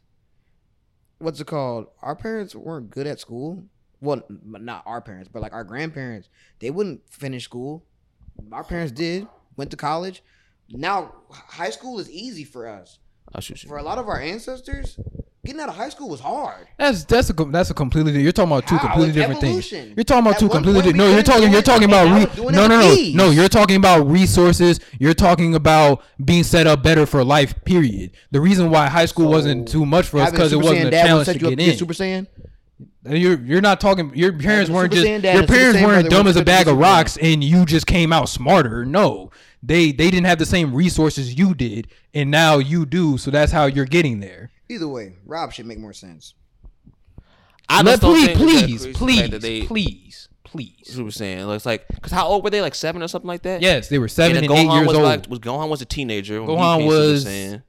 What's 1.18 1.40
it 1.40 1.46
called? 1.46 1.86
Our 2.02 2.14
parents 2.14 2.54
weren't 2.54 2.90
good 2.90 3.06
at 3.06 3.18
school. 3.18 3.64
Well, 4.00 4.22
not 4.44 4.82
our 4.86 5.00
parents, 5.00 5.28
but 5.32 5.42
like 5.42 5.52
our 5.52 5.64
grandparents. 5.64 6.28
They 6.60 6.70
wouldn't 6.70 7.00
finish 7.10 7.44
school. 7.44 7.84
Our 8.52 8.64
parents 8.64 8.92
did. 8.92 9.26
Went 9.56 9.70
to 9.72 9.76
college. 9.76 10.22
Now 10.70 11.14
high 11.30 11.70
school 11.70 11.98
is 11.98 12.10
easy 12.10 12.44
for 12.44 12.68
us. 12.68 12.98
I 13.34 13.40
shoot 13.40 13.62
you. 13.62 13.68
For 13.68 13.78
a 13.78 13.82
lot 13.82 13.98
of 13.98 14.06
our 14.08 14.20
ancestors, 14.20 14.98
getting 15.44 15.60
out 15.60 15.68
of 15.68 15.74
high 15.74 15.88
school 15.88 16.08
was 16.08 16.20
hard. 16.20 16.68
That's 16.78 17.04
that's 17.04 17.30
a 17.30 17.34
com- 17.34 17.50
that's 17.50 17.70
a 17.70 17.74
completely 17.74 18.22
you're 18.22 18.32
talking 18.32 18.52
about 18.52 18.66
two 18.68 18.76
How? 18.76 18.82
completely 18.88 19.08
It's 19.08 19.16
different 19.16 19.42
evolution. 19.42 19.84
things. 19.86 19.96
You're 19.96 20.04
talking 20.04 20.20
about 20.22 20.34
At 20.34 20.40
two 20.40 20.48
completely 20.48 20.82
point 20.82 20.94
di- 20.94 20.98
no. 20.98 21.10
You're 21.12 21.22
talking 21.22 21.50
you're 21.52 21.62
talking 21.62 21.88
about 21.88 22.04
re- 22.38 22.44
no 22.44 22.66
no 22.66 22.80
no 22.80 22.92
ease. 22.92 23.14
no. 23.14 23.30
You're 23.30 23.48
talking 23.48 23.76
about 23.76 24.06
resources. 24.06 24.78
You're 25.00 25.14
talking 25.14 25.54
about 25.56 26.02
being 26.24 26.44
set 26.44 26.66
up 26.66 26.82
better 26.82 27.04
for 27.06 27.24
life. 27.24 27.54
Period. 27.64 28.12
The 28.30 28.40
reason 28.40 28.70
why 28.70 28.86
high 28.88 29.06
school 29.06 29.28
wasn't 29.30 29.66
too 29.68 29.84
much 29.84 30.06
for 30.06 30.20
us 30.20 30.30
because 30.30 30.52
it 30.52 30.56
wasn't 30.56 30.84
Saiyan 30.84 30.86
a 30.88 30.90
challenge 31.06 31.26
set 31.26 31.32
to 31.34 31.40
you 31.40 31.46
up 31.46 31.50
get 31.52 31.56
to 31.58 31.64
get 31.64 31.72
in. 31.72 31.78
Super 31.78 31.94
Saiyan. 31.94 32.26
You're 33.10 33.38
you're 33.40 33.60
not 33.60 33.80
talking. 33.80 34.12
Your 34.14 34.32
parents 34.38 34.70
weren't 34.70 34.92
just 34.92 35.06
your 35.06 35.14
and 35.16 35.24
a 35.24 35.32
Super 35.34 35.46
parents 35.46 35.80
weren't 35.82 36.10
dumb 36.10 36.26
as 36.26 36.36
a 36.36 36.44
bag 36.44 36.62
of 36.62 36.64
to 36.66 36.70
Super 36.72 36.76
Saiyan. 36.78 36.82
rocks, 36.82 37.16
and 37.18 37.42
you 37.44 37.64
just 37.64 37.86
came 37.86 38.12
out 38.12 38.28
smarter. 38.28 38.84
No, 38.84 39.30
they 39.62 39.92
they 39.92 40.10
didn't 40.10 40.26
have 40.26 40.38
the 40.38 40.46
same 40.46 40.74
resources 40.74 41.38
you 41.38 41.54
did, 41.54 41.88
and 42.14 42.30
now 42.30 42.58
you 42.58 42.86
do. 42.86 43.18
So 43.18 43.30
that's 43.30 43.52
how 43.52 43.66
you're 43.66 43.84
getting 43.86 44.20
there. 44.20 44.50
Either 44.68 44.88
way, 44.88 45.14
Rob 45.24 45.52
should 45.52 45.66
make 45.66 45.78
more 45.78 45.92
sense. 45.92 46.34
I 47.68 47.82
Let 47.82 48.00
just 48.00 48.02
don't 48.02 48.36
please 48.36 48.84
please 48.84 48.96
please 48.96 49.30
that 49.30 49.42
they 49.42 49.62
please 49.62 50.28
please. 50.44 50.74
Super 50.84 51.10
Saiyan. 51.10 51.54
It's 51.54 51.66
like, 51.66 51.86
cause 52.00 52.10
how 52.12 52.26
old 52.26 52.42
were 52.42 52.50
they? 52.50 52.62
Like 52.62 52.74
seven 52.74 53.02
or 53.02 53.08
something 53.08 53.28
like 53.28 53.42
that. 53.42 53.60
Yes, 53.60 53.88
they 53.88 53.98
were 53.98 54.08
seven 54.08 54.36
And 54.38 54.46
and, 54.46 54.54
then 54.54 54.66
eight 54.66 54.68
Gohan 54.70 54.74
years 54.76 54.86
was 54.88 54.96
old. 54.96 55.04
like, 55.04 55.26
was 55.28 55.38
Gohan 55.40 55.68
was 55.68 55.82
a 55.82 55.84
teenager. 55.84 56.42
When 56.42 56.56
Gohan 56.56 56.76
he 56.80 56.84
became 56.84 56.88
was, 56.88 57.26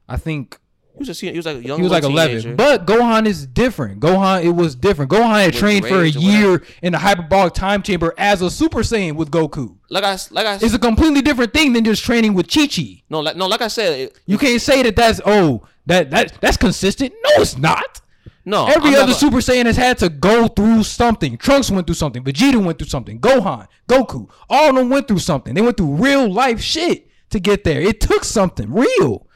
I 0.08 0.16
think, 0.16 0.54
He 0.54 0.69
was 1.00 1.08
just 1.08 1.20
he 1.20 1.30
was 1.36 1.46
like 1.46 1.56
a 1.56 1.62
young. 1.66 1.78
he 1.78 1.82
was 1.82 1.90
like 1.90 2.02
little 2.02 2.16
eleven. 2.18 2.56
But 2.56 2.86
Gohan 2.86 3.26
is 3.26 3.46
different. 3.46 4.00
Gohan, 4.00 4.44
it 4.44 4.50
was 4.50 4.74
different. 4.74 5.10
Gohan 5.10 5.42
had 5.42 5.54
trained 5.54 5.86
for 5.86 5.94
a 5.96 6.00
rage 6.02 6.16
or 6.16 6.20
whatever. 6.20 6.38
year 6.48 6.62
in 6.82 6.92
the 6.92 6.98
hyperbolic 6.98 7.54
time 7.54 7.82
chamber 7.82 8.14
as 8.18 8.42
a 8.42 8.50
Super 8.50 8.80
Saiyan 8.80 9.14
with 9.16 9.30
Goku. 9.30 9.76
like 9.88 10.04
I 10.04 10.16
like 10.30 10.46
I 10.46 10.54
It's 10.56 10.74
a 10.74 10.78
completely 10.78 11.22
different 11.22 11.52
thing 11.52 11.72
than 11.72 11.84
just 11.84 12.04
training 12.04 12.34
with 12.34 12.48
Chi 12.48 12.66
Chi. 12.68 13.02
no 13.10 13.20
like 13.20 13.36
no 13.36 13.46
like 13.46 13.62
I 13.62 13.68
said 13.68 13.98
it, 13.98 14.18
You 14.26 14.38
can't 14.38 14.60
say 14.60 14.82
that 14.82 14.94
that's 14.94 15.20
oh 15.26 15.66
that 15.86 16.10
that 16.10 16.38
that's 16.40 16.56
consistent. 16.56 17.12
No, 17.24 17.42
it's 17.42 17.56
not. 17.56 18.00
no 18.44 18.66
Every 18.66 18.90
I'm 18.94 19.02
other 19.04 19.14
Super 19.14 19.38
Saiyan 19.38 19.64
has 19.66 19.76
had 19.76 19.98
to 19.98 20.08
go 20.08 20.46
through 20.48 20.82
something. 20.84 21.36
Trunks 21.38 21.70
went 21.70 21.86
through 21.86 21.94
something. 21.96 22.22
Vegeta 22.22 22.62
went 22.64 22.78
through 22.78 22.88
something. 22.88 23.18
Gohan, 23.18 23.66
Goku, 23.88 24.28
all 24.48 24.68
of 24.70 24.74
them 24.76 24.90
went 24.90 25.08
through 25.08 25.18
something. 25.20 25.54
They 25.54 25.62
went 25.62 25.76
through 25.78 25.94
real 25.96 26.30
life 26.30 26.60
shit 26.60 27.08
to 27.30 27.40
get 27.40 27.64
there. 27.64 27.80
It 27.80 28.00
took 28.00 28.24
something 28.24 28.70
real. 28.72 29.26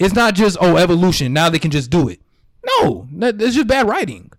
It's 0.00 0.14
not 0.14 0.34
just 0.34 0.56
oh 0.60 0.76
evolution. 0.76 1.32
Now 1.34 1.50
they 1.50 1.58
can 1.58 1.70
just 1.70 1.90
do 1.90 2.08
it. 2.08 2.20
No, 2.64 3.06
that's 3.12 3.54
just 3.54 3.66
bad 3.66 3.86
writing. 3.86 4.32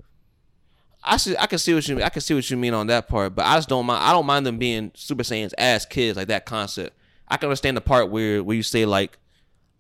I 1.04 1.18
see 1.18 1.38
I 1.38 1.46
can 1.46 1.60
see 1.60 1.74
what 1.74 1.88
you 1.88 1.96
mean. 1.96 2.04
I 2.04 2.10
can 2.10 2.22
see 2.22 2.34
what 2.34 2.50
you 2.50 2.58
mean 2.58 2.74
on 2.74 2.88
that 2.88 3.08
part, 3.08 3.36
but 3.36 3.46
I 3.46 3.56
just 3.56 3.70
don't 3.70 3.86
mind. 3.86 4.04
I 4.04 4.12
don't 4.12 4.26
mind 4.26 4.46
them 4.46 4.58
being 4.58 4.92
Super 4.96 5.24
Saiyans 5.24 5.54
as 5.58 5.86
kids, 5.86 6.18
like 6.18 6.28
that 6.28 6.46
concept. 6.46 6.98
I 7.28 7.38
can 7.38 7.48
understand 7.48 7.78
the 7.78 7.82
part 7.82 8.10
where 8.10 8.44
where 8.44 8.58
you 8.58 8.64
say 8.64 8.86
like, 8.86 9.18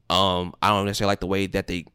um, 0.09 0.53
I 0.61 0.69
don't 0.69 0.85
necessarily 0.85 1.11
like 1.11 1.19
the 1.19 1.27
way 1.27 1.47
that 1.47 1.67
they 1.67 1.85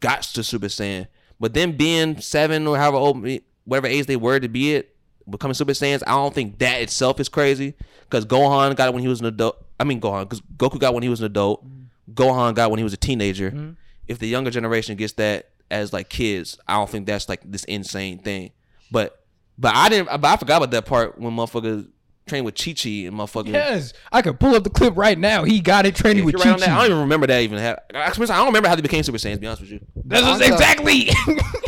got 0.00 0.22
to 0.22 0.42
Super 0.42 0.66
Saiyan, 0.66 1.06
but 1.38 1.52
them 1.52 1.72
being 1.72 2.20
seven 2.20 2.66
or 2.66 2.78
however 2.78 2.96
old, 2.96 3.26
whatever 3.64 3.86
age 3.86 4.06
they 4.06 4.16
were 4.16 4.40
to 4.40 4.48
be 4.48 4.74
it, 4.74 4.96
becoming 5.28 5.54
Super 5.54 5.72
Saiyans, 5.72 6.02
I 6.06 6.12
don't 6.12 6.34
think 6.34 6.58
that 6.58 6.80
itself 6.80 7.20
is 7.20 7.28
crazy. 7.28 7.74
Because 8.02 8.26
Gohan 8.26 8.76
got 8.76 8.88
it 8.88 8.94
when 8.94 9.02
he 9.02 9.08
was 9.08 9.20
an 9.20 9.26
adult. 9.26 9.62
I 9.78 9.84
mean 9.84 10.00
Gohan, 10.00 10.28
because 10.28 10.40
Goku 10.56 10.78
got 10.78 10.92
it 10.92 10.94
when 10.94 11.02
he 11.02 11.08
was 11.08 11.20
an 11.20 11.26
adult. 11.26 11.64
Gohan 12.12 12.54
got 12.54 12.70
when 12.70 12.78
he 12.78 12.84
was 12.84 12.92
a 12.92 12.98
teenager. 12.98 13.50
Mm-hmm. 13.50 13.70
If 14.08 14.18
the 14.18 14.26
younger 14.28 14.50
generation 14.50 14.96
gets 14.96 15.14
that 15.14 15.50
as 15.70 15.92
like 15.92 16.08
kids, 16.08 16.58
I 16.68 16.74
don't 16.74 16.90
think 16.90 17.06
that's 17.06 17.28
like 17.28 17.40
this 17.50 17.64
insane 17.64 18.18
thing. 18.18 18.50
But 18.90 19.24
but 19.58 19.74
I 19.74 19.88
didn't. 19.88 20.06
But 20.20 20.24
I 20.24 20.36
forgot 20.36 20.58
about 20.58 20.70
that 20.72 20.84
part 20.86 21.18
when 21.18 21.32
motherfucker 21.34 21.88
trained 22.26 22.44
with 22.46 22.54
Chi 22.56 22.72
Chi 22.72 22.88
and 23.06 23.14
motherfucker. 23.14 23.52
Yes, 23.52 23.92
I 24.12 24.20
could 24.22 24.38
pull 24.40 24.54
up 24.54 24.64
the 24.64 24.70
clip 24.70 24.94
right 24.96 25.18
now. 25.18 25.44
He 25.44 25.60
got 25.60 25.86
it 25.86 25.94
training 25.94 26.20
If 26.20 26.26
with 26.26 26.34
you're 26.34 26.42
Chi 26.42 26.50
right 26.50 26.62
on 26.68 26.70
I 26.70 26.76
don't 26.82 26.86
even 26.86 27.00
remember 27.00 27.26
that 27.28 27.40
even 27.42 27.58
happened. 27.58 27.96
I 27.98 28.10
don't 28.10 28.46
remember 28.46 28.68
how 28.68 28.74
they 28.76 28.82
became 28.82 29.02
Super 29.02 29.18
Saiyans. 29.18 29.34
To 29.34 29.40
be 29.40 29.46
honest 29.46 29.62
with 29.62 29.70
you, 29.72 29.80
That's 30.04 30.22
Aren't 30.24 30.38
just 30.42 30.48
the- 30.48 30.54
exactly. 30.54 31.10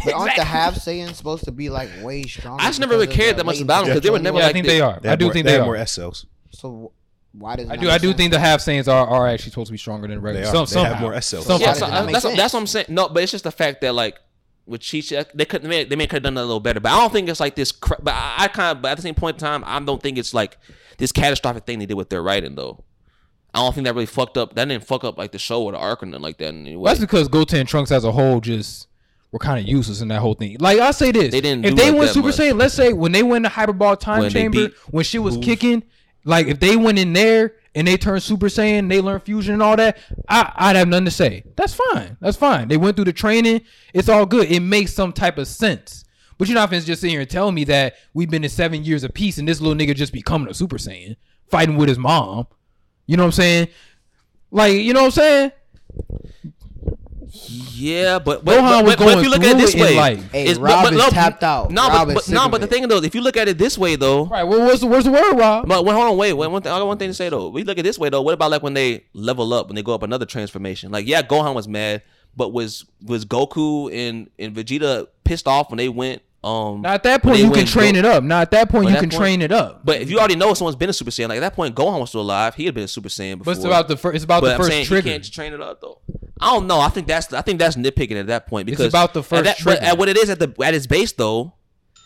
But 0.04 0.14
aren't 0.14 0.36
the 0.36 0.44
half 0.44 0.74
Saiyans 0.74 1.14
supposed 1.14 1.44
to 1.44 1.52
be 1.52 1.68
like 1.70 1.88
way 2.02 2.22
stronger? 2.24 2.62
I 2.62 2.66
just 2.66 2.80
never 2.80 2.94
really 2.94 3.06
cared 3.06 3.36
that 3.38 3.44
much 3.46 3.54
latent 3.56 3.66
about 3.66 3.86
'em 3.86 3.92
'cause 3.94 4.02
they 4.02 4.10
were 4.10 4.18
never 4.18 4.38
Yeah, 4.38 4.46
I 4.48 4.52
think 4.52 4.66
the- 4.66 4.72
they 4.72 4.80
are. 4.80 5.00
They 5.02 5.08
I 5.08 5.16
do 5.16 5.26
more, 5.26 5.32
think 5.32 5.44
they 5.46 5.52
they 5.52 5.56
have 5.58 5.62
are. 5.62 5.66
more 5.66 5.76
S 5.76 5.92
cells. 5.92 6.26
So 6.52 6.92
why 7.38 7.56
does 7.56 7.66
it 7.68 7.72
I 7.72 7.76
do. 7.76 7.90
I 7.90 7.98
do 7.98 8.08
sense? 8.08 8.16
think 8.16 8.32
the 8.32 8.38
half 8.38 8.60
Saiyans 8.60 8.88
are, 8.92 9.06
are 9.06 9.28
actually 9.28 9.50
supposed 9.50 9.68
to 9.68 9.72
be 9.72 9.78
stronger 9.78 10.08
than 10.08 10.18
They 10.18 10.22
regular. 10.22 10.46
are. 10.48 10.52
Some, 10.52 10.64
They 10.64 10.70
somehow. 10.72 10.92
have 10.92 11.00
more 11.02 11.14
S 11.14 11.26
cells. 11.26 11.46
Somehow. 11.46 11.66
yeah, 11.66 11.72
so, 11.74 11.86
that 11.86 12.12
that's 12.12 12.24
that's 12.24 12.52
what 12.54 12.60
I'm 12.60 12.66
saying. 12.66 12.86
No, 12.88 13.08
but 13.08 13.22
it's 13.22 13.32
just 13.32 13.44
the 13.44 13.52
fact 13.52 13.80
that 13.82 13.94
like 13.94 14.18
with 14.66 14.80
Chi 14.88 15.00
Chi, 15.00 15.24
they 15.34 15.44
could 15.44 15.62
they 15.62 15.68
may, 15.68 15.84
they 15.84 15.96
may 15.96 16.06
could 16.06 16.16
have 16.16 16.22
done 16.24 16.34
that 16.34 16.40
a 16.42 16.44
little 16.44 16.60
better. 16.60 16.80
But 16.80 16.92
I 16.92 16.96
don't 17.00 17.12
think 17.12 17.28
it's 17.28 17.40
like 17.40 17.54
this. 17.54 17.72
Cra- 17.72 17.98
but 18.02 18.14
I, 18.14 18.34
I 18.44 18.48
kind 18.48 18.76
of. 18.76 18.82
But 18.82 18.92
at 18.92 18.96
the 18.96 19.02
same 19.02 19.14
point 19.14 19.36
in 19.36 19.40
time, 19.40 19.62
I 19.66 19.78
don't 19.80 20.02
think 20.02 20.18
it's 20.18 20.34
like 20.34 20.58
this 20.98 21.12
catastrophic 21.12 21.64
thing 21.64 21.78
they 21.78 21.86
did 21.86 21.94
with 21.94 22.08
their 22.10 22.22
writing 22.22 22.54
though. 22.54 22.82
I 23.54 23.60
don't 23.60 23.74
think 23.74 23.86
that 23.86 23.94
really 23.94 24.06
fucked 24.06 24.36
up. 24.36 24.54
That 24.54 24.66
didn't 24.68 24.84
fuck 24.84 25.02
up 25.04 25.16
like 25.16 25.32
the 25.32 25.38
show 25.38 25.62
or 25.62 25.72
the 25.72 25.78
arc 25.78 26.02
or 26.02 26.06
nothing 26.06 26.22
like 26.22 26.36
that 26.38 26.48
in 26.48 26.66
any 26.66 26.76
way. 26.76 26.90
That's 26.90 27.00
because 27.00 27.28
Goten 27.28 27.60
and 27.60 27.68
Trunks 27.68 27.90
as 27.90 28.04
a 28.04 28.12
whole 28.12 28.40
just 28.40 28.86
were 29.32 29.38
kind 29.38 29.58
of 29.58 29.66
useless 29.66 30.00
in 30.02 30.08
that 30.08 30.20
whole 30.20 30.34
thing. 30.34 30.56
Like 30.60 30.78
I 30.78 30.90
say 30.90 31.10
this, 31.10 31.32
They 31.32 31.40
didn't 31.40 31.64
if 31.64 31.70
do 31.70 31.76
they 31.76 31.90
like 31.90 31.98
went 32.00 32.10
Super 32.10 32.28
much. 32.28 32.36
Saiyan, 32.36 32.58
let's 32.58 32.74
say 32.74 32.92
when 32.92 33.12
they 33.12 33.22
went 33.22 33.44
to 33.44 33.48
Hyperbolic 33.48 34.00
Time 34.00 34.20
When 34.20 34.30
Chamber, 34.30 34.68
beat 34.68 34.74
when 34.90 35.04
she 35.04 35.18
was 35.18 35.38
kicking, 35.38 35.84
like 36.26 36.48
if 36.48 36.58
they 36.58 36.76
went 36.76 36.98
in 36.98 37.12
there 37.12 37.54
and 37.74 37.86
they 37.86 37.96
turned 37.96 38.22
Super 38.22 38.46
Saiyan, 38.46 38.88
they 38.88 39.00
learned 39.00 39.22
fusion 39.22 39.54
and 39.54 39.62
all 39.62 39.76
that, 39.76 39.96
I, 40.28 40.52
I'd 40.56 40.76
have 40.76 40.88
nothing 40.88 41.04
to 41.04 41.10
say. 41.10 41.44
That's 41.56 41.72
fine. 41.72 42.16
That's 42.20 42.36
fine. 42.36 42.66
They 42.66 42.76
went 42.76 42.96
through 42.96 43.04
the 43.04 43.12
training. 43.12 43.62
It's 43.94 44.08
all 44.08 44.26
good. 44.26 44.50
It 44.50 44.60
makes 44.60 44.92
some 44.92 45.12
type 45.12 45.38
of 45.38 45.46
sense. 45.46 46.04
But 46.36 46.48
you're 46.48 46.56
not 46.56 46.70
finna 46.70 46.84
just 46.84 47.00
sit 47.00 47.10
here 47.10 47.20
and 47.20 47.30
tell 47.30 47.52
me 47.52 47.62
that 47.64 47.94
we've 48.12 48.28
been 48.28 48.44
in 48.44 48.50
seven 48.50 48.84
years 48.84 49.04
of 49.04 49.14
peace 49.14 49.38
and 49.38 49.46
this 49.46 49.60
little 49.60 49.76
nigga 49.78 49.94
just 49.94 50.12
becoming 50.12 50.50
a 50.50 50.54
Super 50.54 50.78
Saiyan, 50.78 51.16
fighting 51.48 51.76
with 51.76 51.88
his 51.88 51.98
mom. 51.98 52.48
You 53.06 53.16
know 53.16 53.22
what 53.22 53.28
I'm 53.28 53.32
saying? 53.32 53.68
Like, 54.50 54.74
you 54.74 54.92
know 54.92 55.02
what 55.02 55.06
I'm 55.06 55.12
saying? 55.12 55.52
Yeah, 57.48 58.18
but 58.18 58.44
but, 58.44 58.56
Gohan 58.58 58.62
but, 58.62 58.84
was 58.84 58.96
but, 58.96 59.04
but 59.04 59.08
if 59.08 59.14
going 59.14 59.24
you 59.24 59.30
look 59.30 59.40
at 59.42 59.46
it 59.46 59.50
through 59.52 59.60
this 59.60 59.74
it 59.74 59.76
in 59.78 59.82
way, 59.82 59.96
life. 59.96 60.32
Hey, 60.32 60.42
it's- 60.42 60.56
Rob 60.58 60.84
but, 60.84 60.92
is 60.92 60.98
no, 60.98 61.08
tapped 61.10 61.42
out. 61.42 61.70
No, 61.70 61.88
Rob 61.88 62.08
but, 62.08 62.14
but 62.14 62.28
no, 62.28 62.44
of 62.46 62.50
but 62.50 62.60
the 62.60 62.66
it. 62.66 62.70
thing 62.70 62.88
though, 62.88 62.98
if 63.02 63.14
you 63.14 63.20
look 63.20 63.36
at 63.36 63.48
it 63.48 63.58
this 63.58 63.76
way 63.78 63.96
though, 63.96 64.26
Right. 64.26 64.44
Well, 64.44 64.60
what's 64.66 64.80
the 64.80 64.86
where's 64.86 65.04
the 65.04 65.12
word, 65.12 65.36
Rob? 65.38 65.68
But 65.68 65.84
wait, 65.84 65.92
hold 65.94 66.06
on, 66.08 66.16
wait, 66.16 66.32
wait. 66.32 66.50
One 66.50 66.62
thing, 66.62 66.72
I 66.72 66.78
got 66.78 66.86
one 66.86 66.98
thing 66.98 67.10
to 67.10 67.14
say 67.14 67.28
though. 67.28 67.48
We 67.48 67.62
look 67.64 67.76
at 67.78 67.80
it 67.80 67.88
this 67.88 67.98
way 67.98 68.08
though. 68.08 68.22
What 68.22 68.34
about 68.34 68.50
like 68.50 68.62
when 68.62 68.74
they 68.74 69.04
level 69.12 69.52
up, 69.52 69.68
when 69.68 69.76
they 69.76 69.82
go 69.82 69.94
up 69.94 70.02
another 70.02 70.26
transformation? 70.26 70.90
Like, 70.90 71.06
yeah, 71.06 71.22
Gohan 71.22 71.54
was 71.54 71.68
mad, 71.68 72.02
but 72.36 72.52
was 72.52 72.84
was 73.04 73.24
Goku 73.24 73.92
and 73.92 74.30
and 74.38 74.54
Vegeta 74.54 75.06
pissed 75.24 75.46
off 75.46 75.70
when 75.70 75.78
they 75.78 75.88
went? 75.88 76.22
Um, 76.46 76.80
Now 76.82 76.92
at 76.94 77.02
that 77.02 77.22
point 77.22 77.38
you 77.40 77.50
can 77.50 77.66
train 77.66 77.94
Go- 77.94 77.98
it 78.00 78.04
up. 78.04 78.22
Now 78.22 78.40
at 78.40 78.50
that 78.52 78.68
point 78.68 78.86
you 78.86 78.92
that 78.92 79.00
can 79.00 79.10
point- 79.10 79.20
train 79.20 79.42
it 79.42 79.50
up. 79.50 79.84
But 79.84 80.00
if 80.00 80.08
you 80.10 80.18
already 80.18 80.36
know 80.36 80.54
someone's 80.54 80.76
been 80.76 80.88
a 80.90 80.92
Super 80.92 81.10
Saiyan, 81.10 81.28
like 81.28 81.38
at 81.38 81.40
that 81.40 81.54
point, 81.54 81.74
Gohan 81.74 81.98
was 81.98 82.10
still 82.10 82.20
alive. 82.20 82.54
He 82.54 82.66
had 82.66 82.74
been 82.74 82.84
a 82.84 82.88
Super 82.88 83.08
Saiyan 83.08 83.38
before. 83.38 83.52
But 83.52 83.56
it's 83.56 83.64
about 83.64 83.88
the 83.88 83.96
first. 83.96 84.14
It's 84.14 84.24
about 84.24 84.42
But 84.42 84.48
the 84.48 84.52
I'm 84.54 84.58
first 84.60 84.70
saying 84.70 84.86
trigger. 84.86 85.08
you 85.08 85.14
can't 85.14 85.32
train 85.32 85.52
it 85.52 85.60
up 85.60 85.80
though. 85.80 86.00
I 86.40 86.52
don't 86.52 86.66
know. 86.66 86.78
I 86.80 86.88
think 86.88 87.06
that's 87.08 87.32
I 87.32 87.40
think 87.42 87.58
that's 87.58 87.74
nitpicking 87.76 88.20
at 88.20 88.28
that 88.28 88.46
point 88.46 88.68
It's 88.68 88.76
because 88.78 88.92
about 88.92 89.12
the 89.14 89.20
at 89.20 89.26
first 89.26 89.44
that- 89.44 89.64
But 89.64 89.82
at 89.82 89.98
what 89.98 90.08
it 90.08 90.16
is 90.16 90.30
at 90.30 90.38
the 90.38 90.54
at 90.62 90.72
its 90.74 90.86
base 90.86 91.10
though, 91.12 91.54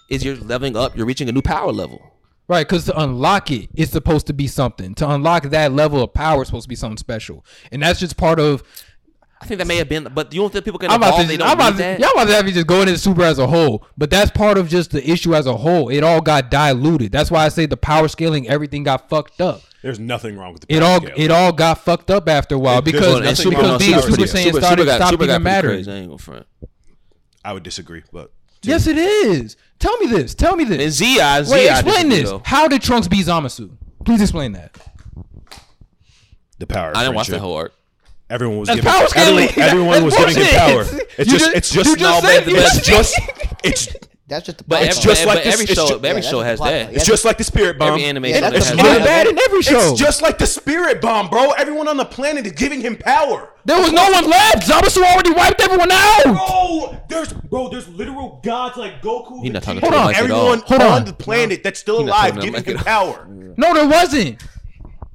is 0.08 0.24
you're 0.24 0.36
leveling 0.36 0.76
up. 0.76 0.96
You're 0.96 1.06
reaching 1.06 1.28
a 1.28 1.32
new 1.32 1.42
power 1.42 1.70
level. 1.72 2.00
Right, 2.48 2.66
because 2.66 2.86
to 2.86 3.00
unlock 3.00 3.52
it, 3.52 3.68
it's 3.76 3.92
supposed 3.92 4.26
to 4.26 4.32
be 4.32 4.48
something. 4.48 4.94
To 4.96 5.08
unlock 5.08 5.44
that 5.50 5.72
level 5.72 6.02
of 6.02 6.12
power, 6.12 6.40
it's 6.42 6.48
supposed 6.48 6.64
to 6.64 6.68
be 6.68 6.74
something 6.74 6.96
special, 6.96 7.44
and 7.70 7.80
that's 7.82 8.00
just 8.00 8.16
part 8.16 8.40
of. 8.40 8.62
I 9.42 9.46
think 9.46 9.58
that 9.58 9.66
may 9.66 9.76
have 9.76 9.88
been, 9.88 10.06
but 10.14 10.32
you 10.34 10.40
don't 10.42 10.52
think 10.52 10.64
people 10.66 10.78
can 10.78 10.90
I'm 10.90 10.96
about 10.96 11.14
evolve? 11.14 11.22
to, 11.22 11.28
They 11.28 11.34
I'm 11.34 11.38
don't 11.38 11.52
about 11.52 11.70
need 11.72 11.76
to, 11.78 11.82
that. 11.82 12.00
y'all 12.00 12.10
about 12.12 12.26
to 12.26 12.34
have 12.34 12.44
me 12.44 12.52
just 12.52 12.66
go 12.66 12.82
into 12.82 12.98
Super 12.98 13.22
as 13.22 13.38
a 13.38 13.46
whole, 13.46 13.86
but 13.96 14.10
that's 14.10 14.30
part 14.30 14.58
of 14.58 14.68
just 14.68 14.90
the 14.90 15.08
issue 15.10 15.34
as 15.34 15.46
a 15.46 15.56
whole. 15.56 15.88
It 15.88 16.04
all 16.04 16.20
got 16.20 16.50
diluted. 16.50 17.10
That's 17.10 17.30
why 17.30 17.46
I 17.46 17.48
say 17.48 17.64
the 17.66 17.76
power 17.78 18.06
scaling, 18.08 18.48
everything 18.48 18.82
got 18.84 19.08
fucked 19.08 19.40
up. 19.40 19.62
There's 19.82 19.98
nothing 19.98 20.36
wrong 20.36 20.52
with 20.52 20.66
the 20.68 20.74
It 20.76 20.82
all, 20.82 21.00
scale. 21.00 21.14
it 21.16 21.30
all 21.30 21.52
got 21.52 21.78
fucked 21.78 22.10
up 22.10 22.28
after 22.28 22.54
a 22.54 22.58
while 22.58 22.82
There's 22.82 22.92
because 22.92 23.20
nothing 23.22 23.48
because 23.50 23.70
with 23.72 23.78
being 23.80 23.92
power 23.94 24.02
Super 24.02 24.26
scale. 24.26 24.52
Saiyan 24.52 24.58
started 24.62 24.84
got- 24.84 24.96
stopped 24.96 25.10
Super 25.12 25.24
even 25.24 25.42
mattering. 25.42 25.88
I 25.88 25.92
ain't 25.94 26.24
gonna. 26.26 26.44
I 27.42 27.52
would 27.54 27.62
disagree, 27.62 28.02
but 28.12 28.30
Yes, 28.62 28.86
it 28.86 28.98
is. 28.98 29.56
Tell 29.78 29.96
me 29.96 30.06
this. 30.08 30.34
Tell 30.34 30.54
me 30.54 30.64
And 30.64 30.72
this. 30.74 30.96
Z, 30.96 31.18
I, 31.18 31.42
Z, 31.44 31.50
Wait, 31.50 31.70
I 31.70 31.78
explain 31.80 31.94
disagree, 32.10 32.20
this. 32.20 32.28
though. 32.30 32.42
How 32.44 32.68
did 32.68 32.82
Trunks 32.82 33.08
beat 33.08 33.24
Zamasu? 33.24 33.70
Please 34.04 34.20
explain 34.20 34.52
that. 34.52 34.76
the 36.58 36.66
power. 36.66 36.90
of 36.90 36.96
I 36.98 37.04
didn't 37.04 37.14
watch 37.14 37.28
friendship. 37.28 37.40
that 37.40 37.46
whole 37.46 37.56
arc. 37.56 37.72
Everyone 38.30 38.58
was 38.58 38.68
That's 38.68 38.76
giving 38.80 38.90
power 38.92 39.06
scaling. 39.08 39.48
everyone, 39.48 39.68
everyone 39.68 40.04
was 40.04 40.16
That's 40.16 40.34
giving 40.34 40.48
him 40.52 40.74
bullshit. 40.76 40.90
power. 40.90 40.98
You 41.00 41.06
It's 41.18 41.30
just, 41.30 41.44
just- 41.44 41.56
it's 41.56 41.70
just 41.70 41.90
you 41.90 41.96
just 41.96 42.22
no, 42.22 42.28
said- 42.28 42.44
but 42.44 42.52
you 42.52 42.58
it's 42.60 42.86
just- 42.86 43.14
just 43.16 43.18
it's 43.64 43.88
That's 44.30 44.46
just 44.46 44.58
the 44.58 44.64
But. 44.68 44.84
It's 44.84 44.96
every, 44.98 45.10
just 45.10 45.24
but, 45.24 45.34
like 45.34 45.42
this- 45.44 45.54
every 45.54 45.64
it's 45.64 45.74
show, 45.74 45.88
ju- 45.88 46.06
every 46.06 46.22
yeah, 46.22 46.30
show 46.30 46.38
that's 46.38 46.50
has 46.50 46.58
the 46.60 46.64
that. 46.66 46.86
line. 46.86 46.94
it's 46.94 47.04
just 47.04 47.24
like 47.24 47.36
the 47.38 47.42
spirit 47.42 47.78
bomb. 47.80 47.88
Every 47.88 48.04
animation 48.04 48.44
Yeah, 48.44 48.50
that's 48.50 48.68
has 48.68 48.76
the 48.76 48.80
It's 48.84 48.88
plot 48.98 49.04
bad 49.04 49.26
in 49.26 49.38
every 49.40 49.62
show. 49.62 49.90
It's 49.90 49.98
just 50.00 50.22
like 50.22 50.38
the 50.38 50.46
spirit 50.46 51.00
bomb, 51.00 51.28
bro. 51.30 51.50
Everyone 51.50 51.88
on 51.88 51.96
the 51.96 52.04
planet 52.04 52.46
is 52.46 52.52
giving 52.52 52.80
him 52.80 52.94
power. 52.96 53.52
there 53.64 53.80
was 53.82 53.90
no 53.92 54.08
one 54.08 54.30
left. 54.30 54.68
Zamasu 54.68 55.02
already 55.02 55.32
wiped 55.32 55.60
everyone 55.60 55.90
out. 55.90 56.22
Bro, 56.26 57.02
there's 57.08 57.32
bro, 57.32 57.70
there's 57.70 57.88
literal 57.88 58.40
gods 58.44 58.76
like 58.76 59.02
Goku. 59.02 59.42
He 59.42 59.48
not 59.50 59.64
talking 59.64 59.80
Vegeta, 59.80 59.90
to 59.90 59.96
him 59.98 60.04
like 60.04 60.16
at 60.16 60.30
all. 60.30 60.38
everyone 60.38 60.58
Hold 60.60 60.80
on 60.82 60.92
on. 60.92 61.04
the 61.06 61.12
planet 61.12 61.64
that's 61.64 61.80
still 61.80 62.04
not 62.04 62.06
alive 62.10 62.34
talking 62.36 62.52
to 62.52 62.58
him 62.58 62.62
giving 62.62 62.76
like 62.76 62.86
him 62.86 62.86
at 62.86 62.86
power. 62.86 63.26
No, 63.56 63.74
there 63.74 63.88
wasn't. 63.88 64.40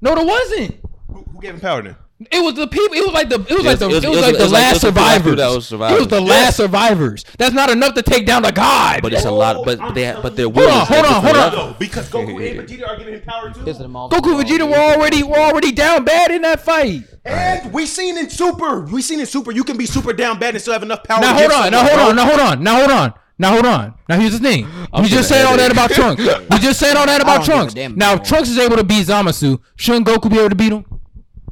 No, 0.02 0.14
there 0.16 0.26
wasn't. 0.26 0.76
Who, 1.08 1.24
who 1.24 1.40
gave 1.42 1.54
him 1.54 1.62
power 1.62 1.82
then? 1.82 1.96
It 2.32 2.42
was 2.42 2.54
the 2.54 2.66
people. 2.68 2.96
It 2.96 3.04
was 3.04 3.14
like 3.14 3.28
the. 3.28 3.36
It 3.42 3.50
was 3.50 3.60
It 3.60 3.64
like 3.66 3.80
the. 3.80 3.90
it 3.90 3.92
It 3.92 3.96
was- 3.96 3.96
was, 3.96 4.04
it 4.06 4.10
was- 4.10 4.22
like 4.22 4.34
it 4.36 4.38
the 4.38 4.44
was 4.46 4.52
like- 4.54 4.62
last 4.62 4.72
it 4.72 4.74
was 4.74 4.82
the 4.82 4.88
people 4.88 5.04
like 5.04 5.16
survivors. 5.16 5.36
that 5.38 5.46
was 5.48 5.54
It 5.54 5.58
was 5.58 5.68
survivors. 5.68 6.08
the 6.08 6.22
last 6.22 6.56
survivors. 6.58 7.26
That's 7.38 7.54
not 7.54 7.70
enough 7.70 7.94
to 7.96 8.02
take 8.04 8.26
down 8.26 8.42
the 8.44 8.52
god. 8.54 9.02
But 9.02 9.12
it's 9.14 9.26
a 9.26 9.32
lot. 9.32 9.66
But 9.66 9.94
they 9.94 10.04
have, 10.06 10.24
but 10.24 10.36
their 10.38 10.46
Hold 10.50 10.60
on, 10.70 10.86
hold 10.88 11.06
on, 11.06 11.14
hold 11.24 11.36
on. 11.36 11.52
level. 11.54 11.76
Because 11.78 12.10
Goku 12.10 12.30
and 12.30 12.68
Vegeta 12.70 12.88
are 12.88 12.96
giving 12.98 13.16
him 13.16 13.22
power 13.22 13.52
too. 13.52 13.68
Is 13.68 13.76
it 13.78 13.80
them 13.84 13.92
Goku 13.94 14.40
and 14.40 14.48
Vegeta 14.48 14.66
were 14.70 14.78
already 14.78 15.24
were 15.24 15.38
already 15.38 15.74
down 15.74 16.06
bad 16.06 16.32
in 16.32 16.44
that 16.44 16.62
fight. 16.62 17.04
And 17.26 17.74
we 17.74 17.86
seen 17.86 18.18
in 18.18 18.30
Super, 18.30 18.82
we 18.82 19.02
seen 19.02 19.20
in 19.20 19.26
Super, 19.26 19.52
you 19.52 19.66
can 19.66 19.76
be 19.76 19.86
super 19.86 20.14
down 20.14 20.40
bad 20.40 20.54
and 20.54 20.62
still 20.62 20.74
have 20.74 20.84
enough 20.84 21.04
power. 21.04 21.20
Now 21.20 21.34
hold 21.38 21.52
on. 21.52 21.72
Now 21.72 21.86
hold 21.86 22.00
on. 22.00 22.16
Now 22.16 22.26
hold 22.26 22.40
on. 22.40 22.64
Now 22.64 22.76
hold 22.78 22.92
on. 22.92 23.14
Now 23.38 23.52
hold 23.52 23.66
on. 23.66 23.94
Now 24.08 24.18
here's 24.20 24.32
the 24.32 24.40
thing. 24.40 24.66
I'm 24.94 25.04
we 25.04 25.10
just 25.10 25.30
gonna 25.30 25.42
said 25.42 25.46
all 25.52 25.58
that 25.58 25.70
about 25.72 25.90
Trunks. 26.00 26.24
we 26.24 26.60
just 26.60 26.80
said 26.80 26.96
all 26.96 27.08
that 27.08 27.22
about 27.22 27.46
don't 27.46 27.68
give 27.68 27.74
a 27.74 27.74
Trunks. 27.74 27.98
Now 27.98 28.12
if 28.14 28.20
anymore. 28.20 28.26
Trunks 28.26 28.50
is 28.50 28.58
able 28.58 28.78
to 28.78 28.86
beat 28.86 29.06
Zamasu, 29.08 29.60
shouldn't 29.76 30.08
Goku 30.08 30.30
be 30.32 30.40
able 30.40 30.50
to 30.50 30.56
beat 30.56 30.72
him? 30.72 30.86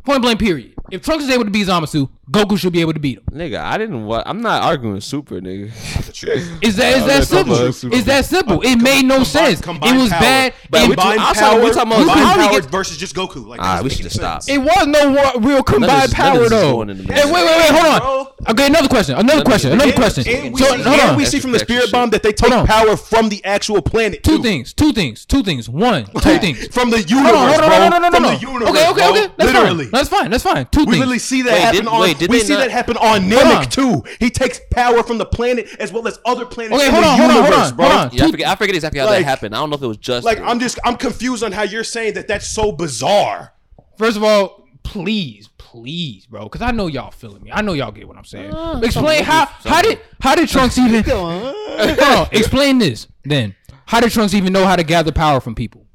Point 0.03 0.21
blank. 0.21 0.39
Period. 0.39 0.73
If 0.91 1.01
Trunks 1.01 1.23
is 1.23 1.29
able 1.29 1.45
to 1.45 1.51
beat 1.51 1.67
Zamasu, 1.67 2.09
Goku 2.31 2.57
should 2.57 2.71
be 2.71 2.79
able 2.79 2.93
to 2.93 2.99
beat 3.01 3.17
him. 3.17 3.23
Nigga, 3.33 3.59
I 3.59 3.77
didn't. 3.77 4.05
Wa- 4.05 4.23
I'm 4.25 4.41
not 4.41 4.63
arguing 4.63 5.01
Super, 5.01 5.41
nigga. 5.41 5.71
Is 6.63 6.77
that 6.77 6.97
is 6.97 7.05
that 7.05 7.25
simple? 7.27 7.55
on, 7.55 7.67
Is 7.93 8.05
that 8.05 8.23
simple? 8.25 8.61
It 8.61 8.77
made 8.77 9.03
no 9.03 9.23
sense. 9.25 9.59
It 9.59 9.63
Combined 9.63 9.97
was 9.99 10.09
power. 10.09 10.21
bad. 10.21 10.53
But 10.69 10.83
It- 10.83 10.89
we- 10.89 10.95
Combined 10.95 11.19
I'm 11.19 11.35
power, 11.35 11.49
talking- 11.49 11.63
we 11.63 11.71
talking 11.71 11.81
about- 11.91 11.97
combined 11.99 12.19
how 12.19 12.33
he 12.41 12.47
power 12.47 12.61
get- 12.61 12.71
versus 12.71 12.97
just 12.97 13.13
Goku. 13.13 13.45
Like, 13.45 13.59
Ah, 13.61 13.81
we 13.83 13.89
should 13.89 14.03
just 14.03 14.15
stop. 14.15 14.43
It 14.47 14.57
was 14.59 14.87
no 14.87 15.11
wa- 15.11 15.33
real 15.45 15.63
combined 15.63 16.03
this- 16.11 16.17
none 16.17 16.27
power 16.31 16.37
this 16.39 16.45
is 16.45 16.49
though. 16.51 16.71
going 16.71 16.89
in 16.91 17.05
the 17.05 17.13
Hey, 17.13 17.25
wait, 17.25 17.33
wait, 17.33 17.45
wait, 17.45 17.71
hold 17.71 18.01
on. 18.01 18.27
Okay, 18.51 18.67
another 18.67 18.87
question. 18.87 19.15
Another 19.17 19.39
of 19.39 19.45
question. 19.45 19.71
Another 19.73 19.89
and- 19.91 19.95
question. 19.95 20.23
And 20.27 20.53
we, 20.53 20.59
So 20.61 20.65
see, 20.65 20.81
hold 20.83 20.99
and 20.99 21.09
on. 21.11 21.15
we 21.17 21.25
see 21.25 21.39
from 21.39 21.51
the 21.51 21.57
Extra 21.57 21.73
spirit 21.75 21.83
shit. 21.87 21.91
bomb 21.91 22.09
that 22.11 22.23
they 22.23 22.31
take 22.31 22.49
Hold 22.49 22.61
on. 22.61 22.67
power 22.67 22.95
from 22.95 23.27
the 23.29 23.43
actual 23.43 23.81
planet. 23.81 24.23
Two 24.23 24.37
too. 24.37 24.43
things. 24.43 24.73
Two 24.73 24.93
things. 24.93 25.25
Two 25.25 25.43
things. 25.43 25.67
One. 25.67 26.05
Two 26.21 26.37
things. 26.39 26.67
From 26.71 26.89
the 26.89 27.01
universe, 27.01 27.31
Hold 27.31 27.35
on, 27.35 27.49
hold 27.49 27.61
on, 27.63 27.69
bro. 27.69 27.77
no, 27.79 27.89
no, 27.89 27.97
no, 27.97 28.07
no, 28.09 28.11
from 28.11 28.23
no. 28.23 28.29
the 28.31 28.39
universe, 28.39 28.69
Okay, 28.69 28.87
okay, 28.89 29.01
bro. 29.01 29.09
okay. 29.11 29.27
That's 29.37 29.51
literally. 29.53 29.83
fine. 29.85 29.91
That's 29.91 30.09
fine. 30.09 30.29
That's 30.31 30.43
fine. 30.43 30.67
Two 30.71 30.81
we 30.81 30.85
things. 30.85 30.97
literally 30.99 31.19
see 31.19 31.41
that 31.43 31.53
Wait, 31.53 31.61
happen 31.61 31.79
did- 31.81 31.87
on. 31.87 31.99
wait, 32.01 32.12
did 32.13 32.29
we 32.29 32.39
they 32.39 32.43
see 32.43 32.53
not- 32.53 32.59
that 32.59 32.71
happen 32.71 32.97
on 32.97 33.21
Hold 33.29 33.43
Namek 33.43 33.71
too. 33.71 34.03
He 34.19 34.29
takes 34.29 34.59
power 34.71 35.03
from 35.03 35.17
the 35.17 35.25
planet 35.25 35.67
as 35.79 35.91
well 35.91 36.07
as 36.07 36.19
other 36.25 36.45
planets 36.45 36.75
Okay, 36.75 36.87
in 36.87 36.91
hold 36.93 37.03
the 37.03 37.07
on, 37.09 37.17
hold 37.17 37.29
on, 37.31 37.35
universe, 37.37 37.55
hold 37.55 37.71
on, 37.71 37.75
bro. 37.75 37.85
hold 37.87 37.99
on. 37.99 38.09
Yeah, 38.17 38.25
I 38.25 38.31
forget, 38.31 38.47
I 38.47 38.55
forget 38.55 38.75
exactly 38.75 38.99
how 38.99 39.05
Like- 39.07 39.19
that 39.19 39.23
happened. 39.25 39.55
I 39.55 39.59
don't 39.59 39.69
know 39.69 39.75
if 39.75 39.81
it 39.83 39.87
was 39.87 39.97
just 39.97 40.25
Like 40.25 40.39
I'm 40.39 40.59
just 40.59 40.79
I'm 40.83 40.95
confused 40.97 41.43
on 41.43 41.51
how 41.51 41.63
you're 41.63 41.83
saying 41.83 42.13
that 42.15 42.27
that's 42.27 42.47
so 42.47 42.71
bizarre. 42.71 43.53
First 43.97 44.17
of 44.17 44.23
all, 44.23 44.67
please, 44.83 45.49
please, 45.57 46.25
bro, 46.25 46.43
because 46.43 46.61
I 46.61 46.71
know 46.71 46.87
y'all 46.87 47.11
feeling 47.11 47.41
me. 47.43 47.51
I 47.51 47.61
know 47.61 47.73
y'all 47.73 47.91
get 47.91 48.07
what 48.07 48.17
I'm 48.17 48.25
saying. 48.25 48.51
Ah, 48.53 48.79
explain 48.81 49.23
how 49.23 49.45
how 49.63 49.81
did 49.81 49.99
how 50.21 50.35
did 50.35 50.49
Trunks 50.49 50.77
even? 50.77 51.03
Hold 51.13 52.01
on, 52.01 52.27
explain 52.31 52.77
this 52.79 53.07
then. 53.23 53.55
How 53.85 53.99
did 53.99 54.11
Trunks 54.11 54.33
even 54.33 54.53
know 54.53 54.65
how 54.65 54.75
to 54.75 54.83
gather 54.83 55.11
power 55.11 55.39
from 55.39 55.55
people? 55.55 55.85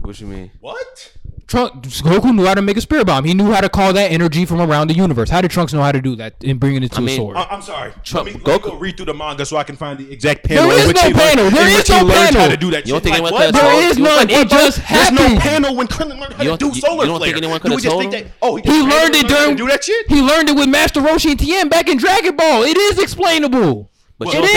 What 0.00 0.20
you 0.20 0.26
mean? 0.26 0.50
What? 0.60 1.12
Trunks 1.46 2.00
Goku 2.00 2.34
knew 2.34 2.44
how 2.46 2.54
to 2.54 2.62
make 2.62 2.76
a 2.76 2.80
spirit 2.80 3.06
bomb. 3.06 3.24
He 3.24 3.34
knew 3.34 3.52
how 3.52 3.60
to 3.60 3.68
call 3.68 3.92
that 3.92 4.10
energy 4.10 4.44
from 4.46 4.60
around 4.60 4.88
the 4.88 4.94
universe. 4.94 5.28
How 5.28 5.40
did 5.40 5.50
Trunks 5.50 5.72
know 5.72 5.82
how 5.82 5.92
to 5.92 6.00
do 6.00 6.16
that 6.16 6.34
and 6.42 6.58
bring 6.58 6.74
it 6.76 6.82
into 6.82 7.00
mean, 7.00 7.08
a 7.10 7.16
sword? 7.16 7.36
I- 7.36 7.44
I'm 7.50 7.60
sorry. 7.62 7.92
Trump- 8.02 8.26
let 8.26 8.34
me, 8.36 8.40
let 8.44 8.62
me 8.62 8.68
Goku- 8.68 8.70
go 8.72 8.76
read 8.78 8.96
through 8.96 9.06
the 9.06 9.14
manga 9.14 9.44
so 9.44 9.56
I 9.56 9.64
can 9.64 9.76
find 9.76 9.98
the 9.98 10.10
exact 10.10 10.44
panel. 10.44 10.64
There 10.68 10.72
in 10.74 10.80
is 10.82 10.86
which 10.88 10.96
no 10.96 11.02
he 11.02 11.08
learned- 11.08 11.18
panel. 11.20 11.50
There 11.50 11.62
in 11.62 11.68
is 11.68 11.76
which 11.76 11.88
no 11.90 11.96
panel. 12.08 12.40
how 12.40 12.48
to 12.48 12.56
do 12.56 12.70
that. 12.70 12.86
You 12.86 12.92
don't 12.94 13.04
shit. 13.04 13.12
think 13.12 13.12
Like, 13.12 13.32
anyone 13.32 13.32
what, 13.32 13.40
could've 13.40 13.52
bro? 13.52 13.62
there 13.62 13.70
told- 13.72 13.84
is 13.90 13.98
you 13.98 14.04
don't 14.04 14.28
none. 14.28 14.30
It 14.40 14.48
just 14.48 14.78
happened. 14.78 15.18
There's 15.18 15.34
no 15.34 15.40
panel 15.40 15.76
when 15.76 15.86
Krillin 15.86 16.18
learned 16.20 16.32
how 16.34 16.42
You 16.42 16.50
to 16.50 16.56
don't- 16.56 16.58
do 16.58 16.66
you- 16.76 16.80
solar 16.80 17.04
you 17.04 17.10
don't 17.10 17.20
think 17.22 17.36
anyone 17.36 17.60
could've 17.60 17.82
told 17.82 18.02
him? 18.04 18.10
that? 18.12 18.26
Oh, 18.40 18.56
he, 18.56 18.62
He 18.62 18.80
learned 18.82 19.14
it 19.14 19.28
during. 19.28 19.56
do 19.56 19.68
that 19.68 19.84
shit. 19.84 20.06
He 20.08 20.22
learned 20.22 20.48
it 20.48 20.56
with 20.56 20.68
Master 20.68 21.00
Roshi 21.00 21.30
and 21.30 21.38
Tien 21.38 21.68
back 21.68 21.88
in 21.88 21.98
Dragon 21.98 22.36
Ball. 22.36 22.62
It 22.64 22.76
is 22.78 22.98
explainable. 22.98 23.90
But 24.18 24.28
It 24.28 24.34
you 24.34 24.40
don't 24.40 24.48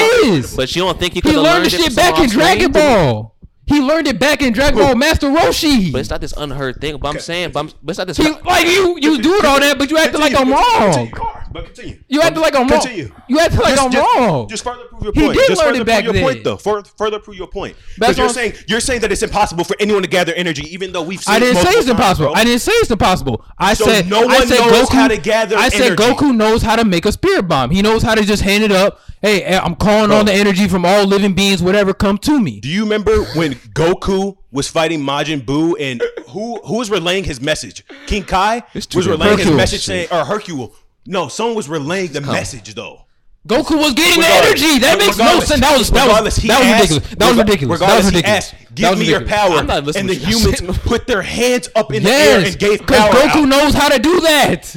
think- 0.43 0.55
But 0.55 0.75
you 0.75 0.81
don't 0.83 0.99
think 0.99 1.13
He 1.15 1.21
could 1.21 1.31
have 1.33 1.41
learned 1.43 1.63
learned 1.63 1.65
the 1.65 1.69
shit 1.77 1.95
back 1.95 2.19
in 2.19 2.29
Dragon? 2.29 2.71
Ball. 2.71 3.33
He 3.67 3.81
learned 3.81 4.07
it 4.07 4.17
back 4.17 4.41
in 4.41 4.53
Dragon 4.53 4.79
Ball 4.79 4.95
Master 4.95 5.27
Roshi. 5.27 5.91
But 5.91 5.99
it's 5.99 6.09
not 6.09 6.21
this 6.21 6.33
unheard 6.37 6.79
thing. 6.79 6.97
But 6.97 7.09
I'm 7.09 7.19
saying, 7.19 7.51
but, 7.51 7.59
I'm, 7.59 7.67
but 7.83 7.91
it's 7.91 7.97
not 7.97 8.07
this. 8.07 8.17
He, 8.17 8.29
like 8.29 8.65
you, 8.65 8.97
you 8.99 9.21
do 9.21 9.35
it 9.35 9.45
all 9.45 9.59
that, 9.59 9.77
but 9.77 9.91
you 9.91 9.97
acting 9.97 10.21
like 10.21 10.33
I'm 10.35 10.49
wrong. 10.49 11.11
Continue, 11.53 11.53
But 11.53 11.65
continue. 11.65 11.99
You 12.07 12.21
acting 12.21 12.41
like 12.41 12.55
I'm 12.55 12.67
wrong. 12.67 12.81
Continue. 12.81 13.11
You 13.27 13.39
acting 13.39 13.59
like 13.59 13.75
Just- 13.75 13.85
I'm 13.85 13.91
just- 13.91 14.15
wrong. 14.17 14.49
Just 14.49 14.63
further 14.63 14.83
prove 14.85 15.03
your 15.03 15.13
point. 15.13 15.27
He 15.27 15.33
did 15.33 15.47
just 15.47 15.61
learn 15.61 15.69
further 15.69 15.81
it 15.81 15.85
back 15.85 16.03
prove 16.03 16.15
your 16.15 16.23
point, 16.23 16.43
though. 16.43 16.57
Further, 16.57 16.89
further 16.97 17.19
prove 17.19 17.37
your 17.37 17.47
point. 17.47 17.75
Because 17.97 18.17
you're 18.17 18.29
saying 18.29 18.53
you're 18.67 18.79
saying 18.79 19.01
that 19.01 19.11
it's 19.11 19.23
impossible 19.23 19.63
for 19.63 19.75
anyone 19.79 20.01
to 20.01 20.07
gather 20.07 20.33
energy, 20.33 20.63
even 20.73 20.91
though 20.91 21.01
we've 21.03 21.21
seen. 21.21 21.35
I 21.35 21.39
didn't 21.39 21.57
say 21.63 21.71
it's 21.71 21.87
impossible. 21.89 22.27
bro. 22.27 22.33
I 22.35 22.43
didn't 22.43 22.61
say 22.61 22.71
it's 22.73 22.91
impossible. 22.91 23.45
I 23.57 23.73
So 23.73 23.85
said 23.85 24.09
no 24.09 24.21
I 24.23 24.25
one 24.25 24.47
said 24.47 24.59
knows 24.59 24.89
Goku, 24.89 24.93
how 24.93 25.07
to 25.07 25.17
gather 25.17 25.57
I 25.57 25.69
said 25.69 25.81
energy. 25.93 26.03
Goku 26.03 26.35
knows 26.35 26.61
how 26.61 26.75
to 26.75 26.85
make 26.85 27.05
a 27.05 27.11
spirit 27.11 27.47
bomb. 27.47 27.71
He 27.71 27.81
knows 27.81 28.03
how 28.03 28.15
to 28.15 28.23
just 28.23 28.41
hand 28.43 28.63
it 28.63 28.71
up. 28.71 28.99
Hey, 29.19 29.41
eh, 29.43 29.59
I'm 29.59 29.75
calling 29.75 30.11
on 30.11 30.25
the 30.27 30.31
energy 30.33 30.67
from 30.67 30.85
all 30.85 31.03
living 31.05 31.33
beings, 31.33 31.63
whatever 31.63 31.91
come 31.91 32.19
to 32.19 32.39
me. 32.39 32.59
Do 32.59 32.69
you 32.69 32.83
remember 32.83 33.23
when 33.33 33.55
Goku 33.73 34.37
was 34.51 34.67
fighting 34.67 34.99
Majin 35.01 35.41
Buu 35.43 35.73
and 35.79 36.03
who 36.29 36.57
who 36.63 36.77
was 36.77 36.91
relaying 36.91 37.23
his 37.23 37.41
message? 37.41 37.83
King 38.05 38.23
Kai 38.23 38.61
was 38.75 39.07
relaying 39.07 39.39
his 39.39 39.49
message 39.51 39.83
saying, 39.83 40.07
or 40.11 40.23
Hercule. 40.23 40.73
No, 41.07 41.27
someone 41.29 41.55
was 41.55 41.69
relaying 41.69 42.11
the 42.11 42.21
message 42.21 42.73
though. 42.75 43.03
Goku 43.47 43.77
was 43.77 43.93
getting 43.93 44.19
the 44.21 44.27
energy. 44.27 44.79
That 44.79 44.97
makes 44.99 45.17
no 45.17 45.39
sense. 45.39 45.61
That 45.61 45.77
was 45.77 45.89
that 45.91 46.07
was 46.21 46.35
that 46.35 46.59
was 46.59 46.67
asked- 46.67 46.89
ridiculous. 46.91 47.15
That 47.17 47.27
was 47.29 47.37
rega- 47.37 47.43
ridiculous. 47.43 47.79
That 47.79 47.95
was 47.97 48.05
ridiculous. 48.07 48.37
asked, 48.37 48.51
That 48.51 48.75
"Give 48.75 48.89
was 48.89 48.99
me 48.99 49.05
your 49.05 49.25
power." 49.25 49.51
I'm 49.57 49.67
not 49.67 49.83
listening 49.85 50.01
and 50.01 50.09
the 50.09 50.15
to 50.15 50.19
what 50.19 50.29
you're 50.29 50.51
humans 50.67 50.77
put 50.79 51.07
their 51.07 51.21
hands 51.21 51.69
up 51.73 51.93
in 51.93 52.03
the 52.03 52.11
air 52.11 52.39
and 52.45 52.59
gave 52.59 52.79
because 52.79 52.99
power. 52.99 53.13
Goku 53.13 53.43
out. 53.43 53.47
knows 53.47 53.73
how 53.73 53.87
to 53.87 53.99
do 53.99 54.19
that. 54.21 54.75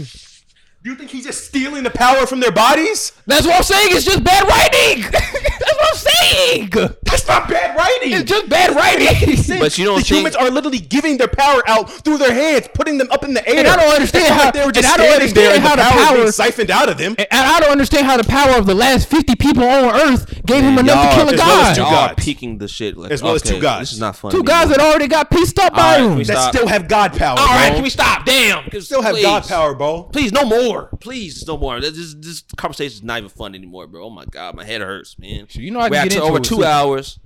Do 0.82 0.88
you 0.88 0.96
think 0.96 1.10
he's 1.10 1.26
just 1.26 1.44
stealing 1.44 1.82
the 1.84 1.90
power 1.90 2.24
from 2.26 2.40
their 2.40 2.50
bodies? 2.52 3.12
That's 3.26 3.44
what 3.44 3.54
I'm 3.56 3.62
saying. 3.62 3.88
It's 3.90 4.02
just 4.06 4.24
bad 4.24 4.48
writing. 4.48 5.02
That's 5.12 5.76
what 5.76 5.88
I'm 5.90 5.96
saying. 5.96 6.70
That's 7.02 7.28
not 7.28 7.50
bad 7.50 7.76
writing. 7.76 8.12
It's 8.14 8.24
just 8.30 8.48
bad 8.48 8.74
writing. 8.74 9.58
But 9.58 9.76
you 9.76 9.84
don't 9.84 9.96
the 9.96 10.00
think- 10.04 10.06
humans 10.06 10.36
are 10.36 10.48
literally 10.50 10.78
giving 10.78 11.18
their 11.18 11.28
power 11.28 11.62
out 11.68 11.90
through 11.90 12.16
their 12.16 12.32
hands, 12.32 12.70
putting 12.72 12.96
them 12.96 13.08
up 13.10 13.24
in 13.24 13.34
the 13.34 13.46
air. 13.46 13.58
And 13.58 13.68
I 13.68 13.76
don't 13.76 13.92
understand 13.94 14.32
how- 14.32 14.44
like 14.46 14.54
they 14.54 14.64
were 14.64 14.72
just 14.72 14.88
and 14.88 14.94
I 14.94 14.96
don't 14.96 15.16
standing 15.28 15.34
there 15.34 15.54
and 15.54 15.62
understand 15.66 15.78
the 15.78 15.82
how 15.82 15.98
the 16.00 16.06
power, 16.06 16.16
being 16.16 16.32
siphoned 16.32 16.70
out 16.70 16.88
of 16.88 16.96
them. 16.96 17.14
And 17.18 17.28
I 17.30 17.60
don't 17.60 17.72
understand 17.72 18.06
how 18.06 18.16
the 18.16 18.24
power 18.24 18.56
of 18.56 18.64
the 18.64 18.74
last 18.74 19.06
50 19.10 19.34
people 19.34 19.64
on 19.64 19.94
Earth 20.00 20.42
gave 20.46 20.64
him 20.64 20.78
enough 20.78 21.10
to 21.10 21.14
kill 21.14 21.28
a 21.28 21.32
as 21.34 21.38
well 21.38 21.50
as 21.60 21.66
god. 21.66 21.74
two 21.74 21.80
Y'all 21.82 21.90
gods. 21.90 22.24
peeking 22.24 22.56
the 22.56 22.68
shit 22.68 22.96
like 22.96 23.10
As 23.12 23.22
well 23.22 23.34
as 23.34 23.42
two 23.42 23.60
gods. 23.60 23.80
This 23.90 23.92
is 23.92 24.00
not 24.00 24.16
funny. 24.16 24.32
Two 24.34 24.44
guys 24.44 24.70
that 24.70 24.80
already 24.80 25.08
got 25.08 25.30
pieced 25.30 25.58
up 25.58 25.74
All 25.74 25.78
by 25.78 25.98
right, 25.98 26.10
him. 26.10 26.16
That 26.20 26.26
Stop. 26.26 26.54
still 26.54 26.68
have 26.68 26.88
God 26.88 27.12
power. 27.18 27.38
All 27.38 27.46
right, 27.48 27.68
bro. 27.68 27.74
can 27.74 27.82
we 27.82 27.90
stop? 27.90 28.24
Damn. 28.24 28.70
still 28.80 29.02
have. 29.02 29.20
God 29.20 29.46
power, 29.46 29.74
bro? 29.74 30.04
Please, 30.04 30.32
no 30.32 30.46
more. 30.46 30.69
Please, 31.00 31.46
no 31.46 31.56
more. 31.56 31.80
This, 31.80 31.96
this, 31.96 32.14
this 32.14 32.42
conversation 32.56 32.92
is 32.98 33.02
not 33.02 33.18
even 33.18 33.30
fun 33.30 33.54
anymore, 33.54 33.86
bro. 33.86 34.04
Oh 34.04 34.10
my 34.10 34.24
god, 34.24 34.54
my 34.54 34.64
head 34.64 34.80
hurts, 34.80 35.18
man. 35.18 35.46
You 35.50 35.70
know 35.70 35.80
I 35.80 35.88
We're 35.88 35.96
can 36.00 36.08
get 36.08 36.12
into 36.16 36.24
over 36.26 36.36
it, 36.38 36.44
two 36.44 36.56
too. 36.58 36.64
hours. 36.64 37.18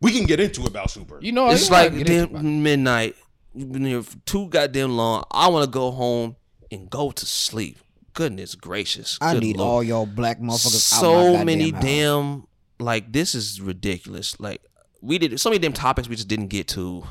We 0.00 0.12
can 0.12 0.24
get 0.26 0.40
into 0.40 0.62
it 0.62 0.68
about 0.68 0.90
Super. 0.90 1.18
You 1.20 1.32
know, 1.32 1.50
It's 1.50 1.64
you 1.64 1.70
know 1.70 1.76
like 1.76 1.90
can 1.90 1.98
get 1.98 2.10
into 2.10 2.34
damn 2.34 2.62
midnight. 2.62 3.16
We've 3.54 3.70
been 3.72 3.84
here 3.86 4.02
for 4.02 4.16
too 4.26 4.48
goddamn 4.48 4.96
long. 4.96 5.24
I 5.30 5.48
want 5.48 5.64
to 5.64 5.70
go 5.70 5.90
home 5.90 6.36
and 6.70 6.90
go 6.90 7.10
to 7.10 7.26
sleep. 7.26 7.78
Goodness 8.12 8.54
gracious. 8.54 9.18
I 9.20 9.34
Good 9.34 9.42
need 9.42 9.56
Lord. 9.56 9.68
all 9.68 9.82
y'all 9.82 10.06
black 10.06 10.38
motherfuckers 10.40 10.92
out 10.94 11.02
my 11.02 11.36
so 11.36 11.44
many 11.44 11.70
house. 11.70 11.82
damn 11.82 12.46
like 12.78 13.12
this 13.12 13.34
is 13.34 13.60
ridiculous. 13.60 14.38
Like 14.40 14.62
we 15.00 15.18
did 15.18 15.38
so 15.40 15.50
many 15.50 15.58
damn 15.58 15.72
topics 15.72 16.08
we 16.08 16.16
just 16.16 16.28
didn't 16.28 16.48
get 16.48 16.68
to. 16.68 17.04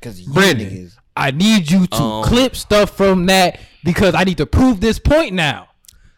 Cause 0.00 0.20
you 0.20 0.32
Brandon, 0.32 0.68
niggas. 0.70 0.96
I 1.16 1.30
need 1.30 1.70
you 1.70 1.86
to 1.86 1.96
Um, 2.02 2.24
clip 2.24 2.56
stuff 2.56 2.96
from 2.96 3.26
that 3.26 3.60
because 3.84 4.14
I 4.14 4.24
need 4.24 4.38
to 4.38 4.46
prove 4.46 4.80
this 4.80 4.98
point 4.98 5.32
now. 5.32 5.68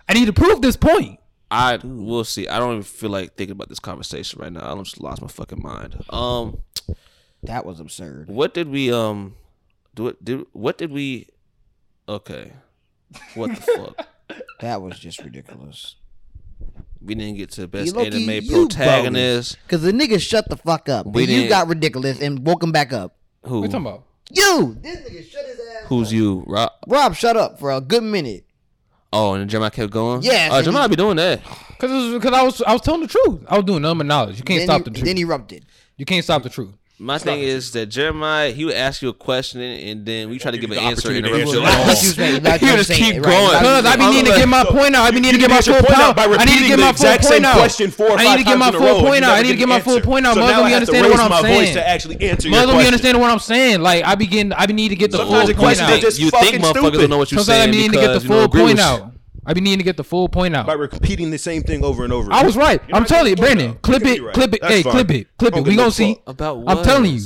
I 0.08 0.14
need 0.14 0.26
to 0.26 0.32
prove 0.32 0.62
this 0.62 0.76
point. 0.76 1.18
I 1.50 1.76
will 1.82 2.24
see. 2.24 2.48
I 2.48 2.58
don't 2.58 2.70
even 2.72 2.82
feel 2.82 3.10
like 3.10 3.34
thinking 3.36 3.52
about 3.52 3.68
this 3.68 3.78
conversation 3.78 4.40
right 4.40 4.52
now. 4.52 4.72
I 4.72 4.78
just 4.82 5.00
lost 5.00 5.20
my 5.22 5.28
fucking 5.28 5.62
mind. 5.62 6.02
Um, 6.10 6.58
That 7.42 7.64
was 7.66 7.78
absurd. 7.78 8.28
what 8.28 8.54
did 8.54 8.68
we 8.68 8.92
um 8.92 9.34
do? 9.94 10.08
It 10.08 10.24
did 10.24 10.46
what 10.52 10.78
did 10.78 10.90
we? 10.92 11.28
Okay, 12.08 12.52
what 13.34 13.50
the 13.54 13.60
fuck? 13.60 14.06
That 14.60 14.82
was 14.82 14.98
just 14.98 15.22
ridiculous. 15.22 15.94
We 17.00 17.14
didn't 17.14 17.36
get 17.36 17.50
to 17.52 17.60
the 17.60 17.68
best 17.68 17.86
You 17.86 17.92
low-key- 17.92 18.24
anime 18.26 18.44
you 18.44 18.66
protagonist. 18.66 19.56
Cause 19.68 19.82
the 19.82 19.92
nigga 19.92 20.20
shut 20.20 20.48
the 20.48 20.56
fuck 20.56 20.88
up. 20.88 21.06
We 21.06 21.24
you 21.26 21.48
got 21.48 21.68
ridiculous 21.68 22.20
and 22.20 22.44
woke 22.44 22.62
him 22.62 22.72
back 22.72 22.92
up. 22.92 23.16
Who? 23.44 23.60
What 23.60 23.66
you 23.66 23.70
talking 23.72 23.86
about? 23.86 24.04
You, 24.30 24.76
this 24.80 24.98
nigga 24.98 25.30
shut 25.30 25.46
his 25.46 25.58
ass. 25.60 25.86
Who's 25.86 26.12
you? 26.12 26.42
Rob? 26.46 26.72
Rob, 26.86 27.14
shut 27.14 27.36
up 27.36 27.58
for 27.58 27.70
a 27.70 27.80
good 27.80 28.02
minute. 28.02 28.44
Oh, 29.12 29.34
and 29.34 29.48
Jeremiah 29.48 29.70
kept 29.70 29.92
going. 29.92 30.22
Yeah, 30.22 30.48
Oh, 30.50 30.56
and 30.56 30.64
Jeremiah 30.64 30.88
be 30.88 30.96
doing 30.96 31.16
that. 31.16 31.40
Because 31.70 32.12
because 32.14 32.32
I 32.32 32.42
was 32.42 32.60
I 32.62 32.72
was 32.72 32.82
telling 32.82 33.02
the 33.02 33.06
truth. 33.06 33.44
I 33.48 33.56
was 33.56 33.64
doing 33.64 33.82
number 33.82 34.02
knowledge. 34.04 34.38
You 34.38 34.44
can't 34.44 34.60
then 34.60 34.66
stop 34.66 34.78
he, 34.78 34.84
the 34.84 34.90
truth. 34.90 35.04
Then 35.04 35.16
he 35.16 35.22
erupted. 35.22 35.64
you 35.96 36.04
can't 36.04 36.24
stop 36.24 36.42
the 36.42 36.48
truth. 36.50 36.74
My 36.98 37.18
thing 37.18 37.40
is 37.40 37.72
that 37.72 37.86
Jeremiah, 37.86 38.50
he 38.52 38.64
would 38.64 38.74
ask 38.74 39.02
you 39.02 39.10
a 39.10 39.12
question 39.12 39.60
and 39.60 40.06
then 40.06 40.30
we 40.30 40.38
try 40.38 40.50
to 40.50 40.56
give 40.56 40.70
an 40.70 40.78
answer 40.78 41.08
and 41.08 41.18
interrupt 41.18 41.52
your 41.52 41.62
it. 41.62 42.02
You 42.02 42.40
He 42.56 42.66
you 42.66 42.72
just 42.72 42.90
keep 42.90 43.16
it, 43.16 43.22
going. 43.22 43.52
Cause 43.52 43.84
I 43.84 43.96
be 43.96 44.08
needing 44.08 44.32
to 44.32 44.38
get 44.38 44.48
my 44.48 44.64
point 44.64 44.94
out. 44.94 45.04
I 45.04 45.10
be 45.10 45.20
needing 45.20 45.38
to 45.38 45.46
get 45.46 45.50
my 45.50 45.60
full 45.60 45.74
point 45.74 45.90
out 45.90 46.16
point 46.16 46.16
by 46.16 46.22
out. 46.24 46.40
I 46.40 46.44
need 46.46 46.62
to 46.62 46.68
get 46.68 46.78
my 46.78 46.92
full 46.92 47.06
exact 47.12 47.24
same 47.24 47.32
point 47.32 47.44
out. 47.44 47.56
question 47.56 47.90
four 47.90 48.12
or 48.12 48.18
I 48.18 48.36
need 48.36 48.44
to 48.44 48.48
get 48.48 48.58
my 48.58 48.70
times 48.70 48.76
in 48.76 48.82
a 48.82 48.94
full 48.94 49.00
point 49.02 49.24
out. 49.24 49.36
I 49.36 49.42
need 49.42 49.48
to 49.48 49.54
get 49.56 49.58
get 49.58 49.68
my 49.68 49.80
full 49.80 50.00
point 50.00 50.26
out. 50.26 50.36
Mother, 50.36 50.52
now 50.52 50.62
I 50.62 50.68
you 50.70 50.74
understand 50.76 51.06
what 51.10 51.20
I'm 51.20 51.42
saying? 51.42 51.74
to 51.74 51.88
actually 51.88 52.20
answer 52.22 52.48
Mother, 52.48 52.66
you 52.66 52.72
question. 52.72 52.86
understand 52.86 53.20
what 53.20 53.30
I'm 53.30 53.38
saying? 53.40 53.80
Like 53.82 54.04
I 54.04 54.14
begin, 54.14 54.52
I 54.54 54.64
be 54.64 54.72
need 54.72 54.88
to 54.88 54.96
get 54.96 55.10
the 55.10 55.18
full 55.18 55.52
point 55.52 55.78
out. 55.78 56.18
you 56.18 56.30
think 56.30 56.64
motherfuckers 56.64 56.92
don't 56.92 57.10
know 57.10 57.18
what 57.18 57.30
you're 57.30 57.44
saying? 57.44 57.44
Sometimes 57.44 57.50
I 57.50 57.66
saying 57.66 57.70
be 57.72 57.76
needing 57.76 57.92
to 57.92 57.98
get 57.98 58.12
the 58.14 58.20
because 58.20 58.24
you 58.24 58.30
don't 58.30 58.52
full 58.52 58.66
point 58.66 58.80
out. 58.80 59.15
I 59.46 59.54
be 59.54 59.60
needing 59.60 59.78
to 59.78 59.84
get 59.84 59.96
the 59.96 60.04
full 60.04 60.28
point 60.28 60.54
out. 60.56 60.66
by 60.66 60.74
repeating 60.74 61.30
the 61.30 61.38
same 61.38 61.62
thing 61.62 61.84
over 61.84 62.04
and 62.04 62.12
over. 62.12 62.32
I 62.32 62.42
was 62.42 62.56
right. 62.56 62.82
You're 62.88 62.96
I'm 62.96 63.04
telling 63.04 63.30
you, 63.30 63.36
Brandon. 63.36 63.70
point 63.72 63.82
Clip 63.82 64.04
it, 64.04 64.22
right. 64.22 64.34
clip 64.34 64.54
it. 64.54 64.60
That's 64.60 64.74
Hey, 64.74 64.82
fine. 64.82 64.92
clip 64.92 65.10
it, 65.12 65.28
clip 65.38 65.56
it. 65.56 65.64
We 65.64 65.76
gonna 65.76 65.90
see. 65.90 66.14
fuck. 66.14 66.22
About 66.26 66.64
I'm 66.66 66.84
telling 66.84 67.12
you. 67.14 67.20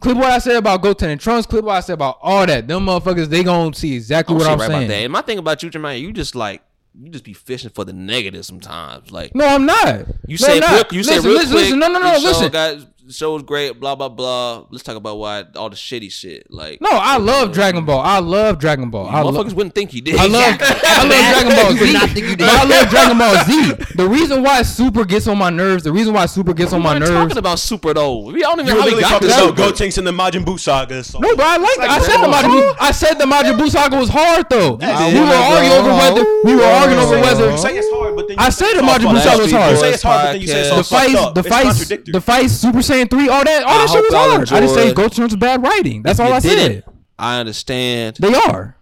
Clip 0.00 0.16
what 0.18 0.30
I 0.30 0.38
said 0.38 0.56
about 0.56 0.82
Goten 0.82 1.08
and 1.10 1.20
Trunks. 1.20 1.46
Clip 1.46 1.64
what 1.64 1.76
I 1.76 1.80
said 1.80 1.94
about 1.94 2.18
all 2.20 2.44
that. 2.46 2.68
Them 2.68 2.84
motherfuckers, 2.86 3.26
they 3.26 3.42
gonna 3.42 3.74
see 3.74 3.94
exactly 3.94 4.34
oh, 4.34 4.38
what 4.38 4.44
shit 4.44 4.52
I'm 4.52 4.58
right 4.58 4.66
saying. 4.68 4.82
about 4.82 4.88
that. 4.88 5.02
And 5.04 5.12
my 5.12 5.22
thing 5.22 5.38
about 5.38 5.62
you, 5.62 5.70
Jeremiah, 5.70 5.96
you 5.96 6.12
just 6.12 6.34
like 6.34 6.62
you 7.00 7.08
just 7.08 7.24
be 7.24 7.32
fishing 7.32 7.70
for 7.70 7.84
the 7.84 7.92
negative 7.94 8.44
sometimes. 8.44 9.10
Like 9.10 9.34
No, 9.34 9.46
I'm 9.46 9.64
not. 9.66 10.06
you 10.26 10.36
no, 10.40 10.46
say 10.46 10.54
I'm 10.54 10.60
not. 10.60 10.70
real, 10.92 10.98
you 10.98 11.02
say 11.04 11.18
real 11.20 11.32
listen, 11.32 11.50
quick. 11.52 11.62
listen. 11.64 11.78
No, 11.78 11.88
no, 11.88 11.98
no. 12.00 12.18
Listen. 12.18 12.50
got 12.52 12.86
show 13.10 13.34
was 13.34 13.42
great. 13.42 13.78
Blah 13.80 13.94
blah 13.94 14.08
blah. 14.08 14.64
Let's 14.70 14.82
talk 14.82 14.96
about 14.96 15.18
why 15.18 15.44
all 15.56 15.70
the 15.70 15.76
shitty 15.76 16.10
shit. 16.10 16.50
Like 16.50 16.80
No, 16.80 16.88
I 16.90 17.16
love 17.18 17.52
Dragon 17.52 17.84
Ball. 17.84 18.00
I 18.00 18.18
love 18.20 18.58
Dragon 18.58 18.90
Ball. 18.90 19.08
I 19.08 19.22
motherfuckers 19.22 19.34
love. 19.34 19.54
wouldn't 19.54 19.74
think 19.74 19.92
you 19.94 20.00
did. 20.00 20.16
I 20.16 20.26
love, 20.26 20.56
I 20.60 21.02
love 21.04 21.10
Dragon 21.10 21.56
Ball 21.56 21.72
You 21.74 21.80
would 21.80 21.86
Z. 21.88 21.92
not 21.92 22.10
think 22.10 22.26
you 22.28 22.36
did. 22.36 22.38
But 22.38 22.50
I 22.50 22.64
love 22.64 22.88
Dragon 22.88 23.18
Ball 23.18 23.44
Z. 23.44 23.94
The 23.96 24.08
reason 24.08 24.42
why 24.42 24.62
Super 24.62 25.04
gets 25.04 25.26
on 25.28 25.38
my 25.38 25.50
nerves, 25.50 25.84
the 25.84 25.92
reason 25.92 26.14
why 26.14 26.26
Super 26.26 26.54
gets 26.54 26.72
on 26.72 26.82
my 26.82 26.90
weren't 26.94 27.00
nerves. 27.00 27.12
talking 27.12 27.38
about 27.38 27.58
super 27.58 27.92
though. 27.94 28.30
We 28.30 28.40
don't 28.40 28.60
even 28.60 28.66
You 28.66 28.74
know 28.74 28.80
how 28.80 28.86
we 28.86 28.94
literally 28.94 29.02
got 29.02 29.22
this. 29.22 29.34
about 29.36 29.56
Super. 29.58 29.84
Gotenks 29.84 29.98
and 29.98 30.06
the 30.06 30.12
Majin 30.12 30.44
Buu 30.44 30.58
saga. 30.58 31.04
So. 31.04 31.18
No, 31.18 31.36
but 31.36 31.44
I 31.46 31.56
like. 31.58 31.78
I 31.80 31.98
said 32.00 32.18
the 32.22 32.28
Majin 32.28 32.50
Buu. 32.50 32.76
I 32.80 32.90
said 32.92 33.14
the 33.14 33.24
Majin 33.26 33.58
Buu 33.58 33.68
saga 33.70 33.96
was 33.98 34.08
hard 34.08 34.46
though. 34.50 34.76
We 34.76 35.20
were 35.20 35.34
arguing 35.34 35.72
over 35.72 35.90
whether 35.92 36.24
we 36.44 36.54
were 36.56 36.64
arguing 36.64 37.02
over 37.02 37.20
whether 37.20 37.50
You 37.50 37.58
say 37.58 37.76
it's 37.76 37.90
hard, 37.90 38.16
but 38.16 38.28
then 38.28 38.38
I 38.38 38.46
you 38.46 38.50
say 38.52 38.64
say 38.66 38.72
the 38.78 38.82
it's 38.84 38.88
all 38.88 38.98
Majin 38.98 39.14
Buu 39.14 39.20
saga 39.22 39.34
up. 39.34 39.40
was 39.42 39.52
You 39.52 39.58
hard. 39.58 39.78
say 39.78 39.90
it's 39.92 40.02
hard, 40.02 40.24
but 40.26 40.32
then 40.32 40.40
you 40.40 40.46
say 40.46 40.60
it's 40.60 40.70
all 40.70 40.78
the 40.78 40.84
fights, 40.84 41.32
the 41.34 41.42
fights, 41.42 41.88
the 42.12 42.20
fights, 42.20 42.52
Super 42.54 42.82
Saiyan 42.94 43.10
three, 43.10 43.28
all 43.28 43.44
that, 43.44 43.62
all 43.64 43.70
I 43.70 43.78
that 43.78 43.86
shit 43.88 43.96
hope 43.96 44.04
was 44.04 44.12
y'all 44.12 44.30
hard. 44.30 44.52
I 44.52 44.60
just 44.60 44.74
say 44.74 44.88
enjoyed- 44.90 45.10
Gotenks 45.12 45.22
was 45.24 45.36
bad 45.36 45.62
writing. 45.62 46.02
That's 46.02 46.20
all 46.20 46.32
I 46.32 46.38
said. 46.38 46.70
it. 46.72 46.84
I 47.18 47.38
understand. 47.40 48.16
They 48.20 48.34
are. 48.34 48.76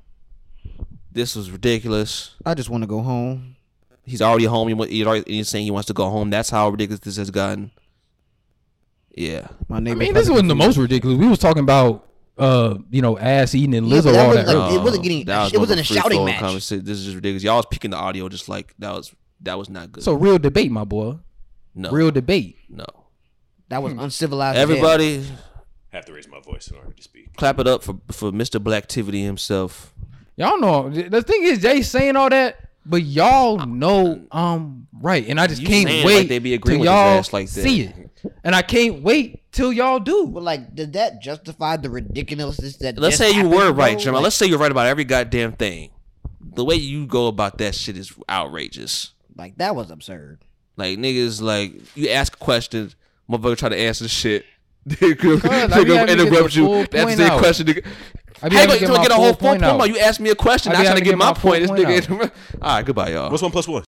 This 1.11 1.37
was 1.37 1.51
ridiculous. 1.51 2.35
I 2.45 2.55
just 2.55 2.71
want 2.71 2.83
to 2.83 2.87
go 2.87 3.01
home. 3.03 3.57
He's 4.05 4.23
already 4.23 4.47
home. 4.47 4.69
He 4.69 4.89
He's 4.97 5.07
already 5.07 5.33
he's 5.33 5.49
saying 5.49 5.65
he 5.65 5.71
wants 5.71 5.87
to 5.89 5.93
go 5.93 6.09
home. 6.09 6.31
That's 6.31 6.51
how 6.51 6.69
ridiculous 6.71 7.01
this 7.01 7.17
has 7.17 7.31
gotten. 7.31 7.71
Yeah. 9.15 9.49
My 9.69 9.77
I 9.77 9.81
neighbor. 9.81 9.99
mean, 9.99 10.15
this 10.15 10.29
wasn't 10.29 10.49
the 10.49 10.55
most 10.55 10.77
ridiculous. 10.79 11.19
We 11.19 11.29
was 11.29 11.39
talking 11.39 11.63
about, 11.63 12.09
uh, 12.39 12.79
you 12.91 13.03
know, 13.03 13.19
ass 13.19 13.55
eating 13.55 13.75
and 13.75 13.87
Yeah, 13.87 13.99
Lizzo 13.99 14.05
but 14.05 14.13
that 14.13 14.21
all 14.23 14.29
wasn't 14.29 14.47
that. 14.47 14.57
like- 14.59 14.73
it 14.75 14.83
wasn't 14.83 15.03
getting- 15.03 15.25
That 15.27 15.53
it 15.53 15.59
wasn't 15.59 15.77
more 15.79 15.81
a 15.83 15.85
shouting 15.85 16.25
match. 16.25 16.41
conversation. 16.41 16.85
This 16.85 16.99
is 16.99 17.05
just 17.05 17.15
ridiculous. 17.17 17.43
Y'all 17.43 17.57
was 17.57 17.67
picking 17.71 17.91
the 17.91 17.99
audio 17.99 18.29
just 18.29 18.49
like 18.49 18.75
that 18.79 18.93
was 18.95 19.13
that 19.43 19.59
was 19.59 19.69
not 19.69 19.93
good. 19.93 20.03
So 20.05 20.15
real 20.15 20.39
debate, 20.39 20.71
my 20.71 20.85
boy. 20.85 21.17
no, 21.75 21.91
Real 21.91 22.11
debate. 22.11 22.57
no. 22.71 22.87
That 23.73 23.83
was 23.83 23.95
uncivilized. 23.95 24.59
as 24.59 24.69
hell. 24.69 24.77
Everybody, 24.77 25.25
have 25.95 26.05
to 26.05 26.13
raise 26.13 26.29
my 26.29 26.41
voice 26.41 26.69
in 26.69 26.77
order 26.77 26.93
to 26.93 27.03
speak. 27.03 27.35
clap 27.39 27.59
it 27.59 27.67
up 27.67 27.83
for 27.83 27.99
for 28.09 28.31
Mr. 28.31 28.63
Blacktivity 28.63 29.25
himself. 29.25 29.95
Y'all 30.37 30.61
know 30.61 30.91
the 30.91 31.23
thing 31.23 31.43
is 31.45 31.61
Jay 31.61 31.81
saying 31.81 32.15
all 32.15 32.29
that, 32.29 32.59
but 32.85 33.03
y'all 33.03 33.65
know 33.65 34.27
um 34.31 34.89
right, 35.01 35.27
and 35.27 35.41
I 35.41 35.47
just 35.47 35.63
You 35.63 35.69
can't 35.69 36.05
wait 36.05 36.19
like 36.19 36.29
they 36.29 36.39
be 36.39 36.53
agreeing 36.53 36.81
with 36.81 36.87
y'all 36.87 37.19
ass 37.19 37.33
like 37.33 37.49
that. 37.49 37.63
see 37.63 37.85
it, 37.85 38.11
and 38.45 38.55
I 38.55 38.61
can't 38.61 39.03
wait 39.03 39.51
till 39.53 39.73
y'all 39.73 40.01
do. 40.01 40.27
But 40.27 40.43
like, 40.43 40.75
did 40.75 40.93
that 40.93 41.23
justify 41.23 41.79
the 41.79 41.89
ridiculousness 41.89 42.77
that? 42.77 42.99
Let's 42.99 43.17
say 43.17 43.31
you 43.31 43.49
were 43.49 43.73
right, 43.73 43.99
Jeremiah. 43.99 44.21
Like, 44.21 44.25
Let's 44.25 44.37
say 44.37 44.45
you're 44.49 44.59
right 44.59 44.71
about 44.71 44.87
every 44.87 45.05
goddamn 45.05 45.53
thing. 45.53 45.93
The 46.43 46.63
way 46.63 46.75
you 46.75 47.07
go 47.07 47.27
about 47.27 47.57
that 47.57 47.75
shit 47.75 47.97
is 47.97 48.13
outrageous. 48.29 49.13
like 49.35 49.57
that 49.57 49.75
was 49.75 49.91
absurd. 49.91 50.41
Like 50.77 50.99
niggas, 50.99 51.41
like 51.41 51.73
you 51.97 52.11
ask 52.11 52.39
questions, 52.39 52.97
motherfucker 53.31 53.57
try 53.57 53.69
to 53.69 53.77
answer 53.77 54.09
shit. 54.09 54.45
Nigga 54.89 55.73
I 55.73 55.85
be 55.85 55.95
having 55.95 56.19
to 56.19 56.25
get 56.25 56.31
the 56.31 56.37
interrupt 56.37 56.57
you. 56.57 56.87
That's 56.91 57.05
point 57.05 57.19
the 57.19 57.39
question. 57.39 57.67
Nigga. 57.67 57.87
I 58.43 58.49
be 58.49 58.57
How 58.57 58.63
you 58.63 58.69
having 58.71 58.87
gonna 58.89 58.99
get 58.99 59.03
get 59.03 59.13
a 59.13 59.15
full 59.15 59.25
whole 59.25 59.33
point 59.35 59.41
point 59.41 59.63
out. 59.63 59.81
out? 59.81 59.89
You 59.89 59.99
asked 59.99 60.19
me 60.19 60.31
a 60.31 60.35
question. 60.35 60.73
I 60.73 60.77
i'm 60.77 60.85
trying 60.85 60.97
to 60.97 61.05
get 61.05 61.11
get 61.11 61.19
my 61.19 61.27
my 61.27 61.35
full 61.35 61.51
point. 61.53 61.69
This 61.69 62.07
nigga. 62.07 62.33
All 62.63 62.77
right, 62.77 62.85
goodbye, 62.85 63.11
y'all. 63.13 63.31
What's 63.31 63.43
one 63.43 63.53
plus 63.53 63.69
one? 63.69 63.81